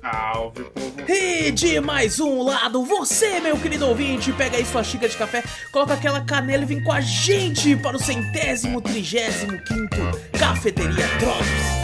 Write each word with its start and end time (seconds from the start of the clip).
Salve, 0.00 0.64
povo. 0.64 0.94
E 1.08 1.50
de 1.50 1.80
mais 1.80 2.20
um 2.20 2.42
lado, 2.42 2.84
você, 2.84 3.40
meu 3.40 3.56
querido 3.58 3.86
ouvinte, 3.86 4.32
pega 4.32 4.56
aí 4.56 4.64
sua 4.64 4.84
xícara 4.84 5.08
de 5.08 5.16
café, 5.16 5.42
coloca 5.72 5.94
aquela 5.94 6.20
canela 6.20 6.62
e 6.62 6.66
vem 6.66 6.82
com 6.82 6.92
a 6.92 7.00
gente 7.00 7.76
para 7.76 7.96
o 7.96 8.00
centésimo, 8.00 8.80
trigésimo 8.80 9.58
quinto 9.64 9.96
Cafeteria 10.38 11.06
Drops. 11.18 11.77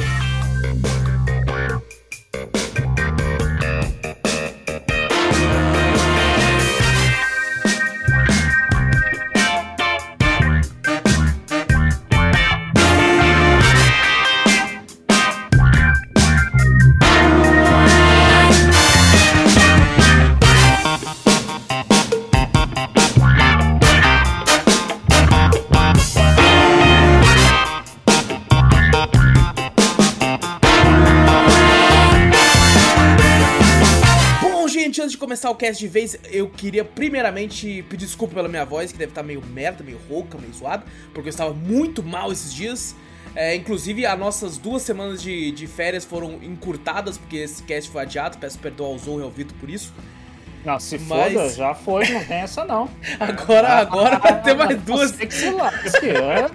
Começar 35.44 35.50
o 35.50 35.54
cast 35.54 35.78
de 35.78 35.88
vez, 35.88 36.18
eu 36.30 36.48
queria 36.48 36.84
primeiramente 36.84 37.84
pedir 37.90 38.06
desculpa 38.06 38.34
pela 38.34 38.48
minha 38.48 38.64
voz, 38.64 38.90
que 38.90 38.96
deve 38.96 39.10
estar 39.10 39.22
meio 39.22 39.44
merda, 39.44 39.84
meio 39.84 40.00
rouca, 40.08 40.38
meio 40.38 40.52
zoada, 40.54 40.84
porque 41.12 41.28
eu 41.28 41.30
estava 41.30 41.52
muito 41.52 42.02
mal 42.02 42.32
esses 42.32 42.52
dias. 42.52 42.96
É, 43.36 43.54
inclusive, 43.54 44.06
as 44.06 44.18
nossas 44.18 44.56
duas 44.56 44.82
semanas 44.82 45.20
de, 45.20 45.50
de 45.50 45.66
férias 45.66 46.04
foram 46.04 46.42
encurtadas, 46.42 47.18
porque 47.18 47.36
esse 47.36 47.62
cast 47.64 47.90
foi 47.90 48.02
adiado. 48.02 48.38
Peço 48.38 48.58
perdão 48.58 48.86
ao 48.86 48.98
Zorro 48.98 49.20
e 49.20 49.22
ao 49.24 49.30
Vitor 49.30 49.54
por 49.58 49.68
isso. 49.68 49.92
Não, 50.64 50.80
se 50.80 50.98
Mas... 50.98 51.32
foda, 51.32 51.48
já 51.50 51.74
foi, 51.74 52.08
não 52.08 52.24
tem 52.24 52.38
essa 52.38 52.64
não. 52.64 52.88
agora, 53.20 53.68
agora 53.68 54.18
vai 54.18 54.42
ter 54.42 54.54
mais 54.54 54.80
duas. 54.82 55.12
Tem 55.12 55.28
que 55.28 55.34
ser 55.34 55.50
lá, 55.50 55.70
que 55.70 56.08
é, 56.08 56.48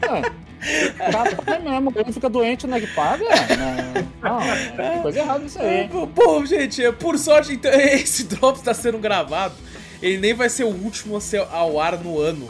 Cara, 0.98 1.60
mesmo, 1.60 1.94
ele 1.96 2.12
fica 2.12 2.30
doente, 2.30 2.68
não 2.68 2.78
é 2.78 2.82
que 2.82 2.88
paga? 2.88 3.24
Não, 4.22 4.40
não 4.94 5.02
coisa 5.02 5.20
errada 5.20 5.46
isso 5.46 5.60
aí. 5.60 5.88
Bom, 5.88 6.46
gente, 6.46 6.92
por 6.94 7.18
sorte, 7.18 7.54
então, 7.54 7.72
esse 7.80 8.26
drop 8.26 8.58
está 8.58 8.74
sendo 8.74 8.98
gravado. 8.98 9.54
Ele 10.02 10.18
nem 10.18 10.34
vai 10.34 10.50
ser 10.50 10.64
o 10.64 10.70
último 10.70 11.16
a 11.18 11.22
ser 11.22 11.46
ao 11.52 11.80
ar 11.80 11.98
no 11.98 12.20
ano. 12.20 12.50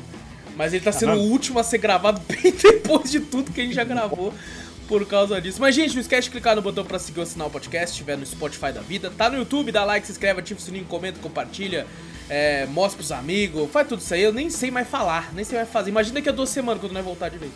Mas 0.55 0.73
ele 0.73 0.83
tá 0.83 0.91
sendo 0.91 1.13
o 1.13 1.21
último 1.21 1.59
a 1.59 1.63
ser 1.63 1.77
gravado 1.77 2.21
bem 2.27 2.51
depois 2.51 3.11
de 3.11 3.19
tudo 3.19 3.51
que 3.51 3.61
a 3.61 3.63
gente 3.63 3.75
já 3.75 3.83
gravou 3.83 4.33
por 4.89 5.05
causa 5.05 5.39
disso. 5.39 5.61
Mas, 5.61 5.75
gente, 5.75 5.93
não 5.93 6.01
esquece 6.01 6.23
de 6.23 6.31
clicar 6.31 6.55
no 6.55 6.63
botão 6.63 6.83
pra 6.83 6.97
seguir 6.97 7.19
o 7.19 7.25
sinal 7.25 7.47
podcast, 7.47 7.91
estiver 7.91 8.17
no 8.17 8.25
Spotify 8.25 8.73
da 8.73 8.81
vida. 8.81 9.11
Tá 9.15 9.29
no 9.29 9.37
YouTube, 9.37 9.71
dá 9.71 9.85
like, 9.85 10.05
se 10.05 10.11
inscreve, 10.11 10.39
ativa 10.39 10.59
o 10.59 10.63
sininho, 10.63 10.85
comenta, 10.85 11.19
compartilha, 11.19 11.85
é, 12.27 12.65
mostra 12.65 12.97
pros 12.97 13.11
amigos, 13.11 13.69
faz 13.71 13.87
tudo 13.87 14.01
isso 14.01 14.11
aí. 14.11 14.23
Eu 14.23 14.33
nem 14.33 14.49
sei 14.49 14.71
mais 14.71 14.87
falar, 14.89 15.31
nem 15.31 15.45
sei 15.45 15.59
mais 15.59 15.69
fazer. 15.69 15.91
Imagina 15.91 16.15
daqui 16.15 16.29
a 16.29 16.31
duas 16.31 16.49
semanas 16.49 16.81
quando 16.81 16.93
nós 16.93 17.05
voltar 17.05 17.29
de 17.29 17.37
vez. 17.37 17.51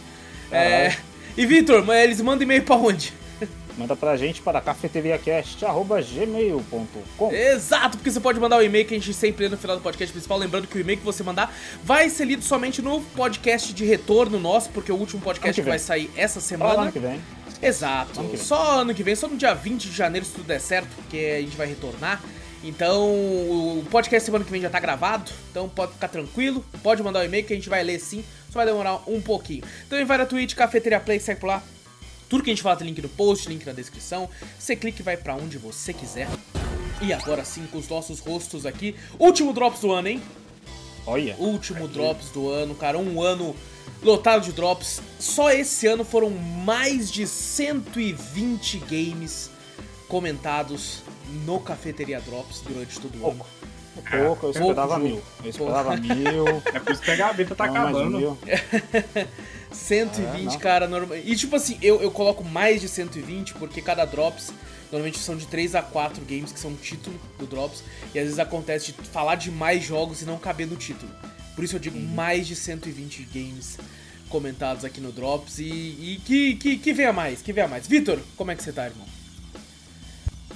É, 0.51 0.95
e 1.35 1.47
Vitor, 1.47 1.83
eles 1.95 2.21
mandam 2.21 2.43
e-mail 2.43 2.61
pra 2.61 2.75
onde? 2.75 3.11
Manda 3.77 3.95
pra 3.95 4.15
gente 4.15 4.41
para 4.41 4.59
cafeteriacast.gmail.com 4.61 7.31
Exato, 7.31 7.97
porque 7.97 8.11
você 8.11 8.19
pode 8.19 8.39
mandar 8.39 8.57
o 8.57 8.59
um 8.59 8.61
e-mail 8.61 8.85
que 8.85 8.93
a 8.93 8.97
gente 8.97 9.11
sempre 9.13 9.45
lê 9.45 9.49
no 9.49 9.57
final 9.57 9.75
do 9.75 9.81
podcast 9.81 10.13
principal. 10.13 10.37
Lembrando 10.37 10.67
que 10.67 10.77
o 10.77 10.81
e-mail 10.81 10.99
que 10.99 11.05
você 11.05 11.23
mandar 11.23 11.51
vai 11.83 12.07
ser 12.09 12.25
lido 12.25 12.43
somente 12.43 12.79
no 12.81 13.01
podcast 13.01 13.73
de 13.73 13.83
retorno 13.83 14.39
nosso, 14.39 14.69
porque 14.69 14.91
o 14.91 14.95
último 14.95 15.21
podcast 15.21 15.59
vai 15.61 15.79
sair 15.79 16.11
essa 16.15 16.39
semana. 16.39 16.75
Só 16.75 16.81
ano 16.81 16.91
que 16.91 16.99
vem. 16.99 17.19
Exato, 17.61 18.19
ano 18.19 18.29
que 18.29 18.35
vem. 18.35 18.45
só 18.45 18.81
ano 18.81 18.93
que 18.93 19.01
vem, 19.01 19.15
só 19.15 19.27
no 19.27 19.37
dia 19.37 19.53
20 19.53 19.89
de 19.89 19.95
janeiro, 19.95 20.25
se 20.25 20.33
tudo 20.33 20.45
der 20.45 20.59
certo, 20.59 20.89
porque 20.95 21.35
a 21.37 21.41
gente 21.41 21.57
vai 21.57 21.67
retornar. 21.67 22.21
Então, 22.63 23.03
o 23.03 23.83
podcast 23.89 24.25
semana 24.25 24.45
que 24.45 24.51
vem 24.51 24.61
já 24.61 24.69
tá 24.69 24.79
gravado, 24.79 25.29
então 25.51 25.67
pode 25.67 25.93
ficar 25.93 26.07
tranquilo, 26.07 26.63
pode 26.81 27.03
mandar 27.03 27.19
o 27.19 27.21
um 27.23 27.25
e-mail 27.25 27.43
que 27.43 27.51
a 27.51 27.55
gente 27.55 27.69
vai 27.69 27.83
ler 27.83 27.99
sim, 27.99 28.23
só 28.49 28.59
vai 28.59 28.65
demorar 28.65 29.01
um 29.07 29.19
pouquinho. 29.19 29.63
Então, 29.85 30.05
vai 30.05 30.17
na 30.17 30.25
Twitch, 30.25 30.53
Cafeteria 30.53 30.99
Play, 30.99 31.19
segue 31.19 31.41
por 31.41 31.47
lá, 31.47 31.63
tudo 32.33 32.43
que 32.43 32.49
a 32.49 32.53
gente 32.53 32.63
fala 32.63 32.75
tem 32.75 32.87
link 32.87 32.99
no 32.99 33.09
post, 33.09 33.47
link 33.47 33.63
na 33.63 33.73
descrição. 33.73 34.27
Você 34.57 34.75
clica 34.75 34.99
e 34.99 35.03
vai 35.03 35.15
para 35.15 35.35
onde 35.35 35.59
você 35.59 35.93
quiser. 35.93 36.27
E 36.99 37.13
agora 37.13 37.45
sim, 37.45 37.67
com 37.71 37.77
os 37.77 37.87
nossos 37.87 38.19
rostos 38.19 38.65
aqui. 38.65 38.95
Último 39.19 39.53
Drops 39.53 39.81
do 39.81 39.91
ano, 39.91 40.07
hein? 40.07 40.23
Olha. 41.05 41.35
Último 41.37 41.85
aqui. 41.85 41.93
Drops 41.93 42.31
do 42.31 42.49
ano, 42.49 42.73
cara. 42.73 42.97
Um 42.97 43.21
ano 43.21 43.55
lotado 44.01 44.45
de 44.45 44.51
drops. 44.51 44.99
Só 45.19 45.51
esse 45.51 45.85
ano 45.85 46.03
foram 46.03 46.31
mais 46.31 47.11
de 47.11 47.27
120 47.27 48.79
games 48.79 49.51
comentados 50.07 51.03
no 51.45 51.59
Cafeteria 51.59 52.19
Drops 52.19 52.61
durante 52.61 52.99
todo 52.99 53.15
o 53.21 53.29
ano. 53.29 53.45
Pouco, 54.09 54.47
eu 54.47 54.51
esperava 54.51 54.97
mil. 54.97 55.21
Eu 55.43 55.49
esperava 55.51 55.95
mil. 55.97 56.45
É 56.73 56.79
por 56.79 56.93
isso 56.93 57.01
que 57.03 57.11
a 57.11 57.15
gaveta 57.15 57.53
tá 57.53 57.65
acabando. 57.65 58.39
120, 59.73 60.55
é, 60.55 60.57
cara, 60.57 60.87
normal. 60.87 61.17
E 61.17 61.35
tipo 61.35 61.55
assim, 61.55 61.77
eu, 61.81 62.01
eu 62.01 62.11
coloco 62.11 62.43
mais 62.43 62.81
de 62.81 62.87
120 62.87 63.53
porque 63.55 63.81
cada 63.81 64.05
Drops 64.05 64.51
normalmente 64.91 65.19
são 65.19 65.35
de 65.35 65.47
3 65.47 65.75
a 65.75 65.81
4 65.81 66.23
games 66.25 66.51
que 66.51 66.59
são 66.59 66.71
o 66.71 66.75
título 66.75 67.19
do 67.39 67.45
Drops. 67.45 67.83
E 68.13 68.19
às 68.19 68.25
vezes 68.25 68.39
acontece 68.39 68.91
de 68.91 69.07
falar 69.09 69.35
de 69.35 69.49
mais 69.51 69.83
jogos 69.83 70.21
e 70.21 70.25
não 70.25 70.37
caber 70.37 70.67
no 70.67 70.75
título. 70.75 71.11
Por 71.55 71.63
isso 71.63 71.75
eu 71.75 71.79
digo 71.79 71.97
uhum. 71.97 72.07
mais 72.07 72.47
de 72.47 72.55
120 72.55 73.27
games 73.33 73.77
comentados 74.29 74.83
aqui 74.83 74.99
no 74.99 75.11
Drops 75.11 75.59
e, 75.59 75.63
e 75.63 76.21
que, 76.25 76.55
que, 76.55 76.77
que 76.77 76.93
venha 76.93 77.13
mais, 77.13 77.41
que 77.41 77.53
venha 77.53 77.67
mais. 77.67 77.87
Vitor, 77.87 78.19
como 78.35 78.51
é 78.51 78.55
que 78.55 78.63
você 78.63 78.71
tá, 78.71 78.85
irmão? 78.85 79.05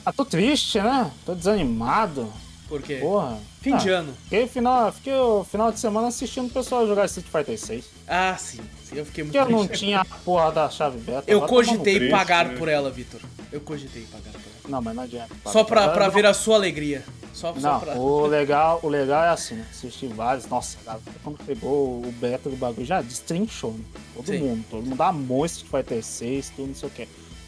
Ah, 0.06 0.14
tô 0.14 0.24
triste, 0.24 0.80
né? 0.80 1.12
Tô 1.26 1.36
desanimado. 1.36 2.32
Por 2.68 2.82
quê? 2.82 2.96
Porra. 2.96 3.40
Fim 3.68 3.74
ah, 3.74 3.78
de 3.78 3.90
ano. 3.90 4.14
Fiquei, 4.24 4.48
final, 4.48 4.92
fiquei 4.94 5.14
o 5.14 5.44
final 5.44 5.72
de 5.74 5.80
semana 5.80 6.08
assistindo 6.08 6.48
o 6.48 6.50
pessoal 6.50 6.88
jogar 6.88 7.06
Street 7.06 7.28
Fighter 7.28 7.60
6. 7.60 7.86
Ah, 8.08 8.38
sim. 8.40 8.60
sim 8.82 8.98
eu 8.98 9.06
fiquei 9.06 9.26
muito 9.26 9.38
Porque 9.38 9.54
eu 9.54 9.58
não 9.58 9.68
tinha 9.68 10.00
a 10.00 10.06
porra 10.06 10.54
da 10.54 10.70
chave 10.70 10.98
beta. 11.00 11.24
Eu 11.28 11.42
cogitei 11.42 12.10
pagar 12.10 12.46
né? 12.46 12.58
por 12.58 12.70
ela, 12.70 12.90
Vitor. 12.90 13.20
Eu 13.52 13.60
cogitei 13.60 14.04
pagar 14.04 14.32
por 14.32 14.40
ela. 14.40 14.70
Não, 14.70 14.82
mas 14.82 14.96
não 14.96 15.04
adianta. 15.04 15.36
Só 15.48 15.66
pra, 15.66 15.90
pra 15.90 16.08
ver 16.08 16.26
a 16.26 16.34
sua 16.34 16.56
alegria. 16.56 17.04
Só, 17.34 17.54
não, 17.54 17.62
só 17.62 17.80
pra... 17.80 17.96
o, 17.96 18.26
legal, 18.26 18.80
o 18.82 18.88
legal 18.88 19.26
é 19.26 19.30
assim, 19.30 19.56
né? 19.56 19.66
Assistir 19.70 20.08
vários. 20.08 20.48
Nossa, 20.48 20.78
cara, 20.86 21.00
quando 21.22 21.38
pegou 21.44 22.00
o 22.00 22.12
beta 22.14 22.50
do 22.50 22.56
bagulho, 22.56 22.86
já 22.86 23.02
destrinchou, 23.02 23.74
né? 23.74 23.84
Todo 24.16 24.28
sim. 24.28 24.40
mundo. 24.40 24.66
Todo 24.72 24.86
mundo 24.86 25.02
amou 25.02 25.46
Street 25.46 25.70
Fighter 25.70 26.04
6, 26.04 26.50
tudo, 26.56 26.68
não 26.70 26.76
sei 26.76 26.88
o 26.88 26.92
que. 26.92 27.08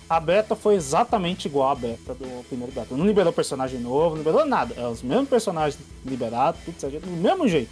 A 0.09 0.19
beta 0.19 0.55
foi 0.55 0.73
exatamente 0.73 1.47
igual 1.47 1.69
à 1.69 1.75
beta 1.75 2.15
do 2.15 2.43
primeiro 2.47 2.73
beta. 2.73 2.95
Não 2.95 3.05
liberou 3.05 3.31
personagem 3.31 3.79
novo, 3.79 4.15
não 4.15 4.17
liberou 4.17 4.43
nada. 4.43 4.73
É 4.75 4.87
os 4.87 5.03
mesmos 5.03 5.29
personagens 5.29 5.79
liberados, 6.03 6.61
tudo 6.65 6.79
certo, 6.79 7.01
do 7.01 7.11
mesmo 7.11 7.47
jeito. 7.47 7.69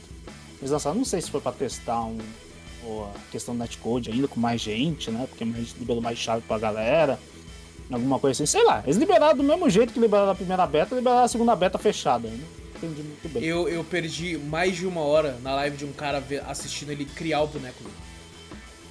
Eles 0.59 0.69
lançaram, 0.69 0.95
não 0.95 1.05
sei 1.05 1.19
se 1.19 1.31
foi 1.31 1.41
pra 1.41 1.51
testar 1.51 2.03
um, 2.03 2.19
a 2.85 3.31
questão 3.31 3.55
do 3.55 3.59
netcode 3.59 4.11
ainda 4.11 4.27
com 4.27 4.39
mais 4.39 4.61
gente, 4.61 5.09
né? 5.09 5.25
Porque 5.27 5.43
mais 5.43 5.73
liberou 5.79 6.01
mais 6.01 6.19
chave 6.19 6.43
pra 6.47 6.59
galera. 6.59 7.19
Alguma 7.91 8.19
coisa 8.19 8.43
assim, 8.43 8.51
sei 8.51 8.63
lá. 8.63 8.83
Eles 8.85 8.97
liberaram 8.97 9.35
do 9.35 9.43
mesmo 9.43 9.67
jeito 9.67 9.91
que 9.91 9.99
liberaram 9.99 10.31
a 10.31 10.35
primeira 10.35 10.67
beta, 10.67 10.93
liberaram 10.93 11.23
a 11.23 11.27
segunda 11.27 11.55
beta 11.55 11.79
fechada. 11.79 12.27
Né? 12.27 12.39
Entendi 12.75 13.01
muito 13.01 13.29
bem. 13.29 13.43
Eu, 13.43 13.67
eu 13.67 13.83
perdi 13.83 14.37
mais 14.37 14.75
de 14.75 14.85
uma 14.85 15.01
hora 15.01 15.37
na 15.41 15.55
live 15.55 15.77
de 15.77 15.85
um 15.85 15.93
cara 15.93 16.23
assistindo 16.47 16.91
ele 16.91 17.05
criar 17.05 17.41
o 17.41 17.47
boneco 17.47 17.81
dele. 17.81 18.06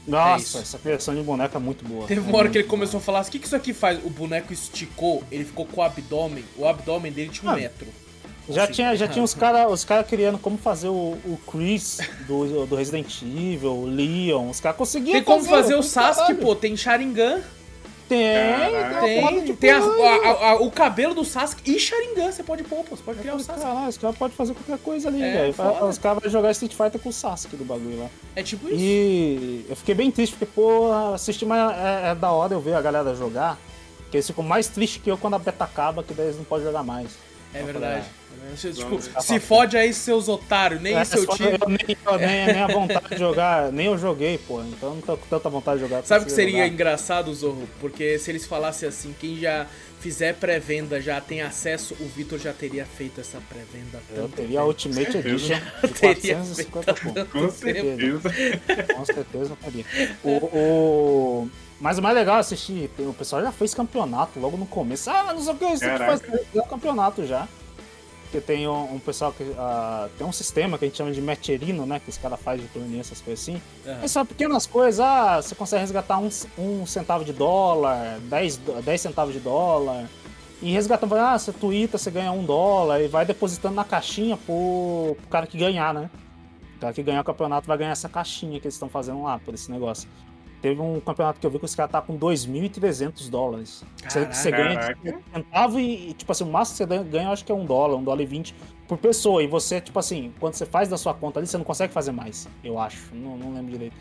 Nossa, 0.07 0.59
é 0.59 0.61
essa 0.63 0.79
criação 0.79 1.15
de 1.15 1.23
boneco 1.23 1.57
é 1.57 1.61
muito 1.61 1.85
boa. 1.85 2.07
Teve 2.07 2.21
uma 2.21 2.39
hora 2.39 2.49
que 2.49 2.59
ele 2.59 2.69
começou 2.69 2.99
a 2.99 3.01
falar 3.01 3.21
assim, 3.21 3.31
o 3.31 3.33
que, 3.33 3.39
que 3.41 3.47
isso 3.47 3.57
aqui 3.57 3.73
faz? 3.73 4.03
O 4.05 4.11
boneco 4.11 4.53
esticou, 4.53 5.25
ele 5.31 5.45
ficou 5.45 5.67
com 5.67 5.81
o 5.81 5.85
abdômen, 5.85 6.45
o 6.57 6.67
abdômen 6.67 7.13
dele 7.13 7.31
tinha 7.31 7.51
um 7.51 7.55
ah, 7.55 7.57
metro. 7.57 7.87
Já 8.49 8.65
assim. 8.65 8.75
tinha, 8.75 8.97
já 8.97 9.09
tinha 9.09 9.25
os 9.25 9.35
caras 9.35 9.71
os 9.71 9.85
cara 9.85 10.05
criando 10.05 10.39
como 10.39 10.57
fazer 10.57 10.89
o, 10.89 11.19
o 11.25 11.39
Chris 11.51 11.99
do, 12.27 12.67
do 12.67 12.77
Resident 12.77 13.23
Evil, 13.23 13.73
o 13.73 13.87
Leon, 13.87 14.49
os 14.49 14.61
caras 14.61 14.79
conseguiam 14.79 15.15
Tem 15.15 15.25
como 15.25 15.45
fazer, 15.45 15.63
fazer 15.63 15.75
o 15.75 15.83
Sasuke, 15.83 16.35
pô, 16.35 16.55
tem 16.55 16.77
Sharingan. 16.77 17.43
Tem, 18.09 18.23
tem, 19.01 19.55
tem 19.57 19.71
a, 19.71 19.79
a, 19.79 20.51
a, 20.51 20.55
o 20.63 20.71
cabelo 20.71 21.13
do 21.13 21.25
Sasuke 21.25 21.69
e 21.69 21.79
Sharingan, 21.79 22.31
você 22.31 22.43
pode 22.43 22.63
pôr, 22.63 22.85
pô, 22.85 22.95
você 22.95 23.03
pode 23.03 23.19
criar 23.19 23.35
o 23.35 23.41
Sasuke. 23.41 23.67
Caralho, 23.67 23.89
os 23.89 23.99
caras 23.99 24.17
podem 24.17 24.37
fazer 24.37 24.55
qualquer 24.55 24.79
coisa 24.79 25.09
ali, 25.09 25.23
é, 25.23 25.51
velho. 25.51 25.87
Os 25.89 25.99
caras 25.99 26.23
vão 26.23 26.31
jogar 26.31 26.53
Street 26.53 26.73
Fighter 26.73 27.01
com 27.01 27.09
o 27.09 27.13
Sasuke 27.13 27.57
do 27.57 27.65
bagulho 27.65 27.99
lá. 27.99 28.09
É 28.37 28.43
tipo 28.45 28.69
isso. 28.69 28.77
E 28.79 29.67
eu 29.69 29.75
fiquei 29.75 29.95
bem 29.95 30.11
triste, 30.11 30.37
porque, 30.37 30.47
pô, 30.47 30.93
assistir 31.15 31.47
mais 31.47 31.77
é, 31.77 32.11
é, 32.11 32.15
da 32.15 32.31
hora 32.31 32.55
eu 32.55 32.61
ver 32.61 32.75
a 32.75 32.81
galera 32.81 33.13
jogar, 33.15 33.59
que 34.11 34.17
eles 34.17 34.27
ficam 34.27 34.45
mais 34.45 34.69
tristes 34.69 35.03
que 35.03 35.11
eu 35.11 35.19
quando 35.19 35.35
a 35.35 35.39
beta 35.39 35.65
acaba, 35.65 36.05
que 36.05 36.15
daí 36.15 36.27
eles 36.27 36.37
não 36.37 36.45
podem 36.45 36.67
jogar 36.67 36.85
mais. 36.85 37.26
É 37.61 37.63
verdade. 37.63 38.07
Tipo, 38.57 39.01
se 39.21 39.41
fode 39.41 39.77
aí 39.77 39.93
seus 39.93 40.29
otários, 40.29 40.81
nem 40.81 40.95
é, 40.95 41.05
seu 41.05 41.27
time. 41.27 41.59
Eu, 41.61 41.69
nem, 41.69 41.97
eu, 42.07 42.19
nem, 42.19 42.47
nem 42.47 42.63
a 42.63 42.67
vontade 42.67 43.09
de 43.11 43.17
jogar, 43.19 43.73
nem 43.73 43.87
eu 43.87 43.99
joguei, 43.99 44.39
pô. 44.39 44.63
Então 44.63 44.95
não 44.95 45.01
tô 45.01 45.17
com 45.17 45.27
tanta 45.27 45.49
vontade 45.49 45.79
de 45.81 45.85
jogar. 45.85 46.05
Sabe 46.05 46.25
o 46.25 46.27
que 46.27 46.33
seria 46.33 46.59
jogar. 46.59 46.69
engraçado, 46.69 47.35
Zorro? 47.35 47.69
Porque 47.81 48.19
se 48.19 48.31
eles 48.31 48.47
falassem 48.47 48.89
assim, 48.89 49.15
quem 49.19 49.37
já 49.39 49.67
fizer 50.01 50.35
pré-venda 50.35 51.01
já 51.01 51.21
tem 51.21 51.43
acesso, 51.43 51.97
o 51.99 52.07
Vitor 52.07 52.39
já 52.39 52.53
teria 52.53 52.87
feito 52.87 53.21
essa 53.21 53.41
pré-venda. 53.49 54.01
Eu 54.15 54.29
teria 54.29 54.61
a 54.61 54.65
Ultimate 54.65 55.17
Edition 55.19 55.59
de 55.83 55.95
450 55.95 56.95
pontos. 56.95 57.33
Com 57.33 57.51
certeza. 57.51 58.31
Com 58.95 59.05
certeza 59.05 59.53
eu 59.53 59.57
teria. 59.57 59.85
O, 60.23 60.31
o... 60.31 61.51
Mas 61.81 61.99
o 61.99 62.03
mais 62.03 62.15
legal 62.15 62.37
é 62.37 62.41
assistir, 62.41 62.91
o 62.99 63.13
pessoal 63.13 63.43
já 63.43 63.53
fez 63.53 63.75
campeonato 63.75 64.41
logo 64.41 64.57
no 64.57 64.67
começo. 64.67 65.11
Ah, 65.11 65.33
não 65.35 65.41
sei 65.41 65.53
o 65.53 65.57
que, 65.57 65.65
isso 65.67 65.85
aqui 65.85 65.99
faz 65.99 66.23
campeonato 66.69 67.27
já. 67.27 67.47
Porque 68.23 68.41
tem 68.41 68.67
um, 68.67 68.95
um 68.95 68.99
pessoal 68.99 69.33
que. 69.33 69.43
Uh, 69.45 70.09
tem 70.19 70.27
um 70.27 70.33
sistema 70.33 70.77
que 70.77 70.85
a 70.85 70.89
gente 70.89 70.97
chama 70.97 71.13
de 71.13 71.21
meterino, 71.21 71.87
né? 71.87 72.01
Que 72.01 72.11
os 72.11 72.19
caras 72.19 72.41
fazem 72.41 72.67
de 72.67 72.73
torneio, 72.73 73.01
essas 73.01 73.21
coisas 73.21 73.43
assim. 73.43 73.63
Uhum. 73.87 73.99
Mas 74.01 74.11
são 74.11 74.27
pequenas 74.27 74.67
coisas. 74.67 75.01
Ah, 75.01 75.41
você 75.41 75.55
consegue 75.55 75.83
resgatar 75.83 76.19
um, 76.19 76.29
um 76.59 76.85
centavo 76.87 77.25
de 77.25 77.33
dólar, 77.33 78.19
10, 78.23 78.57
10 78.85 79.01
centavos 79.01 79.33
de 79.33 79.41
dólar. 79.41 80.07
E 80.61 80.73
resgatando, 80.73 81.15
ah, 81.15 81.39
você 81.39 81.53
twitta, 81.53 81.99
você 81.99 82.11
ganha 82.11 82.33
um 82.33 82.45
dólar 82.45 83.01
e 83.01 83.09
vai 83.09 83.25
depositando 83.25 83.75
na 83.75 83.85
caixinha 83.85 84.37
pro, 84.37 85.15
pro 85.21 85.29
cara 85.29 85.47
que 85.47 85.57
ganhar, 85.57 85.95
né? 85.95 86.11
O 86.77 86.81
cara 86.81 86.93
que 86.93 87.03
ganhar 87.03 87.21
o 87.21 87.25
campeonato 87.25 87.69
vai 87.69 87.79
ganhar 87.79 87.93
essa 87.93 88.09
caixinha 88.09 88.59
que 88.59 88.67
eles 88.67 88.75
estão 88.75 88.89
fazendo 88.89 89.23
lá 89.23 89.39
por 89.39 89.55
esse 89.55 89.71
negócio. 89.71 90.09
Teve 90.63 90.81
um 90.81 90.99
campeonato 91.01 91.39
que 91.39 91.47
eu 91.47 91.51
vi 91.51 91.59
que 91.59 91.65
os 91.65 91.75
caras 91.75 91.93
tá 91.93 92.01
com 92.01 92.19
2.300 92.19 93.29
dólares. 93.29 93.85
Caraca, 94.03 94.33
você 94.33 94.51
ganha 94.51 94.97
centavo 95.33 95.79
e, 95.79 96.15
tipo 96.15 96.33
assim, 96.33 96.45
o 96.45 96.47
máximo 96.47 96.89
que 96.89 96.95
você 96.95 97.05
ganha, 97.05 97.29
eu 97.29 97.33
acho 97.33 97.45
que 97.45 97.53
é 97.53 97.55
um 97.55 97.65
dólar, 97.65 97.97
um 97.97 98.03
dólar 98.03 98.23
e 98.23 98.27
vinte 98.27 98.55
por 98.89 98.99
pessoa. 98.99 99.43
E 99.43 99.47
você, 99.47 99.81
tipo 99.81 99.99
assim, 99.99 100.33
quando 100.41 100.55
você 100.55 100.67
faz 100.67 100.89
da 100.89 100.97
sua 100.97 101.15
conta 101.15 101.41
ali, 101.41 101.47
você 101.47 101.59
não 101.59 101.65
consegue 101.65 101.93
fazer 101.93 102.13
mais, 102.13 102.49
eu 102.65 102.79
acho. 102.79 103.15
Não, 103.15 103.37
não 103.37 103.53
lembro 103.55 103.73
direito. 103.73 103.97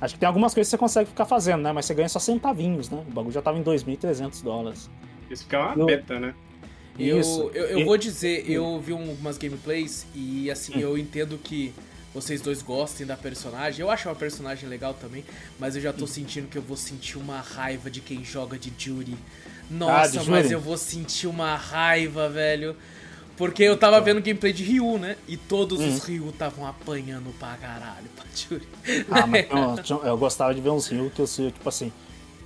Acho 0.00 0.14
que 0.14 0.20
tem 0.20 0.26
algumas 0.26 0.54
coisas 0.54 0.68
que 0.68 0.76
você 0.76 0.78
consegue 0.78 1.08
ficar 1.10 1.26
fazendo, 1.26 1.62
né? 1.62 1.72
Mas 1.72 1.86
você 1.86 1.94
ganha 1.94 2.08
só 2.08 2.18
centavinhos, 2.18 2.90
né? 2.90 3.04
O 3.06 3.12
bagulho 3.12 3.32
já 3.32 3.42
tava 3.42 3.58
em 3.58 3.62
2.300 3.62 4.42
dólares. 4.42 4.90
Isso 5.30 5.46
que 5.46 5.54
é 5.54 5.58
uma 5.58 5.74
eu... 5.74 5.86
beta, 5.86 6.18
né? 6.18 6.34
Eu, 6.98 7.18
eu, 7.18 7.66
eu 7.66 7.78
e... 7.80 7.84
vou 7.84 7.96
dizer, 7.96 8.50
eu 8.50 8.78
vi 8.80 8.92
umas 8.92 9.38
gameplays 9.38 10.06
e 10.14 10.50
assim, 10.50 10.76
hum. 10.76 10.80
eu 10.80 10.98
entendo 10.98 11.38
que 11.38 11.72
vocês 12.12 12.40
dois 12.40 12.62
gostem 12.62 13.06
da 13.06 13.16
personagem. 13.16 13.80
Eu 13.80 13.90
acho 13.90 14.08
uma 14.08 14.14
personagem 14.14 14.68
legal 14.68 14.94
também, 14.94 15.24
mas 15.58 15.76
eu 15.76 15.82
já 15.82 15.92
tô 15.92 16.06
sentindo 16.06 16.48
que 16.48 16.58
eu 16.58 16.62
vou 16.62 16.76
sentir 16.76 17.18
uma 17.18 17.40
raiva 17.40 17.90
de 17.90 18.00
quem 18.00 18.24
joga 18.24 18.58
de 18.58 18.72
Judy. 18.76 19.16
Nossa, 19.70 20.20
ah, 20.20 20.24
mas 20.26 20.50
eu 20.50 20.60
vou 20.60 20.76
sentir 20.76 21.28
uma 21.28 21.54
raiva, 21.54 22.28
velho. 22.28 22.76
Porque 23.36 23.62
eu 23.62 23.76
tava 23.76 24.00
vendo 24.00 24.20
gameplay 24.20 24.52
de 24.52 24.62
Ryu, 24.62 24.98
né? 24.98 25.16
E 25.26 25.36
todos 25.36 25.80
hum. 25.80 25.88
os 25.88 26.04
Ryu 26.04 26.28
estavam 26.28 26.66
apanhando 26.66 27.32
pra 27.38 27.56
caralho 27.56 28.08
pra 28.14 28.26
Judy. 28.34 28.68
Ah, 29.10 29.26
mas 29.26 29.46
eu, 29.88 30.02
eu, 30.04 30.18
gostava 30.18 30.54
de 30.54 30.60
ver 30.60 30.70
uns 30.70 30.88
Ryu 30.88 31.10
que 31.14 31.20
eu 31.20 31.26
sei, 31.26 31.50
tipo 31.50 31.68
assim. 31.68 31.92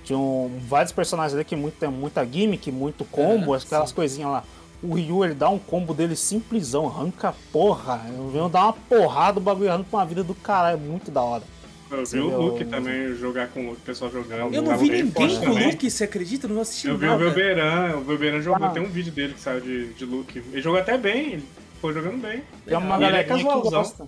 Tinham 0.03 0.51
vários 0.67 0.91
personagens 0.91 1.33
ali 1.33 1.43
que 1.43 1.55
muito, 1.55 1.79
tem 1.79 1.89
muita 1.89 2.23
gimmick, 2.23 2.71
muito 2.71 3.03
combo, 3.05 3.47
uhum, 3.47 3.53
aquelas 3.55 3.89
sim. 3.89 3.95
coisinhas 3.95 4.29
lá 4.29 4.43
o 4.85 4.93
Ryu 4.93 5.25
ele 5.25 5.33
dá 5.33 5.49
um 5.49 5.59
combo 5.59 5.93
dele 5.93 6.15
simplesão, 6.15 6.87
arranca 6.87 7.33
porra. 7.51 8.05
Eu 8.15 8.29
venho 8.29 8.49
dar 8.49 8.65
uma 8.65 8.73
porrada, 8.73 9.39
o 9.39 9.41
bagulho 9.41 9.71
arranca 9.71 9.89
uma 9.91 10.05
vida 10.05 10.23
do 10.23 10.35
caralho, 10.35 10.77
é 10.77 10.79
muito 10.79 11.11
da 11.11 11.21
hora. 11.21 11.43
Eu 11.91 12.05
vi 12.05 12.19
o 12.19 12.41
Luke 12.41 12.65
também 12.65 13.15
jogar 13.15 13.49
com 13.49 13.69
o 13.69 13.75
pessoal 13.75 14.11
jogando. 14.11 14.53
Eu 14.53 14.61
não 14.61 14.77
vi 14.77 14.89
ninguém 14.89 15.39
com 15.39 15.47
o 15.47 15.65
Luke, 15.65 15.89
você 15.89 16.03
acredita? 16.03 16.47
Eu 16.47 16.53
não 16.53 16.61
assisti 16.61 16.87
Eu 16.87 16.97
vi 16.97 17.07
o 17.07 17.17
Velberan, 17.17 17.97
o 17.97 18.01
Velberan 18.01 18.41
jogou, 18.41 18.67
ah. 18.67 18.71
tem 18.71 18.81
um 18.81 18.89
vídeo 18.89 19.11
dele 19.11 19.33
que 19.33 19.39
saiu 19.39 19.61
de, 19.61 19.93
de 19.93 20.05
Luke. 20.05 20.39
Ele 20.51 20.61
jogou 20.61 20.79
até 20.79 20.97
bem, 20.97 21.33
ele 21.33 21.45
foi 21.79 21.93
jogando 21.93 22.21
bem. 22.21 22.43
Tem 22.65 22.77
uma 22.77 22.97
galera 22.97 23.19
é 23.19 23.23
que 23.23 23.43
gosta. 23.43 24.07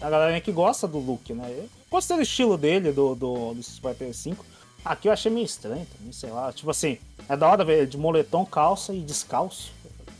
A 0.00 0.10
galera 0.10 0.40
que 0.40 0.52
gosta 0.52 0.86
do 0.86 0.98
Luke, 0.98 1.32
né? 1.32 1.48
Eu 1.50 1.68
gostei 1.90 2.16
do 2.16 2.22
estilo 2.22 2.58
dele, 2.58 2.92
do, 2.92 3.14
do, 3.14 3.54
do 3.54 3.60
Street 3.60 3.96
Fighter 3.96 4.14
5. 4.14 4.44
Aqui 4.84 5.08
eu 5.08 5.12
achei 5.12 5.32
meio 5.32 5.46
estranho 5.46 5.86
também, 5.96 6.12
sei 6.12 6.30
lá. 6.30 6.52
Tipo 6.52 6.70
assim, 6.70 6.98
é 7.26 7.36
da 7.36 7.48
hora 7.48 7.64
ver 7.64 7.86
de 7.86 7.96
moletom, 7.96 8.44
calça 8.44 8.92
e 8.92 9.00
descalço. 9.00 9.72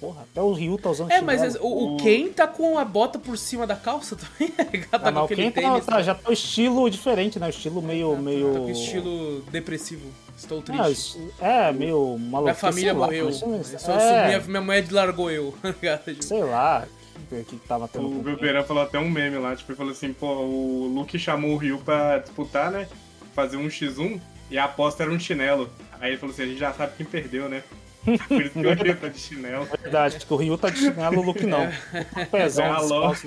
Porra, 0.04 0.22
até 0.22 0.42
o 0.42 0.52
Ryu 0.52 0.76
tá 0.76 0.90
usando 0.90 1.10
É, 1.10 1.22
mas 1.22 1.56
o, 1.56 1.94
o 1.94 1.96
Ken 1.96 2.28
tá 2.28 2.46
com 2.46 2.78
a 2.78 2.84
bota 2.84 3.18
por 3.18 3.38
cima 3.38 3.66
da 3.66 3.74
calça 3.74 4.14
também, 4.38 4.50
tá 4.50 4.98
ah, 4.98 5.12
com 5.12 5.18
aquele 5.20 5.48
o 5.48 5.52
Ken 5.52 5.62
tá, 5.62 5.80
tá, 5.80 6.02
já 6.02 6.14
tá 6.14 6.28
o 6.28 6.32
estilo 6.32 6.90
diferente, 6.90 7.38
né? 7.38 7.46
O 7.46 7.50
estilo 7.50 7.80
meio. 7.80 8.14
Tá, 8.14 8.20
meio... 8.20 8.52
Tá 8.52 8.60
com 8.60 8.70
estilo 8.70 9.40
depressivo. 9.50 10.06
Estou 10.36 10.62
ah, 10.68 10.84
triste. 10.84 11.18
É, 11.40 11.72
meio 11.72 12.18
maluco. 12.18 12.42
Minha 12.42 12.54
família 12.54 12.92
morreu. 12.92 13.30
é... 13.30 14.26
minha, 14.26 14.40
minha 14.40 14.60
mãe 14.60 14.84
largou 14.90 15.30
eu. 15.30 15.54
sei 16.20 16.44
lá. 16.44 16.86
O 17.32 17.44
que 17.44 17.56
tava 17.56 17.88
tendo. 17.88 18.06
O 18.06 18.22
Beberan 18.22 18.62
falou 18.64 18.82
até 18.82 18.98
um 18.98 19.08
meme 19.08 19.38
lá, 19.38 19.56
tipo, 19.56 19.70
ele 19.70 19.78
falou 19.78 19.92
assim, 19.92 20.12
pô, 20.12 20.26
o 20.26 20.92
Luke 20.94 21.18
chamou 21.18 21.52
o 21.52 21.56
Ryu 21.56 21.78
pra 21.78 22.18
disputar, 22.18 22.70
né? 22.70 22.86
Fazer 23.34 23.56
um 23.56 23.68
X1 23.68 24.20
e 24.50 24.58
a 24.58 24.64
aposta 24.64 25.02
era 25.02 25.12
um 25.12 25.18
chinelo. 25.18 25.70
Aí 25.98 26.10
ele 26.10 26.18
falou 26.18 26.34
assim, 26.34 26.42
a 26.42 26.46
gente 26.46 26.58
já 26.58 26.72
sabe 26.72 26.92
quem 26.96 27.06
perdeu, 27.06 27.48
né? 27.48 27.62
Por 28.04 28.42
isso 28.42 28.50
que 28.50 28.66
o 28.66 28.74
Ryu 28.74 28.96
tá 28.96 29.08
de 29.08 29.18
chinelo. 29.18 29.68
Verdade, 29.82 30.16
porque 30.16 30.34
o 30.34 30.36
Ryu 30.36 30.58
tá 30.58 30.70
de 30.70 30.78
chinelo, 30.78 31.18
o 31.20 31.22
Luke 31.22 31.46
não. 31.46 31.62
É. 31.62 32.24
Pezão, 32.30 32.64
é 32.64 32.68
a 32.68 32.80
lore. 32.80 33.18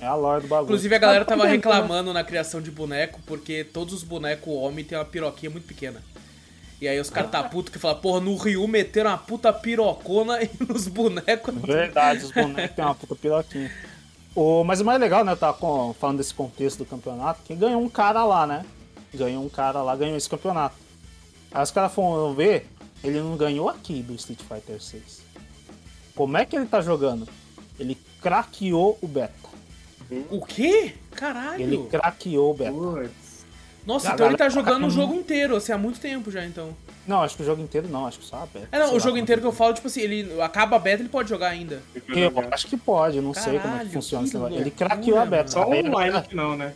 É 0.00 0.06
a 0.06 0.14
lore 0.14 0.42
do 0.42 0.48
bagulho. 0.48 0.66
Inclusive 0.66 0.94
a 0.94 0.98
galera 0.98 1.24
tava 1.24 1.46
reclamando 1.46 2.12
na 2.12 2.24
criação 2.24 2.60
de 2.60 2.70
boneco, 2.70 3.20
porque 3.26 3.64
todos 3.64 3.92
os 3.94 4.02
bonecos 4.02 4.52
homem 4.52 4.84
tem 4.84 4.96
uma 4.96 5.04
piroquinha 5.04 5.50
muito 5.50 5.66
pequena. 5.66 6.02
E 6.80 6.88
aí 6.88 6.98
os 6.98 7.10
caras 7.10 7.30
tá 7.30 7.42
puto 7.42 7.70
que 7.70 7.78
falam, 7.78 8.00
porra, 8.00 8.20
no 8.20 8.34
Ryu 8.36 8.66
meteram 8.66 9.10
uma 9.10 9.18
puta 9.18 9.52
pirocona 9.52 10.42
e 10.42 10.50
nos 10.66 10.88
bonecos. 10.88 11.54
Verdade, 11.56 12.24
os 12.24 12.32
bonecos 12.32 12.74
tem 12.74 12.84
uma 12.84 12.94
puta 12.94 13.14
piroquinha. 13.14 13.70
O, 14.34 14.64
mas 14.64 14.80
o 14.80 14.84
mais 14.84 14.98
legal, 14.98 15.24
né, 15.24 15.36
tá 15.36 15.52
com, 15.52 15.94
falando 16.00 16.18
desse 16.18 16.32
contexto 16.32 16.78
do 16.78 16.86
campeonato, 16.86 17.42
que 17.44 17.54
ganhou 17.54 17.82
um 17.82 17.88
cara 17.88 18.24
lá, 18.24 18.46
né? 18.46 18.64
Ganhou 19.12 19.44
um 19.44 19.48
cara 19.48 19.82
lá, 19.82 19.94
ganhou 19.94 20.16
esse 20.16 20.30
campeonato. 20.30 20.76
Aí 21.52 21.62
os 21.62 21.70
caras 21.70 21.92
foram 21.92 22.32
ver, 22.32 22.66
ele 23.02 23.20
não 23.20 23.36
ganhou 23.36 23.68
aqui 23.68 24.02
do 24.02 24.14
Street 24.14 24.40
Fighter 24.40 24.80
6. 24.80 25.22
Como 26.14 26.36
é 26.36 26.44
que 26.44 26.56
ele 26.56 26.66
tá 26.66 26.80
jogando? 26.80 27.26
Ele 27.78 27.96
craqueou 28.20 28.98
o 29.00 29.08
beta. 29.08 29.32
O 30.30 30.44
quê? 30.44 30.94
Caralho! 31.12 31.62
Ele 31.62 31.86
craqueou 31.88 32.50
o 32.50 32.54
beta. 32.54 33.10
Nossa, 33.86 34.12
então 34.12 34.26
ele 34.26 34.36
tá 34.36 34.48
jogando 34.48 34.86
o 34.86 34.90
jogo 34.90 35.14
inteiro, 35.14 35.56
assim, 35.56 35.72
há 35.72 35.78
muito 35.78 35.98
tempo 35.98 36.30
já, 36.30 36.44
então. 36.44 36.76
Não, 37.06 37.22
acho 37.22 37.34
que 37.36 37.42
o 37.42 37.46
jogo 37.46 37.62
inteiro 37.62 37.88
não, 37.88 38.06
acho 38.06 38.18
que 38.18 38.26
só 38.26 38.36
a 38.36 38.46
beta. 38.46 38.68
É, 38.70 38.78
não, 38.78 38.94
o 38.94 39.00
jogo 39.00 39.16
inteiro 39.16 39.40
que 39.40 39.46
eu 39.46 39.52
falo, 39.52 39.72
tipo 39.72 39.86
assim, 39.86 40.02
ele 40.02 40.40
acaba 40.42 40.76
a 40.76 40.78
beta, 40.78 41.02
ele 41.02 41.08
pode 41.08 41.28
jogar 41.28 41.48
ainda. 41.48 41.82
Eu 42.08 42.32
acho 42.52 42.66
que 42.66 42.76
pode, 42.76 43.20
não 43.20 43.32
Caralho, 43.32 43.52
sei 43.52 43.60
como 43.60 43.76
é 43.76 43.84
que 43.84 43.90
funciona. 43.90 44.28
Que 44.28 44.56
ele 44.56 44.70
craqueou 44.70 45.18
a 45.18 45.24
beta. 45.24 45.50
Só 45.50 45.66
online 45.66 46.22
que 46.28 46.36
não, 46.36 46.56
né? 46.56 46.74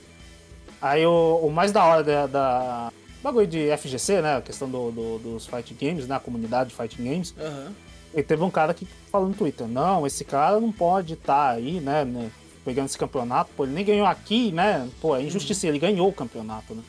Aí 0.81 1.05
o, 1.05 1.41
o 1.43 1.51
mais 1.51 1.73
da 1.73 1.85
hora 1.85 2.03
da, 2.03 2.27
da, 2.27 2.93
bagulho 3.25 3.47
de 3.47 3.77
FGC, 3.77 4.21
né? 4.21 4.37
A 4.37 4.43
questão 4.43 4.69
do, 4.69 4.91
do, 4.91 5.19
dos 5.19 5.47
fighting 5.47 5.77
games, 5.81 6.07
né? 6.07 6.17
A 6.17 6.21
comunidade 6.21 6.71
de 6.71 6.77
fighting 6.77 7.05
games. 7.05 7.35
Uhum. 7.39 7.73
E 8.15 8.23
teve 8.23 8.43
um 8.43 8.51
cara 8.51 8.73
que 8.73 8.87
falou 9.11 9.29
no 9.29 9.35
Twitter, 9.35 9.67
não, 9.67 10.07
esse 10.07 10.25
cara 10.25 10.61
não 10.61 10.71
pode 10.71 11.15
estar 11.15 11.49
tá 11.49 11.51
aí, 11.51 11.81
né, 11.81 12.05
né, 12.05 12.31
Pegando 12.65 12.87
esse 12.87 12.97
campeonato, 12.97 13.51
pô, 13.57 13.65
ele 13.65 13.75
nem 13.75 13.85
ganhou 13.85 14.07
aqui, 14.07 14.53
né? 14.53 14.89
Pô, 15.01 15.17
é 15.17 15.23
injustiça, 15.23 15.67
uhum. 15.67 15.73
ele 15.73 15.79
ganhou 15.79 16.09
o 16.09 16.13
campeonato, 16.13 16.75
né? 16.75 16.83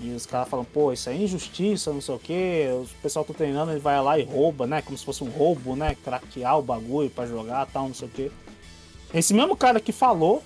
E 0.00 0.10
os 0.10 0.26
caras 0.26 0.48
falam, 0.48 0.64
pô, 0.64 0.92
isso 0.92 1.08
é 1.08 1.14
injustiça, 1.14 1.92
não 1.92 2.00
sei 2.00 2.14
o 2.14 2.18
que, 2.18 2.66
o 2.72 2.86
pessoal 3.00 3.24
tá 3.24 3.32
treinando, 3.32 3.70
ele 3.70 3.80
vai 3.80 4.00
lá 4.02 4.18
e 4.18 4.24
rouba, 4.24 4.66
né? 4.66 4.82
Como 4.82 4.98
se 4.98 5.04
fosse 5.04 5.22
um 5.22 5.28
roubo, 5.28 5.76
né? 5.76 5.96
Craquear 6.02 6.58
o 6.58 6.62
bagulho 6.62 7.10
pra 7.10 7.26
jogar 7.26 7.66
tal, 7.66 7.86
não 7.86 7.94
sei 7.94 8.08
o 8.08 8.10
que. 8.10 8.32
Esse 9.12 9.32
mesmo 9.32 9.56
cara 9.56 9.78
que 9.78 9.92
falou, 9.92 10.42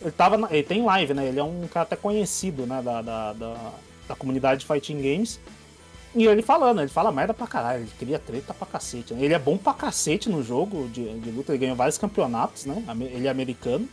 ele 0.00 0.12
tava. 0.12 0.36
Na, 0.38 0.48
ele 0.50 0.62
tem 0.62 0.84
live, 0.84 1.14
né? 1.14 1.26
Ele 1.26 1.40
é 1.40 1.44
um 1.44 1.66
cara 1.66 1.82
até 1.82 1.96
conhecido, 1.96 2.66
né? 2.66 2.80
Da, 2.82 3.02
da, 3.02 3.32
da, 3.32 3.72
da 4.12 4.16
comunidade 4.16 4.60
de 4.60 4.66
fighting 4.66 5.00
games. 5.00 5.40
E 6.14 6.26
ele 6.26 6.42
falando, 6.42 6.80
ele 6.80 6.90
fala 6.90 7.10
merda 7.10 7.32
pra 7.32 7.46
caralho, 7.46 7.80
ele 7.80 7.90
cria 7.98 8.18
treta 8.18 8.52
pra 8.52 8.66
cacete. 8.66 9.14
Né? 9.14 9.24
Ele 9.24 9.34
é 9.34 9.38
bom 9.38 9.56
pra 9.56 9.72
cacete 9.72 10.28
no 10.28 10.42
jogo 10.42 10.86
de, 10.88 11.18
de 11.18 11.30
luta, 11.30 11.52
ele 11.52 11.58
ganhou 11.58 11.74
vários 11.74 11.96
campeonatos, 11.96 12.66
né? 12.66 12.84
Ele 13.12 13.26
é 13.26 13.30
americano. 13.30 13.88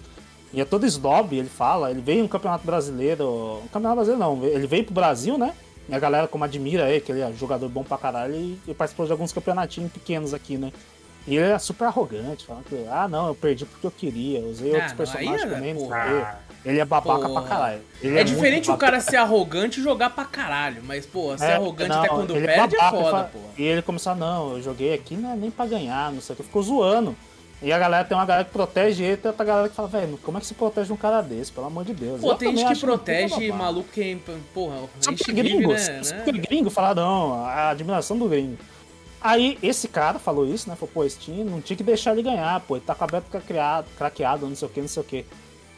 E 0.52 0.60
é 0.60 0.66
todo 0.66 0.86
snob, 0.86 1.38
ele 1.38 1.48
fala, 1.48 1.92
ele 1.92 2.02
veio 2.02 2.24
no 2.24 2.30
campeonato 2.30 2.66
brasileiro. 2.66 3.62
Campeonato 3.72 3.96
brasileiro 3.96 4.20
não, 4.20 4.44
ele 4.44 4.68
veio 4.68 4.84
pro 4.84 4.94
Brasil, 4.94 5.38
né? 5.38 5.54
E 5.88 5.96
a 5.96 6.00
galera 6.00 6.28
como 6.28 6.44
admira 6.44 6.90
ele, 6.90 7.00
que 7.00 7.12
ele 7.12 7.22
é 7.22 7.32
jogador 7.34 7.70
bom 7.70 7.84
pra 7.84 7.98
caralho, 7.98 8.36
e, 8.36 8.60
e 8.68 8.74
participou 8.74 9.06
de 9.06 9.12
alguns 9.14 9.32
campeonatinhos 9.32 9.92
pequenos 9.92 10.34
aqui, 10.34 10.58
né? 10.58 10.74
E 11.26 11.38
ele 11.38 11.52
é 11.52 11.60
super 11.60 11.86
arrogante, 11.86 12.46
falando 12.46 12.66
que, 12.66 12.86
ah, 12.90 13.08
não, 13.08 13.28
eu 13.28 13.36
perdi 13.36 13.66
porque 13.66 13.88
eu 13.88 13.92
queria, 13.92 14.42
usei 14.42 14.72
ah, 14.72 14.76
outros 14.76 14.94
personagens 14.94 15.42
é, 15.44 15.48
também, 15.48 15.74
não 15.74 15.88
sei 15.88 16.24
Ele 16.66 16.80
é 16.80 16.86
babaca 16.86 17.28
porra. 17.28 17.42
pra 17.42 17.50
caralho. 17.50 17.82
Ele 18.02 18.18
é, 18.18 18.22
é 18.22 18.24
diferente 18.24 18.70
o 18.70 18.78
cara 18.78 19.00
ser 19.00 19.18
arrogante 19.18 19.80
e 19.80 19.84
jogar 19.84 20.10
pra 20.10 20.26
caralho, 20.26 20.82
mas, 20.86 21.06
pô, 21.06 21.38
ser 21.38 21.46
é, 21.46 21.54
arrogante 21.54 21.90
não, 21.90 22.00
até 22.00 22.10
quando 22.10 22.36
é 22.36 22.42
perde 22.42 22.76
é, 22.76 22.90
foda, 22.90 23.24
pô. 23.32 23.40
E 23.58 23.64
ele 23.64 23.82
começou, 23.82 24.16
não, 24.16 24.58
eu 24.58 24.62
joguei 24.62 24.94
aqui 24.94 25.16
não 25.16 25.32
é 25.32 25.36
nem 25.36 25.50
pra 25.50 25.66
ganhar, 25.66 26.12
não 26.12 26.22
sei 26.22 26.34
o 26.34 26.38
que, 26.38 26.44
ficou 26.44 26.62
zoando. 26.62 27.16
E 27.62 27.74
a 27.74 27.80
galera 27.80 28.06
tem 28.06 28.18
uma 28.18 28.26
galera 28.26 28.46
que 28.46 28.52
protege 28.52 29.04
ele, 29.04 29.18
tem 29.18 29.30
outra 29.30 29.46
galera 29.46 29.68
que 29.68 29.76
fala, 29.76 29.88
velho, 29.88 30.18
como 30.24 30.38
é 30.38 30.42
que 30.42 30.48
se 30.48 30.54
protege 30.54 30.94
um 30.94 30.98
cara 30.98 31.22
desse, 31.22 31.52
pelo 31.52 31.68
amor 31.68 31.84
de 31.84 31.94
Deus? 31.94 32.22
Pô, 32.22 32.32
eu 32.32 32.36
tem 32.36 32.56
gente 32.56 32.74
que 32.74 32.80
protege 32.80 33.52
maluco 33.52 33.90
que, 33.92 34.18
porra, 34.54 34.76
a 35.06 35.12
gente 35.12 35.32
gringo, 35.32 35.76
vive, 35.76 35.92
né? 35.92 36.02
né? 36.02 36.32
gringo 36.32 36.70
fala, 36.70 36.96
não, 36.96 37.46
a 37.46 37.70
admiração 37.70 38.18
do 38.18 38.30
gringo. 38.30 38.58
Aí 39.22 39.58
esse 39.62 39.90
cara 39.90 40.18
falou 40.18 40.48
isso, 40.48 40.70
né? 40.70 40.76
Falou, 40.78 40.92
pô, 40.94 41.04
esse 41.04 41.20
time 41.20 41.44
não 41.44 41.60
tinha 41.60 41.76
que 41.76 41.84
deixar 41.84 42.14
ele 42.14 42.24
ganhar, 42.24 42.62
pô, 42.62 42.78
ele 42.78 42.86
tá 42.86 42.96
com 42.96 43.04
a 43.04 43.08
beta 43.08 43.42
craqueado, 43.98 44.48
não 44.48 44.56
sei 44.56 44.68
o 44.68 44.72
que, 44.72 44.80
não 44.80 44.88
sei 44.88 45.04
o 45.04 45.06
que. 45.06 45.26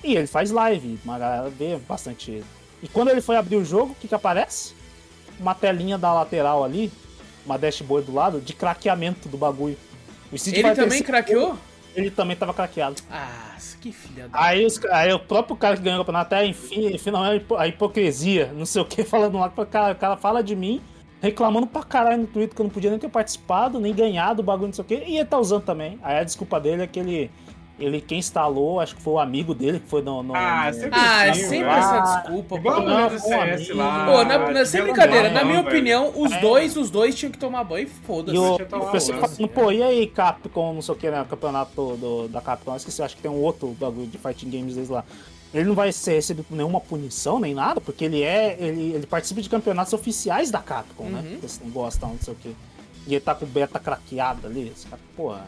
E 0.04 0.16
ele 0.16 0.28
faz 0.28 0.52
live, 0.52 1.00
uma 1.04 1.18
galera 1.20 1.50
vê 1.50 1.78
bastante 1.88 2.32
ele. 2.32 2.46
E 2.82 2.88
quando 2.88 3.10
ele 3.10 3.22
foi 3.22 3.36
abrir 3.36 3.56
o 3.56 3.66
jogo, 3.66 3.92
o 3.92 3.96
que 3.96 4.08
que 4.08 4.16
aparece? 4.16 4.74
Uma 5.40 5.54
telinha 5.54 5.98
da 5.98 6.14
lateral 6.14 6.64
ali, 6.64 6.92
uma 7.46 7.58
dashboard 7.58 8.08
do 8.08 8.14
lado, 8.14 8.42
de 8.42 8.54
craqueamento 8.54 9.30
do 9.30 9.38
bagulho. 9.38 9.78
O 10.32 10.36
Street 10.36 10.58
ele 10.58 10.70
Fighter 10.70 10.84
também 10.84 11.04
craqueou? 11.04 11.58
Ele 11.96 12.10
também 12.10 12.36
tava 12.36 12.54
craqueado. 12.54 13.02
Ah, 13.12 13.52
que 13.82 13.92
filha 13.92 14.30
da... 14.30 14.40
Aí, 14.40 14.66
os, 14.66 14.80
aí 14.86 15.12
o 15.12 15.20
próprio 15.20 15.56
cara 15.56 15.76
que 15.76 15.82
ganhou 15.82 16.00
o 16.00 16.06
campeonato, 16.06 16.34
até 16.34 16.46
enfim, 16.46 16.98
finalmente 16.98 17.46
a 17.58 17.68
hipocrisia, 17.68 18.54
não 18.56 18.66
sei 18.66 18.82
o 18.82 18.86
que, 18.86 19.04
falando 19.04 19.38
lá, 19.38 19.52
o 19.56 19.66
cara, 19.66 19.94
o 19.94 19.98
cara 19.98 20.16
fala 20.16 20.44
de 20.44 20.56
mim, 20.56 20.82
reclamando 21.22 21.68
pra 21.68 21.84
caralho 21.84 22.22
no 22.22 22.28
Twitter 22.28 22.56
que 22.56 22.62
eu 22.62 22.66
não 22.66 22.70
podia 22.70 22.92
nem 22.92 23.00
ter 23.00 23.10
participado, 23.10 23.80
nem 23.80 23.94
ganhado 23.94 24.42
o 24.42 24.46
bagulho, 24.46 24.68
não 24.68 24.74
sei 24.74 24.86
o 24.86 24.88
que, 24.88 24.96
e 24.96 25.18
ele 25.18 25.26
tá 25.26 25.38
usando 25.38 25.64
também. 25.64 26.00
Aí 26.04 26.20
a 26.20 26.24
desculpa 26.24 26.60
dele 26.60 26.84
é 26.84 26.88
que 26.88 27.00
ele 27.00 27.32
ele, 27.82 28.00
quem 28.00 28.20
instalou, 28.20 28.80
acho 28.80 28.96
que 28.96 29.02
foi 29.02 29.14
o 29.14 29.20
amigo 29.20 29.54
dele 29.54 29.80
que 29.80 29.88
foi 29.88 30.02
no. 30.02 30.22
no 30.22 30.36
ah, 30.36 30.68
no... 30.68 30.74
sempre, 30.74 31.00
ah, 31.00 31.28
é 31.28 31.34
sempre 31.34 31.70
essa 31.70 32.00
desculpa. 32.00 32.56
Igual 32.56 32.82
não, 32.82 33.10
do 33.10 33.20
CS 33.20 33.70
lá. 33.70 34.06
Pô, 34.06 34.24
na, 34.24 34.52
na, 34.52 34.66
sem 34.66 34.84
brincadeira, 34.84 35.30
na 35.30 35.44
minha 35.44 35.60
opinião, 35.60 36.14
os 36.16 36.32
é. 36.32 36.40
dois, 36.40 36.78
os 36.78 36.90
dois 36.90 37.16
tinham 37.16 37.32
que 37.32 37.38
tomar 37.38 37.64
banho 37.64 37.86
e 37.86 37.90
foda-se. 37.90 38.36
E 38.36 38.40
o, 38.40 38.56
o 38.56 38.92
pessoal 38.92 39.20
falando, 39.20 39.48
pô, 39.50 39.72
e 39.72 39.82
aí, 39.82 40.08
Capcom, 40.08 40.74
não 40.74 40.82
sei 40.82 40.96
o 40.96 40.98
que, 40.98 41.10
né? 41.10 41.22
O 41.22 41.26
campeonato 41.26 41.98
do, 41.98 42.28
da 42.28 42.42
Capcom, 42.42 42.76
esqueci, 42.76 43.02
acho 43.02 43.16
que 43.16 43.22
tem 43.22 43.32
um 43.32 43.42
outro 43.42 43.70
bagulho 43.80 44.08
de 44.08 44.18
fighting 44.18 44.50
games 44.50 44.76
deles 44.76 44.90
lá. 44.90 45.04
Ele 45.54 45.66
não 45.66 45.76
vai 45.76 45.92
ser 45.92 46.14
recebido 46.14 46.46
por 46.46 46.56
nenhuma 46.56 46.80
punição 46.80 47.40
nem 47.40 47.54
nada, 47.54 47.82
porque 47.82 48.06
ele 48.06 48.24
é. 48.24 48.56
Ele, 48.60 48.94
ele 48.94 49.06
participa 49.06 49.42
de 49.42 49.50
campeonatos 49.50 49.92
oficiais 49.92 50.50
da 50.50 50.60
Capcom, 50.60 51.06
né? 51.06 51.20
uhum. 51.20 51.24
né? 51.24 51.38
Eles 51.42 51.60
não 51.62 51.72
gostam, 51.72 52.10
não 52.10 52.20
sei 52.20 52.34
o 52.34 52.38
que. 52.38 52.56
E 53.08 53.16
ele 53.16 53.20
tá 53.20 53.36
com 53.36 53.46
beta 53.46 53.80
craqueada 53.80 54.48
ali. 54.48 54.72
Esse 54.74 54.88
cara, 54.88 55.02
porra. 55.16 55.46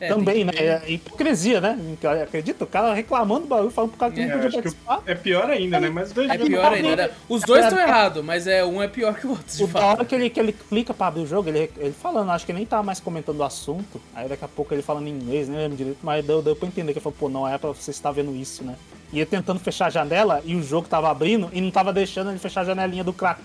É, 0.00 0.08
Também, 0.08 0.44
né? 0.44 0.52
É 0.54 0.90
hipocrisia, 0.90 1.60
né? 1.60 1.78
Acredita? 2.22 2.64
O 2.64 2.66
cara 2.66 2.92
reclamando 2.92 3.42
do 3.42 3.46
bagulho, 3.46 3.70
falando 3.70 3.90
pro 3.90 3.98
cara 3.98 4.12
que 4.12 4.20
é, 4.20 4.26
não 4.26 4.40
podia 4.40 4.50
participar. 4.50 5.02
É 5.06 5.14
pior 5.14 5.50
ainda, 5.50 5.80
né? 5.80 5.88
Mas 5.88 6.12
dois 6.12 6.28
É 6.28 6.36
pior 6.36 6.72
ainda. 6.72 7.08
Né? 7.08 7.10
Os 7.28 7.42
dois 7.42 7.64
estão 7.64 7.78
errados, 7.78 8.24
mas 8.24 8.46
é, 8.46 8.64
um 8.64 8.82
é 8.82 8.88
pior 8.88 9.14
que 9.14 9.26
o 9.26 9.30
outro. 9.30 9.64
O 9.64 9.66
da 9.66 9.86
hora 9.86 10.04
que 10.04 10.14
ele, 10.14 10.28
que 10.28 10.38
ele 10.38 10.52
clica 10.52 10.92
pra 10.92 11.06
abrir 11.06 11.22
o 11.22 11.26
jogo, 11.26 11.48
ele, 11.48 11.70
ele 11.78 11.92
falando, 11.92 12.30
acho 12.30 12.44
que 12.44 12.52
nem 12.52 12.66
tá 12.66 12.82
mais 12.82 13.00
comentando 13.00 13.38
o 13.38 13.44
assunto. 13.44 14.00
Aí 14.14 14.28
daqui 14.28 14.44
a 14.44 14.48
pouco 14.48 14.74
ele 14.74 14.82
falando 14.82 15.06
em 15.06 15.12
inglês, 15.12 15.48
nem 15.48 15.58
lembro 15.58 15.76
direito, 15.76 15.98
mas 16.02 16.24
deu, 16.24 16.42
deu 16.42 16.54
pra 16.54 16.68
entender 16.68 16.92
que 16.92 16.98
ele 16.98 17.02
falou, 17.02 17.16
pô, 17.18 17.28
não 17.28 17.48
é 17.48 17.56
pra 17.56 17.70
você 17.70 17.90
estar 17.90 18.10
vendo 18.10 18.34
isso, 18.36 18.62
né? 18.62 18.74
E 19.12 19.18
ele 19.18 19.26
tentando 19.26 19.60
fechar 19.60 19.86
a 19.86 19.90
janela 19.90 20.42
e 20.44 20.54
o 20.54 20.62
jogo 20.62 20.88
tava 20.88 21.10
abrindo 21.10 21.48
e 21.52 21.60
não 21.60 21.70
tava 21.70 21.92
deixando 21.92 22.30
ele 22.30 22.38
fechar 22.38 22.62
a 22.62 22.64
janelinha 22.64 23.04
do 23.04 23.12
crack 23.12 23.40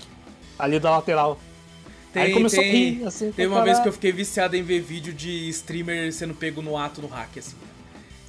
ali 0.58 0.80
da 0.80 0.92
lateral. 0.92 1.40
Tem, 2.14 2.24
Aí 2.24 2.34
começou 2.34 2.60
tem, 2.60 2.70
a 2.70 2.74
rir, 2.74 3.06
assim. 3.06 3.32
Tem 3.32 3.48
uma 3.48 3.64
vez 3.64 3.80
que 3.80 3.88
eu 3.88 3.94
fiquei 3.94 4.12
viciado 4.12 4.56
em 4.56 4.64
ver 4.64 4.82
vídeo 4.82 5.14
de 5.14 5.48
streamer 5.50 6.12
sendo 6.12 6.34
pego 6.34 6.62
no 6.62 6.78
ato 6.78 7.02
no 7.02 7.08
hack, 7.08 7.38
assim. 7.38 7.56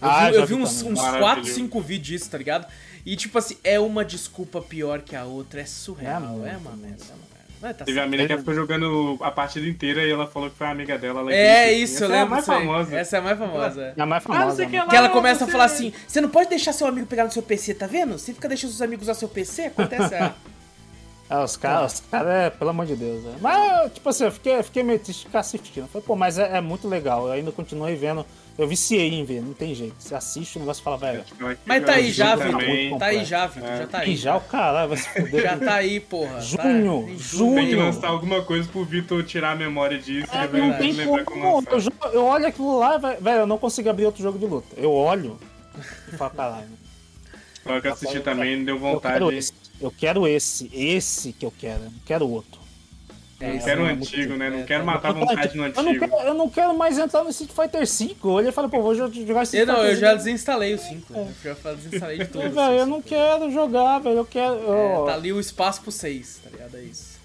Eu 0.00 0.08
ah, 0.08 0.30
vi, 0.30 0.36
eu 0.36 0.46
vi 0.46 0.54
uns, 0.54 0.82
uns 0.82 1.00
4, 1.00 1.44
5 1.44 1.80
vídeos 1.80 2.20
disso, 2.20 2.30
tá 2.30 2.38
ligado? 2.38 2.66
E 3.04 3.16
tipo 3.16 3.36
assim, 3.38 3.56
é 3.62 3.78
uma 3.78 4.04
desculpa 4.04 4.60
pior 4.60 5.00
que 5.00 5.16
a 5.16 5.24
outra, 5.24 5.60
é 5.60 5.64
surreal, 5.64 6.22
é, 6.22 6.26
uma, 6.26 6.48
é 6.48 6.56
uma 6.56 6.76
merda. 6.76 7.04
É 7.62 7.72
tá 7.72 7.84
Teve 7.84 8.00
a 8.00 8.06
menina 8.06 8.28
que 8.28 8.38
ficou 8.38 8.54
jogando 8.54 9.16
a 9.20 9.30
partida 9.30 9.68
inteira 9.68 10.02
e 10.04 10.10
ela 10.10 10.26
falou 10.26 10.50
que 10.50 10.56
foi 10.56 10.66
a 10.66 10.70
amiga 10.70 10.98
dela. 10.98 11.20
Ela 11.20 11.32
é 11.32 11.72
isso, 11.72 12.02
eu 12.02 12.08
lembro. 12.08 12.16
É 12.16 12.22
a 12.22 12.26
mais 12.26 12.46
famosa. 12.46 12.96
Essa 12.96 13.16
é 13.16 13.18
a 13.20 13.22
mais 13.22 13.38
famosa. 13.38 13.94
É 13.96 14.02
a 14.02 14.06
mais 14.06 14.24
famosa. 14.24 14.62
Ah, 14.64 14.66
que, 14.66 14.88
que 14.88 14.96
ela 14.96 15.08
começa 15.10 15.44
você... 15.44 15.50
a 15.50 15.52
falar 15.52 15.64
assim: 15.64 15.92
você 16.06 16.20
não 16.20 16.28
pode 16.28 16.48
deixar 16.48 16.72
seu 16.72 16.88
amigo 16.88 17.06
pegar 17.06 17.24
no 17.24 17.30
seu 17.30 17.42
PC, 17.42 17.74
tá 17.74 17.86
vendo? 17.86 18.18
Você 18.18 18.34
fica 18.34 18.48
deixando 18.48 18.70
seus 18.70 18.82
amigos 18.82 19.04
usar 19.04 19.14
seu 19.14 19.28
PC, 19.28 19.66
acontece. 19.66 20.14
Ah, 21.32 21.44
os 21.44 21.56
caras, 21.56 21.94
os 21.94 22.00
caras, 22.10 22.28
é, 22.28 22.50
pelo 22.50 22.68
amor 22.68 22.84
de 22.84 22.94
Deus. 22.94 23.24
É. 23.24 23.30
Mas, 23.40 23.94
tipo 23.94 24.06
assim, 24.06 24.24
eu 24.24 24.32
fiquei, 24.32 24.62
fiquei 24.62 24.82
meio 24.82 24.98
triste 24.98 25.20
de 25.20 25.26
ficar 25.28 25.40
assistindo. 25.40 25.88
Falei, 25.88 26.06
pô, 26.06 26.14
mas 26.14 26.38
é, 26.38 26.58
é, 26.58 26.60
muito 26.60 26.86
legal. 26.86 27.26
Eu 27.26 27.32
ainda 27.32 27.50
continuei 27.50 27.96
vendo. 27.96 28.26
Eu 28.58 28.68
viciei 28.68 29.08
em 29.14 29.24
ver, 29.24 29.40
não 29.40 29.54
tem 29.54 29.74
jeito. 29.74 29.94
Você 29.98 30.14
assiste 30.14 30.56
o 30.56 30.60
negócio 30.60 30.82
e 30.82 30.84
fala, 30.84 30.98
velho. 30.98 31.24
Mas 31.64 31.86
tá 31.86 31.92
aí 31.94 32.12
já, 32.12 32.36
Vitor. 32.36 32.98
Tá 32.98 33.06
aí 33.06 33.24
já, 33.24 33.46
Vitor. 33.46 33.76
Já 33.78 33.86
tá 33.86 33.98
aí. 34.00 34.14
Já 34.14 34.36
o 34.36 34.40
caralho 34.42 34.88
vai 34.90 34.98
se 34.98 35.08
fuder. 35.20 35.42
Já 35.42 35.56
tá 35.56 35.74
aí, 35.76 36.00
porra. 36.00 36.38
Junho, 36.38 37.06
tá 37.06 37.14
junho. 37.16 37.54
Tem 37.54 37.68
que 37.68 37.76
lançar 37.76 38.08
alguma 38.08 38.42
coisa 38.42 38.68
pro 38.68 38.84
Vitor 38.84 39.24
tirar 39.24 39.52
a 39.52 39.56
memória 39.56 39.98
disso. 39.98 40.30
É, 40.34 40.46
não 40.48 40.74
tem 40.74 40.94
como. 41.24 41.64
Eu, 41.70 42.12
eu 42.12 42.24
olho 42.26 42.46
aquilo 42.46 42.78
lá, 42.78 42.98
velho, 42.98 43.38
eu 43.40 43.46
não 43.46 43.56
consigo 43.56 43.88
abrir 43.88 44.04
outro 44.04 44.22
jogo 44.22 44.38
de 44.38 44.44
luta. 44.44 44.68
Eu 44.76 44.92
olho 44.92 45.38
e 46.12 46.16
falo, 46.18 46.30
caralho. 46.32 46.82
Só 47.62 47.80
que 47.80 47.88
assistir 47.88 48.22
também 48.22 48.62
deu 48.64 48.78
vontade. 48.78 49.22
Eu 49.22 49.30
eu 49.82 49.90
quero 49.90 50.26
esse, 50.26 50.70
esse 50.72 51.32
que 51.32 51.44
eu 51.44 51.52
quero, 51.58 51.84
não 51.84 51.92
quero 52.06 52.28
outro. 52.28 52.62
É, 53.40 53.56
eu 53.56 53.58
quero 53.58 53.82
o 53.82 53.86
antigo, 53.86 54.36
né? 54.36 54.48
Não 54.50 54.60
é, 54.60 54.62
quero 54.62 54.86
matar 54.86 55.08
a 55.08 55.12
vontade 55.12 55.56
no 55.56 55.64
antigo. 55.64 55.80
Eu 55.80 55.84
não, 55.84 55.98
quero, 55.98 56.22
eu 56.28 56.34
não 56.34 56.48
quero 56.48 56.78
mais 56.78 56.96
entrar 56.96 57.24
no 57.24 57.30
Street 57.30 57.50
Fighter 57.50 57.84
V. 57.84 58.16
Olha 58.22 58.48
e 58.50 58.52
fala, 58.52 58.68
pô, 58.68 58.80
vou 58.80 58.94
jogar 58.94 59.42
Street 59.42 59.66
eu, 59.68 59.74
Não, 59.74 59.84
eu 59.84 59.96
já 59.96 60.14
desinstalei 60.14 60.74
o 60.74 60.78
5. 60.78 61.12
É. 61.12 61.18
Eu 61.18 61.56
já 61.62 61.72
desinstalei 61.74 62.18
de 62.18 62.26
tudo. 62.30 62.50
velho, 62.50 62.74
eu 62.78 62.86
não 62.86 63.02
quero 63.02 63.50
jogar, 63.50 63.98
velho. 63.98 64.18
Eu 64.18 64.24
quero. 64.24 64.54
É, 64.54 65.06
tá 65.06 65.14
ali 65.14 65.32
o 65.32 65.40
espaço 65.40 65.82
pro 65.82 65.90
6, 65.90 66.40
tá 66.44 66.50
ligado? 66.50 66.76
É 66.76 66.82
isso. 66.82 67.18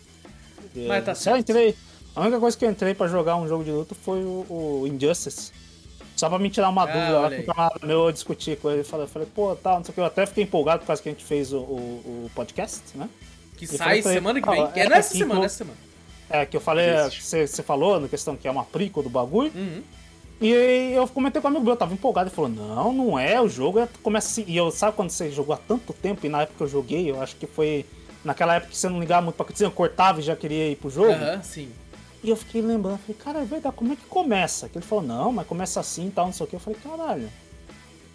É, 0.75 0.87
Mas 0.87 1.05
tá 1.05 1.13
certo. 1.13 1.39
entrei. 1.39 1.75
A 2.15 2.21
única 2.21 2.39
coisa 2.39 2.57
que 2.57 2.65
eu 2.65 2.71
entrei 2.71 2.95
pra 2.95 3.07
jogar 3.07 3.35
um 3.35 3.47
jogo 3.47 3.63
de 3.63 3.69
luta 3.69 3.93
foi 3.93 4.23
o, 4.23 4.45
o 4.49 4.87
Injustice. 4.87 5.51
Só 6.17 6.27
pra 6.27 6.39
me 6.39 6.49
tirar 6.49 6.69
uma 6.69 6.83
ah, 6.83 6.85
dúvida, 6.87 7.19
lá 7.19 7.29
que 7.29 7.41
o 7.41 7.45
camarada 7.45 7.85
meu 7.85 8.05
eu 8.07 8.11
discuti 8.11 8.55
com 8.55 8.71
ele. 8.71 8.81
Eu 8.81 8.85
falei, 8.85 9.05
falei, 9.05 9.27
pô, 9.33 9.55
tal, 9.55 9.73
tá, 9.73 9.77
não 9.77 9.83
sei 9.85 9.91
o 9.91 9.93
que. 9.93 10.01
Eu 10.01 10.05
até 10.05 10.25
fiquei 10.25 10.43
empolgado 10.43 10.79
por 10.79 10.87
causa 10.87 11.01
que 11.01 11.09
a 11.09 11.11
gente 11.11 11.23
fez 11.23 11.53
o, 11.53 11.59
o, 11.59 12.25
o 12.25 12.31
podcast, 12.33 12.81
né? 12.95 13.07
Que 13.55 13.65
e 13.65 13.67
sai 13.67 14.01
falei, 14.01 14.17
semana 14.17 14.41
que 14.41 14.49
vem. 14.49 14.63
Ah, 14.63 14.71
é 14.75 14.89
nessa 14.89 15.15
semana, 15.15 15.41
nessa 15.41 15.57
semana. 15.57 15.77
É, 16.27 16.45
que 16.45 16.57
eu 16.57 16.61
falei, 16.61 16.87
você 17.21 17.63
falou 17.63 17.99
na 17.99 18.07
questão 18.07 18.35
que 18.35 18.47
é 18.47 18.51
uma 18.51 18.63
prequel 18.63 19.03
do 19.03 19.09
bagulho. 19.09 19.51
Uhum. 19.55 19.83
E 20.41 20.91
eu 20.93 21.07
comentei 21.07 21.41
com 21.41 21.47
o 21.47 21.51
amigo 21.51 21.63
meu, 21.63 21.73
eu 21.73 21.77
tava 21.77 21.93
empolgado. 21.93 22.29
Ele 22.29 22.35
falou: 22.35 22.49
Não, 22.49 22.91
não 22.91 23.19
é, 23.19 23.39
o 23.39 23.47
jogo 23.47 23.79
é, 23.79 23.87
começa 24.01 24.27
assim. 24.27 24.43
E 24.47 24.57
eu, 24.57 24.71
sabe 24.71 24.95
quando 24.95 25.11
você 25.11 25.29
jogou 25.29 25.53
há 25.53 25.57
tanto 25.57 25.93
tempo? 25.93 26.25
E 26.25 26.29
na 26.29 26.41
época 26.41 26.57
que 26.57 26.63
eu 26.63 26.67
joguei, 26.67 27.09
eu 27.09 27.21
acho 27.21 27.35
que 27.35 27.45
foi 27.45 27.85
naquela 28.23 28.55
época 28.55 28.71
que 28.71 28.77
você 28.77 28.89
não 28.89 28.99
ligava 28.99 29.21
muito 29.21 29.35
pra 29.35 29.45
que 29.45 29.63
eu 29.63 29.71
cortava 29.71 30.19
e 30.19 30.23
já 30.23 30.35
queria 30.35 30.69
ir 30.69 30.75
pro 30.75 30.89
jogo. 30.89 31.11
Aham, 31.11 31.35
uhum, 31.35 31.43
sim. 31.43 31.69
E 32.23 32.29
eu 32.29 32.35
fiquei 32.35 32.61
lembrando, 32.61 32.99
falei, 32.99 33.21
cara, 33.23 33.39
é 33.39 33.45
verdade, 33.45 33.75
como 33.75 33.93
é 33.93 33.95
que 33.95 34.05
começa? 34.05 34.67
Que 34.67 34.77
ele 34.77 34.85
falou, 34.85 35.03
não, 35.03 35.31
mas 35.31 35.47
começa 35.47 35.79
assim 35.79 36.07
e 36.07 36.11
tal, 36.11 36.25
não 36.25 36.33
sei 36.33 36.45
o 36.45 36.49
que. 36.49 36.55
Eu 36.55 36.59
falei, 36.59 36.79
caralho. 36.83 37.29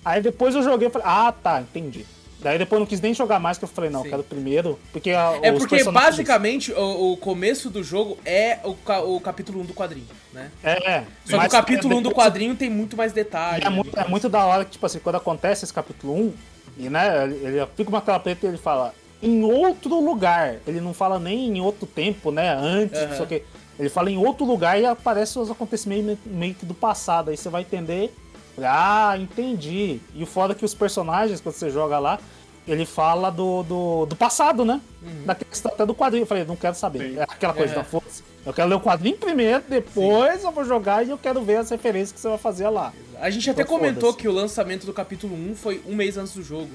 Aí 0.05 0.21
depois 0.21 0.55
eu 0.55 0.63
joguei 0.63 0.89
e 0.89 0.91
falei, 0.91 1.07
ah, 1.09 1.33
tá, 1.33 1.61
entendi. 1.61 2.05
Daí 2.41 2.59
depois 2.59 2.77
eu 2.77 2.81
não 2.81 2.87
quis 2.87 3.01
nem 3.01 3.15
jogar 3.15 3.39
mais, 3.39 3.57
que 3.57 3.65
eu 3.65 3.69
falei, 3.69 3.89
não, 3.89 4.03
Sim. 4.03 4.11
quero 4.11 4.25
primeiro. 4.25 4.79
Porque 4.93 5.13
a, 5.13 5.39
É 5.43 5.53
porque 5.53 5.85
basicamente 5.85 6.73
o, 6.73 7.13
o, 7.13 7.17
começo 7.17 7.71
do 7.71 7.85
jogo 7.85 8.19
é 8.25 8.59
o, 8.65 8.77
o 9.15 9.21
capítulo 9.21 9.61
1 9.61 9.67
do 9.67 9.75
quadrinho, 9.75 10.09
né? 10.33 10.51
É. 10.65 11.05
Só 11.25 11.39
que 11.39 11.47
o 11.47 11.51
capítulo 11.51 11.95
é, 11.95 11.97
1 11.99 12.03
do 12.03 12.11
quadrinho 12.13 12.57
tem 12.57 12.69
muito 12.69 12.97
mais 12.97 13.13
detalhes. 13.13 13.65
É 13.65 13.71
muito, 13.71 13.97
é 13.97 14.09
muito 14.09 14.29
da 14.29 14.45
hora 14.45 14.65
que, 14.65 14.73
tipo 14.73 14.85
assim, 14.85 14.99
quando 14.99 15.17
acontece 15.17 15.65
esse 15.65 15.73
capítulo 15.73 16.15
1, 16.15 16.35
e 16.79 16.89
né, 16.89 17.25
ele, 17.25 17.65
fica 17.77 17.91
uma 17.91 18.01
tela 18.01 18.19
preta 18.19 18.45
e 18.45 18.49
ele 18.49 18.59
fala, 18.59 18.93
em 19.23 19.45
outro 19.45 20.01
lugar. 20.01 20.57
Ele 20.67 20.81
não 20.81 20.93
fala 20.93 21.21
nem 21.21 21.57
em 21.57 21.61
outro 21.61 21.87
tempo, 21.87 22.33
né? 22.33 22.53
Antes, 22.53 23.01
uhum. 23.01 23.09
não 23.09 23.17
sei 23.17 23.25
o 23.25 23.29
que. 23.29 23.43
Ele 23.79 23.89
fala 23.89 24.11
em 24.11 24.19
outro 24.19 24.45
lugar 24.45 24.81
e 24.81 24.87
aparece 24.87 25.39
os 25.39 25.51
acontecimentos 25.51 26.19
meio 26.27 26.55
que 26.55 26.67
do 26.67 26.75
passado. 26.75 27.31
Aí 27.31 27.37
você 27.37 27.49
vai 27.49 27.63
entender. 27.63 28.15
Ah, 28.59 29.17
entendi. 29.19 30.01
E 30.15 30.23
o 30.23 30.27
foda 30.27 30.53
é 30.53 30.57
que 30.57 30.65
os 30.65 30.75
personagens, 30.75 31.41
quando 31.41 31.55
você 31.55 31.71
joga 31.71 31.99
lá, 31.99 32.19
ele 32.67 32.85
fala 32.85 33.31
do, 33.31 33.63
do, 33.63 34.07
do 34.07 34.17
passado, 34.17 34.65
né? 34.65 34.81
Uhum. 35.03 35.25
Da 35.25 35.35
questão 35.35 35.73
até 35.73 35.85
do 35.85 35.95
quadrinho. 35.95 36.23
Eu 36.23 36.27
falei, 36.27 36.45
não 36.45 36.57
quero 36.57 36.75
saber. 36.75 37.19
É 37.19 37.23
aquela 37.23 37.55
coisa 37.55 37.73
é. 37.73 37.77
da 37.77 37.85
força. 37.85 38.23
Eu 38.45 38.53
quero 38.53 38.69
ler 38.69 38.75
o 38.75 38.81
quadrinho 38.81 39.17
primeiro, 39.17 39.63
depois 39.69 40.41
Sim. 40.41 40.47
eu 40.47 40.53
vou 40.53 40.65
jogar 40.65 41.07
e 41.07 41.11
eu 41.11 41.19
quero 41.19 41.43
ver 41.43 41.57
as 41.57 41.71
referências 41.71 42.13
que 42.13 42.21
você 42.21 42.29
vai 42.29 42.39
fazer 42.39 42.69
lá. 42.69 42.93
A 43.21 43.31
gente 43.31 43.49
até 43.49 43.63
então, 43.63 43.79
comentou 43.79 44.13
que 44.15 44.27
o 44.27 44.33
lançamento 44.33 44.85
do 44.85 44.93
capítulo 44.93 45.35
1 45.35 45.55
foi 45.55 45.81
um 45.87 45.95
mês 45.95 46.17
antes 46.17 46.35
do 46.35 46.43
jogo. 46.43 46.71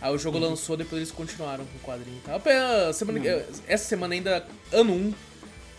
Aí 0.00 0.14
o 0.14 0.18
jogo 0.18 0.38
uhum. 0.38 0.50
lançou, 0.50 0.78
depois 0.78 0.98
eles 1.02 1.12
continuaram 1.12 1.64
com 1.66 1.76
o 1.76 1.80
quadrinho. 1.80 2.18
Tá? 2.24 2.40
Semana, 2.94 3.18
uhum. 3.18 3.42
Essa 3.68 3.84
semana 3.84 4.14
ainda, 4.14 4.46
ano 4.72 4.94
1, 4.94 5.14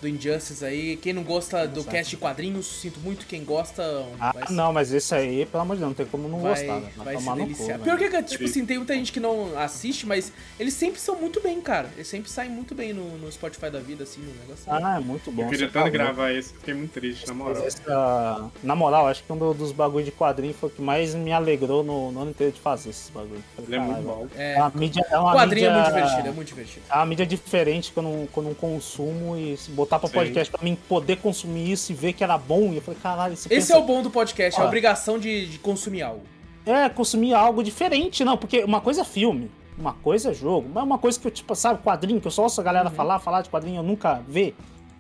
do 0.01 0.08
Injustice 0.08 0.65
aí. 0.65 0.98
Quem 0.98 1.13
não 1.13 1.24
gosta 1.24 1.67
do 1.67 1.84
cast 1.84 2.10
de 2.10 2.17
quadrinhos, 2.17 2.65
sinto 2.65 3.00
muito. 3.00 3.25
Quem 3.25 3.43
gosta. 3.43 3.84
Ah, 4.20 4.34
vai... 4.34 4.46
não, 4.50 4.74
mas 4.74 4.91
esse 4.91 5.13
aí, 5.13 5.46
pelo 5.46 5.62
amor 5.62 5.75
de 5.75 5.81
Deus, 5.81 5.89
não 5.89 5.96
tem 5.96 6.05
como 6.05 6.27
não 6.27 6.39
vai, 6.39 6.55
gostar. 6.55 6.79
Né? 6.79 6.91
Vai, 6.98 7.15
vai 7.15 7.24
se 7.24 7.36
deliciar. 7.36 7.77
Cu, 7.77 7.84
Pior 7.84 7.98
que, 7.98 8.24
tipo 8.24 8.43
assim, 8.43 8.65
tem 8.65 8.77
muita 8.77 8.96
gente 8.96 9.12
que 9.12 9.20
não 9.20 9.58
assiste, 9.58 10.05
mas 10.05 10.34
eles 10.60 10.74
sempre 10.74 11.00
são 11.00 11.15
muito 11.15 11.39
bem, 11.39 11.62
cara. 11.62 11.89
Eles 11.96 12.08
sempre 12.08 12.29
saem 12.29 12.50
muito 12.50 12.74
bem 12.74 12.93
no, 12.93 13.17
no 13.17 13.31
Spotify 13.31 13.70
da 13.70 13.79
vida, 13.79 14.03
assim, 14.03 14.22
no 14.22 14.34
negócio. 14.34 14.63
Ah, 14.67 14.98
é 14.98 15.00
muito 15.00 15.31
bom. 15.31 15.43
Eu 15.43 15.50
queria 15.50 15.70
tanto 15.70 15.91
gravar 15.91 16.31
esse, 16.31 16.53
fiquei 16.53 16.74
muito 16.74 16.91
triste, 16.91 17.27
na 17.27 17.34
moral. 17.34 17.63
Essa, 17.63 18.51
na 18.63 18.75
moral, 18.75 19.08
acho 19.08 19.24
que 19.24 19.31
um 19.31 19.53
dos 19.53 19.72
bagulhos 19.72 20.05
de 20.05 20.12
quadrinho 20.12 20.53
foi 20.53 20.70
o 20.70 20.72
que 20.72 20.81
mais 20.81 21.13
me 21.13 21.31
alegrou 21.31 21.84
no, 21.84 22.12
no 22.12 22.22
ano 22.22 22.31
inteiro 22.31 22.53
de 22.53 22.60
fazer 22.60 22.89
esses 22.89 23.10
bagulhos. 23.10 23.43
Ele 23.60 23.75
é 23.75 23.79
muito 23.79 24.01
bom. 24.01 24.27
É, 24.36 24.53
é 24.55 24.60
uma 24.60 24.72
mídia, 24.74 25.05
é 25.10 25.17
uma 25.17 25.34
quadrinho 25.34 25.72
mídia, 25.72 25.81
é 25.81 25.91
muito 25.91 25.93
divertido, 25.93 26.27
é 26.27 26.31
muito 26.31 26.48
divertido. 26.48 26.86
É 26.89 26.96
uma 26.96 27.05
mídia 27.05 27.25
diferente 27.25 27.91
que 27.91 28.00
eu 28.00 28.03
não, 28.03 28.27
que 28.27 28.38
eu 28.38 28.43
não 28.43 28.53
consumo 28.53 29.38
e 29.38 29.58
botar 29.70 29.90
pra 30.00 30.07
Sim. 30.07 30.15
podcast 30.15 30.51
pra 30.51 30.63
mim 30.63 30.77
poder 30.88 31.17
consumir 31.17 31.71
isso 31.71 31.91
e 31.91 31.95
ver 31.95 32.13
que 32.13 32.24
era 32.24 32.38
bom. 32.38 32.71
E 32.71 32.77
eu 32.77 32.81
falei, 32.81 33.00
caralho, 33.01 33.33
Esse 33.33 33.50
pensa... 33.50 33.74
é 33.74 33.77
o 33.77 33.83
bom 33.83 34.01
do 34.01 34.10
podcast, 34.10 34.60
é 34.60 34.63
a 34.63 34.67
obrigação 34.67 35.17
de, 35.17 35.48
de 35.48 35.60
consumir 35.60 36.01
algo. 36.01 36.24
É, 36.65 36.89
consumir 36.89 37.33
algo 37.33 37.63
diferente, 37.63 38.24
não, 38.24 38.38
porque 38.38 38.63
uma 38.63 38.81
coisa 38.81 39.01
é 39.01 39.03
filme, 39.03 39.50
uma 39.77 39.93
coisa 39.93 40.29
é 40.29 40.33
jogo, 40.33 40.69
mas 40.71 40.83
uma 40.83 40.98
coisa 40.98 41.19
que 41.19 41.25
eu, 41.25 41.31
tipo, 41.31 41.55
sabe, 41.55 41.81
quadrinho, 41.81 42.21
que 42.21 42.27
eu 42.27 42.31
só 42.31 42.43
ouço 42.43 42.62
a 42.62 42.63
galera 42.63 42.89
uhum. 42.89 42.95
falar, 42.95 43.19
falar 43.19 43.41
de 43.41 43.50
quadrinho, 43.50 43.79
eu 43.79 43.83
nunca 43.83 44.21
vê. 44.27 44.53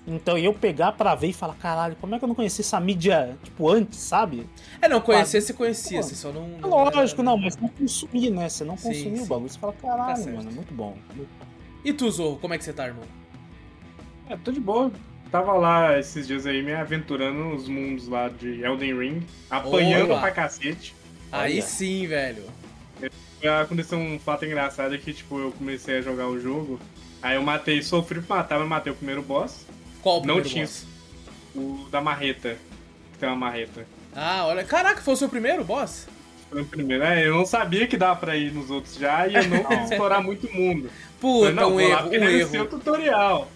Então 0.07 0.35
eu 0.35 0.51
pegar 0.51 0.93
pra 0.93 1.13
ver 1.13 1.27
e 1.27 1.33
falar, 1.33 1.53
caralho, 1.55 1.95
como 2.01 2.15
é 2.15 2.17
que 2.17 2.25
eu 2.25 2.27
não 2.27 2.33
conheci 2.33 2.61
essa 2.61 2.79
mídia, 2.79 3.37
tipo, 3.43 3.69
antes, 3.69 3.99
sabe? 3.99 4.49
É, 4.81 4.87
não, 4.87 4.99
conhecer 4.99 5.41
você 5.41 5.53
conhecia, 5.53 6.01
você 6.01 6.15
só 6.15 6.31
não. 6.31 6.57
É 6.63 6.65
lógico, 6.65 7.21
não, 7.21 7.37
mas 7.37 7.55
não 7.57 7.69
consumir, 7.69 8.31
né? 8.31 8.49
Você 8.49 8.63
não 8.63 8.75
sim. 8.75 9.21
o 9.21 9.25
bagulho. 9.27 9.49
Você 9.49 9.59
fala, 9.59 9.73
Tá 9.73 9.87
caralho, 9.87 10.17
certo. 10.17 10.35
mano, 10.35 10.49
é 10.49 10.53
muito 10.53 10.73
bom. 10.73 10.97
E 11.85 11.93
tu, 11.93 12.09
Zorro, 12.09 12.37
como 12.37 12.53
é 12.53 12.57
que 12.57 12.63
você 12.63 12.73
tá, 12.73 12.87
irmão? 12.87 13.03
É, 14.31 14.37
tô 14.37 14.51
de 14.51 14.59
boa. 14.61 14.89
Tava 15.29 15.53
lá 15.53 15.97
esses 15.99 16.25
dias 16.27 16.45
aí 16.45 16.61
me 16.61 16.73
aventurando 16.73 17.37
nos 17.39 17.67
mundos 17.67 18.07
lá 18.07 18.29
de 18.29 18.61
Elden 18.63 18.97
Ring, 18.97 19.27
apanhando 19.49 20.11
Opa. 20.11 20.21
pra 20.21 20.31
cacete. 20.31 20.93
Aí 21.31 21.53
Olha. 21.55 21.61
sim, 21.61 22.07
velho. 22.07 22.43
Aconteceu 23.61 23.97
um 23.97 24.19
fato 24.19 24.45
engraçado 24.45 24.97
que, 24.99 25.11
tipo, 25.13 25.39
eu 25.39 25.51
comecei 25.51 25.97
a 25.97 26.01
jogar 26.01 26.27
o 26.27 26.39
jogo, 26.39 26.79
aí 27.21 27.35
eu 27.35 27.41
matei, 27.41 27.81
sofri 27.81 28.21
pra 28.21 28.37
matar, 28.37 28.59
mas 28.59 28.67
matei 28.67 28.93
o 28.93 28.95
primeiro 28.95 29.21
boss, 29.21 29.65
Qual 30.01 30.17
o 30.21 30.25
Não 30.25 30.35
primeiro 30.35 30.49
tinha. 30.49 30.65
boss? 30.65 30.85
o 31.55 31.87
da 31.91 31.99
marreta, 31.99 32.55
que 33.11 33.17
tem 33.19 33.27
uma 33.27 33.35
marreta. 33.35 33.85
Ah, 34.15 34.45
olha. 34.45 34.63
Caraca, 34.63 35.01
foi 35.01 35.13
o 35.13 35.17
seu 35.17 35.27
primeiro 35.27 35.63
boss? 35.65 36.07
Foi 36.49 36.61
o 36.61 36.65
primeiro. 36.65 37.03
É, 37.03 37.25
eu 37.27 37.35
não 37.35 37.45
sabia 37.45 37.87
que 37.87 37.97
dava 37.97 38.17
pra 38.19 38.35
ir 38.37 38.53
nos 38.53 38.69
outros 38.69 38.95
já 38.95 39.27
e 39.27 39.35
eu 39.35 39.47
não 39.47 39.63
quis 39.63 39.79
explorar 39.91 40.21
muito 40.21 40.47
o 40.47 40.53
mundo. 40.53 40.89
Puta, 41.19 41.51
não, 41.51 41.73
um 41.73 41.75
lá 41.75 41.81
erro, 41.83 42.01
porque 42.03 42.17
um 42.19 42.21
ser 42.21 42.51
o 42.51 42.55
erro. 42.55 42.65
tutorial. 42.67 43.51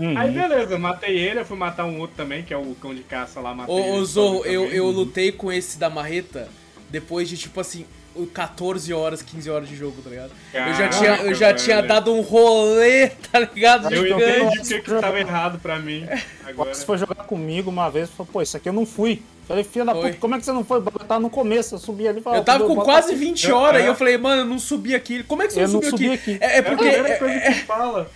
Uhum. 0.00 0.16
Aí 0.18 0.30
beleza, 0.30 0.74
eu 0.74 0.78
matei 0.78 1.16
ele, 1.18 1.40
eu 1.40 1.44
fui 1.44 1.56
matar 1.58 1.84
um 1.84 1.98
outro 2.00 2.16
também, 2.16 2.42
que 2.42 2.52
é 2.54 2.56
o 2.56 2.74
cão 2.80 2.94
de 2.94 3.02
caça 3.02 3.38
lá, 3.40 3.54
matei 3.54 3.74
Ô, 3.74 3.78
ele 3.78 3.90
ô 3.90 4.04
Zorro, 4.04 4.38
também. 4.38 4.52
eu, 4.54 4.64
eu 4.70 4.86
lutei 4.90 5.30
com 5.30 5.52
esse 5.52 5.78
da 5.78 5.90
marreta 5.90 6.48
depois 6.88 7.28
de, 7.28 7.36
tipo 7.36 7.60
assim, 7.60 7.84
o 8.14 8.26
14 8.26 8.92
horas, 8.92 9.22
15 9.22 9.48
horas 9.50 9.68
de 9.68 9.76
jogo, 9.76 10.02
tá 10.02 10.10
ligado? 10.10 10.30
eu 10.52 10.60
já 10.60 10.88
Caraca, 10.88 10.88
tinha, 10.98 11.16
eu 11.28 11.34
já 11.34 11.46
velho. 11.48 11.58
tinha 11.58 11.82
dado 11.82 12.12
um 12.12 12.20
rolê, 12.22 13.08
tá 13.30 13.38
ligado? 13.40 13.92
Eu 13.94 14.02
Gigante. 14.02 14.22
entendi 14.56 14.74
porque 14.74 14.80
que 14.80 15.00
tava 15.00 15.20
errado 15.20 15.58
pra 15.60 15.78
mim. 15.78 16.04
Agora. 16.46 16.74
Você 16.74 16.84
foi 16.84 16.98
jogar 16.98 17.14
comigo 17.24 17.70
uma 17.70 17.88
vez 17.88 18.08
e 18.08 18.12
falou, 18.12 18.28
pô, 18.32 18.42
isso 18.42 18.56
aqui 18.56 18.68
eu 18.68 18.72
não 18.72 18.84
fui. 18.86 19.22
Falei, 19.46 19.64
filha 19.64 19.84
da 19.84 19.94
puta, 19.94 20.12
como 20.14 20.34
é 20.34 20.38
que 20.38 20.44
você 20.44 20.52
não 20.52 20.64
foi? 20.64 20.78
Eu 20.78 20.82
tava 20.84 21.20
no 21.20 21.28
começo, 21.30 21.74
eu 21.74 21.78
subi 21.78 22.06
ali 22.08 22.20
e 22.20 22.22
falei, 22.22 22.40
Eu 22.40 22.44
tava 22.44 22.64
"Ó, 22.64 22.66
com 22.68 22.76
quase 22.76 23.10
aqui." 23.10 23.18
20 23.18 23.48
Eu- 23.48 23.56
horas 23.56 23.82
e 23.82 23.84
é. 23.84 23.88
eu 23.88 23.94
falei, 23.96 24.16
mano, 24.16 24.42
eu 24.42 24.44
não 24.44 24.58
subi 24.60 24.94
aqui. 24.94 25.22
Como 25.24 25.42
é 25.42 25.46
que 25.48 25.52
você 25.54 25.60
Eu 25.64 25.68
não 25.68 25.74
não 25.74 25.82
subiu 25.82 25.90
subi 25.90 26.12
aqui? 26.12 26.34
aqui. 26.34 26.44
É, 26.44 26.46
é 26.52 26.56
É 26.56 26.58
a 26.58 26.62
porque. 26.62 26.84
primeira 26.84 27.08
É, 27.08 27.16
coisa 27.18 27.40
que 27.40 27.54
fala. 27.66 28.10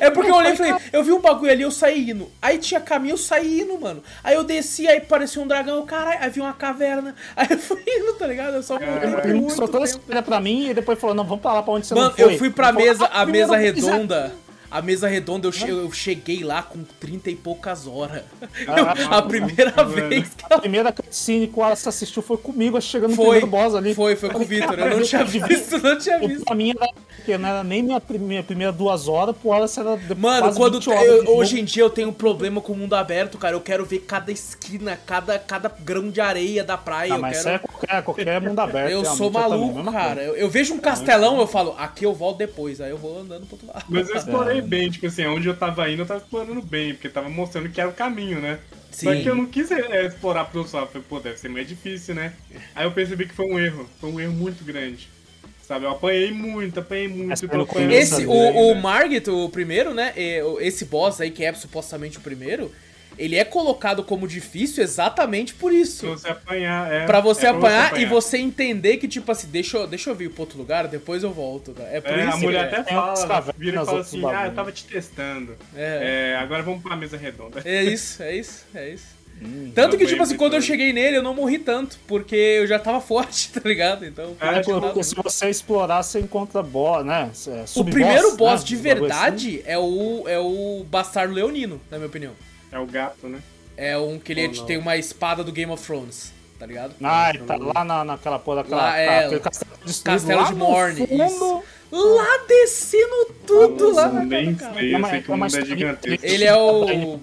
É 0.00 0.10
porque 0.10 0.30
eu 0.30 0.34
olhei 0.34 0.52
e 0.52 0.56
falei, 0.56 0.74
eu 0.92 1.02
vi 1.04 1.12
um 1.12 1.20
bagulho 1.20 1.50
ali, 1.50 1.62
eu 1.62 1.70
saí 1.70 2.10
indo. 2.10 2.30
Aí 2.42 2.58
tinha 2.58 2.80
caminho, 2.80 3.12
eu 3.14 3.18
saí 3.18 3.60
indo, 3.60 3.78
mano. 3.80 4.02
Aí 4.22 4.34
eu 4.34 4.44
desci, 4.44 4.86
aí 4.88 5.00
parecia 5.00 5.40
um 5.40 5.46
dragão, 5.46 5.76
eu, 5.76 5.82
caralho, 5.84 6.18
aí 6.20 6.30
vi 6.30 6.40
uma 6.40 6.52
caverna. 6.52 7.14
Aí 7.36 7.46
eu 7.50 7.58
fui 7.58 7.82
indo, 7.86 8.12
tá 8.14 8.26
ligado? 8.26 8.54
Eu 8.56 8.62
só 8.62 8.78
voltei 8.78 9.32
muito 9.32 9.68
toda 9.68 9.84
essa 9.84 9.98
pra 10.22 10.40
mim 10.40 10.68
e 10.68 10.74
depois 10.74 10.98
falou, 10.98 11.14
não, 11.14 11.24
vamos 11.24 11.40
pra 11.40 11.52
lá 11.54 11.62
pra 11.62 11.72
onde 11.72 11.86
você 11.86 11.94
Mano, 11.94 12.08
não 12.08 12.16
foi. 12.16 12.24
eu 12.34 12.38
fui 12.38 12.50
pra 12.50 12.72
mesa, 12.72 13.06
"Ah, 13.12 13.22
a 13.22 13.26
mesa 13.26 13.56
vez, 13.56 13.74
redonda. 13.74 14.32
A 14.70 14.80
mesa 14.80 15.08
redonda, 15.08 15.48
eu, 15.48 15.52
che- 15.52 15.68
eu 15.68 15.90
cheguei 15.90 16.44
lá 16.44 16.62
com 16.62 16.84
30 17.00 17.30
e 17.30 17.34
poucas 17.36 17.86
horas. 17.86 18.22
Ah, 18.68 19.18
a 19.18 19.22
primeira 19.22 19.72
mano. 19.76 19.90
vez 20.08 20.28
que 20.34 20.44
A 20.52 20.58
primeira 20.58 20.92
cutscene 20.92 21.46
que 21.48 21.58
o 21.58 21.64
Alice 21.64 21.88
assistiu 21.88 22.22
foi 22.22 22.36
comigo, 22.36 22.80
chegando 22.80 23.10
no 23.10 23.16
foi. 23.16 23.40
primeiro 23.40 23.46
boss 23.48 23.74
ali. 23.74 23.94
Foi, 23.94 24.14
foi 24.16 24.30
com 24.30 24.40
o 24.40 24.44
Vitor. 24.44 24.78
Eu 24.78 24.98
não 24.98 25.02
tinha 25.02 25.24
visto, 25.24 25.78
não 25.82 25.98
tinha 25.98 26.18
visto. 26.18 26.44
pra 26.44 26.54
mim 26.54 26.70
era, 26.70 26.88
porque 27.16 27.36
não 27.36 27.48
era 27.48 27.64
nem 27.64 27.82
minha 27.82 28.00
primeira, 28.00 28.42
primeira 28.44 28.72
duas 28.72 29.08
horas, 29.08 29.36
pro 29.36 29.52
Alice 29.52 29.78
era 29.78 29.96
depois 29.96 30.18
Mano, 30.18 30.42
quase 30.42 30.56
quando 30.58 30.74
20 30.74 30.90
horas 30.90 31.06
eu- 31.26 31.36
hoje 31.36 31.60
em 31.60 31.64
dia 31.64 31.82
eu 31.82 31.90
tenho 31.90 32.08
um 32.08 32.12
problema 32.12 32.60
com 32.60 32.72
o 32.72 32.76
mundo 32.76 32.94
aberto, 32.94 33.38
cara. 33.38 33.56
Eu 33.56 33.60
quero 33.60 33.84
ver 33.84 34.00
cada 34.00 34.30
esquina, 34.30 34.98
cada, 35.04 35.38
cada 35.38 35.68
grão 35.80 36.10
de 36.10 36.20
areia 36.20 36.62
da 36.62 36.76
praia. 36.78 37.14
Ah, 37.14 37.16
eu 37.16 37.20
mas 37.20 37.42
quero... 37.42 37.56
é 37.56 37.58
qualquer, 37.58 38.02
qualquer 38.02 38.40
mundo 38.40 38.58
aberto. 38.60 38.90
Eu 38.92 39.04
sou 39.04 39.30
também, 39.30 39.48
maluco, 39.50 39.74
mesma 39.74 39.92
cara. 39.92 40.14
coisa. 40.14 40.22
Eu, 40.30 40.36
eu 40.36 40.48
vejo 40.48 40.74
um 40.74 40.78
castelão, 40.78 41.40
eu 41.40 41.46
falo, 41.46 41.74
aqui 41.76 42.04
eu 42.06 42.14
volto 42.14 42.38
depois. 42.38 42.80
Aí 42.80 42.90
eu 42.90 42.98
vou 42.98 43.18
andando 43.20 43.46
pro 43.46 43.54
outro 43.56 43.66
lado. 43.66 43.84
Mas 43.88 44.08
eu 44.08 44.14
explorei 44.20 44.59
É. 44.60 44.66
bem, 44.66 44.90
tipo 44.90 45.06
assim, 45.06 45.26
onde 45.26 45.48
eu 45.48 45.56
tava 45.56 45.90
indo, 45.90 46.02
eu 46.02 46.06
tava 46.06 46.20
explorando 46.20 46.62
bem, 46.62 46.94
porque 46.94 47.08
tava 47.08 47.28
mostrando 47.28 47.68
que 47.68 47.80
era 47.80 47.90
o 47.90 47.94
caminho, 47.94 48.40
né? 48.40 48.58
Só 48.90 49.12
Sim. 49.12 49.22
que 49.22 49.28
eu 49.28 49.34
não 49.34 49.46
quis 49.46 49.70
é, 49.70 50.06
explorar 50.06 50.44
pro 50.46 50.66
sol. 50.66 50.86
Falei, 50.86 51.04
pô, 51.08 51.20
deve 51.20 51.38
ser 51.38 51.48
mais 51.48 51.66
difícil, 51.66 52.14
né? 52.14 52.32
Aí 52.74 52.84
eu 52.84 52.92
percebi 52.92 53.26
que 53.26 53.34
foi 53.34 53.46
um 53.46 53.58
erro. 53.58 53.88
Foi 54.00 54.10
um 54.10 54.20
erro 54.20 54.32
muito 54.32 54.64
grande. 54.64 55.08
Sabe, 55.62 55.84
eu 55.84 55.90
apanhei 55.90 56.32
muito, 56.32 56.80
apanhei 56.80 57.06
muito. 57.06 57.44
Apanhando 57.44 57.66
começo 57.66 58.14
Esse, 58.16 58.26
o, 58.26 58.32
o 58.32 58.74
né? 58.74 58.80
Margit, 58.80 59.30
o 59.30 59.48
primeiro, 59.48 59.94
né? 59.94 60.12
Esse 60.58 60.84
boss 60.84 61.20
aí, 61.20 61.30
que 61.30 61.44
é 61.44 61.52
supostamente 61.52 62.18
o 62.18 62.20
primeiro, 62.20 62.72
ele 63.20 63.36
é 63.36 63.44
colocado 63.44 64.02
como 64.02 64.26
difícil 64.26 64.82
exatamente 64.82 65.54
por 65.54 65.70
Pra 65.70 65.78
isso. 65.78 66.06
você 66.08 66.28
apanhar, 66.28 66.92
é. 66.92 67.06
Pra 67.06 67.20
você 67.20 67.46
é 67.46 67.50
apanhar 67.50 68.00
e 68.00 68.04
você 68.06 68.38
entender 68.38 68.96
que, 68.96 69.06
tipo 69.06 69.30
assim, 69.30 69.46
deixa 69.48 69.76
eu, 69.76 69.86
deixa 69.86 70.10
eu 70.10 70.14
vir 70.14 70.30
pra 70.30 70.42
outro 70.42 70.58
lugar, 70.58 70.88
depois 70.88 71.22
eu 71.22 71.30
volto, 71.30 71.72
tá? 71.72 71.84
É 71.84 72.00
por 72.00 72.10
É, 72.18 72.24
isso 72.24 72.32
a 72.32 72.36
mulher 72.38 72.68
que 72.68 72.74
até 72.74 72.82
Tem 72.84 72.96
outras 72.96 73.20
fala, 73.20 73.34
cavernas, 73.34 73.56
vira 73.60 73.82
e 73.82 73.84
fala 73.86 74.00
assim, 74.00 74.24
ah, 74.26 74.46
eu 74.46 74.52
tava 74.54 74.72
te 74.72 74.84
testando. 74.84 75.56
É. 75.76 76.32
É, 76.32 76.36
agora 76.36 76.62
vamos 76.62 76.82
pra 76.82 76.96
mesa 76.96 77.16
redonda. 77.16 77.60
É 77.64 77.84
isso, 77.84 78.22
é 78.22 78.34
isso, 78.36 78.64
é 78.74 78.88
isso. 78.90 79.20
Hum. 79.42 79.72
Tanto 79.74 79.96
que, 79.96 80.04
tipo 80.06 80.22
assim, 80.22 80.36
quando 80.36 80.52
eu 80.52 80.60
cheguei 80.60 80.92
nele, 80.92 81.16
eu 81.16 81.22
não 81.22 81.32
morri 81.34 81.58
tanto, 81.58 81.98
porque 82.06 82.36
eu 82.36 82.66
já 82.66 82.78
tava 82.78 83.00
forte, 83.02 83.50
tá 83.52 83.60
ligado? 83.66 84.04
Então, 84.04 84.36
É, 84.38 84.60
tinha 84.60 84.62
tipo, 84.62 84.80
Porque 84.80 85.02
se 85.02 85.14
você 85.14 85.48
explorar, 85.48 86.02
você 86.02 86.20
encontra 86.20 86.62
boss, 86.62 87.04
né? 87.06 87.30
É, 87.48 87.64
O 87.74 87.84
primeiro 87.84 88.36
boss 88.36 88.60
né? 88.60 88.66
de 88.66 88.76
bagulho 88.76 89.00
verdade 89.00 89.62
é 89.64 89.78
o 89.78 90.24
é 90.28 90.38
o 90.38 90.84
Bastardo 90.90 91.32
Leonino, 91.32 91.80
na 91.90 91.96
minha 91.96 92.08
opinião. 92.08 92.32
É 92.72 92.78
o 92.78 92.86
gato, 92.86 93.26
né? 93.28 93.40
É 93.76 93.96
um 93.96 94.18
que 94.18 94.32
ele 94.32 94.48
não. 94.48 94.66
tem 94.66 94.76
uma 94.76 94.96
espada 94.96 95.42
do 95.42 95.50
Game 95.50 95.70
of 95.72 95.82
Thrones, 95.84 96.32
tá 96.58 96.66
ligado? 96.66 96.94
Ah, 97.02 97.30
ele 97.30 97.38
tá 97.44 97.56
lá 97.56 97.84
na, 97.84 98.04
naquela 98.04 98.38
porra 98.38 98.62
daquela. 98.62 98.82
Lá, 98.82 98.98
é, 98.98 99.38
castelo 99.38 99.70
destruído 99.84 100.20
Castelo 100.20 100.40
lá 100.40 100.46
de 100.48 100.52
no 100.52 100.58
Morne, 100.58 101.02
isso. 101.10 101.62
Lá 101.92 102.44
descendo 102.46 103.34
tudo 103.44 103.92
lá 103.92 104.06
na 104.08 104.24
nem 104.24 104.54
cara. 104.54 104.74
sei, 104.74 104.94
eu 104.94 104.98
uma- 104.98 105.08
sei 105.10 105.22
que 105.22 105.30
o 105.30 105.34
uma 105.34 105.46
mundo 105.46 105.56
é 105.56 105.92
triste. 105.94 106.24
Ele 106.26 106.44
é 106.44 106.54
o- 106.56 107.18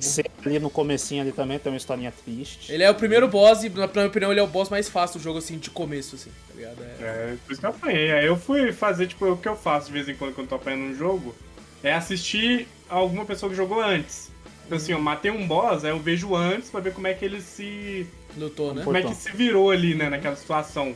Ali 0.46 0.60
no 0.60 0.70
comecinho 0.70 1.22
ali 1.22 1.32
também 1.32 1.58
tem 1.58 1.72
uma 1.72 1.78
historinha 1.78 2.12
triste. 2.12 2.70
Ele 2.74 2.84
é 2.84 2.90
o 2.92 2.96
primeiro 2.96 3.30
boss 3.30 3.64
e, 3.64 3.70
na 3.70 3.88
minha 3.88 4.08
opinião, 4.08 4.30
ele 4.32 4.42
é 4.42 4.44
o 4.44 4.48
boss 4.48 4.70
mais 4.70 4.90
fácil 4.90 5.20
do 5.20 5.24
jogo, 5.24 5.40
assim, 5.40 5.58
de 5.58 5.70
começo, 5.70 6.16
assim, 6.16 6.32
tá 6.50 6.54
ligado? 6.56 6.84
É- 6.84 7.04
É, 7.06 7.36
por 7.46 7.52
isso 7.54 7.62
que 7.62 7.66
eu 7.66 7.70
apanhei. 7.70 8.12
Aí 8.12 8.26
eu 8.26 8.36
fui 8.36 8.74
fazer, 8.74 9.08
tipo, 9.08 9.26
o 9.32 9.38
que 9.38 9.48
eu 9.48 9.56
faço 9.56 9.88
de 9.88 9.94
vez 9.94 10.10
em 10.10 10.16
quando 10.16 10.34
quando 10.34 10.46
eu 10.48 10.50
tô 10.50 10.56
apanhando 10.56 10.92
um 10.92 10.96
jogo, 10.96 11.34
é 11.82 11.94
assistir 11.94 12.68
alguma 12.90 13.24
pessoa 13.24 13.50
que 13.50 13.56
jogou 13.56 13.82
antes. 13.82 14.27
Então 14.68 14.78
assim, 14.78 14.92
eu 14.92 15.00
matei 15.00 15.32
um 15.32 15.48
boss, 15.48 15.84
aí 15.84 15.92
eu 15.92 16.00
vejo 16.00 16.36
antes 16.36 16.70
pra 16.70 16.80
ver 16.80 16.94
como 16.94 17.08
é 17.08 17.14
que 17.14 17.24
ele 17.26 17.42
se. 17.42 18.06
Lutou, 18.38 18.74
né? 18.74 18.84
como 18.84 18.96
é 18.96 19.02
que 19.02 19.16
se 19.16 19.32
virou 19.32 19.72
ali, 19.72 19.96
né, 19.96 20.10
naquela 20.10 20.36
situação. 20.36 20.94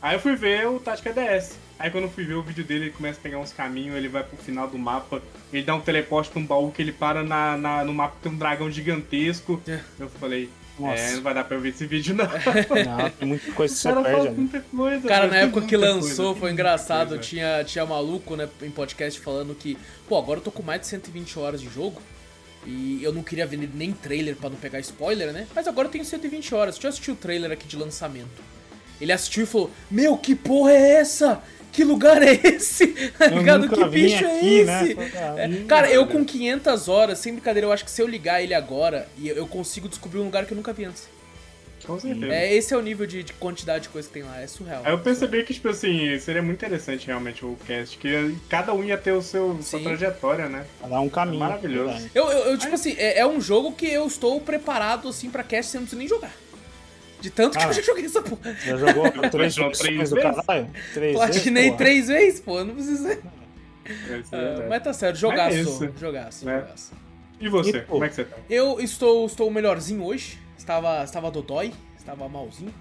Aí 0.00 0.14
eu 0.14 0.20
fui 0.20 0.36
ver 0.36 0.68
o 0.68 0.78
Tática 0.78 1.12
DS. 1.12 1.56
Aí 1.78 1.90
quando 1.90 2.04
eu 2.04 2.10
fui 2.10 2.24
ver 2.24 2.34
o 2.34 2.42
vídeo 2.42 2.62
dele, 2.64 2.84
ele 2.86 2.90
começa 2.92 3.18
a 3.18 3.22
pegar 3.22 3.38
uns 3.38 3.52
caminhos, 3.52 3.96
ele 3.96 4.08
vai 4.08 4.22
pro 4.22 4.36
final 4.36 4.68
do 4.68 4.78
mapa, 4.78 5.20
ele 5.52 5.62
dá 5.64 5.74
um 5.74 5.80
teleporte 5.80 6.30
pra 6.30 6.38
um 6.40 6.44
baú 6.46 6.70
que 6.70 6.82
ele 6.82 6.92
para 6.92 7.22
na, 7.24 7.56
na- 7.56 7.84
no 7.84 7.92
mapa 7.94 8.14
que 8.16 8.22
tem 8.22 8.32
um 8.32 8.36
dragão 8.36 8.70
gigantesco. 8.70 9.60
É. 9.66 9.80
Eu 9.98 10.08
falei, 10.08 10.48
Nossa. 10.78 11.00
é, 11.00 11.12
não 11.14 11.22
vai 11.22 11.34
dar 11.34 11.44
pra 11.44 11.56
eu 11.56 11.60
ver 11.60 11.70
esse 11.70 11.86
vídeo 11.86 12.14
não. 12.14 12.26
Não, 12.28 13.10
tem 13.10 13.28
muita 13.28 13.52
coisa 13.52 13.74
que 13.74 13.80
você 13.80 13.88
cara 13.88 14.02
perde 14.02 14.26
ali. 14.28 14.36
muita 14.36 14.60
coisa. 14.60 15.08
Cara, 15.08 15.26
na 15.28 15.36
época 15.36 15.62
que 15.66 15.76
lançou, 15.76 16.26
coisa, 16.26 16.40
foi 16.40 16.50
engraçado. 16.52 17.08
coisa. 17.08 17.22
Tinha, 17.22 17.64
tinha 17.64 17.86
maluco, 17.86 18.36
né, 18.36 18.48
em 18.62 18.70
podcast 18.70 19.18
falando 19.20 19.54
que, 19.54 19.76
pô, 20.08 20.18
agora 20.18 20.38
eu 20.40 20.44
tô 20.44 20.50
com 20.52 20.62
mais 20.62 20.80
de 20.82 20.86
120 20.88 21.38
horas 21.38 21.60
de 21.60 21.68
jogo. 21.68 22.00
E 22.66 23.02
eu 23.02 23.12
não 23.12 23.22
queria 23.22 23.46
ver 23.46 23.68
nem 23.74 23.92
trailer 23.92 24.36
pra 24.36 24.50
não 24.50 24.56
pegar 24.56 24.80
spoiler, 24.80 25.32
né? 25.32 25.46
Mas 25.54 25.66
agora 25.66 25.88
eu 25.88 25.92
tenho 25.92 26.04
120 26.04 26.54
horas. 26.54 26.74
Deixa 26.74 26.86
eu 26.86 26.90
assistir 26.90 27.10
o 27.10 27.16
trailer 27.16 27.50
aqui 27.50 27.66
de 27.66 27.76
lançamento. 27.76 28.42
Ele 29.00 29.12
assistiu 29.12 29.44
e 29.44 29.46
falou: 29.46 29.70
Meu, 29.90 30.16
que 30.16 30.34
porra 30.34 30.72
é 30.72 30.90
essa? 30.94 31.42
Que 31.72 31.84
lugar 31.84 32.20
é 32.22 32.32
esse? 32.32 32.88
Tá 33.18 33.26
ligado? 33.26 33.68
Que 33.68 33.84
bicho 33.84 34.24
é 34.24 34.64
né? 34.64 34.82
esse? 34.84 34.96
Ah, 35.16 35.34
É, 35.38 35.48
Ih, 35.48 35.64
cara, 35.64 35.90
eu 35.90 36.06
com 36.06 36.24
500 36.24 36.88
horas, 36.88 37.18
sem 37.18 37.32
brincadeira, 37.32 37.66
eu 37.66 37.72
acho 37.72 37.84
que 37.84 37.90
se 37.90 38.02
eu 38.02 38.06
ligar 38.06 38.42
ele 38.42 38.54
agora, 38.54 39.08
e 39.16 39.28
eu 39.28 39.46
consigo 39.46 39.88
descobrir 39.88 40.18
um 40.18 40.24
lugar 40.24 40.46
que 40.46 40.52
eu 40.52 40.56
nunca 40.56 40.72
vi 40.72 40.84
antes. 40.84 41.08
Com 41.88 41.98
certeza. 41.98 42.32
É, 42.34 42.54
esse 42.54 42.74
é 42.74 42.76
o 42.76 42.82
nível 42.82 43.06
de, 43.06 43.22
de 43.22 43.32
quantidade 43.32 43.84
de 43.84 43.88
coisa 43.88 44.06
que 44.06 44.12
tem 44.14 44.22
lá, 44.22 44.38
é 44.40 44.46
surreal. 44.46 44.82
Aí 44.84 44.92
eu 44.92 44.98
percebi 44.98 45.42
que, 45.42 45.54
tipo 45.54 45.68
assim, 45.70 46.18
seria 46.20 46.42
muito 46.42 46.62
interessante 46.64 47.06
realmente 47.06 47.44
o 47.44 47.56
cast, 47.66 47.96
que 47.96 48.36
cada 48.48 48.74
um 48.74 48.84
ia 48.84 48.98
ter 48.98 49.12
o 49.12 49.22
seu, 49.22 49.58
sua 49.62 49.80
trajetória, 49.80 50.48
né? 50.50 50.66
Dá 50.86 51.00
um 51.00 51.08
caminho. 51.08 51.40
Maravilhoso. 51.40 52.10
Eu, 52.14 52.30
eu, 52.30 52.38
eu, 52.50 52.58
tipo 52.58 52.74
assim, 52.74 52.94
é, 52.98 53.20
é 53.20 53.26
um 53.26 53.40
jogo 53.40 53.72
que 53.72 53.86
eu 53.86 54.06
estou 54.06 54.38
preparado, 54.38 55.08
assim, 55.08 55.30
pra 55.30 55.42
cast 55.42 55.72
sem 55.78 55.98
nem 55.98 56.06
jogar. 56.06 56.30
De 57.22 57.30
tanto 57.30 57.56
que 57.58 57.64
Ah. 57.64 57.68
eu 57.68 57.72
já 57.72 57.82
joguei 57.82 58.04
essa 58.04 58.20
porra. 58.22 58.54
Já 58.54 58.76
jogou 58.76 59.10
três 59.32 59.54
três 59.54 60.10
do 60.10 60.16
vezes? 60.16 60.36
caralho? 60.44 60.70
Três 60.94 61.16
Platinei 61.16 61.62
vezes, 61.64 61.76
três 61.78 62.06
vezes, 62.08 62.40
pô, 62.40 62.62
não 62.64 62.74
precisa. 62.74 63.12
É 63.12 63.18
Ah, 63.86 64.36
verdade. 64.36 64.68
mas 64.68 64.82
tá 64.84 64.92
certo, 64.92 65.16
jogaço, 65.16 65.56
É 65.56 65.60
isso. 65.62 65.92
jogaço, 65.98 66.44
Né? 66.44 66.60
jogaço. 66.60 66.92
E 67.40 67.48
você? 67.48 67.70
E, 67.70 67.80
pô? 67.80 67.92
Como 67.92 68.04
é 68.04 68.08
que 68.10 68.14
você 68.14 68.24
tá? 68.24 68.36
Eu 68.50 68.78
estou, 68.78 69.24
estou 69.26 69.50
melhorzinho 69.50 70.04
hoje. 70.04 70.38
Estava, 70.58 71.02
estava 71.04 71.30
dodói, 71.30 71.72
estava 71.96 72.28
malzinho. 72.28 72.74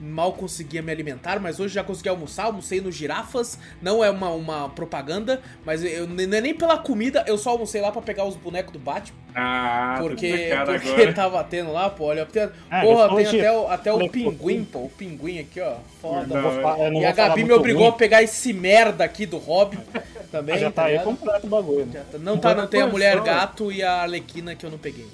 mal 0.00 0.32
conseguia 0.32 0.80
me 0.80 0.90
alimentar, 0.92 1.38
mas 1.40 1.58
hoje 1.60 1.74
já 1.74 1.82
consegui 1.84 2.08
almoçar, 2.08 2.44
almocei 2.44 2.80
no 2.80 2.90
Girafas, 2.90 3.58
não 3.82 4.02
é 4.02 4.08
uma, 4.10 4.30
uma 4.30 4.68
propaganda, 4.70 5.40
mas 5.64 5.82
eu, 5.84 6.06
não 6.06 6.22
é 6.36 6.40
nem 6.40 6.54
pela 6.54 6.78
comida, 6.78 7.24
eu 7.26 7.36
só 7.36 7.50
almocei 7.50 7.80
lá 7.80 7.90
pra 7.92 8.00
pegar 8.00 8.24
os 8.24 8.36
bonecos 8.36 8.72
do 8.72 8.78
Batman. 8.78 9.18
Ah, 9.34 9.94
tá 9.96 10.02
Porque, 10.02 10.50
porque 10.66 10.90
agora. 10.92 11.12
tava 11.14 11.44
tendo 11.44 11.72
lá, 11.72 11.90
pô, 11.90 12.04
olha, 12.04 12.24
tem, 12.26 12.48
É, 12.70 12.80
porra, 12.82 13.08
tem 13.16 13.26
de- 13.26 13.40
até, 13.40 13.52
o, 13.52 13.68
até 13.68 13.92
o 13.92 14.08
pinguim, 14.08 14.64
pô, 14.64 14.78
o 14.84 14.88
pinguim 14.88 15.40
aqui, 15.40 15.60
ó, 15.60 15.76
foda. 16.00 16.26
Não, 16.26 17.00
E 17.00 17.04
a 17.04 17.12
Gabi 17.12 17.44
me 17.44 17.52
obrigou 17.52 17.82
ruim, 17.82 17.90
a 17.92 17.96
pegar 17.96 18.22
esse 18.22 18.52
merda 18.52 19.02
aqui 19.04 19.26
do 19.26 19.36
Robin 19.38 19.78
também. 20.30 20.54
mas 20.54 20.60
já 20.62 20.70
tá 20.70 20.84
aí 20.84 20.92
ligado? 20.92 21.04
completo 21.06 21.46
o 21.46 21.50
bagulho. 21.50 21.86
né? 21.86 22.04
Tá- 22.10 22.18
Não 22.18 22.38
tá, 22.38 22.54
não 22.54 22.66
tem 22.68 22.82
a 22.82 22.86
mulher 22.86 23.20
gato 23.20 23.70
e 23.72 23.82
a 23.82 24.02
Arlequina 24.02 24.54
que 24.54 24.64
eu 24.64 24.70
não 24.70 24.78
peguei. 24.78 25.06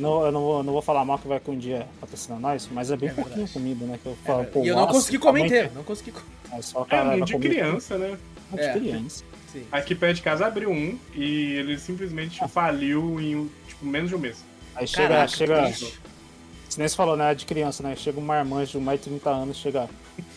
Eu 0.00 0.02
não, 0.02 0.24
eu 0.24 0.32
não 0.32 0.40
vou, 0.40 0.62
não 0.62 0.72
vou 0.72 0.80
falar 0.80 1.04
mal 1.04 1.18
que 1.18 1.28
vai 1.28 1.38
que 1.38 1.50
um 1.50 1.58
dia 1.58 1.86
patrocinar 2.00 2.40
nós, 2.40 2.66
mas 2.72 2.90
é 2.90 2.96
bem 2.96 3.10
É 3.10 3.12
pouquinho 3.12 3.46
comida, 3.48 3.84
né? 3.84 3.98
Que 4.02 4.08
eu 4.08 4.16
falo, 4.24 4.44
pô, 4.46 4.64
e 4.64 4.68
eu 4.68 4.74
não 4.74 4.82
nossa, 4.82 4.94
consegui 4.94 5.18
comer 5.18 5.44
inteiro, 5.44 5.70
não 5.74 5.84
consegui 5.84 6.12
comer. 6.12 6.26
É 6.52 6.62
só 6.62 6.82
É 6.82 6.84
cara, 6.86 7.10
muito 7.10 7.26
de 7.26 7.38
criança, 7.38 7.98
né? 7.98 8.16
tudo 8.50 8.60
de 8.60 8.66
É. 8.66 8.72
criança. 8.72 9.24
Sim. 9.52 9.64
Aqui 9.70 9.94
perto 9.94 10.16
de 10.16 10.22
casa 10.22 10.46
abriu 10.46 10.70
um 10.70 10.98
e 11.14 11.54
ele 11.54 11.78
simplesmente 11.78 12.40
faliu 12.48 13.20
em 13.20 13.50
tipo, 13.68 13.84
menos 13.84 14.08
de 14.08 14.16
um 14.16 14.18
mês. 14.18 14.42
Aí 14.74 14.86
chega, 14.86 15.08
Caraca, 15.08 15.28
chega, 15.28 15.72
se 15.72 16.78
nem 16.78 16.88
você 16.88 16.96
falou, 16.96 17.16
né, 17.16 17.34
de 17.34 17.44
criança, 17.44 17.82
né? 17.82 17.94
Chega 17.96 18.18
um 18.18 18.22
marmanjo 18.22 18.78
de 18.78 18.84
mais 18.84 19.00
de 19.00 19.06
30 19.10 19.28
anos, 19.28 19.56
chega, 19.58 19.88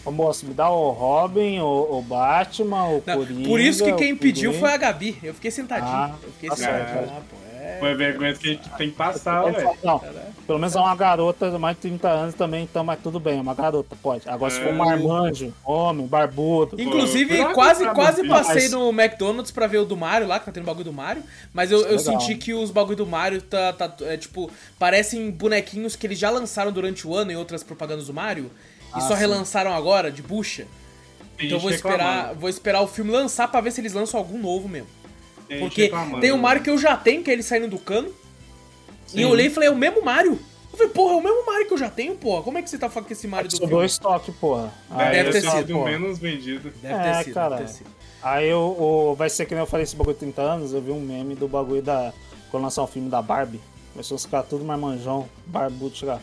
ô 0.03 0.11
moço, 0.11 0.45
me 0.45 0.53
dá 0.53 0.69
o 0.69 0.89
Robin, 0.89 1.59
o, 1.59 1.99
o 1.99 2.01
Batman, 2.01 2.85
o 2.85 3.03
Não, 3.05 3.15
Coringa... 3.17 3.47
por 3.47 3.59
isso 3.61 3.85
que 3.85 3.93
quem 3.93 4.15
pediu 4.15 4.51
foi 4.53 4.73
a 4.73 4.77
Gabi. 4.77 5.17
Eu 5.23 5.33
fiquei 5.35 5.51
sentadinho. 5.51 5.93
Ah, 5.93 6.15
eu 6.21 6.31
fiquei 6.33 6.49
tá 6.49 6.55
sentadinho 6.55 7.05
lá, 7.05 7.21
pô. 7.29 7.35
É. 7.49 7.52
Foi 7.79 7.91
a 7.91 7.95
vergonha 7.95 8.33
que 8.33 8.47
a 8.47 8.51
gente 8.51 8.69
tem 8.77 8.89
que 8.89 8.95
passar, 8.95 9.43
velho. 9.51 9.71
Não, 9.83 9.99
pelo 10.45 10.59
menos 10.59 10.75
é 10.75 10.79
uma 10.79 10.95
garota 10.95 11.49
de 11.51 11.57
mais 11.57 11.75
de 11.75 11.81
30 11.83 12.09
anos 12.09 12.35
também, 12.35 12.63
então, 12.63 12.83
mas 12.83 12.99
tudo 13.01 13.19
bem, 13.19 13.37
é 13.39 13.41
uma 13.41 13.53
garota, 13.53 13.95
pode. 14.01 14.27
Agora 14.29 14.51
se 14.51 14.59
for 14.59 14.69
um 14.69 14.75
É. 14.75 14.77
marmanjo, 14.77 15.53
homem, 15.65 16.05
barbudo... 16.07 16.79
Inclusive, 16.81 17.37
Pô, 17.37 17.53
quase, 17.53 17.85
quase 17.91 18.27
passei 18.27 18.63
Mas- 18.63 18.71
no 18.71 18.89
McDonald's 18.89 19.51
pra 19.51 19.67
ver 19.67 19.77
o 19.79 19.85
do 19.85 19.95
Mario 19.97 20.27
lá, 20.27 20.39
que 20.39 20.45
tá 20.45 20.51
tendo 20.51 20.65
bagulho 20.65 20.85
do 20.85 20.93
Mario. 20.93 21.23
Mas 21.53 21.71
eu, 21.71 21.85
é 21.85 21.93
eu 21.93 21.99
senti 21.99 22.35
que 22.35 22.53
os 22.53 22.71
bagulho 22.71 22.97
do 22.97 23.05
Mario 23.05 23.41
tá, 23.41 23.71
tá 23.73 23.93
é, 24.01 24.17
tipo, 24.17 24.49
parecem 24.79 25.29
bonequinhos 25.31 25.95
que 25.95 26.05
eles 26.07 26.19
já 26.19 26.29
lançaram 26.29 26.71
durante 26.71 27.07
o 27.07 27.15
ano 27.15 27.31
em 27.31 27.35
outras 27.35 27.63
propagandas 27.63 28.07
do 28.07 28.13
Mario. 28.13 28.51
E 28.89 28.97
Ah, 28.97 29.01
só 29.01 29.13
sim. 29.15 29.19
relançaram 29.21 29.73
agora, 29.73 30.11
de 30.11 30.21
bucha. 30.21 30.67
Então 31.39 31.57
eu 31.57 31.59
vou 31.59 31.71
esperar, 31.71 31.97
reclamando. 32.15 32.39
vou 32.39 32.49
esperar 32.49 32.81
o 32.81 32.87
filme 32.87 33.11
lançar 33.11 33.47
pra 33.49 33.59
ver 33.59 33.71
se 33.71 33.81
eles 33.81 33.93
lançam 33.93 34.19
algum 34.19 34.37
novo 34.39 34.69
mesmo. 34.69 34.87
Tem 35.47 35.59
Porque 35.59 35.83
reclamando. 35.83 36.19
tem 36.21 36.31
o 36.31 36.37
Mario 36.37 36.63
que 36.63 36.69
eu 36.69 36.77
já 36.77 36.95
tenho, 36.97 37.23
que 37.23 37.29
é 37.29 37.33
ele 37.33 37.43
saindo 37.43 37.67
do 37.67 37.77
cano. 37.77 38.09
Sim. 39.07 39.19
E 39.19 39.21
eu 39.21 39.29
olhei 39.29 39.47
e 39.47 39.49
falei, 39.49 39.69
é 39.69 39.71
o 39.71 39.75
mesmo 39.75 40.03
Mario. 40.03 40.39
Eu 40.71 40.77
falei, 40.77 40.91
porra, 40.91 41.13
é 41.13 41.17
o 41.17 41.21
mesmo 41.23 41.45
Mario 41.45 41.67
que 41.67 41.73
eu 41.73 41.77
já 41.77 41.89
tenho, 41.89 42.15
porra. 42.15 42.41
Como 42.41 42.57
é 42.57 42.61
que 42.61 42.69
você 42.69 42.77
tá 42.77 42.89
falando 42.89 43.07
que 43.07 43.13
esse 43.13 43.27
Mario 43.27 43.47
do 43.49 43.51
Sobrou 43.55 43.69
filme? 43.71 43.85
estoque, 43.85 44.31
porra. 44.33 44.73
É, 44.97 45.11
Deve 45.23 45.31
ter 45.31 45.45
é 45.45 45.51
sido, 45.51 45.67
do 45.67 45.73
porra. 45.75 45.91
menos 45.91 46.17
vendido. 46.19 46.71
Deve 46.81 46.93
É, 46.95 47.11
ter 47.17 47.23
sido, 47.25 47.33
cara. 47.33 47.55
deve 47.57 47.67
ter 47.69 47.73
sido. 47.77 47.89
Aí 48.23 48.53
o, 48.53 48.59
o- 49.11 49.15
vai 49.15 49.29
ser 49.29 49.45
que 49.45 49.53
nem 49.53 49.61
eu 49.61 49.67
falei 49.67 49.83
esse 49.83 49.95
bagulho 49.95 50.13
de 50.15 50.19
30 50.21 50.41
anos, 50.41 50.73
eu 50.73 50.81
vi 50.81 50.91
um 50.91 50.99
meme 51.01 51.35
do 51.35 51.47
bagulho 51.47 51.81
da. 51.81 52.11
Quando 52.49 52.63
lançar 52.63 52.81
o 52.83 52.87
filme 52.87 53.09
da 53.09 53.21
Barbie. 53.21 53.59
Começou 53.91 54.15
os 54.15 54.25
caras 54.25 54.47
tudo 54.49 54.63
marmanjão, 54.65 55.27
barbudo, 55.45 55.95
chegar. 55.95 56.19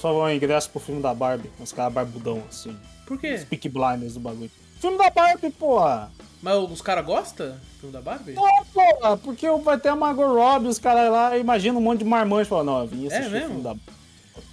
Falar 0.00 0.24
um 0.26 0.30
ingresso 0.30 0.68
pro 0.70 0.80
filme 0.80 1.00
da 1.00 1.14
Barbie. 1.14 1.50
Os 1.60 1.72
caras 1.72 1.92
barbudão, 1.92 2.42
assim. 2.48 2.76
Por 3.06 3.18
quê? 3.18 3.38
Peak 3.48 3.68
blinders 3.68 4.14
do 4.14 4.20
bagulho. 4.20 4.50
Filme 4.80 4.96
da 4.98 5.08
Barbie, 5.10 5.50
porra! 5.50 6.10
Mas 6.44 6.70
os 6.70 6.82
caras 6.82 7.06
gostam 7.06 7.48
do 7.52 7.54
filme 7.80 7.92
da 7.94 8.02
Barbie? 8.02 8.34
Não, 8.34 8.64
porra, 8.72 9.16
porque 9.16 9.50
vai 9.62 9.78
ter 9.80 9.88
a 9.88 9.96
Margot 9.96 10.26
Robbie, 10.34 10.68
os 10.68 10.78
caras 10.78 11.10
lá, 11.10 11.38
imagina 11.38 11.78
um 11.78 11.80
monte 11.80 12.00
de 12.00 12.04
marmanjo 12.04 12.50
falando, 12.50 12.66
não, 12.66 12.80
eu 12.82 12.86
vim 12.86 13.06
assistir 13.06 13.24
É 13.24 13.28
o 13.28 13.30
mesmo? 13.30 13.46
filme 13.48 13.62
da 13.62 13.70
Barbie. 13.70 13.82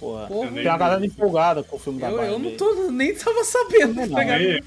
Porra. 0.00 0.26
Porra. 0.26 0.48
Tem 0.50 0.66
uma 0.68 0.78
galera 0.78 1.04
empolgada 1.06 1.62
com 1.62 1.76
o 1.76 1.78
filme 1.78 2.00
da 2.00 2.08
Eu, 2.10 2.16
Barbie. 2.16 2.32
eu 2.32 2.38
não 2.38 2.56
tô, 2.56 2.90
nem 2.90 3.14
tava 3.14 3.44
sabendo. 3.44 3.94
Não, 3.94 4.08
tá 4.08 4.18
ligado? 4.20 4.40
Aí, 4.40 4.64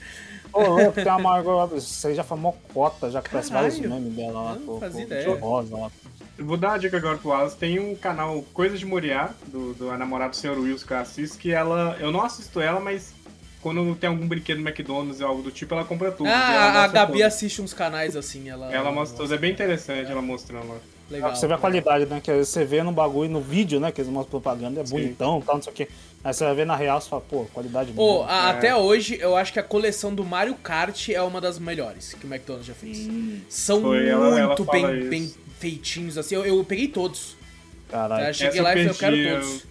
Ô, 0.53 0.59
louco, 0.69 0.91
tem 0.93 1.03
uma 1.07 1.19
Margot 1.19 1.51
Robbie, 1.55 1.77
isso 1.79 2.07
aí 2.07 2.13
já 2.15 2.23
foi 2.23 2.37
mó 2.37 2.53
cota, 2.73 3.09
já 3.09 3.19
aparece 3.19 3.51
vários 3.51 3.75
Caralho. 3.79 3.95
memes 3.95 4.13
dela 4.15 4.41
lá, 4.41 4.53
não 4.53 4.61
pô, 4.65 4.79
fazia 4.79 5.01
pô, 5.01 5.13
ideia. 5.13 5.33
de 5.35 5.41
rosa 5.41 5.75
lá. 5.77 5.91
vou 6.39 6.55
dar 6.57 6.69
uma 6.69 6.77
dica 6.79 6.95
agora 6.95 7.17
pro 7.17 7.29
Wallace. 7.29 7.57
Tem 7.57 7.79
um 7.79 7.93
canal 7.95 8.41
Coisas 8.53 8.79
de 8.79 8.85
Moriá, 8.85 9.31
do, 9.47 9.73
do 9.73 9.89
a 9.89 9.97
namorada 9.97 10.29
do 10.29 10.35
Sr. 10.37 10.57
Wills 10.59 10.85
que 10.85 10.93
eu 10.93 10.97
assisto, 10.97 11.37
que 11.39 11.51
ela. 11.51 11.97
Eu 11.99 12.09
não 12.11 12.21
assisto 12.23 12.61
ela, 12.61 12.79
mas 12.79 13.13
quando 13.65 13.95
tem 13.95 14.07
algum 14.07 14.27
brinquedo 14.27 14.59
no 14.61 14.69
McDonald's 14.69 15.19
ou 15.21 15.27
algo 15.27 15.41
do 15.41 15.49
tipo, 15.49 15.73
ela 15.73 15.83
compra 15.83 16.11
tudo. 16.11 16.27
Ela 16.29 16.37
Ah, 16.37 16.83
a 16.83 16.87
Gabi 16.87 17.13
tudo. 17.13 17.23
assiste 17.23 17.63
uns 17.63 17.73
canais 17.73 18.15
assim, 18.15 18.47
ela. 18.47 18.71
Ela 18.71 18.91
mostra 18.91 19.17
tudo. 19.17 19.33
É 19.33 19.37
bem 19.39 19.51
interessante 19.51 20.11
ela 20.11 20.21
mostrando 20.21 20.67
lá. 20.67 20.75
Legal. 21.09 21.35
Você 21.35 21.47
ver 21.47 21.55
a 21.55 21.57
qualidade, 21.57 22.05
né? 22.05 22.21
Que 22.23 22.29
às 22.29 22.37
vezes 22.37 22.53
você 22.53 22.63
vê 22.63 22.83
no 22.83 22.91
bagulho, 22.91 23.27
no 23.27 23.41
vídeo, 23.41 23.79
né? 23.79 23.91
Que 23.91 24.01
eles 24.01 24.11
mostram 24.11 24.39
propaganda, 24.39 24.81
é 24.81 24.85
Sim. 24.85 24.91
bonitão 24.93 25.41
tal, 25.41 25.55
não 25.55 25.63
sei 25.63 25.73
o 25.73 25.75
quê. 25.75 25.87
Aí 26.23 26.31
você 26.31 26.43
vai 26.43 26.53
ver 26.53 26.65
na 26.67 26.75
real, 26.75 27.01
você 27.01 27.09
fala, 27.09 27.23
pô, 27.27 27.45
qualidade 27.51 27.91
boa. 27.91 28.27
a- 28.29 28.47
É. 28.47 28.51
até 28.51 28.75
hoje, 28.75 29.17
eu 29.19 29.35
acho 29.35 29.51
que 29.51 29.59
a 29.59 29.63
coleção 29.63 30.13
do 30.13 30.23
Mario 30.23 30.53
Kart 30.55 31.09
é 31.09 31.21
uma 31.23 31.41
das 31.41 31.57
melhores 31.57 32.13
que 32.13 32.23
o 32.27 32.29
McDonald's 32.31 32.67
já 32.67 32.73
fez. 32.75 33.07
São 33.49 33.81
Foi, 33.81 34.07
ela- 34.07 34.39
ela 34.39 34.47
muito 34.49 34.63
fala 34.65 34.87
bem, 34.89 35.09
bem 35.09 35.33
feitinhos, 35.59 36.19
assim. 36.19 36.35
Eu, 36.35 36.45
eu 36.45 36.63
peguei 36.63 36.87
todos. 36.87 37.35
Caralho. 37.89 38.27
Eu 38.27 38.33
cheguei 38.35 38.61
lá 38.61 38.69
e 38.75 38.85
falei, 38.85 38.89
eu 38.89 38.95
quero 38.95 39.41
todos. 39.41 39.63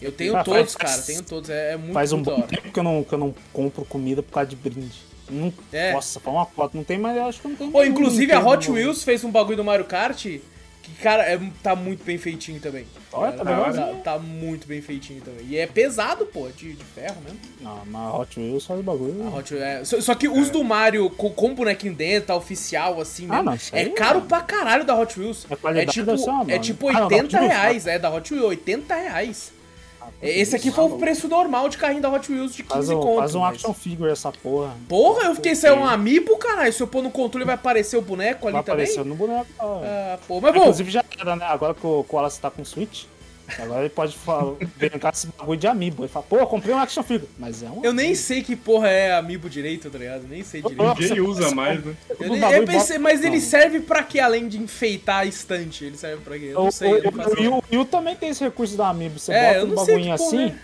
Eu 0.00 0.12
tenho 0.12 0.36
Ah, 0.36 0.44
todos, 0.44 0.74
faz- 0.74 0.92
cara, 0.94 1.02
tenho 1.02 1.22
todos. 1.22 1.48
É, 1.50 1.72
é 1.72 1.76
muito, 1.76 1.92
Faz 1.94 2.12
um 2.12 2.22
bom 2.22 2.40
tempo 2.42 2.70
que 2.70 2.78
eu, 2.78 2.82
não, 2.84 3.02
que 3.02 3.12
eu 3.12 3.18
não 3.18 3.34
compro 3.52 3.84
comida 3.84 4.22
por 4.22 4.32
causa 4.32 4.50
de 4.50 4.56
brinde. 4.56 4.92
Não, 5.30 5.52
É. 5.72 5.92
Nossa, 5.92 6.20
foi 6.20 6.32
uma 6.32 6.46
foto. 6.46 6.76
Não 6.76 6.84
tem 6.84 6.98
mais, 6.98 7.16
eu 7.16 7.24
acho 7.24 7.40
que 7.40 7.48
não 7.48 7.56
tem 7.56 7.70
Pô, 7.70 7.82
inclusive 7.82 8.32
a 8.32 8.40
Hot 8.40 8.70
Wheels 8.70 9.02
fez 9.02 9.24
um 9.24 9.30
bagulho 9.30 9.56
do 9.56 9.64
Mario 9.64 9.84
Kart 9.86 10.24
que, 10.24 10.92
cara, 11.02 11.24
é, 11.24 11.36
tá 11.64 11.74
muito 11.74 12.04
bem 12.04 12.16
feitinho 12.16 12.60
também. 12.60 12.86
Olha, 13.12 13.32
tá 13.32 13.44
tá, 13.44 13.50
legalzinho. 13.66 14.00
tá 14.04 14.18
muito 14.20 14.68
bem 14.68 14.80
feitinho 14.80 15.20
também. 15.20 15.44
E 15.48 15.56
é 15.56 15.66
pesado, 15.66 16.26
pô, 16.26 16.48
de, 16.48 16.74
de 16.74 16.84
ferro 16.84 17.16
mesmo. 17.24 17.40
Não, 17.60 17.82
mas 17.86 18.02
a 18.02 18.16
Hot 18.18 18.38
Wheels 18.38 18.64
faz 18.66 18.80
bagulho. 18.82 19.26
A 19.26 19.36
Hot 19.36 19.52
Wheels, 19.52 19.66
é. 19.66 19.84
Só, 19.84 20.00
só 20.00 20.14
que 20.14 20.28
os 20.28 20.48
do 20.48 20.62
Mario 20.62 21.10
com, 21.10 21.28
com 21.30 21.54
bonequinho 21.56 21.92
dentro, 21.92 22.28
tá 22.28 22.36
oficial, 22.36 23.00
assim 23.00 23.24
Ah, 23.28 23.36
mesmo, 23.36 23.44
não, 23.46 23.54
isso 23.54 23.74
é 23.74 23.84
caro 23.88 24.18
é- 24.18 24.28
pra 24.28 24.42
caralho 24.42 24.84
da 24.84 24.94
Hot 24.94 25.18
Wheels. 25.18 25.44
É 25.50 25.86
tipo, 25.86 26.48
é 26.48 26.58
tipo 26.60 26.88
Ah, 26.90 26.92
não, 26.92 27.08
da 27.08 27.16
80 27.16 27.24
Hot 27.24 27.34
Wheels, 27.36 27.48
reais, 27.52 27.86
é 27.88 27.98
da 27.98 28.14
Hot 28.14 28.32
Wheels, 28.32 28.46
80 28.48 28.94
reais. 28.94 29.55
É, 30.28 30.38
Esse 30.38 30.56
aqui 30.56 30.70
foi 30.70 30.84
o 30.84 30.98
preço 30.98 31.28
normal 31.28 31.68
de 31.68 31.78
carrinho 31.78 32.02
da 32.02 32.10
Hot 32.10 32.30
Wheels 32.30 32.54
de 32.54 32.62
15 32.62 32.74
Faz 32.74 32.88
um, 32.90 33.00
conto. 33.00 33.18
faz 33.20 33.34
um 33.34 33.40
mas- 33.40 33.54
action 33.54 33.72
figure 33.74 34.10
essa 34.10 34.30
porra. 34.32 34.74
Porra, 34.88 35.24
eu 35.28 35.34
fiquei, 35.34 35.52
isso 35.52 35.66
é 35.66 35.72
um 35.72 35.84
amiibo, 35.86 36.36
caralho. 36.38 36.72
Se 36.72 36.82
eu 36.82 36.86
pôr 36.86 37.02
no 37.02 37.10
controle 37.10 37.44
vai 37.44 37.54
aparecer 37.54 37.96
o 37.96 38.02
boneco 38.02 38.46
ali 38.46 38.54
Vai 38.54 38.62
também? 38.62 38.84
aparecer 38.84 39.04
no 39.04 39.14
boneco. 39.14 39.46
ó. 39.58 39.80
Ah, 39.84 40.18
pô, 40.26 40.40
mas 40.40 40.52
bom, 40.54 40.60
Inclusive 40.60 40.90
já 40.90 41.04
era, 41.18 41.36
né? 41.36 41.44
Agora 41.46 41.74
que 41.74 41.86
o, 41.86 42.04
que 42.04 42.12
o 42.14 42.16
Wallace 42.16 42.40
tá 42.40 42.50
com 42.50 42.64
Switch, 42.64 43.04
agora 43.58 43.80
ele 43.80 43.88
pode 43.90 44.16
falar, 44.16 44.54
brincar 44.76 45.12
com 45.12 45.16
esse 45.16 45.26
bagulho 45.28 45.58
de 45.58 45.66
amiibo. 45.66 46.02
Ele 46.02 46.08
fala, 46.08 46.24
pô, 46.28 46.36
eu 46.36 46.46
comprei 46.46 46.74
um 46.74 46.78
action 46.78 47.02
figure. 47.02 47.28
Mas 47.38 47.62
é 47.62 47.68
um. 47.70 47.84
eu 47.84 47.92
nem 47.92 48.14
sei 48.14 48.42
que 48.42 48.56
porra 48.56 48.88
é 48.88 49.14
amiibo 49.14 49.48
direito, 49.48 49.88
tá 49.90 49.98
ligado? 49.98 50.26
Nem 50.28 50.42
sei 50.42 50.62
direito. 50.62 51.00
Ninguém 51.00 51.20
usa 51.20 51.54
mais, 51.54 51.84
né? 51.84 51.94
Eu, 52.18 52.28
nem- 52.30 52.40
bagulho 52.40 52.62
eu 52.62 52.66
pensei, 52.66 52.98
mas 52.98 53.22
ele 53.24 53.40
serve 53.40 53.80
pra 53.80 54.02
quê? 54.02 54.20
Além 54.20 54.48
de 54.48 54.58
enfeitar 54.58 55.20
a 55.20 55.24
estante, 55.26 55.84
ele 55.84 55.96
serve 55.96 56.22
pra 56.22 56.38
quê? 56.38 56.50
Eu 56.52 56.60
O, 56.60 56.64
não 56.64 56.70
sei. 56.70 56.92
o, 56.92 56.96
eu 56.98 57.02
não 57.04 57.12
faço 57.12 57.30
o, 57.30 57.32
ideia. 57.34 57.50
o 57.50 57.62
Wii 57.70 57.78
U 57.80 57.84
também 57.84 58.16
tem 58.16 58.28
esse 58.30 58.42
recurso 58.44 58.76
da 58.76 58.88
Amiibo. 58.88 59.18
Você 59.18 59.32
É, 59.32 59.64
bota 59.64 59.66
um 59.66 59.74
porra 59.86 60.14
assim, 60.14 60.54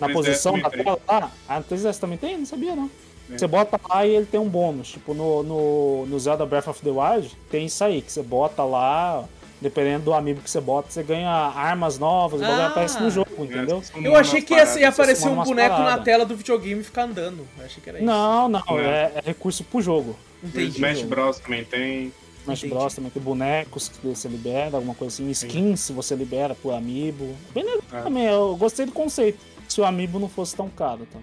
na 0.00 0.08
3DS 0.08 0.12
posição 0.12 0.52
tem. 0.54 0.62
tela 0.70 0.98
lá. 1.08 1.30
Ah, 1.48 1.58
no 1.58 1.64
3DS 1.64 1.98
também 1.98 2.18
tem? 2.18 2.38
Não 2.38 2.46
sabia, 2.46 2.74
não. 2.76 2.90
É. 3.32 3.38
Você 3.38 3.46
bota 3.46 3.78
lá 3.88 4.04
e 4.06 4.10
ele 4.16 4.26
tem 4.26 4.40
um 4.40 4.48
bônus. 4.48 4.88
Tipo, 4.92 5.14
no, 5.14 5.42
no, 5.42 6.06
no 6.06 6.18
Zelda 6.18 6.44
Breath 6.44 6.66
of 6.68 6.80
the 6.82 6.90
Wild, 6.90 7.36
tem 7.50 7.66
isso 7.66 7.84
aí, 7.84 8.02
que 8.02 8.10
você 8.10 8.22
bota 8.22 8.64
lá, 8.64 9.24
dependendo 9.60 10.04
do 10.06 10.14
amiibo 10.14 10.40
que 10.40 10.50
você 10.50 10.60
bota, 10.60 10.90
você 10.90 11.02
ganha 11.02 11.28
armas 11.30 11.98
novas, 11.98 12.40
o 12.40 12.44
bagulho 12.44 12.62
Ah. 12.62 12.66
aparece 12.68 13.00
no 13.00 13.10
jogo, 13.10 13.44
entendeu? 13.44 13.82
São 13.82 14.00
Eu 14.02 14.16
achei 14.16 14.40
que 14.40 14.54
ia, 14.54 14.64
ia 14.80 14.88
aparecer 14.88 15.28
um 15.28 15.42
boneco 15.42 15.78
na 15.78 15.98
tela 15.98 16.24
do 16.24 16.34
videogame 16.36 16.80
e 16.80 16.84
ficar 16.84 17.02
andando. 17.04 17.46
Eu 17.58 17.64
achei 17.66 17.82
que 17.82 17.88
era 17.88 17.98
isso. 17.98 18.06
Não, 18.06 18.48
não, 18.48 18.62
Não. 18.66 18.78
é, 18.78 19.12
é 19.16 19.20
recurso 19.24 19.62
pro 19.64 19.80
jogo. 19.82 20.16
O 20.42 20.46
Entendi. 20.46 20.76
Smash 20.76 21.02
Bros 21.02 21.38
também 21.38 21.64
tem. 21.64 22.12
Smash 22.42 22.60
Entendi. 22.60 22.74
Bros 22.74 22.94
também 22.94 23.10
tem 23.10 23.22
bonecos 23.22 23.88
que 23.88 24.06
você 24.06 24.28
libera, 24.28 24.76
alguma 24.76 24.94
coisa 24.94 25.14
assim, 25.14 25.30
skins 25.30 25.90
você 25.90 26.14
libera 26.14 26.54
pro 26.54 26.70
amiibo. 26.72 27.36
Bem 27.52 27.64
legal 27.64 27.80
É. 27.92 28.00
também, 28.02 28.24
eu 28.24 28.56
gostei 28.56 28.86
do 28.86 28.92
conceito. 28.92 29.38
Se 29.68 29.80
o 29.80 29.84
amiibo 29.84 30.18
não 30.18 30.28
fosse 30.28 30.56
tão 30.56 30.68
caro, 30.70 31.06
então. 31.08 31.20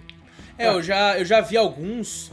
É, 0.59 0.67
eu 0.67 0.81
já, 0.81 1.17
eu 1.17 1.25
já 1.25 1.41
vi 1.41 1.57
alguns 1.57 2.31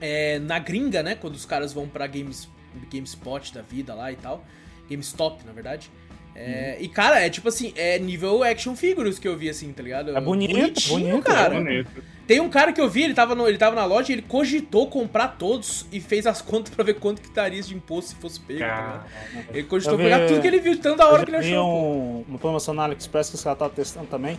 é, 0.00 0.38
na 0.38 0.58
gringa, 0.58 1.02
né? 1.02 1.14
Quando 1.14 1.34
os 1.34 1.44
caras 1.46 1.72
vão 1.72 1.86
pra 1.86 2.06
Games, 2.06 2.48
GameSpot 2.90 3.52
da 3.54 3.62
vida 3.62 3.94
lá 3.94 4.10
e 4.10 4.16
tal. 4.16 4.42
GameStop, 4.88 5.44
na 5.46 5.52
verdade. 5.52 5.90
É, 6.36 6.78
E, 6.80 6.88
cara, 6.88 7.20
é 7.24 7.30
tipo 7.30 7.48
assim, 7.48 7.72
é 7.76 7.96
nível 7.98 8.42
action 8.42 8.74
figures 8.74 9.18
que 9.18 9.28
eu 9.28 9.36
vi, 9.36 9.48
assim, 9.48 9.72
tá 9.72 9.82
ligado? 9.82 10.16
É 10.16 10.20
bonito, 10.20 10.52
Bonitinho, 10.52 10.98
bonito, 11.10 11.22
cara. 11.24 11.54
é 11.54 11.58
Bonito. 11.58 12.02
Tem 12.26 12.40
um 12.40 12.48
cara 12.48 12.72
que 12.72 12.80
eu 12.80 12.88
vi, 12.88 13.02
ele 13.02 13.12
tava, 13.14 13.34
no, 13.34 13.46
ele 13.46 13.58
tava 13.58 13.76
na 13.76 13.84
loja 13.84 14.10
e 14.10 14.14
ele 14.14 14.22
cogitou 14.22 14.88
comprar 14.88 15.28
todos 15.28 15.86
e 15.92 16.00
fez 16.00 16.26
as 16.26 16.40
contas 16.40 16.74
pra 16.74 16.82
ver 16.82 16.94
quanto 16.94 17.20
que 17.20 17.28
daria 17.28 17.62
de 17.62 17.74
imposto 17.74 18.10
se 18.10 18.16
fosse 18.16 18.40
pego, 18.40 18.60
tá 18.60 19.04
ligado? 19.34 19.46
Ele 19.50 19.62
cogitou 19.64 19.96
vi- 19.98 20.04
pegar 20.04 20.26
tudo 20.26 20.40
que 20.40 20.46
ele 20.46 20.58
viu, 20.58 20.74
de 20.74 20.80
tanta 20.80 21.06
hora 21.06 21.22
que 21.24 21.30
ele 21.30 21.36
achou. 21.36 21.52
pô. 21.52 21.62
um, 21.66 22.24
uma 22.30 22.38
promoção 22.38 22.72
na 22.74 22.84
AliExpress 22.84 23.28
que 23.28 23.34
os 23.36 23.42
caras 23.44 23.56
estavam 23.56 23.74
testando 23.74 24.06
também. 24.06 24.38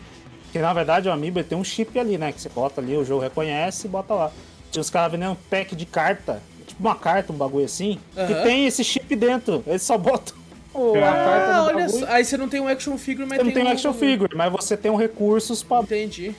Que 0.51 0.57
na 0.59 0.73
verdade 0.73 1.07
o 1.07 1.11
Amiibo 1.11 1.43
tem 1.43 1.57
um 1.57 1.63
chip 1.63 1.97
ali, 1.99 2.17
né? 2.17 2.31
Que 2.31 2.41
você 2.41 2.49
bota 2.49 2.81
ali, 2.81 2.97
o 2.97 3.05
jogo 3.05 3.21
reconhece 3.21 3.85
e 3.87 3.89
bota 3.89 4.13
lá. 4.15 4.31
Tinha 4.71 4.81
os 4.81 4.89
caras 4.89 5.11
vendendo 5.11 5.31
um 5.33 5.35
pack 5.49 5.75
de 5.75 5.85
carta, 5.85 6.41
tipo 6.75 6.87
uma 6.87 6.95
carta, 6.95 7.31
um 7.31 7.35
bagulho 7.37 7.65
assim, 7.65 7.99
que 8.13 8.19
Aham. 8.33 8.43
tem 8.43 8.65
esse 8.67 8.83
chip 8.83 9.15
dentro. 9.15 9.63
Eles 9.65 9.81
só 9.81 9.97
botam 9.97 10.35
o- 10.73 10.95
a 10.95 11.01
carta 11.01 11.53
Ah, 11.53 11.57
no 11.61 11.63
olha 11.67 11.75
bagulho. 11.85 11.99
só. 11.99 12.05
Aí 12.11 12.25
você 12.25 12.37
não 12.37 12.49
tem 12.49 12.59
um 12.59 12.67
action 12.67 12.97
figure, 12.97 13.27
mas 13.27 13.37
Você 13.39 13.43
não 13.43 13.51
tem 13.51 13.63
um 13.63 13.67
um- 13.67 13.71
action 13.71 13.93
figure, 13.93 14.35
mas 14.35 14.51
você 14.51 14.75
tem 14.77 14.91
um 14.91 14.95
recursos 14.95 15.63
pra. 15.63 15.79
Entendi. 15.81 16.35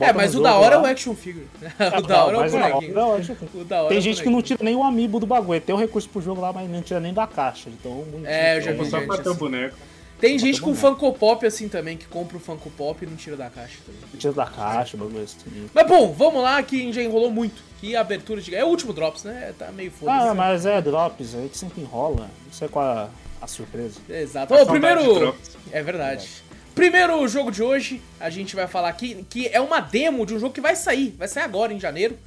é, 0.00 0.12
mas 0.12 0.34
o 0.34 0.42
da 0.42 0.54
hora 0.56 0.76
lá. 0.78 0.82
é 0.88 0.90
o 0.90 0.92
action 0.92 1.14
figure. 1.14 1.46
o 1.98 2.02
da 2.02 2.24
hora 2.24 2.36
é 2.36 2.40
o 2.48 2.50
bonequinho. 2.50 2.90
O 3.54 3.64
da 3.64 3.82
hora 3.82 3.88
Tem 3.88 4.00
gente 4.00 4.22
que 4.22 4.30
não 4.30 4.40
tira 4.42 4.62
nem 4.64 4.74
o 4.74 4.82
amiibo 4.82 5.20
do 5.20 5.26
bagulho. 5.26 5.60
Tem 5.60 5.74
o 5.74 5.78
recurso 5.78 6.08
pro 6.08 6.20
jogo 6.22 6.40
lá, 6.40 6.52
mas 6.52 6.68
não 6.70 6.82
tira 6.82 7.00
nem 7.00 7.12
da 7.14 7.26
caixa. 7.26 7.68
Então, 7.70 8.04
é, 8.24 8.56
eu 8.58 8.62
já 8.62 8.72
vi 8.72 8.86
só 8.88 9.00
pra 9.02 9.18
ter 9.18 9.28
o 9.28 9.34
boneco. 9.34 9.76
Tem 10.24 10.38
gente 10.38 10.58
com 10.62 10.74
Funko 10.74 11.12
Pop 11.12 11.44
assim 11.44 11.68
também, 11.68 11.98
que 11.98 12.06
compra 12.06 12.38
o 12.38 12.40
Funko 12.40 12.70
Pop 12.70 13.04
e 13.04 13.06
não 13.06 13.14
tira 13.14 13.36
da 13.36 13.50
caixa 13.50 13.76
também. 13.84 14.00
Tira 14.18 14.32
da 14.32 14.46
caixa, 14.46 14.96
bagulho 14.96 15.22
assim. 15.22 15.68
Mas 15.74 15.86
bom, 15.86 16.14
vamos 16.14 16.42
lá, 16.42 16.62
que 16.62 16.90
já 16.94 17.02
enrolou 17.02 17.30
muito. 17.30 17.62
Que 17.78 17.94
abertura 17.94 18.40
de. 18.40 18.54
É 18.54 18.64
o 18.64 18.68
último 18.68 18.94
Drops, 18.94 19.24
né? 19.24 19.52
Tá 19.58 19.70
meio 19.70 19.90
foda. 19.90 20.12
Ah, 20.12 20.34
mas 20.34 20.64
é 20.64 20.80
Drops, 20.80 21.34
aí 21.34 21.50
que 21.50 21.58
sempre 21.58 21.82
enrola. 21.82 22.30
Não 22.46 22.52
sei 22.52 22.68
qual 22.68 22.86
a, 22.86 23.10
a 23.42 23.46
surpresa. 23.46 24.00
Exato. 24.08 24.54
O 24.54 24.66
primeiro. 24.66 25.36
É 25.70 25.82
verdade. 25.82 26.26
Primeiro 26.74 27.28
jogo 27.28 27.50
de 27.50 27.62
hoje, 27.62 28.00
a 28.18 28.30
gente 28.30 28.56
vai 28.56 28.66
falar 28.66 28.88
aqui 28.88 29.26
que 29.28 29.48
é 29.48 29.60
uma 29.60 29.80
demo 29.80 30.24
de 30.24 30.32
um 30.32 30.38
jogo 30.38 30.54
que 30.54 30.60
vai 30.60 30.74
sair. 30.74 31.14
Vai 31.18 31.28
sair 31.28 31.44
agora, 31.44 31.70
em 31.70 31.78
janeiro. 31.78 32.18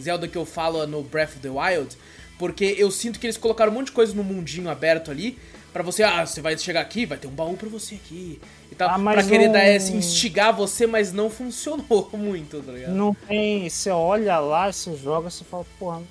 Zelda 0.00 0.28
que 0.28 0.36
eu 0.36 0.44
falo 0.44 0.86
no 0.86 1.02
Breath 1.02 1.30
of 1.30 1.38
the 1.40 1.48
Wild. 1.48 1.96
Porque 2.38 2.74
eu 2.76 2.90
sinto 2.90 3.18
que 3.18 3.26
eles 3.26 3.36
colocaram 3.36 3.72
um 3.72 3.74
monte 3.74 3.86
de 3.86 3.92
coisa 3.92 4.14
no 4.14 4.22
mundinho 4.22 4.68
aberto 4.68 5.10
ali 5.10 5.38
para 5.76 5.82
você, 5.82 6.02
ah, 6.02 6.24
você 6.24 6.40
vai 6.40 6.56
chegar 6.56 6.80
aqui, 6.80 7.04
vai 7.04 7.18
ter 7.18 7.26
um 7.26 7.32
baú 7.32 7.54
para 7.54 7.68
você 7.68 7.96
aqui. 7.96 8.40
E 8.72 8.74
tal, 8.74 8.88
ah, 8.88 8.98
pra 8.98 9.22
querer 9.22 9.52
dar, 9.52 9.62
assim, 9.62 9.98
instigar 9.98 10.50
você, 10.56 10.86
mas 10.86 11.12
não 11.12 11.28
funcionou 11.28 12.08
muito, 12.16 12.62
tá 12.62 12.72
ligado? 12.72 12.94
Não 12.94 13.12
tem. 13.12 13.68
Você 13.68 13.90
olha 13.90 14.38
lá, 14.38 14.72
você 14.72 14.96
joga, 14.96 15.28
você 15.28 15.44
fala, 15.44 15.66
porra. 15.78 16.02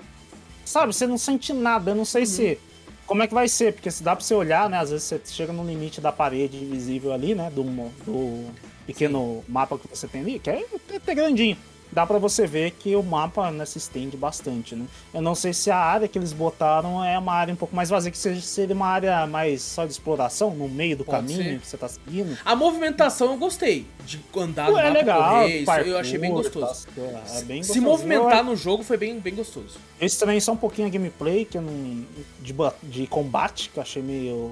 Sabe, 0.63 0.93
você 0.93 1.07
não 1.07 1.17
sente 1.17 1.51
nada. 1.51 1.89
Eu 1.89 1.95
não 1.95 2.05
sei 2.05 2.21
uhum. 2.21 2.27
se. 2.27 2.59
Como 3.05 3.21
é 3.21 3.27
que 3.27 3.33
vai 3.33 3.47
ser? 3.47 3.73
Porque 3.73 3.91
se 3.91 4.03
dá 4.03 4.15
pra 4.15 4.25
você 4.25 4.33
olhar, 4.33 4.69
né? 4.69 4.79
Às 4.79 4.89
vezes 4.89 5.05
você 5.05 5.21
chega 5.25 5.53
no 5.53 5.63
limite 5.63 6.01
da 6.01 6.11
parede 6.11 6.57
invisível 6.57 7.13
ali, 7.13 7.35
né? 7.35 7.51
Do, 7.53 7.63
do 7.63 8.51
pequeno 8.85 9.43
Sim. 9.45 9.51
mapa 9.51 9.77
que 9.77 9.87
você 9.87 10.07
tem 10.07 10.21
ali, 10.21 10.39
que 10.39 10.49
é 10.49 10.65
até 10.95 11.13
grandinho 11.13 11.57
dá 11.95 12.05
para 12.05 12.19
você 12.19 12.45
ver 12.45 12.71
que 12.71 12.93
o 12.93 13.01
mapa 13.01 13.49
né, 13.49 13.65
se 13.65 13.77
estende 13.77 14.17
bastante, 14.17 14.75
né? 14.75 14.85
Eu 15.13 15.21
não 15.21 15.33
sei 15.33 15.53
se 15.53 15.71
a 15.71 15.77
área 15.77 16.09
que 16.09 16.19
eles 16.19 16.33
botaram 16.33 17.01
é 17.03 17.17
uma 17.17 17.33
área 17.33 17.53
um 17.53 17.57
pouco 17.57 17.73
mais 17.73 17.89
vazia, 17.89 18.11
que 18.11 18.17
seja, 18.17 18.41
seria 18.41 18.75
uma 18.75 18.87
área 18.87 19.25
mais 19.25 19.61
só 19.61 19.85
de 19.85 19.93
exploração, 19.93 20.53
no 20.53 20.67
meio 20.67 20.97
do 20.97 21.05
Pode 21.05 21.17
caminho 21.19 21.53
ser. 21.53 21.59
que 21.61 21.67
você 21.67 21.77
tá 21.77 21.87
seguindo. 21.87 22.37
A 22.43 22.53
movimentação 22.53 23.31
eu 23.31 23.37
gostei, 23.37 23.87
de 24.05 24.19
andar 24.35 24.69
no 24.69 24.77
é 24.77 24.83
mapa, 24.83 24.93
legal, 24.93 25.41
correr, 25.43 25.63
parkour, 25.63 25.87
eu 25.87 25.97
achei 25.97 26.17
bem 26.19 26.31
gostoso. 26.31 26.85
Tá, 26.87 27.01
é 27.01 27.41
bem 27.43 27.57
gostoso. 27.59 27.79
Se 27.79 27.79
movimentar 27.79 28.43
no 28.43 28.57
jogo 28.57 28.83
foi 28.83 28.97
bem, 28.97 29.17
bem 29.17 29.33
gostoso. 29.33 29.77
Eu 29.97 30.05
estranhei 30.05 30.41
só 30.41 30.51
um 30.51 30.57
pouquinho 30.57 30.89
a 30.89 30.91
gameplay, 30.91 31.45
que 31.45 31.57
não, 31.57 32.05
de, 32.41 32.53
de 32.83 33.07
combate, 33.07 33.69
que 33.69 33.77
eu 33.79 33.83
achei 33.83 34.01
meio 34.01 34.51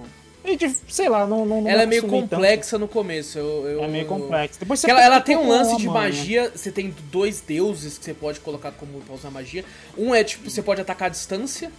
sei 0.87 1.09
lá, 1.09 1.25
não. 1.25 1.45
não 1.45 1.67
ela 1.67 1.83
é 1.83 1.85
meio 1.85 2.07
complexa 2.07 2.71
tanto. 2.71 2.81
no 2.81 2.87
começo. 2.87 3.37
Eu, 3.37 3.67
eu, 3.67 3.83
é 3.83 3.87
meio 3.87 4.05
complexa. 4.05 4.59
Depois 4.59 4.79
você 4.79 4.89
ela, 4.89 5.01
ela 5.01 5.21
tem 5.21 5.37
um 5.37 5.47
lance 5.47 5.77
de 5.77 5.87
magia. 5.87 6.51
Você 6.53 6.71
tem 6.71 6.93
dois 7.11 7.41
deuses 7.41 7.97
que 7.97 8.05
você 8.05 8.13
pode 8.13 8.39
colocar 8.39 8.71
como 8.71 8.99
pra 9.01 9.15
usar 9.15 9.31
magia. 9.31 9.63
Um 9.97 10.13
é 10.13 10.23
tipo, 10.23 10.49
você 10.49 10.61
pode 10.61 10.81
atacar 10.81 11.07
à 11.07 11.09
distância. 11.09 11.71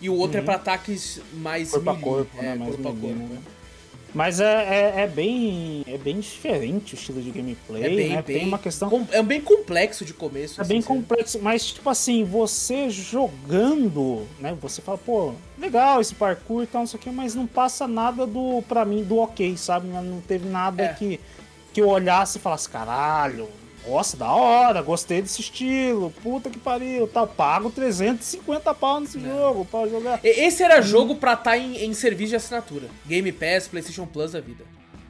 E 0.00 0.10
o 0.10 0.14
outro 0.14 0.36
é 0.36 0.40
uhum. 0.40 0.44
é 0.44 0.46
pra 0.46 0.54
ataques 0.56 1.20
mais 1.32 1.70
corpo 1.70 1.84
melee. 1.90 2.00
A 2.00 2.04
corpo, 2.04 2.36
né? 2.36 2.48
é, 2.48 2.54
mais 2.54 2.70
corpo 2.74 2.88
a 2.88 2.92
corpo. 2.92 3.06
Né? 3.06 3.38
Mas 4.16 4.40
é, 4.40 4.44
é, 4.44 5.00
é, 5.02 5.06
bem, 5.06 5.84
é 5.86 5.98
bem 5.98 6.18
diferente 6.20 6.94
o 6.94 6.96
estilo 6.96 7.20
de 7.20 7.30
gameplay, 7.30 7.84
é 7.84 7.88
bem, 7.88 8.08
né? 8.08 8.22
Bem, 8.22 8.38
Tem 8.38 8.48
uma 8.48 8.58
questão... 8.58 9.06
É 9.12 9.22
bem 9.22 9.42
complexo 9.42 10.06
de 10.06 10.14
começo. 10.14 10.58
É 10.58 10.62
assim, 10.62 10.72
bem 10.72 10.80
complexo, 10.80 11.38
mas 11.42 11.66
tipo 11.66 11.90
assim, 11.90 12.24
você 12.24 12.88
jogando, 12.88 14.26
né? 14.40 14.56
Você 14.62 14.80
fala, 14.80 14.96
pô, 14.96 15.34
legal 15.58 16.00
esse 16.00 16.14
parkour 16.14 16.62
e 16.62 16.66
tal, 16.66 16.80
não 16.80 16.86
sei 16.86 16.98
o 16.98 17.02
que, 17.02 17.10
mas 17.10 17.34
não 17.34 17.46
passa 17.46 17.86
nada 17.86 18.26
do, 18.26 18.62
pra 18.66 18.86
mim, 18.86 19.04
do 19.04 19.18
ok, 19.18 19.54
sabe? 19.58 19.86
Não 19.88 20.22
teve 20.22 20.48
nada 20.48 20.82
é. 20.82 20.94
que, 20.94 21.20
que 21.74 21.82
eu 21.82 21.88
olhasse 21.88 22.38
e 22.38 22.40
falasse, 22.40 22.70
caralho, 22.70 23.46
nossa, 23.88 24.16
da 24.16 24.32
hora, 24.32 24.82
gostei 24.82 25.22
desse 25.22 25.40
estilo, 25.40 26.12
puta 26.22 26.50
que 26.50 26.58
pariu, 26.58 27.06
tá, 27.06 27.26
pago 27.26 27.70
350 27.70 28.74
pau 28.74 29.00
nesse 29.00 29.18
Não. 29.18 29.36
jogo 29.36 29.64
pra 29.64 29.86
jogar. 29.86 30.20
Esse 30.22 30.62
era 30.62 30.82
jogo 30.82 31.16
pra 31.16 31.32
estar 31.32 31.50
tá 31.52 31.58
em, 31.58 31.84
em 31.84 31.94
serviço 31.94 32.30
de 32.30 32.36
assinatura. 32.36 32.88
Game 33.06 33.30
Pass, 33.32 33.68
PlayStation 33.68 34.06
Plus 34.06 34.32
da 34.32 34.40
vida. 34.40 34.64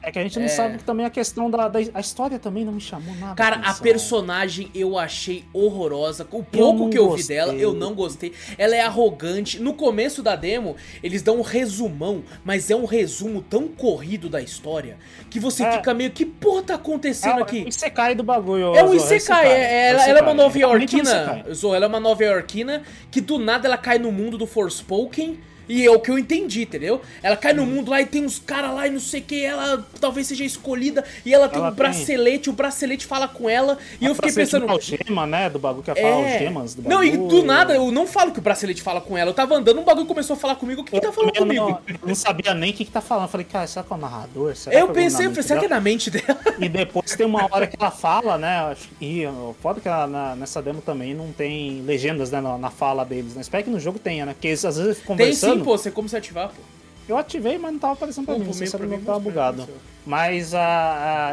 É 0.07 0.13
que 0.13 0.21
a 0.21 0.23
gente 0.23 0.39
não 0.39 0.47
é... 0.47 0.49
sabe 0.49 0.79
que 0.79 0.85
também 0.85 1.05
a 1.05 1.11
questão 1.11 1.51
da, 1.51 1.67
da, 1.67 1.81
A 1.93 1.99
história 1.99 2.39
também 2.39 2.65
não 2.65 2.73
me 2.73 2.81
chamou 2.81 3.13
nada. 3.17 3.35
Cara, 3.35 3.57
a 3.57 3.75
personagem 3.75 4.71
eu 4.73 4.97
achei 4.97 5.45
horrorosa. 5.53 6.25
O 6.31 6.45
pouco 6.45 6.85
eu 6.85 6.91
que 6.91 6.97
eu 6.97 7.13
vi 7.17 7.27
dela, 7.27 7.53
eu 7.53 7.75
não 7.75 7.93
gostei. 7.93 8.33
Ela 8.57 8.77
é 8.77 8.83
arrogante. 8.83 9.59
No 9.61 9.75
começo 9.75 10.23
da 10.23 10.37
demo, 10.37 10.77
eles 11.03 11.23
dão 11.23 11.39
um 11.39 11.43
resumão, 11.43 12.23
mas 12.45 12.71
é 12.71 12.77
um 12.77 12.85
resumo 12.85 13.43
tão 13.43 13.67
corrido 13.67 14.29
da 14.29 14.41
história 14.41 14.97
que 15.29 15.41
você 15.41 15.65
é... 15.65 15.73
fica 15.73 15.93
meio. 15.93 16.13
Que 16.13 16.25
porra 16.25 16.63
tá 16.63 16.75
acontecendo 16.77 17.41
é, 17.41 17.43
aqui? 17.43 17.63
É 17.63 17.65
um 17.65 17.69
Isekai 17.69 18.15
do 18.15 18.23
bagulho. 18.23 18.77
É 18.77 18.85
um 18.85 18.95
Isekai. 18.95 19.49
É, 19.49 19.89
ela, 19.89 20.09
ela, 20.09 20.19
é 20.21 20.23
uma 20.23 20.35
Nova 20.35 20.57
Yorkina. 20.57 21.45
Ela 21.75 21.85
é 21.85 21.89
uma 21.89 21.99
Nova 21.99 22.23
Yorkina 22.23 22.85
que 23.11 23.21
do 23.21 23.41
nada 23.41 23.67
ela 23.67 23.77
cai 23.77 23.99
no 23.99 24.13
mundo 24.13 24.39
do 24.39 24.47
Forspoken 24.47 25.41
e 25.69 25.85
é 25.87 25.91
o 25.91 26.01
que 26.01 26.11
eu 26.11 26.19
entendi, 26.19 26.63
entendeu? 26.63 27.01
Ela 27.23 27.37
cai 27.37 27.53
no 27.53 27.63
hum. 27.63 27.67
mundo 27.67 27.91
lá 27.91 28.01
e 28.01 28.07
tem 28.07 28.25
uns 28.25 28.39
caras 28.39 28.75
lá 28.75 28.87
e 28.87 28.91
não 28.91 29.01
sei 29.01 29.21
o 29.21 29.25
que, 29.25 29.45
ela 29.45 29.85
talvez 30.01 30.27
seja 30.27 30.45
escolhida 30.45 31.05
e 31.25 31.33
ela 31.35 31.49
tem 31.49 31.59
ela 31.59 31.69
um 31.69 31.71
tem... 31.71 31.79
bracelete, 31.79 32.51
o 32.51 32.53
bracelete 32.53 33.07
fala 33.07 33.29
com 33.29 33.49
ela 33.49 33.79
e 34.01 34.07
eu 34.07 34.15
fiquei 34.15 34.33
pensando. 34.33 34.69
Algema, 34.69 35.27
né? 35.27 35.51
Do 35.51 35.59
bagulho 35.59 35.83
que 35.83 35.91
é... 35.91 36.13
algemas 36.13 36.75
do 36.75 36.83
bagulho. 36.83 36.97
Não, 36.97 37.05
e 37.05 37.29
do 37.29 37.43
nada 37.43 37.75
eu 37.75 37.91
não 37.91 38.07
falo 38.07 38.33
que 38.33 38.39
o 38.39 38.43
bracelete 38.43 38.83
fala 38.83 39.01
com 39.01 39.17
ela. 39.17 39.31
Eu 39.31 39.35
tava 39.35 39.55
andando, 39.55 39.81
um 39.81 39.85
bagulho 39.85 40.07
começou 40.07 40.35
a 40.35 40.39
falar 40.39 40.57
comigo. 40.57 40.83
O 40.83 40.85
que, 40.85 40.93
que 40.93 41.01
tá 41.01 41.13
falando 41.13 41.35
comigo? 41.35 41.71
Não, 41.71 41.81
eu 41.87 42.09
não 42.09 42.15
sabia 42.15 42.55
nem 42.55 42.71
o 42.71 42.75
que, 42.75 42.85
que 42.85 42.91
tá 42.91 43.01
falando. 43.01 43.25
Eu 43.25 43.31
falei, 43.31 43.47
cara, 43.47 43.67
será 43.67 43.85
que 43.85 43.93
é 43.93 43.97
o 43.97 43.99
narrador? 43.99 44.57
Será 44.57 44.79
eu 44.79 44.89
pensei, 44.89 45.27
eu 45.27 45.31
falei, 45.31 45.43
será 45.43 45.61
que 45.61 45.67
é 45.67 45.69
na 45.69 45.81
mente 45.81 46.11
dela? 46.11 46.39
E 46.59 46.69
depois 46.69 47.15
tem 47.15 47.27
uma 47.27 47.49
hora 47.51 47.67
que 47.67 47.77
ela 47.79 47.91
fala, 47.91 48.39
né? 48.39 48.77
E 49.01 49.25
foda 49.61 49.81
que 49.81 49.89
ela, 49.89 50.07
na, 50.07 50.37
nessa 50.37 50.63
demo 50.63 50.81
também 50.81 51.15
não 51.15 51.33
tem 51.33 51.83
legendas 51.83 52.31
né, 52.31 52.41
na, 52.41 52.59
na 52.59 52.71
fala 52.71 53.05
deles, 53.05 53.35
né? 53.35 53.41
Espero 53.41 53.65
que 53.65 53.71
no 53.71 53.81
jogo 53.81 53.99
tenha, 53.99 54.27
né? 54.27 54.33
Porque 54.33 54.49
às 54.49 54.63
vezes 54.77 54.99
conversando. 54.99 55.51
Tem 55.51 55.56
sim, 55.56 55.56
pô, 55.65 55.77
você 55.79 55.91
como 55.91 56.09
se 56.09 56.17
ativar, 56.17 56.49
pô. 56.49 56.63
Eu 57.09 57.17
ativei, 57.17 57.57
mas 57.57 57.71
não 57.73 57.79
tava 57.79 57.93
aparecendo 57.93 58.25
pra 58.25 58.35
mim. 58.35 58.41
Não 58.47 58.51
o 58.51 58.57
meu 58.81 58.89
mim 58.89 58.99
que 58.99 59.05
tava 59.07 59.21
bugado. 59.21 59.69
Mas 60.05 60.53
a, 60.55 60.61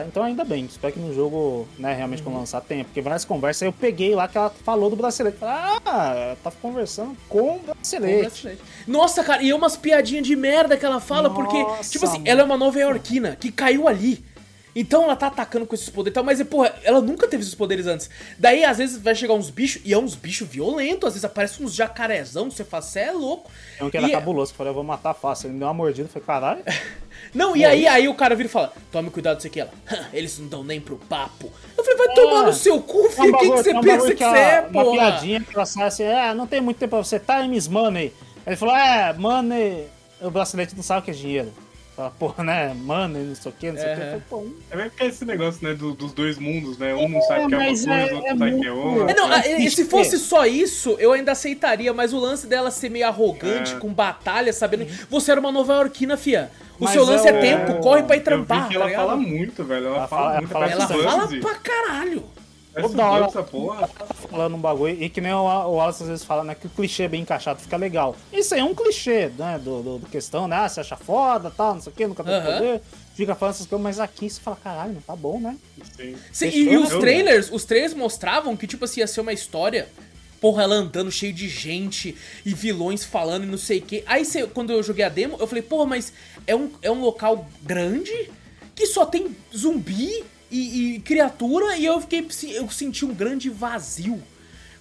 a- 0.01 0.05
Então 0.05 0.21
ainda 0.23 0.43
bem. 0.43 0.65
Espero 0.65 0.93
que 0.93 0.99
no 0.99 1.11
jogo, 1.15 1.67
né, 1.79 1.93
realmente 1.95 2.19
Uhum. 2.19 2.25
quando 2.25 2.37
lançar 2.37 2.61
tenha. 2.61 2.83
Porque 2.85 3.01
várias 3.01 3.25
conversas 3.25 3.63
eu 3.63 3.73
peguei 3.73 4.13
lá 4.13 4.27
que 4.27 4.37
ela 4.37 4.51
falou 4.63 4.91
do 4.91 4.95
bracelete. 4.95 5.37
Falei, 5.37 5.55
ah, 5.83 6.35
tá 6.43 6.51
conversando 6.61 7.17
com 7.27 7.55
o 7.55 7.59
bracelete. 7.59 8.59
Nossa, 8.87 9.23
cara, 9.23 9.41
e 9.41 9.49
é 9.49 9.55
umas 9.55 9.75
piadinhas 9.75 10.25
de 10.27 10.35
merda 10.35 10.77
que 10.77 10.85
ela 10.85 10.99
fala, 10.99 11.31
porque, 11.31 11.63
Nossa, 11.63 11.89
tipo 11.91 12.05
assim, 12.05 12.17
mano. 12.19 12.29
ela 12.29 12.41
é 12.41 12.43
uma 12.43 12.57
nova 12.57 12.77
iorquina 12.79 13.35
que 13.39 13.51
caiu 13.51 13.87
ali. 13.87 14.23
Então 14.75 15.03
ela 15.03 15.15
tá 15.15 15.27
atacando 15.27 15.65
com 15.67 15.75
esses 15.75 15.89
poderes 15.89 16.13
e 16.13 16.15
tal, 16.15 16.23
mas, 16.23 16.41
porra, 16.43 16.73
ela 16.83 16.99
nunca 16.99 17.27
teve 17.27 17.43
esses 17.43 17.53
poderes 17.53 17.85
antes. 17.85 18.09
Daí, 18.39 18.63
às 18.65 18.79
vezes, 18.79 18.97
vai 18.99 19.13
chegar 19.13 19.33
uns 19.35 19.49
bichos, 19.51 19.81
e 19.85 19.93
é 19.93 19.97
uns 19.97 20.15
bichos 20.15 20.47
violentos, 20.47 21.07
às 21.07 21.13
vezes 21.13 21.25
aparece 21.25 21.63
uns 21.63 21.75
jacarezão, 21.75 22.49
você 22.49 22.63
fala, 22.63 22.81
cê 22.81 23.01
é 23.01 23.11
louco. 23.11 23.51
Tem 23.77 23.85
um 23.87 23.89
que 23.91 23.97
era 23.97 24.07
E- 24.07 24.11
cabuloso, 24.11 24.51
que 24.51 24.55
eu 24.55 24.57
falei, 24.57 24.71
eu 24.71 24.75
vou 24.75 24.83
matar 24.83 25.13
fácil. 25.13 25.47
Ele 25.47 25.53
me 25.53 25.59
deu 25.59 25.67
uma 25.67 25.73
mordida, 25.75 26.09
falei, 26.09 26.25
caralho. 26.25 26.63
Não, 27.33 27.55
e 27.55 27.63
aí, 27.63 27.87
aí 27.87 28.07
o 28.07 28.15
cara 28.15 28.35
vira 28.35 28.47
e 28.47 28.51
fala, 28.51 28.73
tome 28.91 29.09
cuidado 29.09 29.35
com 29.35 29.39
isso 29.39 29.47
aqui, 29.47 29.59
ela, 29.59 29.71
"Hã, 29.89 30.07
eles 30.11 30.37
não 30.39 30.47
dão 30.47 30.63
nem 30.63 30.81
pro 30.81 30.97
papo. 30.97 31.51
Eu 31.77 31.83
falei, 31.83 31.97
vai 31.97 32.15
tomar 32.15 32.43
no 32.43 32.53
seu 32.53 32.81
cu, 32.81 32.99
É 32.99 33.05
um 33.05 33.09
filho, 33.09 33.15
quem 33.15 33.25
que 33.25 33.31
bagulho- 33.47 33.63
você 33.63 33.69
é 33.71 33.77
um 33.77 33.81
pensa 33.81 33.97
bagulho 33.97 34.15
que 34.17 34.23
ela- 34.23 34.33
você 34.33 34.39
é, 34.39 34.67
Uma 34.69 34.91
piadinha 34.91 35.41
que 35.41 35.55
ela 35.55 35.65
sai 35.65 35.83
assim, 35.87 36.03
é, 36.03 36.33
não 36.33 36.45
tem 36.47 36.59
muito 36.61 36.77
tempo 36.77 36.89
pra 36.91 36.99
você, 37.03 37.19
time 37.19 37.55
is 37.55 37.67
money. 37.67 38.11
Ele 38.45 38.55
falou, 38.55 38.75
é, 38.75 39.13
money, 39.13 39.87
o 40.21 40.29
bracelete 40.29 40.75
não 40.75 40.83
sabe 40.83 41.01
o 41.01 41.03
que 41.03 41.11
é 41.11 41.13
dinheiro. 41.13 41.53
Fala, 41.95 42.09
porra, 42.17 42.43
né, 42.43 42.73
money, 42.75 43.21
não 43.23 43.35
sei 43.35 43.51
o 43.51 43.55
que, 43.55 43.71
não 43.71 43.79
sei 43.79 43.93
o 43.93 43.95
que. 43.95 44.01
Eu 44.01 44.05
falei, 44.07 44.21
pô, 44.27 44.47
É 44.71 44.75
mesmo 44.75 44.91
que 44.97 45.03
é 45.03 45.07
esse 45.07 45.25
negócio, 45.25 45.59
né, 45.67 45.75
do- 45.75 45.93
dos 45.93 46.11
dois 46.11 46.39
mundos, 46.39 46.75
né? 46.79 46.91
Um 46.95 47.07
não 47.07 47.21
sabe 47.21 47.45
que 47.47 47.53
é 47.53 47.57
uma 47.57 47.65
coisa, 47.67 47.93
é- 47.93 48.11
o 48.11 48.15
outro 48.15 48.25
é 48.33 48.37
sabe 48.37 48.59
que 48.59 48.67
é 48.67 48.71
outra. 48.71 49.11
É, 49.11 49.15
não, 49.15 49.31
É. 49.31 49.69
se 49.69 49.85
fosse 49.85 50.17
só 50.17 50.43
isso, 50.47 50.95
eu 50.99 51.11
ainda 51.11 51.33
aceitaria, 51.33 51.93
mas 51.93 52.11
o 52.11 52.17
lance 52.17 52.47
dela 52.47 52.71
ser 52.71 52.89
meio 52.89 53.05
arrogante, 53.07 53.75
É. 53.75 53.77
com 53.77 53.93
batalha, 53.93 54.51
sabendo. 54.51 54.87
Você 55.07 55.29
era 55.31 55.39
uma 55.39 55.51
nova 55.51 55.73
iorquina, 55.75 56.17
fia. 56.17 56.49
O 56.79 56.85
Mas 56.85 56.93
seu 56.93 57.05
lance 57.05 57.27
é, 57.27 57.29
é 57.29 57.39
tempo, 57.39 57.79
corre 57.79 58.01
pra 58.01 58.15
ir 58.15 58.19
Eu 58.19 58.23
trampar. 58.23 58.63
vi 58.63 58.67
que 58.69 58.73
tá 58.73 58.79
ela 58.79 58.85
ligado? 58.89 59.05
fala 59.05 59.15
muito, 59.15 59.63
velho. 59.63 59.85
Ela, 59.85 59.97
Ela 59.97 60.07
fala, 60.07 60.21
fala- 60.23 60.39
muito, 60.41 60.57
ela 60.57 60.71
Ela 60.71 60.87
fala 60.87 61.27
Buzz. 61.27 61.39
pra 61.39 61.55
caralho. 61.55 62.23
Toda 62.81 63.05
hora. 63.05 63.25
Essa 63.25 63.43
porra. 63.43 63.87
falando 64.29 64.55
um 64.55 64.59
bagulho, 64.59 65.01
e 65.01 65.09
que 65.09 65.21
nem 65.21 65.31
o, 65.31 65.43
Wallace 65.43 66.03
às 66.03 66.09
vezes 66.09 66.25
fala, 66.25 66.43
né, 66.43 66.55
que 66.55 66.67
o 66.67 66.69
clichê 66.69 67.07
bem 67.07 67.21
encaixado 67.21 67.59
fica 67.61 67.77
legal. 67.77 68.15
Isso 68.31 68.53
aí 68.53 68.61
é 68.61 68.63
um 68.63 68.73
clichê, 68.73 69.29
né, 69.37 69.59
do, 69.63 69.83
do, 69.83 69.97
do 69.99 70.05
questão, 70.07 70.47
né, 70.47 70.55
ah, 70.57 70.69
você 70.69 70.79
acha 70.79 70.95
foda, 70.97 71.51
tal, 71.51 71.75
não 71.75 71.81
sei 71.81 71.93
o 71.93 71.95
que, 71.95 72.07
nunca 72.07 72.23
tem 72.23 72.33
Aham. 72.33 72.53
poder, 72.53 72.81
fica 73.15 73.35
falando 73.35 73.55
essas 73.55 73.67
coisas, 73.67 73.83
mas 73.83 73.99
aqui 73.99 74.29
você 74.29 74.41
fala, 74.41 74.57
caralho, 74.63 74.93
não 74.93 75.01
tá 75.01 75.15
bom, 75.15 75.39
né? 75.39 75.55
Sim. 75.95 76.15
Sim, 76.31 76.47
e, 76.49 76.63
e 76.71 76.77
os 76.77 76.89
né? 76.91 76.99
trailers, 76.99 77.51
os 77.51 77.63
trailers 77.63 77.93
mostravam 77.93 78.57
que, 78.57 78.65
tipo 78.65 78.85
assim, 78.85 79.01
ia 79.01 79.07
ser 79.07 79.21
uma 79.21 79.33
história. 79.33 79.87
Porra, 80.41 80.63
ela 80.63 80.75
andando 80.75 81.09
cheio 81.09 81.31
de 81.31 81.47
gente 81.47 82.17
e 82.45 82.53
vilões 82.53 83.01
falando 83.05 83.43
e 83.43 83.47
não 83.47 83.57
sei 83.57 83.79
o 83.79 83.81
que. 83.81 84.03
Aí 84.05 84.25
cê- 84.25 84.45
quando 84.45 84.73
eu 84.73 84.83
joguei 84.83 85.05
a 85.05 85.07
demo, 85.07 85.37
eu 85.39 85.47
falei, 85.47 85.61
porra, 85.61 85.85
mas 85.85 86.11
é 86.45 86.53
um, 86.53 86.69
é 86.81 86.91
um 86.91 86.99
local 86.99 87.47
grande 87.61 88.29
que 88.75 88.85
só 88.85 89.05
tem 89.05 89.33
zumbi 89.55 90.21
e, 90.53 90.95
e 90.95 90.99
criatura 90.99 91.75
e 91.77 91.85
eu 91.85 91.99
fiquei. 91.99 92.27
Eu 92.53 92.69
senti 92.69 93.03
um 93.05 93.13
grande 93.13 93.49
vazio. 93.49 94.21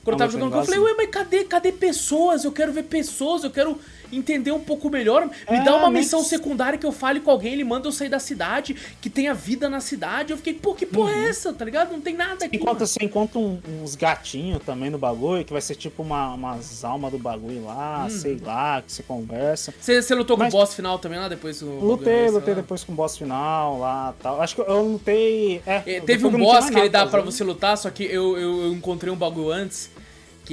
Quando 0.05 0.15
eu 0.15 0.19
Não, 0.19 0.19
tava 0.19 0.33
jogando, 0.33 0.57
eu 0.57 0.65
falei, 0.65 0.81
ué, 0.81 0.95
mas 0.97 1.11
cadê, 1.11 1.45
cadê 1.45 1.73
pessoas? 1.73 2.45
Eu 2.45 2.53
quero 2.53 2.73
ver 2.73 2.85
pessoas, 2.85 3.45
eu 3.45 3.51
quero 3.51 3.79
entender 4.13 4.53
um 4.53 4.61
pouco 4.61 4.91
melhor. 4.91 5.27
Me 5.51 5.57
É, 5.59 5.65
dá 5.65 5.77
uma 5.77 5.91
mas- 5.91 6.05
missão 6.05 6.23
secundária 6.23 6.79
que 6.79 6.87
eu 6.87 6.93
fale 6.93 7.21
com 7.21 7.31
alguém, 7.31 7.53
ele 7.55 7.65
manda 7.65 7.89
eu 7.89 7.93
sair 7.93 8.09
da 8.09 8.19
cidade, 8.19 8.77
que 9.01 9.09
tenha 9.11 9.33
vida 9.35 9.69
na 9.69 9.81
cidade. 9.81 10.33
Eu 10.33 10.37
fiquei, 10.37 10.55
pô, 10.55 10.75
que 10.75 10.87
porra 10.87 11.13
é 11.13 11.29
essa, 11.29 11.53
tá 11.53 11.65
ligado? 11.65 11.93
Não 11.93 12.01
tem 12.01 12.15
nada 12.15 12.45
aqui. 12.45 12.57
Enquanto 12.57 12.75
mano. 12.81 12.87
você 12.87 13.05
encontra 13.05 13.39
um- 13.39 13.59
uns 13.83 13.95
gatinhos 13.95 14.63
também 14.65 14.91
no 14.91 14.99
bagulho, 14.99 15.45
que 15.45 15.53
vai 15.53 15.63
ser 15.63 15.75
tipo 15.75 16.03
uma, 16.03 16.35
umas 16.35 16.85
almas 16.85 17.11
do 17.13 17.19
bagulho 17.19 17.65
lá, 17.65 18.09
sei 18.11 18.39
lá, 18.43 18.83
que 18.83 18.93
você 18.93 19.03
conversa. 19.03 19.73
Você, 19.81 20.03
você 20.03 20.15
lutou 20.15 20.37
Mas- 20.37 20.51
com 20.53 20.59
o 20.59 20.61
boss 20.61 20.75
final 20.75 20.99
também 20.99 21.19
lá 21.19 21.29
depois? 21.29 21.61
do- 21.61 21.79
Lutei, 21.81 22.29
lutei 22.31 22.55
lá? 22.55 22.61
depois 22.61 22.85
com 22.85 22.93
o 22.93 22.95
boss 22.95 23.17
final 23.17 23.79
lá 23.79 24.15
tal. 24.23 24.41
Acho 24.41 24.55
que 24.57 24.61
eu 24.63 24.83
lutei. 24.83 25.61
É, 25.67 25.83
É, 25.87 26.01
teve 26.01 26.27
um 26.27 26.31
boss 26.39 26.69
que 26.71 26.79
ele 26.79 26.89
dá 26.89 27.01
pra 27.07 27.21
fazer. 27.21 27.25
você 27.33 27.45
lutar, 27.45 27.77
só 27.79 27.91
que 27.91 28.05
eu, 28.05 28.37
eu, 28.37 28.63
eu 28.63 28.73
encontrei 28.73 29.13
um 29.13 29.17
bagulho 29.17 29.51
antes, 29.51 29.91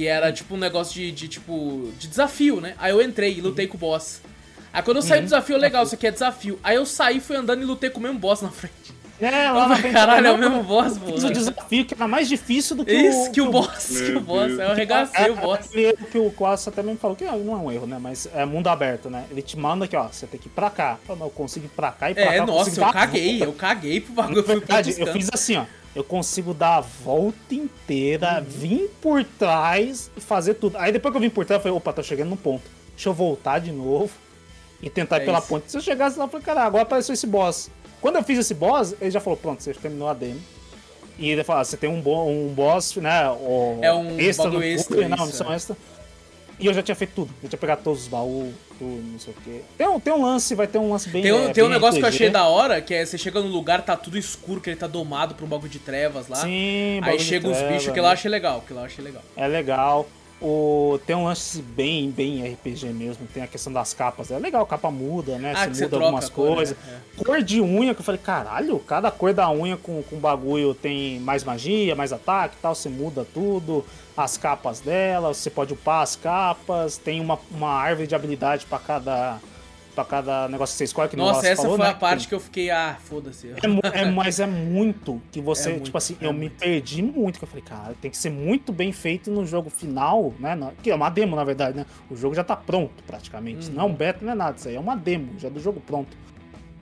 que 0.00 0.06
era 0.06 0.32
tipo 0.32 0.54
um 0.54 0.58
negócio 0.58 0.94
de, 0.94 1.12
de, 1.12 1.28
tipo, 1.28 1.92
de 1.98 2.08
desafio, 2.08 2.58
né? 2.58 2.74
Aí 2.78 2.90
eu 2.90 3.02
entrei 3.02 3.34
e 3.36 3.40
lutei 3.42 3.66
com 3.66 3.76
o 3.76 3.80
boss. 3.80 4.22
Aí 4.72 4.82
quando 4.82 4.96
eu 4.96 5.02
saí 5.02 5.20
do 5.20 5.24
desafio, 5.24 5.58
legal, 5.58 5.82
isso 5.84 5.94
aqui 5.94 6.06
é 6.06 6.10
desafio. 6.10 6.58
Aí 6.64 6.76
eu 6.76 6.86
saí, 6.86 7.20
fui 7.20 7.36
andando 7.36 7.60
e 7.60 7.66
lutei 7.66 7.90
com 7.90 7.98
o 8.00 8.02
mesmo 8.02 8.18
boss 8.18 8.40
na 8.40 8.48
frente. 8.48 8.98
É, 9.20 9.50
lá 9.50 9.68
na 9.68 9.76
frente. 9.76 9.92
Caralho, 9.92 10.26
é 10.28 10.32
o 10.32 10.38
mesmo 10.38 10.62
boss, 10.62 10.96
eu 10.96 11.02
Fiz 11.12 11.24
o 11.24 11.26
pô. 11.26 11.32
desafio 11.34 11.84
que 11.84 11.92
era 11.92 12.08
mais 12.08 12.26
difícil 12.30 12.74
do 12.76 12.86
que 12.86 12.92
Isso, 12.94 13.28
o. 13.28 13.30
que 13.30 13.42
o 13.42 13.50
boss, 13.50 14.00
que 14.00 14.12
o 14.12 14.20
boss. 14.20 14.46
Deus. 14.46 14.58
Eu 14.58 14.70
arregacei 14.70 15.30
o 15.30 15.34
É, 15.34 15.40
boss. 15.42 15.66
aquele 15.66 15.82
erro 15.84 16.06
que 16.10 16.18
o 16.18 16.30
Quas 16.30 16.66
até 16.66 16.82
mesmo 16.82 16.98
falou 16.98 17.14
que 17.14 17.24
ah, 17.26 17.36
não 17.36 17.52
é 17.52 17.56
um 17.58 17.70
erro, 17.70 17.86
né? 17.86 17.98
Mas 18.00 18.26
é 18.34 18.46
mundo 18.46 18.68
aberto, 18.68 19.10
né? 19.10 19.26
Ele 19.30 19.42
te 19.42 19.58
manda 19.58 19.84
aqui, 19.84 19.94
ó, 19.96 20.08
você 20.08 20.26
tem 20.26 20.40
que 20.40 20.46
ir 20.46 20.52
pra 20.52 20.70
cá. 20.70 20.96
Eu, 21.06 21.14
não, 21.14 21.26
eu 21.26 21.30
consigo 21.30 21.66
ir 21.66 21.68
pra 21.76 21.92
cá 21.92 22.10
e 22.10 22.14
pra 22.14 22.24
cá. 22.24 22.34
É, 22.34 22.38
eu 22.38 22.46
nossa, 22.46 22.80
eu 22.80 22.84
a 22.86 22.90
caguei, 22.90 23.42
eu 23.42 23.52
caguei 23.52 24.00
pro 24.00 24.14
bagulho. 24.14 24.36
Na 24.36 24.40
Eu 24.40 24.46
verdade, 24.46 24.94
eu 24.98 25.06
fiz 25.08 25.28
assim, 25.30 25.56
ó. 25.56 25.66
Eu 25.94 26.04
consigo 26.04 26.54
dar 26.54 26.76
a 26.76 26.80
volta 26.80 27.54
inteira, 27.54 28.38
Uhum. 28.38 28.44
vir 28.44 28.90
por 29.02 29.24
trás 29.24 30.10
e 30.16 30.20
fazer 30.20 30.54
tudo. 30.54 30.76
Aí 30.78 30.92
depois 30.92 31.12
que 31.12 31.16
eu 31.16 31.20
vim 31.20 31.30
por 31.30 31.44
trás, 31.44 31.58
eu 31.58 31.62
falei, 31.62 31.76
opa, 31.76 31.92
tô 31.92 32.02
chegando 32.02 32.30
no 32.30 32.36
ponto. 32.36 32.62
Deixa 32.94 33.08
eu 33.08 33.12
voltar 33.14 33.58
de 33.58 33.72
novo 33.72 34.10
e 34.80 34.88
tentar 34.88 35.18
ir 35.18 35.22
É 35.22 35.24
pela 35.24 35.38
isso. 35.38 35.48
ponte. 35.48 35.70
Se 35.70 35.76
eu 35.76 35.80
chegasse 35.80 36.16
lá, 36.18 36.26
eu 36.26 36.28
falei, 36.28 36.44
cara, 36.46 36.62
agora 36.62 36.82
apareceu 36.84 37.12
esse 37.12 37.26
boss. 37.26 37.70
Quando 38.00 38.16
eu 38.16 38.22
fiz 38.22 38.38
esse 38.38 38.54
boss, 38.54 38.94
ele 39.00 39.10
já 39.10 39.20
falou, 39.20 39.36
pronto, 39.36 39.62
você 39.62 39.74
terminou 39.74 40.08
a 40.08 40.14
demo. 40.14 40.40
E 41.18 41.28
ele 41.28 41.42
falou, 41.44 41.60
ah, 41.60 41.64
você 41.64 41.76
tem 41.76 41.90
um, 41.90 42.00
bo 42.00 42.24
um 42.28 42.48
boss, 42.54 42.96
né? 42.96 43.28
O 43.28 43.78
É 43.82 43.92
um 43.92 44.18
extra 44.18 44.48
no 44.48 44.62
extra, 44.62 45.08
Não, 45.08 45.16
isso, 45.18 45.26
missão 45.26 45.52
é. 45.52 45.56
extra. 45.56 45.76
E 46.58 46.66
eu 46.66 46.72
já 46.72 46.82
tinha 46.82 46.94
feito 46.94 47.12
tudo. 47.14 47.34
Eu 47.42 47.48
tinha 47.48 47.58
pegado 47.58 47.82
todos 47.82 48.02
os 48.02 48.08
baús, 48.08 48.54
tudo, 48.80 49.12
não 49.12 49.18
sei 49.18 49.34
o 49.34 49.36
quê. 49.44 49.60
Tem 49.76 49.86
um, 49.86 50.00
tem 50.00 50.12
um 50.12 50.22
lance, 50.24 50.54
vai 50.54 50.66
ter 50.66 50.78
um 50.78 50.90
lance 50.90 51.08
bem. 51.10 51.22
Tem 51.22 51.32
um, 51.32 51.48
é, 51.50 51.52
tem 51.52 51.62
um 51.62 51.68
negócio 51.68 52.00
que 52.00 52.04
eu 52.04 52.08
RPG. 52.08 52.16
achei 52.16 52.30
da 52.30 52.46
hora, 52.46 52.80
que 52.80 52.94
é 52.94 53.04
você 53.04 53.18
chega 53.18 53.40
num 53.40 53.48
lugar, 53.50 53.82
tá 53.84 53.94
tudo 53.96 54.16
escuro, 54.16 54.60
que 54.60 54.70
ele 54.70 54.76
tá 54.76 54.86
domado 54.86 55.34
por 55.34 55.44
um 55.44 55.48
bagulho 55.48 55.70
de 55.70 55.78
trevas 55.78 56.26
lá. 56.28 56.36
Sim, 56.36 56.98
Aí 57.02 57.18
chega 57.20 57.46
os 57.46 57.56
treva, 57.58 57.72
bichos, 57.74 57.88
que 57.92 57.96
né? 57.96 58.02
lá 58.02 58.08
eu 58.08 58.12
achei 58.14 58.30
legal, 58.30 58.64
que 58.66 58.72
lá 58.72 58.80
eu 58.80 58.86
achei 58.86 59.04
legal. 59.04 59.22
É 59.36 59.46
legal. 59.46 60.08
O, 60.42 60.98
tem 61.06 61.14
um 61.14 61.24
lance 61.24 61.60
bem, 61.60 62.10
bem 62.10 62.42
RPG 62.54 62.86
mesmo. 62.94 63.26
Tem 63.26 63.42
a 63.42 63.46
questão 63.46 63.70
das 63.70 63.92
capas. 63.92 64.30
É 64.30 64.38
legal, 64.38 64.64
capa 64.64 64.90
muda, 64.90 65.36
né? 65.36 65.52
Ah, 65.54 65.66
Você 65.66 65.74
você 65.74 65.82
muda 65.84 65.88
troca 65.90 66.04
algumas 66.06 66.28
cor, 66.30 66.54
coisas. 66.56 66.76
né? 66.78 67.00
Cor 67.18 67.42
de 67.42 67.60
unha, 67.60 67.92
que 67.94 68.00
eu 68.00 68.04
falei, 68.04 68.18
caralho, 68.24 68.78
cada 68.78 69.10
cor 69.10 69.34
da 69.34 69.50
unha 69.50 69.76
com, 69.76 70.02
com 70.02 70.16
bagulho 70.16 70.72
tem 70.72 71.20
mais 71.20 71.44
magia, 71.44 71.94
mais 71.94 72.10
ataque 72.10 72.56
e 72.58 72.62
tal. 72.62 72.74
Você 72.74 72.88
muda 72.88 73.26
tudo. 73.34 73.84
As 74.24 74.36
capas 74.36 74.80
dela, 74.80 75.32
você 75.32 75.48
pode 75.50 75.72
upar 75.72 76.02
as 76.02 76.16
capas. 76.16 76.96
Tem 76.98 77.20
uma, 77.20 77.38
uma 77.50 77.70
árvore 77.70 78.06
de 78.06 78.14
habilidade 78.14 78.66
pra 78.66 78.78
cada. 78.78 79.38
para 79.94 80.04
cada 80.04 80.48
negócio 80.48 80.74
que 80.74 80.78
você 80.78 80.84
escolhe. 80.84 81.08
Que 81.08 81.16
Nossa, 81.16 81.46
essa 81.48 81.62
falou, 81.62 81.76
foi 81.76 81.86
né? 81.86 81.92
a 81.92 81.94
parte 81.94 82.28
que 82.28 82.34
eu 82.34 82.40
fiquei, 82.40 82.70
ah, 82.70 82.96
foda-se. 83.02 83.48
É, 83.48 84.00
é, 84.02 84.10
mas 84.10 84.38
é 84.40 84.46
muito 84.46 85.20
que 85.32 85.40
você, 85.40 85.68
É 85.68 85.72
muito, 85.72 85.84
tipo 85.84 85.98
assim, 85.98 86.16
é 86.20 86.26
eu 86.26 86.32
me 86.32 86.40
muito. 86.40 86.58
perdi 86.58 87.02
muito, 87.02 87.38
que 87.38 87.44
eu 87.44 87.48
falei, 87.48 87.64
cara, 87.64 87.94
tem 88.00 88.10
que 88.10 88.16
ser 88.16 88.30
muito 88.30 88.72
bem 88.72 88.92
feito 88.92 89.30
no 89.30 89.44
jogo 89.46 89.68
final, 89.70 90.32
né? 90.38 90.58
Que 90.82 90.90
é 90.90 90.94
uma 90.94 91.10
demo, 91.10 91.34
na 91.34 91.44
verdade, 91.44 91.76
né? 91.76 91.86
O 92.10 92.16
jogo 92.16 92.34
já 92.34 92.44
tá 92.44 92.56
pronto, 92.56 93.02
praticamente. 93.06 93.68
Uhum. 93.68 93.74
Não 93.74 93.82
é 93.82 93.86
um 93.86 93.94
beta, 93.94 94.24
não 94.24 94.32
é 94.32 94.34
nada, 94.34 94.56
isso 94.56 94.68
aí 94.68 94.76
é 94.76 94.80
uma 94.80 94.96
demo, 94.96 95.38
já 95.38 95.48
do 95.48 95.60
jogo 95.60 95.80
pronto. 95.80 96.16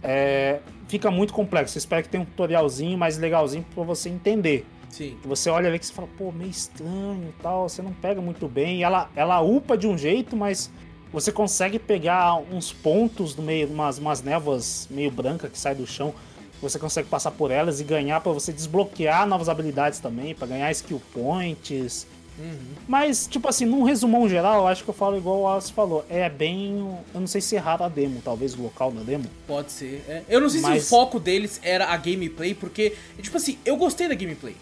É, 0.02 0.60
fica 0.86 1.10
muito 1.10 1.32
complexo. 1.32 1.72
Você 1.72 1.78
espera 1.78 2.02
que 2.02 2.08
tenha 2.08 2.22
um 2.22 2.26
tutorialzinho 2.26 2.96
mais 2.96 3.18
legalzinho 3.18 3.64
pra 3.74 3.82
você 3.84 4.08
entender. 4.08 4.64
Sim. 4.90 5.16
Que 5.20 5.28
você 5.28 5.50
olha 5.50 5.68
ali 5.68 5.78
que 5.78 5.86
você 5.86 5.92
fala, 5.92 6.08
pô, 6.16 6.32
meio 6.32 6.50
estranho 6.50 7.28
e 7.28 7.42
tal, 7.42 7.68
você 7.68 7.82
não 7.82 7.92
pega 7.92 8.20
muito 8.20 8.48
bem. 8.48 8.82
Ela, 8.82 9.10
ela 9.14 9.40
upa 9.40 9.76
de 9.76 9.86
um 9.86 9.96
jeito, 9.96 10.36
mas 10.36 10.70
você 11.12 11.30
consegue 11.32 11.78
pegar 11.78 12.36
uns 12.36 12.72
pontos 12.72 13.34
no 13.36 13.42
meio, 13.42 13.68
umas, 13.68 13.98
umas 13.98 14.22
névoas 14.22 14.86
meio 14.90 15.10
brancas 15.10 15.50
que 15.50 15.58
saem 15.58 15.76
do 15.76 15.86
chão. 15.86 16.14
Você 16.60 16.78
consegue 16.78 17.08
passar 17.08 17.30
por 17.30 17.50
elas 17.52 17.80
e 17.80 17.84
ganhar 17.84 18.20
pra 18.20 18.32
você 18.32 18.52
desbloquear 18.52 19.26
novas 19.26 19.48
habilidades 19.48 20.00
também, 20.00 20.34
pra 20.34 20.46
ganhar 20.46 20.70
skill 20.72 21.00
points. 21.14 22.04
Uhum. 22.36 22.56
Mas, 22.86 23.26
tipo 23.26 23.48
assim, 23.48 23.64
num 23.64 23.82
resumão 23.82 24.28
geral, 24.28 24.60
eu 24.62 24.68
acho 24.68 24.84
que 24.84 24.90
eu 24.90 24.94
falo 24.94 25.16
igual 25.16 25.40
o 25.40 25.48
Alice 25.48 25.72
falou. 25.72 26.04
É 26.08 26.28
bem. 26.28 26.78
Eu 27.14 27.20
não 27.20 27.26
sei 27.26 27.40
se 27.40 27.54
erraram 27.56 27.86
a 27.86 27.88
demo, 27.88 28.20
talvez 28.24 28.54
o 28.54 28.62
local 28.62 28.90
da 28.92 29.02
demo. 29.02 29.24
Pode 29.46 29.70
ser. 29.72 30.04
é. 30.08 30.22
Eu 30.28 30.40
não 30.40 30.48
sei 30.48 30.60
se 30.60 30.66
Mas- 30.66 30.84
o 30.84 30.88
foco 30.88 31.18
deles 31.20 31.60
era 31.62 31.86
a 31.86 31.96
gameplay, 31.96 32.54
porque, 32.54 32.94
tipo 33.20 33.36
assim, 33.36 33.58
eu 33.64 33.76
gostei 33.76 34.08
da 34.08 34.14
gameplay. 34.14 34.54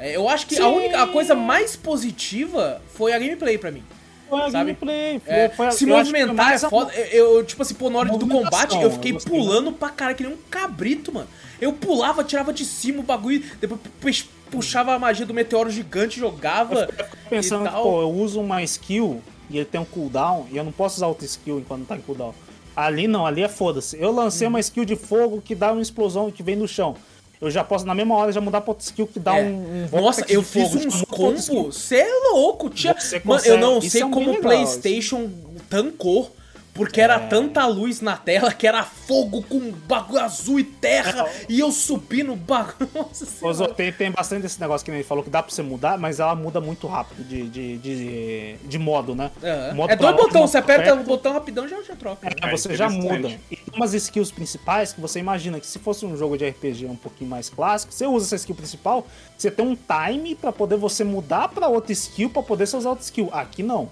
É, 0.00 0.16
eu 0.16 0.28
acho 0.28 0.46
que 0.46 0.54
a 0.54 0.64
Sim. 0.64 0.64
única 0.76 1.02
a 1.02 1.06
coisa 1.06 1.34
mais 1.34 1.76
positiva 1.76 2.80
foi 2.94 3.12
a 3.12 3.18
gameplay 3.18 3.58
pra 3.58 3.70
mim. 3.70 3.82
Foi 4.28 4.40
a 4.40 4.50
Sabe? 4.50 4.72
gameplay. 4.72 5.18
Foi, 5.20 5.34
É, 5.34 5.48
foi 5.50 5.66
a- 5.66 5.70
se 5.72 5.84
eu 5.84 5.88
que 5.88 5.92
movimentar 5.94 6.52
é 6.52 6.54
a- 6.56 6.70
foda. 6.70 6.92
Eu, 6.94 7.36
eu, 7.38 7.44
tipo 7.44 7.60
assim, 7.62 7.74
pô, 7.74 7.90
na 7.90 7.98
hora 7.98 8.16
do 8.16 8.26
combate, 8.26 8.80
eu 8.80 8.90
fiquei 8.92 9.12
eu 9.12 9.18
pulando 9.18 9.72
pra 9.72 9.90
cara 9.90 10.14
que 10.14 10.22
nem 10.22 10.32
um 10.32 10.38
cabrito, 10.48 11.12
mano. 11.12 11.28
Eu 11.60 11.72
pulava, 11.72 12.24
tirava 12.24 12.52
de 12.52 12.64
cima 12.64 13.00
o 13.00 13.02
bagulho, 13.02 13.42
depois 13.60 14.22
pu- 14.22 14.30
puxava 14.50 14.94
a 14.94 14.98
magia 14.98 15.26
do 15.26 15.34
meteoro 15.34 15.68
gigante, 15.70 16.18
jogava. 16.18 16.88
pensando 17.28 17.64
e 17.64 17.68
que, 17.68 17.72
tal. 17.74 17.82
pô, 17.82 18.00
eu 18.02 18.10
uso 18.10 18.40
uma 18.40 18.62
skill 18.62 19.20
e 19.50 19.56
ele 19.58 19.64
tem 19.66 19.80
um 19.80 19.84
cooldown 19.84 20.46
e 20.50 20.56
eu 20.56 20.64
não 20.64 20.72
posso 20.72 20.96
usar 20.96 21.06
outra 21.08 21.24
skill 21.26 21.58
enquanto 21.60 21.86
tá 21.86 21.96
em 21.96 22.00
cooldown. 22.00 22.34
Ali 22.74 23.06
não, 23.06 23.26
ali 23.26 23.42
é 23.42 23.48
foda-se. 23.48 24.00
Eu 24.00 24.10
lancei 24.12 24.46
Uhum. 24.46 24.54
uma 24.54 24.60
skill 24.60 24.84
de 24.84 24.96
fogo 24.96 25.42
que 25.44 25.54
dá 25.54 25.72
uma 25.72 25.82
explosão 25.82 26.30
que 26.30 26.42
vem 26.42 26.56
do 26.56 26.66
chão. 26.66 26.96
Eu 27.40 27.50
já 27.50 27.64
posso, 27.64 27.86
na 27.86 27.94
mesma 27.94 28.14
hora, 28.16 28.30
já 28.32 28.40
mudar 28.40 28.60
pra 28.60 28.72
outra 28.72 28.84
skill 28.84 29.06
que 29.06 29.18
dá 29.18 29.38
É. 29.38 29.42
um, 29.44 29.88
um 29.92 30.00
Nossa, 30.02 30.24
eu 30.28 30.42
fiz 30.42 30.70
fogo, 30.70 30.86
uns 30.86 31.02
combos. 31.04 31.46
Você 31.74 31.96
é 31.96 32.30
louco, 32.32 32.68
tia. 32.68 32.94
Mano, 33.24 33.42
eu 33.46 33.56
não 33.56 33.74
consegue- 33.76 33.90
sei 33.90 34.00
isso 34.02 34.08
é 34.08 34.12
como 34.12 34.26
bem 34.26 34.28
o 34.28 34.32
legal, 34.36 34.42
PlayStation 34.42 35.30
tancou. 35.70 36.36
Porque 36.80 36.98
era 36.98 37.20
tanta 37.20 37.66
luz 37.66 38.00
na 38.00 38.16
tela 38.16 38.54
que 38.54 38.66
era 38.66 38.82
fogo 38.82 39.42
com 39.42 39.70
bagulho 39.86 40.20
azul 40.20 40.58
e 40.58 40.64
terra 40.64 41.28
e 41.46 41.60
eu 41.60 41.70
subi 41.70 42.22
no 42.22 42.34
bagulho. 42.34 42.88
Nossa 43.42 43.68
tem, 43.68 43.92
tem 43.92 44.10
bastante 44.10 44.40
desse 44.40 44.58
negócio 44.58 44.82
que 44.82 44.90
ele 44.90 45.02
falou 45.02 45.22
que 45.22 45.28
dá 45.28 45.42
pra 45.42 45.52
você 45.52 45.60
mudar, 45.60 45.98
mas 45.98 46.20
ela 46.20 46.34
muda 46.34 46.58
muito 46.58 46.86
rápido 46.86 47.22
de, 47.22 47.46
de, 47.50 47.76
de, 47.76 48.56
de 48.64 48.78
modo, 48.78 49.14
né? 49.14 49.30
Aham. 49.44 49.74
Modo 49.74 49.92
É 49.92 49.96
dois 49.96 50.16
botões, 50.16 50.50
você 50.50 50.56
aperta 50.56 50.94
o 50.94 51.04
botão 51.04 51.34
rapidão 51.34 51.68
já, 51.68 51.82
já 51.82 51.94
troca. 51.94 52.26
É, 52.26 52.30
Ah, 52.40 52.50
você 52.50 52.74
já 52.74 52.88
muda. 52.88 53.28
E 53.50 53.56
tem 53.56 53.74
umas 53.76 53.92
skills 53.92 54.32
principais 54.32 54.94
que 54.94 55.02
você 55.02 55.18
imagina 55.18 55.60
que 55.60 55.66
se 55.66 55.78
fosse 55.78 56.06
um 56.06 56.16
jogo 56.16 56.38
de 56.38 56.48
RPG 56.48 56.86
um 56.86 56.96
pouquinho 56.96 57.28
mais 57.28 57.50
clássico, 57.50 57.92
você 57.92 58.06
usa 58.06 58.24
essa 58.24 58.36
skill 58.36 58.54
principal, 58.54 59.06
você 59.36 59.50
tem 59.50 59.66
um 59.66 59.76
time 59.76 60.34
pra 60.34 60.50
poder 60.50 60.78
você 60.78 61.04
mudar 61.04 61.48
pra 61.48 61.68
outra 61.68 61.92
skill 61.92 62.30
pra 62.30 62.42
poder 62.42 62.66
você 62.66 62.78
usar 62.78 62.88
outra 62.88 63.04
skill. 63.04 63.28
Aqui 63.34 63.62
não. 63.62 63.90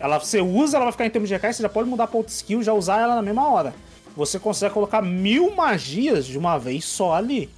Ela, 0.00 0.18
você 0.18 0.40
usa, 0.40 0.76
ela 0.78 0.86
vai 0.86 0.92
ficar 0.92 1.06
em 1.06 1.10
termos 1.10 1.28
de 1.28 1.34
recais, 1.34 1.56
você 1.56 1.62
já 1.62 1.68
pode 1.68 1.88
mudar 1.88 2.06
pra 2.06 2.16
outra 2.16 2.32
skill, 2.32 2.62
já 2.62 2.72
usar 2.72 3.00
ela 3.00 3.14
na 3.14 3.22
mesma 3.22 3.48
hora. 3.48 3.74
Você 4.16 4.38
consegue 4.38 4.72
colocar 4.74 5.00
mil 5.02 5.54
magias 5.54 6.26
de 6.26 6.36
uma 6.38 6.58
vez 6.58 6.84
só 6.84 7.14
ali. 7.14 7.48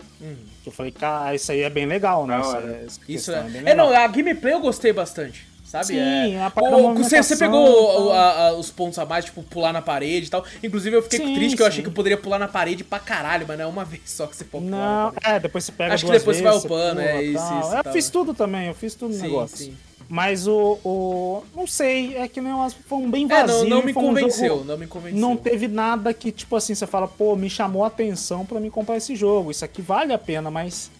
Que 0.62 0.68
Eu 0.68 0.72
falei, 0.72 0.92
cara, 0.92 1.34
isso 1.34 1.50
aí 1.50 1.60
é 1.62 1.70
bem 1.70 1.86
legal, 1.86 2.26
né? 2.26 2.36
Da 2.38 2.40
Isso, 2.42 2.56
é, 2.56 2.58
essa 2.60 2.76
Isso 2.84 3.00
questão 3.06 3.34
é. 3.36 3.42
bem 3.44 3.60
É, 3.60 3.64
legal. 3.64 3.76
não, 3.90 3.96
a 3.96 4.06
gameplay 4.06 4.52
eu 4.52 4.60
gostei 4.60 4.92
bastante. 4.92 5.50
Sabe? 5.64 5.86
Sim, 5.86 6.34
é... 6.34 6.42
a 6.44 6.50
parte 6.50 6.68
você, 7.02 7.22
você 7.22 7.34
pegou 7.34 7.66
e 7.66 7.72
tal. 7.72 8.02
o- 8.04 8.12
a- 8.12 8.32
a- 8.48 8.52
os 8.52 8.70
pontos 8.70 8.98
a 8.98 9.06
mais, 9.06 9.24
tipo, 9.24 9.42
pular 9.42 9.72
na 9.72 9.80
parede 9.80 10.26
e 10.26 10.28
tal. 10.30 10.44
Inclusive, 10.62 10.94
eu 10.96 11.02
fiquei 11.02 11.18
Sim, 11.20 11.34
triste 11.34 11.56
que 11.56 11.62
eu 11.62 11.66
achei 11.66 11.78
sim. 11.78 11.82
que 11.84 11.88
eu 11.88 11.94
poderia 11.94 12.18
pular 12.18 12.38
na 12.38 12.46
parede 12.46 12.84
pra 12.84 12.98
caralho, 12.98 13.46
mas 13.48 13.56
não 13.58 13.64
é 13.64 13.68
uma 13.68 13.82
vez 13.86 14.02
só 14.04 14.26
que 14.26 14.36
você 14.36 14.44
pode 14.44 14.66
pular. 14.66 15.10
Não, 15.10 15.14
é, 15.24 15.40
depois 15.40 15.64
você 15.64 15.72
pega 15.72 15.94
Acho 15.94 16.04
que 16.04 16.12
depois 16.12 16.36
você 16.36 16.42
vai 16.42 16.52
vezes, 16.52 16.64
upando, 16.66 17.00
é, 17.00 17.22
isso, 17.24 17.42
isso, 17.60 17.74
Eu 17.74 17.82
tal. 17.84 17.92
fiz 17.94 18.10
tudo 18.10 18.34
também, 18.34 18.68
eu 18.68 18.74
fiz 18.74 18.94
tudo 18.94 19.12
no 19.14 19.16
Sim, 19.16 19.22
negócio. 19.22 19.56
sim. 19.56 19.74
Mas 20.08 20.46
o, 20.46 20.78
o. 20.84 21.42
Não 21.54 21.66
sei, 21.66 22.16
é 22.16 22.28
que 22.28 22.40
nem 22.40 22.52
umas. 22.52 22.74
Foi 22.74 22.98
um 22.98 23.10
bem 23.10 23.24
É, 23.24 23.28
vazio. 23.46 23.64
não, 23.68 23.78
não 23.78 23.82
me 23.84 23.92
foi 23.92 24.02
um 24.02 24.06
convenceu, 24.08 24.48
jogo- 24.48 24.64
não 24.64 24.76
me 24.78 24.86
convenceu. 24.86 25.20
Não 25.20 25.36
teve 25.36 25.68
nada 25.68 26.12
que, 26.12 26.30
tipo 26.30 26.54
assim, 26.56 26.74
você 26.74 26.86
fala, 26.86 27.08
pô, 27.08 27.34
me 27.36 27.48
chamou 27.48 27.84
a 27.84 27.86
atenção 27.86 28.44
pra 28.44 28.60
mim 28.60 28.70
comprar 28.70 28.96
esse 28.96 29.16
jogo. 29.16 29.50
Isso 29.50 29.64
aqui 29.64 29.80
vale 29.82 30.12
a 30.12 30.18
pena, 30.18 30.50
mas. 30.50 30.90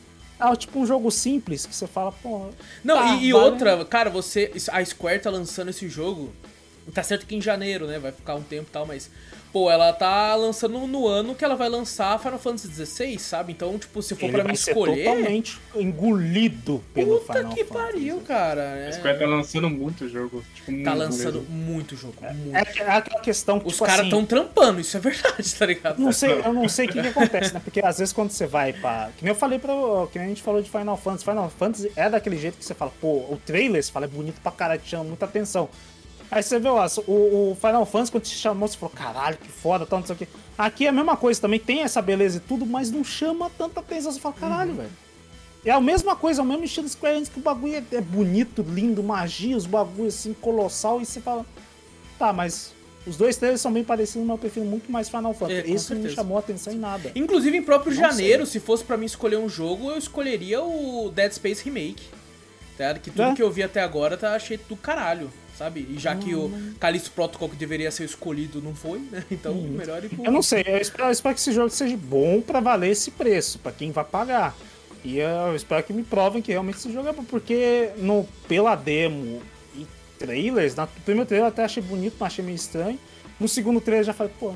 É 0.40 0.56
tipo 0.56 0.80
um 0.80 0.86
jogo 0.86 1.08
simples 1.10 1.64
que 1.66 1.74
você 1.74 1.86
fala, 1.86 2.10
pô. 2.10 2.46
Não, 2.82 2.96
tá, 2.96 3.14
e, 3.14 3.26
e 3.28 3.32
vale- 3.32 3.44
outra, 3.44 3.84
cara, 3.84 4.10
você. 4.10 4.50
A 4.72 4.84
Square 4.84 5.20
tá 5.20 5.30
lançando 5.30 5.68
esse 5.68 5.88
jogo. 5.88 6.32
Tá 6.92 7.02
certo 7.02 7.26
que 7.26 7.36
em 7.36 7.40
janeiro, 7.40 7.86
né? 7.86 7.98
Vai 8.00 8.10
ficar 8.10 8.34
um 8.34 8.42
tempo 8.42 8.66
e 8.68 8.72
tal, 8.72 8.84
mas. 8.86 9.08
Pô, 9.52 9.70
ela 9.70 9.92
tá 9.92 10.34
lançando 10.34 10.78
no 10.86 11.06
ano 11.06 11.34
que 11.34 11.44
ela 11.44 11.54
vai 11.54 11.68
lançar 11.68 12.18
Final 12.18 12.38
Fantasy 12.38 12.68
XVI, 12.86 13.18
sabe? 13.18 13.52
Então, 13.52 13.78
tipo, 13.78 14.00
se 14.00 14.14
for 14.14 14.24
Ele 14.24 14.42
pra 14.42 14.54
ser 14.54 14.70
escolher. 14.70 15.04
totalmente 15.04 15.60
engolido 15.74 16.82
pelo 16.94 17.18
Puta 17.18 17.34
Final 17.34 17.52
que 17.54 17.64
Fantasy. 17.64 17.92
pariu, 17.92 18.20
cara. 18.20 18.88
A 18.88 18.92
Square 18.92 19.16
É, 19.16 19.18
tá 19.18 19.26
lançando 19.26 19.68
muito 19.68 20.08
jogo. 20.08 20.42
Tipo, 20.54 20.66
tá 20.66 20.72
muito 20.72 20.98
lançando 20.98 21.40
mesmo. 21.40 21.54
muito 21.54 21.96
jogo. 21.96 22.14
Muito. 22.34 22.56
É, 22.56 22.60
é 22.60 22.90
aquela 22.96 23.20
questão 23.20 23.60
que, 23.60 23.66
Os 23.66 23.74
tipo 23.74 23.84
caras 23.84 24.00
assim, 24.00 24.10
tão 24.10 24.24
trampando, 24.24 24.80
isso 24.80 24.96
é 24.96 25.00
verdade, 25.00 25.54
tá 25.54 25.66
ligado? 25.66 25.98
Não 25.98 26.12
sei, 26.12 26.32
eu 26.32 26.52
não 26.52 26.68
sei 26.68 26.86
o 26.86 26.88
que, 26.92 27.02
que 27.02 27.08
acontece, 27.08 27.52
né? 27.52 27.60
Porque 27.62 27.80
às 27.84 27.98
vezes 27.98 28.12
quando 28.14 28.30
você 28.30 28.46
vai 28.46 28.72
pra. 28.72 29.10
Que 29.18 29.24
nem 29.24 29.32
eu 29.32 29.38
falei 29.38 29.58
pra. 29.58 29.72
Que 30.10 30.18
nem 30.18 30.26
a 30.26 30.28
gente 30.30 30.42
falou 30.42 30.62
de 30.62 30.70
Final 30.70 30.96
Fantasy. 30.96 31.24
Final 31.24 31.50
Fantasy 31.50 31.92
é 31.94 32.08
daquele 32.08 32.38
jeito 32.38 32.56
que 32.56 32.64
você 32.64 32.72
fala, 32.74 32.90
pô, 33.00 33.08
o 33.30 33.38
trailer, 33.44 33.82
você 33.82 33.92
fala, 33.92 34.06
é 34.06 34.08
bonito 34.08 34.40
pra 34.40 34.50
caralho, 34.50 34.80
te 34.80 34.88
chama 34.88 35.04
muita 35.04 35.26
atenção. 35.26 35.68
Aí 36.32 36.42
você 36.42 36.58
vê 36.58 36.70
lá, 36.70 36.86
o, 37.06 37.50
o 37.50 37.56
Final 37.60 37.84
Fantasy, 37.84 38.10
quando 38.10 38.24
te 38.24 38.30
chamou, 38.34 38.66
você 38.66 38.78
falou, 38.78 38.94
caralho, 38.94 39.36
que 39.36 39.48
foda, 39.48 39.84
tal, 39.84 39.98
não 39.98 40.06
sei 40.06 40.16
o 40.16 40.18
quê. 40.18 40.26
Aqui 40.56 40.86
é 40.86 40.88
a 40.88 40.92
mesma 40.92 41.14
coisa 41.14 41.38
também, 41.38 41.60
tem 41.60 41.82
essa 41.82 42.00
beleza 42.00 42.38
e 42.38 42.40
tudo, 42.40 42.64
mas 42.64 42.90
não 42.90 43.04
chama 43.04 43.50
tanta 43.50 43.80
atenção. 43.80 44.10
Você 44.10 44.18
fala, 44.18 44.34
caralho, 44.34 44.72
velho. 44.72 44.88
É 45.62 45.70
a 45.70 45.80
mesma 45.80 46.16
coisa, 46.16 46.40
é 46.40 46.42
o 46.42 46.46
mesmo 46.46 46.64
estilo 46.64 46.88
Square 46.88 47.16
Enix, 47.16 47.28
que 47.28 47.38
o 47.38 47.42
bagulho 47.42 47.74
é, 47.74 47.84
é 47.96 48.00
bonito, 48.00 48.62
lindo, 48.66 49.02
magia, 49.02 49.54
os 49.56 49.66
bagulhos 49.66 50.14
assim, 50.14 50.32
colossal, 50.32 51.02
e 51.02 51.04
você 51.04 51.20
fala, 51.20 51.44
tá, 52.18 52.32
mas 52.32 52.72
os 53.06 53.16
dois 53.18 53.36
trailers 53.36 53.60
são 53.60 53.70
bem 53.70 53.84
parecidos, 53.84 54.26
mas 54.26 54.34
eu 54.34 54.38
prefiro 54.38 54.64
muito 54.64 54.90
mais 54.90 55.10
Final 55.10 55.34
Fantasy. 55.34 55.70
É, 55.70 55.70
Esse 55.70 55.94
não 55.94 56.00
me 56.00 56.08
chamou 56.10 56.38
atenção 56.38 56.72
em 56.72 56.78
nada. 56.78 57.12
Inclusive, 57.14 57.58
em 57.58 57.62
próprio 57.62 57.94
Não 57.94 58.00
janeiro, 58.00 58.46
se 58.46 58.58
fosse 58.58 58.82
pra 58.82 58.96
mim 58.96 59.04
escolher 59.04 59.36
um 59.36 59.50
jogo, 59.50 59.90
eu 59.90 59.98
escolheria 59.98 60.62
o 60.62 61.12
Dead 61.14 61.30
Space 61.32 61.62
Remake. 61.62 62.04
Tá? 62.78 62.94
Que 62.94 63.10
tudo 63.10 63.22
É. 63.22 63.34
que 63.34 63.42
eu 63.42 63.50
vi 63.50 63.62
até 63.62 63.82
agora 63.82 64.16
tá 64.16 64.34
achei 64.34 64.56
do 64.56 64.76
caralho, 64.76 65.30
sabe? 65.62 65.86
E 65.88 65.98
já 65.98 66.14
que 66.16 66.34
o 66.34 66.46
Hum. 66.46 66.74
Callisto 66.80 67.10
Protocol 67.12 67.48
que 67.48 67.56
deveria 67.56 67.90
ser 67.90 68.04
escolhido 68.04 68.60
não 68.60 68.74
foi, 68.74 68.98
né? 68.98 69.24
Então, 69.30 69.54
melhor 69.54 70.04
ir 70.04 70.08
pro... 70.08 70.24
Eu 70.24 70.32
não 70.32 70.42
sei, 70.42 70.64
eu 70.66 70.78
espero, 70.78 71.04
eu 71.04 71.12
espero 71.12 71.34
que 71.34 71.40
esse 71.40 71.52
jogo 71.52 71.70
seja 71.70 71.96
bom 71.96 72.40
pra 72.40 72.58
valer 72.60 72.90
esse 72.90 73.10
preço, 73.12 73.58
pra 73.60 73.70
quem 73.72 73.92
vai 73.92 74.04
pagar. 74.04 74.56
E 75.04 75.18
eu 75.18 75.54
espero 75.54 75.82
que 75.84 75.92
me 75.92 76.02
provem 76.02 76.42
que 76.42 76.50
realmente 76.52 76.76
esse 76.78 76.92
jogo 76.92 77.08
é 77.08 77.12
bom, 77.12 77.24
porque 77.24 77.90
no, 77.96 78.26
pela 78.48 78.74
demo 78.74 79.40
e 79.76 79.86
trailers, 80.18 80.74
na, 80.74 80.82
no 80.82 81.02
primeiro 81.04 81.26
trailer 81.28 81.46
eu 81.46 81.48
até 81.52 81.64
achei 81.64 81.82
bonito, 81.82 82.16
mas 82.18 82.32
achei 82.32 82.44
meio 82.44 82.56
estranho. 82.56 82.98
No 83.38 83.48
segundo 83.48 83.80
trailer 83.80 84.02
eu 84.02 84.06
já 84.06 84.12
falei, 84.12 84.32
pô, 84.38 84.52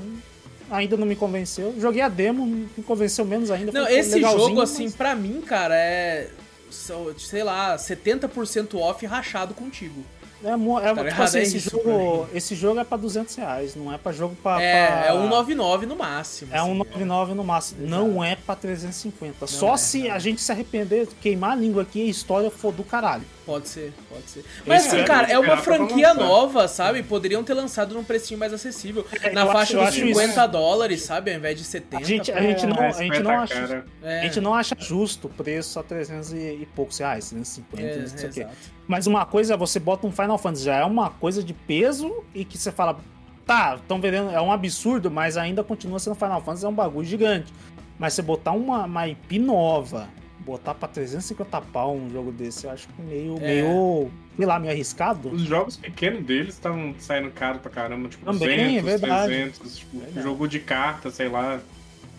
ainda 0.71 0.97
não 0.97 1.07
me 1.07 1.17
convenceu. 1.17 1.75
Joguei 1.81 2.01
a 2.03 2.09
demo, 2.09 2.45
me 2.47 2.83
convenceu 2.85 3.25
menos 3.25 3.51
ainda. 3.51 3.73
Não, 3.73 3.87
pô, 3.87 3.93
esse 3.93 4.21
jogo, 4.21 4.61
assim, 4.61 4.85
mas- 4.85 4.95
pra 4.95 5.15
mim, 5.15 5.41
cara, 5.41 5.75
é. 5.77 6.31
Sei 6.69 7.43
lá, 7.45 7.77
70% 7.79 8.75
off 8.79 9.07
rachado 9.07 9.55
contigo. 9.55 10.05
É, 10.45 10.49
é, 10.51 10.95
Tá 10.95 11.05
tipo 11.05 11.23
assim, 11.23 11.39
É 11.39 11.43
esse, 11.43 11.57
isso 11.57 11.71
jogo, 11.71 12.29
esse 12.35 12.55
jogo 12.55 12.81
é 12.81 12.85
pra 12.85 12.97
200 12.97 13.35
reais, 13.37 13.75
não 13.75 13.93
é 13.93 13.99
pra 13.99 14.13
jogo 14.13 14.37
pra. 14.43 14.61
É, 14.61 14.87
pra... 14.87 15.07
é 15.07 15.13
199 15.13 15.87
no 15.87 15.97
máximo. 15.97 16.53
É 16.53 16.59
assim, 16.59 16.71
um 16.71 16.75
99 16.75 17.35
no 17.35 17.45
máximo. 17.45 17.87
Não 17.87 18.23
é 18.23 18.37
pra 18.37 18.55
350. 18.55 19.47
Só 19.47 19.75
é, 19.75 19.77
se 19.77 20.03
não. 20.05 20.15
a 20.15 20.19
gente 20.19 20.41
se 20.41 20.53
arrepender, 20.53 21.09
queimar 21.21 21.53
a 21.53 21.55
língua 21.55 21.83
aqui 21.83 22.01
e 22.01 22.07
a 22.07 22.11
história 22.11 22.51
for 22.51 22.73
do 22.73 22.85
caralho. 22.85 23.25
Pode 23.47 23.69
ser, 23.69 23.93
pode 24.11 24.29
ser. 24.29 24.45
Mas 24.67 24.87
assim, 24.89 25.05
cara, 25.05 25.31
é 25.31 25.39
uma 25.39 25.57
franquia 25.57 26.13
nova, 26.13 26.67
sabe? 26.67 27.01
Poderiam 27.05 27.45
ter 27.45 27.55
lançado 27.55 27.95
num 27.95 28.03
precinho 28.03 28.41
mais 28.41 28.53
acessível. 28.53 29.07
É, 29.23 29.31
Na 29.31 29.43
eu 29.43 29.47
faixa 29.47 29.61
acho- 29.61 29.73
eu 29.75 29.79
dos 29.81 29.89
acho 29.89 29.99
50 30.01 30.41
isso. 30.43 30.49
dólares, 30.51 31.03
sabe? 31.03 31.31
Ao 31.31 31.37
invés 31.39 31.57
de 31.57 31.63
70. 31.65 32.03
A 32.03 32.05
gente, 32.05 32.33
a 32.33 32.41
gente 32.43 32.67
não, 32.67 32.77
É, 32.83 32.87
a 32.89 32.91
gente 32.91 33.03
50 33.17 33.23
não 33.23 33.39
acha. 33.41 33.85
É, 34.03 34.21
A 34.21 34.23
gente 34.25 34.41
não 34.41 34.53
acha 34.53 34.75
justo 34.77 35.29
o 35.29 35.31
preço 35.31 35.79
a 35.79 35.85
300 35.85 36.33
e, 36.33 36.37
e 36.39 36.69
poucos 36.75 36.99
reais, 36.99 37.31
350, 37.31 37.83
é, 37.83 37.99
não 38.01 38.09
sei 38.19 38.29
o 38.29 38.33
quê. 38.33 38.47
Mas 38.89 39.07
uma 39.07 39.25
coisa 39.25 39.55
é 39.55 39.57
você 39.57 39.79
bota 39.79 40.07
um 40.09 40.11
Final 40.13 40.39
Fantasy, 40.39 40.65
já 40.65 40.75
é 40.79 40.85
uma 40.85 41.11
coisa 41.11 41.41
de 41.41 41.55
peso 41.55 42.25
e 42.35 42.45
que 42.45 42.59
você 42.59 42.73
fala, 42.73 42.99
tá, 43.47 43.77
estão 43.81 44.01
vendendo, 44.01 44.31
é 44.31 44.41
um 44.41 44.51
absurdo, 44.51 45.09
mas 45.09 45.37
ainda 45.37 45.63
continua 45.63 46.01
sendo 46.01 46.17
Final 46.17 46.41
Fantasy, 46.43 46.65
é 46.67 46.69
um 46.69 46.75
bagulho 46.75 47.07
gigante. 47.07 47.55
Mas 47.97 48.13
você 48.15 48.23
botar 48.23 48.51
uma, 48.51 48.85
uma 48.87 49.07
IP 49.07 49.39
nova, 49.39 50.09
botar 50.47 50.75
pra 50.75 50.87
350 50.89 51.61
pau 51.61 51.95
um 51.97 52.09
jogo 52.09 52.31
desse, 52.31 52.65
eu 52.67 52.71
acho 52.71 52.87
que 52.89 53.03
meio, 53.03 53.37
É. 53.39 53.41
meio, 53.63 54.11
sei 54.37 54.47
lá, 54.47 54.59
meio 54.61 54.73
arriscado. 54.73 55.29
Os 55.29 55.43
jogos 55.43 55.77
pequenos 55.77 56.25
deles 56.25 56.55
estavam 56.55 56.95
saindo 57.01 57.31
caro 57.33 57.59
pra 57.59 57.71
caramba, 57.71 58.09
tipo 58.09 58.25
Também, 58.25 58.79
200, 58.79 58.79
é 58.79 58.81
verdade. 58.83 59.27
300, 59.27 59.77
tipo, 59.79 59.99
Verdade. 59.99 60.23
jogo 60.23 60.47
de 60.49 60.61
carta, 60.61 61.11
sei 61.11 61.29
lá, 61.29 61.59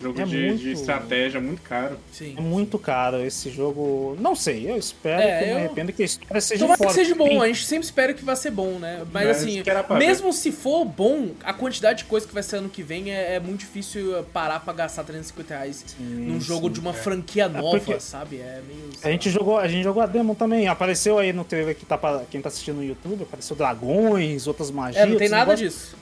jogo 0.00 0.20
É 0.20 0.24
de, 0.24 0.36
muito- 0.36 0.58
de 0.62 0.72
estratégia, 0.72 1.40
muito 1.40 1.62
caro. 1.62 1.98
Sim. 2.12 2.34
É 2.36 2.40
muito 2.40 2.78
caro 2.78 3.20
esse 3.24 3.50
jogo. 3.50 4.16
Não 4.20 4.34
sei, 4.36 4.70
eu 4.70 4.76
espero 4.76 5.20
É, 5.22 5.38
que 5.38 5.44
eu 5.50 5.54
me 5.54 5.60
arrependa 5.64 5.92
que 5.92 6.02
a 6.02 6.06
história 6.06 6.40
seja 6.40 6.64
Tomara 6.64 6.86
que 6.86 6.92
seja 6.92 7.14
bom, 7.14 7.42
a 7.42 7.46
gente 7.48 7.64
sempre 7.64 7.84
espera 7.84 8.14
que 8.14 8.24
vai 8.24 8.36
ser 8.36 8.50
bom, 8.50 8.78
né? 8.78 9.04
Mas 9.12 9.26
Mas 9.28 9.36
assim, 9.38 9.62
mesmo 9.98 10.32
se 10.32 10.52
for 10.52 10.84
bom, 10.84 11.30
a 11.42 11.52
quantidade 11.52 11.98
de 12.00 12.04
coisa 12.04 12.26
que 12.26 12.32
vai 12.34 12.42
ser 12.42 12.56
ano 12.56 12.68
que 12.68 12.82
vem 12.82 13.10
é, 13.12 13.34
é 13.34 13.40
muito 13.40 13.60
difícil 13.60 14.22
parar 14.32 14.60
pra 14.60 14.72
gastar 14.72 15.04
350 15.04 15.54
reais 15.54 15.84
num 15.98 16.40
jogo 16.40 16.66
sim, 16.68 16.72
de 16.74 16.80
uma 16.80 16.90
é. 16.90 16.94
franquia 16.94 17.48
nova, 17.48 17.78
porque- 17.78 18.00
sabe? 18.00 18.36
É 18.36 18.60
meio. 18.66 18.90
A 19.02 19.10
gente 19.10 19.30
jogou, 19.30 19.58
a 19.58 19.66
gente 19.68 19.82
jogou 19.84 20.02
a 20.02 20.06
demo 20.06 20.34
também. 20.34 20.68
Apareceu 20.68 21.18
aí 21.18 21.32
no 21.32 21.44
trailer 21.44 21.74
que 21.74 21.84
tá 21.84 21.98
pra 21.98 22.22
quem 22.30 22.40
tá 22.40 22.48
assistindo 22.48 22.76
no 22.76 22.84
YouTube, 22.84 23.22
apareceu 23.24 23.56
dragões, 23.56 24.46
outras 24.46 24.70
magias. 24.70 25.02
É, 25.02 25.06
não 25.06 25.16
tem 25.16 25.28
nada 25.28 25.52
negócios. 25.54 25.72
disso. 25.74 25.96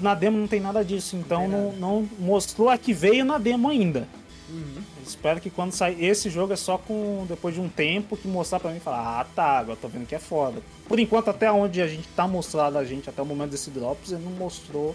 Na 0.00 0.14
demo 0.14 0.38
não 0.38 0.46
tem 0.46 0.60
nada 0.60 0.84
disso, 0.84 1.16
então 1.16 1.48
não, 1.48 1.72
não 1.72 2.08
mostrou 2.18 2.68
a 2.68 2.76
que 2.76 2.92
veio 2.92 3.24
na 3.24 3.38
demo 3.38 3.68
ainda. 3.68 4.06
Uhum. 4.48 4.82
Espero 5.04 5.40
que 5.40 5.50
quando 5.50 5.72
sair 5.72 6.04
esse 6.04 6.30
jogo 6.30 6.52
é 6.52 6.56
só 6.56 6.78
com 6.78 7.26
depois 7.28 7.54
de 7.54 7.60
um 7.60 7.68
tempo 7.68 8.16
que 8.16 8.28
mostrar 8.28 8.60
pra 8.60 8.70
mim 8.70 8.76
e 8.76 8.80
falar, 8.80 9.20
ah 9.20 9.24
tá, 9.24 9.58
agora 9.58 9.78
tô 9.80 9.88
vendo 9.88 10.06
que 10.06 10.14
é 10.14 10.18
foda. 10.18 10.60
Por 10.88 11.00
enquanto, 11.00 11.30
até 11.30 11.50
onde 11.50 11.80
a 11.82 11.88
gente 11.88 12.06
tá 12.08 12.28
mostrado 12.28 12.78
a 12.78 12.84
gente, 12.84 13.08
até 13.08 13.20
o 13.20 13.26
momento 13.26 13.50
desse 13.50 13.70
Drops, 13.70 14.12
ele 14.12 14.22
não 14.22 14.32
mostrou 14.32 14.94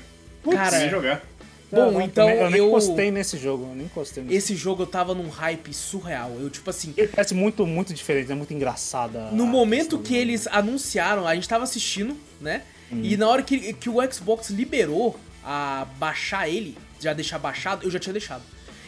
Cara, 0.51 0.79
Nem 0.79 0.91
jogar. 0.91 1.23
Bom, 1.71 1.93
eu, 1.93 2.01
então 2.01 2.29
eu 2.29 2.51
nem 2.51 2.59
eu- 2.59 2.67
encostei 2.67 3.13
nesse 3.13 3.39
jogo, 3.39 3.69
eu 3.71 3.77
nem 3.77 3.87
encostei 3.87 4.25
nesse 4.25 4.37
esse 4.37 4.57
jogo 4.57 4.83
eu 4.83 4.87
tava 4.89 5.15
num 5.15 5.29
hype 5.29 5.73
surreal. 5.73 6.33
Eu 6.41 6.51
tipo 6.51 6.69
assim, 6.69 6.93
Ele 6.97 7.07
parece 7.07 7.33
muito, 7.33 7.65
muito 7.65 7.95
diferente, 7.95 8.33
é 8.33 8.35
muito 8.35 8.53
engraçada. 8.53 9.31
No 9.31 9.47
momento 9.47 9.97
que 10.01 10.17
eles 10.17 10.49
anunciaram, 10.49 11.29
a 11.29 11.35
gente 11.37 11.49
tava 11.49 11.63
assistindo, 11.63 12.17
né? 12.41 12.63
Uhum. 12.91 13.03
E 13.05 13.17
na 13.17 13.29
hora 13.29 13.41
que, 13.45 13.73
que 13.75 13.89
o 13.89 14.13
Xbox 14.13 14.51
liberou 14.51 15.17
a 15.53 15.85
baixar 15.99 16.49
ele, 16.49 16.79
já 17.01 17.13
deixar 17.13 17.37
baixado, 17.37 17.85
eu 17.85 17.91
já 17.91 17.99
tinha 17.99 18.13
deixado. 18.13 18.43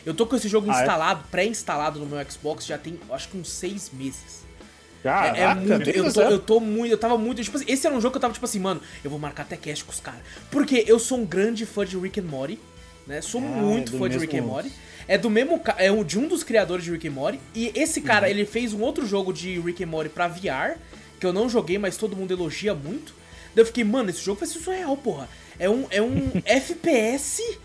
Eu 0.06 0.14
tô 0.14 0.24
com 0.26 0.36
esse 0.36 0.48
jogo 0.48 0.70
Ah, 0.70 0.78
é? 0.78 0.80
instalado, 0.80 1.24
pré-instalado 1.28 1.98
no 1.98 2.06
meu 2.06 2.30
Xbox, 2.30 2.64
já 2.64 2.78
tem 2.78 3.00
acho 3.10 3.28
que 3.28 3.36
uns 3.36 3.50
seis 3.50 3.90
meses. 3.92 4.42
É- 5.00 5.08
Caraca, 5.08 5.36
é, 5.40 5.54
muito. 5.56 5.84
bem 5.84 5.94
Eu 5.96 6.12
tô, 6.12 6.20
eu 6.22 6.38
tô 6.38 6.60
muito. 6.60 6.92
Eu 6.92 6.98
tava 6.98 7.18
muito. 7.18 7.42
Tipo 7.42 7.56
assim, 7.56 7.66
esse 7.66 7.84
era 7.84 7.96
um 7.96 8.00
jogo 8.00 8.12
que 8.12 8.18
eu 8.18 8.20
tava 8.20 8.32
tipo 8.32 8.44
assim, 8.46 8.60
mano, 8.60 8.80
eu 9.02 9.10
vou 9.10 9.18
marcar 9.18 9.42
até 9.42 9.56
cast 9.56 9.84
com 9.84 9.90
os 9.90 9.98
caras. 9.98 10.20
Porque 10.52 10.84
eu 10.86 11.00
sou 11.00 11.18
um 11.18 11.24
grande 11.26 11.66
fã 11.66 11.84
de 11.84 11.98
Rick 11.98 12.20
and 12.20 12.24
Morty, 12.24 12.60
né? 13.08 13.20
Sou 13.20 13.40
Ah, 13.40 13.44
muito 13.44 13.96
é 13.96 13.98
fã 13.98 14.08
de 14.08 14.18
Rick 14.18 14.38
and 14.38 14.42
Morty. 14.42 14.70
É 15.08 15.18
do 15.18 15.28
mesmo. 15.28 15.60
É 15.78 15.90
de 16.04 16.16
um 16.20 16.28
dos 16.28 16.44
criadores 16.44 16.84
de 16.84 16.92
Rick 16.92 17.08
and 17.08 17.12
Morty. 17.12 17.40
E 17.56 17.72
esse 17.74 18.00
cara, 18.00 18.30
ele 18.30 18.46
fez 18.46 18.72
um 18.72 18.80
outro 18.82 19.04
jogo 19.04 19.32
de 19.32 19.58
Rick 19.58 19.82
and 19.82 19.88
Morty 19.88 20.08
pra 20.10 20.28
VR, 20.28 20.76
que 21.18 21.26
eu 21.26 21.32
não 21.32 21.48
joguei, 21.48 21.76
mas 21.78 21.96
todo 21.96 22.14
mundo 22.14 22.30
elogia 22.32 22.72
muito. 22.72 23.12
Daí 23.52 23.62
eu 23.62 23.66
fiquei, 23.66 23.82
mano, 23.82 24.08
esse 24.10 24.22
jogo 24.22 24.38
vai 24.38 24.48
ser 24.48 24.60
surreal, 24.60 24.96
porra. 24.96 25.28
É 25.59 25.68
um, 25.68 25.86
é 25.90 26.00
um 26.03 26.30
FPS 26.44 27.59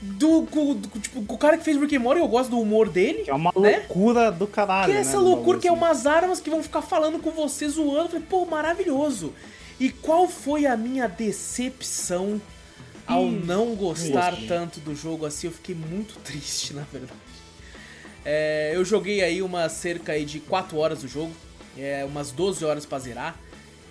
do, 0.00 0.42
do, 0.42 0.74
do- 0.74 1.00
Tipo, 1.00 1.24
o 1.32 1.38
cara 1.38 1.56
que 1.58 1.64
fez 1.64 1.76
Rick 1.78 1.96
and 1.96 2.00
Morty, 2.00 2.20
eu 2.20 2.28
gosto 2.28 2.50
do 2.50 2.60
humor 2.60 2.88
dele. 2.88 3.24
Que 3.24 3.30
é 3.30 3.34
uma 3.34 3.52
né? 3.56 3.78
loucura 3.78 4.30
do 4.30 4.46
caralho. 4.46 4.86
Que 4.86 4.90
é 4.92 4.94
né, 4.94 5.00
essa 5.00 5.18
do 5.18 5.24
loucura 5.24 5.58
que 5.58 5.66
é 5.68 5.70
assim. 5.70 5.78
umas 5.78 6.06
armas 6.06 6.40
que 6.40 6.50
vão 6.50 6.62
ficar 6.62 6.82
falando 6.82 7.18
com 7.18 7.30
você 7.30 7.68
zoando. 7.68 8.00
Eu 8.06 8.08
Falei, 8.08 8.24
pô, 8.28 8.44
maravilhoso. 8.46 9.32
E 9.80 9.90
qual 9.90 10.28
foi 10.28 10.66
a 10.66 10.76
minha 10.76 11.06
decepção 11.08 12.40
ao 13.06 13.22
Hum, 13.24 13.42
não 13.44 13.74
gostar 13.74 14.30
gostei. 14.32 14.48
tanto 14.48 14.80
do 14.80 14.94
jogo 14.94 15.24
assim? 15.24 15.46
Eu 15.46 15.52
fiquei 15.52 15.74
muito 15.74 16.16
triste, 16.24 16.74
na 16.74 16.82
verdade. 16.82 17.12
É, 18.24 18.72
eu 18.74 18.84
joguei 18.84 19.22
aí 19.22 19.40
uma 19.40 19.68
cerca 19.68 20.12
aí 20.12 20.24
de 20.24 20.40
4 20.40 20.76
horas 20.76 21.00
do 21.02 21.08
jogo, 21.08 21.32
é, 21.76 22.04
umas 22.04 22.30
12 22.30 22.64
horas 22.64 22.84
pra 22.84 22.98
zerar. 22.98 23.36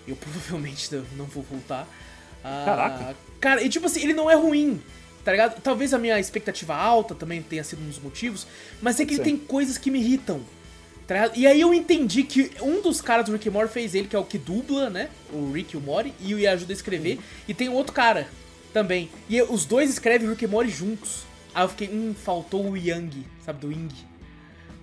Eu 0.07 0.15
provavelmente 0.17 0.89
não 1.15 1.25
vou 1.25 1.43
voltar. 1.43 1.87
Ah, 2.47 2.63
Caraca. 2.65 3.15
Cara, 3.39 3.61
e 3.61 3.69
tipo 3.69 3.85
assim, 3.85 4.01
ele 4.01 4.13
não 4.13 4.29
é 4.31 4.35
ruim, 4.35 4.81
tá 5.23 5.31
ligado? 5.31 5.61
Talvez 5.61 5.93
a 5.93 5.97
minha 5.99 6.19
expectativa 6.19 6.75
alta 6.75 7.13
também 7.13 7.41
tenha 7.41 7.63
sido 7.63 7.81
um 7.83 7.87
dos 7.87 7.99
motivos, 7.99 8.47
mas 8.81 8.99
é 8.99 9.05
que 9.05 9.11
ele 9.13 9.17
Sim. 9.23 9.23
tem 9.23 9.37
coisas 9.37 9.77
que 9.77 9.91
me 9.91 9.99
irritam. 9.99 10.41
tá? 11.05 11.31
E 11.35 11.45
aí 11.47 11.61
eu 11.61 11.73
entendi 11.73 12.23
que 12.23 12.51
um 12.61 12.81
dos 12.81 12.99
caras 13.01 13.25
do 13.25 13.31
Rick 13.33 13.47
and 13.47 13.51
Morty 13.51 13.71
fez 13.73 13.93
ele, 13.95 14.07
que 14.07 14.15
é 14.15 14.19
o 14.19 14.25
que 14.25 14.37
dubla, 14.37 14.89
né? 14.89 15.09
O 15.31 15.51
Rick 15.51 15.75
e 15.75 15.77
o 15.77 15.81
Morty, 15.81 16.13
e 16.19 16.33
o 16.35 16.49
ajuda 16.49 16.73
a 16.73 16.75
escrever. 16.75 17.19
E 17.47 17.53
tem 17.53 17.69
outro 17.69 17.93
cara 17.93 18.27
também. 18.73 19.09
E 19.29 19.41
os 19.41 19.65
dois 19.65 19.89
escrevem 19.89 20.29
Rick 20.29 20.43
e 20.43 20.47
Morty 20.47 20.69
juntos. 20.71 21.23
Aí 21.55 21.63
eu 21.63 21.69
fiquei, 21.69 21.87
hum, 21.89 22.13
faltou 22.13 22.69
o 22.71 22.75
Yang, 22.77 23.25
sabe, 23.45 23.59
do 23.59 23.71
Ying. 23.71 23.89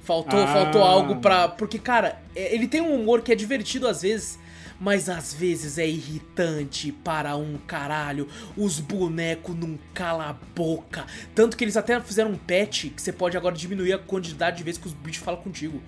Faltou, 0.03 0.39
Ah. 0.41 0.47
faltou 0.47 0.83
algo 0.83 1.17
pra. 1.17 1.49
Porque, 1.49 1.79
cara, 1.79 2.19
é- 2.37 2.55
ele 2.55 2.67
tem 2.69 2.81
um 2.81 2.95
humor 3.01 3.23
que 3.23 3.33
é 3.33 3.35
divertido 3.35 3.87
às 3.89 4.03
vezes, 4.03 4.39
mas 4.81 5.09
às 5.09 5.33
vezes 5.33 5.79
é 5.79 5.87
irritante 5.87 6.93
para 6.93 7.37
um 7.37 7.57
caralho. 7.59 8.29
Os 8.57 8.81
bonecos 8.81 9.57
não 9.57 9.79
cala 9.93 10.31
a 10.31 10.33
boca. 10.33 11.07
Tanto 11.35 11.57
que 11.57 11.65
eles 11.65 11.77
até 11.77 12.01
fizeram 12.01 12.33
um 12.33 12.37
patch 12.37 12.87
que 12.87 13.01
você 13.01 13.13
pode 13.13 13.37
agora 13.37 13.55
diminuir 13.55 13.93
a 13.93 13.99
quantidade 13.99 14.59
de 14.59 14.63
vezes 14.63 14.81
que 14.81 14.87
os 14.87 14.93
bichos 14.95 15.23
falam 15.23 15.41
contigo. 15.41 15.83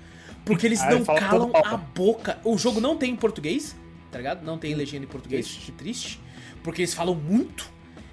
Porque 0.45 0.67
eles 0.67 0.81
Ah, 0.87 0.91
não 0.91 1.05
calam 1.05 1.51
a 1.55 1.77
boca. 1.77 2.39
O 2.45 2.57
jogo 2.57 2.81
não 2.81 2.97
tem 2.97 3.13
em 3.13 3.17
português, 3.17 3.77
tá 4.11 4.19
ligado? 4.19 4.45
Não 4.45 4.59
tem 4.59 4.75
legenda 4.75 5.05
em 5.05 5.09
português, 5.09 5.47
que 5.47 5.73
triste. 5.73 6.21
Porque 6.63 6.83
eles 6.83 6.95
falam 6.95 7.15
muito. 7.15 7.71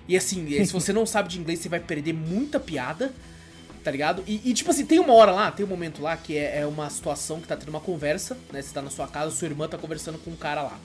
E 0.08 0.18
assim, 0.18 0.48
se 0.66 0.72
você 0.74 0.92
não 0.92 1.06
sabe 1.06 1.30
de 1.30 1.40
inglês, 1.40 1.60
você 1.60 1.70
vai 1.70 1.80
perder 1.80 2.14
muita 2.14 2.60
piada 2.60 3.14
tá 3.84 3.92
ligado? 3.92 4.24
E, 4.26 4.42
e, 4.46 4.54
tipo 4.54 4.72
assim, 4.72 4.86
tem 4.86 5.00
uma 5.00 5.14
hora 5.14 5.32
lá, 5.32 5.52
tem 5.52 5.66
um 5.66 5.70
momento 5.70 6.02
lá 6.02 6.16
que 6.16 6.38
é, 6.38 6.60
é 6.60 6.66
uma 6.66 6.90
situação 6.90 7.42
que 7.42 7.48
tá 7.48 7.58
tendo 7.58 7.70
uma 7.70 7.82
conversa, 7.82 8.38
né? 8.52 8.62
Você 8.62 8.74
tá 8.74 8.82
na 8.82 8.90
sua 8.90 9.08
casa, 9.08 9.32
sua 9.32 9.48
irmã 9.48 9.68
tá 9.68 9.78
conversando 9.78 10.18
com 10.18 10.32
um 10.32 10.36
cara 10.36 10.64
lá. 10.64 10.80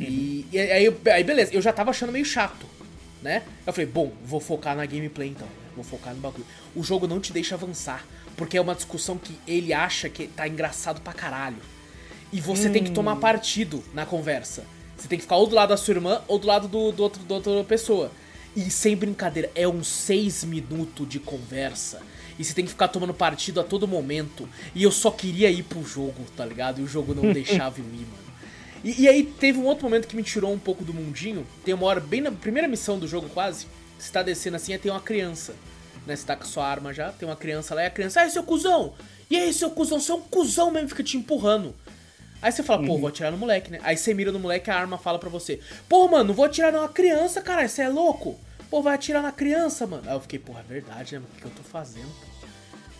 E, 0.00 0.46
e 0.52 0.58
aí, 0.58 0.96
aí, 1.12 1.24
beleza, 1.24 1.52
eu 1.52 1.60
já 1.60 1.72
tava 1.72 1.90
achando 1.90 2.12
meio 2.12 2.24
chato, 2.24 2.66
né? 3.22 3.42
Eu 3.66 3.72
falei, 3.72 3.90
bom, 3.90 4.12
vou 4.24 4.40
focar 4.40 4.76
na 4.76 4.86
gameplay 4.86 5.28
então, 5.28 5.48
vou 5.74 5.84
focar 5.84 6.14
no 6.14 6.20
bagulho. 6.20 6.46
O 6.74 6.82
jogo 6.82 7.06
não 7.06 7.20
te 7.20 7.32
deixa 7.32 7.54
avançar, 7.54 8.06
porque 8.36 8.56
é 8.56 8.60
uma 8.60 8.74
discussão 8.74 9.18
que 9.18 9.34
ele 9.46 9.72
acha 9.72 10.08
que 10.08 10.28
tá 10.28 10.46
engraçado 10.46 11.00
pra 11.00 11.12
caralho. 11.12 11.58
E 12.32 12.40
você 12.40 12.68
tem 12.68 12.84
que 12.84 12.90
tomar 12.90 13.16
partido 13.16 13.82
na 13.94 14.04
conversa. 14.04 14.64
Você 14.96 15.08
tem 15.08 15.18
que 15.18 15.22
ficar 15.22 15.36
ou 15.36 15.46
do 15.46 15.54
lado 15.54 15.70
da 15.70 15.76
sua 15.76 15.94
irmã 15.94 16.20
ou 16.28 16.38
do 16.38 16.46
lado 16.46 16.68
do, 16.68 16.92
do 16.92 17.02
outro, 17.02 17.22
da 17.22 17.34
outra 17.36 17.64
pessoa. 17.64 18.10
E 18.56 18.70
sem 18.70 18.96
brincadeira, 18.96 19.50
é 19.54 19.68
uns 19.68 19.88
seis 19.88 20.42
minutos 20.44 21.08
de 21.08 21.18
conversa. 21.18 22.00
E 22.38 22.44
você 22.44 22.54
tem 22.54 22.64
que 22.64 22.70
ficar 22.70 22.88
tomando 22.88 23.12
partido 23.12 23.60
a 23.60 23.64
todo 23.64 23.86
momento. 23.86 24.48
E 24.74 24.82
eu 24.82 24.90
só 24.90 25.10
queria 25.10 25.50
ir 25.50 25.64
pro 25.64 25.84
jogo, 25.84 26.24
tá 26.36 26.44
ligado? 26.44 26.80
E 26.80 26.84
o 26.84 26.86
jogo 26.86 27.14
não 27.14 27.30
deixava 27.32 27.78
eu 27.78 27.84
ir, 27.84 28.06
mano. 28.06 28.28
E, 28.84 29.02
e 29.02 29.08
aí 29.08 29.24
teve 29.24 29.58
um 29.58 29.64
outro 29.64 29.84
momento 29.84 30.06
que 30.06 30.16
me 30.16 30.22
tirou 30.22 30.52
um 30.52 30.58
pouco 30.58 30.84
do 30.84 30.94
mundinho. 30.94 31.46
Tem 31.64 31.74
uma 31.74 31.86
hora, 31.86 32.00
bem 32.00 32.20
na 32.20 32.30
primeira 32.30 32.68
missão 32.68 32.98
do 32.98 33.08
jogo 33.08 33.28
quase, 33.28 33.66
você 33.98 34.12
tá 34.12 34.22
descendo 34.22 34.56
assim 34.56 34.72
e 34.72 34.78
tem 34.78 34.90
uma 34.90 35.00
criança. 35.00 35.54
Né? 36.06 36.14
Você 36.14 36.24
tá 36.24 36.36
com 36.36 36.44
a 36.44 36.46
sua 36.46 36.66
arma 36.66 36.92
já, 36.92 37.10
tem 37.10 37.28
uma 37.28 37.36
criança 37.36 37.74
lá 37.74 37.82
e 37.82 37.86
a 37.86 37.90
criança, 37.90 38.20
ai 38.20 38.30
seu 38.30 38.42
cuzão! 38.42 38.94
E 39.30 39.36
aí, 39.36 39.52
seu 39.52 39.70
cuzão, 39.70 40.00
você 40.00 40.10
é 40.10 40.14
um 40.14 40.22
cuzão 40.22 40.70
mesmo, 40.70 40.88
fica 40.88 41.04
te 41.04 41.18
empurrando. 41.18 41.74
Aí 42.40 42.52
você 42.52 42.62
fala, 42.62 42.84
pô, 42.86 42.98
vou 42.98 43.08
atirar 43.08 43.32
no 43.32 43.38
moleque, 43.38 43.70
né? 43.70 43.80
Aí 43.82 43.96
você 43.96 44.14
mira 44.14 44.30
no 44.30 44.38
moleque 44.38 44.70
e 44.70 44.72
a 44.72 44.76
arma 44.76 44.96
fala 44.96 45.18
pra 45.18 45.28
você, 45.28 45.60
pô, 45.88 46.06
mano, 46.08 46.24
não 46.24 46.34
vou 46.34 46.44
atirar 46.44 46.72
numa 46.72 46.88
criança, 46.88 47.42
caralho, 47.42 47.68
você 47.68 47.82
é 47.82 47.88
louco? 47.88 48.38
Pô, 48.70 48.80
vai 48.80 48.94
atirar 48.94 49.22
na 49.22 49.32
criança, 49.32 49.86
mano. 49.86 50.04
Aí 50.06 50.14
eu 50.14 50.20
fiquei, 50.20 50.38
porra, 50.38 50.60
é 50.60 50.72
verdade, 50.72 51.14
né, 51.14 51.20
mano? 51.20 51.32
O 51.36 51.40
que 51.40 51.44
eu 51.46 51.50
tô 51.50 51.62
fazendo, 51.62 52.06
pô? 52.06 52.46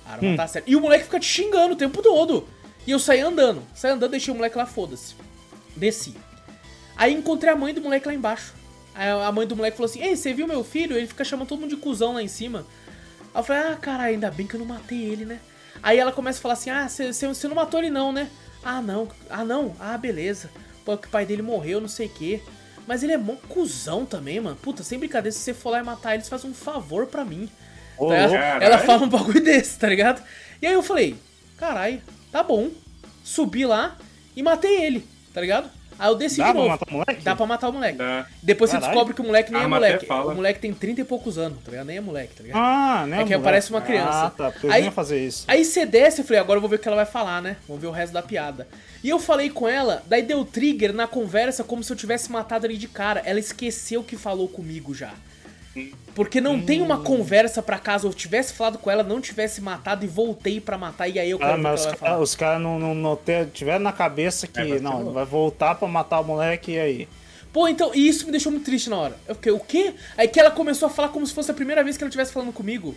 A 0.07 0.12
arma 0.12 0.36
tá 0.36 0.47
certa. 0.47 0.68
E 0.68 0.74
o 0.74 0.80
moleque 0.80 1.05
fica 1.05 1.20
te 1.20 1.26
xingando 1.26 1.74
o 1.74 1.76
tempo 1.76 2.03
todo. 2.03 2.49
E 2.86 2.91
eu 2.91 2.99
saí 2.99 3.20
andando. 3.20 3.62
Saí 3.74 3.93
andando, 3.93 4.12
deixei 4.12 4.32
o 4.32 4.36
moleque 4.36 4.57
lá, 4.57 4.64
foda-se. 4.64 5.14
Desci. 5.76 6.14
Aí 6.97 7.12
encontrei 7.14 7.53
a 7.53 7.57
mãe 7.57 7.74
do 7.74 7.82
moleque 7.82 8.09
lá 8.09 8.14
embaixo. 8.14 8.55
Aí 8.95 9.09
a 9.09 9.30
mãe 9.30 9.47
do 9.47 9.55
moleque 9.55 9.76
falou 9.76 9.89
assim: 9.89 10.03
Ei, 10.03 10.16
você 10.16 10.32
viu 10.32 10.49
meu 10.49 10.64
filho? 10.64 10.97
Ele 10.97 11.07
fica 11.07 11.22
chamando 11.22 11.49
todo 11.49 11.61
mundo 11.61 11.70
de 11.70 11.76
cuzão 11.76 12.14
lá 12.14 12.22
em 12.22 12.28
cima. 12.28 12.66
Aí 13.32 13.41
eu 13.41 13.45
falei: 13.45 13.62
Ah, 13.62 13.76
caralho, 13.76 14.14
ainda 14.14 14.30
bem 14.30 14.47
que 14.47 14.55
eu 14.55 14.61
não 14.61 14.66
matei 14.66 15.05
ele, 15.05 15.24
né? 15.24 15.39
Aí 15.82 15.99
ela 15.99 16.11
começa 16.11 16.39
a 16.39 16.43
falar 16.43 16.55
assim: 16.55 16.70
Ah, 16.70 16.89
você 16.89 17.47
não 17.47 17.55
matou 17.55 17.78
ele 17.78 17.91
não, 17.91 18.11
né? 18.11 18.28
Ah, 18.63 18.81
não. 18.83 19.09
Ah, 19.31 19.45
não. 19.45 19.75
Ah, 19.79 19.97
beleza. 19.97 20.51
Pô, 20.85 20.97
que 20.97 21.07
o 21.09 21.11
pai 21.11 21.25
dele 21.27 21.43
morreu, 21.43 21.81
não 21.81 21.89
sei 21.89 22.07
o 22.07 22.11
quê. 22.11 22.43
Mas 22.87 23.03
ele 23.03 23.13
é 23.13 23.19
mó 23.19 23.35
cuzão 23.49 24.07
também, 24.07 24.41
mano. 24.41 24.57
Puta, 24.57 24.83
sem 24.83 24.99
brincadeira, 24.99 25.33
se 25.33 25.41
você 25.41 25.53
for 25.55 25.71
lá 25.71 25.81
e 25.81 25.83
matar 25.83 26.15
ele, 26.15 26.23
você 26.25 26.31
faz 26.31 26.45
um 26.45 26.55
favor 26.55 27.07
pra 27.07 27.25
mim. 27.25 27.49
Ô, 27.99 28.09
Tá. 28.09 28.15
Ela 28.65 28.79
fala 28.79 29.05
um 29.05 29.09
bagulho 29.09 29.41
desse, 29.45 29.79
tá 29.79 29.89
ligado? 29.89 30.23
E 30.63 30.67
aí 30.67 30.73
eu 30.73 30.83
falei, 30.83 31.17
caralho, 31.57 32.01
tá 32.33 32.43
bom. 32.43 32.71
Subi 33.23 33.67
lá 33.67 33.97
e 34.35 34.43
matei 34.43 34.83
ele, 34.83 35.07
tá 35.35 35.41
ligado? 35.41 35.71
Aí 35.99 36.09
eu 36.09 36.14
desci 36.14 36.38
Dá 36.38 36.46
de 36.46 36.53
pra 36.53 36.61
novo. 36.61 36.68
matar 36.70 36.86
o 36.88 36.92
moleque? 36.92 37.22
Dá 37.24 37.36
pra 37.36 37.46
matar 37.46 37.68
o 37.68 37.72
moleque. 37.72 37.99
Dá. 37.99 38.26
Depois 38.42 38.70
você 38.70 38.76
Caralho. 38.76 38.92
descobre 38.92 39.14
que 39.14 39.20
o 39.20 39.24
moleque 39.24 39.51
nem 39.53 39.61
é 39.61 39.64
arma 39.64 39.76
até 39.78 39.86
moleque. 39.88 40.12
O 40.12 40.34
moleque 40.34 40.61
tem 40.61 40.72
30 40.72 41.01
e 41.01 41.05
poucos 41.05 41.38
anos, 41.38 41.59
tá 41.64 41.70
ligado? 41.70 41.86
Nem 41.86 41.96
é 41.96 42.01
moleque, 42.01 42.34
tá 42.34 42.42
ligado? 42.42 42.59
Ah, 42.62 43.05
né? 43.07 43.16
É 43.16 43.18
que 43.18 43.24
moleque? 43.24 43.34
aparece 43.34 43.70
uma 43.70 43.80
criança. 43.80 44.26
Ah, 44.26 44.30
tá. 44.30 44.51
Porque 44.53 44.66
eu 44.66 44.72
Aí- 44.72 44.84
ia 44.84 44.92
fazer 44.92 45.18
isso. 45.24 45.44
Aí 45.49 45.64
você 45.64 45.84
desce, 45.84 46.20
eu 46.20 46.24
falei, 46.24 46.40
agora 46.40 46.57
eu 46.59 46.61
vou 46.61 46.70
ver 46.70 46.76
o 46.76 46.78
que 46.78 46.86
ela 46.88 46.96
vai 46.96 47.07
falar, 47.07 47.42
né? 47.42 47.57
Vamos 47.66 47.80
ver 47.82 47.88
o 47.88 47.92
resto 47.92 48.12
da 48.12 48.22
piada. 48.22 48.68
E 49.03 49.09
eu 49.09 49.18
falei 49.18 49.51
com 49.51 49.66
ela, 49.68 50.03
daí 50.07 50.22
deu 50.22 50.44
trigger 50.44 50.92
na 50.92 51.07
conversa 51.07 51.62
como 51.64 51.82
se 51.82 51.92
eu 51.92 51.96
tivesse 51.96 52.30
matado 52.30 52.66
ali 52.66 52.76
de 52.76 52.88
cara. 52.88 53.22
Ela 53.24 53.38
esqueceu 53.40 54.03
que 54.03 54.16
falou 54.16 54.49
comigo 54.49 54.94
já. 54.94 55.12
Porque 56.14 56.41
não 56.41 56.61
tem 56.61 56.81
Hum. 56.83 56.87
uma 56.87 56.99
conversa 57.01 57.62
pra 57.62 57.79
caso 57.79 58.09
eu 58.09 58.12
tivesse 58.12 58.53
falado 58.53 58.79
com 58.79 58.91
ela, 58.91 59.03
não 59.05 59.21
tivesse 59.21 59.61
matado 59.61 60.05
e 60.05 60.09
voltei 60.09 60.61
pra 60.61 60.77
matar, 60.77 61.07
e 61.09 61.19
aí 61.19 61.31
eu 61.31 61.39
quero 61.39 61.51
Ah, 61.53 61.55
ver 61.55 61.61
o 61.61 61.62
mas 61.62 61.73
que 61.75 61.81
os, 61.81 61.87
ela 61.87 61.91
vai 61.93 62.01
ca- 62.01 62.07
falar. 62.07 62.23
os 62.23 62.35
caras 62.35 62.61
não, 62.62 62.79
não, 62.79 62.95
não 62.95 63.19
tiveram 63.53 63.79
na 63.85 63.93
cabeça 63.93 64.47
que 64.49 64.59
É, 64.61 64.66
ser 64.66 64.81
não, 64.83 64.97
louco. 64.99 65.12
vai 65.12 65.25
voltar 65.25 65.75
pra 65.77 65.87
matar 65.87 66.19
o 66.21 66.25
moleque 66.25 66.73
e 66.73 66.79
aí? 66.81 67.09
Pô, 67.53 67.69
então, 67.69 67.93
e 67.95 68.09
isso 68.09 68.27
me 68.27 68.33
deixou 68.33 68.51
muito 68.51 68.64
triste 68.64 68.91
na 68.91 68.97
hora. 68.97 69.16
Eu 69.29 69.35
fiquei, 69.37 69.53
o 69.53 69.61
quê? 69.61 69.95
Aí 70.16 70.27
que 70.29 70.39
ela 70.41 70.51
começou 70.51 70.87
a 70.87 70.91
falar 70.91 71.09
como 71.11 71.27
se 71.27 71.33
fosse 71.33 71.51
a 71.51 71.55
primeira 71.55 71.83
vez 71.85 71.97
que 71.97 72.03
ela 72.03 72.09
estivesse 72.09 72.33
falando 72.33 72.53
comigo. 72.53 72.95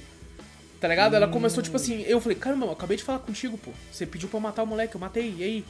Tá 0.79 0.87
ligado? 0.87 1.15
Ela 1.15 1.27
começou, 1.27 1.61
tipo 1.61 1.75
assim, 1.75 2.01
eu 2.07 2.19
falei, 2.19 2.35
caramba, 2.37 2.65
eu 2.65 2.71
acabei 2.71 2.97
de 2.97 3.03
falar 3.03 3.19
contigo, 3.19 3.55
pô. 3.57 3.69
Você 3.91 4.03
pediu 4.05 4.27
pra 4.27 4.37
eu 4.37 4.41
matar 4.41 4.63
o 4.63 4.67
moleque, 4.67 4.95
eu 4.95 4.99
matei, 4.99 5.33
e 5.37 5.43
aí? 5.43 5.65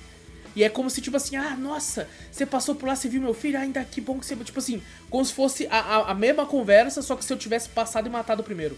E 0.55 0.63
é 0.63 0.69
como 0.69 0.89
se, 0.89 1.01
tipo 1.01 1.17
assim, 1.17 1.35
ah, 1.35 1.55
nossa, 1.55 2.07
você 2.31 2.45
passou 2.45 2.75
por 2.75 2.87
lá, 2.87 2.95
você 2.95 3.07
viu 3.07 3.21
meu 3.21 3.33
filho, 3.33 3.57
ah, 3.57 3.61
ainda 3.61 3.83
que 3.83 4.01
bom 4.01 4.19
que 4.19 4.25
você. 4.25 4.35
Tipo 4.35 4.59
assim, 4.59 4.81
como 5.09 5.23
se 5.23 5.33
fosse 5.33 5.67
a, 5.67 5.79
a, 5.79 6.11
a 6.11 6.13
mesma 6.13 6.45
conversa, 6.45 7.01
só 7.01 7.15
que 7.15 7.23
se 7.23 7.31
eu 7.31 7.37
tivesse 7.37 7.69
passado 7.69 8.07
e 8.07 8.09
matado 8.09 8.43
primeiro. 8.43 8.77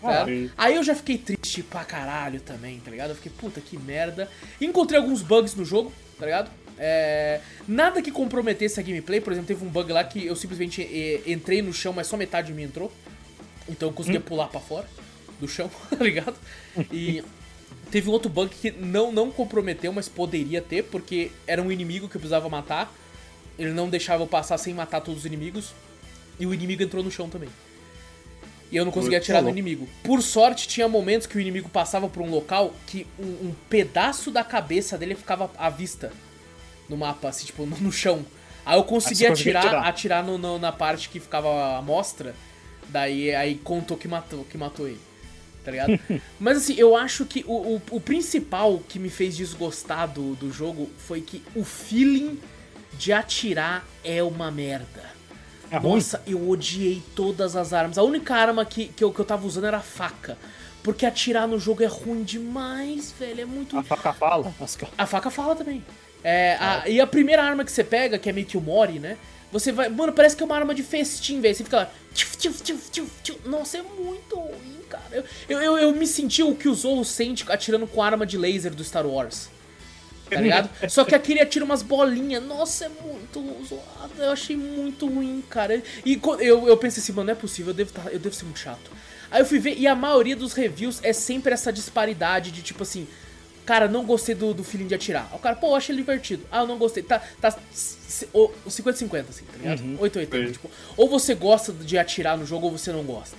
Tá. 0.00 0.26
Aí 0.56 0.74
eu 0.74 0.82
já 0.82 0.94
fiquei 0.94 1.16
triste 1.16 1.62
pra 1.62 1.82
caralho 1.82 2.40
também, 2.40 2.78
tá 2.80 2.90
ligado? 2.90 3.10
Eu 3.10 3.16
fiquei, 3.16 3.32
puta 3.32 3.60
que 3.60 3.78
merda. 3.78 4.28
Encontrei 4.60 5.00
alguns 5.00 5.22
bugs 5.22 5.54
no 5.54 5.64
jogo, 5.64 5.92
tá 6.18 6.26
ligado? 6.26 6.50
É, 6.78 7.40
nada 7.66 8.02
que 8.02 8.10
comprometesse 8.10 8.78
a 8.80 8.82
gameplay, 8.82 9.20
por 9.20 9.32
exemplo, 9.32 9.48
teve 9.48 9.64
um 9.64 9.68
bug 9.68 9.92
lá 9.92 10.04
que 10.04 10.26
eu 10.26 10.36
simplesmente 10.36 10.86
entrei 11.26 11.62
no 11.62 11.72
chão, 11.72 11.92
mas 11.92 12.06
só 12.06 12.16
metade 12.16 12.48
de 12.48 12.52
mim 12.52 12.64
entrou. 12.64 12.92
Então 13.68 13.88
eu 13.88 13.92
conseguia 13.94 14.20
pular 14.20 14.48
pra 14.48 14.60
fora 14.60 14.86
do 15.40 15.48
chão, 15.48 15.70
tá 15.88 16.04
ligado? 16.04 16.36
E 16.92 17.22
teve 17.94 18.08
um 18.10 18.12
outro 18.12 18.28
bug 18.28 18.52
que 18.52 18.72
não, 18.72 19.12
não 19.12 19.30
comprometeu, 19.30 19.92
mas 19.92 20.08
poderia 20.08 20.60
ter, 20.60 20.82
porque 20.82 21.30
era 21.46 21.62
um 21.62 21.70
inimigo 21.70 22.08
que 22.08 22.16
eu 22.16 22.20
precisava 22.20 22.48
matar. 22.48 22.92
Ele 23.56 23.70
não 23.70 23.88
deixava 23.88 24.20
eu 24.24 24.26
passar 24.26 24.58
sem 24.58 24.74
matar 24.74 25.00
todos 25.00 25.20
os 25.20 25.26
inimigos. 25.26 25.72
E 26.40 26.44
o 26.44 26.52
inimigo 26.52 26.82
entrou 26.82 27.04
no 27.04 27.10
chão 27.12 27.28
também. 27.30 27.48
E 28.72 28.76
eu 28.76 28.84
não 28.84 28.90
conseguia 28.90 29.18
atirar 29.18 29.40
no 29.42 29.46
louco. 29.46 29.56
inimigo. 29.60 29.88
Por 30.02 30.20
sorte, 30.22 30.66
tinha 30.66 30.88
momentos 30.88 31.28
que 31.28 31.36
o 31.36 31.40
inimigo 31.40 31.68
passava 31.68 32.08
por 32.08 32.20
um 32.20 32.28
local 32.28 32.74
que 32.88 33.06
um, 33.16 33.22
um 33.50 33.54
pedaço 33.70 34.32
da 34.32 34.42
cabeça 34.42 34.98
dele 34.98 35.14
ficava 35.14 35.48
à 35.56 35.70
vista 35.70 36.12
no 36.88 36.96
mapa, 36.96 37.28
assim, 37.28 37.46
tipo, 37.46 37.64
no, 37.64 37.76
no 37.78 37.92
chão. 37.92 38.26
Aí 38.66 38.76
eu 38.76 38.82
conseguia 38.82 39.28
Aí 39.28 39.32
atirar, 39.34 39.66
atirar. 39.66 39.86
atirar 39.86 40.24
no, 40.24 40.36
no- 40.36 40.58
na 40.58 40.72
parte 40.72 41.08
que 41.08 41.20
ficava 41.20 41.78
à 41.78 41.80
mostra. 41.80 42.34
Daí 42.88 43.32
aí 43.32 43.54
contou 43.54 43.96
que 43.96 44.08
matou, 44.08 44.44
que 44.50 44.58
matou 44.58 44.88
ele. 44.88 45.00
Tá 45.64 45.70
ligado? 45.70 45.98
Mas 46.38 46.58
assim, 46.58 46.74
eu 46.76 46.94
acho 46.96 47.24
que 47.24 47.44
o, 47.46 47.76
o, 47.76 47.82
o 47.92 48.00
principal 48.00 48.80
que 48.88 48.98
me 48.98 49.08
fez 49.08 49.36
desgostar 49.36 50.06
do, 50.08 50.34
do 50.34 50.52
jogo 50.52 50.90
foi 50.98 51.20
que 51.20 51.42
o 51.56 51.64
feeling 51.64 52.38
de 52.92 53.12
atirar 53.12 53.84
é 54.04 54.22
uma 54.22 54.50
merda. 54.50 55.02
É 55.70 55.78
ruim? 55.78 55.94
Nossa, 55.94 56.22
eu 56.26 56.48
odiei 56.48 57.02
todas 57.16 57.56
as 57.56 57.72
armas. 57.72 57.96
A 57.98 58.02
única 58.02 58.34
arma 58.34 58.64
que, 58.64 58.88
que, 58.88 59.02
eu, 59.02 59.12
que 59.12 59.18
eu 59.20 59.24
tava 59.24 59.46
usando 59.46 59.64
era 59.66 59.78
a 59.78 59.82
faca. 59.82 60.36
Porque 60.82 61.06
atirar 61.06 61.48
no 61.48 61.58
jogo 61.58 61.82
é 61.82 61.86
ruim 61.86 62.22
demais, 62.22 63.12
velho. 63.18 63.40
É 63.40 63.44
muito. 63.46 63.76
A 63.78 63.82
faca 63.82 64.12
fala? 64.12 64.46
A 64.98 65.06
faca 65.06 65.30
fala 65.30 65.56
também. 65.56 65.82
É, 66.22 66.56
a- 66.60 66.88
e 66.88 67.00
a 67.00 67.06
primeira 67.06 67.42
arma 67.42 67.64
que 67.64 67.72
você 67.72 67.82
pega, 67.82 68.18
que 68.18 68.28
é 68.28 68.32
meio 68.32 68.46
que 68.46 68.56
o 68.56 68.60
Mori, 68.60 68.98
né? 68.98 69.16
Você 69.54 69.70
vai. 69.70 69.88
Mano, 69.88 70.12
parece 70.12 70.36
que 70.36 70.42
é 70.42 70.46
uma 70.46 70.56
arma 70.56 70.74
de 70.74 70.82
festim, 70.82 71.40
velho. 71.40 71.54
Você 71.54 71.62
fica 71.62 71.76
lá. 71.76 71.90
tchuf, 72.12 72.36
tchuf, 72.36 72.60
tchuf, 72.60 72.90
tchuf, 72.90 73.10
tchuf. 73.22 73.48
Nossa, 73.48 73.78
é 73.78 73.82
muito 73.82 74.34
ruim, 74.34 74.80
cara. 74.90 75.24
Eu, 75.48 75.62
eu, 75.62 75.78
eu, 75.78 75.92
me 75.94 76.08
senti 76.08 76.42
o 76.42 76.56
que 76.56 76.68
o 76.68 76.74
Zorro 76.74 77.04
sente 77.04 77.44
atirando 77.48 77.86
com 77.86 78.02
a 78.02 78.06
arma 78.06 78.26
de 78.26 78.36
laser 78.36 78.74
do 78.74 78.82
Star 78.82 79.06
Wars. 79.06 79.48
Tá 80.28 80.40
ligado? 80.40 80.68
Só 80.90 81.04
que 81.04 81.14
aqui 81.14 81.34
ele 81.34 81.40
atira 81.40 81.64
umas 81.64 81.82
bolinhas. 81.82 82.42
Nossa, 82.42 82.86
é 82.86 82.88
muito 82.88 83.64
zoado. 83.64 84.12
Eu 84.18 84.30
achei 84.30 84.56
muito 84.56 85.06
ruim, 85.06 85.40
cara. 85.48 85.80
E 86.04 86.20
eu, 86.40 86.66
eu 86.66 86.76
pensei 86.76 87.00
assim, 87.00 87.12
mano, 87.12 87.26
não 87.26 87.32
é 87.32 87.36
possível, 87.36 87.70
eu 87.70 87.74
devo, 87.74 87.92
tá, 87.92 88.02
eu 88.10 88.18
devo 88.18 88.34
ser 88.34 88.44
muito 88.44 88.58
chato. 88.58 88.90
Aí 89.30 89.40
eu 89.40 89.46
fui 89.46 89.60
ver, 89.60 89.78
e 89.78 89.86
a 89.86 89.94
maioria 89.94 90.34
dos 90.34 90.52
reviews 90.52 90.98
é 91.04 91.12
sempre 91.12 91.52
essa 91.52 91.72
disparidade 91.72 92.50
de 92.50 92.60
tipo 92.60 92.82
assim. 92.82 93.06
Cara, 93.64 93.88
não 93.88 94.04
gostei 94.04 94.34
do, 94.34 94.52
do 94.52 94.62
feeling 94.62 94.86
de 94.86 94.94
atirar. 94.94 95.28
Aí 95.30 95.36
O 95.36 95.40
cara, 95.40 95.56
pô, 95.56 95.68
eu 95.68 95.74
achei 95.76 95.94
ele 95.94 96.02
divertido. 96.02 96.44
Ah, 96.52 96.60
eu 96.60 96.66
não 96.66 96.76
gostei. 96.76 97.02
Tá, 97.02 97.20
tá 97.40 97.50
c- 97.72 98.28
o- 98.32 98.50
50-50, 98.68 99.30
assim, 99.30 99.44
tá 99.44 99.56
ligado? 99.56 99.82
880. 100.00 100.46
Sim. 100.46 100.52
Tipo, 100.52 100.70
ou 100.96 101.08
você 101.08 101.34
gosta 101.34 101.72
de 101.72 101.96
atirar 101.98 102.36
no 102.36 102.44
jogo 102.44 102.66
ou 102.66 102.72
você 102.76 102.92
não 102.92 103.02
gosta. 103.04 103.38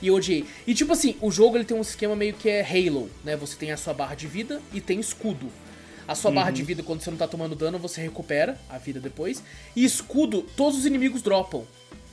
E 0.00 0.08
eu 0.08 0.14
odiei. 0.14 0.46
E 0.66 0.74
tipo 0.74 0.92
assim, 0.92 1.16
o 1.20 1.30
jogo 1.30 1.56
ele 1.56 1.64
tem 1.64 1.76
um 1.76 1.80
esquema 1.82 2.16
meio 2.16 2.34
que 2.34 2.48
é 2.48 2.60
Halo, 2.62 3.10
né? 3.24 3.36
Você 3.36 3.56
tem 3.56 3.70
a 3.70 3.76
sua 3.76 3.92
barra 3.94 4.14
de 4.14 4.26
vida 4.26 4.60
e 4.72 4.80
tem 4.80 4.98
escudo. 5.00 5.50
A 6.08 6.14
sua 6.14 6.30
barra 6.30 6.50
de 6.52 6.62
vida, 6.62 6.82
quando 6.82 7.00
você 7.02 7.10
não 7.10 7.18
tá 7.18 7.26
tomando 7.26 7.54
dano, 7.56 7.78
você 7.78 8.00
recupera 8.00 8.58
a 8.70 8.78
vida 8.78 9.00
depois. 9.00 9.42
E 9.74 9.84
escudo, 9.84 10.42
todos 10.56 10.78
os 10.78 10.86
inimigos 10.86 11.20
dropam. 11.20 11.64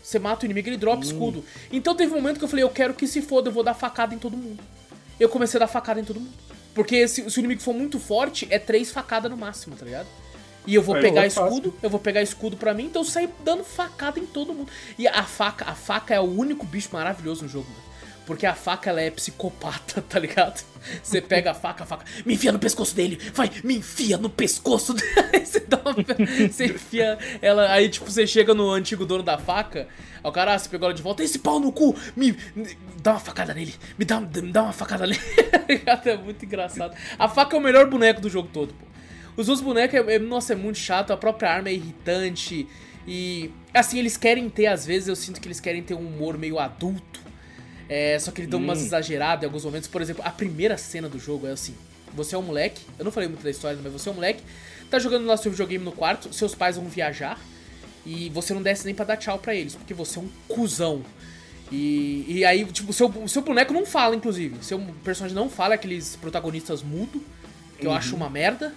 Você 0.01 0.18
mata 0.20 0.43
o 0.43 0.47
inimigo, 0.47 0.68
ele 0.68 0.78
dropa 0.78 1.03
escudo. 1.05 1.45
Então 1.72 1.95
teve 1.95 2.11
um 2.11 2.16
momento 2.16 2.38
que 2.39 2.43
eu 2.43 2.47
falei, 2.49 2.64
eu 2.64 2.70
quero 2.70 2.93
que 2.93 3.07
se 3.07 3.22
foda, 3.22 3.47
eu 3.49 3.53
vou 3.53 3.64
dar 3.64 3.74
facada 3.74 4.14
em 4.14 4.18
todo 4.18 4.36
mundo. 4.36 4.61
Eu 5.20 5.30
comecei 5.30 5.57
a 5.57 5.61
dar 5.61 5.68
facada 5.68 5.99
em 6.01 6.03
todo 6.03 6.20
mundo. 6.20 6.34
Porque 6.74 7.07
se, 7.07 7.30
se 7.30 7.38
o 7.38 7.39
inimigo 7.39 7.61
for 7.61 7.74
muito 7.74 7.99
forte, 7.99 8.47
é 8.49 8.57
três 8.57 8.91
facadas 8.91 9.30
no 9.30 9.38
máximo, 9.38 9.76
tá 9.76 9.86
ligado? 9.86 10.07
E 10.65 10.74
eu 10.76 10.82
vou 10.82 10.95
Aí 10.95 11.01
pegar 11.01 11.26
eu 11.26 11.32
fácil. 11.32 11.49
escudo, 11.49 11.78
eu 11.84 11.89
vou 11.89 11.99
pegar 11.99 12.21
escudo 12.21 12.55
pra 12.57 12.74
mim, 12.74 12.86
então 12.86 13.01
eu 13.01 13.05
saí 13.05 13.30
dando 13.43 13.63
facada 13.63 14.19
em 14.19 14.26
todo 14.26 14.53
mundo. 14.53 14.71
E 14.97 15.07
a 15.07 15.24
faca, 15.24 15.65
a 15.65 15.76
faca 15.76 16.13
é 16.13 16.19
o 16.19 16.24
único 16.24 16.65
bicho 16.65 16.89
maravilhoso 16.93 17.43
no 17.43 17.49
jogo, 17.49 17.67
mano. 17.69 17.93
Porque 18.26 18.45
a 18.45 18.53
faca, 18.53 18.89
ela 18.89 19.01
é 19.01 19.11
psicopata, 19.11 20.01
tá 20.07 20.17
ligado? 20.19 20.63
Você 21.01 21.21
pega 21.21 21.51
a 21.51 21.53
faca, 21.53 21.84
a 21.84 21.86
faca, 21.86 22.05
me 22.26 22.34
enfia 22.34 22.51
no 22.51 22.59
pescoço 22.59 22.95
dele, 22.95 23.17
vai, 23.34 23.49
me 23.63 23.78
enfia 23.78 24.17
no 24.17 24.30
pescoço 24.30 24.93
dele. 24.95 25.11
Aí 25.34 25.45
você 25.45 25.59
dá 25.61 25.78
uma, 25.78 25.95
você 26.49 26.65
enfia 26.65 27.17
ela, 27.41 27.71
aí 27.71 27.88
tipo, 27.89 28.09
você 28.09 28.28
chega 28.28 28.53
no 28.53 28.69
antigo 28.69 29.05
dono 29.05 29.24
da 29.24 29.38
faca, 29.38 29.88
o 30.24 30.32
cara, 30.32 30.53
ah, 30.53 30.59
você 30.59 30.69
pegou 30.69 30.88
ela 30.88 30.93
de 30.93 31.01
volta, 31.01 31.24
esse 31.24 31.39
pau 31.39 31.59
no 31.59 31.71
cu, 31.71 31.95
me, 32.15 32.38
me 32.55 32.78
dá 33.01 33.11
uma 33.11 33.19
facada 33.19 33.53
nele, 33.53 33.74
me 33.97 34.05
dá, 34.05 34.19
me 34.19 34.51
dá 34.51 34.63
uma 34.63 34.74
facada 34.74 35.05
nele. 35.05 35.19
Tá 35.86 36.01
é 36.05 36.17
muito 36.17 36.43
engraçado. 36.45 36.95
A 37.17 37.28
faca 37.28 37.55
é 37.55 37.59
o 37.59 37.61
melhor 37.61 37.89
boneco 37.89 38.21
do 38.21 38.30
jogo 38.30 38.49
todo, 38.51 38.74
pô. 38.74 38.86
Os 39.36 39.49
outros 39.49 39.65
bonecos, 39.65 39.99
é, 39.99 40.15
é- 40.15 40.19
nossa, 40.19 40.53
é 40.53 40.55
muito 40.55 40.78
chato, 40.78 41.11
a 41.11 41.17
própria 41.17 41.49
arma 41.49 41.69
é 41.69 41.74
irritante. 41.74 42.67
E, 43.07 43.51
assim, 43.74 43.99
eles 43.99 44.15
querem 44.17 44.49
ter, 44.49 44.67
às 44.67 44.86
vezes, 44.86 45.07
eu 45.07 45.15
sinto 45.15 45.41
que 45.41 45.47
eles 45.47 45.59
querem 45.59 45.82
ter 45.82 45.93
um 45.95 46.05
humor 46.05 46.38
meio 46.38 46.59
adulto. 46.59 47.22
É, 47.89 48.17
só 48.19 48.31
que 48.31 48.41
eles 48.41 48.49
dão 48.49 48.59
umas 48.59 48.81
exageradas 48.81 49.43
em 49.43 49.45
alguns 49.45 49.65
momentos. 49.65 49.88
Por 49.88 50.01
exemplo, 50.01 50.23
a 50.25 50.29
primeira 50.29 50.77
cena 50.77 51.09
do 51.09 51.19
jogo 51.19 51.47
é 51.47 51.51
assim: 51.51 51.75
você 52.13 52.36
é 52.36 52.38
um 52.38 52.41
moleque, 52.41 52.81
eu 52.97 53.05
não 53.05 53.11
falei 53.11 53.27
muito 53.27 53.43
da 53.43 53.49
história, 53.49 53.77
mas 53.81 53.91
você 53.91 54.09
é 54.09 54.11
um 54.11 54.15
moleque, 54.15 54.41
tá 54.89 54.99
jogando 54.99 55.25
lá 55.25 55.36
seu 55.36 55.51
videogame 55.51 55.84
no 55.84 55.91
quarto, 55.91 56.34
seus 56.34 56.55
pais 56.55 56.75
vão 56.77 56.86
viajar 56.86 57.39
e 58.05 58.29
você 58.29 58.53
não 58.53 58.61
desce 58.61 58.86
nem 58.86 58.93
pra 58.93 59.05
dar 59.05 59.17
tchau 59.17 59.39
pra 59.39 59.55
eles, 59.55 59.75
porque 59.75 59.93
você 59.93 60.19
é 60.19 60.21
um 60.21 60.29
cuzão. 60.47 61.03
E, 61.71 62.25
e 62.27 62.45
aí, 62.45 62.65
tipo, 62.65 62.91
o 62.91 62.93
seu, 62.93 63.11
seu 63.27 63.41
boneco 63.41 63.73
não 63.73 63.86
fala, 63.86 64.15
inclusive. 64.15 64.63
Seu 64.63 64.79
personagem 65.03 65.36
não 65.36 65.49
fala, 65.49 65.75
aqueles 65.75 66.15
protagonistas 66.15 66.84
mudo, 66.84 67.23
que 67.79 67.88
eu 67.88 67.91
acho 67.91 68.15
uma 68.15 68.29
merda. 68.29 68.73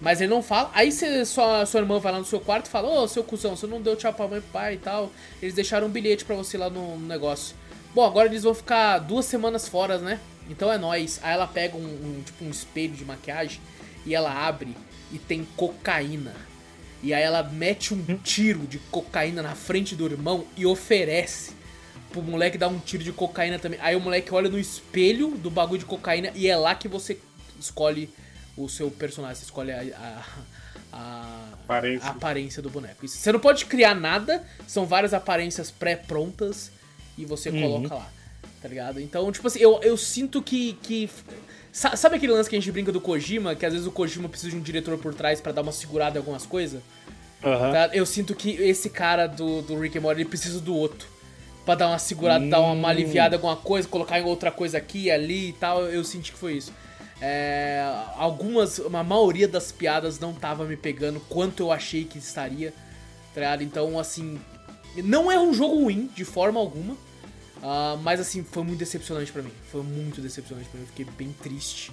Mas 0.00 0.20
ele 0.20 0.30
não 0.30 0.42
fala. 0.42 0.70
Aí 0.72 0.90
você, 0.90 1.26
sua, 1.26 1.66
sua 1.66 1.80
irmã 1.80 1.98
vai 1.98 2.12
lá 2.12 2.18
no 2.18 2.24
seu 2.24 2.40
quarto 2.40 2.66
e 2.66 2.70
fala: 2.70 2.88
Ô, 2.88 3.06
seu 3.06 3.22
cuzão, 3.22 3.54
você 3.54 3.66
não 3.66 3.82
deu 3.82 3.94
tchau 3.96 4.14
pra 4.14 4.26
mãe 4.26 4.38
e 4.38 4.42
pai 4.42 4.74
e 4.74 4.78
tal. 4.78 5.12
Eles 5.42 5.54
deixaram 5.54 5.88
um 5.88 5.90
bilhete 5.90 6.24
pra 6.24 6.34
você 6.34 6.56
lá 6.56 6.70
no, 6.70 6.96
no 6.96 7.06
negócio. 7.06 7.54
Bom, 7.94 8.04
agora 8.04 8.28
eles 8.28 8.42
vão 8.44 8.54
ficar 8.54 8.98
duas 8.98 9.26
semanas 9.26 9.66
fora, 9.68 9.98
né? 9.98 10.20
Então 10.48 10.70
é 10.72 10.78
nóis. 10.78 11.18
Aí 11.22 11.32
ela 11.32 11.46
pega 11.46 11.76
um, 11.76 11.80
um, 11.84 12.22
tipo 12.24 12.44
um 12.44 12.50
espelho 12.50 12.94
de 12.94 13.04
maquiagem 13.04 13.60
e 14.06 14.14
ela 14.14 14.32
abre 14.32 14.76
e 15.12 15.18
tem 15.18 15.44
cocaína. 15.56 16.34
E 17.02 17.12
aí 17.14 17.22
ela 17.22 17.42
mete 17.42 17.94
um 17.94 18.16
tiro 18.18 18.60
de 18.66 18.78
cocaína 18.78 19.42
na 19.42 19.54
frente 19.54 19.96
do 19.96 20.04
irmão 20.06 20.44
e 20.56 20.66
oferece 20.66 21.52
pro 22.10 22.22
moleque 22.22 22.58
dar 22.58 22.68
um 22.68 22.78
tiro 22.78 23.02
de 23.02 23.12
cocaína 23.12 23.58
também. 23.58 23.78
Aí 23.82 23.96
o 23.96 24.00
moleque 24.00 24.32
olha 24.34 24.48
no 24.50 24.58
espelho 24.58 25.30
do 25.36 25.50
bagulho 25.50 25.78
de 25.80 25.86
cocaína 25.86 26.30
e 26.34 26.46
é 26.48 26.56
lá 26.56 26.74
que 26.74 26.88
você 26.88 27.18
escolhe 27.58 28.12
o 28.56 28.68
seu 28.68 28.90
personagem, 28.90 29.36
você 29.36 29.44
escolhe 29.44 29.72
a, 29.72 29.80
a, 29.96 30.24
a- 30.92 31.48
Aparência. 31.64 32.06
a 32.08 32.10
aparência 32.10 32.62
do 32.62 32.68
boneco. 32.68 33.06
Você 33.08 33.32
não 33.32 33.40
pode 33.40 33.64
criar 33.64 33.94
nada, 33.94 34.44
são 34.66 34.84
várias 34.84 35.14
aparências 35.14 35.70
pré-prontas 35.70 36.70
e 37.22 37.24
você 37.24 37.50
coloca 37.50 37.94
lá, 37.94 38.08
tá 38.62 38.68
ligado? 38.68 39.00
Então, 39.00 39.30
tipo 39.32 39.46
assim, 39.46 39.58
eu, 39.60 39.80
eu 39.82 39.96
sinto 39.96 40.42
que, 40.42 40.74
que. 40.82 41.08
sa- 41.72 41.96
Sabe 41.96 42.16
aquele 42.16 42.32
lance 42.32 42.48
que 42.50 42.56
a 42.56 42.58
gente 42.60 42.70
brinca 42.72 42.90
do 42.92 43.00
Kojima, 43.00 43.54
que 43.54 43.64
às 43.66 43.72
vezes 43.72 43.86
o 43.86 43.90
Kojima 43.92 44.28
precisa 44.28 44.50
de 44.50 44.56
um 44.56 44.60
diretor 44.60 44.96
por 44.98 45.14
trás 45.14 45.40
pra 45.40 45.52
dar 45.52 45.62
uma 45.62 45.72
segurada 45.72 46.16
em 46.16 46.20
algumas 46.20 46.44
coisas? 46.46 46.80
Aham. 47.44 47.72
Tá? 47.72 47.90
Eu 47.92 48.04
sinto 48.04 48.34
que 48.34 48.50
esse 48.50 48.90
cara 48.90 49.26
do, 49.26 49.62
do 49.62 49.78
Rick 49.78 49.96
and 49.96 50.02
Morty, 50.02 50.20
ele 50.22 50.28
precisa 50.28 50.60
do 50.60 50.74
outro. 50.76 51.08
Pra 51.64 51.74
dar 51.74 51.88
uma 51.88 51.98
segurada, 51.98 52.44
dar 52.46 52.60
uma, 52.60 52.72
uma 52.72 52.88
aliviada 52.88 53.34
em 53.34 53.38
alguma 53.38 53.56
coisa, 53.56 53.86
colocar 53.86 54.18
em 54.18 54.24
outra 54.24 54.50
coisa 54.50 54.78
aqui 54.78 55.10
ali 55.10 55.50
e 55.50 55.52
tal. 55.52 55.82
Eu 55.84 56.02
senti 56.04 56.32
que 56.32 56.38
foi 56.38 56.54
isso. 56.54 56.72
É, 57.22 57.84
algumas, 58.16 58.78
uma 58.78 59.04
maioria 59.04 59.46
das 59.46 59.70
piadas 59.70 60.18
não 60.18 60.32
tava 60.32 60.64
me 60.64 60.74
pegando 60.76 61.20
quanto 61.28 61.62
eu 61.62 61.70
achei 61.70 62.04
que 62.04 62.18
estaria, 62.18 62.72
tá 63.34 63.40
ligado? 63.40 63.62
Então, 63.62 63.98
assim, 63.98 64.40
não 65.04 65.30
é 65.30 65.38
um 65.38 65.52
jogo 65.52 65.82
ruim 65.84 66.08
de 66.14 66.24
forma 66.24 66.58
alguma, 66.58 66.96
uh, 67.62 67.98
mas 68.02 68.20
assim, 68.20 68.44
foi 68.44 68.62
muito 68.62 68.78
decepcionante 68.78 69.32
para 69.32 69.42
mim. 69.42 69.52
Foi 69.70 69.82
muito 69.82 70.20
decepcionante 70.20 70.68
para 70.68 70.78
mim, 70.78 70.84
eu 70.84 70.88
fiquei 70.88 71.06
bem 71.16 71.34
triste. 71.42 71.92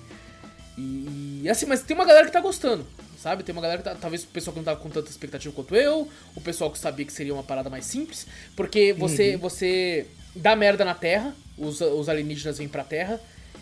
E, 0.77 1.41
e, 1.43 1.49
assim, 1.49 1.65
mas 1.65 1.81
tem 1.81 1.95
uma 1.95 2.05
galera 2.05 2.27
que 2.27 2.31
tá 2.31 2.39
gostando, 2.39 2.85
sabe? 3.17 3.43
Tem 3.43 3.51
uma 3.51 3.61
galera 3.61 3.79
que 3.79 3.83
tá, 3.83 3.95
talvez 3.95 4.23
o 4.23 4.27
pessoal 4.27 4.53
que 4.53 4.59
não 4.59 4.63
tava 4.63 4.79
com 4.79 4.89
tanta 4.89 5.09
expectativa 5.09 5.53
quanto 5.53 5.75
eu, 5.75 6.07
o 6.35 6.41
pessoal 6.41 6.69
que 6.69 6.77
sabia 6.77 7.03
que 7.03 7.11
seria 7.11 7.33
uma 7.33 7.43
parada 7.43 7.67
mais 7.67 7.85
simples, 7.85 8.27
porque 8.55 8.93
você 8.93 9.33
uhum. 9.33 9.41
você 9.41 10.05
dá 10.35 10.55
merda 10.55 10.85
na 10.85 10.93
Terra, 10.93 11.35
os, 11.57 11.81
os 11.81 12.07
alienígenas 12.07 12.59
vêm 12.59 12.67
pra 12.67 12.83
Terra, 12.83 13.19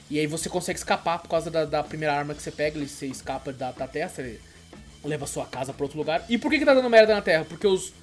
e 0.09 0.19
aí 0.19 0.27
você 0.27 0.49
consegue 0.49 0.77
escapar 0.77 1.19
por 1.19 1.29
causa 1.29 1.49
da, 1.49 1.63
da 1.63 1.81
primeira 1.81 2.13
arma 2.13 2.35
que 2.35 2.43
você 2.43 2.51
pega, 2.51 2.85
você 2.85 3.07
escapa 3.07 3.53
da, 3.53 3.71
da 3.71 3.87
Terra, 3.87 4.09
você 4.09 4.39
leva 5.03 5.23
a 5.23 5.27
sua 5.27 5.45
casa 5.45 5.73
pra 5.73 5.85
outro 5.85 5.97
lugar. 5.97 6.25
E 6.27 6.37
por 6.37 6.51
que, 6.51 6.59
que 6.59 6.65
tá 6.65 6.73
dando 6.73 6.89
merda 6.89 7.15
na 7.15 7.21
Terra? 7.21 7.45
Porque 7.45 7.65
os, 7.65 7.93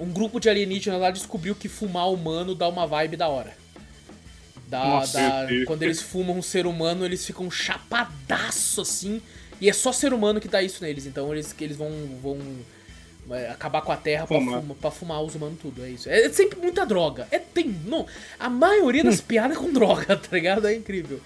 um 0.00 0.10
grupo 0.10 0.40
de 0.40 0.48
alienígenas 0.48 1.00
lá 1.00 1.10
descobriu 1.10 1.54
que 1.54 1.68
fumar 1.68 2.10
humano 2.10 2.54
dá 2.54 2.66
uma 2.66 2.86
vibe 2.86 3.16
da 3.16 3.28
hora. 3.28 3.54
Da, 4.66 4.84
Nossa, 4.84 5.18
da, 5.18 5.46
quando 5.66 5.82
eles 5.82 6.00
fumam 6.00 6.38
um 6.38 6.42
ser 6.42 6.66
humano, 6.66 7.04
eles 7.04 7.26
ficam 7.26 7.50
chapadaço 7.50 8.80
assim. 8.80 9.20
E 9.60 9.68
é 9.68 9.72
só 9.72 9.92
ser 9.92 10.14
humano 10.14 10.40
que 10.40 10.48
dá 10.48 10.62
isso 10.62 10.82
neles. 10.82 11.04
Então 11.06 11.30
eles, 11.32 11.54
eles 11.60 11.76
vão, 11.76 11.90
vão 12.22 12.38
acabar 13.52 13.82
com 13.82 13.92
a 13.92 13.96
terra 13.96 14.26
pra 14.26 14.38
fumar. 14.38 14.62
pra 14.80 14.90
fumar 14.90 15.22
os 15.22 15.34
humanos 15.34 15.58
tudo, 15.60 15.84
é 15.84 15.90
isso. 15.90 16.08
É, 16.08 16.22
é, 16.22 16.30
sempre 16.30 16.58
muita 16.58 16.86
droga. 16.86 17.28
É, 17.30 17.38
tem, 17.38 17.68
não, 17.84 18.06
a 18.38 18.48
maioria 18.48 19.04
das 19.04 19.20
piadas 19.22 19.56
é 19.56 19.60
com 19.60 19.72
droga, 19.72 20.16
tá 20.16 20.28
ligado? 20.32 20.66
É 20.66 20.74
incrível. 20.74 21.20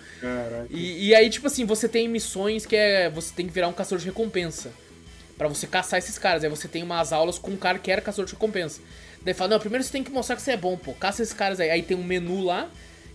E, 0.71 1.09
e, 1.09 1.15
aí, 1.15 1.31
tipo 1.31 1.47
assim, 1.47 1.65
você 1.65 1.89
tem 1.89 2.09
missões 2.09 2.67
que 2.67 2.75
é. 2.75 3.09
Você 3.11 3.33
tem 3.35 3.47
que 3.47 3.53
virar 3.53 3.69
um 3.69 3.73
caçador 3.73 3.99
de 3.99 4.07
recompensa. 4.07 4.73
Para 5.37 5.49
você 5.49 5.67
caçar 5.67 5.99
esses 5.99 6.19
caras. 6.19 6.45
Aí 6.45 6.51
você 6.51 6.69
tem 6.69 6.83
umas 6.83 7.13
aulas 7.13 7.39
com 7.39 7.51
um 7.51 7.57
cara 7.57 7.79
que 7.79 7.91
era 7.91 8.01
caçador 8.01 8.27
de 8.27 8.33
recompensa. 8.33 8.81
Daí 9.23 9.35
fala, 9.35 9.51
não, 9.51 9.59
primeiro 9.59 9.83
você 9.83 9.93
tem 9.93 10.05
que 10.05 10.11
mostrar 10.11 10.37
que 10.37 10.43
você 10.43 10.53
é 10.53 10.57
bom, 10.57 10.77
pô. 10.77 10.93
Caça 10.93 11.23
esses 11.23 11.35
caras 11.35 11.61
aí. 11.61 11.71
Aí 11.71 11.83
tem 11.83 11.97
um 11.97 12.05
menu 12.05 12.43
lá. 12.43 12.69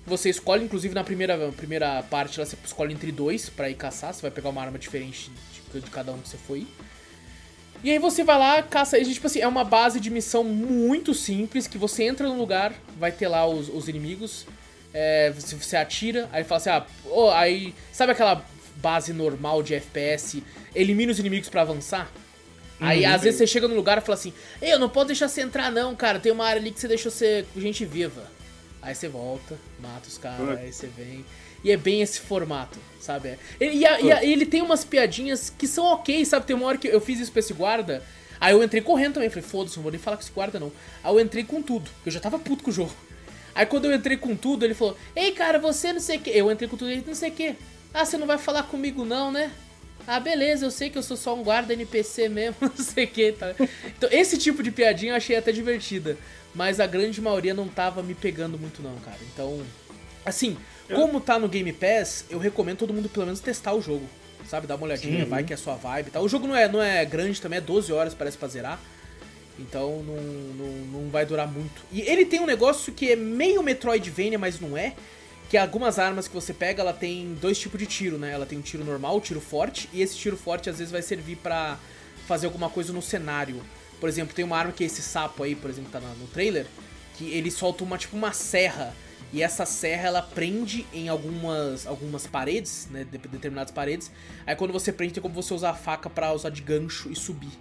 Você 0.06 0.30
escolhe, 0.30 0.64
inclusive 0.64 0.96
na 0.96 1.04
primeira, 1.04 1.52
primeira 1.52 2.02
parte 2.04 2.40
lá, 2.40 2.46
você 2.46 2.58
escolhe 2.66 2.94
entre 2.94 3.12
dois 3.12 3.50
para 3.50 3.70
ir 3.70 3.76
caçar. 3.76 4.14
Você 4.14 4.22
vai 4.22 4.32
pegar 4.32 4.50
uma 4.50 4.62
arma 4.62 4.80
diferente 4.80 5.32
de, 5.74 5.80
de 5.80 5.92
cada 5.92 6.12
um 6.12 6.20
que 6.20 6.30
você 6.30 6.38
foi. 6.38 6.68
E 7.84 7.92
aí 7.92 8.00
você 8.00 8.24
vai 8.24 8.38
lá, 8.38 8.62
caça. 8.62 8.98
E, 8.98 9.06
tipo 9.14 9.28
assim, 9.28 9.40
é 9.40 9.48
uma 9.48 9.64
base 9.64 10.00
de 10.00 10.10
missão 10.10 10.44
muito 10.44 11.14
simples, 11.14 11.68
que 11.68 11.78
você 11.78 12.04
entra 12.04 12.28
no 12.28 12.38
lugar, 12.38 12.74
vai 12.98 13.12
ter 13.12 13.28
lá 13.28 13.48
os, 13.48 13.70
os 13.70 13.88
inimigos. 13.88 14.46
É, 14.94 15.32
você, 15.32 15.56
você, 15.56 15.78
atira, 15.78 16.28
aí 16.32 16.44
fala 16.44 16.58
assim, 16.58 16.70
ah, 16.72 16.86
oh, 17.06 17.30
aí. 17.30 17.74
Sabe 17.94 18.12
aquela 18.12 18.44
base 18.82 19.14
normal 19.14 19.62
de 19.64 19.76
FPS? 19.76 20.44
Elimina 20.74 21.12
os 21.12 21.20
inimigos 21.20 21.50
para 21.50 21.62
avançar? 21.62 22.12
Aí 22.80 23.06
uhum. 23.06 23.14
às 23.14 23.22
vezes 23.22 23.38
você 23.38 23.48
chega 23.48 23.68
no 23.68 23.76
lugar 23.76 23.98
e 23.98 24.02
fala 24.02 24.18
assim, 24.18 24.34
eu 24.62 24.80
não 24.80 24.90
posso 24.90 25.08
deixar 25.08 25.28
você 25.28 25.42
entrar 25.42 25.72
não, 25.72 25.96
cara, 25.96 26.20
tem 26.20 26.32
uma 26.32 26.46
área 26.46 26.62
ali 26.62 26.72
que 26.72 26.80
você 26.80 26.88
deixou 26.88 27.12
ser 27.12 27.46
gente 27.58 27.86
viva. 27.86 28.24
Aí 28.82 28.96
você 28.96 29.10
volta, 29.10 29.58
mata 29.80 30.08
os 30.08 30.18
caras, 30.18 30.58
aí 30.58 30.72
você 30.72 30.88
vem. 30.88 31.26
E 31.62 31.72
é 31.72 31.76
bem 31.76 32.02
esse 32.02 32.22
formato, 32.22 32.80
sabe? 33.02 33.38
E, 33.60 33.86
a, 33.86 34.00
e, 34.00 34.12
a, 34.12 34.24
e, 34.24 34.32
ele 34.32 34.46
tem 34.46 34.62
umas 34.62 34.86
piadinhas 34.86 35.50
que 35.50 35.68
são 35.68 35.86
ok, 35.86 36.24
sabe? 36.24 36.46
Tem 36.46 36.56
uma 36.56 36.66
hora 36.66 36.78
que 36.78 36.88
eu 36.88 37.02
fiz 37.02 37.20
isso 37.20 37.32
pra 37.32 37.42
esse 37.42 37.54
guarda. 37.54 38.02
Aí 38.40 38.54
eu 38.54 38.64
entrei 38.64 38.82
correndo 38.82 39.16
também, 39.16 39.30
falei, 39.30 39.44
foda-se, 39.44 39.76
não 39.76 39.84
vou 39.84 39.92
nem 39.92 40.00
falar 40.00 40.16
com 40.16 40.24
esse 40.24 40.32
guarda 40.32 40.58
não. 40.58 40.72
Aí 41.04 41.14
eu 41.14 41.20
entrei 41.20 41.44
com 41.44 41.62
tudo, 41.62 41.92
eu 42.06 42.12
já 42.12 42.22
tava 42.22 42.40
puto 42.40 42.64
com 42.64 42.70
o 42.70 42.74
jogo. 42.74 42.96
Aí 43.54 43.66
quando 43.66 43.86
eu 43.86 43.94
entrei 43.94 44.16
com 44.16 44.34
tudo, 44.38 44.64
ele 44.64 44.74
falou, 44.74 44.96
ei 45.14 45.34
cara, 45.34 45.60
você 45.60 45.92
não 45.92 46.00
sei 46.00 46.18
o 46.18 46.22
que. 46.22 46.30
Eu 46.30 46.50
entrei 46.50 46.70
com 46.70 46.78
tudo, 46.78 46.90
ele 46.90 47.04
não 47.06 47.16
sei 47.16 47.30
o 47.30 47.34
que. 47.34 47.56
Ah, 47.94 48.06
você 48.06 48.18
não 48.18 48.28
vai 48.28 48.38
falar 48.38 48.64
comigo 48.64 49.04
não, 49.04 49.32
né? 49.32 49.52
Ah, 50.08 50.20
beleza, 50.20 50.66
eu 50.66 50.72
sei 50.72 50.90
que 50.90 50.98
eu 50.98 51.04
sou 51.04 51.18
só 51.18 51.36
um 51.36 51.44
guarda 51.44 51.74
NPC 51.74 52.30
mesmo, 52.30 52.56
não 52.62 52.76
sei 52.76 53.06
o 53.06 53.08
que, 53.08 53.32
tá? 53.32 53.54
Então, 53.86 54.10
esse 54.12 54.38
tipo 54.38 54.64
de 54.64 54.72
piadinha 54.72 55.12
eu 55.12 55.16
achei 55.16 55.36
até 55.36 55.52
divertida. 55.52 56.18
Mas 56.54 56.80
a 56.80 56.88
grande 56.88 57.22
maioria 57.22 57.54
não 57.54 57.68
tava 57.68 58.02
me 58.02 58.16
pegando 58.16 58.58
muito, 58.58 58.82
não, 58.82 58.96
cara. 58.98 59.18
Então, 59.32 59.62
assim, 60.26 60.58
como 60.96 61.22
tá 61.22 61.38
no 61.38 61.48
Game 61.48 61.72
Pass, 61.72 62.26
eu 62.30 62.40
recomendo 62.40 62.80
todo 62.80 62.94
mundo 62.94 63.08
pelo 63.08 63.26
menos 63.26 63.40
testar 63.40 63.74
o 63.74 63.82
jogo. 63.82 64.08
Sabe, 64.48 64.66
dar 64.66 64.76
uma 64.76 64.86
olhadinha, 64.86 65.26
Sim. 65.26 65.30
vai 65.30 65.44
que 65.44 65.54
é 65.54 65.56
a 65.56 65.58
sua 65.58 65.76
vibe 65.76 66.10
tá? 66.10 66.20
O 66.22 66.28
jogo 66.28 66.48
não 66.48 66.56
é, 66.56 66.68
não 66.68 66.82
é 66.82 67.06
grande 67.06 67.40
também, 67.40 67.58
é 67.58 67.62
12 67.62 67.92
horas 67.92 68.16
parece 68.16 68.38
pra 68.38 68.48
zerar. 68.48 68.80
Então 69.60 70.02
não, 70.02 70.16
não, 70.16 71.02
não 71.02 71.10
vai 71.10 71.26
durar 71.26 71.48
muito. 71.48 71.84
E 71.92 72.02
ele 72.02 72.26
tem 72.26 72.40
um 72.40 72.46
negócio 72.46 72.94
que 72.94 73.12
é 73.12 73.16
meio 73.16 73.62
Metroidvania, 73.62 74.40
mas 74.40 74.60
não 74.60 74.76
é. 74.76 74.96
Que 75.50 75.58
algumas 75.58 75.98
armas 75.98 76.28
que 76.28 76.34
você 76.34 76.54
pega, 76.54 76.82
ela 76.82 76.94
tem 76.94 77.34
dois 77.42 77.58
tipos 77.58 77.80
de 77.80 77.88
tiro, 77.88 78.18
né? 78.18 78.32
Ela 78.32 78.46
tem 78.46 78.58
um 78.58 78.62
tiro 78.62 78.86
normal, 78.86 79.18
um 79.18 79.20
tiro 79.20 79.42
forte, 79.42 79.90
e 79.92 80.02
esse 80.02 80.16
tiro 80.16 80.38
forte 80.38 80.70
às 80.70 80.78
vezes 80.78 80.92
vai 80.92 81.02
servir 81.02 81.38
para 81.38 81.78
fazer 82.28 82.46
alguma 82.46 82.70
coisa 82.70 82.94
no 82.94 83.02
cenário. 83.02 83.62
Por 84.00 84.08
exemplo, 84.08 84.36
tem 84.36 84.46
uma 84.46 84.58
arma 84.58 84.72
que 84.72 84.84
é 84.84 84.88
esse 84.88 85.02
sapo 85.02 85.44
aí, 85.44 85.56
por 85.56 85.70
exemplo, 85.70 85.92
tá 85.92 86.00
no 86.00 86.28
trailer, 86.28 86.68
que 87.18 87.32
ele 87.32 87.50
solta 87.50 87.84
uma 87.84 87.98
tipo 87.98 88.16
uma 88.16 88.32
serra 88.32 88.94
e 89.32 89.44
essa 89.44 89.66
serra 89.66 90.08
ela 90.08 90.22
prende 90.22 90.86
em 90.94 91.08
algumas, 91.08 91.86
algumas 91.86 92.26
paredes, 92.26 92.88
né, 92.90 93.04
de, 93.04 93.18
determinadas 93.18 93.72
paredes. 93.72 94.12
Aí 94.46 94.56
quando 94.56 94.72
você 94.72 94.92
prende 94.92 95.14
tem 95.14 95.22
como 95.22 95.36
você 95.36 95.54
usar 95.54 95.72
a 95.72 95.76
faca 95.76 96.10
para 96.10 96.34
usar 96.34 96.50
de 96.50 96.62
gancho 96.62 97.12
e 97.12 97.16
subir. 97.16 97.52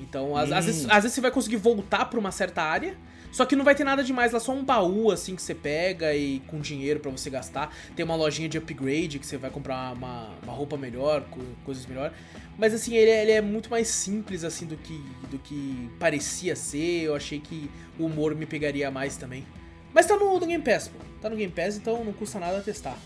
Então, 0.00 0.32
hum. 0.32 0.36
às, 0.36 0.50
às, 0.50 0.64
vezes, 0.64 0.84
às 0.86 1.02
vezes 1.02 1.12
você 1.12 1.20
vai 1.20 1.30
conseguir 1.30 1.56
voltar 1.56 2.06
para 2.06 2.18
uma 2.18 2.30
certa 2.30 2.62
área, 2.62 2.96
só 3.34 3.44
que 3.44 3.56
não 3.56 3.64
vai 3.64 3.74
ter 3.74 3.82
nada 3.82 4.04
demais 4.04 4.30
lá, 4.30 4.38
só 4.38 4.52
um 4.52 4.62
baú 4.62 5.10
assim 5.10 5.34
que 5.34 5.42
você 5.42 5.56
pega 5.56 6.14
e 6.14 6.38
com 6.46 6.60
dinheiro 6.60 7.00
para 7.00 7.10
você 7.10 7.28
gastar. 7.28 7.74
Tem 7.96 8.04
uma 8.04 8.14
lojinha 8.14 8.48
de 8.48 8.56
upgrade 8.56 9.18
que 9.18 9.26
você 9.26 9.36
vai 9.36 9.50
comprar 9.50 9.92
uma, 9.92 10.30
uma 10.44 10.52
roupa 10.52 10.76
melhor, 10.76 11.24
coisas 11.64 11.84
melhor. 11.84 12.12
Mas 12.56 12.72
assim, 12.72 12.94
ele, 12.94 13.10
é, 13.10 13.22
ele, 13.22 13.32
é 13.32 13.40
muito 13.40 13.68
mais 13.68 13.88
simples 13.88 14.44
assim 14.44 14.66
do 14.66 14.76
que, 14.76 15.02
do 15.32 15.38
que 15.40 15.90
parecia 15.98 16.54
ser. 16.54 17.02
Eu 17.02 17.16
achei 17.16 17.40
que 17.40 17.68
o 17.98 18.06
humor 18.06 18.36
me 18.36 18.46
pegaria 18.46 18.88
mais 18.88 19.16
também. 19.16 19.44
Mas 19.92 20.06
tá 20.06 20.16
no, 20.16 20.38
no 20.38 20.46
Game 20.46 20.62
Pass, 20.62 20.86
pô. 20.86 20.98
Tá 21.20 21.28
no 21.28 21.34
Game 21.34 21.52
Pass, 21.52 21.76
então 21.76 22.04
não 22.04 22.12
custa 22.12 22.38
nada 22.38 22.60
testar. 22.60 22.96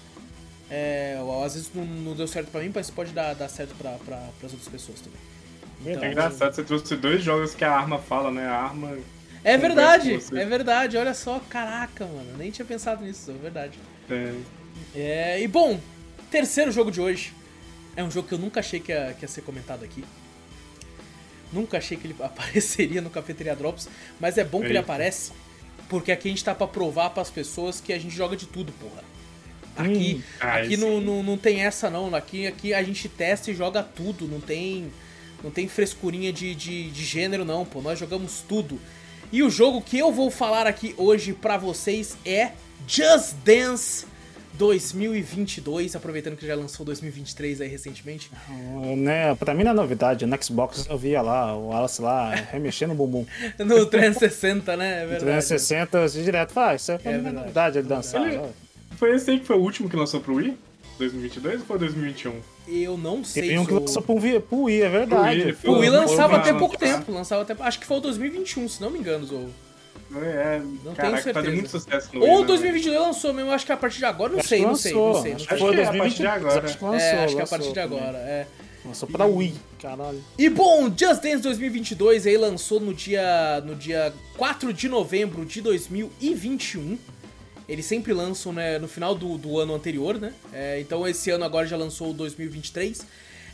É, 0.70 1.16
às 1.42 1.54
vezes 1.54 1.70
não, 1.74 1.86
não, 1.86 2.14
deu 2.14 2.28
certo 2.28 2.50
pra 2.50 2.60
mim, 2.60 2.70
mas 2.74 2.90
pode 2.90 3.12
dar, 3.12 3.32
dar 3.32 3.48
certo 3.48 3.74
pra, 3.76 3.92
pra, 4.04 4.18
pras 4.38 4.52
outras 4.52 4.68
pessoas 4.68 5.00
também. 5.00 5.20
Então, 5.86 6.04
é 6.04 6.10
engraçado, 6.12 6.54
você 6.54 6.62
trouxe 6.62 6.96
dois 6.96 7.22
jogos 7.22 7.54
que 7.54 7.64
a 7.64 7.72
arma 7.72 7.98
fala, 7.98 8.30
né? 8.30 8.46
A 8.46 8.64
arma. 8.64 8.94
É 9.44 9.56
verdade, 9.56 10.18
é 10.32 10.44
verdade, 10.44 10.96
olha 10.96 11.14
só, 11.14 11.40
caraca, 11.48 12.04
mano. 12.04 12.36
Nem 12.36 12.50
tinha 12.50 12.64
pensado 12.64 13.04
nisso, 13.04 13.30
é 13.30 13.34
verdade. 13.34 13.78
É. 14.10 14.34
é. 14.94 15.42
E 15.42 15.48
bom, 15.48 15.80
terceiro 16.30 16.70
jogo 16.72 16.90
de 16.90 17.00
hoje. 17.00 17.32
É 17.96 18.04
um 18.04 18.10
jogo 18.10 18.28
que 18.28 18.34
eu 18.34 18.38
nunca 18.38 18.60
achei 18.60 18.78
que 18.78 18.92
ia, 18.92 19.14
que 19.18 19.24
ia 19.24 19.28
ser 19.28 19.42
comentado 19.42 19.84
aqui. 19.84 20.04
Nunca 21.52 21.78
achei 21.78 21.96
que 21.96 22.06
ele 22.06 22.16
apareceria 22.22 23.00
no 23.00 23.10
Cafeteria 23.10 23.56
Drops, 23.56 23.88
mas 24.20 24.38
é 24.38 24.44
bom 24.44 24.60
que 24.60 24.66
ele 24.66 24.78
aparece 24.78 25.32
porque 25.88 26.12
aqui 26.12 26.28
a 26.28 26.30
gente 26.30 26.44
tá 26.44 26.54
pra 26.54 26.66
provar 26.66 27.10
pras 27.10 27.30
pessoas 27.30 27.80
que 27.80 27.92
a 27.92 27.98
gente 27.98 28.14
joga 28.14 28.36
de 28.36 28.46
tudo, 28.46 28.72
porra. 28.72 29.02
Aqui, 29.76 30.22
hum, 30.22 30.22
aqui 30.40 30.76
não, 30.76 31.00
não, 31.00 31.22
não 31.22 31.38
tem 31.38 31.62
essa 31.62 31.88
não. 31.88 32.14
Aqui, 32.14 32.46
aqui 32.46 32.74
a 32.74 32.82
gente 32.82 33.08
testa 33.08 33.50
e 33.50 33.54
joga 33.54 33.82
tudo. 33.82 34.26
Não 34.26 34.40
tem, 34.40 34.92
não 35.42 35.50
tem 35.50 35.68
frescurinha 35.68 36.32
de, 36.32 36.54
de, 36.54 36.90
de 36.90 37.04
gênero, 37.04 37.44
não, 37.44 37.64
pô. 37.64 37.80
Nós 37.80 37.98
jogamos 37.98 38.44
tudo. 38.46 38.78
E 39.30 39.42
o 39.42 39.50
jogo 39.50 39.82
que 39.82 39.98
eu 39.98 40.10
vou 40.10 40.30
falar 40.30 40.66
aqui 40.66 40.94
hoje 40.96 41.34
pra 41.34 41.58
vocês 41.58 42.16
é 42.24 42.52
Just 42.86 43.34
Dance 43.44 44.06
2022, 44.54 45.94
aproveitando 45.94 46.34
que 46.34 46.46
já 46.46 46.56
lançou 46.56 46.84
2023 46.86 47.60
aí 47.60 47.68
recentemente. 47.68 48.30
Uh, 48.48 48.96
né, 48.96 49.34
pra 49.34 49.52
mim 49.52 49.64
não 49.64 49.72
é 49.72 49.74
novidade, 49.74 50.24
no 50.24 50.42
Xbox 50.42 50.86
eu 50.88 50.96
via 50.96 51.20
lá, 51.20 51.54
o 51.54 51.72
Alice 51.74 52.00
lá 52.00 52.34
remexendo 52.34 52.92
o 52.92 52.96
bumbum. 52.96 53.26
no 53.60 53.84
360, 53.84 54.76
né? 54.78 55.02
É 55.02 55.06
verdade. 55.06 55.24
360, 55.24 56.04
assim, 56.04 56.24
direto, 56.24 56.52
faz, 56.52 56.88
ah, 56.88 56.96
isso 56.96 57.08
é, 57.08 57.12
é 57.12 57.18
novidade 57.18 57.78
ele 57.78 57.86
dançar. 57.86 58.26
Ele, 58.26 58.40
foi 58.96 59.14
esse 59.14 59.30
aí 59.30 59.38
que 59.38 59.46
foi 59.46 59.56
o 59.56 59.60
último 59.60 59.90
que 59.90 59.96
lançou 59.96 60.20
pro 60.20 60.36
Wii? 60.36 60.56
2022 60.98 61.60
ou 61.60 61.66
foi 61.66 61.78
2021? 61.78 62.57
Eu 62.70 62.98
não 62.98 63.24
sei. 63.24 63.48
Tem 63.48 63.58
um 63.58 63.64
que 63.64 63.72
lançou 63.72 64.02
pro 64.02 64.16
Wii, 64.16 64.40
pro 64.40 64.62
Wii 64.62 64.82
é 64.82 64.88
verdade. 64.88 65.56
O 65.64 65.78
Wii, 65.78 65.90
lançava 65.90 66.36
até 66.36 66.52
pouco 66.52 66.76
tempo, 66.76 67.10
lançava 67.10 67.42
até, 67.42 67.56
acho 67.58 67.80
que 67.80 67.86
foi 67.86 67.96
o 67.96 68.00
2021, 68.00 68.68
se 68.68 68.80
não 68.80 68.90
me 68.90 68.98
engano, 68.98 69.24
Zou. 69.24 69.48
É, 70.16 70.60
não 70.84 70.94
caraca, 70.94 71.22
tenho 71.22 71.34
certeza. 71.34 71.50
muito 71.50 71.68
sucesso 71.68 72.08
no 72.14 72.24
Ou 72.24 72.44
2022 72.46 72.98
né? 72.98 73.06
lançou 73.06 73.34
mesmo, 73.34 73.50
acho 73.50 73.66
que 73.66 73.72
a 73.72 73.76
partir 73.76 73.98
de 73.98 74.04
agora, 74.06 74.32
não 74.32 74.42
sei, 74.42 74.62
não 74.62 74.74
sei, 74.74 74.94
não 74.94 75.22
sei. 75.22 75.32
Acho 75.34 75.46
que 75.46 75.56
foi 75.56 75.76
2020, 75.76 75.84
a 75.84 75.98
partir 75.98 76.16
de 76.16 76.26
agora. 76.26 76.64
Acho 76.64 76.78
que 76.78 76.84
lançou, 76.84 76.98
é, 76.98 77.24
acho 77.24 77.34
que 77.34 77.40
é 77.40 77.44
a 77.44 77.46
partir 77.46 77.72
de 77.72 77.80
agora, 77.80 78.18
é. 78.18 78.46
Lançou 78.84 79.08
pra 79.08 79.26
Wii, 79.26 79.54
caralho. 79.80 80.24
E 80.38 80.48
bom, 80.48 80.86
Just 80.88 81.20
Dance 81.20 81.42
2022 81.42 82.26
aí 82.26 82.36
lançou 82.38 82.80
no 82.80 82.94
dia, 82.94 83.60
no 83.66 83.74
dia 83.74 84.14
4 84.36 84.72
de 84.72 84.88
novembro 84.88 85.44
de 85.44 85.60
2021. 85.60 86.98
Eles 87.68 87.84
sempre 87.84 88.12
lançam 88.12 88.52
né, 88.52 88.78
no 88.78 88.88
final 88.88 89.14
do, 89.14 89.36
do 89.36 89.58
ano 89.58 89.74
anterior, 89.74 90.18
né? 90.18 90.32
É, 90.52 90.80
então 90.80 91.06
esse 91.06 91.30
ano 91.30 91.44
agora 91.44 91.66
já 91.66 91.76
lançou 91.76 92.10
o 92.10 92.14
2023. 92.14 93.04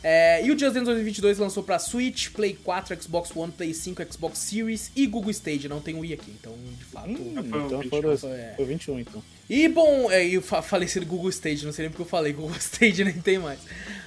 É, 0.07 0.45
e 0.45 0.51
o 0.51 0.57
Just 0.57 0.73
Dance 0.73 0.85
2022 0.85 1.39
lançou 1.39 1.63
pra 1.63 1.79
Switch, 1.79 2.29
Play 2.29 2.53
4, 2.63 3.01
Xbox 3.01 3.35
One, 3.35 3.51
Play 3.51 3.73
5, 3.73 4.13
Xbox 4.13 4.37
Series 4.37 4.91
e 4.95 5.07
Google 5.07 5.31
Stage. 5.31 5.67
Não 5.67 5.81
tem 5.81 5.95
Wii 5.99 6.13
aqui, 6.13 6.31
então 6.39 6.55
de 6.77 6.85
fato. 6.85 7.09
Hum, 7.09 7.33
foi 7.49 7.59
o 7.61 7.65
então 7.65 7.79
21, 7.79 7.89
foi, 7.89 8.01
dois, 8.01 8.23
é. 8.23 8.53
foi 8.55 8.65
21, 8.65 8.99
então. 8.99 9.23
E 9.49 9.67
bom, 9.67 10.11
é, 10.11 10.25
e 10.27 10.37
o 10.37 10.41
fa- 10.43 10.61
falecido 10.61 11.05
Google 11.07 11.29
Stage, 11.29 11.65
não 11.65 11.71
sei 11.71 11.83
nem 11.83 11.89
porque 11.89 12.03
eu 12.03 12.07
falei, 12.07 12.33
Google 12.33 12.55
Stage 12.61 13.03
nem 13.03 13.15
tem 13.15 13.39
mais. 13.39 13.59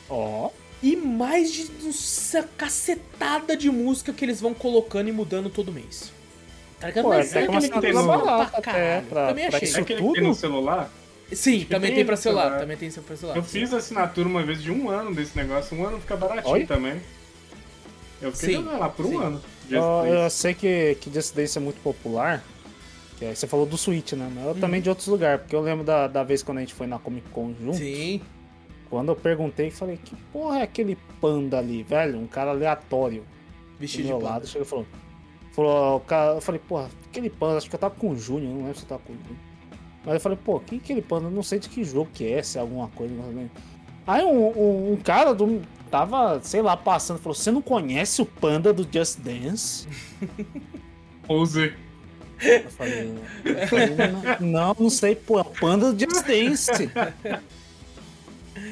Ó, 0.10 0.49
e 0.82 0.95
mais 0.95 1.51
de 1.51 1.70
uma 1.84 2.43
cacetada 2.57 3.55
de 3.55 3.70
música 3.70 4.12
que 4.12 4.26
eles 4.26 4.41
vão 4.41 4.53
colocando 4.55 5.10
e 5.10 5.12
mudando 5.12 5.49
todo 5.51 5.72
mês. 5.72 6.12
Tá 6.80 6.88
ligado? 6.88 7.03
pô, 7.03 7.10
Mas 7.10 7.30
até 7.30 7.43
que 7.43 7.47
uma 7.49 7.57
aquele 7.60 7.74
que 7.74 7.80
tem 7.82 7.89
assinatura 7.91 8.18
no- 8.18 8.26
barata 8.26 8.62
pra 8.62 8.72
até, 8.72 9.01
pra, 9.01 9.28
Também 9.28 9.47
pra 9.49 9.57
achei. 9.57 9.68
É 9.68 9.72
isso 9.72 9.86
que 9.86 9.93
tem 9.95 10.03
no 10.03 10.14
tudo. 10.16 10.34
celular? 10.34 10.91
Sim, 11.32 11.59
que 11.59 11.65
também 11.65 11.89
tem 11.89 11.97
tem 11.97 12.05
pra 12.05 12.15
celular, 12.17 12.43
celular. 12.43 12.59
também 12.59 12.77
tem 12.77 12.91
pra 12.91 13.15
celular. 13.15 13.38
Eu 13.38 13.43
fiz 13.43 13.73
a 13.73 13.77
assinatura 13.77 14.27
uma 14.27 14.43
vez 14.43 14.61
de 14.61 14.71
um 14.71 14.89
ano 14.89 15.13
desse 15.13 15.38
negócio. 15.38 15.77
Um 15.77 15.86
ano 15.86 15.99
fica 15.99 16.15
baratinho 16.17 16.53
Olha. 16.53 16.67
também. 16.67 16.99
Eu 18.21 18.32
fiquei 18.32 18.55
Sim, 18.57 18.63
lá 18.63 18.89
por 18.89 19.05
um 19.05 19.09
sim. 19.09 19.17
ano. 19.23 19.41
Just 19.69 19.71
Eu, 19.73 20.05
eu 20.05 20.30
sei 20.30 20.53
que, 20.53 20.97
que 20.99 21.11
Just 21.13 21.34
Dance 21.36 21.57
é 21.57 21.61
muito 21.61 21.80
popular. 21.82 22.43
Que 23.17 23.25
aí 23.25 23.36
você 23.36 23.47
falou 23.47 23.65
do 23.65 23.77
Switch, 23.77 24.13
né? 24.13 24.30
Mas 24.34 24.43
eu 24.45 24.51
Uhum. 24.53 24.59
também 24.59 24.82
de 24.82 24.89
outros 24.89 25.07
lugares. 25.07 25.41
Porque 25.41 25.55
eu 25.55 25.61
lembro 25.61 25.84
da, 25.86 26.07
da 26.07 26.23
vez 26.23 26.41
quando 26.43 26.57
a 26.57 26.61
gente 26.61 26.73
foi 26.73 26.88
na 26.88 26.97
Comic 26.99 27.30
Con 27.30 27.53
junto. 27.61 27.77
Sim. 27.77 28.21
Quando 28.89 29.09
eu 29.09 29.15
perguntei, 29.15 29.69
falei, 29.69 29.97
que 30.03 30.15
porra 30.34 30.59
é 30.59 30.63
aquele 30.63 30.97
panda 31.21 31.59
ali, 31.59 31.84
velho? 31.84 32.17
Um 32.19 32.25
cara 32.27 32.49
aleatório 32.51 33.21
do 33.21 33.80
Vestido 33.80 34.03
de 34.03 34.09
meu 34.09 34.17
panda. 34.17 34.30
lado. 34.32 34.47
Chegou 34.47 34.65
e 34.65 34.69
falou. 34.69 34.86
falou 35.53 35.97
o 35.97 35.99
cara, 35.99 36.34
eu 36.36 36.41
falei, 36.41 36.59
porra, 36.67 36.89
aquele 37.07 37.30
panda, 37.30 37.57
acho 37.57 37.69
que 37.69 37.75
eu 37.75 37.80
tava 37.80 37.93
com 37.95 38.09
o 38.09 38.17
Júnior, 38.17 38.51
não 38.51 38.61
lembro 38.63 38.75
se 38.77 38.84
eu 38.84 38.89
tava 38.89 39.01
com 39.05 39.13
o 39.13 39.15
Júnior. 39.15 39.38
Mas 40.06 40.14
eu 40.16 40.20
falei, 40.20 40.38
pô, 40.43 40.60
quem 40.60 40.78
é 40.80 40.82
aquele 40.82 41.02
panda? 41.02 41.30
Não 41.30 41.43
sei 41.43 41.60
de 41.60 41.70
que 41.70 41.84
jogo 41.84 42.10
que 42.14 42.32
é, 42.32 42.41
se 42.41 42.58
é 42.58 42.62
alguma 42.62 42.88
coisa. 42.89 43.14
Aí 44.08 44.24
um, 44.24 44.47
um, 44.58 44.93
um 44.93 44.97
cara 44.97 45.34
do, 45.34 45.62
tava, 45.91 46.39
sei 46.41 46.62
lá, 46.62 46.76
passando, 46.78 47.20
falou, 47.20 47.36
você 47.36 47.52
não 47.52 47.62
conhece 47.62 48.22
o 48.22 48.26
panda 48.26 48.72
do 48.74 48.88
Just 48.91 49.20
Dance? 49.20 49.88
Poser. 51.28 51.78
Eu 52.41 52.70
falei, 52.72 53.14
eu 53.43 53.68
falei, 53.68 53.88
não, 54.39 54.76
não 54.80 54.89
sei, 54.89 55.14
pô, 55.14 55.38
é 55.39 55.41
o 55.41 55.45
panda 55.45 55.91
do 55.91 56.00
Just 56.00 56.26
Dance. 56.26 56.89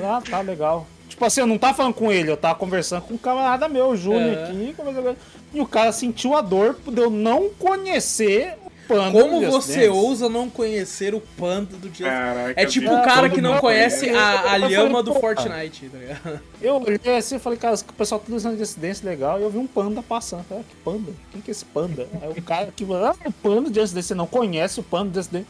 Ah, 0.02 0.22
tá 0.28 0.42
legal. 0.42 0.88
Tipo 1.10 1.26
assim, 1.26 1.42
eu 1.42 1.48
não 1.48 1.58
tava 1.58 1.74
falando 1.74 1.94
com 1.94 2.12
ele, 2.12 2.30
eu 2.32 2.38
tava 2.38 2.58
conversando 2.58 3.02
com 3.02 3.16
um 3.16 3.18
camarada 3.18 3.68
meu, 3.68 3.88
o 3.90 3.96
Júnior, 3.98 4.38
É. 4.38 4.44
aqui, 4.44 4.56
ele. 4.56 5.18
e 5.54 5.60
o 5.62 5.66
cara 5.66 5.92
sentiu 5.92 6.36
a 6.36 6.42
dor 6.42 6.78
de 6.86 7.02
eu 7.02 7.10
não 7.10 7.50
conhecer 7.50 8.56
o 8.66 8.67
panda 8.88 9.12
Como 9.20 9.42
você 9.50 9.88
Dance. 9.88 9.90
ousa 9.90 10.30
não 10.30 10.50
conhecer 10.50 11.14
o 11.14 11.20
panda 11.20 11.76
do 11.78 11.88
Just 11.88 12.02
Caraca, 12.02 12.60
É 12.62 12.66
tipo 12.66 12.92
o 12.94 13.02
cara 13.04 13.30
que 13.30 13.42
não 13.42 13.60
conhece 13.60 14.10
a, 14.10 14.52
a 14.54 14.58
lhama 14.58 15.04
do. 15.04 15.14
Fortnite, 15.14 15.90
tá 15.90 15.98
ligado? 15.98 16.40
Eu 16.62 16.76
olhei 16.76 17.18
assim 17.18 17.36
e 17.36 17.40
falei, 17.40 17.58
cara, 17.60 17.76
o 17.76 17.94
pessoal 17.94 18.20
tá 18.20 18.34
usando 18.34 18.58
Just 18.58 18.78
Dance 18.78 19.06
legal, 19.06 19.40
e 19.40 19.44
eu 19.44 19.50
vi 19.50 19.58
um 19.58 19.68
panda 19.68 20.02
passando. 20.02 20.40
Eu 20.40 20.46
Falei, 20.46 20.64
ah, 20.64 20.70
que 20.70 20.76
panda? 20.84 21.12
Quem 21.32 21.42
que 21.42 21.50
é 21.50 21.54
esse 21.54 21.66
panda? 21.66 22.08
Aí 22.22 22.30
o 22.30 22.42
cara 22.42 22.72
que 22.76 22.84
ah, 22.94 23.16
o 23.26 23.32
panda 23.32 23.70
do 23.70 23.80
Just 23.82 23.94
Dance, 23.94 24.08
você 24.08 24.16
não 24.16 24.28
conhece 24.28 24.80
o 24.80 24.84
panda 24.84 25.10
do 25.12 25.16
Just 25.16 25.32
Dance? 25.32 25.48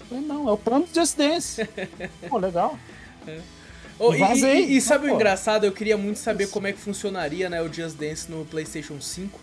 Eu 0.00 0.06
falei, 0.06 0.24
não, 0.24 0.48
é 0.48 0.52
o 0.52 0.56
panda 0.56 0.86
do 0.86 0.94
Just 0.94 1.16
Dance. 1.16 1.68
Pô, 2.28 2.38
legal. 2.38 2.78
Oh, 3.98 4.12
e, 4.14 4.18
Vazei. 4.18 4.64
e- 4.64 4.76
e 4.76 4.80
sabe 4.80 5.08
o 5.08 5.14
engraçado? 5.14 5.64
Eu 5.64 5.72
queria 5.72 5.96
muito 5.96 6.18
saber 6.18 6.48
como 6.48 6.66
é 6.66 6.72
que 6.72 6.78
funcionaria 6.78 7.48
né, 7.48 7.62
o 7.62 7.72
Just 7.72 7.96
Dance 7.96 8.30
no 8.30 8.44
PlayStation 8.44 9.00
5. 9.00 9.40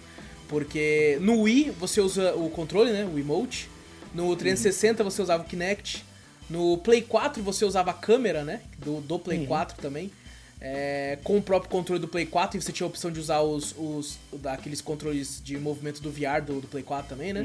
Porque 0.52 1.18
no 1.22 1.44
Wii 1.44 1.72
você 1.72 2.02
usa 2.02 2.36
o 2.36 2.50
controle, 2.50 2.92
né? 2.92 3.06
O 3.06 3.18
emote. 3.18 3.70
No 4.14 4.36
360 4.36 5.02
você 5.02 5.22
usava 5.22 5.44
o 5.44 5.46
Kinect. 5.46 6.04
No 6.50 6.78
Play 6.80 7.02
4 7.02 7.42
você 7.42 7.64
usava 7.64 7.92
a 7.92 7.94
câmera, 7.94 8.44
né? 8.44 8.60
Do, 8.78 9.00
do 9.00 9.18
Play 9.18 9.48
4 9.48 9.82
também. 9.82 10.12
É, 10.60 11.18
com 11.24 11.38
o 11.38 11.42
próprio 11.42 11.72
controle 11.72 12.02
do 12.02 12.08
Play 12.08 12.26
4 12.26 12.58
e 12.58 12.62
você 12.62 12.74
tinha 12.74 12.86
a 12.86 12.90
opção 12.90 13.10
de 13.10 13.20
usar 13.20 13.40
os, 13.40 13.74
os 13.78 14.20
aqueles 14.46 14.82
controles 14.82 15.42
de 15.42 15.58
movimento 15.58 16.02
do 16.02 16.12
VR 16.12 16.42
do, 16.46 16.60
do 16.60 16.68
Play 16.68 16.84
4 16.84 17.08
também, 17.08 17.32
né? 17.32 17.42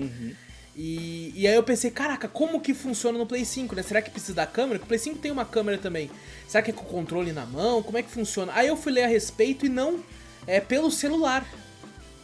E, 0.74 1.32
e 1.34 1.46
aí 1.46 1.54
eu 1.54 1.62
pensei, 1.62 1.90
caraca, 1.92 2.26
como 2.26 2.61
que 2.61 2.74
funciona 2.74 3.16
no 3.16 3.24
Play 3.24 3.44
5, 3.44 3.76
né? 3.76 3.82
Será 3.84 4.02
que 4.02 4.11
precisa 4.11 4.34
da 4.34 4.46
câmera? 4.46 4.80
Porque 4.80 4.86
o 4.86 4.88
Play 4.88 4.98
5 4.98 5.18
tem 5.20 5.30
uma 5.30 5.44
câmera 5.44 5.78
também. 5.78 6.11
Será 6.48 6.61
que 6.61 6.72
é 6.72 6.74
com 6.74 6.82
o 6.82 6.86
controle 6.86 7.32
na 7.32 7.46
mão? 7.46 7.84
Como 7.84 7.96
é 7.96 8.02
que 8.02 8.11
funciona? 8.11 8.52
Aí 8.52 8.66
eu 8.66 8.76
fui 8.76 8.92
ler 8.92 9.04
a 9.04 9.07
respeito 9.07 9.64
e 9.64 9.68
não 9.68 10.02
é 10.44 10.61
pelo 10.61 10.90
celular. 10.90 11.46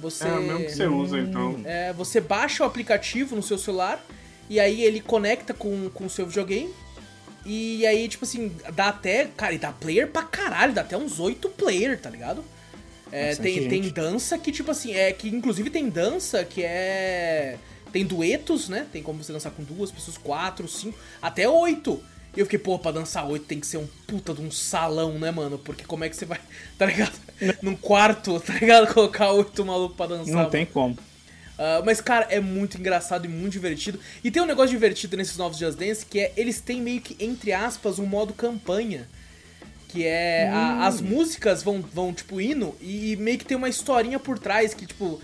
Você, 0.03 0.27
É 0.27 0.33
o 0.33 0.43
mesmo 0.43 0.65
que 0.67 0.73
você 0.73 0.87
usa, 0.87 1.19
então. 1.19 1.61
é, 1.65 1.93
você 1.93 2.21
baixa 2.21 2.63
o 2.63 2.67
aplicativo 2.67 3.35
no 3.35 3.43
seu 3.43 3.57
celular 3.57 4.05
e 4.51 4.59
aí 4.61 4.83
ele 4.83 5.01
conecta 5.01 5.55
com, 5.55 5.89
com 5.91 6.05
o 6.07 6.11
seu 6.11 6.27
videogame. 6.27 6.75
E 7.47 7.87
aí, 7.87 8.07
tipo 8.09 8.25
assim, 8.25 8.53
dá 8.75 8.89
até. 8.89 9.29
Cara, 9.37 9.55
e 9.55 9.59
dá 9.59 9.73
player 9.73 10.09
pra 10.09 10.23
caralho, 10.23 10.73
dá 10.73 10.83
até 10.83 10.97
uns 10.97 11.19
8 11.19 11.49
player, 11.51 11.99
tá 12.01 12.11
ligado? 12.11 12.45
É, 13.11 13.35
tem, 13.35 13.69
tem 13.69 13.89
dança 13.91 14.39
que, 14.39 14.51
tipo 14.53 14.71
assim, 14.71 14.95
é 14.95 15.13
que 15.13 15.29
inclusive 15.29 15.69
tem 15.71 15.89
dança 15.89 16.45
que 16.45 16.63
é. 16.63 17.57
Tem 17.93 18.07
duetos, 18.07 18.69
né? 18.69 18.87
Tem 18.91 19.03
como 19.03 19.23
você 19.23 19.33
dançar 19.33 19.53
com 19.53 19.63
duas 19.63 19.91
pessoas, 19.91 20.17
quatro, 20.17 20.67
cinco, 20.67 20.99
até 21.21 21.49
oito. 21.49 22.03
E 22.37 22.41
eu 22.41 22.47
fiquei, 22.47 22.59
pô, 22.59 22.79
pra 22.79 22.91
dançar 22.93 23.27
oito 23.29 23.45
tem 23.45 23.61
que 23.61 23.67
ser 23.67 23.77
um 23.77 23.87
puta 24.07 24.33
de 24.33 24.41
um 24.41 24.51
salão, 24.51 25.19
né, 25.19 25.31
mano? 25.31 25.59
Porque 25.59 25.85
como 25.85 26.03
é 26.05 26.09
que 26.09 26.17
você 26.17 26.25
vai, 26.25 26.41
tá 26.79 26.87
ligado? 26.87 27.13
Num 27.61 27.77
quarto, 27.77 28.41
tá 28.41 28.55
ligado? 28.55 28.93
Colocar 28.93 29.33
oito 29.33 29.65
malucos 29.65 29.97
pra 29.97 30.07
dançar. 30.07 30.27
Não 30.27 30.35
mano. 30.35 30.51
tem 30.51 30.65
como. 30.65 30.97
Ah, 31.59 31.83
mas, 31.85 32.01
cara, 32.01 32.27
é 32.31 32.41
muito 32.41 32.79
engraçado 32.79 33.27
e 33.27 33.29
muito 33.29 33.53
divertido. 33.53 34.01
E 34.25 34.31
tem 34.31 34.43
um 34.43 34.47
negócio 34.47 34.71
divertido 34.71 35.17
nesses 35.17 35.37
novos 35.37 35.59
Just 35.59 35.77
Dance 35.79 36.07
que 36.07 36.19
é 36.21 36.33
eles 36.37 36.61
têm 36.61 36.81
meio 36.81 37.01
que, 37.01 37.23
entre 37.23 37.53
aspas, 37.53 37.99
um 37.99 38.07
modo 38.07 38.33
campanha. 38.33 39.07
Que 39.89 40.07
é. 40.07 40.49
a- 40.49 40.87
as 40.87 41.03
músicas 41.03 41.63
vão, 41.63 41.83
vão, 41.83 42.15
tipo, 42.15 42.41
indo 42.41 42.75
e 42.81 43.15
meio 43.17 43.37
que 43.39 43.45
tem 43.45 43.57
uma 43.59 43.69
historinha 43.69 44.19
por 44.19 44.39
trás 44.39 44.73
que, 44.73 44.87
tipo. 44.87 45.21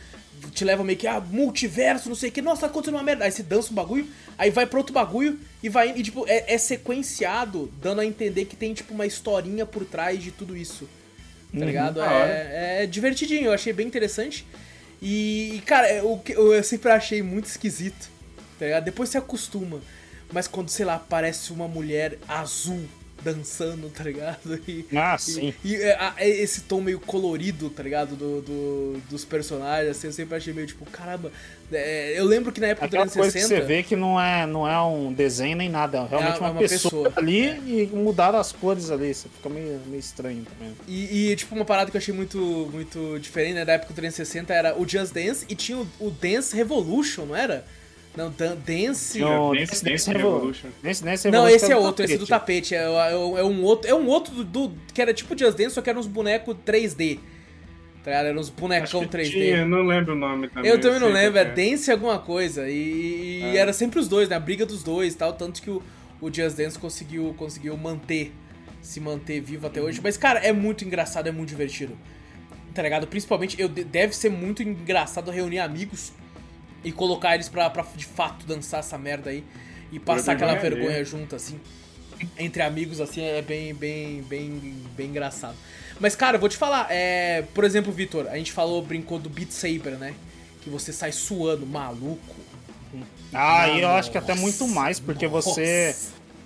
Te 0.52 0.64
leva 0.64 0.84
meio 0.84 0.98
que, 0.98 1.06
ah, 1.06 1.20
multiverso, 1.20 2.08
não 2.08 2.16
sei 2.16 2.30
o 2.30 2.32
que, 2.32 2.42
nossa, 2.42 2.62
tá 2.62 2.66
acontecendo 2.66 2.94
uma 2.94 3.02
merda. 3.02 3.24
Aí 3.24 3.32
você 3.32 3.42
dança 3.42 3.70
um 3.70 3.74
bagulho, 3.74 4.06
aí 4.36 4.50
vai 4.50 4.66
pra 4.66 4.78
outro 4.78 4.92
bagulho 4.92 5.38
e 5.62 5.68
vai. 5.68 5.92
E 5.96 6.02
tipo, 6.02 6.24
é, 6.28 6.54
é 6.54 6.58
sequenciado, 6.58 7.72
dando 7.80 8.00
a 8.00 8.06
entender 8.06 8.44
que 8.44 8.56
tem, 8.56 8.74
tipo, 8.74 8.94
uma 8.94 9.06
historinha 9.06 9.66
por 9.66 9.84
trás 9.84 10.22
de 10.22 10.30
tudo 10.30 10.56
isso. 10.56 10.88
Tá 11.56 11.64
ligado? 11.64 12.02
É, 12.02 12.82
é 12.82 12.86
divertidinho, 12.86 13.46
eu 13.46 13.52
achei 13.52 13.72
bem 13.72 13.86
interessante. 13.86 14.46
E, 15.00 15.56
e, 15.56 15.60
cara, 15.60 15.86
é, 15.86 16.02
o 16.02 16.18
que 16.18 16.32
eu, 16.32 16.52
eu 16.52 16.62
sempre 16.62 16.90
achei 16.90 17.22
muito 17.22 17.46
esquisito. 17.46 18.10
Tá 18.58 18.66
ligado? 18.66 18.84
Depois 18.84 19.08
você 19.08 19.18
acostuma. 19.18 19.80
Mas 20.32 20.46
quando, 20.46 20.68
sei 20.68 20.84
lá, 20.84 20.96
aparece 20.96 21.52
uma 21.52 21.66
mulher 21.66 22.18
azul 22.28 22.86
dançando, 23.22 23.88
tá 23.90 24.04
ligado? 24.04 24.60
E, 24.68 24.84
Ah, 24.96 25.16
sim. 25.18 25.52
E, 25.64 25.74
e, 25.74 25.92
a- 25.92 26.14
a- 26.16 26.26
esse 26.26 26.62
tom 26.62 26.80
meio 26.80 27.00
colorido, 27.00 27.68
tá 27.70 27.82
ligado? 27.82 28.14
Do, 28.16 28.40
do- 28.42 29.00
dos 29.10 29.24
personagens, 29.24 29.90
assim, 29.96 30.06
eu 30.08 30.12
sempre 30.12 30.36
achei 30.36 30.52
meio 30.52 30.66
tipo, 30.66 30.84
caramba. 30.86 31.30
é, 31.72 32.18
eu 32.18 32.24
lembro 32.24 32.50
que 32.52 32.60
na 32.60 32.68
época 32.68 32.86
do 32.86 32.96
Aquela 32.96 33.02
coisa 33.10 33.28
que 33.28 33.32
360. 33.32 33.60
você 33.62 33.66
vê 33.66 33.82
que 33.82 33.94
não 33.96 34.20
é, 34.20 34.46
não 34.46 34.66
é 34.66 34.80
um 34.82 35.12
desenho 35.12 35.56
nem 35.56 35.68
nada, 35.68 35.98
é 35.98 36.06
realmente 36.08 36.36
É 36.36 36.40
uma, 36.40 36.50
uma 36.52 36.60
pessoa, 36.60 37.10
pessoa. 37.10 37.12
ali 37.16 37.46
e 37.82 37.90
mudaram 37.92 38.38
as 38.38 38.52
cores 38.52 38.90
ali. 38.90 39.12
Você 39.12 39.28
fica 39.28 39.48
meio, 39.48 39.80
meio 39.86 40.00
estranho 40.00 40.44
também. 40.44 40.74
E, 40.86 41.30
e, 41.32 41.36
tipo, 41.36 41.54
uma 41.54 41.64
parada 41.64 41.90
que 41.90 41.96
eu 41.96 42.00
achei 42.00 42.14
muito, 42.14 42.38
muito 42.72 43.18
diferente, 43.20 43.54
né? 43.54 43.64
Da 43.64 43.74
época 43.74 43.92
do 43.92 43.96
360 43.96 44.52
era 44.54 44.78
o 44.78 44.88
Just 44.88 45.12
Dance 45.12 45.44
e 45.48 45.54
tinha 45.54 45.76
o, 45.78 45.86
o 46.00 46.10
Dance 46.10 46.56
Revolution, 46.56 47.26
não 47.26 47.36
era? 47.36 47.64
Não, 48.18 48.30
Dan- 48.30 48.56
Dance. 48.66 49.18
Não, 49.20 49.52
Dance- 49.54 49.60
Dance- 49.70 49.84
Dance 49.84 49.84
Dance 49.84 50.10
Revol- 50.12 50.32
Revolution. 50.34 50.68
Não, 50.82 50.90
Revolution 51.44 51.48
esse 51.56 51.64
é 51.64 51.68
era 51.70 51.80
do 51.80 51.86
outro, 51.86 52.04
esse 52.04 52.18
do 52.18 52.26
tapete. 52.26 52.74
É, 52.74 52.78
é- 52.78 53.12
é 53.12 53.44
um 53.44 53.62
outro, 53.62 53.88
é 53.90 53.94
um 53.94 54.06
outro 54.08 54.34
do, 54.34 54.44
do- 54.44 54.74
que 54.92 55.00
era 55.00 55.14
tipo 55.14 55.38
Just 55.38 55.56
Dance, 55.56 55.74
só 55.74 55.80
que 55.80 55.88
eram 55.88 56.00
uns 56.00 56.06
bonecos 56.06 56.56
3D. 56.66 57.20
Tá 58.04 58.10
ligado? 58.12 58.26
Eram 58.26 58.40
uns 58.40 58.48
bonecão 58.50 59.00
Acho 59.00 59.08
que 59.10 59.16
3D. 59.16 59.30
tinha, 59.30 59.64
não 59.66 59.82
lembro 59.82 60.14
o 60.14 60.16
nome 60.16 60.48
também. 60.48 60.70
Eu 60.70 60.80
também 60.80 60.98
não 61.00 61.08
lembro, 61.12 61.38
é 61.38 61.44
qual 61.44 61.54
Dance 61.56 61.90
alguma 61.90 62.18
coisa. 62.18 62.68
E, 62.68 63.40
e 63.42 63.56
É. 63.56 63.56
era 63.56 63.72
sempre 63.72 63.98
os 64.00 64.08
dois, 64.08 64.28
né? 64.28 64.36
A 64.36 64.40
briga 64.40 64.64
dos 64.66 64.82
dois 64.82 65.14
e 65.14 65.16
tal. 65.16 65.32
Tanto 65.34 65.60
que 65.62 65.70
o, 65.70 65.82
o 66.20 66.32
Just 66.32 66.56
Dance 66.56 66.78
conseguiu, 66.78 67.34
conseguiu 67.36 67.76
manter, 67.76 68.32
se 68.82 68.98
manter 69.00 69.40
vivo 69.40 69.66
até 69.66 69.80
hoje. 69.80 70.00
Mas, 70.02 70.16
cara, 70.16 70.40
é 70.40 70.52
muito 70.52 70.84
engraçado, 70.84 71.26
é 71.28 71.32
muito 71.32 71.48
divertido. 71.50 71.96
Tá 72.74 72.82
ligado? 72.82 73.06
Principalmente, 73.06 73.60
eu, 73.60 73.68
deve 73.68 74.14
ser 74.16 74.30
muito 74.30 74.62
engraçado 74.62 75.30
reunir 75.30 75.58
amigos 75.58 76.12
e 76.84 76.92
colocar 76.92 77.34
eles 77.34 77.48
pra, 77.48 77.68
pra 77.70 77.84
de 77.94 78.04
fato 78.04 78.46
dançar 78.46 78.80
essa 78.80 78.96
merda 78.98 79.30
aí. 79.30 79.44
E 79.90 79.98
passar 79.98 80.32
aquela 80.32 80.54
vergonha 80.54 80.88
alheia. 80.88 81.04
junto, 81.04 81.34
assim. 81.34 81.58
Entre 82.38 82.62
amigos, 82.62 83.00
assim, 83.00 83.22
é 83.22 83.40
bem, 83.40 83.74
bem, 83.74 84.22
bem, 84.22 84.74
bem 84.96 85.08
engraçado. 85.08 85.56
Mas, 86.00 86.14
cara, 86.14 86.36
eu 86.36 86.40
vou 86.40 86.48
te 86.48 86.56
falar, 86.56 86.86
é, 86.90 87.42
por 87.54 87.64
exemplo, 87.64 87.92
Vitor, 87.92 88.26
a 88.28 88.36
gente 88.36 88.52
falou, 88.52 88.82
brincou 88.82 89.18
do 89.18 89.30
Beat 89.30 89.50
Saber, 89.50 89.92
né? 89.98 90.14
Que 90.60 90.68
você 90.68 90.92
sai 90.92 91.12
suando, 91.12 91.64
maluco. 91.64 92.36
Ah, 93.32 93.68
e 93.68 93.82
eu 93.82 93.88
acho 93.90 94.10
que 94.10 94.18
até 94.18 94.34
muito 94.34 94.66
mais, 94.68 94.98
porque 94.98 95.26
Nossa. 95.26 95.50
você 95.50 95.96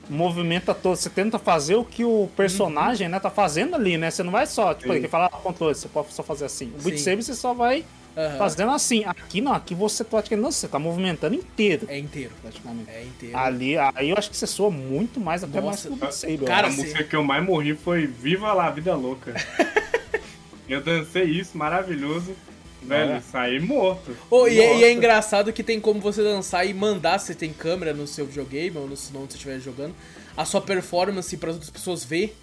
movimenta 0.08 0.74
todo, 0.74 0.96
você 0.96 1.08
tenta 1.08 1.38
fazer 1.38 1.76
o 1.76 1.84
que 1.84 2.04
o 2.04 2.28
personagem, 2.36 3.08
né, 3.08 3.18
tá 3.20 3.30
fazendo 3.30 3.76
ali, 3.76 3.96
né? 3.96 4.10
Você 4.10 4.22
não 4.22 4.32
vai 4.32 4.46
só, 4.46 4.74
tipo, 4.74 4.92
ele 4.92 5.08
fala 5.08 5.26
ah, 5.26 5.30
controle, 5.30 5.74
você 5.74 5.88
pode 5.88 6.12
só 6.12 6.22
fazer 6.22 6.44
assim. 6.44 6.72
O 6.78 6.82
Beat. 6.82 6.98
Saber 6.98 7.22
você 7.22 7.34
só 7.34 7.54
vai 7.54 7.84
Aham. 8.16 8.38
fazendo 8.38 8.70
assim. 8.72 9.04
Aqui 9.04 9.40
não, 9.40 9.52
aqui 9.52 9.74
você 9.74 10.04
praticamente, 10.04 10.42
não, 10.44 10.52
você 10.52 10.68
tá 10.68 10.78
movimentando 10.78 11.34
inteiro, 11.34 11.86
É 11.88 11.98
inteiro. 11.98 12.32
praticamente. 12.42 12.90
É 12.90 13.02
inteiro. 13.04 13.36
Ali, 13.36 13.76
aí 13.78 14.10
eu 14.10 14.16
acho 14.18 14.30
que 14.30 14.36
você 14.36 14.46
soa 14.46 14.70
muito 14.70 15.18
mais, 15.20 15.42
até 15.42 15.60
Nossa. 15.60 15.66
mais 15.66 15.82
que 15.82 15.88
o 15.88 15.96
Beat 15.96 16.12
Saber. 16.12 16.44
Cara, 16.46 16.68
a 16.68 16.70
sim. 16.70 16.82
música 16.82 17.04
que 17.04 17.16
eu 17.16 17.24
mais 17.24 17.44
morri 17.44 17.74
foi 17.74 18.06
Viva 18.06 18.52
lá, 18.52 18.70
Vida 18.70 18.94
Louca. 18.94 19.34
eu 20.68 20.80
dancei 20.82 21.24
isso, 21.24 21.56
maravilhoso. 21.56 22.34
Velho, 22.82 23.12
É. 23.12 23.20
saí 23.20 23.60
morto. 23.60 24.16
Oh, 24.28 24.48
e, 24.48 24.58
é, 24.60 24.78
e 24.78 24.84
é 24.84 24.92
engraçado 24.92 25.52
que 25.52 25.62
tem 25.62 25.78
como 25.80 26.00
você 26.00 26.20
dançar 26.22 26.66
e 26.66 26.74
mandar, 26.74 27.20
se 27.20 27.32
tem 27.32 27.52
câmera 27.52 27.94
no 27.94 28.08
seu 28.08 28.26
videogame 28.26 28.76
ou 28.76 28.88
no, 28.88 28.96
se 28.96 29.12
não 29.12 29.20
você 29.20 29.36
estiver 29.36 29.60
jogando, 29.60 29.94
a 30.36 30.44
sua 30.44 30.60
performance 30.60 31.36
para 31.36 31.50
as 31.50 31.54
outras 31.54 31.70
pessoas 31.70 32.02
ver, 32.04 32.36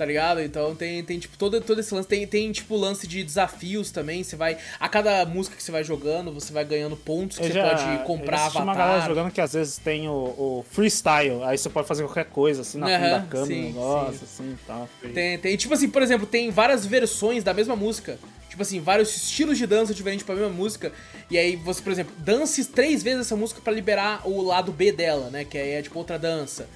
tá 0.00 0.06
ligado? 0.06 0.40
Então 0.40 0.74
tem, 0.74 1.04
tem 1.04 1.18
tipo, 1.18 1.36
todo, 1.36 1.60
todo 1.60 1.78
esse 1.78 1.94
lance. 1.94 2.08
Tem, 2.08 2.26
tem, 2.26 2.50
tipo, 2.50 2.74
lance 2.74 3.06
de 3.06 3.22
desafios 3.22 3.90
também. 3.90 4.24
Você 4.24 4.34
vai. 4.34 4.56
A 4.80 4.88
cada 4.88 5.26
música 5.26 5.54
que 5.54 5.62
você 5.62 5.70
vai 5.70 5.84
jogando, 5.84 6.32
você 6.32 6.54
vai 6.54 6.64
ganhando 6.64 6.96
pontos 6.96 7.36
que 7.36 7.44
Eu 7.44 7.48
você 7.48 7.52
já- 7.52 7.68
pode 7.68 8.04
comprar 8.04 8.38
assisti 8.46 8.62
uma 8.62 8.74
galera 8.74 8.92
avatar. 8.94 9.08
jogando 9.10 9.30
que 9.30 9.42
às 9.42 9.52
vezes 9.52 9.76
tem 9.76 10.08
o, 10.08 10.12
o 10.12 10.64
freestyle, 10.70 11.42
aí 11.44 11.58
você 11.58 11.68
pode 11.68 11.86
fazer 11.86 12.02
qualquer 12.04 12.24
coisa, 12.24 12.62
assim, 12.62 12.78
na 12.78 12.86
frente 12.86 13.02
Aham, 13.02 13.10
da 13.20 13.26
câmera, 13.26 13.46
sim, 13.46 13.62
negócio, 13.66 14.20
assim 14.24 14.50
e 14.52 14.66
tal. 14.66 14.88
Tem, 15.12 15.38
tem, 15.38 15.56
tipo 15.58 15.74
assim, 15.74 15.90
por 15.90 16.00
exemplo, 16.00 16.26
tem 16.26 16.50
várias 16.50 16.86
versões 16.86 17.44
da 17.44 17.52
mesma 17.52 17.76
música. 17.76 18.18
Tipo 18.48 18.62
assim, 18.62 18.80
vários 18.80 19.14
estilos 19.14 19.58
de 19.58 19.66
dança 19.66 19.92
diferentes 19.92 20.24
pra 20.24 20.34
mesma 20.34 20.50
música. 20.50 20.90
E 21.30 21.36
aí 21.36 21.56
você, 21.56 21.82
por 21.82 21.92
exemplo, 21.92 22.14
dance 22.18 22.64
três 22.64 23.02
vezes 23.02 23.20
essa 23.26 23.36
música 23.36 23.60
pra 23.60 23.70
liberar 23.72 24.26
o 24.26 24.40
lado 24.42 24.72
B 24.72 24.90
dela, 24.92 25.28
né? 25.28 25.44
Que 25.44 25.58
aí 25.58 25.72
é 25.72 25.82
tipo 25.82 25.98
outra 25.98 26.18
dança. 26.18 26.66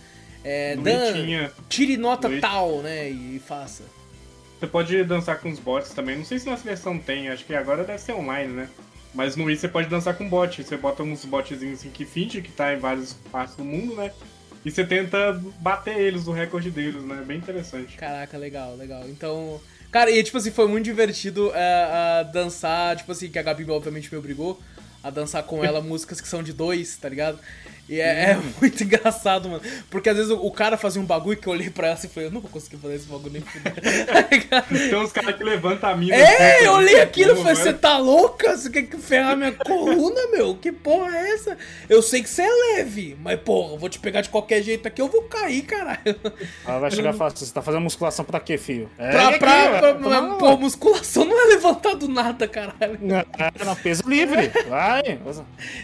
É, 0.44 0.76
dan 0.76 1.50
tire 1.68 1.96
nota 1.96 2.28
tal, 2.40 2.82
né? 2.82 3.08
E 3.08 3.40
faça. 3.44 3.82
Você 4.60 4.66
pode 4.66 5.02
dançar 5.04 5.40
com 5.40 5.50
os 5.50 5.58
bots 5.58 5.90
também. 5.92 6.16
Não 6.16 6.24
sei 6.24 6.38
se 6.38 6.48
nessa 6.48 6.62
versão 6.62 6.98
tem, 6.98 7.28
acho 7.28 7.44
que 7.44 7.54
agora 7.54 7.82
deve 7.82 7.98
ser 7.98 8.12
online, 8.12 8.52
né? 8.52 8.68
Mas 9.14 9.36
no 9.36 9.44
Wii 9.44 9.56
você 9.56 9.68
pode 9.68 9.88
dançar 9.88 10.14
com 10.16 10.28
bot. 10.28 10.62
Você 10.62 10.76
bota 10.76 11.02
uns 11.02 11.24
botzinhos 11.24 11.80
assim 11.80 11.90
que 11.90 12.04
finge 12.04 12.42
que 12.42 12.50
tá 12.50 12.74
em 12.74 12.78
várias 12.78 13.12
partes 13.30 13.56
do 13.56 13.64
mundo, 13.64 13.94
né? 13.94 14.12
E 14.64 14.70
você 14.70 14.84
tenta 14.84 15.32
bater 15.60 15.98
eles, 15.98 16.26
o 16.26 16.32
recorde 16.32 16.70
deles, 16.70 17.02
né? 17.02 17.22
Bem 17.26 17.38
interessante. 17.38 17.96
Caraca, 17.96 18.36
legal, 18.36 18.74
legal. 18.74 19.02
Então. 19.08 19.60
Cara, 19.90 20.10
e 20.10 20.22
tipo 20.22 20.38
assim, 20.38 20.50
foi 20.50 20.66
muito 20.66 20.84
divertido 20.84 21.52
é, 21.54 22.20
a 22.20 22.22
dançar, 22.24 22.96
tipo 22.96 23.12
assim, 23.12 23.28
que 23.30 23.38
a 23.38 23.42
Gabi 23.42 23.70
obviamente 23.70 24.10
me 24.10 24.18
obrigou 24.18 24.60
a 25.02 25.10
dançar 25.10 25.42
com 25.44 25.62
ela 25.62 25.80
músicas 25.82 26.20
que 26.20 26.26
são 26.26 26.42
de 26.42 26.52
dois, 26.52 26.96
tá 26.96 27.08
ligado? 27.08 27.38
E 27.88 28.00
é, 28.00 28.30
é 28.32 28.38
muito 28.60 28.82
engraçado, 28.82 29.48
mano. 29.48 29.62
Porque 29.90 30.08
às 30.08 30.16
vezes 30.16 30.30
o, 30.32 30.36
o 30.46 30.50
cara 30.50 30.76
fazia 30.76 31.00
um 31.00 31.04
bagulho 31.04 31.36
que 31.36 31.46
eu 31.46 31.52
olhei 31.52 31.68
pra 31.70 31.88
ela 31.88 31.98
e 32.02 32.08
falei, 32.08 32.28
eu 32.28 32.32
não 32.32 32.40
vou 32.40 32.50
conseguir 32.50 32.76
fazer 32.78 32.94
esse 32.94 33.06
bagulho 33.06 33.32
nem 33.32 33.42
fuder. 33.42 33.74
Tá? 34.48 34.62
Tem 34.68 34.94
uns 34.96 35.12
caras 35.12 35.36
que 35.36 35.44
levantam 35.44 35.90
a 35.90 35.96
mina. 35.96 36.16
É, 36.16 36.56
assim, 36.56 36.64
eu 36.66 36.72
olhei 36.72 37.00
aquilo 37.00 37.32
e 37.32 37.36
falei, 37.36 37.54
você 37.56 37.72
tá 37.72 37.98
louca? 37.98 38.56
Você 38.56 38.70
quer 38.70 38.82
que 38.84 38.96
ferrar 38.96 39.36
minha 39.36 39.52
coluna, 39.52 40.28
meu? 40.32 40.54
Que 40.56 40.72
porra 40.72 41.14
é 41.16 41.30
essa? 41.34 41.58
Eu 41.88 42.00
sei 42.02 42.22
que 42.22 42.28
você 42.28 42.42
é 42.42 42.76
leve, 42.76 43.16
mas 43.20 43.38
porra, 43.40 43.74
eu 43.74 43.78
vou 43.78 43.88
te 43.88 43.98
pegar 43.98 44.20
de 44.22 44.28
qualquer 44.30 44.62
jeito 44.62 44.86
aqui, 44.88 45.02
eu 45.02 45.08
vou 45.08 45.22
cair, 45.22 45.62
caralho. 45.62 45.98
Ela 46.66 46.78
vai 46.78 46.90
chegar 46.90 47.14
e 47.14 47.16
falar 47.18 47.32
assim, 47.32 47.44
você 47.44 47.52
tá 47.52 47.60
fazendo 47.62 47.82
musculação 47.82 48.24
pra 48.24 48.40
quê, 48.40 48.56
filho? 48.56 48.88
É, 48.98 49.10
Pra, 49.10 49.28
aqui, 49.28 49.38
pra, 49.38 49.52
ó, 49.74 49.78
pra- 49.78 49.94
toma 49.94 50.08
mas, 50.20 50.30
lá. 50.30 50.34
pô, 50.38 50.56
musculação 50.56 51.24
não 51.24 51.38
é 51.42 51.54
levantar 51.54 51.94
do 51.94 52.08
nada, 52.08 52.48
caralho. 52.48 52.98
É, 53.58 53.64
no 53.64 53.76
peso 53.76 54.02
livre, 54.08 54.50
vai. 54.68 55.18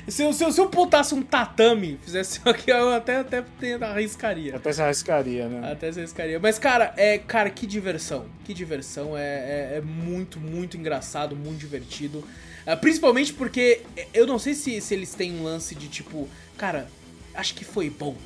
Se, 0.09 0.23
eu- 0.23 0.33
se, 0.33 0.51
se 0.53 0.61
eu 0.61 0.69
botasse 0.69 1.15
um 1.15 1.23
tatame, 1.23 1.90
fizesse 1.97 2.39
isso 2.39 2.49
aqui, 2.49 2.71
eu 2.71 2.91
até, 2.91 3.17
até 3.17 3.45
arriscaria. 3.83 4.57
Até 4.57 4.73
se 4.73 4.83
arriscaria, 4.83 5.49
né? 5.49 5.73
Até 5.73 5.93
se 5.93 5.99
arriscaria. 5.99 6.39
Mas, 6.39 6.59
cara, 6.59 6.93
é, 6.97 7.19
cara, 7.19 7.51
que 7.51 7.67
diversão. 7.67 8.27
Que 8.45 8.55
diversão. 8.55 9.17
É, 9.17 9.23
é, 9.23 9.73
é 9.77 9.81
muito, 9.81 10.41
muito 10.41 10.77
engraçado, 10.77 11.37
muito 11.37 11.59
divertido. 11.59 12.25
Ah, 12.67 12.77
principalmente 12.77 13.33
porque 13.33 13.83
eu 14.13 14.27
não 14.27 14.39
sei 14.39 14.55
se, 14.55 14.81
se 14.81 14.95
eles 14.95 15.15
têm 15.15 15.33
um 15.33 15.43
lance 15.43 15.75
de 15.75 15.89
tipo, 15.89 16.29
cara, 16.57 16.89
acho 17.35 17.55
que 17.55 17.65
foi 17.65 17.89
bom. 17.91 18.17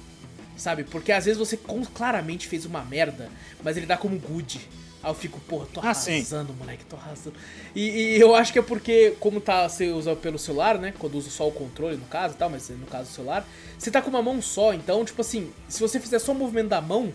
Sabe? 0.57 0.85
Porque 0.85 1.11
às 1.11 1.25
vezes 1.25 1.39
você 1.39 1.59
claramente 1.93 2.47
fez 2.47 2.65
uma 2.65 2.85
merda, 2.85 3.29
mas 3.63 3.77
ele 3.77 3.87
dá 3.87 3.97
como 3.97 4.19
good. 4.19 4.61
Aí 5.05 5.11
eu 5.11 5.15
fico, 5.15 5.39
porra, 5.41 5.67
tô 5.73 5.81
Ah, 5.81 5.91
arrasando, 5.91 6.55
moleque, 6.55 6.85
tô 6.87 6.97
arrasando. 6.97 7.37
E, 7.75 7.83
e 8.17 8.21
eu 8.21 8.35
acho 8.35 8.53
que 8.53 8.59
é 8.59 8.63
porque, 8.63 9.15
como 9.21 9.41
tá, 9.41 9.69
você 9.69 9.89
usa 9.91 10.17
pelo 10.17 10.39
celular, 10.39 10.79
né? 10.79 10.95
Quando 10.99 11.17
usa 11.17 11.29
só 11.31 11.47
o 11.47 11.53
controle, 11.53 11.97
no 11.97 12.07
caso 12.07 12.35
e 12.35 12.37
tal, 12.39 12.49
mas 12.49 12.69
no 12.71 12.87
caso 12.87 13.11
do 13.11 13.15
celular, 13.15 13.47
você 13.79 13.91
tá 13.91 14.01
com 14.01 14.09
uma 14.11 14.23
mão 14.23 14.41
só, 14.41 14.73
então, 14.73 15.05
tipo 15.05 15.21
assim, 15.21 15.53
se 15.69 15.79
você 15.81 16.01
fizer 16.01 16.19
só 16.19 16.33
o 16.33 16.35
movimento 16.35 16.69
da 16.69 16.81
mão, 16.81 17.13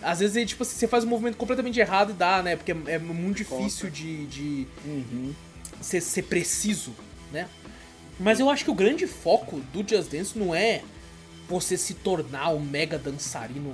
às 0.00 0.20
vezes, 0.20 0.48
tipo 0.48 0.62
assim, 0.62 0.76
você 0.76 0.86
faz 0.86 1.02
um 1.02 1.08
movimento 1.08 1.36
completamente 1.36 1.80
errado 1.80 2.10
e 2.10 2.12
dá, 2.14 2.42
né? 2.42 2.54
Porque 2.56 2.72
é, 2.72 2.92
é 2.92 2.98
muito 2.98 3.38
difícil 3.38 3.90
de, 3.90 4.26
de 4.26 4.66
Uhum. 4.84 5.34
ser, 5.80 6.00
ser 6.00 6.22
preciso, 6.22 6.92
né? 7.32 7.48
Mas 8.20 8.38
eu 8.38 8.48
acho 8.48 8.64
que 8.64 8.70
o 8.70 8.74
grande 8.74 9.06
foco 9.08 9.58
do 9.72 9.84
Just 9.88 10.10
Dance 10.10 10.38
não 10.38 10.54
é 10.54 10.82
você 11.48 11.76
se 11.76 11.94
tornar 11.94 12.50
um 12.50 12.60
mega 12.60 12.96
dançarino 12.96 13.72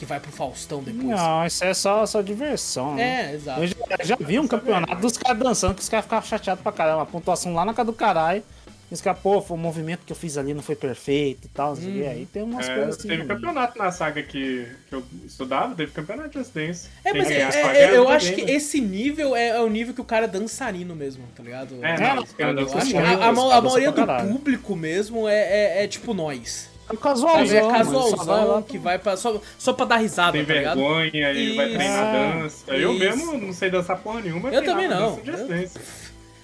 que 0.00 0.06
vai 0.06 0.18
pro 0.18 0.32
Faustão 0.32 0.82
depois. 0.82 1.04
Não, 1.06 1.46
isso 1.46 1.62
é 1.62 1.74
só, 1.74 2.06
só 2.06 2.22
diversão. 2.22 2.94
né? 2.94 3.32
É, 3.32 3.34
exato. 3.34 3.60
Eu 3.62 3.66
já, 3.66 3.76
já 4.02 4.16
vi 4.18 4.38
um 4.38 4.48
campeonato 4.48 4.96
dos 4.96 5.16
caras 5.18 5.38
dançando 5.42 5.74
que 5.74 5.82
os 5.82 5.88
caras 5.90 6.06
ficavam 6.06 6.26
chateados 6.26 6.62
pra 6.62 6.72
caramba. 6.72 7.02
A 7.02 7.06
pontuação 7.06 7.52
lá 7.54 7.64
na 7.66 7.74
casa 7.74 7.86
do 7.86 7.92
caralho. 7.92 8.42
E 8.90 8.94
os 8.94 9.00
caras, 9.00 9.20
pô, 9.20 9.40
foi 9.40 9.56
o 9.56 9.60
movimento 9.60 10.00
que 10.04 10.10
eu 10.10 10.16
fiz 10.16 10.36
ali 10.36 10.52
não 10.52 10.62
foi 10.62 10.74
perfeito 10.74 11.44
e 11.44 11.48
tal. 11.48 11.76
não 11.76 11.82
o 11.82 11.92
quê. 11.92 12.06
Aí 12.10 12.26
tem 12.26 12.42
umas 12.42 12.66
É, 12.68 12.74
coisas 12.74 12.96
assim. 12.98 13.08
teve 13.08 13.22
também. 13.22 13.36
campeonato 13.36 13.78
na 13.78 13.92
saga 13.92 14.20
que, 14.22 14.66
que 14.88 14.94
eu 14.94 15.04
estudava, 15.26 15.74
teve 15.76 15.92
campeonato 15.92 16.30
de 16.30 16.38
Just 16.38 16.52
Dance. 16.54 16.88
É, 17.04 17.12
mas 17.12 17.30
é- 17.30 17.34
é- 17.42 17.80
é- 17.92 17.96
eu 17.96 18.08
acho 18.08 18.24
que 18.30 18.30
videogame. 18.36 18.56
esse 18.56 18.80
nível 18.80 19.36
é, 19.36 19.48
é 19.50 19.60
o 19.60 19.68
nível 19.68 19.94
que 19.94 20.00
o 20.00 20.04
cara 20.04 20.24
é 20.24 20.28
dançarino 20.28 20.96
mesmo, 20.96 21.22
tá 21.36 21.42
ligado? 21.42 21.76
É, 21.84 21.94
É, 21.94 22.14
não, 22.14 22.22
os 22.24 22.32
caras 22.32 22.56
Eu 22.56 22.64
dançam 22.64 22.78
acho 22.80 22.90
que 22.90 22.94
muito. 22.98 23.22
a, 23.22 23.26
a 23.28 23.32
maioria 23.62 23.92
do 23.92 24.06
público 24.32 24.74
mesmo 24.74 25.28
é, 25.28 25.34
é- 25.38 25.84
é 25.84 25.86
tipo 25.86 26.12
nós. 26.14 26.68
É 26.90 26.92
um 26.92 26.96
casualzão. 26.96 27.56
É 27.56 27.60
só 27.62 27.68
vai 27.68 27.78
casualzão 27.78 28.48
lá 28.48 28.62
que 28.62 28.78
vai 28.78 28.98
pra, 28.98 29.16
só, 29.16 29.40
só 29.58 29.72
pra 29.72 29.86
dar 29.86 29.96
risada, 29.98 30.32
Tem 30.32 30.44
tá 30.44 30.52
ligado? 30.54 30.76
vergonha 30.78 31.32
e 31.32 31.56
vai 31.56 31.68
treinar 31.74 32.12
dança. 32.42 32.70
Eu 32.74 32.90
Isso. 32.92 32.98
mesmo 32.98 33.38
não 33.38 33.52
sei 33.52 33.70
dançar 33.70 33.98
porra 33.98 34.20
nenhuma. 34.20 34.50
Eu 34.50 34.64
também 34.64 34.88
não. 34.88 35.16
dança 35.16 35.42
Eu- 35.42 35.48
Dance. 35.48 35.78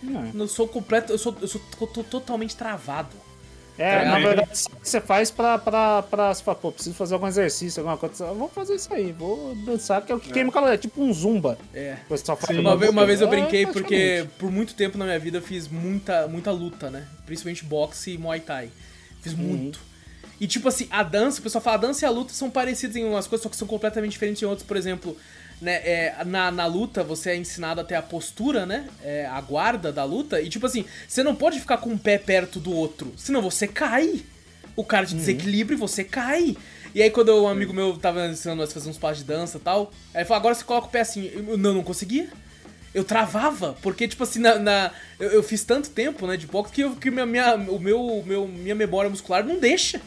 É. 0.07 0.41
Eu 0.41 0.47
sou 0.49 0.69
completo, 0.69 1.13
eu 1.13 1.19
sou, 1.19 1.35
eu 1.41 1.49
sou 1.49 1.61
tô- 1.79 1.87
tô 1.87 2.05
totalmente 2.05 2.55
travado. 2.57 3.17
É, 3.79 3.99
Tá 3.99 4.05
na 4.07 4.19
verdade, 4.21 4.49
isso 4.55 4.71
que 4.71 4.89
você 4.89 5.01
faz 5.03 5.31
pra, 5.31 5.59
pra, 5.59 6.03
pra 6.03 6.33
você 6.33 6.43
fala, 6.43 6.57
pô, 6.57 6.73
preciso 6.73 6.95
fazer 6.95 7.13
algum 7.13 7.27
exercício, 7.27 7.81
alguma 7.81 7.99
coisa. 7.99 8.25
Eu 8.25 8.35
Vou 8.35 8.49
fazer 8.49 8.75
isso 8.77 8.93
aí, 8.95 9.13
vou 9.13 9.55
dançar, 9.67 10.01
que 10.01 10.11
é 10.11 10.15
o 10.15 10.21
que 10.21 10.33
queima 10.33 10.51
caloria, 10.51 10.77
é 10.77 10.79
tipo 10.79 11.03
um 11.03 11.13
zumba. 11.13 11.59
É. 11.75 11.97
Pessoal 12.09 12.39
fala, 12.39 12.59
Uma, 12.59 12.75
vez, 12.77 12.91
uma 12.91 13.05
vez 13.05 13.21
eu 13.21 13.27
É, 13.27 13.31
brinquei 13.31 13.67
porque 13.67 13.83
praticamente. 13.97 14.31
por 14.39 14.51
muito 14.51 14.75
tempo 14.75 14.97
na 14.97 15.05
minha 15.05 15.19
vida 15.19 15.37
eu 15.39 15.43
fiz 15.43 15.69
muita, 15.69 16.27
muita 16.27 16.51
luta, 16.53 16.89
né? 16.89 17.07
Principalmente 17.27 17.65
boxe 17.67 18.13
e 18.13 18.19
muay 18.19 18.41
thai. 18.41 18.71
Fiz 19.21 19.35
muito. 19.35 19.79
E 20.41 20.47
tipo 20.47 20.69
assim, 20.69 20.87
a 20.91 21.03
dança, 21.03 21.41
o 21.41 21.43
pessoal 21.43 21.63
fala, 21.63 21.77
a 21.77 21.81
dança 21.81 22.05
e 22.05 22.07
a 22.07 22.11
luta 22.11 22.33
são 22.35 22.51
parecidas 22.51 22.97
em 22.97 23.05
umas 23.05 23.27
coisas, 23.27 23.43
só 23.43 23.49
que 23.49 23.57
são 23.57 23.67
completamente 23.67 24.13
diferentes 24.13 24.43
em 24.43 24.45
outras. 24.47 24.67
Por 24.67 24.77
exemplo, 24.77 25.17
né, 25.63 25.77
é, 25.77 26.15
na, 26.27 26.51
na 26.51 26.67
luta 26.67 27.03
você 27.03 27.31
é 27.31 27.37
ensinado 27.37 27.81
até 27.81 27.97
a 27.97 28.03
postura, 28.03 28.67
né? 28.67 28.87
É, 29.03 29.27
a 29.27 29.41
guarda 29.41 29.91
da 29.91 30.05
luta. 30.05 30.41
E 30.41 30.49
tipo 30.51 30.67
assim, 30.67 30.85
você 31.09 31.23
não 31.23 31.35
pode 31.35 31.59
ficar 31.59 31.79
com 31.79 31.91
um 31.91 31.97
pé 31.99 32.19
perto 32.19 32.61
do 32.61 32.71
outro, 32.73 33.15
senão 33.17 33.41
você 33.41 33.67
cai. 33.67 34.23
O 34.75 34.85
cara 34.85 35.07
te 35.07 35.15
desequilibra 35.15 35.75
e 35.75 35.79
você 35.79 36.05
cai. 36.05 36.55
E 36.95 37.03
aí 37.03 37.11
quando 37.11 37.35
um 37.43 37.49
amigo 37.49 37.73
meu 37.73 37.97
tava 37.97 38.27
ensinando 38.27 38.61
nós 38.61 38.71
a 38.71 38.75
fazer 38.75 38.91
uns 38.91 38.99
passos 38.99 39.19
de 39.19 39.25
dança 39.25 39.57
e 39.57 39.61
tal, 39.61 39.91
aí 40.13 40.21
ele 40.21 40.25
falou, 40.27 40.39
agora 40.41 40.55
você 40.55 40.65
coloca 40.65 40.87
o 40.89 40.91
pé 40.91 41.01
assim. 41.01 41.31
Eu 41.35 41.57
não, 41.57 41.73
não 41.73 41.83
conseguia. 41.83 42.29
Eu 42.95 43.05
travava, 43.05 43.77
porque, 43.83 44.07
tipo 44.09 44.23
assim, 44.23 44.39
na, 44.39 44.59
na- 44.59 44.91
eu, 45.19 45.31
eu 45.31 45.43
fiz 45.43 45.65
tanto 45.65 45.91
tempo, 45.91 46.27
né, 46.27 46.37
de 46.37 46.47
boxe, 46.47 46.73
que, 46.73 46.81
eu, 46.83 46.97
que 46.97 47.11
minha, 47.11 47.27
minha, 47.27 47.55
o 47.55 47.79
meu, 47.79 48.23
meu, 48.27 48.47
minha 48.49 48.75
memória 48.75 49.09
muscular 49.11 49.45
não 49.45 49.59
deixa. 49.59 50.01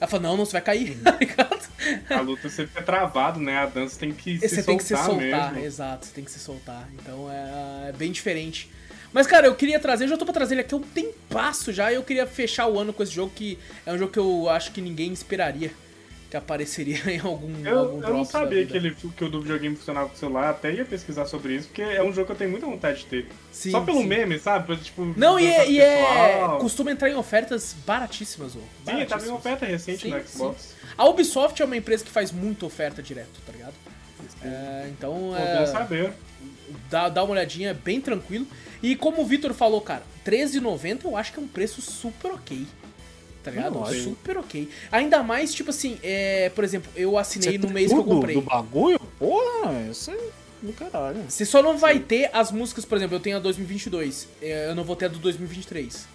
Ela 0.00 0.08
fala, 0.08 0.22
não, 0.24 0.36
não, 0.36 0.44
você 0.44 0.52
vai 0.52 0.60
cair, 0.62 0.96
tá 1.02 1.16
ligado? 1.18 1.68
A 2.10 2.20
luta 2.20 2.48
você 2.48 2.66
fica 2.66 2.82
travado, 2.82 3.40
né? 3.40 3.56
A 3.58 3.66
dança 3.66 3.98
tem 3.98 4.12
que 4.12 4.38
Você 4.38 4.48
se 4.48 4.62
tem 4.62 4.76
que 4.76 4.82
se 4.84 4.94
soltar 4.96 5.06
soltar, 5.06 5.52
mesmo. 5.52 5.66
exato, 5.66 6.06
você 6.06 6.12
tem 6.12 6.24
que 6.24 6.30
se 6.30 6.38
soltar. 6.38 6.88
Então 6.94 7.30
é, 7.30 7.88
é 7.88 7.92
bem 7.92 8.12
diferente. 8.12 8.70
Mas, 9.12 9.26
cara, 9.26 9.46
eu 9.46 9.54
queria 9.54 9.80
trazer, 9.80 10.04
eu 10.04 10.08
já 10.08 10.16
tô 10.16 10.24
pra 10.24 10.34
trazer 10.34 10.54
ele 10.54 10.60
aqui 10.60 10.74
há 10.74 10.76
um 10.76 10.82
tempasso 10.82 11.72
já, 11.72 11.90
e 11.90 11.94
eu 11.94 12.02
queria 12.02 12.26
fechar 12.26 12.66
o 12.66 12.78
ano 12.78 12.92
com 12.92 13.02
esse 13.02 13.12
jogo, 13.12 13.32
que 13.34 13.58
é 13.86 13.92
um 13.92 13.96
jogo 13.98 14.12
que 14.12 14.18
eu 14.18 14.48
acho 14.50 14.72
que 14.72 14.80
ninguém 14.82 15.12
esperaria 15.12 15.70
que 16.36 16.44
apareceria 16.44 16.98
em 17.10 17.20
algum, 17.20 17.66
Eu, 17.66 17.78
algum 17.78 18.02
eu 18.02 18.14
não 18.14 18.24
sabia 18.24 18.64
que, 18.66 18.76
ele, 18.76 18.94
que 18.94 19.24
o 19.24 19.30
do 19.30 19.40
videogame 19.40 19.76
funcionava 19.76 20.08
com 20.08 20.14
o 20.14 20.18
celular, 20.18 20.50
até 20.50 20.72
ia 20.72 20.84
pesquisar 20.84 21.26
sobre 21.26 21.54
isso, 21.54 21.68
porque 21.68 21.82
é 21.82 22.02
um 22.02 22.12
jogo 22.12 22.26
que 22.26 22.32
eu 22.32 22.36
tenho 22.36 22.50
muita 22.50 22.66
vontade 22.66 23.00
de 23.00 23.06
ter. 23.06 23.28
Sim, 23.50 23.70
Só 23.70 23.80
pelo 23.80 24.00
sim. 24.00 24.06
meme, 24.06 24.38
sabe? 24.38 24.76
Tipo, 24.76 25.14
Não, 25.16 25.38
e 25.38 25.46
é, 25.46 25.70
e 25.70 25.80
é. 25.80 26.02
Costuma 26.60 26.90
entrar 26.90 27.08
em 27.08 27.14
ofertas 27.14 27.74
baratíssimas, 27.86 28.54
ô. 28.54 28.60
Sim, 28.84 29.04
tá 29.06 29.18
em 29.18 29.30
oferta 29.30 29.66
recente 29.66 30.02
Sim, 30.02 30.10
no 30.10 30.28
Xbox. 30.28 30.74
A 30.96 31.04
Ubisoft 31.06 31.60
é 31.60 31.64
uma 31.64 31.76
empresa 31.76 32.04
que 32.04 32.10
faz 32.10 32.30
muita 32.30 32.66
oferta 32.66 33.02
direto, 33.02 33.40
tá 33.44 33.52
ligado? 33.52 33.74
É, 34.42 34.88
então, 34.90 35.36
é, 35.36 35.58
bom 35.58 35.66
saber. 35.66 36.12
dá, 36.90 37.08
dá 37.08 37.22
uma 37.22 37.32
olhadinha, 37.32 37.70
é 37.70 37.74
bem 37.74 38.00
tranquilo. 38.00 38.46
E 38.82 38.94
como 38.94 39.22
o 39.22 39.24
Vitor 39.24 39.52
falou, 39.54 39.80
cara, 39.80 40.02
R$13,90 40.24 41.04
eu 41.04 41.16
acho 41.16 41.32
que 41.32 41.38
é 41.38 41.42
um 41.42 41.48
preço 41.48 41.80
super 41.80 42.32
ok. 42.32 42.66
Tá 43.46 43.52
ligado? 43.52 43.86
Super 44.02 44.38
ok. 44.38 44.68
Ainda 44.90 45.22
mais, 45.22 45.54
tipo 45.54 45.70
assim, 45.70 45.98
é, 46.02 46.50
por 46.52 46.64
exemplo, 46.64 46.90
eu 46.96 47.16
assinei 47.16 47.52
Você 47.52 47.58
no 47.64 47.72
mês 47.72 47.92
que 47.92 47.96
eu 47.96 48.02
comprei. 48.02 48.34
Do 48.34 48.42
bagulho? 48.42 48.98
Porra, 49.20 49.86
isso 49.88 50.10
é 50.10 50.16
do 50.60 50.72
caralho. 50.72 51.22
Você 51.28 51.44
só 51.44 51.62
não 51.62 51.78
vai 51.78 52.00
ter 52.00 52.28
as 52.32 52.50
músicas, 52.50 52.84
por 52.84 52.98
exemplo, 52.98 53.14
eu 53.14 53.20
tenho 53.20 53.36
a 53.36 53.38
2022, 53.38 54.26
é, 54.42 54.68
eu 54.68 54.74
não 54.74 54.82
vou 54.82 54.96
ter 54.96 55.04
a 55.04 55.08
do 55.08 55.20
2023. 55.20 56.08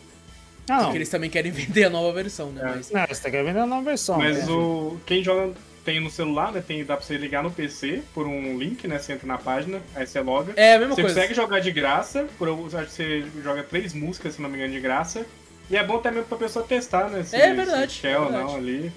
Ah, 0.70 0.74
não. 0.74 0.84
Porque 0.84 0.98
eles 0.98 1.08
também 1.08 1.30
querem 1.30 1.54
vender 1.54 1.86
a 1.86 1.90
nova 1.90 2.12
versão, 2.12 2.52
né? 2.52 2.62
É. 2.64 2.76
Mas, 2.76 2.92
Não, 2.92 3.08
você 3.08 3.32
querendo 3.32 3.46
vender 3.46 3.60
a 3.60 3.66
nova 3.66 3.84
versão. 3.84 4.18
Mas 4.18 4.46
né? 4.46 4.52
o 4.52 5.00
quem 5.06 5.24
joga 5.24 5.54
tem 5.86 6.02
no 6.02 6.10
celular, 6.10 6.52
né? 6.52 6.62
Tem, 6.66 6.84
dá 6.84 6.98
pra 6.98 7.06
você 7.06 7.16
ligar 7.16 7.42
no 7.42 7.50
PC 7.50 8.04
por 8.14 8.28
um 8.28 8.58
link, 8.58 8.86
né? 8.90 9.00
Você 9.00 9.14
entra 9.14 9.26
na 9.26 9.38
página, 9.38 9.82
aí 9.96 10.06
você 10.06 10.20
loga. 10.20 10.52
é 10.58 10.76
a 10.76 10.80
mesma 10.80 10.96
Você 10.96 11.02
coisa. 11.02 11.16
consegue 11.16 11.34
jogar 11.34 11.62
de 11.62 11.72
graça, 11.72 12.28
por, 12.38 12.50
eu 12.50 12.66
acho 12.74 12.88
que 12.88 12.92
você 12.92 13.24
joga 13.42 13.64
três 13.64 13.94
músicas, 13.94 14.36
se 14.36 14.42
não 14.42 14.50
me 14.50 14.58
engano, 14.58 14.74
de 14.74 14.82
graça. 14.82 15.26
E 15.72 15.78
é 15.78 15.84
bom 15.84 16.00
também 16.00 16.22
pra 16.24 16.38
pessoa 16.38 16.66
testar, 16.66 17.10
né? 17.10 17.24
Se, 17.24 17.36
É 17.36 17.54
verdade, 17.54 17.94
Se 17.94 18.02
quer 18.02 18.12
é 18.12 18.20
ou 18.20 18.32
não 18.32 18.56
ali. 18.58 18.92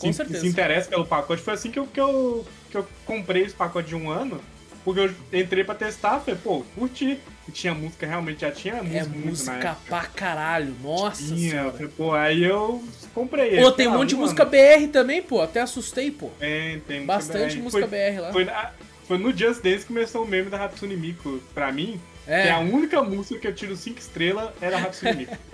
Com 0.00 0.06
se, 0.12 0.16
certeza. 0.16 0.40
se 0.40 0.46
interessa 0.46 0.88
pelo 0.88 1.04
pacote. 1.04 1.42
Foi 1.42 1.54
assim 1.54 1.70
que 1.70 1.78
eu, 1.78 1.86
que 1.86 2.00
eu, 2.00 2.46
que 2.70 2.76
eu 2.78 2.86
comprei 3.04 3.42
esse 3.42 3.54
pacote 3.54 3.88
de 3.88 3.96
um 3.96 4.08
ano. 4.08 4.40
Porque 4.84 5.00
eu 5.00 5.38
entrei 5.38 5.62
pra 5.62 5.74
testar, 5.74 6.20
falei, 6.20 6.40
pô, 6.42 6.64
curti. 6.74 7.18
E 7.46 7.52
tinha 7.52 7.74
música, 7.74 8.06
realmente 8.06 8.40
já 8.42 8.50
tinha 8.50 8.76
música. 8.82 8.96
É 8.98 9.04
música 9.04 9.76
pra 9.86 10.02
caralho. 10.04 10.74
Nossa 10.82 11.22
Tinha, 11.34 11.70
falei, 11.72 11.88
pô, 11.88 12.12
aí 12.14 12.44
eu 12.44 12.82
comprei. 13.12 13.60
Pô, 13.60 13.72
tem 13.72 13.88
um 13.88 13.94
Ah, 13.94 13.98
monte 13.98 14.10
de 14.10 14.16
música 14.16 14.42
ano. 14.44 14.50
BR 14.52 14.88
também, 14.90 15.20
pô. 15.20 15.42
Até 15.42 15.60
assustei, 15.60 16.10
pô. 16.10 16.30
Tem, 16.38 16.78
tem 16.80 17.00
música 17.00 17.06
Bastante 17.06 17.56
BR. 17.56 17.62
música 17.62 17.86
Foi- 17.88 17.98
BR 18.12 18.20
lá. 18.20 18.32
Foi, 18.32 18.44
na- 18.44 18.70
foi 19.06 19.18
no 19.18 19.36
Just 19.36 19.60
Dance 19.62 19.78
que 19.80 19.86
começou 19.86 20.22
o 20.24 20.28
meme 20.28 20.48
da 20.48 20.64
Hatsune 20.64 20.96
Miku 20.96 21.40
pra 21.52 21.70
mim. 21.72 22.00
É. 22.26 22.44
Que 22.44 22.48
a 22.50 22.58
única 22.60 23.02
música 23.02 23.38
que 23.40 23.48
eu 23.48 23.54
tiro 23.54 23.76
5 23.76 23.98
estrelas 23.98 24.50
era 24.62 24.78
a 24.78 24.82
Hatsune 24.82 25.12
Miku. 25.14 25.36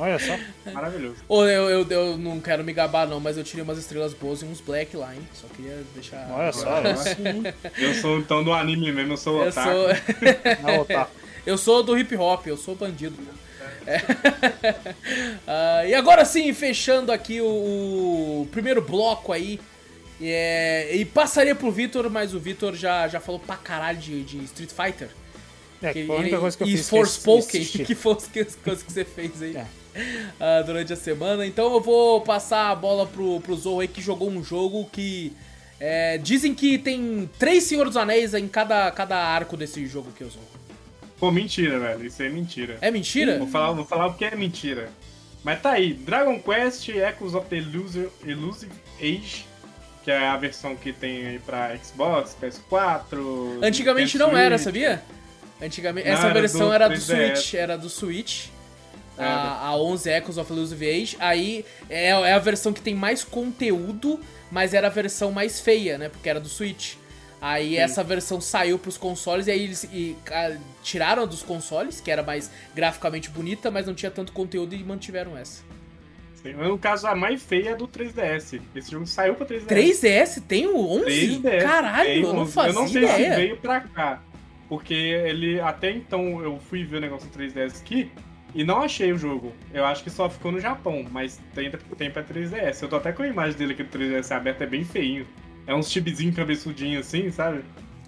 Olha 0.00 0.18
só. 0.18 0.36
Maravilhoso. 0.72 1.16
Ô, 1.28 1.44
eu, 1.44 1.68
eu, 1.68 1.86
eu 1.90 2.16
não 2.16 2.40
quero 2.40 2.64
me 2.64 2.72
gabar, 2.72 3.06
não, 3.06 3.20
mas 3.20 3.36
eu 3.36 3.44
tirei 3.44 3.62
umas 3.62 3.78
estrelas 3.78 4.14
boas 4.14 4.40
e 4.42 4.44
uns 4.46 4.60
black 4.60 4.96
lá, 4.96 5.14
hein? 5.14 5.20
Só 5.34 5.46
queria 5.48 5.82
deixar. 5.94 6.26
Olha 6.30 6.52
só. 6.52 6.68
Olha. 6.76 6.92
Esse 6.92 7.14
sim. 7.16 7.42
Eu 7.76 7.94
sou 7.94 8.18
então 8.18 8.42
do 8.42 8.52
anime 8.52 8.90
mesmo, 8.92 9.12
eu 9.12 9.16
sou 9.16 9.42
Eu 9.42 9.48
otaku. 9.50 9.70
sou, 9.70 9.88
Não, 10.96 11.06
eu 11.46 11.58
sou 11.58 11.82
do 11.82 11.98
hip 11.98 12.16
hop, 12.16 12.46
eu 12.46 12.56
sou 12.56 12.74
bandido. 12.74 13.16
É. 13.86 14.00
Ah, 15.46 15.84
e 15.86 15.94
agora 15.94 16.24
sim, 16.24 16.52
fechando 16.52 17.10
aqui 17.12 17.40
o, 17.40 17.44
o 18.42 18.48
primeiro 18.52 18.80
bloco 18.80 19.32
aí. 19.32 19.58
É, 20.22 20.90
e 20.94 21.04
passaria 21.04 21.54
pro 21.54 21.70
Vitor, 21.72 22.08
mas 22.10 22.34
o 22.34 22.38
Vitor 22.40 22.74
já, 22.74 23.08
já 23.08 23.18
falou 23.20 23.40
pra 23.40 23.56
caralho 23.56 23.98
de, 23.98 24.22
de 24.22 24.44
Street 24.44 24.70
Fighter. 24.70 25.08
É, 25.82 25.92
Que 25.94 26.04
foi 26.06 26.14
a 26.14 26.18
única 26.18 26.34
ele- 26.34 26.40
coisa 26.42 26.56
que 26.56 26.62
eu 26.62 26.68
e 26.68 26.76
fiz. 26.76 26.88
Forspoken, 26.90 27.60
assistir. 27.62 27.84
que 27.86 27.94
foi 27.94 28.12
as 28.12 28.26
coisas 28.56 28.82
que 28.82 28.92
você 28.92 29.04
fez 29.04 29.40
aí 29.42 29.56
É. 29.56 29.66
ah, 30.40 30.62
durante 30.62 30.92
a 30.92 30.96
semana. 30.96 31.46
Então 31.46 31.72
eu 31.74 31.80
vou 31.80 32.20
passar 32.20 32.70
a 32.70 32.74
bola 32.74 33.06
pro, 33.06 33.40
pro 33.40 33.56
Zou 33.56 33.80
aí, 33.80 33.88
que 33.88 34.00
jogou 34.00 34.30
um 34.30 34.42
jogo 34.42 34.88
que. 34.92 35.32
é, 35.78 36.18
dizem 36.18 36.54
que 36.54 36.78
tem 36.78 37.28
três 37.38 37.64
Senhor 37.64 37.86
dos 37.86 37.96
Anéis 37.96 38.34
em 38.34 38.48
cada, 38.48 38.90
cada 38.90 39.16
arco 39.16 39.56
desse 39.56 39.86
jogo 39.86 40.12
que 40.12 40.22
eu 40.22 40.30
sou. 40.30 40.42
Pô, 41.18 41.30
mentira, 41.30 41.78
velho. 41.78 42.06
Isso 42.06 42.22
é 42.22 42.28
mentira. 42.30 42.78
É 42.80 42.90
mentira? 42.90 43.38
Vou 43.38 43.46
falar, 43.46 43.72
vou 43.72 43.84
falar 43.84 44.08
porque 44.08 44.24
é 44.24 44.34
mentira. 44.34 44.88
Mas 45.44 45.60
tá 45.60 45.72
aí, 45.72 45.92
Dragon 45.94 46.38
Quest 46.40 46.88
Echoes 46.88 47.34
of 47.34 47.46
the 47.48 47.56
Elusive, 47.56 48.08
Elusive 48.26 48.72
Age, 49.00 49.46
que 50.04 50.10
é 50.10 50.28
a 50.28 50.36
versão 50.36 50.76
que 50.76 50.92
tem 50.92 51.26
aí 51.26 51.38
pra 51.38 51.76
Xbox, 51.76 52.36
PS4. 52.40 53.58
Antigamente 53.62 54.18
não 54.18 54.36
era, 54.36 54.56
Switch. 54.58 54.64
sabia? 54.64 55.02
Antigamente, 55.62 56.06
Não, 56.06 56.14
essa 56.14 56.26
era 56.28 56.40
versão 56.40 56.68
do 56.68 56.72
era 56.72 56.88
do 56.88 56.94
3DS. 56.94 57.36
Switch, 57.36 57.54
era 57.54 57.76
do 57.78 57.88
Switch. 57.90 58.46
A, 59.24 59.66
a 59.68 59.76
11 59.76 60.10
Echoes 60.10 60.38
of 60.38 60.52
Elusive 60.52 60.88
Age. 60.88 61.16
Aí 61.20 61.64
é, 61.88 62.08
é 62.08 62.32
a 62.32 62.38
versão 62.38 62.72
que 62.72 62.80
tem 62.80 62.94
mais 62.94 63.22
conteúdo, 63.24 64.20
mas 64.50 64.74
era 64.74 64.86
a 64.86 64.90
versão 64.90 65.30
mais 65.32 65.60
feia, 65.60 65.98
né? 65.98 66.08
Porque 66.08 66.28
era 66.28 66.40
do 66.40 66.48
Switch. 66.48 66.94
Aí 67.40 67.76
essa 67.76 68.04
versão 68.04 68.38
saiu 68.38 68.78
pros 68.78 68.98
consoles 68.98 69.46
e 69.46 69.50
aí 69.50 69.64
eles 69.64 69.84
e, 69.84 70.14
ah, 70.30 70.56
tiraram 70.82 71.22
a 71.22 71.26
dos 71.26 71.42
consoles, 71.42 71.98
que 71.98 72.10
era 72.10 72.22
mais 72.22 72.50
graficamente 72.74 73.30
bonita, 73.30 73.70
mas 73.70 73.86
não 73.86 73.94
tinha 73.94 74.10
tanto 74.10 74.30
conteúdo 74.32 74.74
e 74.74 74.84
mantiveram 74.84 75.36
essa. 75.38 75.62
Sim, 76.42 76.52
No 76.52 76.78
caso, 76.78 77.06
a 77.06 77.14
mais 77.14 77.42
feia 77.42 77.70
é 77.70 77.74
do 77.74 77.88
3DS. 77.88 78.60
Esse 78.74 78.90
jogo 78.90 79.06
saiu 79.06 79.34
pra 79.34 79.46
3DS. 79.46 79.66
3DS? 79.66 80.42
Tem 80.46 80.66
o 80.66 80.78
11? 80.78 81.40
3DS. 81.40 81.62
Caralho, 81.62 82.10
eu 82.10 82.32
não 82.34 82.42
11. 82.42 82.52
fazia 82.52 82.70
Eu 82.70 82.74
não 82.74 82.88
sei 82.88 83.02
ideia. 83.04 83.30
se 83.30 83.36
veio 83.40 83.56
pra 83.56 83.80
cá. 83.80 84.22
Porque 84.68 84.94
ele. 84.94 85.60
Até 85.60 85.90
então 85.90 86.42
eu 86.42 86.58
fui 86.68 86.84
ver 86.84 86.98
o 86.98 87.00
negócio 87.00 87.28
do 87.28 87.38
3DS 87.38 87.80
aqui 87.80 88.10
e 88.54 88.64
não 88.64 88.82
achei 88.82 89.12
o 89.12 89.18
jogo. 89.18 89.52
Eu 89.72 89.84
acho 89.84 90.02
que 90.02 90.10
só 90.10 90.28
ficou 90.28 90.52
no 90.52 90.60
Japão, 90.60 91.06
mas 91.10 91.40
tem, 91.54 91.70
tem 91.96 92.10
pra 92.10 92.22
3DS. 92.22 92.82
Eu 92.82 92.88
tô 92.88 92.96
até 92.96 93.12
com 93.12 93.22
a 93.22 93.26
imagem 93.28 93.56
dele 93.58 93.72
aqui 93.72 93.82
do 93.84 93.98
3DS 93.98 94.34
aberto, 94.34 94.62
é 94.62 94.66
bem 94.66 94.84
feinho. 94.84 95.26
É 95.66 95.74
uns 95.74 95.90
chibizinho 95.90 96.32
cabeçudinho 96.32 97.00
assim, 97.00 97.30
sabe? 97.30 97.62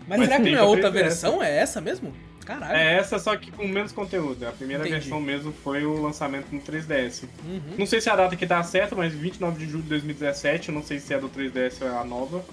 Mas, 0.09 0.19
Mas 0.19 0.29
será 0.29 0.41
que 0.41 0.51
não 0.51 0.53
é 0.53 0.61
pra 0.61 0.65
outra 0.65 0.91
3DS. 0.91 0.93
versão? 0.95 1.43
É 1.43 1.59
essa 1.59 1.81
mesmo? 1.81 2.13
Caralho. 2.45 2.75
É 2.77 2.95
essa, 2.95 3.19
só 3.21 3.37
que 3.37 3.53
com 3.53 3.67
menos 3.69 3.93
conteúdo. 3.93 4.45
A 4.47 4.51
primeira 4.51 4.83
Entendi. 4.83 5.01
versão 5.01 5.21
mesmo 5.21 5.53
foi 5.53 5.85
o 5.87 6.01
lançamento 6.03 6.47
no 6.51 6.61
3DS. 6.61 7.25
Uhum. 7.45 7.61
Não 7.79 7.87
sei 7.87 8.01
se 8.01 8.11
a 8.11 8.17
data 8.17 8.35
aqui 8.35 8.47
tá 8.47 8.61
certa, 8.65 8.97
mas 8.97 9.13
29 9.13 9.65
de 9.65 9.71
julho 9.71 9.83
de 9.85 9.89
2017. 9.91 10.71
Eu 10.71 10.75
não 10.75 10.83
sei 10.83 10.99
se 10.99 11.15
é 11.15 11.19
do 11.19 11.29
3DS 11.29 11.83
ou 11.83 11.89
é 11.89 11.97
a 11.97 12.05
nova. 12.05 12.45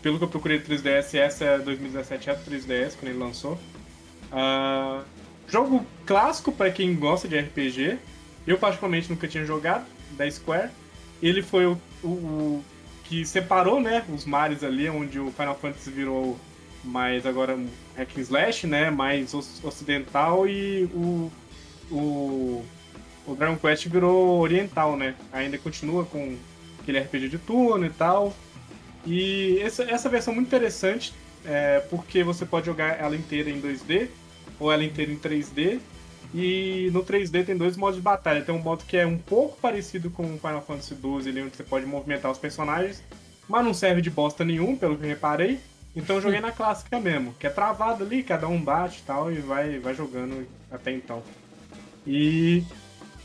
Pelo 0.00 0.18
que 0.18 0.24
eu 0.24 0.28
procurei 0.28 0.58
do 0.60 0.72
3DS, 0.72 1.18
essa 1.18 1.44
é 1.44 1.58
2017 1.58 2.30
é 2.30 2.34
do 2.34 2.48
3DS, 2.48 2.94
quando 2.94 3.10
ele 3.10 3.18
lançou. 3.18 3.58
Ah, 4.30 5.02
jogo 5.48 5.84
clássico 6.06 6.52
pra 6.52 6.70
quem 6.70 6.94
gosta 6.94 7.26
de 7.28 7.38
RPG. 7.38 7.98
Eu, 8.46 8.58
particularmente, 8.58 9.10
nunca 9.10 9.28
tinha 9.28 9.44
jogado, 9.44 9.84
da 10.12 10.30
Square. 10.30 10.70
Ele 11.22 11.42
foi 11.42 11.66
o, 11.66 11.78
o- 12.02 12.08
o 12.08 12.64
que 13.04 13.24
separou 13.24 13.80
né, 13.80 14.04
os 14.12 14.24
mares 14.24 14.62
ali, 14.62 14.88
onde 14.88 15.18
o 15.18 15.30
Final 15.32 15.56
Fantasy 15.58 15.90
virou 15.90 16.38
mais 16.84 17.26
agora 17.26 17.54
um 17.56 17.68
hack 17.96 18.16
and 18.16 18.20
slash, 18.20 18.66
né, 18.66 18.90
mais 18.90 19.34
oc- 19.34 19.44
ocidental 19.64 20.46
e 20.48 20.84
o, 20.94 21.30
o, 21.90 22.64
o 23.26 23.34
Dragon 23.34 23.56
Quest 23.56 23.86
virou 23.88 24.40
oriental, 24.40 24.96
né? 24.96 25.14
Ainda 25.32 25.58
continua 25.58 26.04
com 26.04 26.36
aquele 26.80 26.98
RPG 27.00 27.28
de 27.30 27.38
turno 27.38 27.84
e 27.86 27.90
tal. 27.90 28.34
E 29.06 29.58
essa, 29.62 29.82
essa 29.84 30.08
versão 30.08 30.32
é 30.32 30.36
muito 30.36 30.48
interessante, 30.48 31.12
é, 31.44 31.80
porque 31.90 32.22
você 32.22 32.44
pode 32.44 32.66
jogar 32.66 33.00
ela 33.00 33.16
inteira 33.16 33.48
em 33.50 33.60
2D 33.60 34.08
ou 34.58 34.72
ela 34.72 34.84
inteira 34.84 35.12
em 35.12 35.18
3D. 35.18 35.80
E 36.34 36.90
no 36.92 37.02
3D 37.04 37.44
tem 37.44 37.56
dois 37.56 37.76
modos 37.76 37.96
de 37.96 38.02
batalha. 38.02 38.42
Tem 38.42 38.54
um 38.54 38.62
modo 38.62 38.84
que 38.84 38.96
é 38.96 39.06
um 39.06 39.18
pouco 39.18 39.58
parecido 39.60 40.10
com 40.10 40.34
o 40.34 40.38
Final 40.38 40.62
Fantasy 40.62 40.94
XII, 40.94 41.30
ali 41.30 41.42
onde 41.42 41.56
você 41.56 41.62
pode 41.62 41.86
movimentar 41.86 42.30
os 42.30 42.38
personagens, 42.38 43.02
mas 43.48 43.64
não 43.64 43.72
serve 43.72 44.02
de 44.02 44.10
bosta 44.10 44.44
nenhum, 44.44 44.76
pelo 44.76 44.96
que 44.96 45.04
eu 45.04 45.08
reparei. 45.08 45.58
Então 45.96 46.16
eu 46.16 46.22
joguei 46.22 46.40
na 46.40 46.52
clássica 46.52 47.00
mesmo, 47.00 47.34
que 47.38 47.46
é 47.46 47.50
travado 47.50 48.04
ali, 48.04 48.22
cada 48.22 48.46
um 48.46 48.62
bate 48.62 49.00
e 49.00 49.02
tal, 49.02 49.32
e 49.32 49.36
vai, 49.36 49.78
vai 49.78 49.94
jogando 49.94 50.46
até 50.70 50.92
então. 50.92 51.22
E 52.06 52.62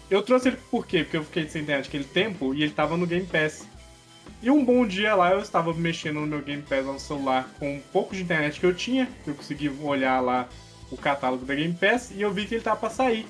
eu 0.09 0.21
trouxe 0.21 0.49
ele 0.49 0.57
por 0.69 0.85
quê? 0.85 1.03
Porque 1.03 1.17
eu 1.17 1.23
fiquei 1.23 1.47
sem 1.47 1.61
internet 1.61 1.87
aquele 1.87 2.03
tempo 2.03 2.53
e 2.53 2.63
ele 2.63 2.71
tava 2.71 2.95
no 2.95 3.05
Game 3.05 3.25
Pass. 3.25 3.67
E 4.41 4.51
um 4.51 4.63
bom 4.63 4.85
dia 4.85 5.15
lá 5.15 5.31
eu 5.31 5.39
estava 5.39 5.73
mexendo 5.73 6.19
no 6.19 6.27
meu 6.27 6.41
Game 6.41 6.61
Pass 6.61 6.85
no 6.85 6.99
celular 6.99 7.49
com 7.59 7.75
um 7.75 7.81
pouco 7.91 8.15
de 8.15 8.21
internet 8.21 8.59
que 8.59 8.65
eu 8.65 8.73
tinha, 8.73 9.07
que 9.23 9.29
eu 9.29 9.35
consegui 9.35 9.69
olhar 9.81 10.19
lá 10.19 10.47
o 10.93 10.97
catálogo 10.97 11.45
da 11.45 11.55
Game 11.55 11.73
Pass 11.73 12.11
e 12.11 12.21
eu 12.21 12.31
vi 12.31 12.45
que 12.45 12.55
ele 12.55 12.63
tava 12.63 12.77
pra 12.77 12.89
sair. 12.89 13.25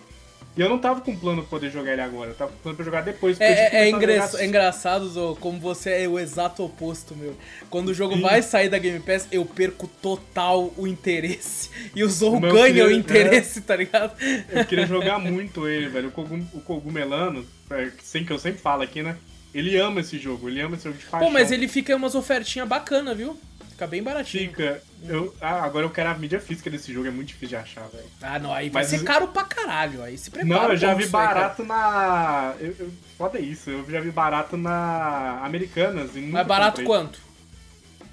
E 0.56 0.62
eu 0.62 0.70
não 0.70 0.78
tava 0.78 1.02
com 1.02 1.16
plano 1.16 1.42
pra 1.42 1.50
poder 1.50 1.72
jogar 1.72 1.94
ele 1.94 2.02
agora, 2.02 2.30
eu 2.30 2.36
tava 2.36 2.52
com 2.52 2.58
plano 2.60 2.76
pra 2.76 2.86
jogar 2.86 3.02
depois. 3.02 3.42
É, 3.42 3.46
é, 3.46 3.86
é, 3.86 3.90
engra 3.90 4.30
é, 4.38 4.46
engraçado, 4.46 5.10
Zo, 5.10 5.36
como 5.40 5.60
você 5.60 6.04
é 6.04 6.08
o 6.08 6.20
exato 6.20 6.64
oposto, 6.64 7.16
meu. 7.16 7.36
Quando 7.72 7.90
o 7.90 7.94
jogo 7.94 8.14
Sim. 8.14 8.22
vai 8.22 8.44
sair 8.44 8.70
da 8.70 8.78
Game 8.78 9.00
Pass, 9.00 9.28
eu 9.32 9.44
perco 9.46 9.88
total 9.88 10.72
o 10.78 10.86
interesse. 10.86 11.72
E 11.96 12.04
o 12.04 12.10
Zou 12.10 12.40
ganha 12.40 12.68
queria, 12.68 12.86
o 12.86 12.92
interesse, 12.92 13.60
é, 13.60 13.62
tá 13.64 13.76
ligado? 13.76 14.14
Eu 14.50 14.64
queria 14.66 14.86
jogar 14.86 15.18
muito 15.18 15.68
ele, 15.68 15.88
velho. 15.88 16.10
O, 16.10 16.12
Cogum, 16.12 16.46
o 16.54 16.60
Cogumelano, 16.62 17.44
é, 17.72 17.90
sem 18.04 18.24
que 18.24 18.32
eu 18.32 18.38
sempre 18.38 18.62
falo 18.62 18.84
aqui, 18.84 19.02
né? 19.02 19.18
Ele 19.54 19.76
ama 19.78 20.02
esse 20.02 20.20
jogo, 20.20 20.50
ele 20.50 20.62
ama 20.62 20.76
esse 20.76 20.84
jogo 20.86 20.98
de 20.98 21.06
paixão. 21.06 21.28
Pô, 21.28 21.34
mas 21.34 21.52
ele 21.52 21.68
fica 21.68 21.96
umas 21.96 22.14
ofertinhas 22.14 22.68
bacanas, 22.68 23.18
viu? 23.18 23.40
Fica 23.74 23.88
bem 23.88 24.04
baratinho. 24.04 24.50
Fica. 24.52 24.82
Eu, 25.04 25.36
ah, 25.42 25.64
agora 25.64 25.86
eu 25.86 25.90
quero 25.90 26.10
a 26.10 26.14
mídia 26.14 26.40
física 26.40 26.70
desse 26.70 26.94
jogo, 26.94 27.08
é 27.08 27.12
muito 27.12 27.30
difícil 27.30 27.50
de 27.50 27.56
achar, 27.56 27.88
velho. 27.88 28.06
Ah, 28.22 28.38
não, 28.38 28.54
aí 28.54 28.70
vai 28.70 28.84
Mas, 28.84 28.92
ser 28.92 29.04
caro 29.04 29.28
pra 29.30 29.44
caralho. 29.44 30.04
Aí 30.04 30.18
se 30.18 30.30
prepara. 30.30 30.62
Não, 30.62 30.72
eu 30.72 30.78
já 30.78 30.94
vi 30.94 31.08
barato 31.08 31.64
aí, 31.64 31.68
na. 31.68 32.54
Eu, 32.60 32.76
eu, 32.80 32.92
foda 33.18 33.40
isso, 33.40 33.70
eu 33.70 33.86
já 33.90 34.00
vi 34.00 34.12
barato 34.12 34.56
na 34.56 35.42
Americanas. 35.44 36.16
E 36.16 36.22
Mas 36.22 36.46
barato 36.46 36.82
comprei. 36.82 36.86
quanto? 36.86 37.20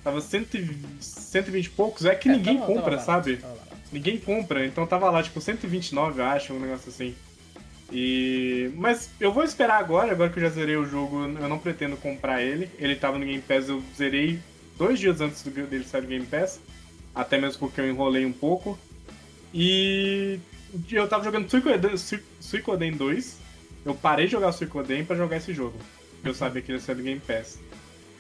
Tava 0.03 0.21
120 0.23 1.65
e 1.65 1.69
poucos, 1.69 2.07
é 2.07 2.15
que 2.15 2.29
é, 2.29 2.33
ninguém 2.33 2.59
tava, 2.59 2.67
compra, 2.67 2.91
tava 2.93 3.03
sabe? 3.05 3.37
Tava 3.37 3.71
ninguém 3.93 4.19
compra, 4.19 4.65
então 4.65 4.87
tava 4.87 5.11
lá, 5.11 5.23
tipo, 5.23 5.41
129, 5.41 6.21
eu 6.21 6.25
acho, 6.25 6.53
um 6.53 6.61
negócio 6.61 6.89
assim. 6.89 7.15
E. 7.93 8.71
Mas 8.77 9.11
eu 9.21 9.33
vou 9.33 9.43
esperar 9.43 9.79
agora, 9.79 10.13
agora 10.13 10.31
que 10.31 10.39
eu 10.39 10.43
já 10.43 10.49
zerei 10.49 10.77
o 10.77 10.87
jogo, 10.87 11.23
eu 11.23 11.49
não 11.49 11.59
pretendo 11.59 11.97
comprar 11.97 12.41
ele. 12.43 12.71
Ele 12.79 12.95
tava 12.95 13.19
no 13.19 13.27
Game 13.27 13.43
Pass, 13.43 13.69
eu 13.69 13.83
zerei 13.97 14.41
dois 14.81 14.99
dias 14.99 15.21
antes 15.21 15.43
do, 15.43 15.51
dele 15.51 15.85
sair 15.85 16.01
do 16.01 16.07
Game 16.09 16.25
Pass. 16.25 16.59
Até 17.15 17.39
mesmo 17.39 17.59
porque 17.59 17.83
eu 17.83 17.89
enrolei 17.89 18.25
um 18.25 18.33
pouco. 18.33 18.79
E 19.53 20.41
eu 20.91 21.07
tava 21.07 21.23
jogando 21.23 21.51
Suicoden, 21.51 21.97
Suicoden 22.41 22.93
2. 22.93 23.39
Eu 23.85 23.95
parei 23.95 24.25
de 24.25 24.33
jogar 24.33 24.53
Suicoden 24.53 25.05
pra 25.05 25.17
jogar 25.17 25.37
esse 25.37 25.53
jogo. 25.53 25.79
Eu 26.25 26.33
sabia 26.33 26.63
que 26.63 26.73
ele 26.73 26.79
ia 26.79 26.85
sair 26.85 26.95
do 26.95 27.03
Game 27.03 27.21
Pass. 27.21 27.59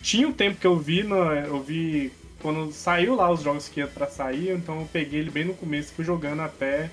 Tinha 0.03 0.29
um 0.29 0.33
tempo 0.33 0.61
que 0.61 0.67
eu 0.67 0.79
vi, 0.79 1.03
no, 1.03 1.17
eu 1.17 1.63
vi 1.63 2.13
quando 2.43 2.73
saiu 2.73 3.15
lá 3.15 3.31
os 3.31 3.43
jogos 3.43 3.69
que 3.69 3.81
ia 3.81 3.87
pra 3.87 4.07
sair, 4.07 4.51
então 4.51 4.81
eu 4.81 4.89
peguei 4.91 5.21
ele 5.21 5.31
bem 5.31 5.45
no 5.45 5.55
começo 5.55 5.91
e 5.93 5.95
fui 5.95 6.05
jogando 6.05 6.41
até, 6.41 6.91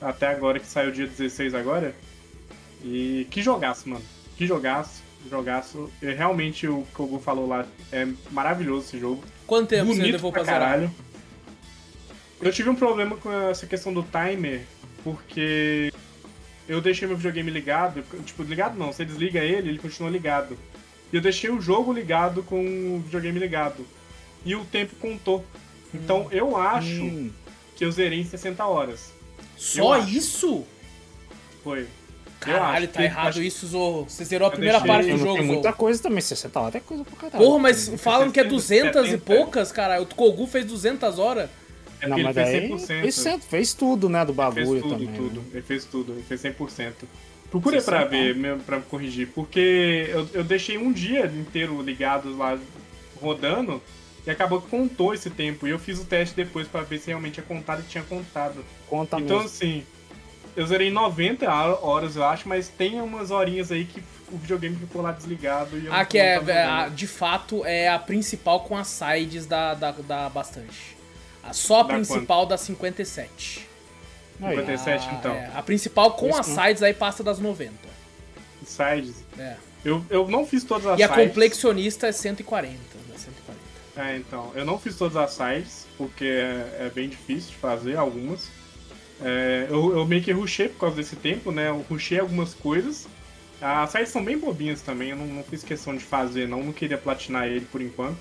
até 0.00 0.26
agora, 0.26 0.58
que 0.58 0.66
saiu 0.66 0.90
dia 0.90 1.06
16 1.06 1.54
agora. 1.54 1.94
E 2.84 3.26
que 3.30 3.42
jogaço, 3.42 3.88
mano. 3.88 4.04
Que 4.36 4.46
jogaço 4.46 5.02
jogaço. 5.28 5.90
E 6.00 6.12
realmente 6.12 6.66
o 6.66 6.86
que 6.94 7.02
o 7.02 7.06
Gu 7.06 7.18
falou 7.18 7.46
lá 7.46 7.66
é 7.90 8.06
maravilhoso 8.30 8.86
esse 8.86 8.98
jogo. 8.98 9.22
Quanto 9.46 9.68
tempo 9.68 9.86
Bonito 9.86 10.04
você 10.04 10.12
levou 10.12 10.32
pra 10.32 10.44
caralho. 10.44 10.90
Eu 12.40 12.52
tive 12.52 12.68
um 12.68 12.74
problema 12.74 13.16
com 13.16 13.32
essa 13.50 13.66
questão 13.66 13.92
do 13.92 14.02
timer, 14.02 14.62
porque 15.04 15.92
eu 16.68 16.80
deixei 16.80 17.06
meu 17.06 17.16
videogame 17.16 17.50
ligado, 17.50 18.02
tipo, 18.24 18.42
ligado 18.42 18.76
não, 18.76 18.92
você 18.92 19.04
desliga 19.04 19.40
ele, 19.40 19.68
ele 19.68 19.78
continua 19.78 20.10
ligado. 20.10 20.58
E 21.12 21.16
eu 21.16 21.20
deixei 21.20 21.50
o 21.50 21.60
jogo 21.60 21.92
ligado 21.92 22.42
com 22.42 22.96
o 22.96 23.00
videogame 23.00 23.38
ligado. 23.38 23.86
E 24.44 24.56
o 24.56 24.64
tempo 24.64 24.96
contou. 24.96 25.44
Então 25.94 26.22
hum. 26.22 26.28
eu 26.32 26.56
acho 26.56 27.02
hum. 27.02 27.30
que 27.76 27.84
eu 27.84 27.92
zerei 27.92 28.20
em 28.20 28.24
60 28.24 28.64
horas. 28.64 29.12
Só 29.56 29.98
isso? 29.98 30.66
Foi. 31.62 31.86
Caralho, 32.44 32.88
tá 32.88 33.02
errado 33.02 33.28
acho... 33.28 33.42
isso, 33.42 33.66
Zorro. 33.66 34.04
Você 34.08 34.24
zerou 34.24 34.48
a 34.48 34.50
primeira 34.50 34.78
deixei... 34.78 34.94
parte 34.94 35.10
do 35.10 35.18
jogo, 35.18 35.38
Tem 35.38 35.46
muita 35.46 35.72
coisa 35.72 36.02
também, 36.02 36.20
60 36.20 36.60
horas 36.60 36.74
é 36.74 36.80
coisa 36.80 37.04
pra 37.04 37.16
caralho. 37.16 37.44
Porra, 37.44 37.58
mas 37.58 37.88
falam 37.98 38.30
que 38.30 38.40
é 38.40 38.44
200 38.44 39.12
e 39.12 39.18
poucas, 39.18 39.70
cara. 39.70 40.00
O 40.00 40.06
Kogu 40.06 40.46
fez 40.46 40.64
200 40.66 41.18
horas. 41.18 41.48
É 42.00 42.08
não, 42.08 42.18
mas 42.18 42.36
aí 42.36 42.76
fez, 42.78 43.44
fez 43.48 43.74
tudo, 43.74 44.08
né, 44.08 44.24
do 44.24 44.32
bagulho 44.32 44.60
ele 44.60 44.80
fez 44.80 44.82
tudo, 44.82 45.06
também. 45.06 45.14
Tudo. 45.14 45.40
Né? 45.40 45.46
Ele 45.52 45.62
fez 45.62 45.84
tudo, 45.84 46.12
ele 46.12 46.22
fez 46.22 46.42
100%. 46.42 46.92
Procure 47.48 47.80
pra 47.82 48.04
ver, 48.04 48.34
mesmo, 48.34 48.60
pra 48.64 48.80
corrigir, 48.80 49.28
porque 49.34 50.08
eu, 50.08 50.28
eu 50.32 50.42
deixei 50.42 50.78
um 50.78 50.90
dia 50.90 51.26
inteiro 51.26 51.80
ligado 51.82 52.36
lá, 52.36 52.58
rodando, 53.20 53.80
e 54.26 54.30
acabou 54.30 54.60
que 54.60 54.68
contou 54.68 55.14
esse 55.14 55.30
tempo. 55.30 55.66
E 55.66 55.70
eu 55.70 55.78
fiz 55.78 56.00
o 56.00 56.04
teste 56.04 56.34
depois 56.34 56.66
para 56.66 56.80
ver 56.82 56.98
se 56.98 57.08
realmente 57.08 57.34
tinha 57.34 57.46
contado 57.46 57.80
e 57.80 57.84
tinha 57.84 58.02
contado. 58.02 58.64
Conta 58.88 59.20
então, 59.20 59.42
mesmo. 59.42 59.50
assim, 59.50 59.86
eu 60.56 60.66
zerei 60.66 60.90
90 60.90 61.50
horas, 61.50 62.16
eu 62.16 62.24
acho, 62.24 62.48
mas 62.48 62.68
tem 62.68 63.00
umas 63.00 63.30
horinhas 63.30 63.72
aí 63.72 63.84
que 63.84 64.02
o 64.30 64.36
videogame 64.36 64.76
ficou 64.76 65.02
lá 65.02 65.12
desligado. 65.12 65.78
E 65.78 65.88
ah, 65.90 66.04
que 66.04 66.18
é, 66.18 66.34
é 66.34 66.90
de 66.90 67.06
fato, 67.06 67.64
é 67.64 67.88
a 67.88 67.98
principal 67.98 68.60
com 68.60 68.76
as 68.76 68.88
sides 68.88 69.46
da, 69.46 69.74
da, 69.74 69.90
da 69.92 70.28
bastante. 70.28 70.96
A 71.42 71.52
só 71.52 71.80
a 71.80 71.82
da 71.82 71.94
principal 71.94 72.42
quanto? 72.42 72.50
da 72.50 72.58
57. 72.58 73.68
57, 74.38 75.08
a, 75.08 75.12
então. 75.12 75.34
É, 75.34 75.50
a 75.54 75.62
principal 75.62 76.12
com 76.12 76.28
Isso, 76.28 76.40
as 76.40 76.46
sides 76.46 76.82
aí 76.82 76.94
passa 76.94 77.22
das 77.22 77.38
90. 77.38 77.72
Sides? 78.64 79.24
É. 79.38 79.56
Eu, 79.84 80.04
eu 80.08 80.28
não 80.28 80.46
fiz 80.46 80.64
todas 80.64 80.86
as 80.86 80.98
sides. 80.98 81.16
E 81.16 81.20
a 81.20 81.24
complexionista 81.26 82.06
é 82.06 82.12
140. 82.12 82.76
140. 83.16 83.60
É, 83.96 84.16
então. 84.16 84.50
Eu 84.54 84.64
não 84.64 84.78
fiz 84.78 84.96
todas 84.96 85.16
as 85.16 85.32
sides, 85.32 85.86
porque 85.98 86.24
é, 86.24 86.86
é 86.86 86.90
bem 86.94 87.08
difícil 87.08 87.50
de 87.50 87.56
fazer 87.56 87.96
algumas. 87.96 88.48
É, 89.24 89.66
eu, 89.70 89.96
eu, 89.96 90.06
meio 90.06 90.22
que 90.22 90.32
rushei 90.32 90.68
por 90.68 90.80
causa 90.80 90.96
desse 90.96 91.16
tempo, 91.16 91.52
né? 91.52 91.68
Eu 91.68 91.84
rushei 91.88 92.18
algumas 92.18 92.54
coisas. 92.54 93.06
As 93.60 93.90
sites 93.90 94.10
são 94.10 94.24
bem 94.24 94.36
bobinhas 94.36 94.82
também, 94.82 95.10
eu 95.10 95.16
não, 95.16 95.26
não, 95.26 95.44
fiz 95.44 95.62
questão 95.62 95.94
de 95.96 96.02
fazer, 96.02 96.48
não, 96.48 96.64
não 96.64 96.72
queria 96.72 96.98
platinar 96.98 97.46
ele 97.46 97.64
por 97.70 97.80
enquanto. 97.80 98.18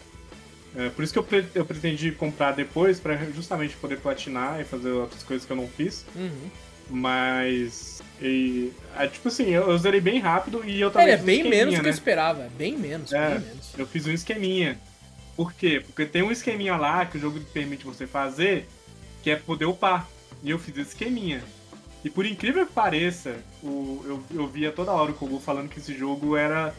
É, 0.76 0.90
por 0.90 1.04
isso 1.04 1.12
que 1.12 1.20
eu, 1.20 1.24
pre 1.24 1.46
eu 1.56 1.66
pretendi 1.66 2.12
comprar 2.12 2.52
depois, 2.52 3.00
para 3.00 3.16
justamente 3.34 3.76
poder 3.76 3.98
platinar 3.98 4.62
e 4.62 4.64
fazer 4.64 4.92
outras 4.92 5.24
coisas 5.24 5.46
que 5.46 5.52
eu 5.52 5.58
não 5.58 5.68
fiz. 5.68 6.06
Uhum. 6.16 6.50
Mas. 6.90 8.02
E, 8.22 8.72
é, 8.98 9.08
tipo 9.08 9.28
assim, 9.30 9.50
eu, 9.50 9.70
eu 9.72 9.78
zerei 9.80 10.00
bem 10.00 10.20
rápido 10.20 10.64
e 10.64 10.80
eu 10.80 10.92
também. 10.92 11.10
É, 11.10 11.14
é 11.14 11.18
bem 11.18 11.44
menos 11.44 11.74
do 11.74 11.78
né? 11.78 11.84
que 11.84 11.90
eu 11.90 11.94
esperava, 11.94 12.48
bem 12.56 12.78
menos, 12.78 13.12
é, 13.12 13.30
bem 13.30 13.40
menos. 13.40 13.74
Eu 13.78 13.88
fiz 13.88 14.06
um 14.06 14.12
esqueminha. 14.12 14.80
Por 15.36 15.54
quê? 15.54 15.82
Porque 15.84 16.06
tem 16.06 16.22
um 16.22 16.32
esqueminha 16.32 16.76
lá 16.78 17.06
que 17.06 17.18
o 17.18 17.22
jogo 17.22 17.40
permite 17.54 17.84
você 17.84 18.06
fazer, 18.06 18.68
que 19.24 19.32
é 19.32 19.36
poder 19.36 19.66
upar. 19.66 20.08
E 20.44 20.50
eu 20.50 20.60
fiz 20.60 20.78
esse 20.78 20.90
esqueminha. 20.92 21.44
E 22.04 22.10
por 22.10 22.26
incrível 22.26 22.66
que 22.66 22.74
pareça, 22.74 23.38
o, 23.62 24.02
eu, 24.06 24.24
eu 24.32 24.48
via 24.48 24.72
toda 24.72 24.92
hora 24.92 25.12
o 25.12 25.14
Kogu 25.14 25.40
falando 25.40 25.70
que 25.70 25.80
esse 25.80 25.96
jogo 25.96 26.36
era. 26.36 26.74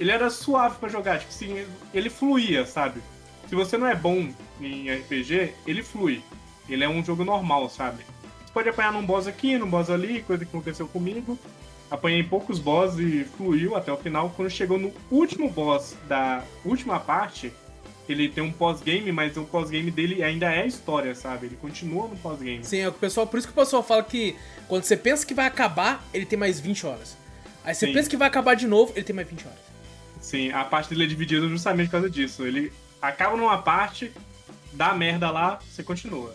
Ele 0.00 0.10
era 0.10 0.30
suave 0.30 0.76
para 0.80 0.88
jogar, 0.88 1.18
tipo 1.18 1.30
assim, 1.30 1.66
ele 1.92 2.10
fluía, 2.10 2.66
sabe? 2.66 3.00
Se 3.48 3.54
você 3.54 3.76
não 3.76 3.86
é 3.86 3.94
bom 3.94 4.32
em 4.60 4.90
RPG, 4.90 5.52
ele 5.66 5.82
flui. 5.82 6.22
Ele 6.68 6.82
é 6.82 6.88
um 6.88 7.04
jogo 7.04 7.24
normal, 7.24 7.68
sabe? 7.68 8.02
Você 8.44 8.52
pode 8.52 8.68
apanhar 8.68 8.92
num 8.92 9.04
boss 9.04 9.26
aqui, 9.26 9.58
num 9.58 9.68
boss 9.68 9.90
ali, 9.90 10.22
coisa 10.22 10.44
que 10.44 10.50
aconteceu 10.50 10.88
comigo. 10.88 11.38
Apanhei 11.90 12.22
poucos 12.22 12.58
boss 12.58 12.98
e 12.98 13.24
fluiu 13.36 13.76
até 13.76 13.92
o 13.92 13.96
final. 13.98 14.32
Quando 14.34 14.50
chegou 14.50 14.78
no 14.78 14.92
último 15.10 15.50
boss 15.50 15.94
da 16.08 16.42
última 16.64 16.98
parte, 16.98 17.52
ele 18.12 18.28
tem 18.28 18.42
um 18.42 18.52
pós-game, 18.52 19.10
mas 19.12 19.36
o 19.36 19.44
pós-game 19.44 19.90
dele 19.90 20.22
ainda 20.22 20.52
é 20.52 20.66
história, 20.66 21.14
sabe? 21.14 21.46
Ele 21.46 21.56
continua 21.56 22.08
no 22.08 22.16
pós-game. 22.16 22.64
Sim, 22.64 22.78
é 22.78 22.88
o 22.88 22.92
pessoal, 22.92 23.26
por 23.26 23.38
isso 23.38 23.46
que 23.46 23.52
o 23.52 23.56
pessoal 23.56 23.82
fala 23.82 24.02
que 24.02 24.36
quando 24.68 24.84
você 24.84 24.96
pensa 24.96 25.26
que 25.26 25.34
vai 25.34 25.46
acabar, 25.46 26.04
ele 26.12 26.24
tem 26.24 26.38
mais 26.38 26.60
20 26.60 26.86
horas. 26.86 27.16
Aí 27.64 27.74
você 27.74 27.86
Sim. 27.86 27.92
pensa 27.92 28.10
que 28.10 28.16
vai 28.16 28.28
acabar 28.28 28.54
de 28.54 28.66
novo, 28.66 28.92
ele 28.94 29.04
tem 29.04 29.14
mais 29.14 29.28
20 29.28 29.46
horas. 29.46 29.58
Sim, 30.20 30.50
a 30.52 30.64
parte 30.64 30.90
dele 30.90 31.04
é 31.04 31.06
dividida 31.06 31.48
justamente 31.48 31.86
por 31.86 31.92
causa 31.92 32.10
disso. 32.10 32.44
Ele 32.44 32.72
acaba 33.00 33.36
numa 33.36 33.58
parte, 33.58 34.12
dá 34.72 34.94
merda 34.94 35.30
lá, 35.30 35.58
você 35.68 35.82
continua. 35.82 36.34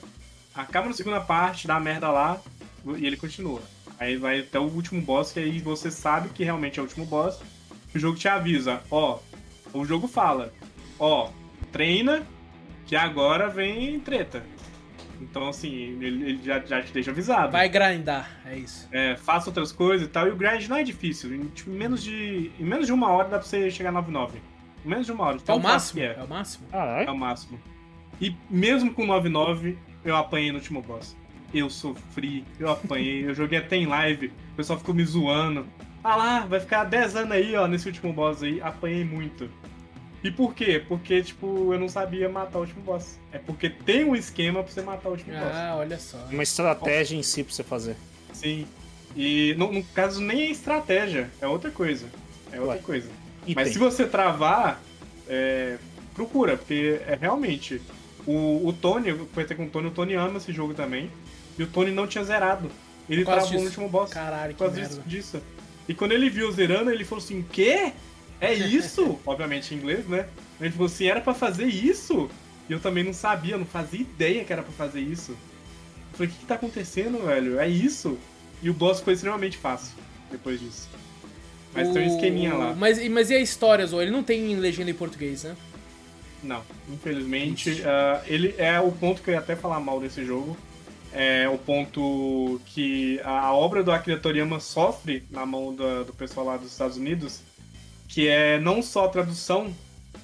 Acaba 0.53 0.87
na 0.87 0.93
segunda 0.93 1.21
parte, 1.21 1.67
dá 1.67 1.79
merda 1.79 2.09
lá, 2.09 2.41
e 2.97 3.05
ele 3.05 3.17
continua. 3.17 3.61
Aí 3.99 4.17
vai 4.17 4.41
até 4.41 4.59
o 4.59 4.63
último 4.63 5.01
boss, 5.01 5.31
que 5.31 5.39
aí 5.39 5.59
você 5.59 5.89
sabe 5.89 6.29
que 6.29 6.43
realmente 6.43 6.79
é 6.79 6.81
o 6.81 6.85
último 6.85 7.05
boss. 7.05 7.39
O 7.95 7.99
jogo 7.99 8.17
te 8.17 8.27
avisa, 8.27 8.81
ó, 8.91 9.19
o 9.73 9.85
jogo 9.85 10.07
fala, 10.07 10.53
ó, 10.99 11.31
treina, 11.71 12.23
que 12.85 12.95
agora 12.95 13.47
vem 13.49 13.99
treta. 13.99 14.43
Então, 15.19 15.49
assim, 15.49 15.73
ele, 15.73 16.29
ele 16.29 16.39
já, 16.43 16.59
já, 16.59 16.81
te 16.81 16.91
deixa 16.93 17.11
avisado. 17.11 17.51
Vai 17.51 17.67
grindar, 17.67 18.29
é 18.45 18.57
isso. 18.57 18.87
É, 18.91 19.15
faça 19.15 19.49
outras 19.49 19.71
coisas 19.71 20.07
e 20.07 20.09
tal. 20.09 20.27
E 20.27 20.31
o 20.31 20.35
grind 20.35 20.67
não 20.67 20.77
é 20.77 20.83
difícil. 20.83 21.33
Em, 21.33 21.45
tipo, 21.47 21.69
menos 21.69 22.03
de, 22.03 22.51
em 22.59 22.63
menos 22.63 22.85
de 22.85 22.93
uma 22.93 23.09
hora 23.09 23.29
dá 23.29 23.39
pra 23.39 23.47
você 23.47 23.69
chegar 23.71 23.89
a 23.89 24.03
9-9. 24.03 24.31
Em 24.85 24.89
menos 24.89 25.05
de 25.05 25.11
uma 25.11 25.25
hora. 25.25 25.37
Então, 25.37 25.55
é 25.55 25.57
o 25.57 25.61
máximo? 25.61 26.01
É. 26.01 26.15
é. 26.17 26.23
o 26.23 26.27
máximo? 26.27 26.67
Ah, 26.71 27.01
é? 27.01 27.05
é 27.05 27.11
o 27.11 27.17
máximo. 27.17 27.59
E 28.21 28.35
mesmo 28.49 28.93
com 28.93 29.05
9-9, 29.05 29.75
eu 30.03 30.15
apanhei 30.15 30.51
no 30.51 30.57
último 30.57 30.81
boss. 30.81 31.15
eu 31.53 31.69
sofri, 31.69 32.43
eu 32.59 32.69
apanhei, 32.71 33.25
eu 33.25 33.33
joguei 33.33 33.59
até 33.59 33.75
em 33.75 33.85
live, 33.85 34.27
o 34.27 34.55
pessoal 34.55 34.79
ficou 34.79 34.93
me 34.93 35.03
zoando. 35.03 35.67
Ah 36.03 36.15
lá, 36.15 36.39
vai 36.41 36.59
ficar 36.59 36.83
10 36.83 37.15
anos 37.15 37.31
aí, 37.31 37.55
ó, 37.55 37.67
nesse 37.67 37.87
último 37.87 38.13
boss 38.13 38.41
aí, 38.41 38.61
apanhei 38.61 39.03
muito. 39.03 39.49
E 40.23 40.31
por 40.31 40.53
quê? 40.53 40.83
Porque, 40.87 41.21
tipo, 41.21 41.73
eu 41.73 41.79
não 41.79 41.87
sabia 41.87 42.27
matar 42.27 42.57
o 42.57 42.61
último 42.61 42.81
boss. 42.81 43.17
É 43.31 43.37
porque 43.37 43.69
tem 43.69 44.03
um 44.03 44.15
esquema 44.15 44.63
pra 44.63 44.71
você 44.71 44.81
matar 44.81 45.09
o 45.09 45.11
último 45.11 45.35
ah, 45.35 45.39
boss. 45.39 45.51
Ah, 45.53 45.75
olha 45.77 45.99
só. 45.99 46.17
Uma 46.31 46.43
estratégia 46.43 47.15
em 47.15 47.23
si 47.23 47.43
pra 47.43 47.53
você 47.53 47.63
fazer. 47.63 47.95
Sim. 48.33 48.67
E 49.15 49.55
no, 49.57 49.71
no 49.71 49.83
caso 49.83 50.21
nem 50.21 50.43
é 50.43 50.51
estratégia, 50.51 51.29
é 51.41 51.47
outra 51.47 51.71
coisa. 51.71 52.07
É 52.51 52.59
outra 52.59 52.75
Ué. 52.75 52.81
coisa. 52.81 53.09
E 53.45 53.55
Mas 53.55 53.65
tem. 53.65 53.73
se 53.73 53.79
você 53.79 54.05
travar, 54.05 54.81
é, 55.27 55.77
procura, 56.13 56.57
porque 56.57 56.99
é 57.07 57.17
realmente. 57.19 57.81
O, 58.25 58.67
o 58.67 58.73
Tony, 58.73 59.09
eu 59.09 59.19
conversei 59.19 59.55
com 59.55 59.65
o 59.65 59.69
Tony, 59.69 59.87
o 59.87 59.91
Tony 59.91 60.13
ama 60.15 60.37
esse 60.37 60.51
jogo 60.51 60.73
também. 60.73 61.09
E 61.57 61.63
o 61.63 61.67
Tony 61.67 61.91
não 61.91 62.05
tinha 62.05 62.23
zerado. 62.23 62.69
Ele 63.09 63.23
travou 63.23 63.53
no 63.53 63.65
último 63.65 63.87
boss. 63.87 64.11
Caralho, 64.11 64.53
por 64.53 64.65
causa 64.65 64.81
disso, 64.81 65.01
disso. 65.05 65.41
E 65.87 65.93
quando 65.93 66.11
ele 66.11 66.29
viu 66.29 66.51
zerando, 66.51 66.91
ele 66.91 67.05
falou 67.05 67.23
assim: 67.23 67.45
Quê? 67.51 67.93
É 68.39 68.53
isso? 68.53 69.19
Obviamente 69.25 69.73
em 69.73 69.77
inglês, 69.77 70.07
né? 70.07 70.27
Ele 70.59 70.71
falou 70.71 70.87
assim: 70.87 71.05
Era 71.05 71.21
pra 71.21 71.33
fazer 71.33 71.65
isso? 71.65 72.29
E 72.69 72.73
eu 72.73 72.79
também 72.79 73.03
não 73.03 73.13
sabia, 73.13 73.57
não 73.57 73.65
fazia 73.65 74.01
ideia 74.01 74.43
que 74.43 74.53
era 74.53 74.63
pra 74.63 74.71
fazer 74.73 75.01
isso. 75.01 75.31
Eu 75.31 76.17
falei: 76.17 76.27
O 76.27 76.31
que, 76.31 76.39
que 76.39 76.45
tá 76.45 76.55
acontecendo, 76.55 77.25
velho? 77.25 77.59
É 77.59 77.67
isso? 77.67 78.17
E 78.61 78.69
o 78.69 78.73
boss 78.73 78.99
foi 78.99 79.13
extremamente 79.13 79.57
fácil 79.57 79.95
depois 80.31 80.59
disso. 80.59 80.89
Mas 81.73 81.89
o... 81.89 81.93
tem 81.93 82.07
um 82.07 82.15
esqueminha 82.15 82.53
lá. 82.53 82.73
Mas, 82.75 83.07
mas 83.09 83.29
e 83.29 83.35
a 83.35 83.39
história, 83.39 83.85
Zo? 83.85 84.01
Ele 84.01 84.11
não 84.11 84.23
tem 84.23 84.55
legenda 84.55 84.89
em 84.89 84.95
português, 84.95 85.43
né? 85.43 85.55
Não, 86.43 86.63
infelizmente. 86.89 87.71
Uh, 87.71 88.23
ele 88.25 88.55
é 88.57 88.79
o 88.79 88.91
ponto 88.91 89.21
que 89.21 89.29
eu 89.29 89.33
ia 89.33 89.39
até 89.39 89.55
falar 89.55 89.79
mal 89.79 89.99
desse 89.99 90.25
jogo. 90.25 90.57
É 91.13 91.47
o 91.47 91.57
ponto 91.57 92.59
que 92.65 93.19
a 93.23 93.53
obra 93.53 93.81
do 93.81 93.91
Akira 93.91 94.19
Toriyama 94.19 94.59
sofre 94.59 95.23
na 95.31 95.45
mão 95.45 95.73
do, 95.73 96.05
do 96.05 96.13
pessoal 96.13 96.45
lá 96.45 96.57
dos 96.57 96.71
Estados 96.71 96.97
Unidos, 96.97 97.41
que 98.07 98.27
é 98.27 98.59
não 98.59 98.81
só 98.81 99.07
tradução, 99.07 99.73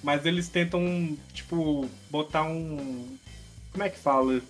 mas 0.03 0.25
eles 0.25 0.47
tentam, 0.47 1.17
tipo, 1.33 1.89
botar 2.09 2.43
um. 2.43 3.17
Como 3.71 3.83
é 3.83 3.89
que 3.89 3.97
fala? 3.97 4.41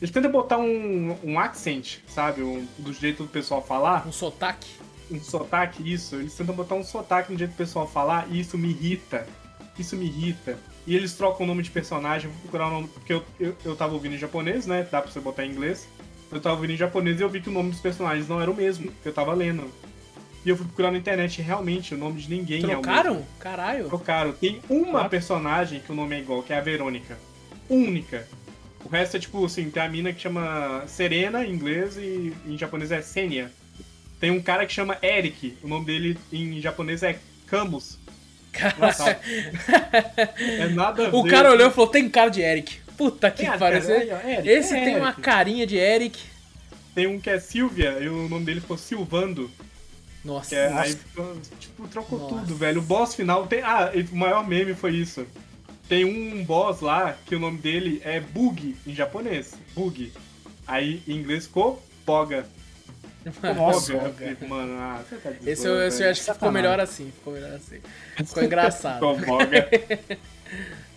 Eles 0.00 0.10
tentam 0.10 0.30
botar 0.30 0.58
um, 0.58 1.16
um 1.22 1.38
accent, 1.38 1.98
sabe? 2.08 2.42
Um, 2.42 2.66
do 2.78 2.92
jeito 2.92 3.24
do 3.24 3.28
pessoal 3.28 3.62
falar. 3.62 4.06
Um 4.06 4.12
sotaque. 4.12 4.70
Um 5.10 5.20
sotaque, 5.20 5.92
isso. 5.92 6.16
Eles 6.16 6.34
tentam 6.34 6.54
botar 6.54 6.74
um 6.74 6.84
sotaque 6.84 7.32
no 7.32 7.38
jeito 7.38 7.50
do 7.50 7.56
pessoal 7.56 7.86
falar 7.86 8.26
e 8.30 8.40
isso 8.40 8.56
me 8.56 8.70
irrita. 8.70 9.26
Isso 9.78 9.96
me 9.96 10.06
irrita. 10.06 10.58
E 10.86 10.96
eles 10.96 11.12
trocam 11.14 11.44
o 11.44 11.46
nome 11.46 11.62
de 11.62 11.70
personagem, 11.70 12.30
vou 12.30 12.40
procurar 12.40 12.68
o 12.68 12.70
nome. 12.70 12.88
Porque 12.88 13.12
eu, 13.12 13.24
eu, 13.38 13.56
eu 13.64 13.76
tava 13.76 13.92
ouvindo 13.92 14.14
em 14.14 14.18
japonês, 14.18 14.66
né? 14.66 14.86
Dá 14.90 15.02
pra 15.02 15.10
você 15.10 15.20
botar 15.20 15.44
em 15.44 15.50
inglês. 15.50 15.86
Eu 16.32 16.40
tava 16.40 16.54
ouvindo 16.54 16.72
em 16.72 16.76
japonês 16.76 17.20
e 17.20 17.22
eu 17.22 17.28
vi 17.28 17.40
que 17.40 17.50
o 17.50 17.52
nome 17.52 17.70
dos 17.70 17.80
personagens 17.80 18.28
não 18.28 18.40
era 18.40 18.50
o 18.50 18.54
mesmo 18.54 18.90
que 19.02 19.08
eu 19.08 19.12
tava 19.12 19.34
lendo. 19.34 19.70
E 20.44 20.48
eu 20.48 20.56
fui 20.56 20.66
procurar 20.66 20.90
na 20.90 20.98
internet 20.98 21.42
realmente 21.42 21.94
o 21.94 21.98
nome 21.98 22.20
de 22.20 22.30
ninguém 22.30 22.62
Trocaram? 22.62 23.10
é 23.10 23.10
o 23.10 23.14
mesmo. 23.14 23.26
Caralho. 23.38 23.88
Trocaram. 23.88 24.32
Tem 24.32 24.60
uma 24.68 25.08
personagem 25.08 25.80
que 25.80 25.92
o 25.92 25.94
nome 25.94 26.16
é 26.16 26.20
igual, 26.20 26.42
que 26.42 26.52
é 26.52 26.58
a 26.58 26.60
Verônica. 26.60 27.18
Única. 27.68 28.26
O 28.84 28.88
resto 28.88 29.16
é 29.16 29.20
tipo 29.20 29.44
assim, 29.44 29.70
tem 29.70 29.82
a 29.82 29.88
mina 29.88 30.12
que 30.12 30.20
chama 30.20 30.84
Serena 30.86 31.44
em 31.44 31.52
inglês 31.52 31.96
e 31.98 32.32
em 32.46 32.56
japonês 32.56 32.90
é 32.90 33.02
Senia. 33.02 33.52
Tem 34.18 34.30
um 34.30 34.40
cara 34.40 34.64
que 34.66 34.72
chama 34.72 34.98
Eric, 35.02 35.56
o 35.62 35.68
nome 35.68 35.84
dele 35.86 36.18
em 36.32 36.60
japonês 36.60 37.02
é 37.02 37.18
Camus. 37.46 37.98
é 40.36 40.68
nada 40.68 41.06
a 41.06 41.10
ver. 41.10 41.16
O 41.16 41.24
cara 41.24 41.52
olhou 41.52 41.68
e 41.68 41.70
falou: 41.70 41.88
tem 41.88 42.08
cara 42.08 42.30
de 42.30 42.40
Eric. 42.40 42.78
Puta 42.96 43.30
que 43.30 43.46
pariu. 43.46 43.78
Esse 43.78 44.74
é 44.74 44.80
tem 44.80 44.88
Eric. 44.88 45.00
uma 45.00 45.12
carinha 45.12 45.66
de 45.66 45.76
Eric. 45.76 46.18
Tem 46.94 47.06
um 47.06 47.20
que 47.20 47.30
é 47.30 47.38
Silvia 47.38 47.98
e 48.00 48.08
o 48.08 48.28
nome 48.28 48.44
dele 48.44 48.60
ficou 48.60 48.76
Silvando. 48.76 49.50
Nossa. 50.24 50.54
É, 50.54 50.70
nossa. 50.70 50.82
Aí, 50.82 50.98
tipo, 51.58 51.88
trocou 51.88 52.18
nossa. 52.18 52.34
tudo, 52.36 52.54
velho. 52.56 52.80
O 52.80 52.84
boss 52.84 53.14
final 53.14 53.46
tem. 53.46 53.62
Ah, 53.62 53.90
o 54.12 54.16
maior 54.16 54.46
meme 54.46 54.74
foi 54.74 54.94
isso. 54.94 55.26
Tem 55.88 56.04
um 56.04 56.44
boss 56.44 56.80
lá 56.80 57.16
que 57.26 57.34
o 57.34 57.40
nome 57.40 57.58
dele 57.58 58.00
é 58.04 58.20
Bug 58.20 58.76
em 58.86 58.94
japonês. 58.94 59.54
Bug. 59.74 60.12
Aí 60.66 61.02
em 61.08 61.16
inglês 61.16 61.46
ficou 61.46 61.82
Boga. 62.06 62.46
Nossa, 63.56 63.94
Boga. 63.94 64.36
Mano, 64.46 64.78
ah, 64.78 65.02
você 65.08 65.16
tá 65.16 65.32
Esse 65.44 65.66
eu, 65.66 65.86
esse 65.86 66.02
eu 66.02 66.10
acho 66.10 66.24
que 66.24 66.32
ficou 66.32 66.52
melhor 66.52 66.78
assim. 66.78 67.10
Ficou 67.10 67.32
melhor 67.32 67.54
assim. 67.54 67.80
Ficou 68.16 68.44
engraçado. 68.44 68.94
ficou 68.94 69.18
Boga. 69.18 69.68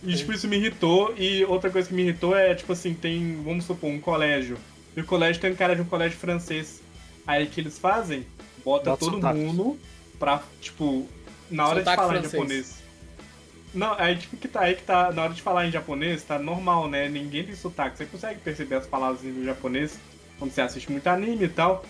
E, 0.05 0.15
tipo, 0.15 0.33
isso 0.33 0.47
me 0.47 0.57
irritou. 0.57 1.15
E 1.17 1.45
outra 1.45 1.69
coisa 1.69 1.87
que 1.87 1.93
me 1.93 2.01
irritou 2.03 2.35
é, 2.35 2.53
tipo 2.53 2.73
assim, 2.73 2.93
tem, 2.93 3.41
vamos 3.41 3.65
supor, 3.65 3.89
um 3.89 3.99
colégio. 3.99 4.57
E 4.97 5.01
o 5.01 5.05
colégio 5.05 5.41
tem 5.41 5.51
um 5.51 5.55
cara 5.55 5.75
de 5.75 5.81
um 5.81 5.85
colégio 5.85 6.17
francês. 6.17 6.81
Aí 7.25 7.45
o 7.45 7.47
que 7.47 7.61
eles 7.61 7.79
fazem? 7.79 8.25
Bota, 8.63 8.91
Bota 8.91 8.97
todo 9.05 9.15
sotaque. 9.15 9.39
mundo 9.39 9.79
pra, 10.19 10.41
tipo, 10.61 11.07
na 11.49 11.67
hora 11.67 11.79
sotaque 11.79 11.89
de 11.91 11.95
falar 12.07 12.13
francês. 12.13 12.33
em 12.33 12.37
japonês. 12.37 12.83
Não, 13.73 13.93
aí 13.97 14.15
tipo 14.17 14.37
que 14.37 14.47
tá, 14.47 14.61
aí 14.61 14.75
que 14.75 14.83
tá, 14.83 15.11
na 15.11 15.23
hora 15.23 15.33
de 15.33 15.41
falar 15.41 15.65
em 15.67 15.71
japonês, 15.71 16.23
tá 16.23 16.37
normal, 16.37 16.87
né? 16.87 17.09
Ninguém 17.09 17.43
tem 17.43 17.55
sotaque. 17.55 17.97
Você 17.97 18.05
consegue 18.05 18.39
perceber 18.39 18.75
as 18.75 18.85
palavras 18.85 19.23
em 19.25 19.43
japonês 19.43 19.97
quando 20.37 20.51
você 20.51 20.61
assiste 20.61 20.91
muito 20.91 21.07
anime 21.07 21.45
e 21.45 21.49
tal. 21.49 21.83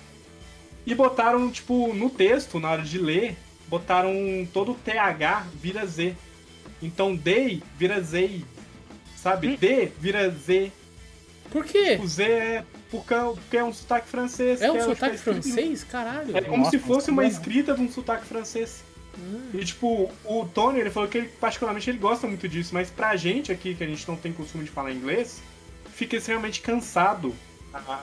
E 0.86 0.96
botaram, 0.96 1.50
tipo, 1.52 1.94
no 1.94 2.10
texto, 2.10 2.60
na 2.60 2.72
hora 2.72 2.82
de 2.82 2.98
ler, 2.98 3.38
botaram 3.68 4.14
todo 4.54 4.72
o 4.72 4.76
TH 4.76 5.46
vira 5.56 5.86
Z. 5.86 6.16
Então 6.82 7.16
day 7.16 7.62
vira 7.78 8.02
Z. 8.02 8.42
Sabe? 9.18 9.50
Hum. 9.50 9.58
D 9.60 9.92
vira 10.00 10.30
Z. 10.30 10.72
Por 11.54 11.64
quê? 11.64 12.00
O 12.02 12.08
Z 12.08 12.24
é 12.24 12.66
porque, 12.90 13.14
porque 13.14 13.58
é 13.58 13.64
um 13.64 13.72
sotaque 13.72 14.08
francês. 14.08 14.60
É 14.60 14.72
um 14.72 14.76
é, 14.76 14.82
sotaque 14.82 15.18
francês? 15.18 15.84
Caralho. 15.84 16.36
É 16.36 16.42
como 16.42 16.58
Nossa, 16.58 16.72
se 16.72 16.80
fosse 16.80 17.12
uma 17.12 17.26
escrita 17.26 17.76
de 17.76 17.82
um 17.82 17.92
sotaque 17.92 18.26
francês. 18.26 18.84
Hum. 19.16 19.52
E 19.54 19.64
tipo, 19.64 20.12
o 20.26 20.46
Tony, 20.46 20.80
ele 20.80 20.90
falou 20.90 21.08
que 21.08 21.20
ele, 21.20 21.28
particularmente 21.40 21.88
ele 21.88 22.00
gosta 22.00 22.26
muito 22.26 22.50
disso, 22.50 22.72
mas 22.74 22.90
pra 22.90 23.16
gente 23.16 23.52
aqui, 23.52 23.76
que 23.76 23.84
a 23.84 23.88
gente 23.88 24.08
não 24.08 24.16
tem 24.16 24.34
costume 24.34 24.64
de 24.64 24.72
falar 24.72 24.92
inglês, 24.92 25.44
fica 25.94 26.16
extremamente 26.16 26.60
cansado 26.60 27.36
a 27.72 28.02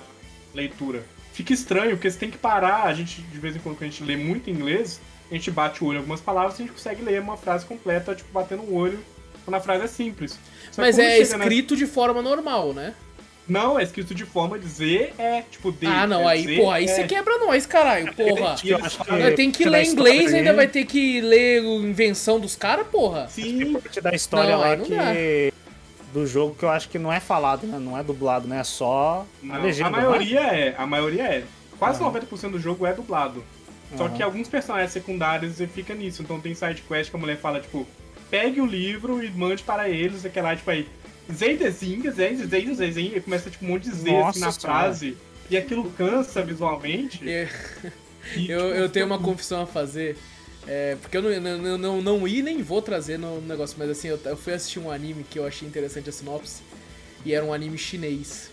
leitura. 0.55 1.05
Fica 1.33 1.53
estranho, 1.53 1.97
porque 1.97 2.09
você 2.09 2.19
tem 2.19 2.31
que 2.31 2.39
parar, 2.39 2.85
a 2.85 2.95
gente, 2.95 3.21
de 3.21 3.39
vez 3.41 3.57
em 3.57 3.59
quando, 3.59 3.79
quando 3.79 3.89
a 3.89 3.91
gente 3.91 4.05
lê 4.05 4.17
muito 4.17 4.49
inglês, 4.49 5.01
a 5.29 5.35
gente 5.35 5.51
bate 5.51 5.83
o 5.83 5.89
olho 5.89 5.97
em 5.97 5.99
algumas 5.99 6.21
palavras 6.21 6.57
e 6.57 6.63
a 6.63 6.67
gente 6.67 6.75
consegue 6.75 7.03
ler 7.03 7.21
uma 7.21 7.37
frase 7.37 7.67
completa, 7.67 8.15
tipo, 8.15 8.31
batendo 8.33 8.63
o 8.63 8.75
olho 8.75 9.05
quando 9.45 9.57
a 9.57 9.61
frase 9.61 9.85
é 9.85 9.89
simples. 9.89 10.39
Só 10.71 10.83
mas 10.83 10.99
é 10.99 11.19
escrito 11.19 11.75
nessa... 11.75 11.85
de 11.85 11.91
forma 11.91 12.23
normal, 12.23 12.73
né? 12.73 12.95
Não, 13.51 13.77
é 13.77 13.83
escrito 13.83 14.15
de 14.15 14.25
forma 14.25 14.57
de 14.57 14.69
Z, 14.69 15.13
é 15.19 15.43
tipo 15.43 15.73
D. 15.73 15.85
Ah, 15.85 16.07
não, 16.07 16.23
é 16.23 16.35
aí, 16.35 16.45
Z, 16.45 16.57
porra, 16.57 16.77
aí 16.77 16.85
é... 16.85 16.87
você 16.87 17.05
quebra 17.05 17.37
nós, 17.39 17.67
caralho, 17.67 18.15
porra. 18.15 18.55
Eu 19.19 19.35
tenho 19.35 19.51
que 19.51 19.69
ler 19.69 19.85
inglês 19.85 20.33
e 20.33 20.37
ainda 20.37 20.55
vai 20.55 20.69
ter 20.69 20.85
que 20.85 21.21
ler 21.21 21.61
a 21.61 21.67
invenção 21.67 22.39
dos 22.39 22.55
caras, 22.55 22.87
porra. 22.87 23.29
Sim. 23.29 23.73
Porque 23.73 24.01
da 24.01 24.15
história 24.15 24.53
não, 24.53 24.61
lá 24.61 24.77
que... 24.77 24.95
Dá. 24.95 25.61
Do 26.13 26.27
jogo 26.27 26.57
que 26.57 26.65
eu 26.65 26.71
acho 26.71 26.89
que 26.89 26.99
não 26.99 27.13
é 27.13 27.21
falado, 27.21 27.67
né? 27.67 27.79
Não 27.79 27.97
é 27.97 28.03
dublado, 28.03 28.49
né? 28.49 28.61
É 28.61 28.65
só 28.65 29.25
não, 29.41 29.55
a 29.55 29.59
legenda. 29.59 29.89
A 29.89 29.93
maioria 29.93 30.41
né? 30.41 30.61
é, 30.61 30.75
a 30.77 30.85
maioria 30.85 31.23
é. 31.23 31.45
Quase 31.79 32.03
uhum. 32.03 32.13
90% 32.13 32.51
do 32.51 32.59
jogo 32.59 32.85
é 32.85 32.93
dublado. 32.93 33.45
Só 33.97 34.05
uhum. 34.05 34.11
que 34.11 34.23
alguns 34.23 34.49
personagens 34.49 34.93
secundários 34.93 35.59
fica 35.73 35.95
nisso. 35.95 36.23
Então 36.23 36.41
tem 36.41 36.55
side 36.55 36.83
quest 36.83 37.11
que 37.11 37.17
a 37.17 37.19
mulher 37.19 37.37
fala, 37.37 37.61
tipo, 37.61 37.87
pegue 38.31 38.61
o 38.61 38.67
livro 38.67 39.23
e 39.23 39.31
mande 39.31 39.63
para 39.63 39.89
eles, 39.89 40.25
aquela, 40.25 40.55
tipo, 40.55 40.71
aí, 40.71 40.89
Zeidezinha, 41.33 42.11
Zeidezinha, 42.11 42.75
Zeidezinha, 42.75 43.17
e 43.17 43.21
começa 43.21 43.51
tipo 43.51 43.65
um 43.65 43.69
monte 43.69 43.89
de 43.89 43.95
Z 43.97 44.17
assim, 44.17 44.41
na 44.41 44.53
frase. 44.53 45.17
E 45.49 45.57
aquilo 45.57 45.91
cansa 45.93 46.43
visualmente. 46.43 47.29
É. 47.29 47.49
E, 48.37 48.51
eu, 48.51 48.61
tipo, 48.61 48.75
eu 48.75 48.89
tenho 48.89 49.07
uma 49.07 49.19
confissão 49.19 49.63
a 49.63 49.67
fazer. 49.67 50.17
É, 50.67 50.97
porque 51.01 51.17
eu 51.17 51.23
não, 51.23 51.59
não, 51.59 51.79
não, 51.79 52.03
não 52.03 52.29
ia 52.29 52.43
nem 52.43 52.63
vou 52.63 52.83
trazer 52.83 53.19
no 53.19 53.41
negócio, 53.41 53.77
mas 53.79 53.91
assim, 53.91 54.09
eu, 54.09 54.21
eu 54.25 54.37
fui 54.37 54.53
assistir 54.53 54.79
um 54.79 54.91
anime 54.91 55.25
que 55.25 55.39
eu 55.39 55.47
achei 55.47 55.67
interessante 55.67 56.09
a 56.09 56.13
sinopse. 56.13 56.63
E 57.25 57.35
era 57.35 57.45
um 57.45 57.53
anime 57.53 57.77
chinês. 57.77 58.51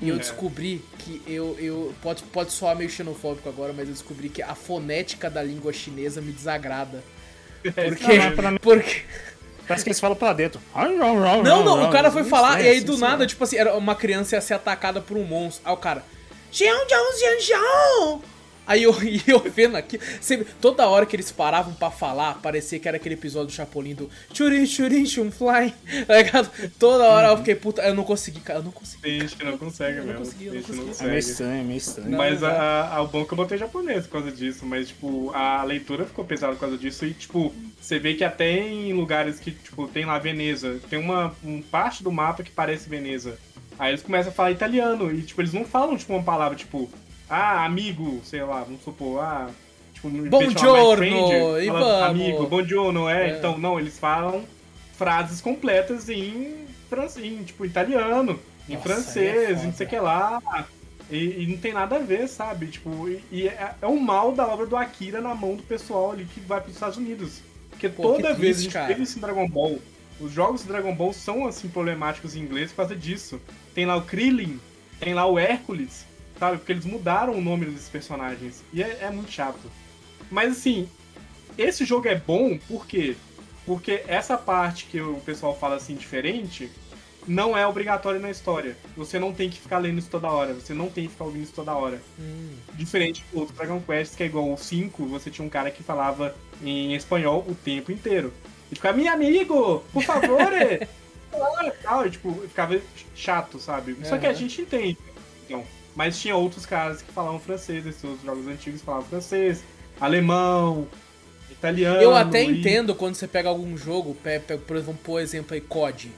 E 0.00 0.08
eu 0.08 0.16
é. 0.16 0.18
descobri 0.18 0.82
que 0.98 1.22
eu, 1.26 1.56
eu. 1.58 1.94
Pode, 2.02 2.22
pode 2.24 2.52
soar 2.52 2.76
meio 2.76 2.88
xenofóbico 2.88 3.48
agora, 3.48 3.72
mas 3.72 3.86
eu 3.86 3.94
descobri 3.94 4.28
que 4.28 4.42
a 4.42 4.54
fonética 4.54 5.28
da 5.28 5.42
língua 5.42 5.72
chinesa 5.72 6.20
me 6.20 6.32
desagrada. 6.32 7.02
É, 7.76 7.90
porque. 8.62 9.02
Parece 9.70 9.84
que 9.84 9.88
eles 9.90 10.00
falam 10.00 10.16
pra 10.16 10.32
dentro. 10.32 10.60
Não, 11.44 11.64
não, 11.64 11.88
o 11.88 11.92
cara 11.92 12.10
foi 12.10 12.24
falar 12.24 12.60
e 12.60 12.68
aí 12.68 12.80
do 12.80 12.98
nada, 12.98 13.24
tipo 13.26 13.44
assim, 13.44 13.56
era 13.56 13.76
uma 13.76 13.94
criança 13.94 14.34
ia 14.34 14.40
ser 14.40 14.54
atacada 14.54 15.00
por 15.00 15.16
um 15.16 15.24
monstro. 15.24 15.62
Aí 15.64 15.72
o 15.72 15.76
cara. 15.76 16.04
Xiao, 16.50 16.88
xiao, 16.88 17.12
xiao, 17.12 17.40
xiao. 17.40 18.22
Aí 18.66 18.82
eu, 18.82 18.94
eu 19.26 19.40
vendo 19.40 19.76
aqui, 19.76 19.98
sempre, 20.20 20.46
toda 20.60 20.88
hora 20.88 21.06
que 21.06 21.16
eles 21.16 21.30
paravam 21.30 21.72
para 21.74 21.90
falar, 21.90 22.34
parecia 22.40 22.78
que 22.78 22.86
era 22.86 22.96
aquele 22.96 23.14
episódio 23.14 23.48
do 23.48 23.52
Chapolin 23.52 23.94
do 23.94 24.08
Churin, 24.32 24.66
Churin, 24.66 25.06
Chum 25.06 25.30
Fly, 25.30 25.74
tá 26.06 26.16
ligado? 26.16 26.50
Toda 26.78 27.04
hora 27.04 27.28
eu 27.28 27.36
fiquei, 27.38 27.54
puta, 27.54 27.82
eu 27.82 27.94
não 27.94 28.04
consegui, 28.04 28.40
cara, 28.40 28.60
eu 28.60 28.62
não 28.62 28.72
consegui. 28.72 29.02
Tem 29.02 29.20
gente 29.20 29.36
que 29.36 29.44
não 29.44 29.58
consegue 29.58 29.98
eu 29.98 30.04
mesmo. 30.04 30.12
Não 30.12 30.24
consegui, 30.24 30.46
eu 30.46 30.54
não 30.54 30.62
consegui. 30.62 31.04
É 31.04 31.06
meio 31.06 31.18
estranho, 31.18 31.60
é 31.60 31.64
meio 31.64 31.78
estranho. 31.78 32.16
Mas 32.16 32.42
a, 32.42 32.96
a, 32.96 33.02
o 33.02 33.08
bom 33.08 33.22
é 33.22 33.24
que 33.24 33.32
eu 33.32 33.36
botei 33.36 33.58
japonês 33.58 34.06
por 34.06 34.20
causa 34.20 34.32
disso, 34.32 34.64
mas, 34.64 34.88
tipo, 34.88 35.30
a 35.34 35.62
leitura 35.64 36.04
ficou 36.04 36.24
pesada 36.24 36.54
por 36.54 36.60
causa 36.60 36.78
disso 36.78 37.04
e, 37.04 37.12
tipo, 37.12 37.52
você 37.80 37.98
vê 37.98 38.14
que 38.14 38.24
até 38.24 38.58
em 38.58 38.92
lugares 38.92 39.40
que, 39.40 39.50
tipo, 39.52 39.88
tem 39.88 40.04
lá 40.04 40.18
Veneza, 40.18 40.78
tem 40.88 40.98
uma 40.98 41.34
um 41.42 41.62
parte 41.62 42.02
do 42.02 42.12
mapa 42.12 42.42
que 42.42 42.50
parece 42.50 42.88
Veneza. 42.88 43.38
Aí 43.78 43.92
eles 43.92 44.02
começam 44.02 44.30
a 44.30 44.34
falar 44.34 44.50
italiano. 44.50 45.10
E, 45.10 45.22
tipo, 45.22 45.40
eles 45.40 45.54
não 45.54 45.64
falam, 45.64 45.96
tipo, 45.96 46.12
uma 46.12 46.22
palavra, 46.22 46.56
tipo, 46.56 46.90
ah, 47.30 47.64
amigo, 47.64 48.20
sei 48.24 48.42
lá, 48.42 48.64
vamos 48.64 48.82
supor, 48.82 49.22
ah. 49.22 49.48
Tipo, 49.94 50.08
Buongiorno, 50.08 50.96
friend, 50.96 51.64
e 51.64 51.70
vamos. 51.70 52.02
Amigo, 52.02 52.46
buongiorno, 52.46 53.08
é. 53.08 53.30
É. 53.30 53.38
Então, 53.38 53.56
não, 53.58 53.78
eles 53.78 53.98
falam 53.98 54.44
frases 54.96 55.40
completas 55.40 56.08
em, 56.08 56.66
francês, 56.88 57.24
em 57.24 57.42
tipo, 57.44 57.64
italiano, 57.64 58.38
em 58.68 58.74
Nossa, 58.74 58.88
francês, 58.88 59.60
é 59.60 59.62
em 59.62 59.66
não 59.66 59.72
sei 59.72 59.86
o 59.86 59.90
que 59.90 59.98
lá. 59.98 60.42
E, 61.10 61.42
e 61.42 61.46
não 61.46 61.56
tem 61.56 61.72
nada 61.72 61.96
a 61.96 61.98
ver, 61.98 62.28
sabe? 62.28 62.66
Tipo, 62.66 63.08
e, 63.08 63.22
e 63.30 63.48
é, 63.48 63.74
é 63.80 63.86
o 63.86 64.00
mal 64.00 64.32
da 64.32 64.46
obra 64.46 64.66
do 64.66 64.76
Akira 64.76 65.20
na 65.20 65.34
mão 65.34 65.54
do 65.54 65.62
pessoal 65.62 66.12
ali 66.12 66.24
que 66.24 66.40
vai 66.40 66.60
pros 66.60 66.74
Estados 66.74 66.96
Unidos. 66.96 67.40
Porque 67.70 67.88
Pô, 67.88 68.02
toda 68.02 68.34
vez 68.34 68.58
a 68.58 68.62
gente 68.62 68.72
cara. 68.72 68.94
vê 68.94 69.02
isso 69.02 69.18
em 69.18 69.20
Dragon 69.20 69.48
Ball. 69.48 69.78
Os 70.20 70.32
jogos 70.32 70.62
de 70.62 70.68
Dragon 70.68 70.94
Ball 70.94 71.12
são 71.12 71.46
assim 71.46 71.68
problemáticos 71.68 72.36
em 72.36 72.40
inglês 72.40 72.70
por 72.70 72.78
causa 72.78 72.94
disso. 72.94 73.40
Tem 73.74 73.86
lá 73.86 73.96
o 73.96 74.02
Krillin, 74.02 74.60
tem 74.98 75.14
lá 75.14 75.26
o 75.26 75.38
Hércules, 75.38 76.04
sabe? 76.40 76.56
Porque 76.56 76.72
eles 76.72 76.86
mudaram 76.86 77.34
o 77.34 77.40
nome 77.40 77.66
desses 77.66 77.88
personagens. 77.88 78.64
E 78.72 78.82
é, 78.82 78.98
é 79.02 79.10
muito 79.10 79.30
chato. 79.30 79.70
Mas 80.30 80.52
assim, 80.52 80.88
esse 81.58 81.84
jogo 81.84 82.08
é 82.08 82.16
bom 82.16 82.58
por 82.66 82.86
quê? 82.86 83.14
Porque 83.66 84.02
essa 84.08 84.36
parte 84.38 84.86
que 84.86 85.00
o 85.00 85.16
pessoal 85.20 85.56
fala 85.56 85.76
assim 85.76 85.94
diferente 85.94 86.70
não 87.28 87.56
é 87.56 87.66
obrigatória 87.66 88.18
na 88.18 88.30
história. 88.30 88.74
Você 88.96 89.18
não 89.18 89.32
tem 89.34 89.50
que 89.50 89.60
ficar 89.60 89.78
lendo 89.78 89.98
isso 89.98 90.08
toda 90.08 90.30
hora, 90.30 90.54
você 90.54 90.72
não 90.72 90.88
tem 90.88 91.04
que 91.04 91.10
ficar 91.10 91.26
ouvindo 91.26 91.44
isso 91.44 91.52
toda 91.52 91.74
hora. 91.74 92.00
Hum. 92.18 92.54
Diferente 92.72 93.22
do 93.30 93.40
outro 93.40 93.54
Dragon 93.54 93.80
Quest, 93.80 94.16
que 94.16 94.22
é 94.22 94.26
igual 94.26 94.50
o 94.50 94.56
5, 94.56 95.06
você 95.06 95.30
tinha 95.30 95.46
um 95.46 95.50
cara 95.50 95.70
que 95.70 95.82
falava 95.82 96.34
em 96.62 96.94
espanhol 96.94 97.44
o 97.46 97.54
tempo 97.54 97.92
inteiro. 97.92 98.32
E 98.72 98.74
ficava, 98.74 98.96
meu 98.96 99.12
amigo, 99.12 99.84
por 99.92 100.02
favor! 100.02 100.40
é." 100.54 100.88
Ah, 101.32 101.72
tal, 101.82 102.06
e, 102.06 102.10
tipo, 102.10 102.32
ficava 102.48 102.80
chato, 103.14 103.60
sabe? 103.60 103.96
Só 104.04 104.18
que 104.18 104.26
a 104.26 104.32
gente 104.32 104.62
entende. 104.62 104.98
Então, 105.46 105.64
mas 105.94 106.18
tinha 106.20 106.36
outros 106.36 106.64
caras 106.66 107.02
que 107.02 107.12
falavam 107.12 107.38
francês, 107.40 107.86
esses 107.86 108.02
outros 108.04 108.22
jogos 108.24 108.46
antigos 108.46 108.80
falavam 108.82 109.06
francês, 109.08 109.62
alemão, 110.00 110.86
italiano. 111.50 112.00
Eu 112.00 112.14
até 112.14 112.42
e- 112.44 112.58
entendo 112.60 112.94
quando 112.94 113.14
você 113.14 113.26
pega 113.26 113.48
algum 113.48 113.76
jogo, 113.76 114.14
por 114.14 114.76
exemplo, 114.76 114.98
por 115.04 115.20
exemplo 115.20 115.54
aí 115.54 115.60
COD. 115.60 116.10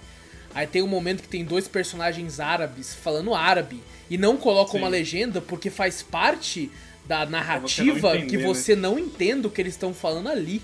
Aí 0.55 0.67
tem 0.67 0.83
um 0.83 0.87
momento 0.89 1.23
que 1.23 1.29
tem 1.29 1.45
dois 1.45 1.67
personagens 1.67 2.39
árabes 2.39 2.95
falando 2.95 3.35
árabe 3.35 3.83
e 4.11 4.19
não 4.19 4.37
colocam 4.37 4.73
Sim. 4.73 4.79
uma 4.79 4.89
legenda 4.89 5.41
porque 5.41 5.71
faz 5.71 6.03
parte 6.03 6.71
da 7.07 7.25
narrativa 7.27 8.11
entender, 8.17 8.27
que 8.31 8.37
né? 8.37 8.45
você 8.45 8.77
não 8.77 8.99
entenda 8.99 9.49
o 9.49 9.51
que 9.51 9.61
eles 9.63 9.73
estão 9.75 9.93
falando 9.95 10.29
ali. 10.29 10.61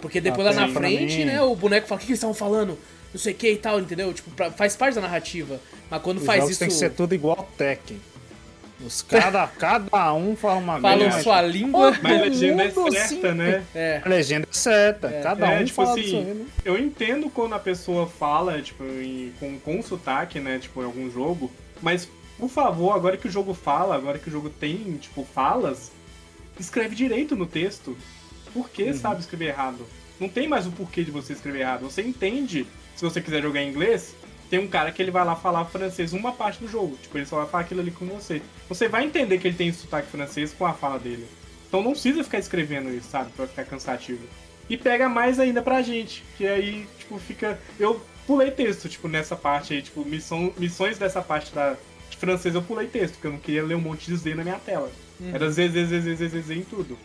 Porque 0.00 0.20
depois 0.20 0.46
Ah, 0.48 0.50
lá 0.62 0.66
na 0.66 0.72
frente, 0.74 1.18
mim- 1.18 1.24
né, 1.26 1.40
o 1.42 1.54
boneco 1.54 1.86
fala 1.86 1.98
o 1.98 2.00
que 2.00 2.06
que 2.06 2.12
eles 2.12 2.18
estavam 2.18 2.34
falando, 2.34 2.76
não 3.14 3.20
sei 3.20 3.34
o 3.34 3.36
que 3.36 3.52
e 3.52 3.56
tal, 3.56 3.78
entendeu? 3.78 4.12
Tipo, 4.12 4.30
pra- 4.32 4.50
faz 4.50 4.74
parte 4.74 4.94
da 4.96 5.00
narrativa. 5.02 5.60
Mas 5.88 6.02
quando 6.02 6.18
Os 6.18 6.24
faz 6.24 6.38
jogos 6.40 6.50
isso, 6.52 6.58
tem 6.58 6.68
que 6.68 6.74
ser 6.74 6.90
tudo 6.90 7.14
igual 7.14 7.38
ao 7.38 7.44
Tekken. 7.56 8.00
Os 8.84 9.02
cada, 9.02 9.46
cada 9.46 10.12
um 10.14 10.34
fala 10.34 10.56
uma 10.58 10.80
falam 10.80 11.08
Mas- 11.08 11.22
sua 11.22 11.40
língua. 11.42 11.96
Mas 12.02 12.12
a 12.18 12.22
legenda 12.24 12.64
é 12.64 12.72
mundo, 12.72 12.92
certa, 12.92 13.08
sim. 13.30 13.34
né? 13.36 13.64
É. 13.74 14.02
A 14.04 14.08
legenda 14.08 14.48
é 14.50 14.54
certa. 14.54 15.08
Cada 15.22 15.46
É, 15.52 15.60
um 15.60 15.64
tipo 15.64 15.76
fala 15.76 15.98
assim, 16.00 16.22
né? 16.24 16.46
Eu 16.64 16.78
entendo 16.78 17.30
quando 17.30 17.54
a 17.54 17.58
pessoa 17.58 18.06
fala, 18.06 18.60
tipo, 18.60 18.82
em- 18.84 19.32
com, 19.38 19.58
com 19.58 19.82
sotaque, 19.82 20.40
né, 20.40 20.58
tipo, 20.58 20.80
em 20.82 20.84
algum 20.84 21.10
jogo, 21.10 21.50
mas, 21.80 22.08
por 22.38 22.48
favor, 22.48 22.92
agora 22.94 23.16
que 23.16 23.28
o 23.28 23.30
jogo 23.30 23.54
fala, 23.54 23.94
agora 23.94 24.18
que 24.18 24.28
o 24.28 24.32
jogo 24.32 24.50
tem, 24.50 24.96
tipo, 25.00 25.24
falas, 25.34 25.92
escreve 26.58 26.94
direito 26.94 27.36
no 27.36 27.46
texto. 27.46 27.96
Por 28.52 28.68
que 28.68 28.84
Uhum. 28.84 28.94
sabe 28.94 29.20
escrever 29.20 29.46
errado? 29.48 29.86
Não 30.20 30.28
tem 30.28 30.46
mais 30.46 30.66
o 30.66 30.70
porquê 30.70 31.02
de 31.02 31.10
você 31.10 31.32
escrever 31.32 31.60
errado. 31.60 31.82
Você 31.82 32.02
entende, 32.02 32.66
se 32.94 33.02
você 33.04 33.20
quiser 33.20 33.42
jogar 33.42 33.62
em 33.62 33.68
inglês, 33.70 34.14
tem 34.52 34.60
um 34.60 34.68
cara 34.68 34.92
que 34.92 35.00
ele 35.00 35.10
vai 35.10 35.24
lá 35.24 35.34
falar 35.34 35.64
francês 35.64 36.12
uma 36.12 36.30
parte 36.30 36.60
do 36.60 36.68
jogo. 36.68 36.98
Tipo, 37.00 37.16
ele 37.16 37.24
só 37.24 37.36
vai 37.36 37.46
falar 37.46 37.62
aquilo 37.62 37.80
ali 37.80 37.90
com 37.90 38.04
você. 38.04 38.42
Você 38.68 38.86
vai 38.86 39.02
entender 39.02 39.38
que 39.38 39.48
ele 39.48 39.56
tem 39.56 39.72
sotaque 39.72 40.08
francês 40.08 40.52
com 40.52 40.66
a 40.66 40.74
fala 40.74 40.98
dele. 40.98 41.26
Então 41.66 41.82
não 41.82 41.92
precisa 41.92 42.22
ficar 42.22 42.38
escrevendo 42.38 42.90
isso, 42.90 43.08
sabe? 43.08 43.30
Pra 43.32 43.46
ficar 43.46 43.64
cansativo. 43.64 44.22
E 44.68 44.76
pega 44.76 45.08
mais 45.08 45.40
ainda 45.40 45.62
pra 45.62 45.80
gente, 45.80 46.22
que 46.36 46.46
aí, 46.46 46.86
tipo, 46.98 47.18
fica. 47.18 47.58
Eu 47.80 48.02
pulei 48.26 48.50
texto, 48.50 48.90
tipo, 48.90 49.08
nessa 49.08 49.34
parte 49.34 49.72
aí, 49.72 49.80
tipo, 49.80 50.04
missão, 50.04 50.52
missões 50.58 50.98
dessa 50.98 51.22
parte 51.22 51.50
da 51.54 51.74
de 52.10 52.18
francês 52.18 52.54
eu 52.54 52.60
pulei 52.60 52.88
texto, 52.88 53.14
porque 53.14 53.28
eu 53.28 53.32
não 53.32 53.38
queria 53.38 53.64
ler 53.64 53.76
um 53.76 53.80
monte 53.80 54.04
de 54.04 54.16
Z 54.18 54.34
na 54.34 54.42
minha 54.42 54.58
tela. 54.58 54.92
Era 55.32 55.50
Z, 55.50 55.70
Z, 55.70 55.86
Z, 55.86 56.00
Z, 56.02 56.14
Z, 56.16 56.28
Z, 56.28 56.42
Z 56.42 56.54
em 56.54 56.62
tudo. 56.62 56.98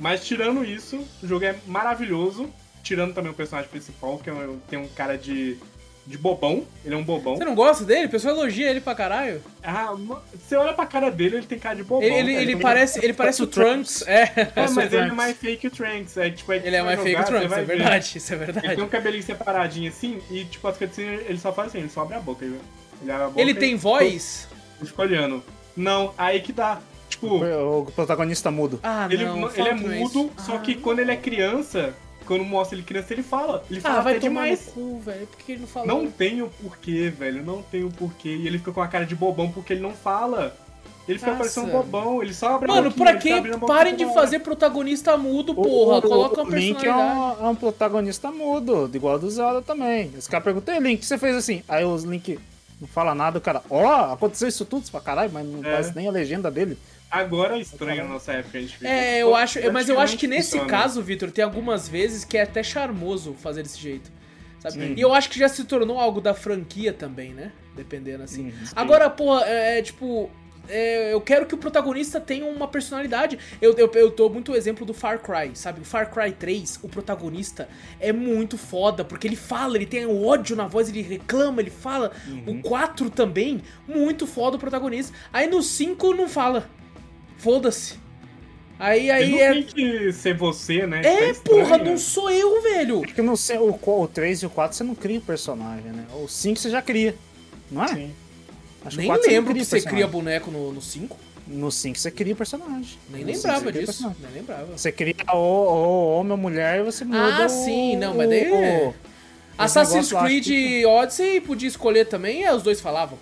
Mas 0.00 0.24
tirando 0.24 0.64
isso, 0.64 1.06
o 1.22 1.26
jogo 1.26 1.44
é 1.44 1.54
maravilhoso. 1.66 2.48
Tirando 2.82 3.12
também 3.12 3.30
o 3.30 3.34
personagem 3.34 3.70
principal, 3.70 4.18
que 4.18 4.30
é 4.30 4.48
tem 4.66 4.78
um 4.78 4.88
cara 4.88 5.18
de, 5.18 5.58
de 6.10 6.18
bobão. 6.18 6.64
Ele 6.84 6.94
é 6.94 6.98
um 6.98 7.04
bobão. 7.04 7.36
Você 7.36 7.44
não 7.44 7.54
gosta 7.54 7.84
dele? 7.84 8.06
O 8.06 8.10
pessoal 8.10 8.34
elogia 8.36 8.68
ele 8.68 8.80
pra 8.80 8.94
caralho. 8.94 9.40
Ah, 9.62 9.94
você 10.34 10.56
olha 10.56 10.72
pra 10.72 10.84
cara 10.84 11.10
dele, 11.10 11.36
ele 11.36 11.46
tem 11.46 11.58
cara 11.58 11.76
de 11.76 11.84
bobão. 11.84 12.02
Ele, 12.02 12.14
ele, 12.14 12.32
cara. 12.32 12.42
ele 12.42 12.56
parece, 12.56 13.04
ele 13.04 13.12
parece 13.14 13.42
o 13.42 13.46
Trunks. 13.46 14.02
É. 14.06 14.22
É, 14.36 14.44
Parece 14.46 14.74
mas 14.74 14.92
ele 14.92 15.02
é 15.08 15.12
mais 15.12 15.36
fake 15.36 15.56
que 15.58 15.66
o 15.68 15.70
Trunks. 15.70 16.16
É, 16.16 16.28
tipo, 16.30 16.52
é, 16.52 16.56
Ele 16.56 16.74
é 16.76 16.82
mais 16.82 16.98
fake 17.00 17.12
jogar, 17.12 17.24
o 17.24 17.26
Trunks, 17.28 17.52
é 17.52 17.56
ver. 17.60 17.64
verdade, 17.66 18.18
isso 18.18 18.32
é 18.32 18.36
Ele 18.36 18.44
verdade. 18.44 18.74
tem 18.74 18.84
um 18.84 18.88
cabelinho 18.88 19.22
separadinho 19.22 19.88
assim, 19.88 20.20
e 20.30 20.44
tipo, 20.44 20.66
as 20.66 20.76
cutscenes 20.76 21.20
ele 21.28 21.38
só 21.38 21.52
faz 21.52 21.68
assim, 21.68 21.78
ele 21.78 21.88
só 21.88 22.02
abre 22.02 22.16
a 22.16 22.20
boca. 22.20 22.44
Ele, 22.44 22.58
ele 23.02 23.10
abre 23.12 23.24
a 23.24 23.28
boca 23.28 23.40
Ele 23.40 23.54
tem 23.54 23.76
voz? 23.76 24.48
fica 24.84 25.02
olhando. 25.02 25.42
Não, 25.76 26.12
aí 26.18 26.40
que 26.40 26.52
dá. 26.52 26.80
Tipo, 27.08 27.36
O, 27.44 27.84
protagonista 27.94 28.50
mudo. 28.50 28.80
Ah, 28.82 29.06
ele, 29.10 29.24
não. 29.24 29.38
ele 29.38 29.48
fala 29.50 29.68
é 29.68 29.74
que 29.74 29.88
mudo, 29.88 30.30
isso. 30.36 30.46
só 30.46 30.58
que 30.58 30.74
quando 30.74 30.98
ele 31.00 31.10
é 31.12 31.16
criança, 31.16 31.94
quando 32.30 32.44
mostra 32.44 32.76
ele 32.76 32.84
criança, 32.84 33.12
ele 33.12 33.24
fala. 33.24 33.64
Ele 33.68 33.80
fala 33.80 33.98
Ah, 33.98 34.00
vai 34.02 34.12
até 34.12 34.20
demais. 34.28 34.66
no 34.66 34.72
cu, 34.72 35.00
velho. 35.00 35.26
Por 35.26 35.36
que 35.38 35.50
ele 35.52 35.60
não 35.62 35.66
falou? 35.66 35.88
Não 35.88 36.08
tem 36.08 36.40
o 36.42 36.48
porquê, 36.48 37.10
velho. 37.10 37.42
Não 37.44 37.60
tem 37.60 37.82
o 37.82 37.90
porquê. 37.90 38.28
E 38.36 38.46
ele 38.46 38.58
fica 38.58 38.70
com 38.70 38.80
a 38.80 38.86
cara 38.86 39.04
de 39.04 39.16
bobão 39.16 39.50
porque 39.50 39.72
ele 39.72 39.80
não 39.82 39.90
fala. 39.92 40.54
Ele 41.08 41.18
fica 41.18 41.32
Nossa. 41.32 41.42
parecendo 41.42 41.66
um 41.66 41.70
bobão, 41.72 42.22
ele 42.22 42.32
só 42.32 42.54
abre 42.54 42.70
a 42.70 42.74
Mano, 42.74 42.92
pra 42.92 43.16
quê? 43.16 43.40
tá 43.42 43.58
Parem 43.66 43.96
de 43.96 44.04
fazer 44.14 44.38
protagonista 44.38 45.16
mudo, 45.16 45.52
porra. 45.56 45.98
O- 45.98 46.02
Coloca 46.02 46.40
o 46.42 46.44
uma 46.44 46.56
Link 46.56 46.86
é 46.86 46.94
um, 46.94 47.46
é 47.46 47.48
um 47.48 47.54
protagonista 47.56 48.30
mudo, 48.30 48.88
igual 48.94 49.18
do 49.18 49.28
Zelda 49.28 49.60
também. 49.60 50.12
Esse 50.16 50.28
cara 50.30 50.44
perguntou, 50.44 50.72
"Ei, 50.72 50.78
Link, 50.78 50.98
o 50.98 51.00
que 51.00 51.06
você 51.06 51.18
fez 51.18 51.34
assim? 51.34 51.64
Aí 51.68 51.84
os 51.84 52.04
Link 52.04 52.38
não 52.80 52.86
fala 52.86 53.12
nada, 53.12 53.38
o 53.38 53.40
cara, 53.40 53.60
ó, 53.68 54.12
aconteceu 54.12 54.46
isso 54.46 54.64
tudo, 54.64 54.88
fala, 54.88 55.02
caralho, 55.02 55.30
mas 55.32 55.44
não 55.44 55.64
É. 55.64 55.72
faz 55.74 55.92
nem 55.96 56.06
a 56.06 56.12
legenda 56.12 56.48
dele. 56.48 56.78
Agora 57.10 57.56
é 57.56 57.60
estranho 57.60 58.04
na 58.04 58.10
nossa 58.10 58.32
época 58.32 58.58
a 58.58 58.60
gente 58.60 58.74
vive. 58.78 58.86
É, 58.86 59.16
Tipo, 59.16 59.20
eu 59.20 59.34
acho, 59.34 59.72
mas 59.72 59.88
eu 59.88 59.98
acho 59.98 60.16
que 60.16 60.26
nesse 60.28 60.50
funciona. 60.58 60.70
caso, 60.70 61.02
Vitor, 61.02 61.30
tem 61.30 61.44
algumas 61.44 61.88
vezes 61.88 62.24
que 62.24 62.38
é 62.38 62.42
até 62.42 62.62
charmoso 62.62 63.34
fazer 63.34 63.62
desse 63.62 63.78
jeito. 63.80 64.10
Sabe? 64.60 64.74
Sim. 64.74 64.94
E 64.96 65.00
eu 65.00 65.12
acho 65.12 65.28
que 65.30 65.38
já 65.38 65.48
se 65.48 65.64
tornou 65.64 65.98
algo 65.98 66.20
da 66.20 66.34
franquia 66.34 66.92
também, 66.92 67.32
né? 67.32 67.50
Dependendo 67.74 68.22
assim. 68.22 68.46
Uhum. 68.46 68.52
Agora, 68.76 69.08
porra, 69.10 69.44
é, 69.46 69.78
é, 69.78 69.82
tipo. 69.82 70.30
é, 70.68 71.12
eu 71.14 71.20
quero 71.20 71.46
que 71.46 71.54
o 71.54 71.58
protagonista 71.58 72.20
tenha 72.20 72.44
uma 72.44 72.68
personalidade. 72.68 73.38
Eu, 73.60 73.72
eu, 73.76 73.90
eu 73.94 74.10
dou 74.10 74.28
muito 74.28 74.52
o 74.52 74.54
exemplo 74.54 74.84
do 74.84 74.92
Far 74.92 75.18
Cry, 75.20 75.50
sabe? 75.54 75.80
O 75.80 75.84
Far 75.84 76.10
Cry 76.12 76.30
3, 76.30 76.78
o 76.82 76.88
protagonista 76.88 77.68
é 77.98 78.12
muito 78.12 78.58
foda, 78.58 79.02
porque 79.02 79.26
ele 79.26 79.36
fala, 79.36 79.76
ele 79.76 79.86
tem 79.86 80.04
ódio 80.06 80.54
na 80.54 80.66
voz, 80.66 80.88
ele 80.90 81.00
reclama, 81.02 81.60
ele 81.62 81.70
fala. 81.70 82.12
O 82.46 82.60
4 82.60 83.08
também, 83.10 83.62
muito 83.88 84.26
foda 84.26 84.56
o 84.56 84.60
protagonista. 84.60 85.16
Aí 85.32 85.48
no 85.48 85.62
5 85.62 86.14
não 86.14 86.28
fala. 86.28 86.68
Foda-se. 87.40 87.94
Aí, 88.78 89.10
aí 89.10 89.30
não 89.30 89.38
é. 89.38 89.52
tem 89.52 89.62
que 89.64 90.12
ser 90.12 90.34
você, 90.34 90.86
né? 90.86 91.02
É, 91.04 91.34
Tá 91.34 91.40
porra, 91.44 91.76
né? 91.78 91.84
não 91.90 91.98
sou 91.98 92.30
eu, 92.30 92.62
velho. 92.62 93.00
Porque 93.02 93.20
no, 93.20 93.36
se- 93.36 93.58
o, 93.58 93.78
o 93.82 94.08
3 94.08 94.42
e 94.42 94.46
o 94.46 94.50
4 94.50 94.74
você 94.76 94.82
não 94.84 94.94
cria 94.94 95.18
o 95.18 95.22
personagem, 95.22 95.92
né? 95.92 96.06
O 96.14 96.26
5 96.26 96.58
você 96.58 96.70
já 96.70 96.80
cria, 96.80 97.14
não 97.70 97.84
é? 97.84 97.88
Sim. 97.88 98.14
Acho 98.82 98.96
que 98.96 99.02
Nem 99.02 99.06
o 99.10 99.14
4 99.14 99.30
lembro 99.30 99.50
não 99.52 99.58
que 99.60 99.64
você 99.66 99.80
cria 99.80 100.06
personagem. 100.08 100.10
boneco 100.10 100.50
no 100.50 100.80
5. 100.80 101.16
No 101.46 101.70
5 101.70 101.98
você 101.98 102.10
cria 102.10 102.32
o 102.32 102.36
personagem. 102.36 102.98
Nem 103.10 103.24
No 103.24 103.34
cinco 103.34 103.46
lembrava 103.48 103.58
você 103.64 103.70
cria 103.70 103.82
o 103.82 103.86
disso. 103.86 103.92
personagem. 103.92 104.22
Nem 104.22 104.32
lembrava. 104.40 104.78
Você 104.78 104.92
cria 104.92 105.14
o, 105.34 105.36
o 105.36 106.16
homem 106.18 106.32
ou 106.32 106.38
mulher 106.38 106.80
e 106.80 106.82
você 106.84 107.04
muda 107.04 107.44
Ah, 107.44 107.48
sim, 107.50 107.96
não, 107.96 108.14
mas 108.14 108.28
daí 108.30 108.50
o- 108.50 108.54
é- 108.54 108.86
o- 108.88 108.94
Assassin's 109.58 110.10
negócio 110.10 110.16
lá, 110.16 110.24
Creed 110.24 110.84
Odyssey 110.86 111.40
podia 111.42 111.68
escolher 111.68 112.06
também, 112.06 112.44
é, 112.44 112.54
os 112.54 112.62
dois 112.62 112.80
falavam. 112.80 113.18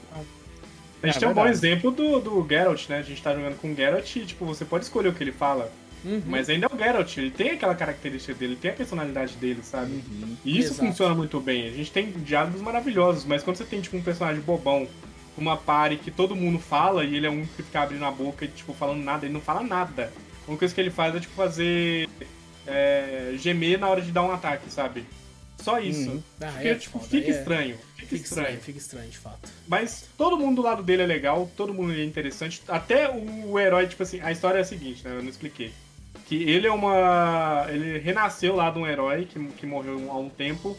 A 1.02 1.06
gente 1.06 1.16
É, 1.16 1.20
tem 1.20 1.28
um 1.28 1.34
bom 1.34 1.42
verdade. 1.44 1.66
exemplo 1.66 1.90
do, 1.90 2.20
do 2.20 2.46
Geralt, 2.48 2.88
né? 2.88 2.98
A 2.98 3.02
gente 3.02 3.22
tá 3.22 3.34
jogando 3.34 3.56
com 3.60 3.72
o 3.72 3.74
Geralt 3.74 4.16
e, 4.16 4.24
tipo, 4.26 4.44
você 4.44 4.64
pode 4.64 4.84
escolher 4.84 5.08
o 5.08 5.12
que 5.12 5.22
ele 5.22 5.32
fala. 5.32 5.70
Uhum. 6.04 6.22
Mas 6.26 6.48
ainda 6.48 6.66
é 6.66 6.74
o 6.74 6.78
Geralt, 6.78 7.16
ele 7.18 7.30
tem 7.30 7.50
aquela 7.50 7.74
característica 7.74 8.32
dele, 8.34 8.52
ele 8.52 8.60
tem 8.60 8.70
a 8.70 8.74
personalidade 8.74 9.34
dele, 9.36 9.60
sabe? 9.62 9.92
Uhum. 9.92 10.36
E 10.44 10.58
isso 10.58 10.72
Exato. 10.72 10.88
funciona 10.88 11.14
muito 11.14 11.40
bem. 11.40 11.66
A 11.68 11.72
gente 11.72 11.90
tem 11.90 12.10
diálogos 12.10 12.60
maravilhosos, 12.60 13.24
mas 13.24 13.42
quando 13.42 13.56
você 13.56 13.64
tem, 13.64 13.80
tipo, 13.80 13.96
um 13.96 14.02
personagem 14.02 14.40
bobão, 14.42 14.86
uma 15.36 15.56
pare 15.56 15.96
que 15.96 16.10
todo 16.10 16.34
mundo 16.36 16.58
fala 16.58 17.04
e 17.04 17.14
ele 17.16 17.26
é 17.26 17.30
um 17.30 17.44
que 17.44 17.62
fica 17.62 17.80
abrindo 17.80 18.04
a 18.04 18.10
boca 18.10 18.44
e, 18.44 18.48
tipo, 18.48 18.72
falando 18.74 19.02
nada, 19.02 19.24
ele 19.26 19.32
não 19.34 19.40
fala 19.40 19.62
nada. 19.62 20.12
A 20.46 20.50
única 20.50 20.58
coisa 20.60 20.74
que 20.74 20.80
ele 20.80 20.90
faz 20.90 21.14
é, 21.14 21.20
tipo, 21.20 21.34
fazer. 21.34 22.08
é, 22.66 23.32
gemer 23.36 23.78
na 23.78 23.88
hora 23.88 24.00
de 24.02 24.10
dar 24.10 24.22
um 24.22 24.32
ataque, 24.32 24.70
sabe? 24.70 25.04
Só 25.58 25.80
isso. 25.80 26.10
Uhum. 26.10 26.22
Ah, 26.40 26.50
Porque, 26.52 26.68
é 26.68 26.74
tipo, 26.76 26.98
foda, 26.98 27.10
fica 27.10 27.26
é. 27.28 27.30
estranho. 27.30 27.76
Fica, 28.08 28.16
Fica 28.16 28.24
estranho. 28.28 28.46
estranho, 28.46 28.60
fica 28.62 28.78
estranho, 28.78 29.10
de 29.10 29.18
fato. 29.18 29.48
Mas 29.68 30.08
todo 30.16 30.38
mundo 30.38 30.56
do 30.56 30.62
lado 30.62 30.82
dele 30.82 31.02
é 31.02 31.06
legal, 31.06 31.50
todo 31.56 31.74
mundo 31.74 31.92
é 31.92 32.02
interessante. 32.02 32.62
Até 32.66 33.08
o 33.10 33.58
herói, 33.58 33.86
tipo 33.86 34.02
assim, 34.02 34.20
a 34.20 34.32
história 34.32 34.58
é 34.58 34.62
a 34.62 34.64
seguinte, 34.64 35.04
né? 35.04 35.14
Eu 35.16 35.22
não 35.22 35.28
expliquei. 35.28 35.72
Que 36.26 36.42
ele 36.48 36.66
é 36.66 36.72
uma. 36.72 37.66
Ele 37.68 37.98
renasceu 37.98 38.54
lá 38.56 38.70
de 38.70 38.78
um 38.78 38.86
herói 38.86 39.26
que, 39.26 39.38
que 39.48 39.66
morreu 39.66 40.10
há 40.10 40.18
um 40.18 40.28
tempo. 40.28 40.76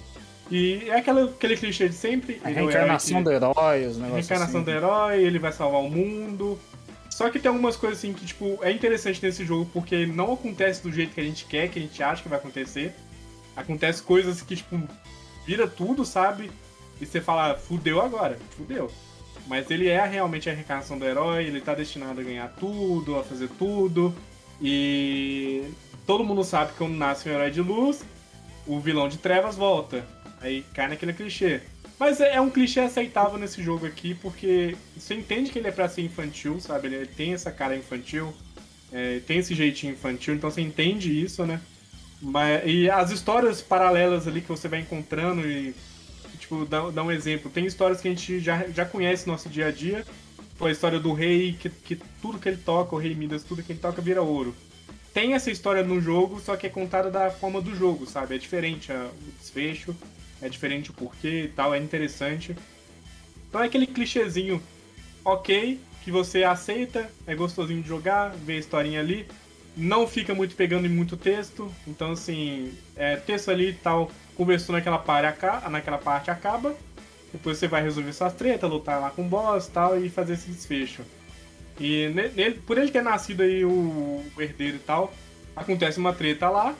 E 0.52 0.90
é 0.90 0.98
aquela, 0.98 1.26
aquele 1.26 1.56
clichê 1.56 1.88
de 1.90 1.96
sempre. 1.96 2.42
A 2.44 2.50
é 2.50 2.54
o 2.54 2.58
herói 2.58 2.66
reencarnação 2.74 3.18
que- 3.20 3.24
do 3.24 3.32
herói, 3.32 3.86
os 3.86 3.98
negócios 3.98 4.28
reencarnação 4.28 4.62
assim. 4.62 4.66
do 4.66 4.72
herói, 4.72 5.24
ele 5.24 5.38
vai 5.40 5.52
salvar 5.52 5.82
o 5.82 5.90
mundo. 5.90 6.60
Só 7.12 7.30
que 7.30 7.38
tem 7.40 7.50
algumas 7.50 7.76
coisas 7.76 8.00
assim 8.00 8.14
que, 8.14 8.26
tipo, 8.26 8.58
é 8.62 8.72
interessante 8.72 9.22
nesse 9.22 9.44
jogo 9.46 9.70
porque 9.74 10.06
não 10.06 10.34
acontece 10.34 10.82
do 10.82 10.92
jeito 10.92 11.14
que 11.14 11.20
a 11.22 11.24
gente 11.24 11.46
quer, 11.46 11.68
que 11.70 11.78
a 11.78 11.82
gente 11.82 12.02
acha 12.02 12.24
que 12.24 12.30
vai 12.30 12.40
acontecer. 12.40 12.94
Acontece 13.56 14.02
coisas 14.02 14.42
que, 14.42 14.56
tipo, 14.56 14.80
vira 15.46 15.68
tudo, 15.68 16.06
sabe? 16.06 16.50
E 17.00 17.06
você 17.06 17.22
fala, 17.22 17.56
fudeu 17.56 18.02
agora, 18.02 18.38
fudeu. 18.58 18.92
Mas 19.48 19.70
ele 19.72 19.88
é 19.88 20.06
realmente 20.06 20.50
a 20.50 20.54
reencarnação 20.54 20.98
do 20.98 21.06
herói, 21.06 21.46
ele 21.46 21.62
tá 21.62 21.74
destinado 21.74 22.22
a 22.22 22.24
ganhar 22.24 22.50
tudo, 22.60 23.18
a 23.18 23.24
fazer 23.24 23.50
tudo. 23.58 24.14
E 24.62 25.64
todo 26.06 26.24
mundo 26.24 26.44
sabe 26.44 26.72
que 26.72 26.78
quando 26.78 26.96
nasce 26.96 27.28
um 27.28 27.32
herói 27.32 27.50
de 27.50 27.62
luz, 27.62 28.04
o 28.68 28.80
vilão 28.80 29.08
de 29.08 29.18
trevas 29.18 29.56
volta. 29.56 30.06
Aí 30.42 30.64
cai 30.74 30.88
naquele 30.88 31.14
clichê. 31.14 31.62
Mas 32.00 32.22
é 32.22 32.36
é 32.36 32.42
um 32.42 32.50
clichê 32.50 32.80
aceitável 32.80 33.38
nesse 33.38 33.62
jogo 33.62 33.86
aqui, 33.86 34.14
porque 34.14 34.76
você 34.96 35.16
entende 35.16 35.52
que 35.52 35.60
ele 35.60 35.68
é 35.68 35.72
pra 35.72 35.90
ser 35.90 36.02
infantil, 36.02 36.60
sabe? 36.60 36.88
Ele 36.88 37.06
tem 37.06 37.34
essa 37.34 37.52
cara 37.52 37.76
infantil, 37.76 38.34
é, 38.92 39.20
tem 39.28 39.40
esse 39.40 39.54
jeitinho 39.54 39.94
infantil, 39.94 40.34
então 40.34 40.50
você 40.50 40.62
entende 40.62 41.12
isso, 41.12 41.46
né? 41.46 41.60
Mas, 42.22 42.62
e 42.66 42.90
as 42.90 43.12
histórias 43.12 43.62
paralelas 43.62 44.28
ali 44.28 44.42
que 44.42 44.48
você 44.48 44.68
vai 44.68 44.80
encontrando 44.80 45.46
e, 45.46 45.76
tipo, 46.50 46.66
dá, 46.66 46.90
dá 46.90 47.04
um 47.04 47.12
exemplo. 47.12 47.52
Tem 47.52 47.66
histórias 47.66 48.02
que 48.02 48.08
a 48.08 48.12
gente 48.12 48.40
já, 48.40 48.68
já 48.68 48.84
conhece 48.86 49.28
no 49.28 49.34
nosso 49.34 49.48
dia 49.48 49.68
a 49.68 49.72
dia. 49.72 50.04
Tipo, 50.50 50.66
a 50.66 50.72
história 50.72 51.00
do 51.00 51.14
rei, 51.14 51.54
que, 51.54 51.70
que 51.70 51.96
tudo 52.22 52.40
que 52.40 52.50
ele 52.50 52.58
toca, 52.58 52.96
o 52.96 53.00
rei 53.00 53.14
Midas, 53.14 53.44
tudo 53.44 53.62
que 53.64 53.72
ele 53.72 53.80
toca 53.80 54.02
vira 54.02 54.22
ouro. 54.22 54.54
Tem 55.14 55.34
essa 55.34 55.50
história 55.52 55.84
no 55.84 56.02
jogo, 56.02 56.40
só 56.40 56.56
que 56.56 56.68
é 56.68 56.70
contada 56.70 57.10
da 57.10 57.30
forma 57.30 57.62
do 57.62 57.76
jogo, 57.76 58.06
sabe? 58.06 58.36
É 58.36 58.38
diferente 58.38 58.92
a- 58.92 59.06
o 59.06 59.32
desfecho, 59.40 59.96
é 60.42 60.50
diferente 60.50 60.90
o 60.90 60.94
porquê 60.94 61.44
e 61.44 61.48
tal, 61.50 61.74
é 61.74 61.78
interessante. 61.80 62.56
Então 63.48 63.62
é 63.62 63.66
aquele 63.66 63.88
clichêzinho 63.88 64.62
ok, 65.24 65.80
que 66.04 66.12
você 66.12 66.44
aceita, 66.44 67.10
é 67.28 67.36
gostosinho 67.36 67.82
de 67.82 67.88
jogar, 67.88 68.30
vê 68.36 68.54
a 68.54 68.58
historinha 68.60 69.00
ali, 69.00 69.28
não 69.78 70.08
fica 70.08 70.34
muito 70.36 70.56
pegando 70.56 70.86
em 70.86 70.90
muito 70.90 71.16
texto, 71.16 71.72
então 71.88 72.12
assim, 72.12 72.74
é, 72.96 73.16
texto 73.16 73.50
ali 73.50 73.70
e 73.70 73.74
tal, 73.74 74.12
conversou 74.36 74.74
naquela 74.76 74.98
parte, 74.98 75.26
aca- 75.28 75.70
naquela 75.70 75.98
parte 75.98 76.30
acaba, 76.32 76.76
depois 77.32 77.58
você 77.58 77.68
vai 77.68 77.82
resolver 77.82 78.12
suas 78.14 78.34
tretas, 78.34 78.70
lutar 78.70 79.00
lá 79.00 79.10
com 79.12 79.22
o 79.22 79.30
boss 79.30 79.68
e 79.68 79.72
tal, 79.72 80.04
e 80.04 80.10
fazer 80.10 80.34
esse 80.34 80.50
desfecho. 80.50 81.04
E 81.80 82.10
ne- 82.14 82.30
nele, 82.30 82.56
por 82.66 82.78
ele 82.78 82.92
ter 82.92 83.02
nascido 83.02 83.42
aí 83.42 83.64
o, 83.64 84.24
herdeiro 84.38 84.78
e 84.78 84.80
tal, 84.80 85.14
acontece 85.56 85.98
uma 86.00 86.14
treta 86.14 86.50
lá, 86.50 86.76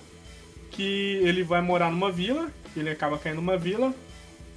que 0.72 1.20
ele 1.24 1.44
vai 1.44 1.62
morar 1.62 1.90
numa 1.92 2.12
vila, 2.12 2.50
ele 2.76 2.90
acaba 2.90 3.18
caindo 3.18 3.38
numa 3.38 3.58
vila, 3.58 3.94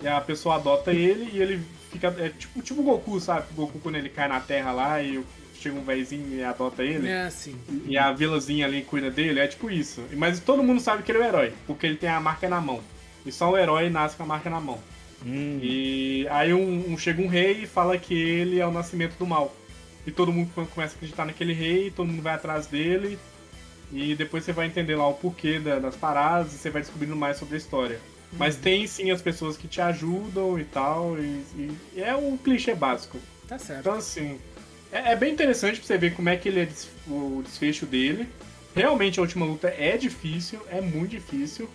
e 0.02 0.08
a 0.08 0.20
pessoa 0.20 0.56
adota 0.56 0.92
ele 0.92 1.30
e 1.32 1.40
ele 1.40 1.62
fica. 1.90 2.08
É 2.18 2.28
tipo, 2.30 2.60
tipo 2.60 2.80
o 2.80 2.84
Goku, 2.84 3.20
sabe? 3.20 3.46
O 3.52 3.54
Goku 3.54 3.78
quando 3.78 3.96
ele 3.96 4.08
cai 4.08 4.26
na 4.28 4.40
terra 4.40 4.72
lá 4.72 5.00
e 5.02 5.22
chega 5.62 5.76
um 5.78 5.84
véizinho 5.84 6.34
e 6.36 6.42
adota 6.44 6.82
ele. 6.82 7.08
É 7.08 7.22
assim. 7.22 7.54
E 7.86 7.96
a 7.96 8.12
vilazinha 8.12 8.66
ali 8.66 8.82
cuida 8.82 9.10
dele, 9.10 9.40
é 9.40 9.46
tipo 9.46 9.70
isso. 9.70 10.02
Mas 10.12 10.40
todo 10.40 10.62
mundo 10.62 10.80
sabe 10.80 11.02
que 11.02 11.12
ele 11.12 11.18
é 11.18 11.22
o 11.22 11.24
herói, 11.28 11.52
porque 11.66 11.86
ele 11.86 11.96
tem 11.96 12.08
a 12.10 12.20
marca 12.20 12.48
na 12.48 12.60
mão. 12.60 12.80
E 13.24 13.30
só 13.32 13.50
o 13.50 13.56
herói 13.56 13.88
nasce 13.90 14.16
com 14.16 14.24
a 14.24 14.26
marca 14.26 14.50
na 14.50 14.60
mão. 14.60 14.78
Hum, 15.24 15.58
E 15.62 16.26
aí 16.30 16.52
um, 16.52 16.92
um- 16.92 16.98
chega 16.98 17.22
um 17.22 17.28
rei 17.28 17.62
e 17.62 17.66
fala 17.66 17.96
que 17.96 18.12
ele 18.14 18.58
é 18.58 18.66
o 18.66 18.72
nascimento 18.72 19.16
do 19.18 19.26
mal. 19.26 19.54
E 20.06 20.10
todo 20.10 20.32
mundo 20.32 20.50
começa 20.74 20.94
a 20.94 20.96
acreditar 20.96 21.24
naquele 21.24 21.52
rei, 21.52 21.90
todo 21.92 22.08
mundo 22.08 22.22
vai 22.22 22.34
atrás 22.34 22.66
dele. 22.66 23.16
E 23.92 24.14
depois 24.14 24.42
você 24.44 24.52
vai 24.52 24.66
entender 24.66 24.96
lá 24.96 25.06
o 25.06 25.14
porquê 25.14 25.58
da- 25.60 25.78
das 25.78 25.94
paradas 25.94 26.54
e 26.54 26.58
você 26.58 26.70
vai 26.70 26.82
descobrindo 26.82 27.14
mais 27.14 27.36
sobre 27.36 27.54
a 27.54 27.58
história. 27.58 28.00
Mas 28.32 28.56
tem 28.56 28.86
sim 28.86 29.10
as 29.10 29.20
pessoas 29.20 29.56
que 29.58 29.68
te 29.68 29.80
ajudam 29.80 30.58
e 30.58 30.64
tal. 30.64 31.16
E, 31.18 31.22
e- 31.54 31.72
e 31.96 32.02
é 32.02 32.16
um 32.16 32.36
clichê 32.36 32.74
básico. 32.74 33.18
Tá 33.46 33.58
certo. 33.58 33.80
Então, 33.80 33.94
assim, 33.94 34.38
é, 34.92 35.12
é 35.12 35.16
bem 35.16 35.32
interessante 35.32 35.78
pra 35.78 35.86
você 35.86 35.98
ver 35.98 36.14
como 36.14 36.28
é 36.28 36.36
que 36.36 36.48
ele 36.48 36.60
é 36.60 36.66
des- 36.66 36.88
o 37.08 37.42
desfecho 37.44 37.86
dele. 37.86 38.28
Realmente 38.74 39.18
a 39.18 39.22
última 39.22 39.44
luta 39.44 39.68
é 39.68 39.96
difícil, 39.96 40.60
é 40.70 40.80
muito 40.80 41.10
difícil. 41.10 41.68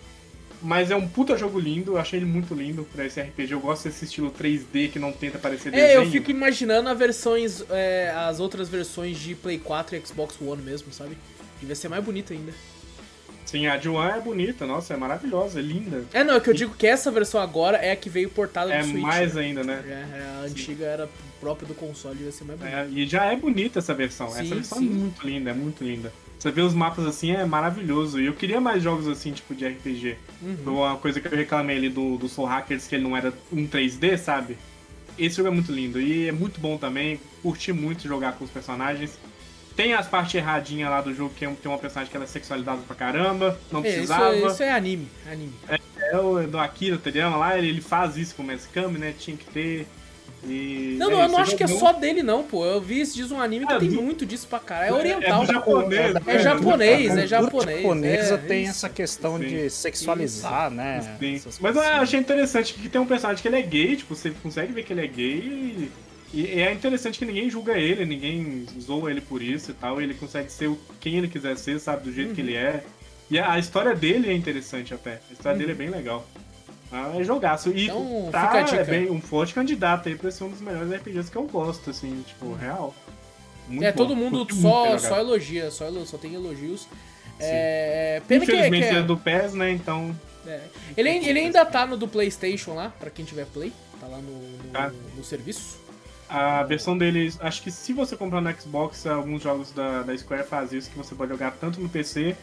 Mas 0.60 0.90
é 0.90 0.96
um 0.96 1.06
puta 1.06 1.38
jogo 1.38 1.56
lindo, 1.56 1.92
eu 1.92 1.98
achei 1.98 2.18
ele 2.18 2.26
muito 2.26 2.52
lindo 2.52 2.84
pra 2.92 3.06
esse 3.06 3.20
RPG. 3.20 3.52
Eu 3.52 3.60
gosto 3.60 3.84
desse 3.84 4.04
estilo 4.06 4.28
3D 4.32 4.90
que 4.90 4.98
não 4.98 5.12
tenta 5.12 5.38
parecer 5.38 5.70
desenho. 5.70 5.88
É, 5.88 5.96
eu 5.96 6.10
fico 6.10 6.32
imaginando 6.32 6.88
as 6.88 6.98
versões, 6.98 7.62
é, 7.70 8.10
as 8.16 8.40
outras 8.40 8.68
versões 8.68 9.16
de 9.20 9.36
Play 9.36 9.58
4 9.60 9.94
e 9.94 10.00
Xbox 10.04 10.34
One 10.40 10.60
mesmo, 10.60 10.92
sabe? 10.92 11.16
Devia 11.60 11.76
ser 11.76 11.88
mais 11.88 12.02
bonito 12.02 12.32
ainda. 12.32 12.52
Sim, 13.48 13.66
a 13.66 13.78
Juan 13.78 14.10
é 14.10 14.20
bonita, 14.20 14.66
nossa, 14.66 14.92
é 14.92 14.96
maravilhosa, 14.98 15.58
é 15.58 15.62
linda. 15.62 16.04
É, 16.12 16.22
não, 16.22 16.34
é 16.34 16.40
que 16.40 16.50
eu 16.50 16.52
digo 16.52 16.74
que 16.74 16.86
essa 16.86 17.10
versão 17.10 17.40
agora 17.40 17.78
é 17.78 17.92
a 17.92 17.96
que 17.96 18.10
veio 18.10 18.28
portada 18.28 18.70
É 18.74 18.82
do 18.82 18.88
Switch. 18.88 19.00
mais 19.00 19.34
né? 19.36 19.40
ainda, 19.40 19.64
né? 19.64 19.82
É, 19.88 20.22
a 20.22 20.44
antiga 20.44 20.84
era 20.84 21.08
própria 21.40 21.66
do 21.66 21.72
console, 21.72 22.14
devia 22.14 22.30
ser 22.30 22.44
mais 22.44 22.58
bonita. 22.58 22.76
É, 22.76 22.88
e 22.90 23.06
já 23.06 23.24
é 23.24 23.34
bonita 23.36 23.78
essa 23.78 23.94
versão. 23.94 24.28
Sim, 24.28 24.40
essa 24.42 24.54
versão 24.54 24.78
sim. 24.78 24.86
é 24.86 24.90
muito 24.90 25.26
linda, 25.26 25.48
é 25.48 25.54
muito 25.54 25.82
linda. 25.82 26.12
Você 26.38 26.50
vê 26.50 26.60
os 26.60 26.74
mapas 26.74 27.06
assim, 27.06 27.30
é 27.30 27.46
maravilhoso. 27.46 28.20
E 28.20 28.26
eu 28.26 28.34
queria 28.34 28.60
mais 28.60 28.82
jogos 28.82 29.08
assim, 29.08 29.32
tipo 29.32 29.54
de 29.54 29.66
RPG. 29.66 30.18
Uhum. 30.42 30.74
Uma 30.76 30.98
coisa 30.98 31.18
que 31.18 31.26
eu 31.26 31.32
reclamei 31.32 31.78
ali 31.78 31.88
do, 31.88 32.18
do 32.18 32.28
Soul 32.28 32.48
Hackers, 32.48 32.86
que 32.86 32.96
ele 32.96 33.04
não 33.04 33.16
era 33.16 33.32
um 33.50 33.66
3D, 33.66 34.18
sabe? 34.18 34.58
Esse 35.18 35.36
jogo 35.36 35.48
é 35.48 35.52
muito 35.52 35.72
lindo. 35.72 35.98
E 35.98 36.28
é 36.28 36.32
muito 36.32 36.60
bom 36.60 36.76
também. 36.76 37.18
Curti 37.42 37.72
muito 37.72 38.06
jogar 38.06 38.32
com 38.32 38.44
os 38.44 38.50
personagens. 38.50 39.18
Tem 39.78 39.94
as 39.94 40.08
partes 40.08 40.34
erradinhas 40.34 40.90
lá 40.90 41.00
do 41.00 41.14
jogo, 41.14 41.32
que 41.36 41.44
é 41.44 41.48
um- 41.48 41.54
tem 41.54 41.70
uma 41.70 41.78
personagem 41.78 42.10
que 42.10 42.16
ela 42.16 42.24
é 42.24 42.28
sexualizada 42.28 42.80
pra 42.84 42.96
caramba. 42.96 43.56
Não 43.70 43.78
É, 43.84 43.86
isso, 43.88 43.96
precisava. 43.98 44.34
é- 44.34 44.46
isso 44.48 44.62
é 44.64 44.72
anime, 44.72 45.08
anime. 45.30 45.52
É 46.00 46.18
o 46.18 46.44
do 46.48 46.58
Akira 46.58 46.98
Toriyama 46.98 47.36
lá, 47.36 47.56
ele, 47.56 47.68
ele 47.68 47.80
faz 47.80 48.16
isso 48.16 48.34
com 48.34 48.42
o 48.42 48.46
Maskami, 48.46 48.98
né? 48.98 49.14
Tinha 49.16 49.36
que 49.36 49.44
ter. 49.44 49.86
E 50.44 50.96
Não, 50.98 51.06
é 51.06 51.10
não, 51.12 51.18
eu 51.20 51.24
isso, 51.26 51.32
não 51.34 51.38
acho 51.42 51.56
que 51.56 51.62
é 51.62 51.66
só 51.68 51.92
dele, 51.92 52.24
não, 52.24 52.42
pô. 52.42 52.64
Eu 52.66 52.80
vi 52.80 53.00
esses 53.00 53.14
dias 53.14 53.30
um 53.30 53.40
anime 53.40 53.66
que 53.68 53.72
Ah, 53.72 53.78
tem 53.78 53.88
do- 53.90 54.02
muito 54.02 54.26
disso 54.26 54.48
pra 54.48 54.58
caralho. 54.58 54.90
É 54.96 54.98
oriental. 54.98 55.42
É 55.44 55.46
japonês. 55.46 56.00
É 56.00 56.12
né? 56.32 56.38
japonês, 56.40 57.16
a 57.16 57.20
é 57.22 57.26
japonês. 57.28 57.78
japonesa 57.82 58.34
é, 58.34 58.38
tem 58.38 58.62
isso. 58.62 58.70
essa 58.70 58.88
questão 58.88 59.38
Sim. 59.38 59.46
de 59.46 59.70
sexualizar, 59.70 60.70
né? 60.72 61.16
Sim. 61.20 61.40
Mas 61.60 61.76
eu 61.76 61.82
achei 61.82 62.18
interessante 62.18 62.74
que 62.74 62.88
tem 62.88 63.00
um 63.00 63.06
personagem 63.06 63.40
que 63.40 63.46
ele 63.48 63.58
é 63.58 63.62
gay, 63.62 63.94
tipo, 63.96 64.14
você 64.16 64.30
consegue 64.42 64.72
ver 64.72 64.82
que 64.84 64.92
ele 64.92 65.04
é 65.04 65.06
gay 65.08 65.38
e, 65.38 65.90
e 66.32 66.60
é 66.60 66.72
interessante 66.72 67.18
que 67.18 67.24
ninguém 67.24 67.48
julga 67.50 67.78
ele, 67.78 68.04
ninguém 68.04 68.66
zoa 68.80 69.10
ele 69.10 69.20
por 69.20 69.42
isso 69.42 69.70
e 69.70 69.74
tal, 69.74 70.00
ele 70.00 70.14
consegue 70.14 70.50
ser 70.52 70.68
o- 70.68 70.78
quem 71.00 71.16
ele 71.16 71.28
quiser 71.28 71.56
ser, 71.56 71.78
sabe, 71.80 72.04
do 72.04 72.12
jeito 72.12 72.34
que 72.34 72.40
ele 72.40 72.54
é. 72.54 72.84
E 73.30 73.38
a, 73.38 73.52
a 73.52 73.58
história 73.58 73.94
dele 73.94 74.28
é 74.30 74.32
interessante 74.34 74.92
até, 74.94 75.20
a 75.30 75.32
história 75.32 75.58
dele 75.58 75.72
é 75.72 75.74
bem 75.74 75.90
legal. 75.90 76.26
Ah, 76.90 77.12
é 77.18 77.22
jogaço. 77.22 77.70
E 77.70 77.84
Então, 77.84 78.28
tá 78.32 78.64
é 78.74 78.84
bem 78.84 79.10
um 79.10 79.20
forte 79.20 79.52
candidato 79.52 80.08
aí 80.08 80.14
pra 80.16 80.30
ser 80.30 80.44
um 80.44 80.48
dos 80.50 80.60
melhores 80.60 80.90
RPGs 80.90 81.30
que 81.30 81.36
eu 81.36 81.42
gosto, 81.46 81.90
assim, 81.90 82.22
tipo, 82.26 82.54
real. 82.54 82.94
Muito 83.68 83.84
É, 83.84 83.92
bom. 83.92 83.96
todo 83.98 84.16
mundo 84.16 84.38
Curti 84.48 84.54
só, 84.62 84.96
só 84.98 85.18
elogia, 85.18 85.70
só, 85.70 85.90
só 86.06 86.16
tem 86.16 86.32
elogios. 86.34 86.88
É, 87.38 88.20
pena 88.26 88.44
que, 88.44 88.50
Infelizmente 88.52 88.84
que 88.84 88.88
ele 88.90 88.98
é 89.00 89.02
do 89.02 89.16
PES, 89.18 89.52
né, 89.54 89.70
então... 89.70 90.14
é. 90.46 90.60
ele, 90.96 91.08
ele 91.10 91.38
ainda 91.40 91.64
tá 91.66 91.86
no 91.86 91.96
do 91.96 92.08
PlayStation 92.08 92.72
lá, 92.74 92.92
pra 92.98 93.10
quem 93.10 93.24
tiver 93.24 93.44
Play. 93.46 93.72
Tá 94.00 94.06
lá 94.06 94.16
no, 94.18 94.32
no, 94.32 94.70
Tá. 94.72 94.90
no 95.16 95.22
serviço. 95.22 95.78
A 96.28 96.62
versão 96.62 96.96
deles, 96.96 97.38
acho 97.40 97.62
que 97.62 97.70
se 97.70 97.92
você 97.92 98.14
comprar 98.16 98.40
no 98.40 98.52
Xbox, 98.60 99.06
alguns 99.06 99.42
jogos 99.42 99.72
da, 99.72 100.02
da 100.02 100.16
Square 100.16 100.44
fazem 100.44 100.78
isso, 100.78 100.90
que 100.90 100.98
você 100.98 101.14
pode 101.14 101.30
jogar 101.32 101.52
tanto 101.52 101.80
no 101.80 101.88
PC 101.88 102.36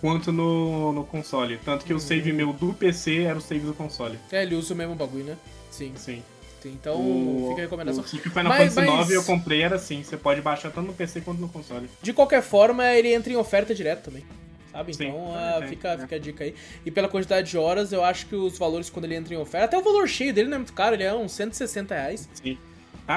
quanto 0.00 0.32
no, 0.32 0.92
no 0.92 1.04
console. 1.04 1.58
Tanto 1.64 1.84
que 1.84 1.94
o 1.94 2.00
save 2.00 2.32
meu 2.32 2.52
do 2.52 2.74
PC 2.74 3.22
era 3.22 3.38
o 3.38 3.40
save 3.40 3.64
do 3.64 3.74
console. 3.74 4.18
É, 4.32 4.42
ele 4.42 4.56
usa 4.56 4.74
o 4.74 4.76
mesmo 4.76 4.96
bagulho, 4.96 5.24
né? 5.24 5.36
Sim. 5.70 5.92
Sim. 5.96 6.22
Então, 6.64 6.94
o, 6.94 7.46
fica 7.50 7.62
a 7.62 7.64
recomendação. 7.64 8.02
O 8.02 8.06
Final 8.06 8.44
Mas- 8.44 8.74
Fantasy 8.74 8.96
mas- 8.96 9.08
IX 9.08 9.14
eu 9.16 9.24
comprei 9.24 9.62
era 9.62 9.76
assim, 9.76 10.02
você 10.02 10.16
pode 10.16 10.40
baixar 10.40 10.70
tanto 10.70 10.86
no 10.88 10.92
PC 10.92 11.20
quanto 11.20 11.40
no 11.40 11.48
console. 11.48 11.88
De 12.00 12.12
qualquer 12.12 12.42
forma, 12.42 12.84
ele 12.92 13.12
entra 13.12 13.32
em 13.32 13.36
oferta 13.36 13.74
direto 13.74 14.04
também. 14.04 14.24
Sabe? 14.70 14.94
Sim, 14.94 15.08
Então, 15.08 15.18
também 15.26 15.36
ah, 15.36 15.66
fica, 15.68 15.96
né? 15.96 16.02
fica 16.02 16.16
a 16.16 16.18
dica 16.18 16.44
aí. 16.44 16.54
E 16.86 16.90
pela 16.90 17.08
quantidade 17.08 17.50
de 17.50 17.58
horas, 17.58 17.92
eu 17.92 18.04
acho 18.04 18.26
que 18.26 18.34
os 18.34 18.56
valores 18.58 18.88
quando 18.88 19.04
ele 19.04 19.14
entra 19.16 19.34
em 19.34 19.36
oferta. 19.36 19.66
Até 19.66 19.78
o 19.78 19.82
valor 19.82 20.08
cheio 20.08 20.32
dele 20.32 20.48
não 20.48 20.54
é 20.56 20.58
muito 20.58 20.72
caro, 20.72 20.94
ele 20.94 21.02
é 21.04 21.12
uns 21.12 21.32
160 21.32 21.94
reais. 21.94 22.28
Sim. 22.34 22.56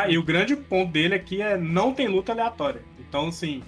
Ah, 0.03 0.09
e 0.09 0.17
o 0.17 0.23
grande 0.23 0.55
ponto 0.55 0.91
dele 0.91 1.15
aqui 1.15 1.41
é 1.41 1.57
não 1.57 1.93
tem 1.93 2.07
luta 2.07 2.31
aleatória. 2.31 2.81
Então, 2.99 3.27
assim. 3.27 3.61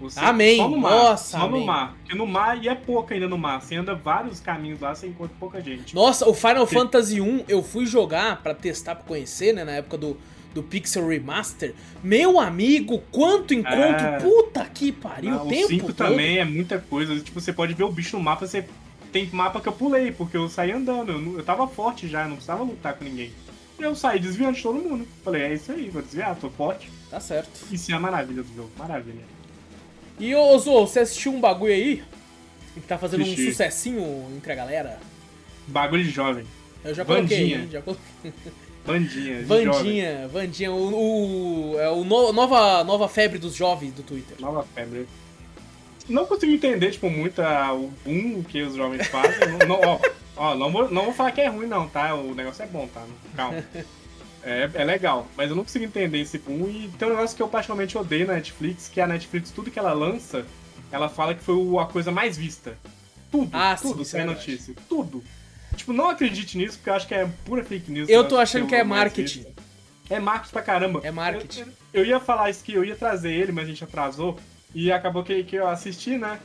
Você 0.00 0.18
Amém. 0.18 0.56
Só 0.56 0.68
no 0.68 0.78
mar. 0.78 0.90
Nossa, 0.90 1.38
só 1.38 1.44
amém. 1.44 1.60
no 1.60 1.66
mar. 1.66 1.94
Porque 2.00 2.16
no 2.16 2.26
mar, 2.26 2.62
e 2.64 2.68
é 2.68 2.74
pouco 2.74 3.12
ainda 3.14 3.28
no 3.28 3.38
mar. 3.38 3.60
Você 3.62 3.76
anda 3.76 3.94
vários 3.94 4.40
caminhos 4.40 4.80
lá, 4.80 4.94
você 4.94 5.06
encontra 5.06 5.34
pouca 5.38 5.60
gente. 5.60 5.94
Nossa, 5.94 6.28
o 6.28 6.34
Final. 6.34 6.66
Fantasy 6.66 7.20
1 7.20 7.44
eu 7.48 7.62
fui 7.62 7.86
jogar 7.86 8.42
pra 8.42 8.52
testar, 8.52 8.96
pra 8.96 9.04
conhecer, 9.04 9.52
né? 9.52 9.62
Na 9.62 9.72
época 9.72 9.96
do, 9.96 10.16
do 10.52 10.60
Pixel 10.62 11.06
Remaster. 11.06 11.72
Meu 12.02 12.40
amigo, 12.40 13.00
quanto 13.12 13.54
encontro! 13.54 13.80
É. 13.80 14.18
Puta 14.18 14.64
que 14.64 14.90
pariu, 14.90 15.34
Ah, 15.34 15.42
o 15.44 15.46
o 15.46 15.48
tempo 15.48 15.68
5 15.68 15.86
todo. 15.86 15.96
também 15.96 16.38
é 16.38 16.44
muita 16.44 16.78
coisa. 16.80 17.20
Tipo, 17.20 17.40
você 17.40 17.52
pode 17.52 17.72
ver 17.74 17.84
o 17.84 17.92
bicho 17.92 18.16
no 18.16 18.22
mapa, 18.24 18.44
você 18.44 18.66
tem 19.12 19.28
mapa 19.32 19.60
que 19.60 19.68
eu 19.68 19.72
pulei, 19.72 20.10
porque 20.10 20.36
eu 20.36 20.48
saí 20.48 20.72
andando. 20.72 21.12
Eu, 21.12 21.38
eu 21.38 21.44
tava 21.44 21.68
forte 21.68 22.08
já, 22.08 22.24
não 22.24 22.32
precisava 22.34 22.64
lutar 22.64 22.94
com 22.94 23.04
ninguém. 23.04 23.30
Eu 23.82 23.96
saí 23.96 24.20
desviando 24.20 24.54
de 24.56 24.62
todo 24.62 24.78
mundo. 24.78 25.06
Falei, 25.24 25.42
é 25.42 25.54
isso 25.54 25.72
aí, 25.72 25.90
vou 25.90 26.00
desviar, 26.02 26.36
tô 26.36 26.48
forte. 26.50 26.88
Tá 27.10 27.18
certo. 27.20 27.50
Isso 27.70 27.90
é 27.90 27.94
a 27.94 28.00
maravilha 28.00 28.42
do 28.42 28.54
jogo, 28.54 28.70
maravilha. 28.78 29.22
E 30.18 30.34
ô 30.34 30.56
Zo, 30.58 30.86
você 30.86 31.00
assistiu 31.00 31.32
um 31.32 31.40
bagulho 31.40 31.72
aí? 31.72 32.02
Que 32.74 32.80
tá 32.80 32.96
fazendo 32.96 33.22
um 33.24 33.34
sucessinho 33.36 34.26
entre 34.36 34.52
a 34.52 34.54
galera? 34.54 34.98
Bagulho 35.66 36.04
de 36.04 36.10
jovem. 36.10 36.44
Eu 36.84 36.94
já 36.94 37.04
coloquei, 37.04 37.38
Vandinha. 37.56 37.68
já 37.70 37.82
coloquei. 37.82 38.32
Bandinha. 38.86 39.42
de 39.42 39.46
jovem. 39.48 39.66
Vandinha, 39.66 40.28
Vandinha, 40.28 40.72
o, 40.72 41.72
o, 41.74 41.78
é 41.80 41.90
o 41.90 42.04
no- 42.04 42.32
nova, 42.32 42.82
nova 42.84 43.08
febre 43.08 43.38
dos 43.38 43.54
jovens 43.54 43.92
do 43.92 44.02
Twitter. 44.02 44.36
Nova 44.40 44.64
febre. 44.74 45.06
Não 46.08 46.24
consigo 46.26 46.52
entender, 46.52 46.90
tipo, 46.92 47.08
muito 47.10 47.40
a- 47.42 47.72
o 47.74 47.92
boom 48.04 48.42
que 48.42 48.62
os 48.62 48.74
jovens 48.74 49.06
fazem. 49.08 49.48
não, 49.50 49.66
não- 49.68 49.80
ó, 49.84 49.98
ó, 50.36 50.54
não, 50.54 50.70
vou, 50.70 50.90
não 50.90 51.04
vou 51.04 51.12
falar 51.14 51.32
que 51.32 51.40
é 51.40 51.48
ruim, 51.48 51.66
não, 51.66 51.88
tá? 51.88 52.14
O 52.14 52.34
negócio 52.34 52.62
é 52.62 52.66
bom, 52.66 52.86
tá? 52.88 53.04
Calma. 53.36 53.62
É, 54.44 54.68
é 54.74 54.84
legal, 54.84 55.28
mas 55.36 55.50
eu 55.50 55.54
não 55.54 55.62
consigo 55.62 55.84
entender 55.84 56.18
esse 56.18 56.36
boom. 56.36 56.68
E 56.68 56.90
tem 56.98 57.06
um 57.06 57.12
negócio 57.12 57.36
que 57.36 57.40
eu 57.40 57.46
particularmente 57.46 57.96
odeio 57.96 58.26
na 58.26 58.34
Netflix, 58.34 58.88
que 58.88 59.00
a 59.00 59.06
Netflix, 59.06 59.52
tudo 59.52 59.70
que 59.70 59.78
ela 59.78 59.92
lança, 59.92 60.44
ela 60.90 61.08
fala 61.08 61.32
que 61.32 61.44
foi 61.44 61.54
a 61.78 61.86
coisa 61.86 62.10
mais 62.10 62.36
vista. 62.36 62.76
Tudo, 63.30 63.50
Ah, 63.52 63.76
sim, 63.76 63.88
tudo 63.92 64.04
sai 64.04 64.22
é 64.22 64.26
verdade. 64.26 64.50
notícia. 64.50 64.74
Tudo. 64.88 65.22
Tipo, 65.76 65.92
não 65.92 66.10
acredite 66.10 66.58
nisso, 66.58 66.76
porque 66.76 66.90
eu 66.90 66.94
acho 66.94 67.06
que 67.06 67.14
é 67.14 67.28
pura 67.44 67.64
fake 67.64 67.90
news. 67.90 68.08
Eu 68.08 68.24
né, 68.24 68.28
tô 68.28 68.36
achando 68.36 68.66
que 68.66 68.74
é 68.74 68.82
marketing. 68.82 69.46
É 70.10 70.18
marketing 70.18 70.52
pra 70.52 70.62
caramba. 70.62 71.00
É 71.04 71.12
marketing. 71.12 71.60
Eu, 71.92 72.02
eu 72.02 72.04
ia 72.04 72.18
falar 72.18 72.50
isso 72.50 72.64
que 72.64 72.72
eu 72.74 72.84
ia 72.84 72.96
trazer 72.96 73.32
ele, 73.32 73.52
mas 73.52 73.64
a 73.64 73.68
gente 73.68 73.84
atrasou. 73.84 74.38
E 74.74 74.90
acabou 74.90 75.22
que, 75.22 75.44
que 75.44 75.54
eu 75.54 75.68
assisti, 75.68 76.18
né? 76.18 76.40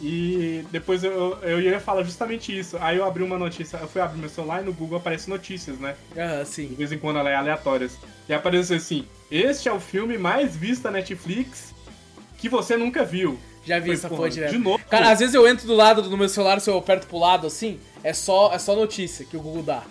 E 0.00 0.64
depois 0.72 1.04
eu, 1.04 1.38
eu 1.42 1.60
ia 1.60 1.78
falar 1.78 2.02
justamente 2.02 2.56
isso. 2.56 2.76
Aí 2.80 2.96
eu 2.96 3.04
abri 3.04 3.22
uma 3.22 3.38
notícia, 3.38 3.76
eu 3.76 3.86
fui 3.88 4.00
abrir 4.00 4.18
meu 4.18 4.28
celular 4.28 4.62
e 4.62 4.64
no 4.64 4.72
Google 4.72 4.98
aparece 4.98 5.30
notícias, 5.30 5.78
né? 5.78 5.94
Ah, 6.16 6.42
De 6.42 6.48
sim. 6.48 6.74
vez 6.76 6.90
em 6.92 6.98
quando 6.98 7.18
ela 7.18 7.30
é 7.30 7.34
aleatórias. 7.36 7.96
E 8.28 8.34
apareceu 8.34 8.76
assim: 8.76 9.06
Este 9.30 9.68
é 9.68 9.72
o 9.72 9.78
filme 9.80 10.18
mais 10.18 10.56
visto 10.56 10.82
da 10.82 10.90
Netflix 10.90 11.72
que 12.38 12.48
você 12.48 12.76
nunca 12.76 13.04
viu. 13.04 13.38
Já 13.64 13.78
vi 13.78 13.86
Foi, 13.86 13.94
essa 13.94 14.08
porra, 14.08 14.28
direto. 14.28 14.50
De 14.50 14.58
novo. 14.58 14.82
Cara, 14.90 15.10
às 15.12 15.20
vezes 15.20 15.34
eu 15.36 15.46
entro 15.46 15.68
do 15.68 15.74
lado 15.76 16.02
do 16.02 16.18
meu 16.18 16.28
celular, 16.28 16.60
se 16.60 16.68
eu 16.68 16.76
aperto 16.78 17.06
pro 17.06 17.18
lado 17.18 17.46
assim, 17.46 17.78
é 18.02 18.12
só, 18.12 18.52
é 18.52 18.58
só 18.58 18.74
notícia 18.74 19.24
que 19.24 19.36
o 19.36 19.40
Google 19.40 19.62
dá. 19.62 19.84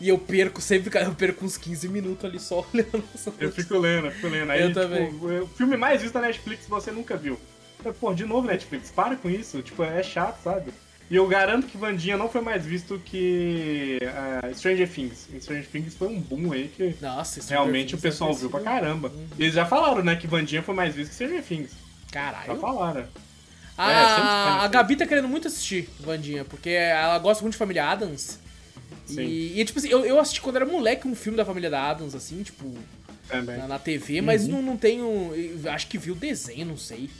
E 0.00 0.08
eu 0.08 0.18
perco 0.18 0.60
sempre, 0.60 0.90
cara, 0.90 1.04
eu 1.04 1.14
perco 1.14 1.44
uns 1.44 1.56
15 1.56 1.88
minutos 1.88 2.24
ali 2.24 2.40
só 2.40 2.66
olhando 2.74 3.04
essa 3.14 3.30
Eu 3.38 3.46
notícia. 3.46 3.62
fico 3.62 3.78
lendo, 3.78 4.06
eu 4.08 4.10
fico 4.10 4.26
lendo. 4.26 4.50
Aí, 4.50 4.60
Eu 4.62 4.68
tipo, 4.70 4.80
também. 4.80 5.08
o 5.40 5.46
filme 5.46 5.76
mais 5.76 6.02
visto 6.02 6.14
da 6.14 6.22
Netflix 6.22 6.64
que 6.64 6.70
você 6.70 6.90
nunca 6.90 7.16
viu. 7.16 7.38
Eu, 7.84 7.94
Pô, 7.94 8.12
de 8.14 8.24
novo 8.24 8.46
Netflix, 8.46 8.90
para 8.90 9.16
com 9.16 9.28
isso. 9.30 9.62
Tipo, 9.62 9.82
é 9.82 10.02
chato, 10.02 10.42
sabe? 10.42 10.72
E 11.10 11.16
eu 11.16 11.26
garanto 11.26 11.66
que 11.66 11.76
Vandinha 11.76 12.16
não 12.16 12.28
foi 12.28 12.40
mais 12.40 12.64
visto 12.64 12.98
que 13.04 13.98
eh, 14.00 14.54
Stranger 14.54 14.88
Things. 14.88 15.28
E 15.34 15.40
Stranger 15.40 15.66
Things 15.70 15.94
foi 15.94 16.08
um 16.08 16.18
boom 16.18 16.52
aí 16.52 16.68
que 16.74 16.94
Nossa, 17.02 17.40
realmente 17.52 17.94
o 17.94 17.98
pessoal 17.98 18.32
viu 18.32 18.48
pra 18.48 18.60
caramba. 18.60 19.12
E 19.38 19.42
eles 19.42 19.54
já 19.54 19.66
falaram, 19.66 20.02
né, 20.02 20.16
que 20.16 20.26
Vandinha 20.26 20.62
foi 20.62 20.74
mais 20.74 20.94
visto 20.94 21.10
que 21.10 21.14
Stranger 21.16 21.42
Things. 21.42 21.70
Já 21.70 22.12
Caralho. 22.12 22.58
falaram. 22.60 23.04
A, 23.76 23.90
É, 23.90 24.64
a. 24.64 24.68
Gabi 24.68 24.96
tá 24.96 25.06
querendo 25.06 25.28
muito 25.28 25.48
assistir 25.48 25.88
Vandinha, 26.00 26.44
porque 26.44 26.70
ela 26.70 27.18
gosta 27.18 27.42
muito 27.42 27.52
de 27.54 27.58
Família 27.58 27.86
Adams. 27.88 28.38
Sim. 29.04 29.22
E, 29.22 29.60
e, 29.60 29.64
tipo 29.66 29.78
assim, 29.78 29.88
eu, 29.88 30.06
eu 30.06 30.18
assisti 30.18 30.40
quando 30.40 30.56
era 30.56 30.64
moleque 30.66 31.06
um 31.08 31.14
filme 31.14 31.36
da 31.36 31.44
Família 31.44 31.68
da 31.68 31.90
Adams, 31.90 32.14
assim, 32.14 32.42
tipo, 32.42 32.72
na, 33.30 33.66
na 33.66 33.78
TV, 33.78 34.20
Uhum. 34.20 34.26
mas 34.26 34.46
não, 34.46 34.62
não 34.62 34.76
tenho. 34.78 35.32
Acho 35.70 35.86
que 35.88 35.98
vi 35.98 36.10
o 36.10 36.14
desenho, 36.14 36.64
não 36.66 36.76
sei. 36.76 37.10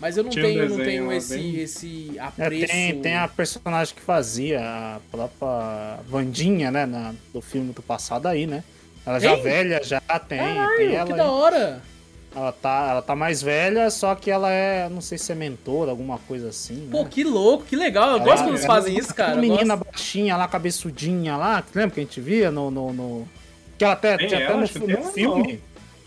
Mas 0.00 0.16
eu 0.16 0.22
não 0.24 0.30
Tinha 0.30 0.44
um 0.44 0.48
tenho, 0.48 0.60
não 0.68 0.76
desenho 0.78 0.84
tenho 0.86 1.12
esse, 1.12 1.34
bem- 1.36 1.56
esse 1.60 2.12
É, 2.16 2.20
apreço. 2.22 2.66
tem, 2.72 3.00
tem 3.02 3.16
a 3.16 3.28
personagem 3.28 3.94
que 3.94 4.00
fazia 4.00 4.60
a 4.60 4.98
própria 5.10 5.98
Vandinha, 6.08 6.70
né? 6.70 6.86
na- 6.86 7.12
do 7.34 7.40
filme 7.42 7.72
do 7.72 7.82
passado 7.82 8.26
aí, 8.26 8.46
né? 8.46 8.64
Ela 9.04 9.18
já 9.20 9.34
Tem? 9.34 9.42
velha, 9.42 9.80
já 9.84 10.00
tem. 10.00 10.38
Caralho, 10.38 10.76
tem 10.78 10.88
que 10.90 10.94
ela, 10.96 11.16
da 11.16 11.22
aí. 11.24 11.28
hora! 11.28 11.82
ela, 12.34 12.52
tá, 12.52 12.86
ela 12.90 13.02
tá 13.02 13.16
mais 13.16 13.42
velha, 13.42 13.90
só 13.90 14.14
que 14.14 14.30
ela 14.30 14.50
é, 14.52 14.88
não 14.88 15.00
sei 15.00 15.18
se 15.18 15.32
é 15.32 15.34
mentora, 15.34 15.90
alguma 15.90 16.16
coisa 16.18 16.48
assim. 16.50 16.88
Pô, 16.90 17.02
né? 17.02 17.08
que 17.10 17.24
louco, 17.24 17.64
que 17.64 17.74
legal. 17.74 18.10
Eu 18.10 18.16
Ela- 18.16 18.24
gosto 18.24 18.42
quando 18.44 18.48
eles 18.50 18.64
ela- 18.64 18.74
fazem 18.74 18.96
isso, 18.96 19.14
cara. 19.14 19.32
Eu 19.34 19.38
menina 19.40 19.74
gosto. 19.76 19.90
baixinha 19.90 20.36
lá, 20.36 20.46
cabeçudinha 20.48 21.36
lá, 21.36 21.60
que 21.60 21.76
lembra 21.76 21.94
que 21.94 22.00
a 22.00 22.02
gente 22.04 22.20
via 22.20 22.50
no. 22.50 22.70
no, 22.70 22.92
no- 22.92 23.28
Que 23.76 23.84
ela 23.84 23.94
até, 23.94 24.16
Tem 24.16 24.28
tinha 24.28 24.44
até 24.44 24.52
ela? 24.52 24.60
no, 24.62 24.68
que 24.68 24.78
no 24.78 24.90
ela, 24.90 25.10
filme. 25.12 25.60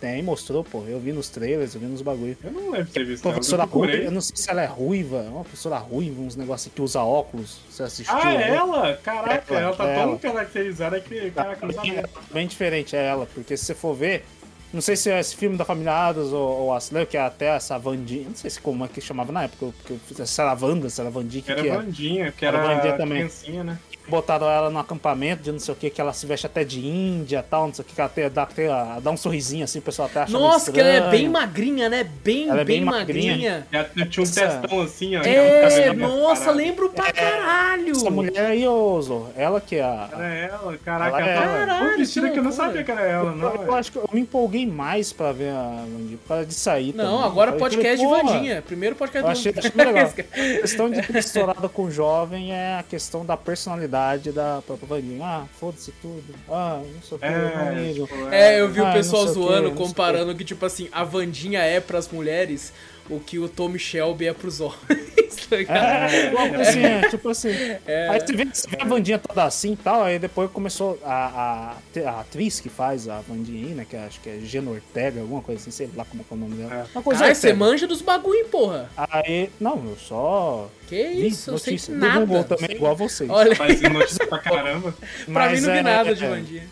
Tem, 0.04 0.22
mostrou, 0.22 0.66
pô. 0.66 0.84
Eu 0.86 1.00
vi 1.00 1.14
nos 1.14 1.30
trailers, 1.30 1.74
eu 1.76 1.80
vi 1.80 1.88
nos 1.88 2.02
bagulho. 2.02 2.38
Eu 2.44 2.52
não 2.52 2.72
lembro 2.72 2.84
de 2.84 2.92
ter 2.92 3.06
visto 3.06 3.24
Professora 3.24 3.64
ruiva, 3.64 3.96
eu 3.96 4.12
não 4.12 4.20
sei 4.20 4.36
se 4.36 4.50
ela 4.52 4.62
é 4.62 4.66
ruiva, 4.66 5.20
é 5.20 5.30
uma 5.30 5.46
professora 5.46 5.78
ruiva, 5.78 6.22
uns 6.22 6.36
negócios 6.36 6.74
que 6.74 6.82
usa 6.82 7.02
óculos. 7.02 7.60
Você 7.70 7.84
assistiu? 7.84 8.14
Ah, 8.14 8.26
né? 8.34 8.50
é 8.50 8.54
ela? 8.54 9.00
Caraca, 9.02 9.56
É 9.56 9.62
ela, 9.62 9.74
tá 9.74 9.88
é 9.88 9.96
tão 9.96 10.10
ela. 10.10 10.20
caracterizada 10.20 11.00
que, 11.00 11.32
caraca, 11.32 11.72
sabia. 11.72 12.04
Bem 12.34 12.46
diferente, 12.46 12.98
é 12.98 13.06
ela, 13.08 13.26
porque 13.34 13.56
se 13.56 13.64
você 13.64 13.74
for 13.74 13.94
ver, 13.94 14.26
não 14.74 14.82
sei 14.82 14.98
se 14.98 15.10
é 15.10 15.22
esse 15.22 15.38
filme 15.38 15.56
da 15.56 15.64
família 15.64 15.94
Adams 15.94 16.34
ou, 16.34 16.64
ou 16.64 16.74
a 16.74 16.80
lembra 16.92 17.06
que 17.06 17.16
é 17.16 17.22
até 17.22 17.46
essa 17.56 17.78
Vandinha, 17.78 18.28
não 18.28 18.36
sei 18.36 18.50
se 18.50 18.60
como 18.60 18.84
é 18.84 18.90
que 18.90 19.00
chamava 19.00 19.32
na 19.32 19.44
época, 19.44 19.68
porque 19.78 19.94
eu 19.94 20.00
fiz 20.06 20.30
se 20.30 20.42
era 20.42 20.54
Wanda, 20.54 20.90
se 20.90 21.00
era 21.00 21.10
Vandinha, 21.10 21.44
que, 21.44 21.52
Era 21.54 21.62
que 21.62 21.70
é? 21.70 21.76
Vandinha, 21.78 22.32
que 22.34 22.46
Era 22.46 22.58
era, 22.58 22.76
Vandinha 22.76 22.98
também. 22.98 23.24
né? 23.64 23.80
Botaram 24.08 24.50
ela 24.50 24.70
no 24.70 24.80
acampamento 24.80 25.44
de 25.44 25.52
não 25.52 25.60
sei 25.60 25.74
o 25.74 25.78
que, 25.78 25.90
que 25.90 26.02
ela 26.02 26.12
se 26.12 26.26
veste 26.26 26.46
até 26.46 26.64
de 26.64 26.86
Índia 26.86 27.40
e 27.40 27.50
tal, 27.50 27.68
não 27.68 27.74
sei 27.74 27.84
o 27.84 27.86
que, 27.88 27.96
que 27.96 28.02
ela 28.02 28.10
tem, 28.10 28.30
dá, 28.30 28.46
tem, 28.46 28.68
a- 28.68 29.00
dá 29.02 29.10
um 29.12 29.16
sorrisinho 29.18 29.64
assim, 29.64 29.80
o 29.80 29.82
pessoal 29.82 30.10
até 30.10 30.22
acha 30.24 30.34
Nossa, 30.34 30.72
que 30.74 30.80
ela 30.80 30.90
é 30.90 31.10
bem 31.10 31.30
magrinha, 31.30 31.88
né? 31.88 32.04
Bem, 32.24 32.50
Ela 32.50 32.62
é 32.62 32.66
bem, 32.66 32.78
bem 32.82 32.86
magrinha. 32.86 33.32
magrinha. 33.32 33.68
Ela 33.72 34.06
tinha 34.08 34.24
um 34.24 34.30
testão 34.30 34.82
assim, 34.82 35.16
ó. 35.16 35.22
É, 35.22 35.86
cabelo 35.88 35.98
nossa, 36.00 36.52
lembro 36.52 36.90
pra 36.90 37.14
caralho. 37.14 37.92
Essa 37.92 38.10
mulher 38.10 38.46
aí, 38.46 38.68
ô 38.68 39.02
Zô, 39.02 39.28
ela 39.38 39.62
que 39.62 39.78
é 39.78 39.84
a... 39.84 40.10
Era 40.14 40.34
ela, 40.34 40.78
caraca, 40.84 41.18
Ela 41.20 41.32
é 41.32 41.66
tá 41.66 41.80
tão 41.80 41.98
vestida 41.98 42.28
que 42.28 42.34
que 42.34 42.40
eu 42.40 42.44
não 42.44 42.52
sabia 42.52 42.84
que 42.84 42.92
era 42.92 43.02
ela, 43.02 43.30
Eu, 43.30 43.36
não. 43.38 43.52
eu 43.52 43.58
velho. 43.60 43.74
acho 43.76 43.92
que 43.92 43.98
eu 44.00 44.10
me 44.12 44.20
empolguei 44.22 44.66
mais 44.68 45.14
pra 45.14 45.32
ver 45.32 45.52
a 45.52 45.86
causa 46.28 46.46
de 46.46 46.54
sair 46.54 46.94
Não, 46.94 47.06
também. 47.06 47.26
agora 47.26 47.52
Eu 47.52 47.58
podcast 47.58 47.98
de 47.98 48.04
falei, 48.04 48.22
porra, 48.22 48.34
Vandinha. 48.34 48.62
Primeiro 48.62 48.96
podcast 48.98 49.26
Eu 49.26 49.34
do 49.34 49.40
achei, 49.40 49.54
achei 49.58 49.86
legal. 49.86 50.08
A 50.08 50.60
questão 50.62 50.90
de 50.90 51.18
estourado 51.18 51.70
com 51.70 51.84
o 51.84 51.92
jovem 51.92 52.52
é 52.54 52.80
a 52.80 52.84
questão 52.84 53.26
da 53.26 53.38
personalidade 53.38 53.93
da 54.32 54.62
própria 54.66 54.88
Vandinha. 54.88 55.24
Ah, 55.24 55.46
foda-se 55.60 55.92
tudo. 56.02 56.24
Ah, 56.50 56.82
não 56.84 57.02
que, 57.02 57.26
É, 57.26 57.68
amigo. 57.70 58.08
tipo, 58.08 58.28
É, 58.30 58.60
eu 58.60 58.70
vi 58.70 58.80
Ah, 58.82 58.90
o 58.90 58.94
pessoal 58.94 59.28
zoando, 59.28 59.70
o 59.70 59.76
comparando 59.76 60.34
que, 60.36 60.44
tipo 60.44 60.66
assim, 60.66 60.90
a 60.92 61.04
Vandinha 61.04 61.60
é 61.60 61.80
pras 61.80 62.08
mulheres 62.10 62.74
o 63.10 63.20
que 63.20 63.38
o 63.40 63.48
Tommy 63.50 63.78
Shelby 63.80 64.28
é 64.28 64.34
pros 64.34 64.60
homens, 64.62 65.36
tá 65.50 65.56
ligado? 65.58 66.12
É, 66.14 66.28
igual 66.28 66.46
assim, 66.62 66.84
é, 66.84 67.10
tipo 67.10 67.30
assim. 67.30 67.50
É. 67.86 68.10
Aí 68.10 68.20
você 68.20 68.34
vê, 68.34 68.46
você 68.46 68.68
vê 68.70 68.78
a 68.82 68.86
Vandinha 68.86 69.20
toda 69.20 69.44
assim 69.44 69.74
e 69.74 69.76
tal, 69.78 70.04
aí 70.04 70.18
depois 70.20 70.50
começou 70.52 71.00
a, 71.04 71.76
a, 71.96 72.00
a 72.10 72.20
atriz 72.22 72.60
que 72.60 72.70
faz 72.70 73.08
a 73.10 73.20
Vandinha 73.22 73.68
aí, 73.68 73.74
né, 73.74 73.86
que 73.90 73.96
acho 73.96 74.20
que 74.22 74.30
é 74.30 74.40
Gena 74.42 74.72
Ortega, 74.72 75.22
alguma 75.22 75.42
coisa 75.42 75.62
assim, 75.62 75.72
sei 75.72 75.90
lá 75.96 76.06
como 76.06 76.22
é, 76.24 76.26
é 76.30 76.34
o 76.34 76.38
nome 76.38 76.56
dela. 76.56 76.74
É. 76.74 76.86
Uma 76.98 77.04
coisa 77.04 77.20
Caralho, 77.20 77.36
você 77.36 77.54
manja 77.54 77.88
dos 77.88 78.02
bagulho, 78.02 78.46
porra. 78.48 78.90
Aí, 78.98 79.50
não, 79.60 79.76
eu 79.86 79.98
só 79.98 80.70
Que 80.88 81.08
vi 81.10 81.28
isso, 81.28 81.52
eu 81.52 81.58
sei 81.58 81.76
de 81.76 81.86
do 81.88 81.96
nada. 81.98 82.20
Google 82.22 82.38
não 82.38 82.44
também, 82.44 82.68
sei- 82.68 82.76
igual 82.76 82.96
vocês. 82.96 83.30
Olha, 83.30 83.56
Parecendo 83.56 83.90
notícia 84.00 84.28
pra 84.28 84.40
caramba. 84.40 84.94
pra 85.26 85.50
mim 85.50 85.52
Mas 85.52 85.62
não 85.64 85.72
vi 85.74 85.80
é- 85.80 85.84
nada 85.84 86.16
de 86.16 86.24
é, 86.26 86.30
Vandinha. 86.30 86.68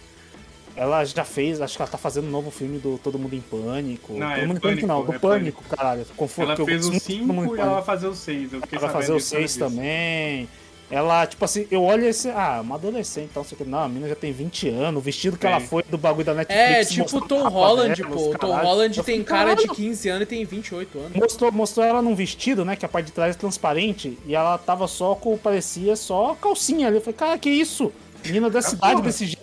Ela 0.81 1.05
já 1.05 1.23
fez, 1.23 1.61
acho 1.61 1.75
que 1.75 1.81
ela 1.83 1.91
tá 1.91 1.97
fazendo 1.97 2.25
um 2.27 2.31
novo 2.31 2.49
filme 2.49 2.79
do 2.79 2.97
Todo 3.03 3.19
Mundo 3.19 3.35
em 3.35 3.39
Pânico. 3.41 4.13
Não, 4.13 4.27
Todo 4.29 4.39
é 4.39 4.45
Mundo 4.47 4.57
em 4.57 4.59
Pânico, 4.61 4.87
não, 4.87 4.95
Pânico, 5.05 5.11
do 5.11 5.15
é 5.15 5.19
Pânico, 5.19 5.63
caralho. 5.69 6.05
Confundo, 6.17 6.47
Ela 6.47 6.55
que 6.55 6.61
eu 6.61 6.65
fez 6.65 6.85
o 6.87 6.91
muito 6.91 7.03
de 7.07 7.17
Todo 7.17 7.27
Mundo 7.27 7.41
5 7.41 7.53
em 7.53 7.57
e 7.57 7.59
ela 7.59 7.73
vai 7.73 7.83
Pânico. 7.83 7.85
fazer 7.85 8.07
o 8.07 8.15
6. 8.15 8.53
Eu 8.53 8.61
fiquei 8.61 8.77
Ela 8.79 8.87
vai 8.87 8.95
fazer 9.01 9.13
o 9.13 9.17
disso, 9.17 9.29
6 9.29 9.43
disso. 9.43 9.59
também. 9.59 10.49
Ela, 10.89 11.25
tipo 11.27 11.45
assim, 11.45 11.67
eu 11.71 11.83
olho 11.83 12.03
esse. 12.05 12.29
Ah, 12.31 12.59
uma 12.61 12.75
adolescente, 12.75 13.29
então, 13.31 13.43
sei 13.45 13.57
que. 13.57 13.63
Não, 13.63 13.79
a 13.79 13.87
menina 13.87 14.09
já 14.09 14.15
tem 14.15 14.33
20 14.33 14.67
anos. 14.69 14.99
O 14.99 15.01
vestido 15.03 15.37
que 15.37 15.43
Tem. 15.43 15.51
ela 15.51 15.61
foi 15.61 15.83
do 15.83 15.97
bagulho 15.97 16.25
da 16.25 16.33
Netflix. 16.33 16.59
É, 16.59 16.83
tipo 16.83 17.17
o 17.17 17.21
Tom 17.21 17.47
Holland, 17.47 18.01
dela, 18.01 18.13
pô. 18.13 18.37
Tom. 18.37 18.53
Holland 18.57 18.97
Eu 18.97 19.03
tem 19.03 19.23
falei, 19.23 19.25
cara 19.45 19.53
de 19.55 19.61
"Caralho". 19.67 19.75
15 19.75 20.09
anos 20.09 20.23
e 20.23 20.25
tem 20.25 20.43
28 20.43 20.97
anos. 20.99 21.11
Mostrou, 21.13 21.49
mostrou 21.51 21.85
ela 21.85 22.01
num 22.01 22.13
vestido, 22.15 22.65
né? 22.65 22.75
Que 22.75 22.85
a 22.85 22.89
parte 22.89 23.05
de 23.05 23.11
trás 23.13 23.35
é 23.35 23.39
transparente. 23.39 24.17
E 24.25 24.35
ela 24.35 24.57
tava 24.57 24.85
só 24.87 25.15
com. 25.15 25.37
Parecia 25.37 25.95
só 25.95 26.35
calcinha 26.41 26.87
ali. 26.87 26.97
Eu 26.97 27.01
falei, 27.01 27.15
cara, 27.15 27.37
que 27.37 27.49
isso? 27.51 27.89
Menina 28.25 28.49
da 28.49 28.61
cidade 28.61 28.95
porra. 28.95 29.05
desse 29.05 29.25
jeito. 29.25 29.40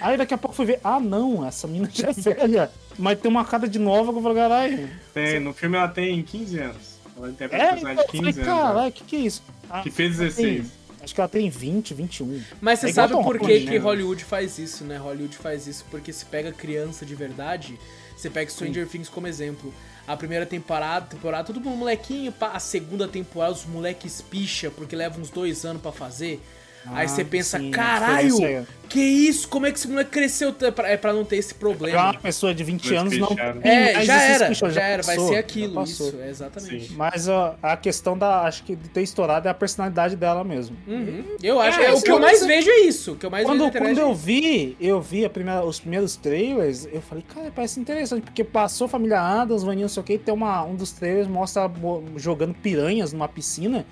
Aí 0.00 0.16
daqui 0.16 0.34
a 0.34 0.38
pouco 0.38 0.54
fui 0.56 0.66
ver. 0.66 0.80
Ah, 0.82 0.98
não, 1.00 1.46
essa 1.46 1.66
menina 1.66 1.88
já 1.92 2.08
é 2.10 2.12
velha. 2.12 2.70
Mas 2.98 3.18
tem 3.20 3.30
uma 3.30 3.44
cara 3.44 3.68
de 3.68 3.78
nova 3.78 4.12
que 4.12 4.18
eu 4.18 4.22
falei, 4.22 4.38
caralho. 4.38 4.90
Tem, 5.12 5.40
no 5.40 5.52
filme 5.52 5.76
ela 5.76 5.88
tem 5.88 6.22
15 6.22 6.58
anos. 6.58 6.94
Ela 7.16 7.30
interpreta 7.30 7.64
É, 7.64 7.68
a 7.68 7.72
personagem 7.72 8.02
então, 8.02 8.04
de 8.06 8.16
eu 8.16 8.22
falei, 8.22 8.32
15 8.32 8.40
anos. 8.50 8.58
né? 8.64 8.64
caralho, 8.74 8.92
que 8.92 9.04
que 9.04 9.16
é 9.16 9.18
isso? 9.20 9.42
Ah, 9.70 9.82
Que 9.82 9.90
fez 9.90 10.16
tem- 10.16 10.26
16. 10.26 10.84
Acho 11.02 11.14
que 11.14 11.20
ela 11.20 11.28
tem 11.28 11.50
20, 11.50 11.92
21. 11.92 12.42
Mas 12.62 12.78
você 12.80 12.88
É 12.88 12.92
sabe 12.94 13.12
por 13.12 13.38
que, 13.38 13.44
Holland, 13.44 13.64
que 13.66 13.70
né? 13.72 13.76
Hollywood 13.78 14.24
faz 14.24 14.58
isso, 14.58 14.84
né? 14.84 14.96
Hollywood 14.96 15.36
faz 15.36 15.66
isso 15.66 15.84
porque 15.90 16.10
se 16.14 16.24
pega 16.24 16.50
criança 16.50 17.04
de 17.04 17.14
verdade, 17.14 17.78
você 18.16 18.30
pega 18.30 18.50
Stranger 18.50 18.88
Things 18.88 19.10
como 19.10 19.26
exemplo. 19.26 19.72
A 20.08 20.16
primeira 20.16 20.46
temporada, 20.46 21.04
temporada, 21.06 21.44
todo 21.44 21.60
mundo 21.60 21.76
molequinho, 21.76 22.32
pá. 22.32 22.52
a 22.54 22.58
segunda 22.58 23.06
temporada 23.06 23.52
os 23.52 23.66
moleques 23.66 24.22
picha 24.22 24.70
porque 24.70 24.96
leva 24.96 25.20
uns 25.20 25.28
dois 25.30 25.64
anos 25.66 25.82
pra 25.82 25.92
fazer. 25.92 26.40
Aí 26.86 27.06
Ah, 27.06 27.08
você 27.08 27.24
pensa, 27.24 27.58
sim, 27.58 27.70
caralho, 27.70 28.66
que 28.90 29.00
isso? 29.00 29.48
Como 29.48 29.64
é 29.66 29.72
que 29.72 29.78
esse 29.78 29.88
moleque 29.88 30.10
cresceu? 30.10 30.52
pra- 30.52 30.86
É 30.88 30.96
pra 30.98 31.12
não 31.14 31.24
ter 31.24 31.36
esse 31.36 31.52
Já 31.54 31.58
problema. 31.58 32.02
uma 32.02 32.14
pessoa 32.20 32.54
de 32.54 32.62
20 32.62 32.90
Mas 32.90 32.98
anos 33.00 33.18
não. 33.18 33.36
É, 33.62 34.04
já 34.04 34.22
era, 34.22 34.48
pichos, 34.48 34.74
já 34.74 34.82
era, 34.82 35.02
vai 35.02 35.16
passou, 35.16 35.28
ser 35.30 35.34
já 35.34 35.40
aquilo, 35.40 35.82
isso, 35.82 36.14
é 36.22 36.28
exatamente. 36.28 36.88
Sim. 36.88 36.94
Mas 36.96 37.26
ó, 37.26 37.56
a 37.62 37.76
questão 37.76 38.16
da. 38.18 38.42
Acho 38.42 38.62
que 38.64 38.76
de 38.76 38.88
ter 38.90 39.02
estourado 39.02 39.48
é 39.48 39.50
a 39.50 39.54
personalidade 39.54 40.14
dela 40.14 40.44
mesmo. 40.44 40.76
Uhum. 40.86 41.24
Eu 41.42 41.58
acho, 41.58 41.80
É, 41.80 41.86
é, 41.86 41.92
o 41.94 42.02
que 42.02 42.10
eu 42.10 42.14
quando 42.16 42.22
mais 42.24 42.38
você- 42.40 42.46
vejo 42.46 42.70
é 42.70 42.80
isso. 42.80 43.12
O 43.12 43.16
que 43.16 43.24
eu 43.26 43.30
mais 43.30 43.44
vejo 43.44 43.52
Quando, 43.54 43.62
na 43.62 43.68
internet 43.68 43.88
quando 43.96 43.98
é 44.06 44.10
eu 44.10 44.14
vi, 44.14 44.76
eu 44.78 45.00
vi 45.00 45.24
a 45.24 45.30
primeira, 45.30 45.64
os 45.64 45.80
primeiros 45.80 46.16
trailers, 46.16 46.86
eu 46.92 47.00
falei, 47.00 47.24
cara, 47.34 47.50
parece 47.54 47.80
interessante, 47.80 48.22
porque 48.22 48.44
passou 48.44 48.86
Família 48.86 49.20
Adams, 49.20 49.62
Vaninha, 49.62 49.84
não 49.84 49.88
sei 49.88 50.00
o 50.02 50.04
que, 50.04 50.18
tem 50.18 50.34
uma, 50.34 50.62
um 50.64 50.74
dos 50.76 50.92
trailers 50.92 51.26
mostra 51.26 51.68
jogando 52.16 52.54
piranhas 52.54 53.12
numa 53.12 53.26
piscina. 53.28 53.84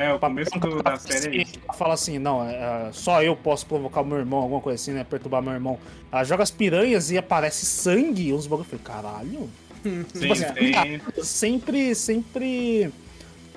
É, 0.00 0.12
o 0.14 0.18
começo 0.18 0.58
do, 0.58 0.82
da 0.82 0.96
série 0.96 1.38
é 1.38 1.42
isso. 1.42 1.52
Ela 1.62 1.74
fala 1.74 1.94
assim, 1.94 2.18
não, 2.18 2.42
é, 2.48 2.54
é, 2.54 2.88
só 2.92 3.22
eu 3.22 3.36
posso 3.36 3.66
provocar 3.66 4.00
o 4.00 4.04
meu 4.06 4.18
irmão, 4.18 4.40
alguma 4.40 4.60
coisa 4.60 4.80
assim, 4.80 4.92
né? 4.92 5.04
Perturbar 5.04 5.42
meu 5.42 5.52
irmão. 5.52 5.78
Ela 6.10 6.24
joga 6.24 6.42
as 6.42 6.50
piranhas 6.50 7.10
e 7.10 7.18
aparece 7.18 7.66
sangue, 7.66 8.32
uns 8.32 8.46
bagulho. 8.46 8.66
Eu 8.72 8.78
falei, 8.78 8.84
caralho. 8.84 9.50
Sim, 9.82 10.04
Tipo 10.18 10.32
assim, 10.32 11.00
sempre, 11.22 11.94
sempre 11.94 12.92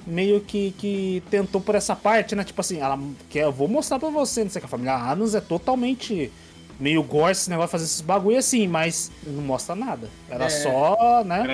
meio 0.06 0.42
que, 0.42 0.72
que 0.78 1.24
tentou 1.30 1.62
por 1.62 1.76
essa 1.76 1.96
parte, 1.96 2.36
né? 2.36 2.44
Tipo 2.44 2.62
assim, 2.62 2.80
ela 2.80 3.00
quer, 3.30 3.44
eu 3.44 3.52
vou 3.52 3.68
mostrar 3.68 4.00
pra 4.00 4.10
você, 4.10 4.44
não 4.44 4.50
sei 4.50 4.60
o 4.60 4.62
que. 4.62 4.66
A 4.66 4.70
família 4.70 4.96
Adams 4.96 5.36
é 5.36 5.42
totalmente 5.42 6.32
meio 6.80 7.04
gore 7.04 7.32
esse 7.32 7.50
negócio 7.50 7.68
de 7.68 7.72
fazer 7.72 7.86
esses 7.86 8.02
bagulho 8.02 8.38
assim, 8.38 8.68
mas 8.68 9.12
não 9.26 9.42
mostra 9.42 9.76
nada. 9.76 10.10
Era 10.30 10.46
É. 10.46 10.50
só, 10.50 11.24
né? 11.26 11.42
Era 11.44 11.54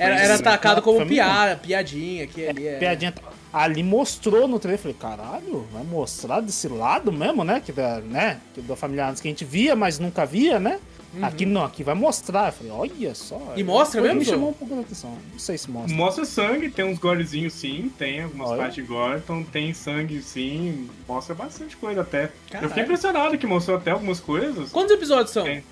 Era, 0.00 0.14
era 0.24 0.34
atacado 0.36 0.80
como 0.82 1.04
piada, 1.06 1.56
piadinha 1.56 2.24
aqui 2.24 2.46
ali. 2.46 2.66
É. 2.66 2.78
Piadinha. 2.78 3.14
Ali 3.52 3.82
mostrou 3.82 4.46
no 4.46 4.58
trailer, 4.60 4.80
falei, 4.80 4.96
caralho, 4.98 5.66
vai 5.72 5.82
mostrar 5.82 6.40
desse 6.40 6.68
lado 6.68 7.10
mesmo, 7.10 7.42
né? 7.42 7.60
Que 7.60 7.72
da, 7.72 8.00
né? 8.00 8.40
Que 8.54 8.60
da 8.60 8.76
família 8.76 9.04
Adams 9.04 9.20
que 9.20 9.26
a 9.26 9.30
gente 9.30 9.44
via, 9.44 9.74
mas 9.74 9.98
nunca 9.98 10.24
via, 10.24 10.60
né? 10.60 10.78
Aqui 11.20 11.44
não, 11.44 11.64
aqui 11.64 11.82
vai 11.82 11.96
mostrar. 11.96 12.46
Eu 12.46 12.52
falei, 12.52 12.70
olha 12.72 13.14
só. 13.16 13.34
Uhum. 13.34 13.52
E 13.56 13.64
mostra 13.64 14.00
mesmo, 14.00 14.20
Me 14.20 14.24
chamou 14.24 14.50
um 14.50 14.52
pouco 14.52 14.72
de 14.74 14.80
atenção. 14.82 15.18
Não 15.32 15.38
sei 15.40 15.58
se 15.58 15.68
mostra. 15.68 15.92
Mostra 15.96 16.24
sangue, 16.24 16.70
tem 16.70 16.84
uns 16.84 17.00
gorezinhos 17.00 17.52
sim, 17.54 17.90
tem 17.98 18.22
algumas 18.22 18.50
Olha. 18.50 18.58
partes 18.58 18.76
de 18.76 18.82
gore, 18.82 19.18
então 19.18 19.42
tem 19.42 19.74
sangue 19.74 20.22
sim, 20.22 20.88
mostra 21.08 21.34
bastante 21.34 21.76
coisa 21.76 22.02
até. 22.02 22.30
Caralho. 22.48 22.66
Eu 22.66 22.68
fiquei 22.68 22.84
impressionado 22.84 23.36
que 23.36 23.46
mostrou 23.48 23.76
até 23.76 23.90
algumas 23.90 24.20
coisas. 24.20 24.70
Quantos 24.70 24.94
episódios 24.94 25.30
são? 25.32 25.42
Tem. 25.42 25.64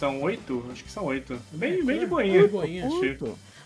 São 0.00 0.22
oito? 0.22 0.64
Acho 0.72 0.82
que 0.84 0.90
são 0.90 1.04
oito. 1.04 1.38
Bem, 1.52 1.80
É, 1.80 1.82
bem 1.82 1.98
de 1.98 2.04
é, 2.04 2.08
boinha. 2.08 2.42
de 2.42 2.48
boinha. 2.48 2.88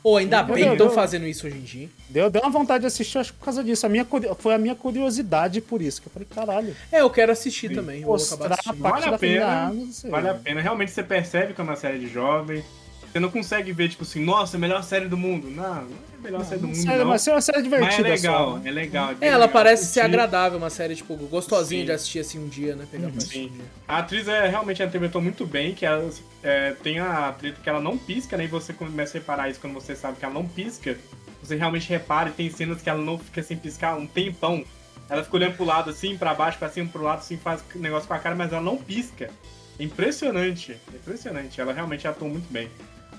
Ou 0.02 0.16
ainda 0.16 0.43
bem 0.43 0.64
que 0.64 0.72
estão 0.72 0.90
fazendo 0.90 1.27
isso 1.27 1.47
hoje 1.47 1.56
em 1.59 1.62
dia. 1.62 1.89
Deu, 2.09 2.31
deu 2.31 2.43
uma 2.43 2.51
vontade 2.51 2.82
de 2.82 2.86
assistir, 2.86 3.18
acho 3.18 3.32
que 3.32 3.39
por 3.39 3.44
causa 3.44 3.62
disso. 3.62 3.85
A 3.85 3.89
minha, 3.89 4.06
foi 4.39 4.55
a 4.55 4.59
minha 4.59 4.74
curiosidade 4.74 5.60
por 5.60 5.82
isso. 5.82 6.01
Que 6.01 6.09
eu 6.09 6.12
falei, 6.12 6.28
caralho. 6.28 6.77
É, 6.90 7.01
eu 7.01 7.10
quero 7.10 7.32
assistir 7.32 7.74
também. 7.74 8.01
Eu 8.01 8.06
vou 8.06 8.16
acabar 8.16 8.52
assistindo. 8.52 8.77
Vale 8.77 9.05
a 9.06 9.18
pena, 9.18 9.74
sei. 9.93 10.10
Vale 10.10 10.28
a 10.28 10.35
pena. 10.35 10.60
Realmente 10.60 10.90
você 10.90 11.02
percebe 11.02 11.52
que 11.52 11.60
é 11.60 11.64
uma 11.64 11.77
série 11.77 11.98
de 11.98 12.09
jovem. 12.09 12.64
Você 13.12 13.19
não 13.19 13.31
consegue 13.31 13.73
ver, 13.73 13.89
tipo 13.89 14.05
assim, 14.05 14.24
nossa, 14.24 14.57
melhor 14.57 14.82
série 14.85 15.09
do 15.09 15.16
mundo. 15.16 15.51
Não, 15.51 15.62
não 15.65 15.81
é 15.81 16.19
a 16.19 16.23
melhor 16.23 16.45
série 16.45 16.61
do 16.61 16.69
mundo, 16.69 16.77
Sério, 16.77 16.99
não. 17.01 17.07
mas 17.07 17.27
é 17.27 17.32
uma 17.32 17.41
série 17.41 17.62
divertida 17.62 17.91
Mas 17.91 17.99
é 17.99 18.28
legal, 18.28 18.53
só. 18.53 18.59
né? 18.59 18.69
é 18.69 18.73
legal. 18.73 19.11
É, 19.11 19.15
bem 19.15 19.28
ela 19.28 19.39
legal 19.39 19.53
parece 19.53 19.87
ser 19.87 20.01
agradável, 20.01 20.59
uma 20.59 20.70
série, 20.70 20.95
tipo, 20.95 21.16
gostosinha 21.16 21.81
Sim. 21.81 21.87
de 21.87 21.93
assistir 21.93 22.19
assim 22.20 22.39
um 22.39 22.47
dia, 22.47 22.77
né? 22.77 22.87
Pegar 22.89 23.09
pra 23.09 23.16
assistir 23.19 23.39
um 23.41 23.43
Sim. 23.49 23.49
dia. 23.49 23.65
A 23.89 23.99
atriz 23.99 24.28
é, 24.28 24.47
realmente 24.49 24.81
interpretou 24.81 25.20
muito 25.20 25.45
bem, 25.45 25.74
que 25.74 25.85
ela 25.85 26.09
é, 26.43 26.73
tem 26.82 27.01
a 27.01 27.32
treta 27.37 27.59
que 27.61 27.69
ela 27.69 27.81
não 27.81 27.99
pisca, 27.99 28.37
né? 28.37 28.45
E 28.45 28.47
você 28.49 28.73
começa 28.73 29.19
a 29.19 29.20
reparar 29.20 29.51
isso 29.51 29.59
quando 29.61 29.74
você 29.74 29.97
sabe 29.97 30.19
que 30.19 30.24
ela 30.24 30.35
não 30.35 30.47
pisca. 30.47 30.97
Você 31.43 31.57
realmente 31.57 31.89
repara 31.89 32.28
e 32.28 32.32
tem 32.32 32.49
cenas 32.51 32.81
que 32.81 32.89
ela 32.89 33.03
não 33.03 33.19
fica 33.19 33.43
sem 33.43 33.57
piscar 33.57 33.97
um 33.97 34.07
tempão. 34.07 34.62
Ela 35.09 35.24
fica 35.24 35.37
olhando 35.37 35.57
pro 35.57 35.65
lado 35.65 35.91
assim, 35.91 36.16
pra 36.16 36.32
baixo, 36.32 36.59
pra 36.59 36.69
cima, 36.69 36.89
pro 36.89 37.03
lado, 37.03 37.19
assim, 37.19 37.37
faz 37.37 37.61
negócio 37.74 38.07
com 38.07 38.15
a 38.15 38.19
cara, 38.20 38.37
mas 38.37 38.53
ela 38.53 38.62
não 38.62 38.77
pisca. 38.77 39.31
É 39.78 39.82
impressionante, 39.82 40.73
é 40.93 40.97
impressionante. 40.97 41.61
Ela 41.61 41.73
realmente 41.73 42.07
atuou 42.07 42.31
muito 42.31 42.47
bem. 42.53 42.69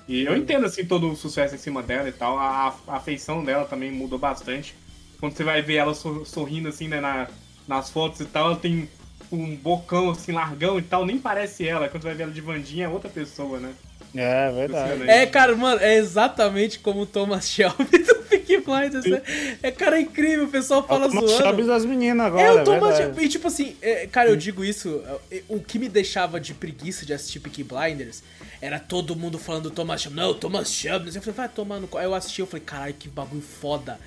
E 0.07 0.23
eu 0.23 0.35
entendo, 0.35 0.65
assim, 0.65 0.85
todo 0.85 1.09
o 1.11 1.15
sucesso 1.15 1.55
em 1.55 1.57
cima 1.57 1.81
dela 1.83 2.09
e 2.09 2.11
tal. 2.11 2.37
A, 2.37 2.67
a 2.87 2.95
afeição 2.97 3.43
dela 3.43 3.65
também 3.65 3.91
mudou 3.91 4.19
bastante. 4.19 4.75
Quando 5.19 5.35
você 5.35 5.43
vai 5.43 5.61
ver 5.61 5.75
ela 5.75 5.93
sor- 5.93 6.25
sorrindo, 6.25 6.67
assim, 6.69 6.87
né, 6.87 6.99
na- 6.99 7.29
nas 7.67 7.89
fotos 7.89 8.19
e 8.21 8.25
tal, 8.25 8.47
ela 8.47 8.57
tem 8.59 8.89
um 9.31 9.55
bocão, 9.55 10.09
assim, 10.11 10.31
largão 10.31 10.79
e 10.79 10.81
tal. 10.83 11.05
Nem 11.05 11.19
parece 11.19 11.67
ela. 11.67 11.87
Quando 11.89 12.01
você 12.03 12.09
vai 12.09 12.17
ver 12.17 12.23
ela 12.23 12.31
de 12.33 12.41
Vandinha, 12.41 12.85
é 12.85 12.89
outra 12.89 13.09
pessoa, 13.09 13.59
né? 13.59 13.75
É, 14.13 14.51
verdade. 14.51 14.93
Impressionante. 14.95 15.09
É, 15.09 15.25
cara, 15.25 15.55
mano, 15.55 15.79
é 15.81 15.95
exatamente 15.95 16.79
como 16.79 17.01
o 17.01 17.05
Thomas 17.05 17.49
Shelby 17.49 17.97
do 18.03 18.15
Peaky 18.29 18.57
Blinders, 18.57 19.05
né? 19.05 19.21
É, 19.63 19.71
cara, 19.71 19.97
é 19.97 20.01
incrível, 20.01 20.45
o 20.45 20.49
pessoal 20.49 20.85
fala 20.85 21.05
É 21.05 21.07
o 21.07 21.11
Thomas 21.11 21.29
zoando. 21.29 21.43
Shelby 21.43 21.63
das 21.63 21.85
meninas 21.85 22.27
agora, 22.27 22.43
É, 22.43 22.51
o 22.51 22.59
é 22.59 22.63
Thomas 22.63 22.81
verdade. 22.81 23.03
Shelby. 23.03 23.23
E 23.25 23.29
tipo 23.29 23.47
assim, 23.47 23.75
é, 23.81 24.07
cara, 24.07 24.29
eu 24.29 24.35
digo 24.35 24.65
isso, 24.65 25.01
é, 25.31 25.41
o 25.47 25.59
que 25.61 25.79
me 25.79 25.87
deixava 25.87 26.39
de 26.39 26.53
preguiça 26.53 27.05
de 27.05 27.13
assistir 27.13 27.39
Peaky 27.39 27.63
Blinders 27.63 28.21
era 28.61 28.79
todo 28.79 29.15
mundo 29.15 29.39
falando 29.39 29.63
do 29.63 29.71
Thomas 29.71 30.01
Shelby. 30.01 30.17
Não, 30.17 30.33
Thomas 30.33 30.69
Shelby. 30.71 31.07
Eu 31.15 31.21
falei, 31.21 31.35
vai 31.35 31.49
tomar 31.49 31.79
no... 31.79 31.89
Aí 31.97 32.05
eu 32.05 32.13
assisti, 32.13 32.41
eu 32.41 32.47
falei, 32.47 32.63
caralho, 32.65 32.93
que 32.93 33.07
bagulho 33.07 33.41
foda. 33.41 33.97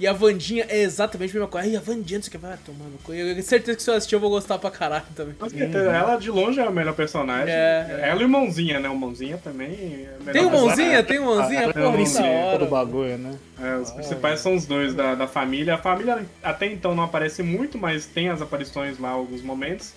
E 0.00 0.06
a 0.06 0.12
Vandinha 0.12 0.64
é 0.68 0.80
exatamente 0.80 1.30
a 1.30 1.34
mesma 1.34 1.48
coisa. 1.48 1.68
Ai, 1.68 1.76
a 1.76 1.80
Vandinha, 1.80 2.18
não 2.18 2.22
sei 2.22 2.28
o 2.28 2.30
que, 2.30 2.38
vai 2.38 2.56
tomar 2.58 2.84
no 2.84 2.98
cu. 2.98 3.12
Eu 3.12 3.34
tenho 3.34 3.42
certeza 3.42 3.76
que 3.76 3.82
se 3.82 3.90
eu 3.90 3.94
assistir 3.94 4.14
eu 4.14 4.20
vou 4.20 4.30
gostar 4.30 4.58
pra 4.58 4.70
caralho 4.70 5.04
também. 5.16 5.34
Com 5.34 5.48
certeza, 5.48 5.90
ela 5.90 6.16
de 6.16 6.30
longe 6.30 6.60
é 6.60 6.66
a 6.66 6.70
melhor 6.70 6.94
personagem. 6.94 7.52
É. 7.52 8.00
Ela 8.04 8.22
e 8.22 8.24
o 8.24 8.28
Mãozinha, 8.28 8.78
né? 8.78 8.88
O 8.88 8.96
Mãozinha 8.96 9.38
também 9.38 10.08
é 10.26 10.32
Tem 10.32 10.44
o 10.44 10.50
mãozinha? 10.50 11.02
Tem 11.02 11.18
o 11.18 11.24
mãozinha? 11.24 11.72
Ah, 11.74 11.90
mãozinha, 11.90 12.30
hora. 12.30 12.58
do 12.58 12.66
bagulho, 12.66 13.18
né? 13.18 13.36
É, 13.60 13.76
os 13.76 13.90
principais 13.90 14.40
são 14.40 14.54
os 14.54 14.66
dois 14.66 14.94
da, 14.94 15.16
da 15.16 15.26
família. 15.26 15.74
A 15.74 15.78
família 15.78 16.24
até 16.42 16.66
então 16.66 16.94
não 16.94 17.02
aparece 17.02 17.42
muito, 17.42 17.76
mas 17.76 18.06
tem 18.06 18.28
as 18.28 18.40
aparições 18.40 18.98
lá 18.98 19.10
em 19.10 19.14
alguns 19.14 19.42
momentos. 19.42 19.94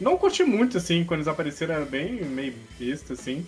Não 0.00 0.16
curti 0.16 0.42
muito, 0.42 0.78
assim, 0.78 1.04
quando 1.04 1.20
eles 1.20 1.28
apareceram 1.28 1.74
era 1.74 1.84
bem 1.84 2.24
meio 2.24 2.54
besta, 2.78 3.12
assim. 3.12 3.46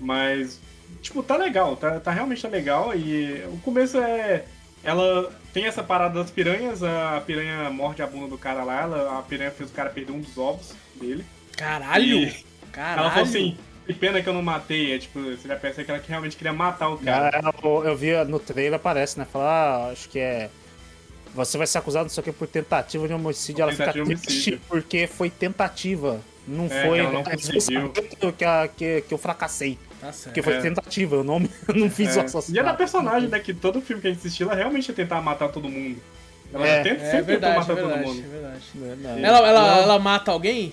Mas, 0.00 0.58
tipo, 1.00 1.22
tá 1.22 1.36
legal, 1.36 1.76
tá, 1.76 2.00
tá 2.00 2.10
realmente 2.10 2.42
tá 2.42 2.48
legal. 2.48 2.94
E 2.96 3.44
o 3.52 3.58
começo 3.58 3.98
é. 3.98 4.44
Ela 4.84 5.30
tem 5.52 5.66
essa 5.66 5.82
parada 5.82 6.18
das 6.18 6.30
piranhas, 6.30 6.82
a 6.82 7.22
piranha 7.24 7.70
morde 7.70 8.02
a 8.02 8.06
bunda 8.06 8.28
do 8.28 8.38
cara 8.38 8.64
lá, 8.64 8.82
ela, 8.82 9.18
a 9.18 9.22
piranha 9.22 9.50
fez 9.50 9.70
o 9.70 9.72
cara 9.72 9.90
perder 9.90 10.12
um 10.12 10.20
dos 10.20 10.36
ovos 10.36 10.74
dele. 11.00 11.24
Caralho! 11.56 12.24
E 12.24 12.44
Caralho! 12.72 13.00
Ela 13.00 13.10
falou 13.10 13.28
assim, 13.28 13.56
que 13.86 13.92
pena 13.92 14.22
que 14.22 14.28
eu 14.28 14.32
não 14.32 14.42
matei. 14.42 14.94
É 14.94 14.98
tipo, 14.98 15.20
você 15.20 15.46
já 15.46 15.56
pensa 15.56 15.84
que 15.84 15.90
ela 15.90 16.02
realmente 16.06 16.36
queria 16.36 16.52
matar 16.52 16.88
o 16.88 16.98
cara. 16.98 17.30
Cara, 17.30 17.54
eu, 17.62 17.84
eu 17.84 17.96
vi 17.96 18.12
no 18.24 18.38
trailer, 18.38 18.74
aparece, 18.74 19.18
né? 19.18 19.26
Fala, 19.30 19.44
ah, 19.44 19.90
acho 19.92 20.08
que 20.08 20.18
é. 20.18 20.50
Você 21.34 21.56
vai 21.56 21.66
ser 21.66 21.78
acusado, 21.78 22.04
não 22.04 22.10
sei 22.10 22.20
o 22.20 22.24
que, 22.24 22.32
por 22.32 22.46
tentativa 22.46 23.08
de 23.08 23.14
homicídio. 23.14 23.62
Ela 23.62 23.72
fica 23.72 23.92
triste 23.92 24.60
porque 24.68 25.06
foi 25.06 25.30
tentativa. 25.30 26.20
Não 26.46 26.66
É, 26.66 26.86
foi. 26.86 26.98
que 26.98 27.04
ela 27.04 27.12
não 27.12 27.20
é, 27.20 27.24
conseguiu. 27.24 27.90
Que, 27.90 28.02
que, 28.76 29.00
que 29.02 29.14
eu 29.14 29.18
fracassei. 29.18 29.78
Tá 30.02 30.12
certo. 30.12 30.24
Porque 30.26 30.42
foi 30.42 30.54
É. 30.54 30.60
tentativa, 30.60 31.14
eu 31.16 31.24
não, 31.24 31.36
eu 31.68 31.74
não 31.74 31.88
fiz 31.90 32.14
o 32.16 32.18
É. 32.20 32.24
assassinato. 32.24 32.54
E 32.54 32.58
é 32.58 32.62
da 32.62 32.74
personagem, 32.74 33.28
né? 33.28 33.38
Que 33.38 33.54
todo 33.54 33.80
filme 33.80 34.02
que 34.02 34.08
a 34.08 34.10
gente 34.10 34.18
assistiu, 34.18 34.48
ela 34.48 34.56
realmente 34.56 34.88
ia 34.88 34.94
tentar 34.94 35.22
matar 35.22 35.48
todo 35.48 35.68
mundo. 35.68 35.96
Ela 36.52 36.66
É. 36.66 36.82
tenta, 36.82 37.02
É 37.02 37.10
sempre 37.10 37.22
verdade, 37.22 37.54
é 37.54 37.58
tentou 37.58 37.74
matar 37.74 37.74
verdade, 37.74 38.02
todo 38.04 38.12
é 38.12 38.14
mundo. 38.22 38.30
verdade. 38.30 38.62
Verdade. 38.74 39.24
Ela, 39.24 39.48
ela, 39.48 39.78
ela 39.82 39.98
mata 39.98 40.30
alguém? 40.32 40.72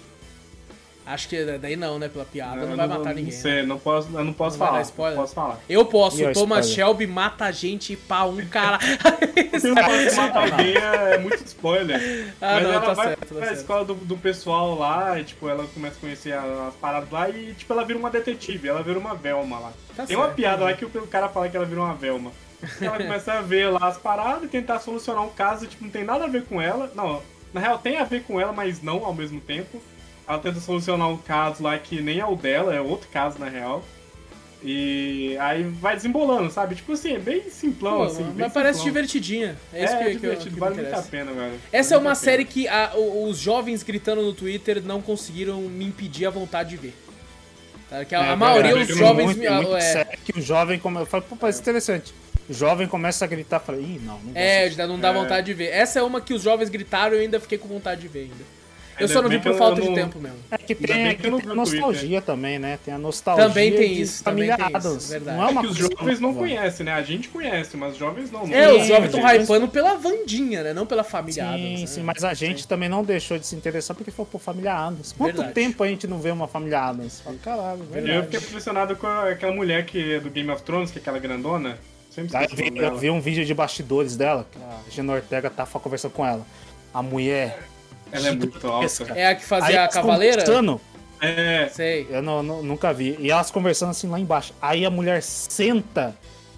Acho 1.09 1.27
que 1.27 1.43
daí 1.57 1.75
não, 1.75 1.97
né? 1.97 2.07
Pela 2.07 2.23
piada, 2.23 2.57
não, 2.57 2.69
Eu 2.69 2.77
vai 2.77 2.87
matar 2.87 3.15
ninguém. 3.15 3.23
Não 3.25 3.31
né? 3.31 3.41
sei, 3.41 3.63
não 3.63 3.79
posso, 3.79 4.09
eu 4.13 4.23
não 4.23 4.31
posso 4.31 4.59
Não 4.59 4.67
falar. 4.67 4.81
spoiler? 4.81 5.15
Não 5.15 5.23
posso 5.23 5.33
falar. 5.35 5.59
Eu 5.67 5.85
posso, 5.85 6.21
E 6.21 6.25
o 6.25 6.33
Thomas 6.33 6.67
spoiler? 6.67 6.87
Shelby 6.93 7.07
mata 7.07 7.45
a 7.45 7.51
gente 7.51 7.95
pra 7.95 8.25
um 8.25 8.45
cara. 8.45 8.77
Se 9.59 9.67
não 9.67 9.75
pode 9.75 10.15
matar 10.15 10.43
alguém, 10.51 10.75
é, 10.77 11.15
é 11.15 11.17
muito 11.17 11.43
spoiler. 11.45 11.99
Ah, 12.41 12.53
Mas 12.55 12.63
não, 12.63 12.71
ela 12.73 12.81
tá 12.81 12.93
vai 12.93 13.07
certo, 13.07 13.19
tá 13.19 13.25
pra 13.35 13.45
certo. 13.47 13.57
escola 13.59 13.85
do, 13.85 13.95
do 13.95 14.17
pessoal 14.17 14.77
lá, 14.77 15.19
e, 15.19 15.23
tipo, 15.23 15.49
ela 15.49 15.65
começa 15.73 15.97
a 15.97 15.99
conhecer 15.99 16.33
as 16.33 16.73
paradas 16.75 17.09
lá 17.11 17.27
e, 17.29 17.53
tipo, 17.55 17.73
ela 17.73 17.83
vira 17.83 17.97
uma 17.99 18.09
detetive, 18.09 18.67
ela 18.67 18.83
vira 18.83 18.97
uma 18.99 19.15
Velma 19.15 19.59
lá. 19.59 19.73
Tá 19.95 20.05
Tem 20.05 20.15
uma 20.15 20.25
certo. 20.25 20.35
piada 20.35 20.63
lá 20.63 20.73
que 20.73 20.85
o, 20.85 20.87
o 20.87 21.07
cara 21.07 21.27
fala 21.27 21.49
que 21.49 21.57
ela 21.57 21.65
vira 21.65 21.81
uma 21.81 21.93
Velma. 21.95 22.31
Ela 22.79 22.97
começa 23.01 23.33
a 23.33 23.41
ver 23.41 23.67
lá 23.69 23.87
as 23.87 23.97
paradas 23.97 24.43
e 24.43 24.47
tentar 24.47 24.79
solucionar 24.79 25.23
um 25.23 25.29
caso, 25.29 25.65
tipo, 25.65 25.83
não 25.83 25.91
tem 25.91 26.03
nada 26.03 26.25
a 26.25 26.27
ver 26.27 26.43
com 26.45 26.61
ela. 26.61 26.91
Não, 26.95 27.21
na 27.53 27.59
real 27.59 27.79
tem 27.79 27.97
a 27.97 28.03
ver 28.03 28.23
com 28.23 28.39
ela, 28.39 28.53
mas 28.53 28.81
não 28.83 29.03
ao 29.03 29.13
mesmo 29.13 29.41
tempo. 29.41 29.81
Ela 30.29 30.37
tenta 30.37 30.59
solucionar 30.59 31.09
um 31.09 31.17
caso 31.17 31.63
lá 31.63 31.75
que 31.79 31.99
nem 32.03 32.19
é 32.19 32.25
o 32.25 32.35
dela, 32.35 32.71
é 32.75 32.79
outro 32.79 33.09
caso 33.09 33.39
na 33.39 33.49
real. 33.49 33.83
E 34.63 35.35
aí 35.39 35.63
vai 35.63 35.95
desembolando, 35.95 36.51
sabe? 36.51 36.75
Tipo 36.75 36.91
assim, 36.93 37.13
é 37.15 37.17
bem 37.17 37.49
simplão, 37.49 37.97
Pô, 37.97 38.03
assim. 38.03 38.23
bem 38.23 38.33
mas 38.37 38.53
parece 38.53 38.79
simplão. 38.79 38.93
divertidinha. 38.93 39.57
É 39.73 39.81
É, 39.81 39.85
isso 39.85 39.97
que, 39.97 40.03
que, 40.03 40.09
eu- 40.11 40.19
divertido, 40.19 40.49
que 40.49 40.53
me 40.53 40.59
vale 40.59 40.75
muito 40.75 40.93
a 40.93 41.01
pena, 41.01 41.31
velho. 41.31 41.53
Essa 41.71 41.95
é 41.95 41.97
Vale 41.97 42.05
uma 42.05 42.09
muito 42.11 42.11
a 42.11 42.15
série 42.23 42.45
pena. 42.45 42.53
que 42.53 42.67
a- 42.67 42.91
os 42.95 43.39
jovens 43.39 43.81
gritando 43.81 44.21
no 44.21 44.31
Twitter 44.33 44.83
não 44.83 45.01
conseguiram 45.01 45.61
me 45.61 45.85
impedir 45.85 46.27
a 46.27 46.29
vontade 46.29 46.69
de 46.71 46.77
ver. 46.77 46.93
Tá? 47.89 48.05
Que 48.05 48.13
a, 48.13 48.23
É, 48.25 48.29
a 48.29 48.35
maioria 48.35 48.75
dos 48.75 48.87
tem 48.87 48.97
jovens 48.97 49.25
muito, 49.25 49.39
me. 49.39 49.45
é 49.47 49.51
muito 49.51 49.75
é, 49.77 50.05
que 50.25 50.37
o 50.37 50.41
jovem 50.43 50.77
come... 50.77 50.99
eu 50.99 51.05
falo, 51.07 51.23
pô, 51.23 51.35
parece 51.37 51.59
interessante. 51.61 52.13
O 52.47 52.53
jovem 52.53 52.87
começa 52.87 53.25
a 53.25 53.27
gritar, 53.27 53.59
fala, 53.59 53.79
ih, 53.79 53.99
não, 54.03 54.19
não 54.19 54.31
é, 54.35 54.69
não 54.85 54.99
dá 54.99 55.09
É. 55.09 55.13
vontade 55.13 55.45
de 55.47 55.53
ver. 55.55 55.69
Essa 55.69 55.97
é 55.99 56.03
uma 56.03 56.21
que 56.21 56.33
os 56.35 56.43
jovens 56.43 56.69
gritaram 56.69 57.15
e 57.15 57.17
eu 57.19 57.21
ainda 57.21 57.39
fiquei 57.39 57.57
com 57.57 57.67
vontade 57.67 58.01
de 58.01 58.07
ver 58.07 58.23
ainda. 58.31 58.58
Eu 58.99 59.07
só 59.07 59.21
não 59.21 59.29
vi 59.29 59.39
por 59.39 59.55
falta 59.55 59.81
de 59.81 59.93
tempo 59.93 60.19
mesmo. 60.19 60.37
É 60.51 60.57
que 60.57 60.75
tem, 60.75 60.95
bem 60.95 61.15
que 61.15 61.21
tem 61.21 61.31
a 61.31 61.33
Twitter. 61.33 61.55
nostalgia 61.55 62.21
também, 62.21 62.59
né? 62.59 62.79
Tem 62.83 62.93
a 62.93 62.97
nostalgia 62.97 63.47
Também 63.47 63.71
tem 63.71 63.93
isso, 63.93 64.23
também 64.23 64.47
família 64.49 64.57
tem 64.57 64.67
isso, 64.67 64.87
Addams. 64.87 65.09
verdade. 65.09 65.37
Não 65.37 65.43
é 65.43 65.51
uma 65.51 65.61
É 65.61 65.63
que 65.63 65.69
os 65.71 65.77
jovens 65.77 66.19
não 66.19 66.33
conhecem, 66.33 66.85
né? 66.85 66.93
A 66.93 67.01
gente 67.01 67.29
conhece, 67.29 67.77
mas 67.77 67.93
os 67.93 67.99
jovens 67.99 68.31
não. 68.31 68.45
não 68.45 68.55
É, 68.55 68.71
os 68.71 68.87
jovens 68.87 69.13
estão 69.13 69.21
hypando 69.21 69.67
pela 69.67 69.95
Vandinha, 69.95 70.63
né? 70.63 70.73
Não 70.73 70.85
pela 70.85 71.03
família 71.03 71.45
Sim, 71.53 71.79
né? 71.79 71.87
sim, 71.87 72.03
mas 72.03 72.23
a 72.23 72.33
gente 72.33 72.67
também 72.67 72.89
não 72.89 73.03
deixou 73.03 73.37
de 73.37 73.45
se 73.45 73.55
interessar 73.55 73.95
porque 73.95 74.11
falou, 74.11 74.27
pô, 74.31 74.39
família 74.39 74.73
Adams. 74.73 75.13
Quanto 75.17 75.35
Verdade. 75.35 75.53
tempo 75.53 75.83
a 75.83 75.87
gente 75.87 76.07
não 76.07 76.19
vê 76.19 76.31
uma 76.31 76.47
família 76.47 76.81
Adams? 76.81 77.21
Fala, 77.21 77.37
caralho, 77.43 77.83
verdade. 77.91 78.15
eu 78.17 78.23
fiquei 78.23 78.39
impressionado 78.39 78.95
com 78.95 79.07
aquela 79.07 79.53
mulher 79.53 79.85
que 79.85 80.13
é 80.13 80.19
do 80.19 80.29
Game 80.29 80.49
of 80.51 80.63
Thrones, 80.63 80.91
que 80.91 80.99
é 80.99 81.01
aquela 81.01 81.19
grandona. 81.19 81.77
Sempre 82.09 82.43
eu 82.43 82.55
vi, 82.55 82.77
eu 82.79 82.97
vi 82.97 83.09
um 83.09 83.21
vídeo 83.21 83.45
de 83.45 83.53
bastidores 83.53 84.17
dela, 84.17 84.45
que 84.51 84.57
a 84.57 84.89
Gina 84.89 85.13
Ortega 85.13 85.49
tava 85.49 85.79
conversando 85.79 86.11
com 86.11 86.25
ela. 86.25 86.45
A 86.93 87.03
mulher. 87.03 87.68
Ela 88.11 88.27
é 88.29 88.31
muito 88.31 88.67
alta. 88.67 89.03
É 89.15 89.27
a 89.27 89.35
que 89.35 89.41
Aí 89.41 89.47
fazia 89.47 89.79
a 89.79 89.81
elas 89.83 89.93
cavaleira? 89.93 90.41
conversando, 90.43 90.81
É, 91.21 91.67
Sei. 91.73 92.07
Eu 92.09 92.21
não, 92.21 92.41
não- 92.41 92.63
nunca 92.63 92.93
vi. 92.93 93.17
E 93.19 93.29
elas 93.29 93.51
conversando 93.51 93.89
assim 93.89 94.07
lá 94.07 94.17
embaixo. 94.19 94.53
Aí 94.61 94.85
a 94.85 94.89
mulher 94.89 95.21
senta 95.21 96.15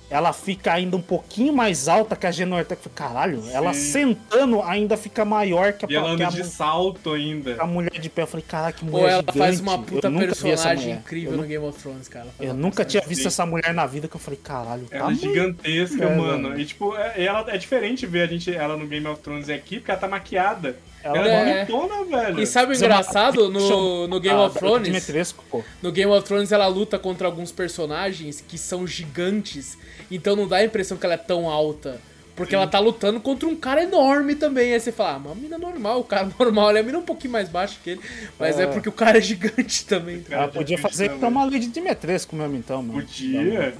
ela 0.07 0.33
fica 0.33 0.73
ainda 0.73 0.97
um 0.97 1.01
pouquinho 1.01 1.53
mais 1.53 1.87
alta 1.87 2.17
que 2.17 2.27
a 2.27 2.31
Genortec. 2.31 2.81
Caralho, 2.89 3.41
ela 3.53 3.73
sentando 3.73 4.61
ainda 4.61 4.97
fica 4.97 5.23
maior 5.23 5.71
que 5.71 5.85
a 5.85 5.87
E 5.89 5.95
ela 5.95 6.09
anda 6.11 6.27
a, 6.27 6.29
de 6.29 6.43
salto 6.43 7.13
ainda. 7.13 7.55
a 7.57 7.65
mulher 7.65 7.91
de 7.97 8.09
pé. 8.09 8.23
Eu 8.23 8.27
falei, 8.27 8.45
caralho, 8.45 8.73
que 8.75 8.83
mulher 8.83 9.03
Ou 9.03 9.07
ela 9.09 9.19
gigante. 9.21 9.37
faz 9.37 9.59
uma 9.61 9.77
puta 9.79 10.11
personagem 10.11 10.91
incrível 10.95 11.31
Eu, 11.31 11.37
no 11.37 11.43
Game 11.43 11.65
of 11.65 11.79
Thrones, 11.81 12.09
cara. 12.09 12.27
Eu 12.41 12.53
nunca 12.53 12.83
tinha 12.83 13.01
visto 13.07 13.25
essa 13.25 13.45
mulher 13.45 13.73
na 13.73 13.85
vida 13.85 14.09
que 14.09 14.15
eu 14.15 14.19
falei, 14.19 14.39
caralho, 14.43 14.83
tá 14.85 14.97
Ela 14.97 15.11
é 15.11 15.15
gigantesca, 15.15 16.03
É, 16.03 16.15
mano. 16.15 16.49
mano. 16.49 16.59
E 16.59 16.65
tipo, 16.65 16.93
é, 16.97 17.23
ela, 17.23 17.45
é 17.47 17.57
diferente 17.57 18.05
ver 18.05 18.23
a 18.23 18.27
gente, 18.27 18.53
ela 18.53 18.75
no 18.75 18.85
Game 18.87 19.07
of 19.07 19.21
Thrones 19.21 19.49
aqui, 19.49 19.77
porque 19.77 19.91
ela 19.91 19.99
tá 19.99 20.09
maquiada. 20.09 20.75
Ela 21.03 21.27
é- 21.27 21.31
é 21.61 21.65
bonitona, 21.65 22.03
velho. 22.05 22.39
E 22.41 22.45
sabe 22.47 22.71
o 22.71 22.73
é 22.73 22.77
uma- 22.77 22.85
engraçado? 22.85 23.49
No, 23.49 24.07
no 24.07 24.19
Game 24.19 24.39
Ah, 24.39 24.45
of 24.45 24.57
Thrones, 24.59 24.85
Dimitrescu, 24.87 25.43
pô. 25.49 25.63
no 25.81 25.91
Game 25.91 26.11
of 26.11 26.25
Thrones 26.27 26.51
ela 26.51 26.67
luta 26.67 26.97
contra 26.99 27.27
alguns 27.27 27.51
personagens 27.51 28.43
que 28.47 28.57
são 28.57 28.85
gigantes, 28.87 29.77
então 30.09 30.35
não 30.35 30.47
dá 30.47 30.57
a 30.57 30.65
impressão 30.65 30.97
que 30.97 31.05
ela 31.05 31.15
é 31.15 31.17
tão 31.17 31.49
alta. 31.49 31.99
Porque 32.33 32.55
ela 32.55 32.65
tá 32.65 32.79
lutando 32.79 33.19
contra 33.19 33.47
um 33.47 33.55
cara 33.55 33.83
enorme 33.83 34.35
também. 34.35 34.73
Aí 34.73 34.79
você 34.79 34.91
fala, 34.91 35.13
ah, 35.13 35.17
uma 35.17 35.35
mina 35.35 35.57
normal, 35.57 35.99
o 35.99 36.03
cara 36.03 36.27
normal, 36.39 36.69
ela 36.69 36.79
é 36.79 36.81
a 36.81 36.83
mina 36.83 36.97
um 36.97 37.03
pouquinho 37.03 37.33
mais 37.33 37.49
baixa 37.49 37.75
que 37.83 37.91
ele, 37.91 38.01
mas 38.39 38.57
é, 38.57 38.63
É. 38.63 38.67
porque 38.67 38.87
o 38.87 38.91
cara 38.91 39.17
é 39.17 39.21
gigante 39.21 39.85
também. 39.85 40.23
Ela 40.29 40.47
podia 40.47 40.77
fazer 40.77 41.11
pra 41.17 41.27
uma 41.27 41.43
lei 41.43 41.59
de 41.59 41.67
Dimitrescu 41.67 42.35
mesmo, 42.35 42.55
então, 42.55 42.81
mano. 42.81 43.01
Podia. 43.01 43.73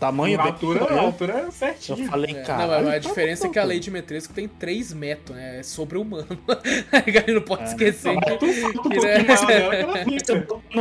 Tamanho 0.00 0.40
a 0.40 0.42
dele. 0.44 0.52
altura, 0.54 0.84
a 0.94 1.00
altura 1.00 1.32
é 1.34 1.44
Eu 1.44 1.52
certinho. 1.52 2.08
falei, 2.08 2.34
É, 2.34 2.42
cara. 2.42 2.62
não, 2.66 2.68
mas 2.86 2.94
a 2.94 2.98
diferença 2.98 3.46
é 3.46 3.50
que 3.50 3.58
a 3.58 3.64
lei 3.64 3.78
de 3.78 3.90
Metresco 3.90 4.32
tem 4.32 4.48
3 4.48 4.94
metros, 4.94 5.36
né? 5.36 5.58
É 5.58 5.62
sobre-humano. 5.62 6.26
a 6.90 7.10
gente 7.10 7.32
não 7.32 7.42
pode 7.42 7.62
É, 7.62 7.66
esquecer 7.66 8.14
Não, 8.14 8.20
que. 8.20 8.38
que, 8.38 9.00
né? 9.00 9.26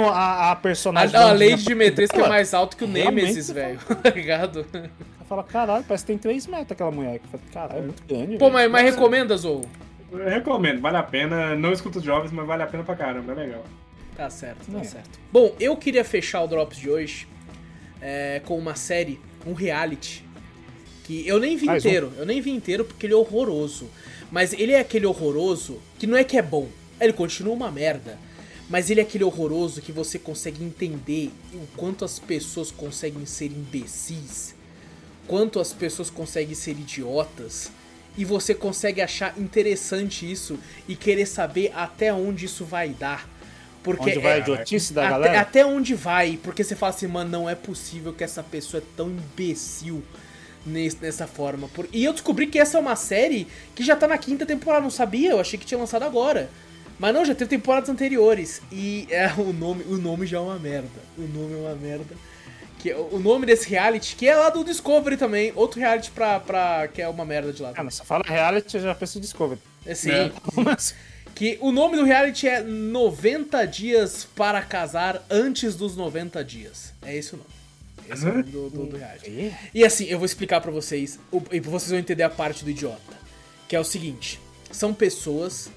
a, 0.13 0.51
a 0.51 0.55
personagem. 0.55 1.15
A, 1.15 1.31
a 1.31 1.33
da 1.33 1.55
de 1.55 1.75
Metresco 1.75 2.19
é 2.19 2.27
mais 2.29 2.53
alto 2.53 2.77
que 2.77 2.83
o 2.85 2.87
Nemesis, 2.87 3.51
velho. 3.51 3.77
Tá 4.01 4.09
ligado? 4.09 4.65
Eu 4.73 5.25
falo, 5.27 5.43
caralho, 5.43 5.83
parece 5.83 6.05
que 6.05 6.11
tem 6.13 6.17
3 6.17 6.47
metros 6.47 6.71
aquela 6.71 6.91
mulher. 6.91 7.19
Eu 7.33 7.39
caralho, 7.53 7.79
é 7.79 7.81
muito 7.81 8.03
grande. 8.07 8.37
Pô, 8.37 8.49
mas, 8.49 8.71
mas 8.71 8.83
recomenda, 8.83 9.35
Zou? 9.37 9.65
Eu 10.11 10.29
recomendo, 10.29 10.79
vale 10.81 10.97
a 10.97 11.03
pena. 11.03 11.55
Não 11.55 11.71
escuto 11.71 11.99
os 11.99 12.03
jovens, 12.03 12.31
mas 12.31 12.47
vale 12.47 12.63
a 12.63 12.67
pena 12.67 12.83
pra 12.83 12.95
caramba, 12.95 13.33
é 13.33 13.35
legal. 13.35 13.63
Tá 14.15 14.29
certo, 14.29 14.71
tá 14.71 14.79
É. 14.79 14.83
certo. 14.83 15.19
Bom, 15.31 15.53
eu 15.59 15.75
queria 15.77 16.03
fechar 16.03 16.41
o 16.43 16.47
Drops 16.47 16.77
de 16.77 16.89
hoje 16.89 17.27
é, 18.01 18.41
com 18.45 18.57
uma 18.57 18.75
série, 18.75 19.19
um 19.45 19.53
reality, 19.53 20.23
que 21.03 21.27
eu 21.27 21.39
nem 21.39 21.57
vi 21.57 21.65
Mais 21.65 21.83
um. 21.83 21.87
inteiro, 21.87 22.13
eu 22.17 22.25
nem 22.25 22.39
vi 22.39 22.51
inteiro 22.51 22.85
porque 22.85 23.05
ele 23.05 23.13
é 23.13 23.17
horroroso. 23.17 23.89
Mas 24.31 24.53
ele 24.53 24.73
é 24.73 24.79
aquele 24.79 25.07
horroroso 25.07 25.79
que 25.97 26.05
não 26.05 26.15
é 26.15 26.23
que 26.23 26.37
é 26.37 26.41
bom, 26.41 26.67
ele 27.01 27.13
continua 27.13 27.53
uma 27.53 27.71
merda. 27.71 28.17
Mas 28.69 28.91
ele 28.91 28.99
é 28.99 29.03
aquele 29.03 29.23
horroroso 29.23 29.81
que 29.81 29.91
você 29.91 30.19
consegue 30.19 30.63
entender 30.63 31.31
o 31.51 31.65
quanto 31.75 32.05
as 32.05 32.19
pessoas 32.19 32.69
conseguem 32.69 33.25
ser 33.25 33.47
imbecis, 33.47 34.53
quanto 35.25 35.59
as 35.59 35.73
pessoas 35.73 36.11
conseguem 36.11 36.53
ser 36.53 36.71
idiotas, 36.71 37.71
e 38.15 38.23
você 38.23 38.53
consegue 38.53 39.01
achar 39.01 39.33
interessante 39.39 40.29
isso 40.29 40.59
e 40.87 40.95
querer 40.95 41.25
saber 41.25 41.71
até 41.73 42.13
onde 42.13 42.45
isso 42.45 42.63
vai 42.65 42.89
dar. 42.89 43.27
Porque 43.83 44.09
Onde 44.09 44.19
vai 44.19 44.33
a 44.33 44.35
é- 44.35 44.39
idiotice 44.39 44.93
da 44.93 45.01
até, 45.03 45.09
galera? 45.11 45.39
até 45.41 45.65
onde 45.65 45.95
vai? 45.95 46.37
Porque 46.43 46.63
você 46.63 46.75
fala 46.75 46.93
assim, 46.93 47.07
mano, 47.07 47.29
não 47.29 47.49
é 47.49 47.55
possível 47.55 48.13
que 48.13 48.23
essa 48.23 48.43
pessoa 48.43 48.81
é 48.81 48.85
tão 48.97 49.09
imbecil 49.09 50.03
nesse- 50.65 50.97
nessa 51.01 51.25
forma. 51.27 51.67
Por- 51.69 51.87
E 51.93 52.03
eu 52.03 52.11
descobri 52.11 52.47
que 52.47 52.59
essa 52.59 52.77
é 52.77 52.81
uma 52.81 52.95
série 52.95 53.47
que 53.73 53.83
já 53.83 53.95
tá 53.95 54.07
na 54.07 54.17
quinta 54.17 54.45
temporada, 54.45 54.81
não 54.83 54.89
sabia? 54.89 55.31
Eu 55.31 55.39
achei 55.39 55.57
que 55.57 55.65
tinha 55.65 55.77
lançado 55.79 56.03
agora. 56.03 56.49
Mas 56.99 57.13
não, 57.13 57.23
já 57.23 57.33
teve 57.33 57.49
temporadas 57.49 57.89
anteriores. 57.89 58.61
E 58.71 59.07
é, 59.09 59.31
o, 59.39 59.53
nome, 59.53 59.83
o 59.83 59.97
nome 59.97 60.25
já 60.25 60.37
é 60.37 60.41
uma 60.41 60.59
merda. 60.59 60.89
O 61.17 61.21
nome 61.21 61.53
é 61.53 61.57
uma 61.57 61.75
merda. 61.75 62.13
Que, 62.79 62.93
o 62.93 63.19
nome 63.19 63.45
desse 63.45 63.69
reality, 63.69 64.15
que 64.15 64.25
é 64.27 64.35
lá 64.35 64.49
do 64.49 64.63
Discovery 64.63 65.17
também, 65.17 65.51
outro 65.55 65.79
reality 65.79 66.11
pra, 66.11 66.39
pra, 66.39 66.87
que 66.87 67.01
é 67.01 67.07
uma 67.09 67.25
merda 67.25 67.51
de 67.51 67.61
lá. 67.61 67.73
Cara, 67.73 67.89
você 67.89 68.03
fala 68.05 68.23
reality, 68.25 68.75
eu 68.77 68.83
já 68.83 68.95
penso 68.95 69.17
em 69.17 69.21
Discovery. 69.21 69.59
É 69.85 69.93
sim. 69.95 70.11
É. 70.11 70.31
Mas, 70.55 70.95
Que 71.39 71.57
o 71.61 71.71
nome 71.71 71.95
do 71.95 72.03
reality 72.03 72.49
é 72.49 72.61
90 72.61 73.65
dias 73.65 74.27
para 74.35 74.61
casar 74.61 75.25
antes 75.29 75.73
dos 75.73 75.95
90 75.95 76.43
dias. 76.43 76.91
É 77.01 77.15
esse 77.15 77.33
o 77.33 77.37
nome. 77.37 77.49
Esse 78.09 78.25
é 78.25 78.29
o 78.29 78.31
nome 78.33 78.43
do, 78.43 78.69
do, 78.69 78.85
do 78.87 78.97
reality. 78.97 79.29
Ih, 79.29 79.53
E 79.73 79.85
assim, 79.85 80.03
eu 80.07 80.17
vou 80.17 80.25
explicar 80.25 80.59
pra 80.59 80.69
vocês, 80.69 81.17
e 81.49 81.61
vocês 81.61 81.91
vão 81.91 81.97
entender 81.97 82.23
a 82.23 82.29
parte 82.29 82.65
do 82.65 82.69
idiota. 82.69 83.17
Que 83.69 83.75
é 83.77 83.79
o 83.79 83.85
seguinte: 83.85 84.37
são 84.69 84.93
pessoas 84.93 85.69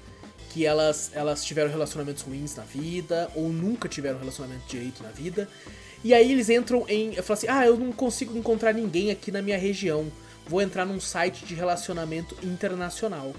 que 0.49 0.65
elas, 0.65 1.11
elas 1.13 1.45
tiveram 1.45 1.71
relacionamentos 1.71 2.23
ruins 2.23 2.53
na 2.57 2.63
vida, 2.63 3.31
ou 3.33 3.47
nunca 3.47 3.87
tiveram 3.87 4.19
relacionamento 4.19 4.63
direito 4.67 5.01
na 5.01 5.11
vida. 5.11 5.47
E 6.03 6.13
aí 6.13 6.29
eles 6.29 6.49
entram 6.49 6.83
em. 6.89 7.13
Eu 7.13 7.23
falo 7.23 7.37
assim: 7.37 7.47
ah, 7.47 7.65
eu 7.65 7.77
não 7.77 7.93
consigo 7.93 8.37
encontrar 8.37 8.73
ninguém 8.73 9.11
aqui 9.11 9.31
na 9.31 9.41
minha 9.41 9.57
região. 9.57 10.11
Vou 10.45 10.61
entrar 10.61 10.83
num 10.83 10.99
site 10.99 11.45
de 11.45 11.55
relacionamento 11.55 12.35
internacional. 12.43 13.33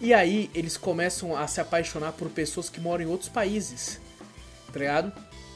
E 0.00 0.12
aí 0.12 0.50
eles 0.54 0.76
começam 0.76 1.36
a 1.36 1.46
se 1.46 1.60
apaixonar 1.60 2.12
por 2.12 2.28
pessoas 2.30 2.68
que 2.68 2.80
moram 2.80 3.04
em 3.04 3.08
outros 3.08 3.30
países. 3.30 4.00
Tá 4.72 4.78
ligado? 4.78 5.12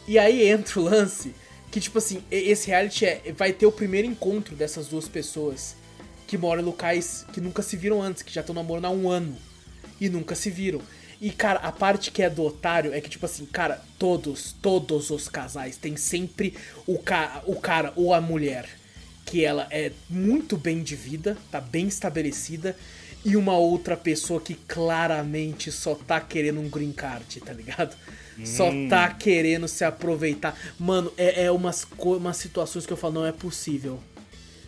E 0.09 0.19
aí 0.19 0.49
entra 0.49 0.81
o 0.81 0.83
lance 0.83 1.35
que, 1.71 1.81
tipo 1.81 1.99
assim, 1.99 2.23
esse 2.31 2.67
reality 2.67 3.05
é, 3.05 3.33
vai 3.37 3.53
ter 3.53 3.67
o 3.67 3.73
primeiro 3.73 4.09
encontro 4.09 4.57
dessas 4.57 4.89
duas 4.89 5.09
pessoas 5.09 5.77
que 6.27 6.39
moram 6.39 6.63
em 6.63 6.65
locais 6.65 7.25
que 7.33 7.41
nunca 7.41 7.63
se 7.63 7.77
viram 7.77 8.01
antes, 8.01 8.23
que 8.23 8.33
já 8.33 8.41
estão 8.41 8.55
namorando 8.55 8.87
há 8.87 8.91
um 8.91 9.09
ano 9.09 9.37
e 10.01 10.09
nunca 10.09 10.35
se 10.35 10.51
viram. 10.51 10.81
E, 11.21 11.31
cara, 11.31 11.61
a 11.61 11.71
parte 11.71 12.11
que 12.11 12.23
é 12.23 12.31
do 12.31 12.43
otário 12.43 12.95
é 12.95 13.01
que, 13.01 13.11
tipo 13.11 13.27
assim, 13.27 13.45
cara, 13.45 13.85
todos, 13.99 14.53
todos 14.63 15.11
os 15.11 15.29
casais 15.29 15.77
tem 15.77 15.97
sempre 15.97 16.57
o, 16.87 16.99
ca 16.99 17.43
o 17.47 17.57
cara 17.57 17.93
ou 17.95 18.15
a 18.15 18.21
mulher 18.21 18.67
que 19.27 19.45
ela 19.45 19.69
é 19.71 19.93
muito 20.09 20.57
bem 20.57 20.83
de 20.83 20.97
vida, 20.97 21.37
tá 21.53 21.61
bem 21.61 21.87
estabelecida, 21.87 22.77
e 23.25 23.37
uma 23.37 23.57
outra 23.57 23.97
pessoa 23.97 24.41
que 24.41 24.55
claramente 24.55 25.71
só 25.71 25.95
tá 25.95 26.21
querendo 26.21 26.61
um 26.61 26.69
green 26.69 26.93
card, 26.93 27.41
tá 27.41 27.53
ligado? 27.53 27.97
Só 28.45 28.71
tá 28.89 29.09
querendo 29.11 29.69
se 29.69 29.85
aproveitar. 29.85 30.59
Mano, 30.79 31.13
é, 31.17 31.45
é 31.45 31.51
umas, 31.51 31.87
umas 31.99 32.37
situações 32.39 32.87
que 32.87 32.93
eu 32.93 32.97
falo, 32.97 33.15
não 33.15 33.27
é 33.27 33.33
possível. 33.33 34.01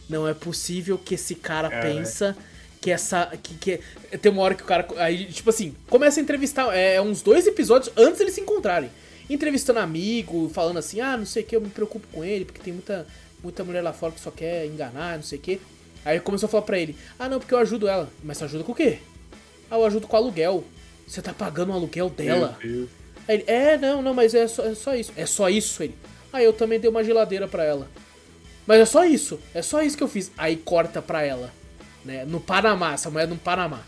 Não 0.08 0.28
é 0.28 0.34
possível 0.34 0.98
que 0.98 1.14
esse 1.14 1.34
cara 1.34 1.68
É, 1.72 1.80
pensa 1.80 2.36
que 2.82 2.90
essa. 2.90 3.32
Que, 3.42 3.54
que, 3.54 3.80
tem 4.18 4.30
uma 4.30 4.42
hora 4.42 4.54
que 4.54 4.62
o 4.62 4.66
cara. 4.66 4.86
Aí, 4.98 5.26
tipo 5.26 5.48
assim, 5.48 5.74
começa 5.88 6.20
a 6.20 6.22
entrevistar. 6.22 6.74
É 6.76 7.00
uns 7.00 7.22
dois 7.22 7.46
episódios 7.46 7.90
antes 7.96 8.20
eles 8.20 8.34
se 8.34 8.40
encontrarem. 8.40 8.90
Entrevistando 9.30 9.78
amigo, 9.78 10.50
falando 10.52 10.78
assim, 10.78 11.00
ah, 11.00 11.16
não 11.16 11.24
sei 11.24 11.42
o 11.42 11.46
que, 11.46 11.56
eu 11.56 11.60
me 11.60 11.70
preocupo 11.70 12.06
com 12.12 12.22
ele, 12.22 12.44
porque 12.44 12.60
tem 12.60 12.72
muita, 12.72 13.06
muita 13.42 13.64
mulher 13.64 13.80
lá 13.80 13.92
fora 13.92 14.12
que 14.12 14.20
só 14.20 14.30
quer 14.30 14.66
enganar, 14.66 15.16
não 15.16 15.22
sei 15.22 15.38
o 15.38 15.40
que. 15.40 15.60
Aí 16.04 16.18
começou 16.20 16.46
a 16.46 16.50
falar 16.50 16.64
pra 16.64 16.78
ele, 16.78 16.96
ah 17.18 17.28
não, 17.28 17.38
porque 17.38 17.54
eu 17.54 17.58
ajudo 17.58 17.88
ela. 17.88 18.08
Mas 18.22 18.38
você 18.38 18.44
ajuda 18.44 18.64
com 18.64 18.72
o 18.72 18.74
quê? 18.74 18.98
Ah, 19.70 19.76
eu 19.76 19.84
ajudo 19.84 20.06
com 20.06 20.16
o 20.16 20.18
aluguel. 20.18 20.64
Você 21.06 21.22
tá 21.22 21.32
pagando 21.32 21.70
o 21.70 21.74
aluguel 21.74 22.10
dela? 22.10 22.58
Aí 23.28 23.34
ele, 23.34 23.44
é, 23.46 23.78
não, 23.78 24.02
não, 24.02 24.14
mas 24.14 24.34
é 24.34 24.46
só, 24.46 24.64
é 24.64 24.74
só 24.74 24.94
isso. 24.94 25.12
É 25.16 25.26
só 25.26 25.48
isso, 25.48 25.82
ele. 25.82 25.94
Ah, 26.32 26.42
eu 26.42 26.52
também 26.52 26.80
dei 26.80 26.90
uma 26.90 27.04
geladeira 27.04 27.46
pra 27.46 27.64
ela. 27.64 27.88
Mas 28.66 28.80
é 28.80 28.84
só 28.84 29.04
isso, 29.04 29.40
é 29.54 29.62
só 29.62 29.82
isso 29.82 29.96
que 29.96 30.02
eu 30.02 30.08
fiz. 30.08 30.30
Aí 30.36 30.56
corta 30.56 31.02
pra 31.02 31.22
ela, 31.22 31.52
né? 32.04 32.24
No 32.24 32.40
Panamá, 32.40 32.94
essa 32.94 33.10
mulher 33.10 33.24
é 33.24 33.28
no 33.28 33.36
Panamá. 33.36 33.80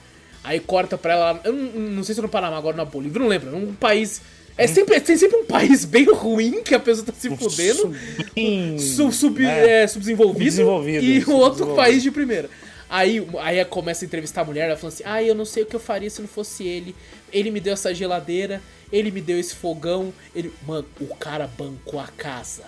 Aí 0.42 0.60
corta 0.60 0.98
pra 0.98 1.14
ela, 1.14 1.40
eu 1.44 1.52
não, 1.52 1.80
não 1.80 2.04
sei 2.04 2.14
se 2.14 2.20
é 2.20 2.22
no 2.22 2.28
Panamá, 2.28 2.58
agora 2.58 2.76
na 2.76 2.84
Bolívia, 2.84 3.20
não 3.20 3.28
lembro. 3.28 3.56
Um 3.56 3.74
país. 3.74 4.20
É 4.56 4.66
sempre, 4.68 5.00
tem 5.00 5.16
sempre 5.16 5.36
um 5.38 5.44
país 5.46 5.84
bem 5.84 6.04
ruim 6.04 6.62
que 6.62 6.74
a 6.74 6.78
pessoa 6.80 7.06
tá 7.06 7.12
se 7.12 7.28
fudendo. 7.36 7.92
bem, 8.34 8.78
Sub, 8.78 9.12
sub, 9.12 9.42
né? 9.42 9.82
é, 9.82 9.86
subdesenvolvido, 9.86 10.50
Subdesenvolvido, 10.50 11.04
e 11.04 11.24
o 11.24 11.36
outro 11.36 11.74
país 11.74 12.02
de 12.02 12.10
primeira. 12.10 12.48
Aí, 12.88 13.26
aí 13.40 13.64
começa 13.64 14.04
a 14.04 14.06
entrevistar 14.06 14.42
a 14.42 14.44
mulher, 14.44 14.68
ela 14.68 14.76
falando 14.76 14.94
assim: 14.94 15.02
Ah, 15.06 15.20
eu 15.20 15.34
não 15.34 15.44
sei 15.44 15.64
o 15.64 15.66
que 15.66 15.74
eu 15.74 15.80
faria 15.80 16.08
se 16.08 16.20
não 16.20 16.28
fosse 16.28 16.64
ele. 16.64 16.94
Ele 17.32 17.50
me 17.50 17.58
deu 17.58 17.72
essa 17.72 17.92
geladeira, 17.92 18.62
ele 18.92 19.10
me 19.10 19.20
deu 19.20 19.40
esse 19.40 19.54
fogão. 19.56 20.12
Ele... 20.34 20.52
Mano, 20.64 20.86
o 21.00 21.16
cara 21.16 21.50
bancou 21.58 21.98
a 21.98 22.06
casa 22.06 22.62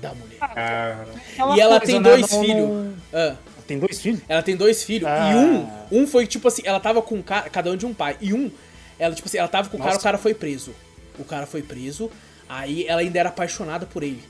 da 0.00 0.14
mulher. 0.14 0.38
Aquela 0.40 1.56
e 1.56 1.60
ela 1.60 1.80
tem 1.80 2.00
né, 2.00 2.08
dois 2.08 2.30
não- 2.30 2.40
filhos. 2.42 2.94
Ah, 3.12 3.36
Tem 3.66 3.78
dois 3.78 4.00
filhos? 4.00 4.20
ela 4.26 4.42
tem 4.42 4.56
dois 4.56 4.82
filhos. 4.82 5.06
Ah. 5.06 5.30
E 5.32 5.36
um, 5.36 6.02
um 6.02 6.06
foi 6.06 6.26
tipo 6.26 6.48
assim, 6.48 6.62
ela 6.64 6.80
tava 6.80 7.02
com 7.02 7.16
um 7.16 7.22
cara, 7.22 7.50
cada 7.50 7.70
um 7.70 7.76
de 7.76 7.84
um 7.84 7.92
pai. 7.92 8.16
E 8.20 8.32
um, 8.32 8.50
ela, 8.98 9.14
tipo 9.14 9.28
assim, 9.28 9.36
ela 9.36 9.48
tava 9.48 9.68
com 9.68 9.76
o 9.76 9.80
cara, 9.80 9.96
o 9.96 10.00
cara 10.00 10.16
foi 10.16 10.32
preso. 10.32 10.72
O 11.18 11.24
cara 11.24 11.46
foi 11.46 11.62
preso, 11.62 12.10
aí 12.48 12.86
ela 12.86 13.00
ainda 13.00 13.18
era 13.18 13.28
apaixonada 13.28 13.84
por 13.86 14.02
ele. 14.02 14.22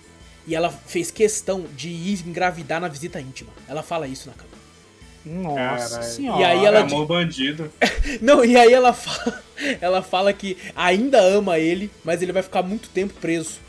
E 0.46 0.54
ela 0.54 0.70
fez 0.70 1.10
questão 1.10 1.66
de 1.76 1.88
ir 1.88 2.22
engravidar 2.26 2.80
na 2.80 2.88
visita 2.88 3.20
íntima. 3.20 3.50
Ela 3.68 3.82
fala 3.82 4.06
isso 4.08 4.28
na 4.28 4.34
cama. 4.34 4.48
Nossa 5.26 5.88
Caralho. 5.96 6.10
senhora. 6.12 6.40
E 6.40 6.44
aí 6.44 6.64
ela- 6.64 6.80
Amor 6.80 7.06
bandido. 7.06 7.70
Não, 8.22 8.42
e 8.44 8.56
aí 8.56 8.72
ela 8.72 8.92
fala, 8.94 9.42
ela 9.80 10.02
fala 10.02 10.32
que 10.32 10.56
ainda 10.74 11.20
ama 11.20 11.58
ele, 11.58 11.90
mas 12.02 12.22
ele 12.22 12.32
vai 12.32 12.42
ficar 12.42 12.62
muito 12.62 12.88
tempo 12.88 13.12
preso. 13.20 13.60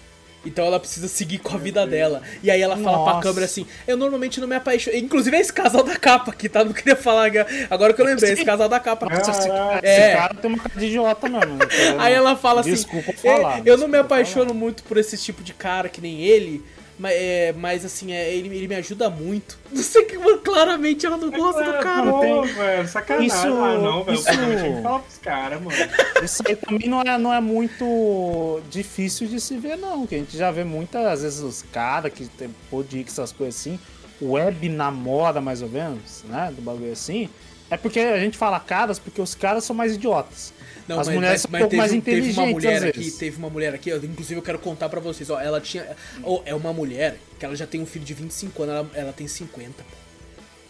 Então 0.46 0.66
ela 0.66 0.80
precisa 0.80 1.08
seguir 1.08 1.38
com 1.40 1.54
a 1.56 1.58
vida 1.58 1.86
dela. 1.86 2.22
E 2.42 2.50
aí 2.50 2.62
ela 2.62 2.78
fala 2.78 3.04
pra 3.04 3.14
Nossa. 3.16 3.28
câmera 3.28 3.46
assim: 3.46 3.66
Eu 3.86 3.98
normalmente 3.98 4.40
não 4.40 4.48
me 4.48 4.56
apaixono. 4.56 4.96
Inclusive 4.96 5.36
é 5.36 5.40
esse 5.42 5.52
casal 5.52 5.84
da 5.84 5.96
capa 5.98 6.32
aqui, 6.32 6.48
tá? 6.48 6.64
Não 6.64 6.72
queria 6.74 6.96
falar. 6.96 7.30
Agora 7.70 7.94
que 7.94 8.02
eu 8.02 8.06
lembrei, 8.06 8.32
esse 8.34 8.46
casal 8.46 8.70
da 8.70 8.80
capa. 8.80 9.06
Nossa, 9.10 9.32
esse, 9.32 9.40
esse 9.50 10.02
É. 10.02 10.16
cara 10.16 10.34
tem 10.36 10.50
uma 10.50 10.58
cara 10.64 10.80
de 10.80 10.86
idiota 10.86 11.28
mesmo. 11.28 11.56
né? 11.56 11.66
Aí 11.98 12.14
ela 12.14 12.36
fala 12.38 12.62
assim: 12.62 12.72
Desculpa 12.72 13.12
"É, 13.12 13.14
falar. 13.16 13.62
Eu 13.66 13.78
não 13.78 13.88
me 13.88 13.98
apaixono 13.98 14.54
muito 14.54 14.84
por 14.84 14.98
esse 14.98 15.18
tipo 15.18 15.44
de 15.44 15.54
cara 15.54 15.90
que 15.90 16.00
nem 16.00 16.22
ele, 16.24 16.64
Mas, 17.00 17.14
é, 17.16 17.54
mas 17.58 17.86
assim, 17.86 18.12
é, 18.12 18.34
ele, 18.36 18.50
ele 18.54 18.68
me 18.68 18.76
ajuda 18.76 19.10
muito. 19.10 19.58
Não 19.72 19.82
sei 19.82 20.04
que, 20.04 20.18
mano, 20.18 20.40
claramente 20.40 21.06
ela 21.06 21.16
não 21.16 21.32
gosta 21.32 21.64
do 21.64 21.80
cara. 21.80 22.12
Pô, 22.12 22.44
velho, 22.44 22.88
sacanagem. 22.90 23.28
Isso- 23.28 23.48
ah, 23.48 23.78
não, 23.78 24.04
velho. 24.04 24.20
isso- 24.20 24.26
que 24.28 24.82
falar 24.84 25.00
pros 25.00 25.18
caras, 25.20 25.62
mano. 25.62 25.78
Isso 26.22 26.44
aí 26.46 26.56
também 26.58 26.90
não 26.90 27.02
é, 27.02 27.18
não 27.18 27.34
é 27.34 27.40
muito 27.40 28.60
difícil 28.70 29.28
de 29.28 29.40
se 29.40 29.58
ver, 29.58 29.78
não. 29.78 30.06
Que 30.06 30.16
a 30.16 30.18
gente 30.18 30.36
já 30.38 30.52
vê 30.52 30.66
muitas 30.66 31.22
vezes 31.22 31.40
os 31.40 31.62
caras 31.72 32.12
que 32.14 32.26
tem 32.28 32.50
podic, 32.70 33.10
essas 33.10 33.32
coisas 33.32 33.56
assim, 33.60 33.80
web 34.22 34.68
namora 34.68 35.40
mais 35.40 35.62
ou 35.62 35.70
menos, 35.70 36.24
né? 36.28 36.52
Do 36.54 36.62
bagulho 36.62 36.92
assim. 36.92 37.30
É 37.72 37.78
porque 37.78 38.00
a 38.00 38.20
gente 38.20 38.38
fala 38.38 38.60
caras 38.60 39.00
porque 39.00 39.22
os 39.22 39.34
caras 39.36 39.64
são 39.64 39.76
mais 39.76 39.94
idiotas. 39.96 40.54
Não, 40.90 41.00
As 41.00 41.06
mas, 41.08 41.16
mulheres 41.16 41.46
mas- 41.48 41.52
são 41.52 41.58
um 41.58 41.60
pouco 41.60 41.70
teve, 41.70 41.78
mais 41.78 41.92
um- 41.94 42.02
teve 42.02 42.20
uma 42.22 42.30
inteligentes, 42.50 42.54
mulher 42.54 42.84
aqui, 42.90 43.12
teve 43.12 43.38
uma 43.38 43.50
mulher 43.50 43.74
aqui, 43.76 43.90
eu- 43.92 44.04
inclusive 44.04 44.40
eu 44.40 44.42
quero 44.44 44.58
contar 44.58 44.90
pra 44.90 45.00
vocês, 45.00 45.30
ó, 45.30 45.40
ela 45.40 45.62
tinha, 45.62 45.86
ó, 46.24 46.42
é 46.46 46.56
uma 46.56 46.74
mulher 46.74 47.16
que 47.38 47.46
ela 47.46 47.56
já 47.56 47.68
tem 47.68 47.80
um 47.80 47.86
filho 47.86 48.04
de 48.04 48.14
25 48.16 48.64
anos, 48.64 48.76
ela, 48.76 48.90
ela 48.96 49.14
tem 49.14 49.28
50, 49.28 49.84
pô. 49.84 49.98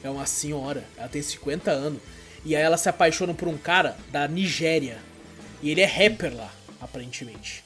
É 0.04 0.10
uma 0.10 0.26
senhora, 0.26 0.84
ela 0.98 1.08
tem 1.08 1.22
50 1.22 1.72
anos. 1.72 2.02
E 2.44 2.54
aí 2.54 2.62
ela 2.62 2.76
se 2.76 2.90
apaixona 2.90 3.34
por 3.34 3.48
um 3.48 3.58
cara 3.58 3.98
da 4.12 4.28
Nigéria. 4.28 4.98
E 5.64 5.72
ele 5.72 5.80
é 5.80 5.86
rapper 5.86 6.36
lá, 6.36 6.52
aparentemente. 6.82 7.64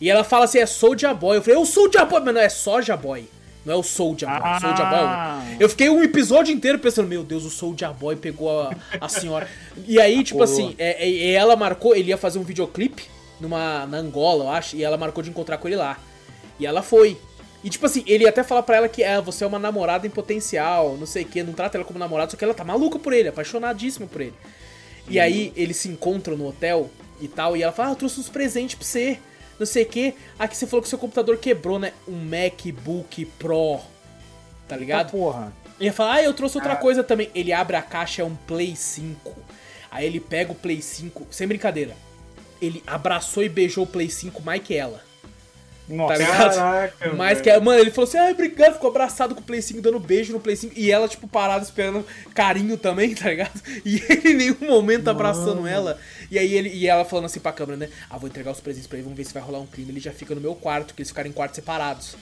E 0.00 0.08
ela 0.10 0.24
fala 0.24 0.46
assim, 0.46 0.58
é 0.58 0.64
Soulja 0.66 1.12
Boy. 1.12 1.36
Eu 1.36 1.42
falei, 1.42 1.56
eu 1.58 1.66
sou 1.66 1.84
Soulja 1.84 2.04
Boy, 2.06 2.20
mas 2.24 2.34
não 2.34 2.40
é 2.40 2.48
Soulja 2.48 2.96
Boy. 2.96 3.28
Não 3.64 3.74
é 3.74 3.76
o 3.76 3.82
Soulja 3.82 4.26
Boy. 4.26 4.40
Ah. 4.42 4.60
Soulja 4.60 4.84
Boy. 4.84 5.54
é 5.60 5.64
Eu 5.64 5.68
fiquei 5.68 5.90
um 5.90 6.02
episódio 6.02 6.54
inteiro 6.54 6.78
pensando, 6.78 7.06
meu 7.08 7.22
Deus, 7.22 7.44
o 7.44 7.50
Soulja 7.50 7.92
Boy 7.92 8.16
pegou 8.16 8.62
a, 8.62 8.74
a 9.00 9.08
senhora. 9.08 9.48
E 9.86 10.00
aí, 10.00 10.22
tipo 10.24 10.38
Coroa. 10.38 10.52
assim, 10.54 10.74
é, 10.78 11.06
é- 11.08 11.32
ela 11.32 11.54
marcou, 11.56 11.94
ele 11.94 12.08
ia 12.08 12.16
fazer 12.16 12.38
um 12.38 12.42
videoclipe 12.42 13.04
numa, 13.38 13.86
na 13.86 13.98
Angola, 13.98 14.44
eu 14.44 14.50
acho, 14.50 14.76
e 14.76 14.82
ela 14.84 14.96
marcou 14.96 15.22
de 15.22 15.30
encontrar 15.30 15.58
com 15.58 15.68
ele 15.68 15.76
lá. 15.76 15.98
E 16.58 16.66
ela 16.66 16.82
foi. 16.82 17.16
E 17.62 17.68
tipo 17.68 17.84
assim, 17.84 18.02
ele 18.06 18.24
ia 18.24 18.30
até 18.30 18.42
falar 18.42 18.62
pra 18.62 18.76
ela 18.78 18.88
que 18.88 19.02
é, 19.02 19.20
você 19.20 19.44
é 19.44 19.46
uma 19.46 19.58
namorada 19.58 20.06
em 20.06 20.10
potencial, 20.10 20.96
não 20.98 21.06
sei 21.06 21.24
o 21.24 21.26
que, 21.26 21.42
não 21.42 21.52
trata 21.52 21.76
ela 21.76 21.84
como 21.84 21.98
namorada, 21.98 22.30
só 22.30 22.36
que 22.38 22.42
ela 22.44 22.54
tá 22.54 22.64
maluca 22.64 22.98
por 22.98 23.12
ele, 23.12 23.28
apaixonadíssima 23.28 24.06
por 24.06 24.22
ele. 24.22 24.34
E 25.08 25.20
aí 25.20 25.52
eles 25.56 25.76
se 25.76 25.88
encontram 25.88 26.36
no 26.36 26.48
hotel 26.48 26.88
e 27.20 27.28
tal, 27.28 27.54
e 27.56 27.62
ela 27.62 27.72
fala, 27.72 27.90
ah, 27.90 27.92
eu 27.92 27.96
trouxe 27.96 28.18
uns 28.20 28.30
presentes 28.30 28.76
pra 28.76 28.86
você, 28.86 29.18
não 29.60 29.66
sei 29.66 29.84
o 29.84 29.86
que. 29.86 30.14
Aqui 30.38 30.56
você 30.56 30.66
falou 30.66 30.82
que 30.82 30.88
seu 30.88 30.98
computador 30.98 31.36
quebrou, 31.36 31.78
né? 31.78 31.92
Um 32.08 32.16
MacBook 32.24 33.24
Pro, 33.38 33.78
tá 34.66 34.74
Ah, 34.74 34.78
ligado? 34.78 35.10
porra. 35.12 35.52
E 35.78 35.84
ele 35.84 35.92
fala, 35.92 36.14
ah, 36.14 36.22
eu 36.22 36.34
trouxe 36.34 36.56
outra 36.58 36.74
coisa 36.76 37.04
também. 37.04 37.30
Ele 37.34 37.52
abre 37.52 37.76
a 37.76 37.82
caixa, 37.82 38.22
é 38.22 38.24
um 38.24 38.34
Play 38.34 38.74
5. 38.76 39.34
Aí 39.90 40.04
ele 40.06 40.20
pega 40.20 40.52
o 40.52 40.54
Play 40.54 40.82
5, 40.82 41.26
sem 41.30 41.46
brincadeira. 41.46 41.96
Ele 42.60 42.82
abraçou 42.86 43.42
e 43.42 43.48
beijou 43.48 43.84
o 43.84 43.86
Play 43.86 44.10
5 44.10 44.42
mais 44.42 44.62
que 44.62 44.74
ela. 44.74 45.02
Nossa. 45.88 46.12
Tá 46.12 46.18
ligado? 46.20 46.54
Caraca, 46.54 47.12
Mais 47.16 47.32
velho. 47.38 47.42
que 47.42 47.50
ela, 47.50 47.60
mano, 47.64 47.80
ele 47.80 47.90
falou 47.90 48.06
assim, 48.06 48.18
ai, 48.18 48.32
obrigado, 48.32 48.74
ficou 48.74 48.90
abraçado 48.90 49.34
com 49.34 49.40
o 49.40 49.44
Play 49.44 49.60
5, 49.62 49.80
dando 49.80 49.98
beijo 49.98 50.32
no 50.32 50.38
Play 50.38 50.54
5. 50.54 50.74
E 50.78 50.90
ela, 50.92 51.08
tipo, 51.08 51.26
parada 51.26 51.64
esperando 51.64 52.06
carinho 52.34 52.76
também, 52.76 53.12
tá 53.16 53.30
ligado? 53.30 53.60
E 53.84 53.96
ele 54.08 54.30
em 54.30 54.34
nenhum 54.34 54.68
momento 54.68 55.08
abraçando 55.08 55.66
ela. 55.66 55.98
E 56.30 56.38
aí 56.38 56.54
ele, 56.54 56.68
e 56.70 56.86
ela 56.86 57.04
falando 57.04 57.24
assim 57.26 57.40
pra 57.40 57.52
câmera, 57.52 57.76
né? 57.76 57.88
Ah, 58.08 58.16
vou 58.16 58.28
entregar 58.28 58.52
os 58.52 58.60
presentes 58.60 58.86
pra 58.86 58.96
ele, 58.98 59.04
vamos 59.04 59.16
ver 59.16 59.24
se 59.24 59.34
vai 59.34 59.42
rolar 59.42 59.58
um 59.60 59.66
crime. 59.66 59.90
Ele 59.90 60.00
já 60.00 60.12
fica 60.12 60.34
no 60.34 60.40
meu 60.40 60.54
quarto, 60.54 60.94
que 60.94 61.02
eles 61.02 61.10
ficaram 61.10 61.28
em 61.28 61.32
quartos 61.32 61.56
separados. 61.56 62.16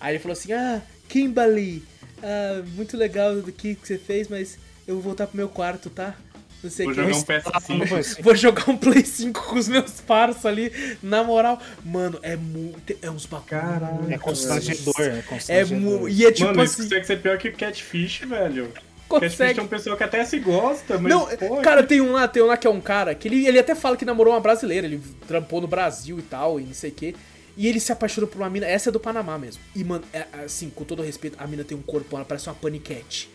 Aí 0.00 0.12
ele 0.14 0.18
falou 0.18 0.32
assim, 0.32 0.52
ah, 0.52 0.82
Kimberly, 1.08 1.82
ah, 2.22 2.62
muito 2.74 2.96
legal 2.96 3.36
do 3.36 3.52
que 3.52 3.78
você 3.80 3.98
fez, 3.98 4.28
mas 4.28 4.58
eu 4.86 4.94
vou 4.96 5.02
voltar 5.04 5.26
pro 5.26 5.36
meu 5.36 5.48
quarto, 5.48 5.88
tá? 5.90 6.14
Não 6.62 6.70
sei 6.70 6.86
Vou 6.86 6.94
que. 6.94 7.00
jogar 7.02 7.16
um 7.16 7.22
PS5. 7.22 7.78
Não 7.78 7.86
foi 7.86 7.98
assim. 8.00 8.22
Vou 8.22 8.34
jogar 8.34 8.70
um 8.70 8.76
Play 8.76 9.04
5 9.04 9.42
com 9.42 9.56
os 9.56 9.68
meus 9.68 10.00
parça 10.00 10.48
ali, 10.48 10.72
na 11.02 11.22
moral. 11.22 11.60
Mano, 11.84 12.18
é 12.22 12.34
muito. 12.34 12.96
É 13.02 13.10
uns. 13.10 13.28
Caralho. 13.46 14.10
É 14.12 14.18
constrangedor, 14.18 14.94
é 14.98 15.18
É 15.18 15.22
constrangedor. 15.22 15.78
mu... 16.00 16.08
E 16.08 16.24
é 16.24 16.32
tipo 16.32 16.48
Mano, 16.48 16.64
isso 16.64 16.74
assim. 16.80 16.82
consegue 16.84 17.06
ser 17.06 17.20
pior 17.20 17.38
que 17.38 17.50
Catfish, 17.52 18.20
velho. 18.20 18.72
Consegue. 19.08 19.54
tem 19.54 19.64
um 19.64 19.68
pessoal 19.68 19.96
que 19.96 20.02
até 20.02 20.24
se 20.24 20.38
gosta, 20.38 20.98
mas. 20.98 21.12
Não, 21.12 21.26
pô, 21.26 21.56
cara, 21.58 21.82
tem 21.82 22.00
um 22.00 22.12
lá, 22.12 22.26
tem 22.26 22.42
um 22.42 22.46
lá 22.46 22.56
que 22.56 22.66
é 22.66 22.70
um 22.70 22.80
cara 22.80 23.14
que 23.14 23.28
ele, 23.28 23.46
ele 23.46 23.58
até 23.58 23.74
fala 23.74 23.96
que 23.96 24.04
namorou 24.04 24.32
uma 24.34 24.40
brasileira, 24.40 24.86
ele 24.86 25.00
trampou 25.26 25.60
no 25.60 25.66
Brasil 25.66 26.18
e 26.18 26.22
tal, 26.22 26.58
e 26.58 26.64
não 26.64 26.74
sei 26.74 26.90
o 26.90 26.94
quê. 26.94 27.14
E 27.56 27.66
ele 27.66 27.80
se 27.80 27.90
apaixonou 27.90 28.28
por 28.28 28.38
uma 28.38 28.50
mina, 28.50 28.66
essa 28.66 28.90
é 28.90 28.92
do 28.92 29.00
Panamá 29.00 29.38
mesmo. 29.38 29.62
E, 29.74 29.82
mano, 29.82 30.04
é, 30.12 30.26
assim, 30.44 30.68
com 30.68 30.84
todo 30.84 31.02
respeito, 31.02 31.36
a 31.40 31.46
mina 31.46 31.64
tem 31.64 31.76
um 31.76 31.82
corpo, 31.82 32.14
ela 32.14 32.24
parece 32.24 32.48
uma 32.48 32.54
paniquete. 32.54 33.30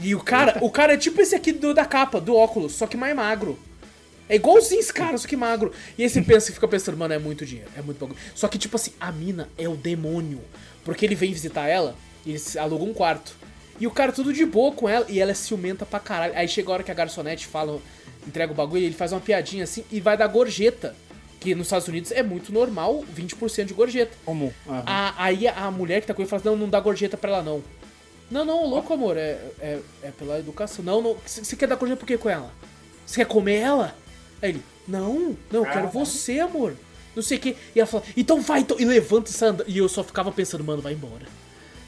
E 0.00 0.14
o 0.14 0.20
cara, 0.20 0.58
o 0.64 0.70
cara 0.70 0.94
é 0.94 0.96
tipo 0.96 1.20
esse 1.20 1.34
aqui 1.34 1.52
do, 1.52 1.74
da 1.74 1.84
capa, 1.84 2.20
do 2.20 2.34
óculos, 2.34 2.72
só 2.72 2.86
que 2.86 2.96
mais 2.96 3.14
magro. 3.14 3.58
É 4.28 4.36
igualzinho 4.36 4.80
esse 4.80 4.92
cara, 4.92 5.16
só 5.18 5.26
que 5.26 5.36
magro. 5.36 5.72
E 5.96 6.02
aí 6.02 6.08
você 6.08 6.22
pensa, 6.22 6.52
fica 6.52 6.68
pensando, 6.68 6.96
mano, 6.96 7.14
é 7.14 7.18
muito 7.18 7.44
dinheiro, 7.44 7.70
é 7.76 7.82
muito 7.82 7.98
bagulho. 7.98 8.18
Só 8.34 8.46
que, 8.46 8.58
tipo 8.58 8.76
assim, 8.76 8.92
a 9.00 9.10
mina 9.10 9.48
é 9.56 9.68
o 9.68 9.74
demônio. 9.74 10.40
Porque 10.84 11.04
ele 11.04 11.14
vem 11.14 11.32
visitar 11.32 11.66
ela, 11.66 11.94
e 12.24 12.30
eles 12.30 12.56
alugam 12.56 12.88
um 12.88 12.94
quarto. 12.94 13.36
E 13.80 13.86
o 13.86 13.90
cara 13.90 14.12
tudo 14.12 14.32
de 14.32 14.44
boa 14.44 14.72
com 14.72 14.88
ela, 14.88 15.06
e 15.08 15.20
ela 15.20 15.30
é 15.30 15.34
ciumenta 15.34 15.86
pra 15.86 16.00
caralho. 16.00 16.32
Aí 16.36 16.48
chega 16.48 16.68
a 16.70 16.72
hora 16.74 16.82
que 16.82 16.90
a 16.90 16.94
garçonete 16.94 17.46
fala, 17.46 17.80
entrega 18.26 18.52
o 18.52 18.54
bagulho, 18.54 18.82
e 18.82 18.86
ele 18.86 18.94
faz 18.94 19.12
uma 19.12 19.20
piadinha 19.20 19.64
assim, 19.64 19.84
e 19.90 20.00
vai 20.00 20.16
dar 20.16 20.26
gorjeta. 20.26 20.94
Que 21.40 21.54
nos 21.54 21.68
Estados 21.68 21.86
Unidos 21.86 22.10
é 22.10 22.20
muito 22.20 22.52
normal, 22.52 23.04
20% 23.16 23.66
de 23.66 23.72
gorjeta. 23.74 24.16
Comum. 24.24 24.50
aham. 24.68 24.82
A- 24.84 25.14
aí 25.16 25.46
a, 25.46 25.70
mulher 25.70 26.00
que 26.00 26.06
tá 26.08 26.12
com 26.12 26.20
ele 26.20 26.28
fala 26.28 26.40
assim, 26.40 26.48
não, 26.48 26.56
não 26.56 26.68
dá 26.68 26.80
gorjeta 26.80 27.16
pra 27.16 27.30
ela 27.30 27.42
não. 27.44 27.62
Não, 28.28 28.44
não, 28.44 28.66
louco 28.66 28.92
amor, 28.92 29.16
é, 29.16 29.38
é, 29.60 29.78
é 30.02 30.10
pela 30.10 30.38
educação. 30.40 30.84
Não, 30.84 31.00
não, 31.00 31.16
você 31.24 31.54
quer 31.54 31.68
dar 31.68 31.76
gorjeta 31.76 32.00
por 32.00 32.06
que 32.06 32.18
com 32.18 32.28
ela? 32.28 32.52
Você 33.06 33.20
quer 33.24 33.26
comer 33.26 33.58
ela? 33.60 33.94
Aí 34.42 34.50
ele, 34.50 34.62
não, 34.86 35.36
não, 35.50 35.64
eu 35.64 35.64
quero 35.64 35.88
você, 35.88 36.40
amor. 36.40 36.74
Não 37.14 37.22
sei 37.22 37.38
o 37.38 37.40
que. 37.40 37.56
E 37.74 37.78
ela 37.80 37.86
fala, 37.86 38.02
então 38.16 38.40
vai, 38.40 38.60
então. 38.60 38.76
E 38.78 38.84
levanta 38.84 39.30
e 39.30 39.32
sai 39.32 39.50
andando. 39.50 39.68
E 39.68 39.78
eu 39.78 39.88
só 39.88 40.02
ficava 40.02 40.30
pensando, 40.32 40.64
mano, 40.64 40.82
vai 40.82 40.92
embora. 40.92 41.26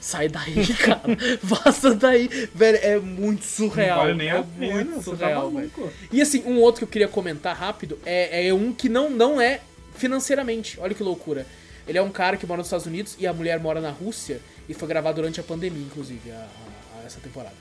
Sai 0.01 0.29
daí, 0.29 0.67
cara. 0.79 1.03
Vaza 1.43 1.95
daí. 1.95 2.29
Velho, 2.55 2.79
é 2.83 2.99
muito 2.99 3.45
surreal. 3.45 3.99
Não 3.99 4.05
vale 4.07 4.15
nem 4.19 4.29
é 4.29 4.37
a 4.39 4.43
pena, 4.43 4.75
muito 4.85 4.95
tá 4.97 5.03
surreal, 5.03 5.51
velho. 5.51 5.71
maluco. 5.77 5.93
E 6.11 6.23
assim, 6.23 6.43
um 6.47 6.59
outro 6.59 6.79
que 6.81 6.85
eu 6.85 6.89
queria 6.89 7.09
comentar 7.09 7.55
rápido 7.57 7.99
é, 8.05 8.49
é 8.49 8.55
um 8.55 8.73
que 8.73 8.89
não, 8.89 9.11
não 9.11 9.41
é 9.41 9.61
financeiramente. 9.97 10.79
Olha 10.81 10.95
que 10.95 11.03
loucura. 11.03 11.47
Ele 11.87 11.99
é 11.99 12.03
um 12.03 12.11
cara 12.11 12.37
que 12.37 12.47
mora 12.47 12.59
nos 12.59 12.67
Estados 12.69 12.87
Unidos 12.87 13.17
e 13.19 13.27
a 13.27 13.33
mulher 13.33 13.59
mora 13.61 13.81
na 13.81 13.91
Rússia 13.91 14.41
e 14.69 14.75
foi 14.75 14.89
gravado 14.89 15.17
durante 15.17 15.41
a 15.41 15.43
pandemia, 15.43 15.83
inclusive, 15.83 16.31
a, 16.31 16.35
a- 16.37 17.01
a 17.03 17.07
essa 17.07 17.21
temporada. 17.21 17.55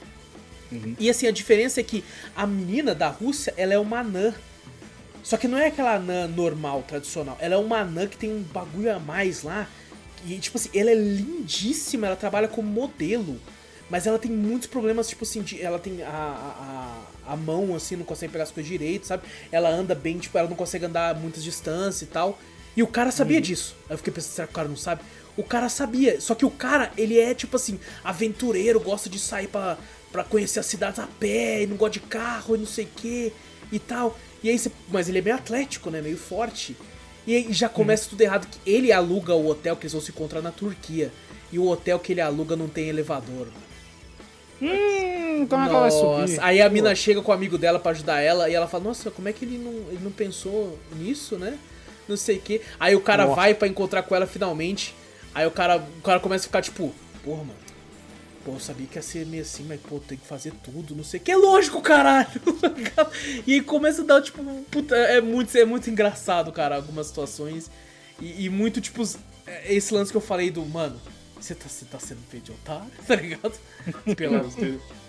E 1.00 1.10
assim, 1.10 1.26
a 1.28 1.32
diferença 1.32 1.80
é 1.80 1.84
que 1.84 2.04
a 2.36 2.46
menina 2.46 2.94
da 2.94 3.08
Rússia, 3.10 3.54
ela 3.58 3.74
é 3.74 3.80
uma 3.80 4.00
anã. 4.00 4.34
Só 5.24 5.36
que 5.36 5.48
não 5.48 5.58
é 5.58 5.68
aquela 5.68 5.96
anã 5.96 6.28
normal, 6.28 6.84
tradicional. 6.88 7.36
Ela 7.42 7.56
é 7.56 7.58
uma 7.58 7.80
anã 7.80 8.06
que 8.08 8.16
tem 8.18 8.32
um 8.32 8.42
bagulho 8.42 8.96
a 8.96 9.00
mais 9.00 9.44
lá. 9.44 9.68
E, 10.26 10.38
tipo 10.40 10.58
assim, 10.58 10.70
ela 10.74 10.90
é 10.92 10.96
lindíssima, 10.96 12.08
ela 12.08 12.16
trabalha 12.16 12.48
como 12.48 12.68
modelo. 12.70 13.40
Mas 13.90 14.06
ela 14.06 14.20
tem 14.20 14.30
muitos 14.32 14.68
problemas, 14.68 15.08
tipo 15.10 15.24
assim, 15.24 15.42
de- 15.42 15.62
ela 15.62 15.80
tem 15.80 16.04
a, 16.04 16.08
a, 17.26 17.34
a- 17.34 17.36
mão, 17.36 17.76
assim, 17.76 17.96
não 17.96 18.06
consegue 18.06 18.32
pegar 18.32 18.44
as 18.44 18.52
coisas 18.52 18.70
direito, 18.70 19.08
sabe? 19.08 19.24
Ela 19.52 19.70
anda 19.70 19.96
bem, 19.96 20.20
tipo, 20.20 20.38
ela 20.38 20.48
não 20.48 20.56
consegue 20.56 20.86
andar 20.86 21.16
muitas 21.16 21.44
distâncias 21.44 22.04
e 22.04 22.06
tal. 22.06 22.38
E 22.78 22.84
o 22.84 22.88
cara 22.88 23.10
sabia 23.12 23.42
disso. 23.42 23.76
Aí 23.88 23.94
eu 23.94 23.98
fiquei 23.98 24.14
pensando, 24.14 24.32
será 24.34 24.48
que 24.48 24.54
o 24.54 24.56
cara 24.56 24.68
não 24.68 24.78
sabe? 24.78 25.02
O 25.36 25.44
cara 25.44 25.70
sabia, 25.70 26.22
só 26.22 26.36
que 26.36 26.46
o 26.46 26.52
cara, 26.52 26.92
ele 26.98 27.18
é, 27.20 27.34
tipo 27.34 27.56
assim, 27.56 27.80
aventureiro, 28.04 28.80
gosta 28.80 29.10
de 29.10 29.18
sair 29.18 29.48
pra, 29.48 29.78
pra 30.12 30.24
conhecer 30.24 30.60
as 30.60 30.66
cidades 30.68 31.00
a 31.00 31.08
pé, 31.08 31.64
e 31.64 31.68
não 31.68 31.78
gosta 31.78 31.94
de 31.94 32.02
carro, 32.02 32.56
e 32.56 32.60
não 32.60 32.66
sei 32.68 32.86
o 32.86 32.90
que, 32.96 33.34
e 33.72 33.80
tal. 33.80 34.18
E 34.44 34.50
aí 34.50 34.60
você, 34.60 34.72
mas 34.90 35.10
ele 35.10 35.18
é 35.18 35.22
meio 35.22 35.36
atlético, 35.36 35.90
né, 35.90 36.00
meio 36.02 36.18
forte. 36.18 36.76
E 37.30 37.36
aí 37.36 37.54
já 37.54 37.70
começa 37.70 38.10
tudo 38.10 38.22
errado, 38.22 38.48
que 38.48 38.58
ele 38.68 38.92
aluga 38.92 39.36
o 39.36 39.48
hotel 39.48 39.76
que 39.76 39.84
eles 39.84 39.94
vão 39.94 40.02
se 40.02 40.10
encontrar 40.10 40.42
na 40.42 40.52
Turquia. 40.52 41.12
E 41.52 41.60
o 41.60 41.68
hotel 41.68 42.00
que 42.00 42.12
ele 42.12 42.22
aluga 42.22 42.56
não 42.56 42.68
tem 42.68 42.90
elevador, 42.90 43.46
mano. 43.46 43.70
Hum, 44.60 45.46
como 45.46 45.64
é 45.64 45.68
que 45.68 45.76
ela 45.76 45.82
vai 45.82 45.92
subir? 45.92 46.40
Aí 46.42 46.60
a 46.60 46.68
mina 46.68 46.96
chega 46.96 47.22
com 47.22 47.30
o 47.30 47.34
amigo 47.36 47.56
dela 47.56 47.80
pra 47.80 47.92
ajudar 47.92 48.20
ela 48.20 48.50
e 48.50 48.56
ela 48.56 48.68
fala, 48.68 48.86
nossa, 48.86 49.12
como 49.12 49.30
é 49.30 49.32
que 49.32 49.46
ele 49.46 49.60
não, 49.60 49.72
ele 49.92 50.00
não 50.02 50.10
pensou 50.10 50.80
nisso, 50.96 51.38
né? 51.38 51.60
Não 52.08 52.18
sei 52.18 52.38
o 52.38 52.42
que. 52.42 52.62
Aí 52.80 52.96
o 52.96 53.00
cara 53.00 53.26
Nossa. 53.26 53.36
vai 53.36 53.54
pra 53.54 53.68
encontrar 53.68 54.02
com 54.02 54.16
ela 54.16 54.26
finalmente. 54.26 54.96
Aí 55.32 55.46
o 55.46 55.52
cara, 55.52 55.78
o 55.78 56.02
cara 56.02 56.20
começa 56.20 56.46
a 56.46 56.48
ficar 56.48 56.64
tipo, 56.64 56.92
porra, 57.24 57.44
mano. 57.44 57.60
Pô, 58.50 58.56
eu 58.56 58.60
sabia 58.60 58.88
que 58.88 58.98
ia 58.98 59.02
ser 59.04 59.28
meio 59.28 59.44
assim, 59.44 59.64
mas 59.64 59.80
pô, 59.80 60.00
tem 60.00 60.18
que 60.18 60.26
fazer 60.26 60.52
tudo, 60.64 60.96
não 60.96 61.04
sei 61.04 61.20
o 61.20 61.24
que. 61.24 61.32
É 61.32 61.38
lógico, 61.38 61.80
caralho! 61.82 62.42
e 63.46 63.54
aí 63.54 63.62
começa 63.62 64.02
a 64.02 64.06
dar, 64.06 64.24
tipo, 64.24 64.44
puta, 64.72 64.96
é 64.96 65.22
muito, 65.22 65.56
é 65.56 65.66
muito 65.66 65.88
engraçado, 65.88 66.52
cara, 66.52 66.78
algumas 66.78 67.06
situações. 67.06 67.70
E, 68.20 68.46
e 68.46 68.50
muito, 68.50 68.82
tipo, 68.82 69.04
é 69.46 69.72
esse 69.72 69.94
lance 69.94 70.10
que 70.10 70.18
eu 70.18 70.22
falei 70.22 70.50
do, 70.50 70.66
mano, 70.66 71.00
você 71.42 71.56
tá, 71.56 71.68
você 71.68 71.86
tá 71.86 72.00
sendo 72.00 72.20
feito 72.30 72.46
de 72.46 72.52
otário, 72.52 72.90
tá 73.08 73.16
ligado? 73.16 73.54
Pela, 74.16 74.44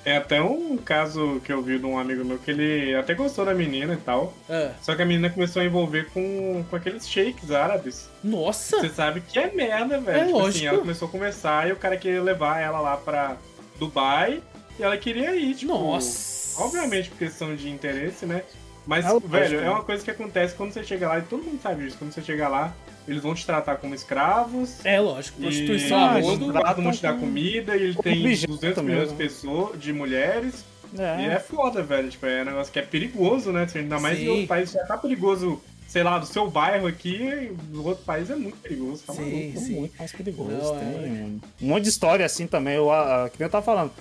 Tem 0.04 0.16
até 0.16 0.40
um 0.40 0.76
caso 0.78 1.40
que 1.44 1.52
eu 1.52 1.62
vi 1.62 1.78
de 1.78 1.84
um 1.84 1.98
amigo 1.98 2.24
meu 2.24 2.38
que 2.38 2.50
ele 2.50 2.94
até 2.94 3.14
gostou 3.14 3.44
da 3.44 3.54
menina 3.54 3.94
e 3.94 3.98
tal. 3.98 4.32
é. 4.48 4.70
Só 4.80 4.94
que 4.94 5.02
a 5.02 5.04
menina 5.06 5.28
começou 5.28 5.60
a 5.60 5.64
envolver 5.64 6.08
com, 6.10 6.64
com 6.70 6.76
aqueles 6.76 7.08
shakes 7.08 7.50
árabes. 7.50 8.08
Nossa! 8.24 8.78
Você 8.80 8.88
sabe 8.88 9.20
que 9.20 9.38
é 9.38 9.50
merda, 9.52 10.00
velho. 10.00 10.18
É 10.18 10.24
tipo 10.26 10.38
lógico. 10.38 10.56
assim, 10.56 10.66
ela 10.66 10.78
começou 10.78 11.08
a 11.08 11.10
conversar 11.10 11.68
e 11.68 11.72
o 11.72 11.76
cara 11.76 11.96
queria 11.96 12.22
levar 12.22 12.60
ela 12.60 12.80
lá 12.80 12.96
pra 12.96 13.36
Dubai 13.78 14.42
e 14.78 14.82
ela 14.82 14.96
queria 14.96 15.34
ir, 15.36 15.54
tipo. 15.54 15.72
Nossa! 15.72 16.62
Obviamente 16.62 17.10
por 17.10 17.18
questão 17.18 17.54
de 17.54 17.68
interesse, 17.70 18.26
né? 18.26 18.42
Mas, 18.86 19.04
É 19.04 19.18
velho, 19.20 19.60
é 19.60 19.70
uma 19.70 19.84
coisa 19.84 20.02
que 20.02 20.10
acontece 20.10 20.54
quando 20.54 20.72
você 20.72 20.82
chega 20.82 21.06
lá, 21.06 21.18
e 21.18 21.22
todo 21.22 21.42
mundo 21.42 21.60
sabe 21.62 21.84
disso, 21.84 21.96
quando 21.98 22.12
você 22.12 22.22
chega 22.22 22.48
lá, 22.48 22.74
eles 23.08 23.22
vão 23.22 23.34
te 23.34 23.44
tratar 23.46 23.76
como 23.76 23.94
escravos. 23.94 24.84
É, 24.84 25.00
lógico. 25.00 25.40
Prostituição 25.40 25.98
e 25.98 26.02
a 26.02 26.20
rodo. 26.20 26.52
tratam, 26.52 26.84
vão 26.84 26.92
te 26.92 27.02
dar 27.02 27.18
comida, 27.18 27.76
e 27.76 27.82
ele 27.82 27.94
tem 27.96 28.20
objeto 28.24 28.52
200 28.52 28.84
milhões 28.84 29.08
de 29.10 29.14
mesmo. 29.14 29.16
pessoas, 29.16 29.80
de 29.80 29.92
mulheres. 29.92 30.64
É. 30.98 31.22
E 31.22 31.26
é 31.26 31.38
foda, 31.38 31.82
velho. 31.82 32.08
Tipo, 32.10 32.26
é 32.26 32.42
um 32.42 32.46
negócio 32.46 32.72
que 32.72 32.78
é 32.78 32.82
perigoso, 32.82 33.52
né? 33.52 33.66
Ainda 33.74 33.98
mais 34.00 34.18
Sim. 34.18 34.24
em 34.24 34.28
outro 34.28 34.46
país 34.48 34.72
já 34.72 34.84
tá 34.84 34.98
perigoso, 34.98 35.60
sei 35.86 36.02
lá, 36.02 36.18
do 36.18 36.26
seu 36.26 36.50
bairro 36.50 36.86
aqui, 36.88 37.52
no 37.70 37.86
outro 37.86 38.04
país 38.04 38.28
é 38.28 38.34
muito 38.36 38.56
perigoso. 38.58 39.02
Tá 39.06 39.12
maluco. 39.14 39.30
Sim, 39.30 39.52
É 39.54 39.60
sim. 39.60 39.74
muito 39.80 39.96
mais 39.98 40.12
perigoso. 40.12 40.50
Não, 40.50 40.78
tem 40.78 40.88
é. 40.88 41.64
um 41.64 41.68
monte 41.68 41.84
de 41.84 41.90
história 41.90 42.26
assim 42.26 42.46
também. 42.46 42.74
Eu, 42.74 42.90
a, 42.90 43.24
a, 43.24 43.30
que 43.30 43.38
nem 43.38 43.46
eu 43.46 43.50
tava 43.50 43.64
falando. 43.64 43.92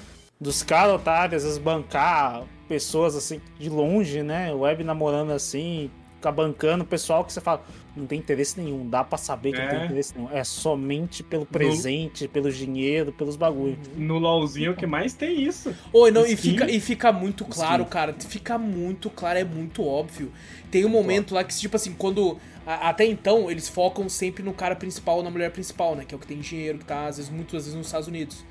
Dos 0.41 0.63
caras 0.63 0.95
otários, 0.95 1.43
às 1.43 1.43
vezes 1.43 1.57
bancar 1.57 2.43
pessoas 2.67 3.15
assim 3.15 3.41
de 3.59 3.69
longe, 3.69 4.23
né? 4.23 4.51
Web 4.53 4.83
namorando 4.83 5.31
assim, 5.31 5.91
ficar 6.15 6.31
bancando 6.31 6.83
o 6.83 6.87
pessoal 6.87 7.23
que 7.25 7.33
você 7.33 7.41
fala, 7.41 7.61
não 7.99 8.07
tem 8.07 8.17
interesse 8.19 8.59
nenhum, 8.59 8.87
dá 8.89 9.03
pra 9.03 9.17
saber 9.17 9.51
que 9.53 9.59
não 9.61 9.67
tem 9.69 9.79
É. 9.81 9.85
interesse 9.85 10.13
nenhum. 10.17 10.29
É 10.31 10.43
somente 10.43 11.21
pelo 11.23 11.45
presente, 11.45 12.27
pelo 12.27 12.51
dinheiro, 12.51 13.11
pelos 13.11 13.35
bagulhos. 13.35 13.77
No 13.95 14.17
LOLzinho 14.17 14.67
é 14.67 14.71
o 14.71 14.75
que 14.75 14.87
mais 14.87 15.13
tem 15.13 15.41
isso. 15.43 15.73
Oi, 15.93 16.11
não, 16.11 16.25
e 16.25 16.35
fica, 16.35 16.69
e 16.69 16.79
fica 16.79 17.11
muito 17.11 17.45
claro, 17.45 17.83
Skin. 17.83 17.91
cara. 17.91 18.15
Fica 18.17 18.57
muito 18.57 19.09
claro, 19.09 19.39
é 19.39 19.43
muito 19.43 19.85
óbvio. 19.85 20.31
Tem 20.71 20.85
um 20.85 20.89
momento 20.89 21.33
lá 21.35 21.43
que, 21.43 21.55
tipo 21.55 21.75
assim, 21.75 21.93
quando. 21.93 22.37
a- 22.65 22.89
até 22.89 23.03
então, 23.05 23.49
eles 23.49 23.67
focam 23.67 24.07
sempre 24.07 24.43
no 24.43 24.53
cara 24.53 24.75
principal 24.75 25.17
ou 25.17 25.23
na 25.23 25.31
mulher 25.31 25.49
principal, 25.51 25.95
né? 25.95 26.05
Que 26.05 26.13
é 26.13 26.17
o 26.17 26.19
que 26.19 26.27
tem 26.27 26.39
dinheiro, 26.39 26.77
que 26.77 26.85
tá, 26.85 27.07
às 27.07 27.17
vezes, 27.17 27.31
muitas 27.31 27.63
vezes 27.63 27.73
nos 27.75 27.87
Estados 27.87 28.07
Unidos. 28.07 28.43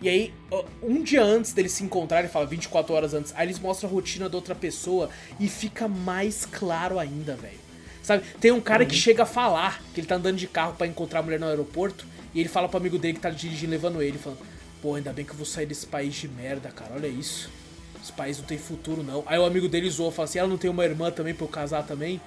E 0.00 0.08
aí, 0.08 0.32
um 0.80 1.02
dia 1.02 1.24
antes 1.24 1.52
deles 1.52 1.72
se 1.72 1.82
encontrarem, 1.82 2.30
fala 2.30 2.46
24 2.46 2.94
horas 2.94 3.14
antes, 3.14 3.34
aí 3.36 3.46
eles 3.46 3.58
mostram 3.58 3.90
a 3.90 3.92
rotina 3.92 4.28
da 4.28 4.36
outra 4.36 4.54
pessoa 4.54 5.10
e 5.40 5.48
fica 5.48 5.88
mais 5.88 6.46
claro 6.46 7.00
ainda, 7.00 7.34
velho. 7.34 7.58
Sabe? 8.08 8.22
Tem 8.40 8.50
um 8.50 8.60
cara 8.60 8.86
que 8.86 8.94
chega 8.94 9.24
a 9.24 9.26
falar 9.26 9.82
que 9.92 10.00
ele 10.00 10.06
tá 10.06 10.14
andando 10.14 10.38
de 10.38 10.46
carro 10.46 10.72
pra 10.72 10.86
encontrar 10.86 11.20
a 11.20 11.22
mulher 11.22 11.38
no 11.38 11.46
aeroporto 11.46 12.06
e 12.34 12.40
ele 12.40 12.48
fala 12.48 12.66
pro 12.66 12.78
amigo 12.78 12.98
dele 12.98 13.12
que 13.12 13.20
tá 13.20 13.28
dirigindo, 13.28 13.70
levando 13.70 14.00
ele, 14.02 14.16
falando: 14.16 14.38
Pô, 14.80 14.94
ainda 14.94 15.12
bem 15.12 15.26
que 15.26 15.32
eu 15.32 15.36
vou 15.36 15.44
sair 15.44 15.66
desse 15.66 15.86
país 15.86 16.14
de 16.14 16.26
merda, 16.26 16.70
cara, 16.70 16.92
olha 16.94 17.06
isso. 17.06 17.50
Esse 18.02 18.10
país 18.12 18.38
não 18.38 18.46
tem 18.46 18.56
futuro, 18.56 19.02
não. 19.02 19.22
Aí 19.26 19.38
o 19.38 19.44
amigo 19.44 19.68
dele 19.68 19.90
zoou, 19.90 20.10
fala 20.10 20.24
assim: 20.26 20.38
Ela 20.38 20.48
não 20.48 20.56
tem 20.56 20.70
uma 20.70 20.84
irmã 20.86 21.10
também 21.10 21.34
pra 21.34 21.44
eu 21.44 21.48
casar 21.50 21.82
também? 21.82 22.18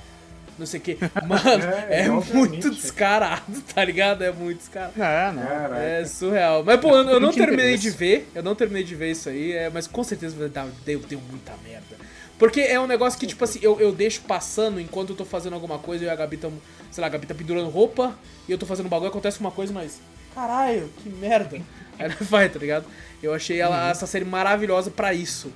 Não 0.60 0.68
sei 0.68 0.80
o 0.80 0.84
que. 0.84 0.98
Mano, 1.28 1.64
É, 1.90 2.02
é, 2.06 2.10
muito 2.10 2.70
descarado, 2.70 3.60
tá 3.74 3.84
ligado? 3.84 4.24
É 4.24 4.32
muito 4.32 4.60
descarado. 4.60 4.94
É, 5.02 5.32
né? 5.32 5.46
Caraca. 5.48 5.82
É 5.82 6.06
surreal. 6.06 6.64
Mas, 6.64 6.80
pô, 6.80 6.90
eu, 6.96 7.10
eu 7.10 7.20
não 7.20 7.32
terminei 7.32 7.76
de 7.76 7.90
ver. 7.90 8.30
Eu 8.36 8.44
não 8.44 8.54
terminei 8.54 8.84
de 8.84 8.94
ver 8.94 9.10
isso 9.14 9.30
aí, 9.30 9.54
é, 9.54 9.68
mas 9.72 9.88
com 9.88 10.04
certeza 10.04 10.36
vai 10.38 10.48
dar- 10.48 10.68
deu, 10.86 11.00
deu 11.00 11.20
muita 11.28 11.54
merda. 11.64 11.96
Porque 12.42 12.60
é 12.60 12.80
um 12.80 12.88
negócio 12.88 13.20
que, 13.20 13.28
tipo 13.28 13.44
assim, 13.44 13.60
eu, 13.62 13.80
eu 13.80 13.92
deixo 13.92 14.22
passando 14.22 14.82
enquanto 14.82 15.12
eu 15.12 15.16
tô 15.16 15.24
fazendo 15.24 15.54
alguma 15.54 15.78
coisa 15.78 16.06
e 16.06 16.10
a 16.10 16.16
Gabi 16.16 16.38
tá, 16.38 16.50
sei 16.90 17.00
lá, 17.00 17.06
a 17.06 17.10
Gabi 17.12 17.28
tá 17.28 17.36
pendurando 17.36 17.70
roupa 17.70 18.18
e 18.50 18.52
eu 18.52 18.58
tô 18.58 18.66
fazendo 18.66 18.88
um 18.88 18.90
bagulho, 18.90 19.12
acontece 19.12 19.40
uma 19.40 19.52
coisa, 19.52 19.72
mas. 19.72 20.02
Caralho, 20.34 20.90
que 21.04 21.08
merda. 21.08 21.58
Aí 22.00 22.06
ela 22.06 22.16
vai, 22.22 22.50
tá 22.50 22.58
ligado? 22.58 22.88
Eu 23.22 23.32
achei 23.32 23.62
ela, 23.62 23.92
essa 23.92 24.08
série 24.08 24.26
maravilhosa 24.26 24.90
pra 24.90 25.14
isso, 25.14 25.54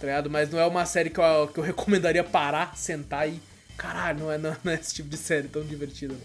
tá 0.00 0.08
ligado? 0.08 0.28
Mas 0.28 0.50
não 0.50 0.58
é 0.58 0.66
uma 0.66 0.84
série 0.84 1.08
que 1.08 1.20
eu, 1.20 1.46
que 1.54 1.60
eu 1.60 1.62
recomendaria 1.72 2.24
parar, 2.24 2.76
sentar 2.76 3.28
e. 3.28 3.40
Caralho, 3.76 4.18
não 4.18 4.32
é, 4.32 4.36
não, 4.36 4.56
não 4.64 4.72
é 4.72 4.74
esse 4.74 4.92
tipo 4.92 5.08
de 5.08 5.16
série 5.16 5.46
tão 5.46 5.62
divertida, 5.62 6.14
não. 6.14 6.20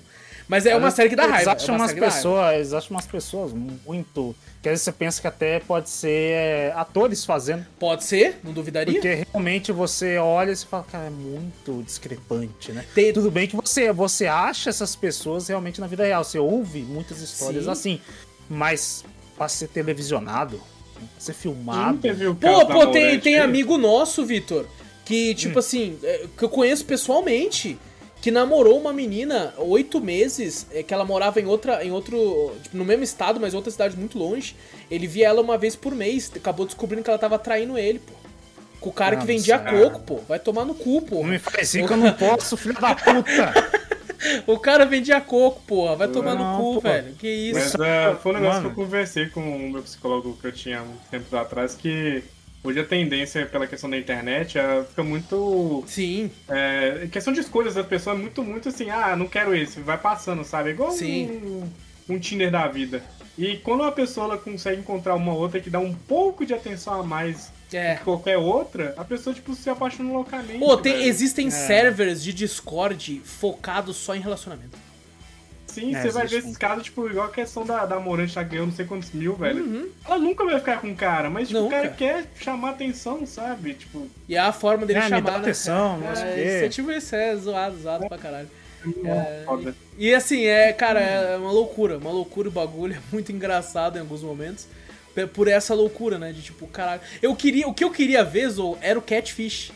Mas 0.50 0.66
é 0.66 0.76
uma 0.76 0.90
série 0.90 1.10
que 1.10 1.16
dá 1.16 1.24
Eles 1.24 1.36
raiva. 1.36 1.52
acham 1.54 1.76
é 1.76 1.78
uma 1.78 1.86
umas 1.86 1.94
pessoas, 1.94 2.56
eles 2.56 2.74
acham 2.74 2.90
umas 2.98 3.06
pessoas 3.06 3.54
muito. 3.54 4.36
Que 4.62 4.68
às 4.68 4.74
vezes 4.74 4.84
você 4.84 4.92
pensa 4.92 5.22
que 5.22 5.28
até 5.28 5.60
pode 5.60 5.90
ser 5.92 6.10
é, 6.34 6.74
atores 6.76 7.24
fazendo. 7.24 7.66
Pode 7.80 8.04
ser, 8.04 8.40
não 8.44 8.52
duvidaria. 8.52 8.94
Porque 8.96 9.26
realmente 9.32 9.72
você 9.72 10.18
olha 10.18 10.52
e 10.52 10.56
fala, 10.58 10.84
cara, 10.92 11.06
é 11.06 11.10
muito 11.12 11.84
discrepante, 11.86 12.72
né? 12.72 12.84
Tem- 12.96 13.14
Tudo 13.14 13.30
bem 13.30 13.48
que 13.48 13.56
você, 13.56 13.94
você 13.94 14.26
acha 14.26 14.70
essas 14.72 14.96
pessoas 14.96 15.48
realmente 15.48 15.80
na 15.80 15.86
vida 15.88 16.04
real. 16.04 16.24
Você 16.24 16.40
ouve 16.40 16.82
muitas 16.82 17.22
histórias 17.22 17.66
Sim. 17.66 17.70
assim. 17.70 18.02
Mas 18.50 19.06
pra 19.38 19.48
ser 19.48 19.68
televisionado, 19.68 20.58
pra 20.58 21.06
ser 21.20 21.34
filmado. 21.34 22.00
Pô, 22.42 22.66
pô, 22.66 22.88
tem, 22.88 23.20
tem 23.20 23.38
amigo 23.40 23.78
nosso, 23.78 24.26
Vitor, 24.26 24.66
que, 25.06 25.36
tipo 25.36 25.60
assim, 25.60 25.98
é, 26.04 26.26
que 26.36 26.44
eu 26.44 26.50
conheço 26.50 26.84
pessoalmente, 26.86 27.78
que 28.22 28.32
namorou 28.32 28.78
uma 28.80 28.92
menina 28.92 29.54
oito 29.58 30.02
meses, 30.02 30.68
é, 30.74 30.84
que 30.84 30.94
ela 30.94 31.06
morava 31.06 31.40
em 31.40 31.46
outra, 31.46 31.84
em 31.86 31.92
outro, 31.92 32.54
tipo, 32.62 32.76
no 32.78 32.84
mesmo 32.84 33.04
estado, 33.04 33.40
mas 33.40 33.54
em 33.54 33.56
outra 33.58 33.72
cidade 33.72 33.96
muito 33.96 34.18
longe. 34.18 34.56
Ele 34.92 35.08
via 35.08 35.28
ela 35.28 35.42
uma 35.42 35.58
vez 35.58 35.76
por 35.76 35.96
mês, 35.96 36.32
acabou 36.36 36.66
descobrindo 36.66 37.04
que 37.04 37.10
ela 37.10 37.20
tava 37.20 37.40
traindo 37.40 37.78
ele, 37.78 38.00
pô. 38.00 38.14
Com 38.82 38.90
o 38.90 38.94
cara 38.94 39.18
que 39.18 39.24
Ah, 39.24 39.26
vendia 39.26 39.58
sério? 39.58 39.84
coco, 39.92 40.00
pô. 40.02 40.16
Vai 40.28 40.40
tomar 40.40 40.64
no 40.66 40.74
cu, 40.74 41.02
pô. 41.02 41.18
Não 41.18 41.24
me 41.30 41.40
faz 41.40 41.68
assim 41.70 41.86
que 41.86 41.92
eu 41.94 41.98
não 41.98 42.14
posso, 42.14 42.56
filho 42.58 42.80
da 42.80 42.96
puta. 42.96 43.80
O 44.46 44.60
cara 44.60 44.86
vendia 44.86 45.22
coco, 45.22 45.62
porra. 45.66 45.96
Vai 45.96 46.10
tomar 46.10 46.36
no 46.36 46.44
Não, 46.44 46.58
cu, 46.58 46.74
pô. 46.76 46.82
velho. 46.82 47.14
Que 47.16 47.26
isso. 47.30 47.78
Mas 47.78 47.88
é, 47.88 48.16
foi 48.22 48.34
um 48.34 48.36
negócio 48.36 48.62
Mano. 48.64 48.76
que 48.76 48.82
eu 48.82 48.84
conversei 48.86 49.28
com 49.28 49.40
o 49.40 49.70
meu 49.72 49.82
psicólogo 49.82 50.38
que 50.42 50.46
eu 50.48 50.52
tinha 50.52 50.82
um 50.82 50.94
tempo 51.10 51.34
atrás, 51.38 51.74
que 51.74 52.22
hoje 52.64 52.80
a 52.80 52.86
tendência 52.86 53.46
pela 53.46 53.68
questão 53.68 53.90
da 53.90 53.98
internet 53.98 54.58
é, 54.58 54.84
fica 54.84 55.04
muito. 55.04 55.84
Sim, 55.88 56.32
É, 56.48 57.08
questão 57.12 57.34
de 57.34 57.40
escolhas 57.40 57.76
da 57.76 57.84
pessoa 57.84 58.16
é 58.16 58.20
muito, 58.20 58.44
muito 58.44 58.70
assim, 58.70 58.90
ah, 58.90 59.16
não 59.16 59.28
quero 59.28 59.56
esse, 59.56 59.80
vai 59.80 59.98
passando, 59.98 60.44
sabe? 60.44 60.70
É 60.70 60.74
igual 60.74 60.92
Sim. 60.92 61.30
um, 62.08 62.14
um 62.16 62.20
Tinder 62.20 62.52
da 62.52 62.68
vida. 62.68 63.04
E 63.38 63.56
quando 63.58 63.82
uma 63.82 63.92
pessoa 63.92 64.26
ela 64.26 64.38
consegue 64.38 64.82
encontrar 64.82 65.16
uma 65.16 65.34
outra 65.34 65.62
que 65.62 65.70
dá 65.70 65.80
um 65.80 65.94
pouco 65.94 66.46
de 66.46 66.54
atenção 66.54 67.00
a 67.00 67.04
mais 67.04 67.52
é. 67.72 67.96
que 67.96 68.04
qualquer 68.04 68.38
outra, 68.38 68.94
a 68.98 69.06
pessoa, 69.06 69.34
tipo, 69.34 69.56
se 69.56 69.70
apaixona 69.70 70.12
loucamente. 70.12 70.60
Pô, 70.60 70.76
tem, 70.76 71.04
existem 71.04 71.50
servers 71.50 72.22
de 72.22 72.34
Discord 72.34 73.22
focados 73.24 73.96
só 73.96 74.16
em 74.16 74.20
relacionamento. 74.20 74.78
Sim, 75.70 75.96
É, 75.96 76.02
você 76.02 76.10
vai 76.12 76.28
ver 76.28 76.38
esses 76.40 76.52
um. 76.52 76.54
casos, 76.56 76.84
tipo, 76.84 77.08
igual 77.08 77.28
a 77.28 77.32
questão 77.32 77.66
da, 77.66 77.86
da 77.86 78.00
Morante 78.00 78.34
tá 78.34 78.44
ganhando 78.44 78.68
não 78.68 78.76
sei 78.76 78.86
quantos 78.86 79.12
mil, 79.12 79.36
velho. 79.36 79.64
Uhum. 79.64 79.90
Ela 80.06 80.18
nunca 80.18 80.44
vai 80.46 80.58
ficar 80.60 80.82
com 80.82 80.92
o 80.92 80.96
cara, 80.96 81.30
mas 81.30 81.48
tipo, 81.48 81.62
o 81.62 81.70
cara 81.70 81.90
quer 81.90 82.26
chamar 82.40 82.72
atenção, 82.72 83.26
sabe? 83.26 83.74
Tipo, 83.76 84.08
E 84.28 84.36
é 84.36 84.40
a 84.40 84.52
forma 84.52 84.86
dele 84.86 85.00
É, 85.00 85.04
me 85.04 85.10
chamar, 85.10 85.22
dá 85.22 85.32
né? 85.34 85.38
atenção, 85.40 86.00
o 86.02 86.04
É, 86.04 86.14
quê. 86.36 86.42
isso 86.56 86.66
é 86.66 86.70
tipo 86.70 86.92
isso, 86.92 87.16
é 87.16 87.36
zoado, 87.36 87.78
zoado 87.80 88.08
pra 88.08 88.18
caralho. 88.18 88.50
É, 89.06 89.44
foda. 89.46 89.76
E 89.98 90.14
assim, 90.14 90.46
é, 90.46 90.72
cara, 90.72 91.02
é 91.02 91.38
uma 91.38 91.52
loucura, 91.52 91.98
uma 91.98 92.12
loucura 92.12 92.48
o 92.48 92.52
bagulho, 92.52 92.94
é 92.98 93.02
muito 93.12 93.32
engraçado 93.32 93.98
em 93.98 94.00
alguns 94.00 94.22
momentos. 94.24 94.68
Por 95.34 95.50
essa 95.50 95.74
loucura, 95.74 96.18
né? 96.18 96.32
De 96.32 96.42
tipo, 96.42 96.66
caralho. 96.68 97.02
Eu 97.22 97.36
queria, 97.36 97.68
o 97.68 97.74
que 97.74 97.84
eu 97.84 97.92
queria 97.92 98.24
ver, 98.24 98.48
Zou, 98.50 98.78
era 98.82 98.98
o 98.98 99.02
Catfish. 99.02 99.72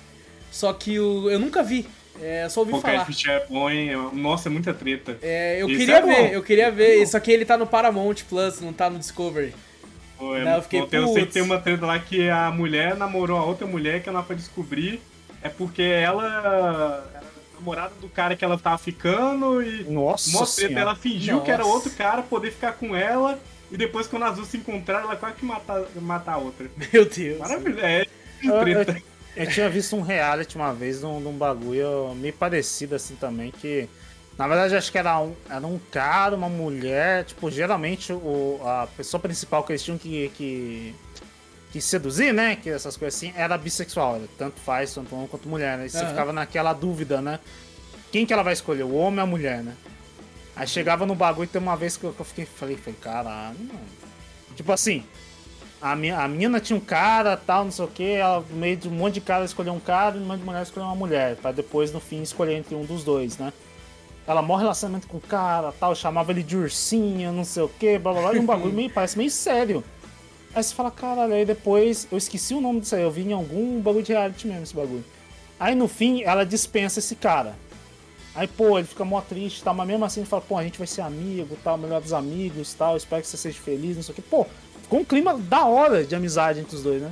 Só 0.50 0.72
que 0.72 0.98
o, 1.00 1.30
eu 1.30 1.38
nunca 1.38 1.62
vi. 1.62 1.86
É, 2.22 2.48
só 2.48 2.60
ouvi 2.62 2.72
Pô, 2.74 2.80
falar. 2.82 3.00
Catfish 3.00 3.28
é 3.28 3.46
bom, 3.50 3.70
hein? 3.70 3.90
Nossa, 4.14 4.48
é 4.48 4.52
muita 4.52 4.74
treta. 4.74 5.18
É, 5.22 5.62
eu 5.62 5.68
Isso 5.68 5.80
queria 5.80 5.98
é 5.98 6.02
ver, 6.02 6.34
eu 6.34 6.44
queria 6.44 6.72
ver. 6.72 7.06
Só 7.08 7.20
que 7.20 7.32
ele 7.32 7.44
tá 7.46 7.58
no 7.58 7.66
Paramount 7.68 8.24
Plus, 8.30 8.62
não 8.62 8.72
tá 8.72 8.90
no 8.90 9.00
Discovery. 9.00 9.54
Pô, 10.18 10.36
é 10.36 10.44
Não, 10.44 10.54
eu 10.56 10.62
fiquei. 10.62 10.86
Tem- 10.86 11.00
eu 11.02 11.08
sei 11.08 11.26
que 11.26 11.34
tem 11.34 11.42
uma 11.42 11.60
treta 11.60 11.86
lá 11.86 11.98
que 12.00 12.30
a 12.30 12.52
mulher 12.52 12.96
namorou 12.96 13.38
a 13.40 13.44
outra 13.44 13.66
mulher 13.66 14.02
que 14.04 14.10
ela 14.10 14.24
foi 14.24 14.36
descobrir. 14.36 15.02
É 15.42 15.50
porque 15.50 15.82
ela 15.82 16.24
era 16.26 17.24
namorada 17.56 17.94
do 18.00 18.08
cara 18.08 18.36
que 18.36 18.46
ela 18.46 18.58
tava 18.58 18.78
ficando 18.78 19.62
e. 19.62 19.84
Nossa 19.84 20.32
Mó 20.32 20.46
treta, 20.46 20.80
ela 20.80 20.96
fingiu 20.96 21.42
que 21.42 21.52
era 21.52 21.64
Nossa. 21.64 21.74
outro 21.76 21.92
cara 21.92 22.22
poder 22.22 22.52
ficar 22.52 22.74
com 22.74 22.96
ela. 22.96 23.40
E 23.72 23.76
depois, 23.76 24.06
quando 24.08 24.24
as 24.24 24.36
duas 24.36 24.48
se 24.48 24.58
encontraram, 24.58 25.06
ela 25.06 25.16
quase 25.16 25.36
que 25.36 25.46
matar, 25.46 25.82
matar 25.96 26.34
a 26.34 26.38
outra. 26.38 26.68
Meu 26.94 27.06
Deus. 27.06 27.40
Maravilha, 27.40 27.82
é 27.82 28.06
Eu- 28.44 28.60
treta. 28.62 29.02
Eu 29.36 29.48
tinha 29.48 29.70
visto 29.70 29.96
um 29.96 30.02
reality 30.02 30.56
uma 30.56 30.74
vez 30.74 31.02
num, 31.02 31.20
num 31.20 31.34
bagulho 31.34 32.14
meio 32.16 32.34
parecido 32.34 32.96
assim 32.96 33.16
também, 33.16 33.52
que 33.52 33.90
na 34.38 34.48
verdade 34.48 34.76
acho 34.76 34.92
que 34.92 34.98
era 34.98 35.20
um, 35.20 35.34
era 35.50 35.66
um 35.66 35.80
cara, 35.92 36.36
uma 36.36 36.50
mulher, 36.50 37.26
tipo, 37.26 37.50
geralmente 37.50 38.14
o, 38.14 38.60
a 38.64 38.88
pessoa 38.96 39.20
principal 39.20 39.64
que 39.64 39.72
eles 39.72 39.84
tinham 39.84 39.98
que, 39.98 40.32
que, 40.36 40.96
que 41.72 41.82
seduzir, 41.82 42.34
né? 42.34 42.56
Que 42.56 42.70
essas 42.70 42.96
coisas 42.96 43.16
assim, 43.18 43.34
era 43.36 43.58
bissexual, 43.58 44.16
era 44.18 44.26
tanto 44.38 44.60
faz, 44.60 44.94
tanto 44.94 45.16
homem 45.16 45.28
quanto 45.28 45.50
mulher, 45.50 45.78
né? 45.78 45.88
E 45.88 45.90
você 45.90 45.98
Aham. 45.98 46.10
ficava 46.10 46.34
naquela 46.34 46.74
dúvida, 46.74 47.22
né? 47.22 47.40
Quem 48.12 48.26
que 48.28 48.34
ela 48.34 48.44
vai 48.44 48.54
escolher, 48.54 48.84
o 48.84 48.94
homem 48.94 49.20
ou 49.20 49.24
a 49.24 49.28
mulher, 49.28 49.64
né? 49.64 49.76
Aí 50.56 50.68
chegava 50.68 51.06
no 51.06 51.16
bagulho 51.16 51.46
e 51.46 51.48
tem 51.48 51.60
uma 51.60 51.76
vez 51.76 51.98
que 51.98 52.04
eu, 52.04 52.14
que 52.14 52.20
eu 52.20 52.26
fiquei, 52.26 52.46
falei, 52.46 52.78
falei, 52.78 53.00
caralho, 53.02 53.58
mano. 53.58 53.80
Tipo 54.56 54.72
assim, 54.72 55.04
a, 55.84 55.98
minha, 55.98 56.18
a 56.18 56.28
mina 56.30 56.62
tinha 56.62 56.78
um 56.78 56.80
cara, 56.80 57.36
tal, 57.36 57.66
não 57.66 57.72
sei 57.72 57.84
o 57.84 57.88
que, 57.90 58.14
ela 58.14 58.40
no 58.50 58.56
meio 58.56 58.78
de 58.78 58.88
um 58.88 58.92
monte 58.92 59.16
de 59.16 59.22
cara 59.22 59.44
escolheu 59.44 59.74
um 59.74 59.82
cara 59.82 60.16
e 60.16 60.20
no 60.20 60.26
meio 60.26 60.40
de 60.40 60.46
mulher 60.46 60.64
escolheu 60.64 60.88
uma 60.88 60.96
mulher, 60.96 61.36
pra 61.36 61.52
depois 61.52 61.92
no 61.92 62.00
fim 62.00 62.22
escolher 62.22 62.54
entre 62.56 62.74
um 62.74 62.86
dos 62.86 63.04
dois, 63.04 63.38
né? 63.38 63.52
Ela 64.26 64.42
morre 64.42 64.62
relacionamento 64.62 65.10
com 65.10 65.18
o 65.18 65.22
cara, 65.22 65.74
tal, 65.78 65.94
chamava 65.94 66.32
ele 66.32 66.42
de 66.42 66.56
ursinho, 66.56 67.34
não 67.34 67.44
sei 67.44 67.64
o 67.64 67.68
que, 67.68 68.00
blá 68.00 68.14
blá 68.14 68.22
blá, 68.22 68.36
e 68.36 68.40
um 68.40 68.46
bagulho 68.46 68.74
meio, 68.74 68.90
parece 68.90 69.18
meio 69.18 69.30
sério. 69.30 69.84
Aí 70.56 70.64
você 70.64 70.74
fala, 70.74 70.90
caralho, 70.90 71.34
aí 71.34 71.44
depois, 71.44 72.08
eu 72.10 72.18
esqueci 72.18 72.54
o 72.54 72.62
nome 72.62 72.80
disso 72.80 72.96
aí, 72.96 73.02
eu 73.02 73.12
vi 73.12 73.24
em 73.24 73.34
algum 73.34 73.82
bagulho 73.82 74.06
de 74.06 74.14
reality 74.14 74.48
mesmo 74.48 74.64
esse 74.64 74.74
bagulho. 74.74 75.04
Aí 75.60 75.76
no 75.76 75.90
fim, 75.90 76.24
ela 76.24 76.46
dispensa 76.46 77.00
esse 77.00 77.16
cara. 77.16 77.58
Aí, 78.34 78.48
pô, 78.48 78.80
ele 78.80 78.88
fica 78.88 79.04
mó 79.04 79.20
triste 79.20 79.60
e 79.60 79.64
tal, 79.64 79.74
mas 79.74 79.86
mesmo 79.86 80.06
assim 80.06 80.22
ele 80.22 80.30
fala, 80.30 80.42
pô, 80.42 80.58
a 80.58 80.64
gente 80.64 80.78
vai 80.78 80.88
ser 80.88 81.02
amigo, 81.02 81.58
tal, 81.62 81.78
melhor 81.78 82.00
dos 82.00 82.14
amigos 82.14 82.74
tal, 82.74 82.96
espero 82.96 83.22
que 83.22 83.28
você 83.28 83.36
seja 83.36 83.60
feliz, 83.60 83.98
não 83.98 84.04
sei 84.04 84.14
o 84.14 84.16
que. 84.16 84.22
Pô, 84.22 84.48
ficou 84.84 85.00
um 85.00 85.04
clima 85.04 85.38
da 85.38 85.66
hora 85.66 86.04
de 86.04 86.16
amizade 86.16 86.60
entre 86.60 86.76
os 86.76 86.84
dois, 86.84 87.02
né? 87.02 87.12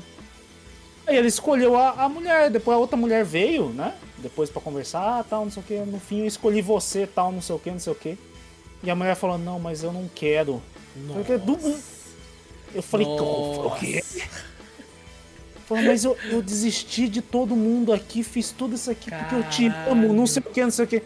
Aí 1.08 1.18
ele 1.18 1.28
escolheu 1.28 1.76
a, 1.76 2.04
a 2.04 2.10
mulher, 2.10 2.50
depois 2.50 2.78
a 2.78 2.80
outra 2.80 2.96
mulher 2.96 3.26
veio, 3.26 3.70
né? 3.70 3.96
Depois 4.20 4.50
pra 4.50 4.62
conversar, 4.62 5.24
tal, 5.24 5.44
não 5.44 5.52
sei 5.52 5.64
o 5.64 5.66
que. 5.66 5.76
No 5.80 6.00
fim 6.00 6.20
eu 6.20 6.28
escolhi 6.28 6.62
você, 6.62 7.08
tal, 7.08 7.32
não 7.32 7.42
sei 7.42 7.56
o 7.56 7.60
que, 7.60 7.72
não 7.72 7.80
sei 7.80 7.92
o 7.92 7.96
que. 7.96 8.18
E 8.84 8.90
a 8.90 8.96
mulher 8.96 9.16
falou, 9.16 9.38
não, 9.38 9.60
mas 9.60 9.84
eu 9.84 9.92
não 9.92 10.10
quero. 10.14 10.62
Nossa. 10.96 11.34
Eu, 11.34 11.40
do... 11.40 11.80
eu 12.74 12.82
falei, 12.82 13.08
Nossa. 13.08 13.62
o 13.62 13.76
quê? 13.78 14.04
Falou, 15.66 15.84
mas 15.86 16.04
eu, 16.04 16.18
eu 16.30 16.42
desisti 16.42 17.08
de 17.08 17.22
todo 17.22 17.56
mundo 17.56 17.94
aqui, 17.94 18.24
fiz 18.24 18.52
tudo 18.52 18.76
isso 18.76 18.92
aqui 18.92 19.10
porque 19.10 19.36
eu 19.36 19.44
te 19.44 19.68
amo, 19.90 20.12
não 20.14 20.28
sei 20.28 20.42
o 20.46 20.52
que, 20.52 20.64
não 20.64 20.72
sei 20.72 20.86
o 20.86 20.88
que. 20.88 21.02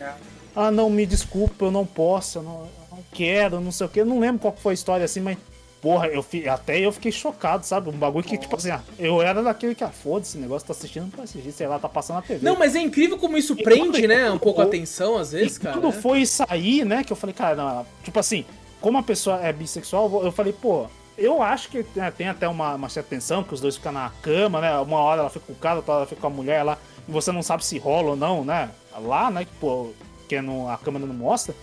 Ah, 0.55 0.71
não, 0.71 0.89
me 0.89 1.05
desculpa, 1.05 1.65
eu 1.65 1.71
não 1.71 1.85
posso, 1.85 2.39
eu 2.39 2.43
não, 2.43 2.59
eu 2.61 2.97
não 2.97 3.03
quero, 3.11 3.59
não 3.59 3.71
sei 3.71 3.85
o 3.85 3.89
que. 3.89 3.99
Eu 3.99 4.05
não 4.05 4.19
lembro 4.19 4.41
qual 4.41 4.55
foi 4.55 4.71
a 4.71 4.73
história 4.73 5.05
assim, 5.05 5.19
mas. 5.19 5.37
Porra, 5.85 6.07
eu 6.07 6.23
fi- 6.23 6.49
até 6.49 6.79
eu 6.79 6.91
fiquei 6.91 7.11
chocado, 7.11 7.63
sabe? 7.63 7.89
Um 7.89 7.91
bagulho 7.91 8.23
que, 8.23 8.39
tipo 8.39 8.55
assim, 8.55 8.71
ah, 8.71 8.81
eu 8.97 9.21
era 9.21 9.43
daquele 9.43 9.75
que, 9.75 9.83
ah, 9.83 9.89
foda-se, 9.91 10.31
esse 10.31 10.37
negócio 10.39 10.65
tá 10.67 10.73
assistindo, 10.73 11.03
não 11.03 11.09
pode 11.11 11.25
assistir, 11.25 11.51
sei 11.51 11.67
lá, 11.67 11.77
tá 11.77 11.87
passando 11.87 12.15
na 12.15 12.21
TV. 12.23 12.43
Não, 12.43 12.57
mas 12.57 12.75
é 12.75 12.79
incrível 12.79 13.19
como 13.19 13.37
isso 13.37 13.55
prende, 13.55 14.07
né? 14.07 14.31
Um 14.31 14.39
pouco 14.39 14.61
a 14.61 14.63
atenção, 14.63 15.15
às 15.15 15.31
vezes, 15.31 15.57
E 15.57 15.59
cara. 15.59 15.77
quando 15.79 15.91
foi 15.93 16.25
sair, 16.25 16.83
né, 16.83 17.03
que 17.03 17.13
eu 17.13 17.15
falei, 17.15 17.35
cara, 17.35 17.55
não, 17.55 17.85
tipo 18.03 18.19
assim, 18.19 18.43
como 18.81 18.97
a 18.97 19.03
pessoa 19.03 19.39
é 19.45 19.53
bissexual, 19.53 20.23
eu 20.23 20.31
falei, 20.31 20.53
pô, 20.53 20.87
eu 21.15 21.39
acho 21.39 21.69
que 21.69 21.85
né, 21.95 22.09
tem 22.09 22.29
até 22.29 22.47
uma, 22.47 22.73
uma 22.73 22.89
certa 22.89 23.11
tensão, 23.11 23.43
que 23.43 23.53
os 23.53 23.61
dois 23.61 23.75
ficam 23.77 23.91
na 23.91 24.11
cama, 24.23 24.59
né? 24.61 24.75
Uma 24.79 24.97
hora 25.01 25.21
ela 25.21 25.29
fica 25.29 25.45
com 25.45 25.53
o 25.53 25.55
cara, 25.55 25.75
outra 25.75 25.91
hora 25.91 25.99
ela 26.01 26.07
fica 26.09 26.19
com 26.21 26.25
a 26.27 26.31
mulher 26.31 26.63
lá, 26.63 26.79
e 27.07 27.11
você 27.11 27.31
não 27.31 27.43
sabe 27.43 27.63
se 27.63 27.77
rola 27.77 28.09
ou 28.09 28.15
não, 28.15 28.43
né? 28.43 28.71
Lá, 29.03 29.29
né, 29.29 29.45
que, 29.45 29.51
pô, 29.59 29.91
que 30.27 30.41
não, 30.41 30.67
a 30.67 30.79
câmera 30.79 31.05
não 31.05 31.13
mostra. 31.13 31.53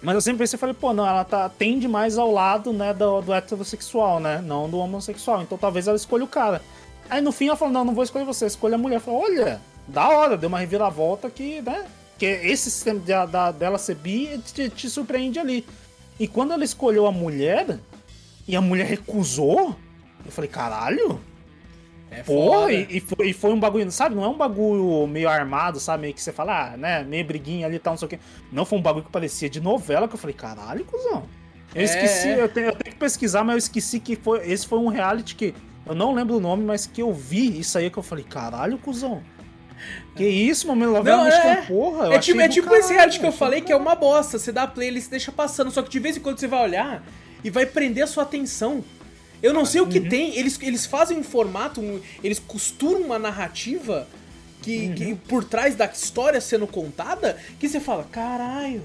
Mas 0.00 0.14
eu 0.14 0.20
sempre 0.20 0.38
pensei, 0.40 0.58
falei, 0.58 0.74
pô, 0.74 0.92
não, 0.92 1.06
ela 1.06 1.24
tá, 1.24 1.48
tende 1.48 1.88
mais 1.88 2.18
ao 2.18 2.30
lado, 2.30 2.72
né, 2.72 2.94
do, 2.94 3.20
do 3.20 3.34
heterossexual, 3.34 4.20
né? 4.20 4.40
Não 4.40 4.70
do 4.70 4.78
homossexual. 4.78 5.42
Então 5.42 5.58
talvez 5.58 5.88
ela 5.88 5.96
escolha 5.96 6.24
o 6.24 6.28
cara. 6.28 6.62
Aí 7.10 7.20
no 7.20 7.32
fim 7.32 7.48
ela 7.48 7.56
falou, 7.56 7.74
não, 7.74 7.84
não 7.84 7.94
vou 7.94 8.04
escolher 8.04 8.24
você, 8.24 8.46
escolha 8.46 8.76
a 8.76 8.78
mulher. 8.78 8.96
Eu 8.96 9.00
falei, 9.00 9.20
olha, 9.20 9.60
da 9.88 10.08
hora, 10.08 10.36
deu 10.36 10.48
uma 10.48 10.60
reviravolta 10.60 11.28
que, 11.28 11.60
né? 11.62 11.86
Que 12.16 12.26
esse 12.26 12.70
sistema 12.70 13.00
de, 13.00 13.26
da, 13.26 13.50
dela 13.50 13.78
ser 13.78 13.96
bi 13.96 14.38
te, 14.54 14.68
te 14.68 14.88
surpreende 14.88 15.38
ali. 15.38 15.66
E 16.18 16.28
quando 16.28 16.52
ela 16.52 16.64
escolheu 16.64 17.06
a 17.06 17.12
mulher, 17.12 17.78
e 18.46 18.56
a 18.56 18.60
mulher 18.60 18.86
recusou, 18.86 19.76
eu 20.24 20.32
falei, 20.32 20.48
caralho? 20.48 21.20
É 22.10 22.22
Pô, 22.22 22.68
e, 22.68 22.86
e 22.88 23.00
foi, 23.00 23.28
e 23.28 23.32
foi 23.32 23.52
um 23.52 23.60
bagulho, 23.60 23.90
sabe? 23.90 24.14
Não 24.14 24.24
é 24.24 24.28
um 24.28 24.36
bagulho 24.36 25.06
meio 25.06 25.28
armado, 25.28 25.78
sabe? 25.78 26.02
Meio 26.02 26.14
que 26.14 26.22
você 26.22 26.32
fala, 26.32 26.72
ah, 26.72 26.76
né? 26.76 27.04
Meio 27.04 27.24
briguinha 27.24 27.66
ali 27.66 27.76
e 27.76 27.78
tal, 27.78 27.92
não 27.92 27.98
sei 27.98 28.06
o 28.06 28.08
quê. 28.08 28.18
Não, 28.50 28.64
foi 28.64 28.78
um 28.78 28.82
bagulho 28.82 29.04
que 29.04 29.10
parecia 29.10 29.48
de 29.48 29.60
novela, 29.60 30.08
que 30.08 30.14
eu 30.14 30.18
falei, 30.18 30.34
caralho, 30.34 30.84
cuzão. 30.84 31.24
Eu 31.74 31.82
É, 31.82 31.84
esqueci. 31.84 32.28
Eu, 32.28 32.48
tenho, 32.48 32.68
eu 32.68 32.72
tenho 32.72 32.94
que 32.94 32.98
pesquisar, 32.98 33.44
mas 33.44 33.54
eu 33.54 33.58
esqueci 33.58 34.00
que 34.00 34.16
foi, 34.16 34.50
esse 34.50 34.66
foi 34.66 34.78
um 34.78 34.88
reality 34.88 35.34
que 35.34 35.54
eu 35.84 35.94
não 35.94 36.14
lembro 36.14 36.36
o 36.36 36.40
nome, 36.40 36.64
mas 36.64 36.86
que 36.86 37.02
eu 37.02 37.12
vi 37.12 37.58
isso 37.58 37.76
aí 37.76 37.90
que 37.90 37.98
eu 37.98 38.02
falei, 38.02 38.24
caralho, 38.24 38.78
cuzão. 38.78 39.22
Que 40.16 40.26
isso, 40.26 40.66
mano, 40.66 40.92
lá 40.92 41.02
Não, 41.02 41.26
é. 41.26 41.62
porra. 41.62 42.14
É 42.14 42.18
tipo, 42.18 42.40
é 42.40 42.48
tipo 42.48 42.66
caralho, 42.66 42.84
esse 42.84 42.92
reality 42.92 43.20
que 43.20 43.26
eu 43.26 43.32
falei 43.32 43.60
que 43.60 43.70
é 43.72 43.76
uma 43.76 43.94
bosta. 43.94 44.38
Você 44.38 44.50
dá 44.50 44.66
play, 44.66 44.88
ele 44.88 45.00
se 45.00 45.10
deixa 45.10 45.30
passando. 45.30 45.70
Só 45.70 45.82
que 45.82 45.88
de 45.90 45.98
vez 46.00 46.16
em 46.16 46.20
quando 46.20 46.38
você 46.38 46.48
vai 46.48 46.62
olhar 46.64 47.04
e 47.44 47.50
vai 47.50 47.64
prender 47.64 48.02
a 48.02 48.06
sua 48.06 48.24
atenção. 48.24 48.82
Eu 49.42 49.52
não 49.54 49.64
sei 49.64 49.80
o 49.80 49.84
Uhum. 49.84 49.90
que 49.90 50.00
tem. 50.00 50.36
Eles, 50.36 50.58
eles 50.60 50.84
fazem 50.86 51.16
um 51.18 51.22
formato, 51.22 51.80
um- 51.80 52.00
eles 52.24 52.38
costuram 52.38 53.00
uma 53.02 53.18
narrativa 53.18 54.06
que, 54.62 54.86
Uhum. 54.88 54.94
que 54.94 55.14
por 55.14 55.44
trás 55.44 55.74
da 55.76 55.86
história 55.86 56.40
sendo 56.40 56.66
contada, 56.66 57.36
que 57.60 57.68
você 57.68 57.78
fala, 57.80 58.04
caralho. 58.10 58.82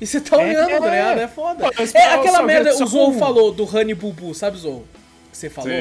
E 0.00 0.06
você 0.06 0.20
tá 0.20 0.36
É, 0.40 0.46
olhando, 0.48 0.70
é. 0.70 0.78
tá 0.78 0.90
ligado? 0.90 1.18
É 1.20 1.28
foda. 1.28 1.64
Pô, 1.70 1.80
É 1.80 1.84
esperava 1.84 2.20
aquela 2.22 2.42
merda, 2.42 2.74
o 2.76 2.90
com- 2.90 3.18
falou 3.18 3.50
do 3.52 3.64
Honey 3.64 3.94
Bubu, 3.94 4.34
sabe, 4.34 4.58
Zorro? 4.58 4.86
Que 5.32 5.38
você 5.38 5.48
falou? 5.48 5.72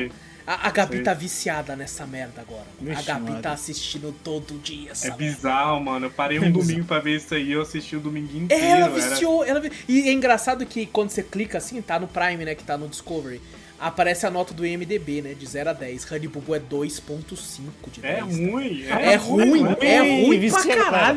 A, 0.48 0.68
a 0.68 0.72
Gabi 0.72 0.98
Sei. 0.98 1.04
tá 1.04 1.14
viciada 1.14 1.76
nessa 1.76 2.06
merda 2.06 2.40
agora. 2.42 2.64
a 2.80 2.84
Vixe, 2.84 3.04
Gabi 3.04 3.22
Maria. 3.24 3.42
tá 3.42 3.52
assistindo 3.52 4.16
todo 4.24 4.60
dia 4.62 4.92
É 4.92 5.08
merda. 5.08 5.18
bizarro, 5.18 5.84
mano. 5.84 6.06
Eu 6.06 6.12
parei 6.12 6.38
um 6.40 6.52
domingo 6.52 6.86
pra 6.86 7.00
ver 7.00 7.16
isso 7.18 7.34
aí 7.34 7.52
eu 7.52 7.62
assisti 7.64 7.96
o 7.96 8.00
domingo 8.00 8.38
inteiro. 8.38 8.64
É, 8.64 8.70
ela 8.70 8.86
era- 8.86 8.90
viciou. 9.10 9.44
Ela... 9.44 9.60
vi- 9.60 9.72
E 9.90 10.08
é 10.08 10.12
engraçado 10.14 10.64
que 10.66 10.86
quando 10.86 11.10
você 11.10 11.24
clica 11.24 11.58
assim, 11.58 11.82
tá 11.82 12.00
no 12.00 12.08
Prime, 12.08 12.46
né? 12.46 12.54
Que 12.54 12.64
tá 12.64 12.78
no 12.78 12.88
Discovery. 12.88 13.42
Aparece 13.86 14.26
a 14.26 14.32
nota 14.32 14.52
do 14.52 14.66
IMDB, 14.66 15.22
né? 15.22 15.36
De 15.36 15.46
0 15.46 15.70
a 15.70 15.74
10. 15.74 16.12
Honey 16.12 16.28
Bubu 16.28 16.56
é 16.56 16.60
2.5 16.60 17.92
de 17.92 18.02
10. 18.02 18.18
É 18.18 18.20
ruim. 18.22 18.84
É 18.88 19.16
ruim, 19.16 19.62
mano. 19.62 19.78
é 19.80 20.00
ruim 20.00 20.50
pra 20.50 20.60
Vicia, 20.60 20.76
cara. 20.76 21.16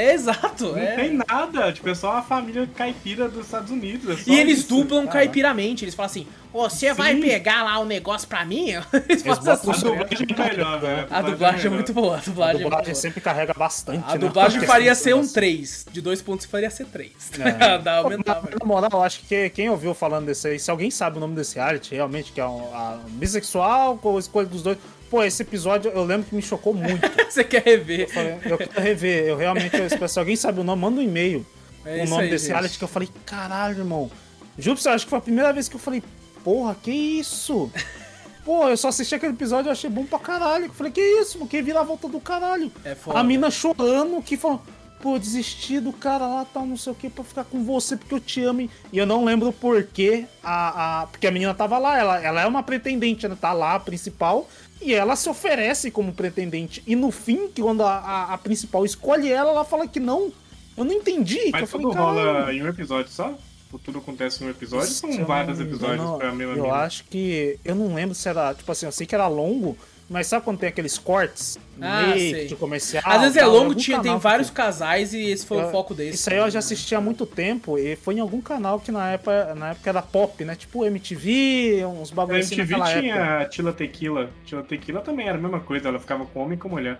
É 0.00 0.12
exato. 0.14 0.68
Não 0.72 0.78
é. 0.78 0.94
tem 0.94 1.20
nada. 1.28 1.72
Tipo, 1.72 1.88
é 1.88 1.94
só 1.94 2.12
uma 2.12 2.22
família 2.22 2.68
caipira 2.76 3.28
dos 3.28 3.46
Estados 3.46 3.70
Unidos. 3.72 4.08
é 4.08 4.22
só 4.22 4.30
E 4.30 4.38
eles 4.38 4.58
isso. 4.60 4.68
dublam 4.68 5.06
Caralho. 5.06 5.12
caipiramente. 5.12 5.84
Eles 5.84 5.94
falam 5.96 6.06
assim: 6.10 6.26
Você 6.52 6.94
vai 6.94 7.16
pegar 7.16 7.64
lá 7.64 7.78
o 7.80 7.84
negócio 7.84 8.28
pra 8.28 8.44
mim? 8.44 8.68
Eles 9.08 9.26
A 9.26 9.52
assim. 9.54 9.68
o 9.68 9.72
dublagem 9.72 10.26
é 10.36 10.50
melhor, 10.50 10.80
velho. 10.80 11.06
A 11.10 11.20
dublagem 11.22 11.66
é 11.66 11.68
muito 11.70 11.92
boa. 11.92 12.14
A 12.14 12.18
A 12.18 12.20
dublagem, 12.20 12.50
é 12.50 12.58
muito 12.60 12.64
dublagem 12.70 12.92
boa. 12.92 13.00
sempre 13.02 13.20
carrega 13.20 13.52
bastante, 13.54 14.04
A 14.06 14.12
né? 14.12 14.18
dublagem 14.18 14.52
Porque 14.60 14.66
faria 14.66 14.92
esse 14.92 15.02
ser 15.02 15.14
um 15.14 15.16
negócio- 15.16 15.34
3. 15.34 15.86
De 15.90 16.00
dois 16.00 16.22
pontos 16.22 16.46
faria 16.46 16.70
ser 16.70 16.86
3. 16.86 17.12
É. 17.40 17.78
Dá 17.82 17.96
aumentava. 17.98 18.48
Na 18.60 18.64
moral, 18.66 18.90
eu 18.92 19.02
acho 19.02 19.20
que 19.26 19.50
quem 19.50 19.68
ouviu 19.68 19.94
falando 19.94 20.26
desse 20.26 20.46
aí, 20.46 20.58
se 20.60 20.70
alguém 20.70 20.90
sabe 20.92 21.16
o 21.16 21.20
nome 21.20 21.34
desse 21.34 21.56
reality, 21.56 21.94
realmente, 21.96 22.30
que 22.30 22.40
é 22.40 22.46
um, 22.46 22.72
a, 22.72 22.98
bissexual 23.08 23.98
com 23.98 24.16
a 24.16 24.20
escolha 24.20 24.46
dos 24.46 24.62
dois. 24.62 24.78
Pô, 25.10 25.22
esse 25.24 25.42
episódio 25.42 25.90
eu 25.90 26.04
lembro 26.04 26.26
que 26.26 26.34
me 26.34 26.42
chocou 26.42 26.74
muito. 26.74 27.00
Você 27.30 27.42
quer 27.44 27.62
rever. 27.62 28.00
Eu 28.00 28.08
falei, 28.08 28.38
eu 28.44 28.58
quero 28.58 28.80
rever, 28.80 29.24
eu 29.24 29.36
realmente, 29.36 29.74
eu 29.76 30.08
se 30.08 30.18
alguém 30.18 30.36
sabe 30.36 30.60
o 30.60 30.64
nome, 30.64 30.82
manda 30.82 31.00
um 31.00 31.02
e-mail 31.02 31.46
É 31.84 32.04
o 32.04 32.08
nome 32.08 32.24
aí, 32.24 32.30
desse 32.30 32.46
gente. 32.46 32.54
reality 32.54 32.78
que 32.78 32.84
eu 32.84 32.88
falei, 32.88 33.08
caralho, 33.24 33.78
irmão. 33.78 34.10
Juro 34.58 34.76
você, 34.78 34.88
acho 34.88 35.06
que 35.06 35.10
foi 35.10 35.18
a 35.18 35.22
primeira 35.22 35.52
vez 35.52 35.68
que 35.68 35.76
eu 35.76 35.80
falei, 35.80 36.02
porra, 36.44 36.76
que 36.82 36.90
isso? 36.90 37.70
Pô, 38.44 38.66
eu 38.68 38.76
só 38.76 38.88
assisti 38.88 39.14
aquele 39.14 39.34
episódio 39.34 39.68
e 39.68 39.72
achei 39.72 39.90
bom 39.90 40.04
pra 40.04 40.18
caralho. 40.18 40.66
Eu 40.66 40.72
falei, 40.72 40.90
que 40.90 41.00
isso, 41.00 41.38
mano, 41.38 41.50
que 41.50 41.60
vira 41.60 41.80
a 41.80 41.84
volta 41.84 42.08
do 42.08 42.18
caralho. 42.18 42.72
É 42.82 42.94
foda. 42.94 43.18
A 43.18 43.22
mina 43.22 43.50
chorando, 43.50 44.22
que 44.22 44.38
falou, 44.38 44.62
pô, 45.02 45.18
desisti 45.18 45.78
do 45.80 45.92
cara 45.92 46.26
lá, 46.26 46.46
tal, 46.46 46.64
não 46.64 46.76
sei 46.76 46.92
o 46.92 46.96
que, 46.96 47.10
pra 47.10 47.22
ficar 47.22 47.44
com 47.44 47.62
você, 47.62 47.94
porque 47.94 48.14
eu 48.14 48.20
te 48.20 48.42
amo. 48.42 48.62
E 48.90 48.96
eu 48.98 49.04
não 49.04 49.22
lembro 49.24 49.52
por 49.52 49.82
que 49.84 50.24
a, 50.42 51.02
a. 51.02 51.06
Porque 51.08 51.26
a 51.26 51.30
menina 51.30 51.52
tava 51.52 51.76
lá, 51.78 51.98
ela, 51.98 52.24
ela 52.24 52.40
é 52.40 52.46
uma 52.46 52.62
pretendente, 52.62 53.28
né? 53.28 53.36
Tá 53.38 53.52
lá, 53.52 53.74
a 53.74 53.80
principal. 53.80 54.48
E 54.80 54.94
ela 54.94 55.16
se 55.16 55.28
oferece 55.28 55.90
como 55.90 56.12
pretendente. 56.12 56.82
E 56.86 56.94
no 56.94 57.10
fim, 57.10 57.48
que 57.48 57.60
quando 57.60 57.82
a, 57.82 57.98
a, 57.98 58.34
a 58.34 58.38
principal 58.38 58.84
escolhe 58.84 59.30
ela, 59.30 59.50
ela 59.50 59.64
fala 59.64 59.86
que 59.88 59.98
não. 59.98 60.32
Eu 60.76 60.84
não 60.84 60.92
entendi. 60.92 61.38
que 61.38 61.46
eu 61.48 61.52
Mas 61.60 61.70
falei, 61.70 61.86
tudo 61.86 61.96
"Caralho." 61.96 62.30
rola 62.38 62.52
em 62.54 62.62
um 62.62 62.68
episódio 62.68 63.10
só? 63.10 63.34
Ou 63.72 63.78
tudo 63.78 63.98
acontece 63.98 64.42
em 64.42 64.46
um 64.46 64.50
episódio? 64.50 64.86
ou 64.86 64.92
São 64.94 65.26
vários 65.26 65.58
não 65.58 65.66
episódios 65.66 66.00
engano, 66.00 66.18
pra 66.18 66.32
mesma 66.32 66.56
Eu 66.56 66.72
acho 66.72 67.04
que. 67.04 67.58
Eu 67.64 67.74
não 67.74 67.92
lembro 67.94 68.14
se 68.14 68.28
era. 68.28 68.54
Tipo 68.54 68.70
assim, 68.72 68.86
eu 68.86 68.92
sei 68.92 69.06
que 69.06 69.14
era 69.14 69.26
longo, 69.26 69.76
mas 70.08 70.26
sabe 70.26 70.44
quando 70.44 70.58
tem 70.58 70.68
aqueles 70.68 70.96
cortes? 70.98 71.58
Ah, 71.80 72.06
meio 72.08 72.48
de 72.48 72.56
comercial. 72.56 73.02
Às 73.06 73.20
vezes 73.20 73.36
é 73.36 73.40
tal, 73.40 73.50
longo, 73.50 73.74
tinha, 73.74 74.00
tem 74.00 74.18
vários 74.18 74.50
que- 74.50 74.56
casais 74.56 75.12
e 75.14 75.20
esse 75.30 75.46
foi 75.46 75.58
o 75.58 75.60
Eu- 75.62 75.70
foco 75.70 75.94
desse. 75.94 76.14
Isso 76.16 76.30
aí 76.30 76.36
eu 76.38 76.50
já 76.50 76.58
assisti 76.58 76.94
há 76.94 77.00
muito 77.00 77.24
tempo 77.24 77.78
e 77.78 77.94
foi 77.96 78.14
em 78.14 78.20
algum 78.20 78.40
canal 78.40 78.80
que 78.80 78.90
na 78.90 79.12
época, 79.12 79.54
na 79.54 79.70
época 79.70 79.88
era 79.90 80.02
pop, 80.02 80.44
né? 80.44 80.54
Tipo 80.56 80.84
MTV, 80.84 81.84
uns 81.86 82.10
A 82.10 82.14
bagulho 82.14 82.38
assim 82.40 82.54
MTV 82.56 82.74
tinha 83.00 83.14
época. 83.14 83.40
a 83.40 83.44
Tila 83.48 83.72
Tequila. 83.72 84.30
Tila 84.44 84.62
Tequila 84.62 85.00
também 85.00 85.28
era 85.28 85.38
a 85.38 85.40
mesma 85.40 85.60
coisa, 85.60 85.88
ela 85.88 85.98
ficava 86.00 86.26
com 86.26 86.40
homem 86.40 86.56
e 86.56 86.60
com 86.60 86.68
mulher. 86.68 86.98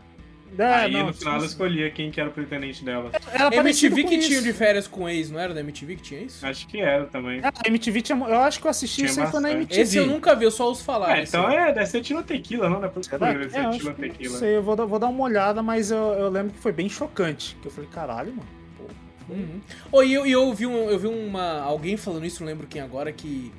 É, 0.57 0.65
Aí 0.65 0.93
não, 0.93 1.07
no 1.07 1.13
final 1.15 1.37
ela 1.37 1.47
escolhia 1.47 1.91
quem 1.91 2.11
que 2.11 2.21
era 2.21 2.31
o 2.31 2.33
pretendente 2.33 2.85
dela. 2.85 3.11
era 3.33 3.55
MTV 3.57 4.05
que 4.05 4.15
isso. 4.17 4.29
tinha 4.29 4.43
de 4.43 4.53
férias 4.53 4.87
com 4.89 5.09
ex, 5.09 5.31
não 5.31 5.39
era 5.39 5.53
da 5.53 5.61
MTV 5.61 5.97
que 5.97 6.03
tinha 6.03 6.21
isso? 6.23 6.45
Acho 6.47 6.67
que 6.67 6.81
era 6.81 7.07
também. 7.07 7.41
Ah, 7.43 7.53
a 7.65 7.69
MTV 7.69 8.03
tinha. 8.03 8.19
Eu 8.19 8.41
acho 8.41 8.61
que 8.61 8.67
eu 8.67 8.71
assisti 8.71 8.97
Tinha 8.97 9.11
isso 9.11 9.21
aí 9.21 9.27
foi 9.31 9.41
na. 9.41 9.53
MTV. 9.53 9.81
Esse 9.81 9.97
eu 9.99 10.07
nunca 10.07 10.35
vi, 10.35 10.45
eu 10.45 10.51
só 10.51 10.67
ouço 10.67 10.85
falar. 10.85 11.15
Desse 11.17 11.37
então 11.37 11.51
é, 11.51 11.73
deve 11.73 11.87
ser 11.87 12.01
Tila 12.01 12.23
Tequila, 12.23 12.69
não? 12.71 12.81
Deve 12.81 13.03
ser 13.03 13.59
É, 13.59 13.71
Tila 13.71 13.95
Tequila. 13.95 14.33
Não 14.33 14.39
sei, 14.41 14.57
eu 14.57 14.63
vou, 14.63 14.75
dar- 14.77 14.85
vou 14.87 14.99
dar 14.99 15.09
uma 15.09 15.23
olhada, 15.25 15.63
mas 15.63 15.91
eu, 15.91 15.97
eu 16.15 16.29
lembro 16.31 16.53
que 16.53 16.59
foi 16.59 16.73
bem 16.73 16.89
chocante. 16.89 17.57
Que 17.61 17.69
eu 17.69 17.73
falei, 17.73 17.91
caralho, 17.93 18.31
mano. 18.33 18.49
Pô, 18.77 18.85
Uhum. 19.33 19.61
Oh, 19.93 20.03
e 20.03 20.15
eu, 20.15 20.25
eu 20.27 20.53
vi, 20.55 20.67
um, 20.67 20.89
eu 20.89 20.99
vi 20.99 21.07
uma, 21.07 21.61
alguém 21.61 21.97
falando 21.99 22.25
isso, 22.25 22.41
não 22.41 22.49
lembro 22.49 22.67
quem 22.67 22.81
agora, 22.81 23.13
que 23.13 23.53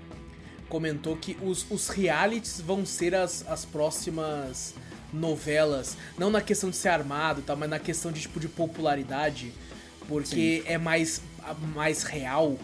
comentou 0.68 1.16
que 1.16 1.38
os, 1.42 1.66
os 1.70 1.90
realities 1.90 2.60
vão 2.62 2.86
ser 2.86 3.14
as, 3.16 3.46
as 3.48 3.66
próximas 3.66 4.74
novelas. 5.14 5.98
Não 6.18 6.30
na 6.30 6.42
questão 6.42 6.70
de 6.70 6.76
ser 6.76 6.90
armado 6.90 7.42
tal, 7.42 7.56
mas 7.56 7.70
na 7.70 7.80
questão 7.80 8.12
de 8.12 8.22
tipo 8.22 8.40
de 8.40 8.48
popularidade. 8.48 9.54
Porque 10.08 10.64
é 10.66 10.78
mais, 10.78 11.22
mais 11.76 12.04
real. 12.04 12.58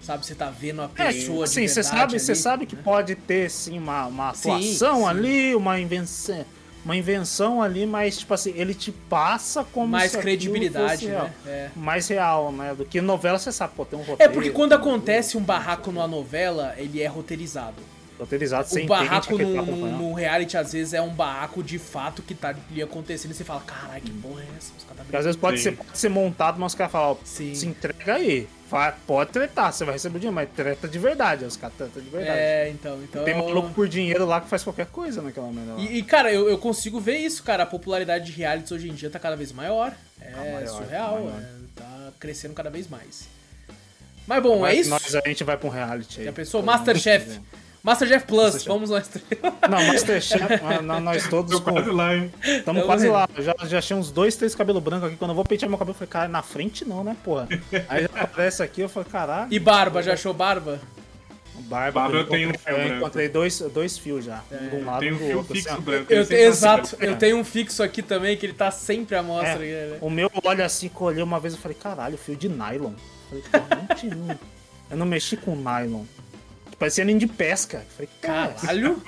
Sabe, 0.00 0.26
você 0.26 0.34
tá 0.34 0.50
vendo 0.50 0.82
a 0.82 0.88
pessoa 0.88 1.44
de 1.46 1.52
sim, 1.52 1.68
você 1.68 1.80
sabe, 1.80 2.18
você 2.18 2.34
sabe 2.34 2.66
que 2.66 2.74
pode 2.74 3.14
ter 3.14 3.48
sim 3.48 3.78
uma, 3.78 4.06
uma 4.06 4.34
Sim, 4.34 4.50
atuação 4.50 4.96
sim. 5.02 5.06
ali, 5.06 5.54
uma 5.54 5.78
invenção, 5.78 6.44
uma 6.84 6.96
invenção 6.96 7.62
ali, 7.62 7.86
mas 7.86 8.18
tipo 8.18 8.34
assim, 8.34 8.52
ele 8.56 8.74
te 8.74 8.90
passa 8.90 9.62
como 9.62 9.86
mais 9.86 10.16
credibilidade, 10.16 11.06
né? 11.06 11.32
É. 11.46 11.70
Mais 11.76 12.08
real, 12.08 12.50
né? 12.50 12.74
Do 12.74 12.84
que 12.84 13.00
novela, 13.00 13.38
você 13.38 13.52
sabe, 13.52 13.74
pô, 13.76 13.84
tem 13.84 13.96
um 13.96 14.02
roteiro. 14.02 14.24
É 14.24 14.34
porque 14.34 14.50
quando 14.50 14.72
acontece 14.72 15.36
um 15.36 15.40
barraco 15.40 15.92
numa 15.92 16.08
novela, 16.08 16.74
ele 16.76 17.00
é 17.00 17.06
roteirizado. 17.06 17.76
Roteirizado, 18.22 18.68
você 18.68 18.82
o 18.82 18.86
barraco 18.86 19.36
tá 19.36 19.44
no, 19.44 20.14
reality, 20.14 20.56
às 20.56 20.72
vezes, 20.72 20.94
é 20.94 21.02
um 21.02 21.12
barraco 21.12 21.60
de 21.60 21.76
fato 21.76 22.22
que 22.22 22.34
tá 22.34 22.50
ali 22.70 22.80
acontecendo 22.80 23.32
e 23.32 23.34
você 23.34 23.42
fala, 23.42 23.60
caralho, 23.60 24.00
que 24.00 24.12
porra 24.12 24.42
é 24.42 24.56
essa? 24.56 24.72
Os 24.78 24.84
caras 24.84 25.06
tá 25.10 25.18
às 25.18 25.24
vezes 25.24 25.40
pode 25.40 25.58
Sim. 25.58 25.64
ser, 25.64 25.72
pode 25.72 25.98
ser 25.98 26.08
montado, 26.08 26.60
mas 26.60 26.72
os 26.72 26.76
caras 26.76 26.92
falam, 26.92 27.18
se 27.24 27.66
entrega 27.66 28.14
aí. 28.14 28.48
Pode 29.06 29.30
tretar, 29.32 29.70
você 29.70 29.84
vai 29.84 29.94
receber 29.94 30.16
o 30.16 30.20
dinheiro, 30.20 30.34
mas 30.34 30.48
treta 30.56 30.88
de 30.88 30.98
verdade. 30.98 31.44
Os 31.44 31.58
caras 31.58 31.76
tretam 31.76 32.02
de 32.02 32.08
verdade. 32.08 32.38
É, 32.38 32.70
então, 32.70 33.02
então. 33.02 33.22
Tem 33.22 33.34
maluco 33.34 33.70
por 33.74 33.86
dinheiro 33.86 34.24
lá 34.24 34.40
que 34.40 34.48
faz 34.48 34.64
qualquer 34.64 34.86
coisa 34.86 35.20
naquela 35.20 35.52
merda 35.52 35.74
lá. 35.74 35.80
E, 35.80 35.98
e, 35.98 36.02
cara, 36.02 36.32
eu, 36.32 36.48
eu 36.48 36.56
consigo 36.56 36.98
ver 36.98 37.18
isso, 37.18 37.42
cara. 37.42 37.64
A 37.64 37.66
popularidade 37.66 38.24
de 38.24 38.32
realities 38.32 38.72
hoje 38.72 38.88
em 38.88 38.94
dia 38.94 39.10
tá 39.10 39.18
cada 39.18 39.36
vez 39.36 39.52
maior. 39.52 39.92
É 40.18 40.30
Tá 40.30 40.38
maior, 40.38 40.66
surreal, 40.68 41.32
tá 41.74 41.82
é, 41.82 41.82
tá 41.82 42.12
crescendo 42.18 42.54
cada 42.54 42.70
vez 42.70 42.88
mais. 42.88 43.28
Mas 44.26 44.42
bom, 44.42 44.66
é 44.66 44.74
isso? 44.74 44.88
Nós 44.88 45.14
a 45.14 45.20
gente 45.26 45.44
vai 45.44 45.56
pra 45.56 45.68
um 45.68 45.70
reality 45.70 46.20
aí. 46.20 46.26
Já 46.26 46.32
pensou? 46.32 46.62
Masterchef. 46.62 47.40
Masterchef 47.82 48.24
Plus, 48.26 48.64
vamos 48.64 48.90
nós 48.90 49.08
três. 49.08 49.26
Não, 49.68 49.84
Masterchef, 49.88 50.40
não, 50.84 51.00
nós 51.00 51.26
todos 51.28 51.58
com... 51.58 51.72
quase 51.72 51.90
lá, 51.90 52.14
hein? 52.14 52.32
Estamos 52.40 52.64
Tamo 52.64 52.82
quase 52.82 53.08
lá. 53.08 53.28
Já, 53.38 53.54
já 53.66 53.78
achei 53.78 53.96
uns 53.96 54.10
dois, 54.12 54.36
três 54.36 54.54
cabelos 54.54 54.80
brancos 54.82 55.08
aqui. 55.08 55.16
Quando 55.16 55.32
eu 55.32 55.34
vou 55.34 55.44
pentear 55.44 55.68
meu 55.68 55.76
cabelo, 55.78 55.90
eu 55.90 55.98
falei, 55.98 56.08
cara, 56.08 56.28
na 56.28 56.42
frente 56.42 56.84
não, 56.84 57.02
né, 57.02 57.16
porra? 57.24 57.48
Aí 57.88 58.02
já 58.02 58.08
aparece 58.22 58.62
aqui, 58.62 58.82
eu 58.82 58.88
falei, 58.88 59.08
caralho. 59.10 59.52
E 59.52 59.58
barba, 59.58 60.00
já 60.02 60.12
achou 60.12 60.32
barba? 60.32 60.80
Barba, 61.64 62.00
Barba 62.02 62.16
eu 62.18 62.26
tenho 62.28 62.50
um 62.50 62.54
fio 62.54 62.70
eu 62.72 62.76
branco. 62.76 62.94
encontrei 62.96 63.28
dois, 63.28 63.58
dois 63.72 63.96
fios 63.98 64.24
já. 64.24 64.42
Um 64.50 64.68
de 64.68 64.76
um 64.76 64.84
lado 64.84 65.00
Tem 65.00 65.12
um 65.12 65.18
fio 65.18 65.36
outro. 65.38 65.52
assim, 65.52 65.62
fixo 65.62 65.76
ó. 65.76 65.80
branco. 65.80 66.12
Eu, 66.12 66.26
tá 66.26 66.34
exato, 66.34 66.86
certo. 66.88 67.02
eu 67.02 67.16
tenho 67.16 67.36
um 67.38 67.44
fixo 67.44 67.82
aqui 67.82 68.02
também 68.02 68.36
que 68.36 68.46
ele 68.46 68.52
tá 68.52 68.70
sempre 68.70 69.16
à 69.16 69.22
mostra. 69.22 69.54
aqui, 69.54 69.64
É, 69.72 69.86
né? 69.92 69.98
o 70.00 70.10
meu 70.10 70.30
olha 70.44 70.64
assim, 70.64 70.88
que 70.88 71.00
eu 71.00 71.06
olhei 71.06 71.22
uma 71.22 71.40
vez 71.40 71.54
e 71.54 71.58
falei, 71.58 71.76
caralho, 71.80 72.16
fio 72.18 72.36
de 72.36 72.48
nylon. 72.48 72.92
Eu 73.32 73.42
Falei, 73.42 73.66
pô, 73.68 73.94
21. 73.94 74.28
eu 74.90 74.96
não 74.96 75.06
mexi 75.06 75.36
com 75.36 75.54
nylon. 75.56 76.04
Parecia 76.82 77.04
nem 77.04 77.16
de 77.16 77.28
pesca. 77.28 77.76
Eu 77.76 78.08
Falei, 78.08 78.08
caralho. 78.20 79.00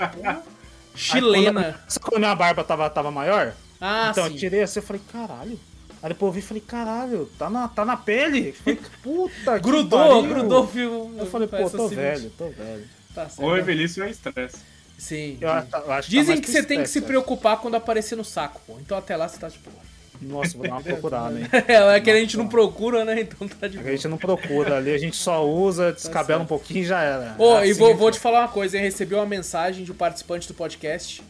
Chilena. 0.95 1.81
Sabe 1.89 2.07
quando 2.07 2.15
a 2.15 2.19
minha 2.21 2.35
barba 2.37 2.63
tava, 2.63 2.89
tava 2.89 3.11
maior? 3.11 3.53
Ah, 3.81 4.11
então, 4.13 4.27
eu 4.27 4.31
sim. 4.31 4.37
tirei 4.37 4.63
assim, 4.63 4.79
eu 4.79 4.85
falei, 4.85 5.03
caralho. 5.11 5.59
Aí 6.01 6.09
depois 6.09 6.29
eu 6.29 6.33
vi 6.35 6.39
e 6.39 6.43
falei, 6.43 6.63
caralho, 6.65 7.29
tá 7.37 7.51
na, 7.51 7.67
tá 7.67 7.85
na 7.85 7.97
pele. 7.97 8.51
Eu 8.51 8.55
Falei, 8.55 8.81
puta 9.03 9.55
que 9.59 9.65
Grudou, 9.69 10.23
grudou 10.23 10.63
o 10.63 10.69
fio. 10.69 11.15
Eu 11.19 11.27
falei, 11.27 11.49
pô, 11.49 11.69
tô 11.69 11.87
assim, 11.87 11.97
velho, 11.97 12.31
tô 12.39 12.49
velho. 12.51 12.85
Tá 13.13 13.29
certo. 13.29 13.43
Ou 13.43 13.57
é 13.57 13.61
velhice 13.61 14.01
ou 14.01 14.07
é 14.07 14.11
estresse. 14.11 14.59
Sim. 14.97 15.37
Eu, 15.41 15.49
eu 15.49 15.55
acho 15.55 15.69
tá 15.69 16.01
Dizem 16.03 16.27
mais 16.27 16.41
que 16.41 16.53
você 16.53 16.63
tem 16.63 16.81
que 16.81 16.89
se 16.89 17.01
preocupar 17.01 17.57
quando 17.57 17.75
aparecer 17.75 18.15
no 18.15 18.25
saco, 18.25 18.61
pô. 18.65 18.79
Então 18.79 18.97
até 18.97 19.17
lá 19.17 19.27
você 19.27 19.37
tá 19.37 19.49
de 19.49 19.59
boa. 19.59 19.84
Nossa, 20.21 20.57
vou 20.57 20.67
dar 20.67 20.75
uma 20.75 20.81
procurada, 20.85 21.39
hein. 21.39 21.47
É, 21.69 21.97
é 21.97 22.01
que 22.01 22.11
a 22.11 22.17
gente 22.17 22.37
não 22.37 22.49
procura, 22.49 23.05
né? 23.05 23.21
Então 23.21 23.47
tá 23.49 23.69
de 23.69 23.79
A 23.79 23.83
boa. 23.83 23.93
gente 23.93 24.09
não 24.09 24.17
procura 24.17 24.77
ali, 24.77 24.93
a 24.93 24.99
gente 24.99 25.17
só 25.17 25.47
usa, 25.47 25.93
descabela 25.93 26.43
um 26.43 26.47
pouquinho 26.47 26.81
e 26.81 26.85
já 26.85 27.03
era. 27.03 27.35
Ô, 27.39 27.59
É 27.59 27.67
e 27.67 27.71
assim 27.71 27.81
vou, 27.81 27.95
vou 27.97 28.11
te 28.11 28.19
falar 28.19 28.41
uma 28.41 28.49
coisa, 28.49 28.77
hein? 28.77 28.83
Recebi 28.83 29.15
uma 29.15 29.27
mensagem 29.27 29.85
de 29.85 29.93
um 29.93 29.95
participante 29.95 30.49
do 30.49 30.55
podcast 30.55 31.23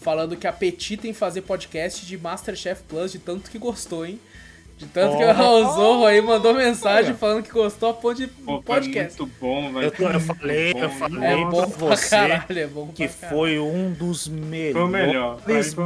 falando 0.00 0.36
que 0.36 0.46
apetita 0.46 1.08
em 1.08 1.14
fazer 1.14 1.40
podcast 1.42 2.04
de 2.04 2.18
Masterchef 2.18 2.82
Plus, 2.86 3.12
de 3.12 3.18
tanto 3.18 3.50
que 3.50 3.58
gostou, 3.58 4.04
hein? 4.04 4.20
De 4.76 4.86
tanto 4.86 5.16
que 5.16 5.22
Oh. 5.24 5.44
o 5.70 5.72
Zorro 5.74 6.06
aí 6.06 6.20
mandou 6.20 6.52
mensagem 6.52 7.14
falando 7.14 7.42
que 7.44 7.50
gostou 7.52 7.90
a 7.90 7.94
ponto 7.94 8.16
de 8.16 8.26
Pô, 8.26 8.60
podcast. 8.60 9.14
É 9.14 9.22
muito 9.22 9.34
bom, 9.40 9.72
velho. 9.72 9.92
Eu, 9.98 10.10
eu 10.10 10.20
falei, 10.20 10.64
Muito 10.74 10.78
eu 10.84 10.88
bom, 10.88 10.94
falei 10.98 11.32
É 11.32 11.44
bom 11.44 11.70
pra 11.70 11.88
você 11.96 12.08
caralho, 12.10 12.58
é 12.58 12.66
bom 12.66 12.86
que 12.88 13.08
caralho. 13.08 13.36
foi 13.38 13.58
um 13.60 13.92
dos 13.92 14.26
melhores 14.26 14.72
Foi 14.72 14.82
o 14.82 14.88
melhor. 14.88 15.40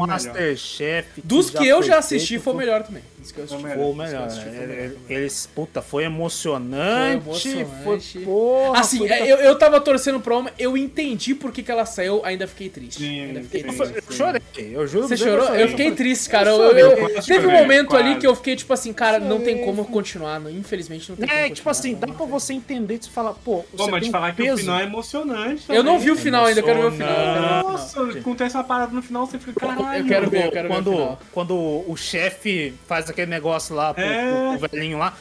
Masterchef. 0.07 1.21
Dos 1.23 1.51
que 1.51 1.59
já 1.65 1.71
eu 1.71 1.83
já 1.83 1.99
assisti, 1.99 2.29
feito, 2.29 2.43
foi 2.45 2.53
o 2.55 2.57
melhor 2.57 2.83
também. 2.83 3.03
Eu 3.37 3.47
Foi. 3.49 3.59
Foi 3.59 3.71
o 3.85 3.95
melhor. 3.95 4.29
eu 4.29 4.53
melhor. 4.53 4.91
Eles, 5.09 5.49
puta, 5.55 5.83
foi 5.83 6.05
emocionante. 6.05 7.23
Foi 7.25 7.33
emocionante. 7.33 8.13
Foi, 8.13 8.23
porra. 8.25 8.81
Assim, 8.81 8.99
foi- 8.99 9.09
é, 9.11 9.23
eu, 9.33 9.37
eu 9.39 9.59
tava 9.59 9.81
torcendo 9.81 10.21
pra 10.21 10.37
uma, 10.37 10.51
eu 10.59 10.77
entendi 10.77 11.35
por 11.35 11.53
que, 11.53 11.63
que 11.63 11.71
ela 11.71 11.85
saiu, 11.85 12.21
ainda 12.25 12.47
fiquei 12.47 12.69
triste. 12.69 12.99
Sim, 13.01 13.21
ainda 13.23 13.43
fiquei 13.43 13.63
sim. 13.63 13.77
triste. 13.77 13.95
Eu 14.09 14.13
chorei, 14.13 14.43
eu 14.57 14.87
juro 14.87 15.09
Você 15.09 15.17
chorou? 15.17 15.47
chorei. 15.47 15.65
Eu 15.65 15.69
fiquei 15.69 15.91
triste, 15.93 16.29
cara. 16.29 16.51
Eu, 16.51 16.63
eu- 16.77 16.99
eu 17.09 17.23
teve 17.23 17.47
um 17.47 17.51
momento 17.53 17.97
ali 17.97 18.05
quase. 18.11 18.21
que 18.21 18.27
eu 18.27 18.37
fiquei 18.37 18.57
tipo 18.57 18.73
assim, 18.73 18.93
cara, 18.93 19.19
não 19.19 19.41
tem 19.41 19.65
como 19.65 19.85
continuar. 19.85 20.39
não- 20.41 20.51
Infelizmente 20.51 21.09
não 21.11 21.17
tem 21.17 21.27
como 21.29 21.39
É, 21.39 21.51
tipo 21.51 21.69
assim, 21.69 21.95
dá 21.95 22.07
pra 22.07 22.27
você 22.27 22.53
entender, 22.53 22.99
você 23.03 23.11
fala, 23.11 23.33
pô, 23.35 23.59
Pô, 23.59 23.65
você 23.85 23.91
mas 23.91 24.01
tem 24.01 24.09
te 24.11 24.13
falar 24.13 24.29
um 24.29 24.35
que 24.35 24.43
peso. 24.43 24.55
o 24.55 24.59
final 24.59 24.81
é 24.81 24.83
emocionante. 24.85 25.65
Eu 25.69 25.83
não 25.83 25.93
também. 25.95 25.99
vi 26.07 26.11
o 26.13 26.17
final 26.17 26.45
ainda, 26.45 26.61
eu 26.61 26.65
quero 26.65 26.81
ver 26.81 26.87
o 26.87 26.93
final. 26.93 27.09
eu. 27.11 27.71
Nossa, 27.73 28.03
acontece 28.19 28.57
uma 28.57 28.65
parada 28.65 28.93
no 28.93 29.03
final, 29.03 29.27
você 29.27 29.39
fica, 29.39 29.59
caralho. 29.59 30.03
Eu 30.03 30.07
quero 30.07 30.31
ver, 30.31 30.47
eu 30.47 30.51
quero 30.53 30.69
ver 30.69 31.17
quando 31.33 31.57
o 31.87 31.97
chefe 31.97 32.75
faz 32.87 33.08
aquele 33.11 33.31
negócio 33.31 33.75
lá 33.75 33.93
pro, 33.95 34.03
É. 34.05 34.31
pro- 34.51 34.59
pro 34.59 34.69
velhinho 34.69 34.99
lá, 34.99 35.15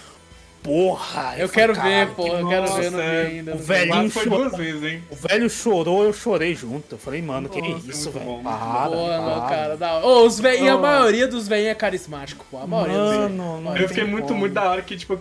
porra! 0.68 1.36
Eu 1.38 1.48
falei, 1.48 1.50
quero 1.50 1.74
ver, 1.76 1.82
"Caralho, 1.82 2.14
pô, 2.16 2.24
que 2.24 2.30
eu 2.30 2.48
quero 2.50 2.66
ver, 2.68 2.70
Nossa, 2.70 2.92
não 2.92 2.98
vi 3.00 3.06
é. 3.06 3.22
ainda. 3.28 3.52
O 3.52 3.56
não 3.56 3.64
velho- 3.64 3.92
Quase 3.92 4.10
foi 4.10 4.24
chorou. 4.24 4.40
duas 4.50 4.58
vezes, 4.58 4.84
hein? 4.84 5.04
O 5.10 5.16
velho 5.16 5.50
chorou, 5.50 6.04
eu 6.04 6.14
chorei 6.14 6.56
junto. 6.56 6.96
Eu 6.96 7.00
falei, 7.00 7.22
mano, 7.22 7.48
que 7.50 7.62
Nossa, 7.62 7.90
isso, 7.90 8.12
velho? 8.12 8.26
bom, 8.26 8.32
muito 8.34 8.44
Para, 8.50 8.90
Pô, 8.90 9.08
não, 9.08 9.48
cara, 9.48 9.78
da 9.78 9.94
hora. 9.94 10.06
Ô, 10.06 10.26
os 10.26 10.40
ve... 10.40 10.58
E 10.62 10.68
a 10.70 10.76
Oh. 10.76 10.80
maioria 10.82 11.28
dos 11.28 11.48
velhinhos 11.48 11.72
é 11.72 11.76
carismático, 11.76 12.46
pô. 12.52 12.58
A 12.60 12.68
maioria 12.68 12.98
dos. 12.98 13.08
Mano, 13.32 13.62
não 13.62 13.78
Eu 13.78 13.88
fiquei 13.88 14.04
muito, 14.04 14.28
como. 14.28 14.40
muito 14.42 14.54
da 14.54 14.70
hora 14.70 14.82
que, 14.82 14.98
tipo, 14.98 15.18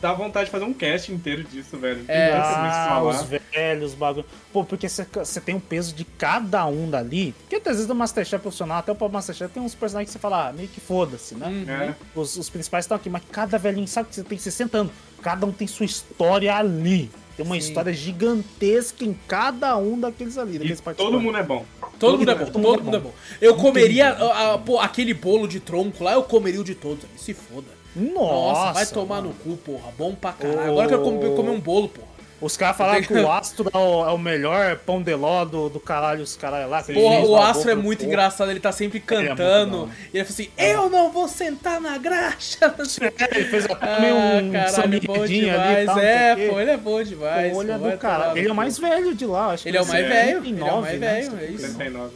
dá 0.00 0.12
vontade 0.12 0.46
de 0.46 0.50
fazer 0.52 0.64
um 0.64 0.72
cast 0.74 1.10
inteiro 1.12 1.42
disso, 1.44 1.76
velho. 1.78 2.04
Tem 2.04 2.14
É. 2.14 2.32
Ah, 2.36 2.86
falar. 2.90 3.10
os 3.10 3.22
velhos, 3.22 3.94
bagulho. 3.94 4.24
Pô, 4.52 4.64
porque 4.64 4.88
você 4.88 5.40
tem 5.40 5.54
um 5.54 5.60
peso 5.60 5.94
de 5.94 6.04
cada 6.04 6.66
um 6.66 6.90
dali. 6.90 7.32
Porque 7.48 7.56
às 7.68 7.76
vezes 7.76 7.86
no 7.86 7.94
Masterchef 7.94 8.40
profissional, 8.42 8.78
até 8.78 8.92
o 8.92 8.94
próprio 8.94 9.14
Masterchef, 9.14 9.52
tem 9.52 9.62
uns 9.62 9.74
personagens 9.74 10.08
que 10.08 10.12
você 10.12 10.18
fala, 10.18 10.48
ah, 10.48 10.52
meio 10.52 10.68
que 10.68 10.80
foda-se, 10.80 11.34
né? 11.34 11.46
Uhum. 11.46 11.70
É. 11.72 11.94
Os, 12.14 12.36
os 12.36 12.50
principais 12.50 12.84
estão 12.84 12.96
aqui, 12.96 13.08
mas 13.08 13.22
cada 13.30 13.56
velhinho 13.58 13.86
sabe 13.88 14.08
que 14.08 14.14
você 14.16 14.22
tem 14.24 14.36
60 14.38 14.76
anos. 14.78 14.89
Cada 15.22 15.46
um 15.46 15.52
tem 15.52 15.66
sua 15.66 15.84
história 15.86 16.54
ali. 16.56 17.10
Tem 17.36 17.44
uma 17.46 17.54
Sim. 17.54 17.68
história 17.68 17.92
gigantesca 17.92 19.04
em 19.04 19.16
cada 19.26 19.76
um 19.76 19.98
daqueles 19.98 20.36
ali, 20.38 20.56
E 20.56 20.58
daqueles 20.58 20.80
todo 20.96 21.20
mundo 21.20 21.38
é 21.38 21.42
bom. 21.42 21.64
Todo 21.98 22.18
mundo 22.18 22.30
é 22.30 22.34
bom, 22.34 22.44
Todo 22.46 22.52
todo 22.52 22.62
mundo 22.62 22.82
mundo 22.84 22.94
é 22.94 22.98
é 22.98 23.02
bom. 23.02 23.12
Eu 23.40 23.56
comeria 23.56 24.10
a- 24.10 24.54
a- 24.54 24.58
pô, 24.58 24.78
aquele 24.78 25.12
bolo 25.14 25.46
de 25.46 25.60
tronco 25.60 26.02
lá, 26.04 26.12
eu 26.12 26.22
comeria 26.22 26.60
o 26.60 26.64
de 26.64 26.74
todos. 26.74 27.04
ali, 27.04 27.18
Se 27.18 27.34
foda. 27.34 27.66
Nossa, 27.94 28.14
Nossa, 28.14 28.72
vai 28.72 28.86
tomar 28.86 29.16
mano. 29.16 29.28
no 29.28 29.34
cu, 29.34 29.56
porra. 29.62 29.92
Bom 29.98 30.14
pra 30.14 30.32
caralho. 30.32 30.58
Ô. 30.68 30.80
Agora 30.80 30.84
eu 30.86 30.88
quero 30.90 31.02
comer, 31.02 31.34
comer 31.36 31.50
um 31.50 31.60
bolo, 31.60 31.88
porra. 31.88 32.06
Os 32.40 32.56
caras 32.56 32.76
falaram 32.76 33.02
que 33.02 33.12
o 33.12 33.30
astro 33.32 33.70
é 33.72 33.76
o, 33.76 34.08
é 34.08 34.12
o 34.12 34.18
melhor 34.18 34.76
pão 34.78 35.02
de 35.02 35.14
ló 35.14 35.44
do, 35.44 35.68
do 35.68 35.78
caralho, 35.78 36.22
os 36.22 36.36
caras 36.36 36.68
lá. 36.68 36.82
Porra, 36.82 37.20
o 37.20 37.36
Astro 37.36 37.70
é 37.70 37.74
muito 37.74 38.04
engraçado, 38.04 38.50
ele 38.50 38.60
tá 38.60 38.72
sempre 38.72 38.98
é 38.98 39.00
cantando. 39.00 39.82
hora. 39.82 39.90
e 40.14 40.16
ele 40.18 40.24
fala 40.24 40.34
assim: 40.34 40.48
Eu 40.56 40.88
não 40.88 41.10
vou 41.12 41.28
sentar 41.28 41.80
na 41.80 41.98
graxa. 41.98 42.74
O. 42.78 42.80
É, 43.20 43.36
ele 43.36 43.44
fez 43.44 43.64
até 43.66 43.86
Ah, 43.86 44.40
um 44.42 44.50
caralho, 44.52 44.94
é 44.96 45.00
bom 45.00 45.26
demais. 45.26 45.60
ali 45.60 45.86
tal, 45.86 45.98
é, 45.98 46.34
o 46.34 46.50
pô, 46.52 46.60
ele 46.60 46.70
é 46.70 46.76
bom 46.76 47.02
demais. 47.02 47.38
Ele 47.38 47.70
é 47.70 47.74
pô, 47.76 47.78
vai 47.82 47.92
do 47.92 47.98
caralho. 47.98 48.38
Ele 48.38 48.48
é 48.48 48.52
o 48.52 48.54
mais 48.54 48.78
velho 48.78 49.14
de 49.14 49.26
lá, 49.26 49.46
acho 49.52 49.62
que 49.64 49.68
Ele 49.68 49.76
é 49.78 49.82
o 49.82 49.86
mais 49.86 50.04
é 50.04 50.08
velho. 50.08 50.28
Ele 50.28 50.30
é 50.30 50.38
o 50.38 50.42
39, 50.42 50.80
mais 50.80 51.00
né? 51.00 51.20
velho, 51.20 51.38
é 51.40 51.46
isso. 51.46 51.66
79. 51.66 52.10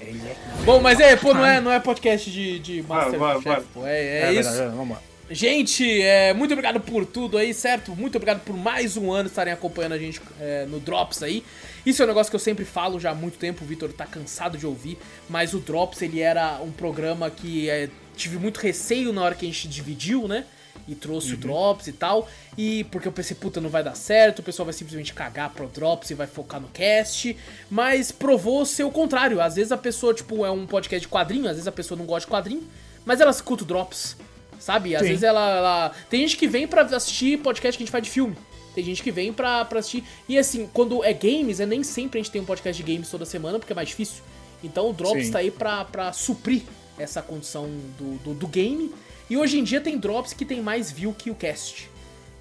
Ele 0.00 0.20
é... 0.26 0.36
Bom, 0.64 0.80
mas 0.80 0.98
é, 0.98 1.14
pô, 1.16 1.32
não 1.34 1.44
é, 1.44 1.60
não 1.60 1.70
é 1.72 1.78
podcast 1.78 2.30
de, 2.30 2.58
de 2.58 2.82
Masterchef, 2.82 3.18
bora. 3.44 3.62
pô. 3.74 3.86
É, 3.86 4.00
é 4.00 4.22
É 4.28 4.32
isso. 4.32 4.50
verdade, 4.50 4.76
vamos 4.76 4.96
lá. 4.96 5.02
Gente, 5.32 6.02
é, 6.02 6.34
muito 6.34 6.50
obrigado 6.50 6.80
por 6.80 7.06
tudo 7.06 7.38
aí, 7.38 7.54
certo? 7.54 7.94
Muito 7.94 8.16
obrigado 8.16 8.40
por 8.40 8.56
mais 8.56 8.96
um 8.96 9.12
ano 9.12 9.28
estarem 9.28 9.52
acompanhando 9.52 9.92
a 9.92 9.98
gente 9.98 10.20
é, 10.40 10.66
no 10.66 10.80
Drops 10.80 11.22
aí. 11.22 11.44
Isso 11.86 12.02
é 12.02 12.04
um 12.04 12.08
negócio 12.08 12.28
que 12.28 12.34
eu 12.34 12.40
sempre 12.40 12.64
falo 12.64 12.98
já 12.98 13.12
há 13.12 13.14
muito 13.14 13.38
tempo, 13.38 13.62
o 13.62 13.66
Vitor 13.66 13.92
tá 13.92 14.04
cansado 14.04 14.58
de 14.58 14.66
ouvir, 14.66 14.98
mas 15.28 15.54
o 15.54 15.60
Drops 15.60 16.02
ele 16.02 16.18
era 16.18 16.60
um 16.60 16.72
programa 16.72 17.30
que 17.30 17.70
é, 17.70 17.88
tive 18.16 18.38
muito 18.38 18.58
receio 18.58 19.12
na 19.12 19.22
hora 19.22 19.36
que 19.36 19.46
a 19.46 19.48
gente 19.48 19.68
dividiu, 19.68 20.26
né? 20.26 20.46
E 20.88 20.96
trouxe 20.96 21.34
o 21.34 21.36
Drops 21.36 21.86
e 21.86 21.92
tal. 21.92 22.28
E 22.58 22.82
porque 22.90 23.06
eu 23.06 23.12
pensei, 23.12 23.36
puta, 23.36 23.60
não 23.60 23.70
vai 23.70 23.84
dar 23.84 23.94
certo, 23.94 24.40
o 24.40 24.42
pessoal 24.42 24.66
vai 24.66 24.72
simplesmente 24.72 25.14
cagar 25.14 25.50
pro 25.50 25.68
Drops 25.68 26.10
e 26.10 26.14
vai 26.14 26.26
focar 26.26 26.60
no 26.60 26.66
cast. 26.70 27.36
Mas 27.70 28.10
provou 28.10 28.66
ser 28.66 28.82
o 28.82 28.90
contrário. 28.90 29.40
Às 29.40 29.54
vezes 29.54 29.70
a 29.70 29.78
pessoa, 29.78 30.12
tipo, 30.12 30.44
é 30.44 30.50
um 30.50 30.66
podcast 30.66 31.06
de 31.06 31.08
quadrinho, 31.08 31.44
às 31.44 31.52
vezes 31.52 31.68
a 31.68 31.72
pessoa 31.72 31.96
não 31.96 32.04
gosta 32.04 32.26
de 32.26 32.32
quadrinho, 32.32 32.66
mas 33.04 33.20
ela 33.20 33.30
escuta 33.30 33.62
o 33.62 33.66
Drops. 33.66 34.16
Sabe? 34.60 34.94
Às 34.94 35.02
Sim. 35.02 35.08
vezes 35.08 35.22
ela, 35.24 35.56
ela- 35.56 35.92
Tem 36.08 36.20
gente 36.20 36.36
que 36.36 36.46
vem 36.46 36.68
pra 36.68 36.82
assistir 36.82 37.38
podcast 37.38 37.76
que 37.76 37.82
a 37.82 37.84
gente 37.86 37.90
faz 37.92 38.04
de 38.04 38.10
filme. 38.10 38.36
Tem 38.74 38.84
gente 38.84 39.02
que 39.02 39.10
vem 39.10 39.32
pra, 39.32 39.64
pra 39.64 39.80
assistir. 39.80 40.04
E 40.28 40.38
assim, 40.38 40.68
quando 40.72 41.02
é 41.02 41.12
games, 41.12 41.58
é 41.58 41.66
nem 41.66 41.82
sempre 41.82 42.20
a 42.20 42.22
gente 42.22 42.30
tem 42.30 42.40
um 42.40 42.44
podcast 42.44 42.80
de 42.80 42.92
games 42.92 43.10
toda 43.10 43.24
semana, 43.24 43.58
porque 43.58 43.72
é 43.72 43.74
mais 43.76 43.88
difícil. 43.88 44.22
Então 44.62 44.90
o 44.90 44.92
Drops 44.92 45.26
Sim. 45.26 45.32
tá 45.32 45.38
aí 45.40 45.50
pra, 45.50 45.84
pra 45.84 46.12
suprir 46.12 46.62
essa 46.98 47.20
condição 47.22 47.68
do, 47.98 48.18
do, 48.22 48.34
do 48.34 48.46
game. 48.46 48.94
E 49.28 49.36
hoje 49.36 49.58
em 49.58 49.64
dia 49.64 49.80
tem 49.80 49.96
Drops 49.98 50.32
que 50.34 50.44
tem 50.44 50.60
mais 50.60 50.90
view 50.92 51.12
que 51.16 51.30
o 51.30 51.34
cast. 51.34 51.90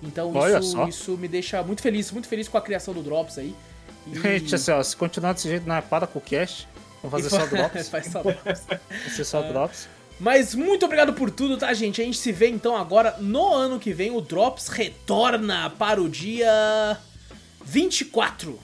Então 0.03 0.33
Olha 0.35 0.59
isso, 0.59 0.71
só. 0.71 0.87
isso 0.87 1.17
me 1.17 1.27
deixa 1.27 1.63
muito 1.63 1.81
feliz, 1.81 2.11
muito 2.11 2.27
feliz 2.27 2.47
com 2.47 2.57
a 2.57 2.61
criação 2.61 2.93
do 2.93 3.01
Drops 3.01 3.37
aí. 3.37 3.55
E- 4.07 4.15
Gente, 4.19 4.53
assim, 4.55 4.71
ó, 4.71 4.83
se 4.83 4.95
continuar 4.95 5.33
desse 5.33 5.47
jeito, 5.47 5.67
não 5.67 5.75
é 5.75 5.81
para 5.81 6.05
com 6.05 6.19
o 6.19 6.21
cast. 6.21 6.67
Vamos 7.01 7.23
fazer 7.23 7.29
só 7.35 7.45
drops. 7.47 7.87
faz 7.89 8.05
só 8.07 8.21
drops. 8.21 8.65
Vai 8.67 8.79
ser 9.15 9.23
só 9.23 9.41
drops. 9.41 9.87
Mas 10.19 10.53
muito 10.53 10.85
obrigado 10.85 11.13
por 11.13 11.31
tudo, 11.31 11.57
tá, 11.57 11.73
gente? 11.73 12.01
A 12.01 12.03
gente 12.03 12.17
se 12.17 12.31
vê 12.31 12.49
então 12.49 12.75
agora 12.75 13.15
no 13.19 13.53
ano 13.53 13.79
que 13.79 13.93
vem. 13.93 14.11
O 14.11 14.19
Drops 14.19 14.67
retorna 14.67 15.69
para 15.69 16.01
o 16.01 16.09
dia 16.09 16.97
24. 17.63 18.59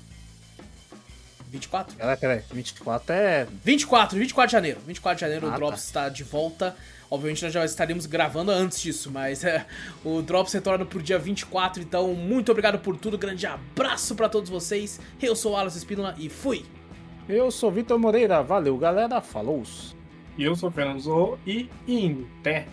24? 1.49 1.95
Peraí, 1.95 2.17
peraí. 2.17 2.41
24 2.51 3.13
é. 3.15 3.47
24, 3.63 4.17
24 4.19 4.47
de 4.47 4.51
janeiro. 4.51 4.79
24 4.85 5.15
de 5.15 5.21
janeiro 5.21 5.45
Ah, 5.45 5.49
o 5.49 5.51
tá. 5.51 5.57
Drops 5.57 5.83
está 5.83 6.09
de 6.09 6.23
volta. 6.23 6.75
Obviamente 7.09 7.43
nós 7.43 7.53
já 7.53 7.63
estaremos 7.63 8.05
gravando 8.07 8.51
antes 8.51 8.81
disso, 8.81 9.09
mas 9.11 9.43
é, 9.43 9.65
o 10.03 10.21
Drops 10.21 10.51
retorna 10.51 10.83
pro 10.85 11.01
dia 11.01 11.19
24, 11.19 11.81
então 11.81 12.13
muito 12.15 12.49
obrigado 12.51 12.79
por 12.79 12.97
tudo. 12.97 13.17
Grande 13.17 13.45
abraço 13.45 14.15
pra 14.15 14.27
todos 14.27 14.49
vocês. 14.49 14.99
Eu 15.21 15.35
sou 15.35 15.53
o 15.53 15.55
Alas 15.55 15.75
Espínola 15.75 16.15
e 16.17 16.27
fui! 16.27 16.65
Eu 17.29 17.49
sou 17.51 17.71
Vitor 17.71 17.97
Moreira. 17.97 18.41
Valeu, 18.43 18.77
galera. 18.77 19.21
Falou. 19.21 19.63
Eu 20.37 20.55
sou 20.55 20.69
o 20.69 20.71
Fernando 20.71 20.99
Zorro 20.99 21.39
e 21.47 21.69
Inter. 21.87 22.67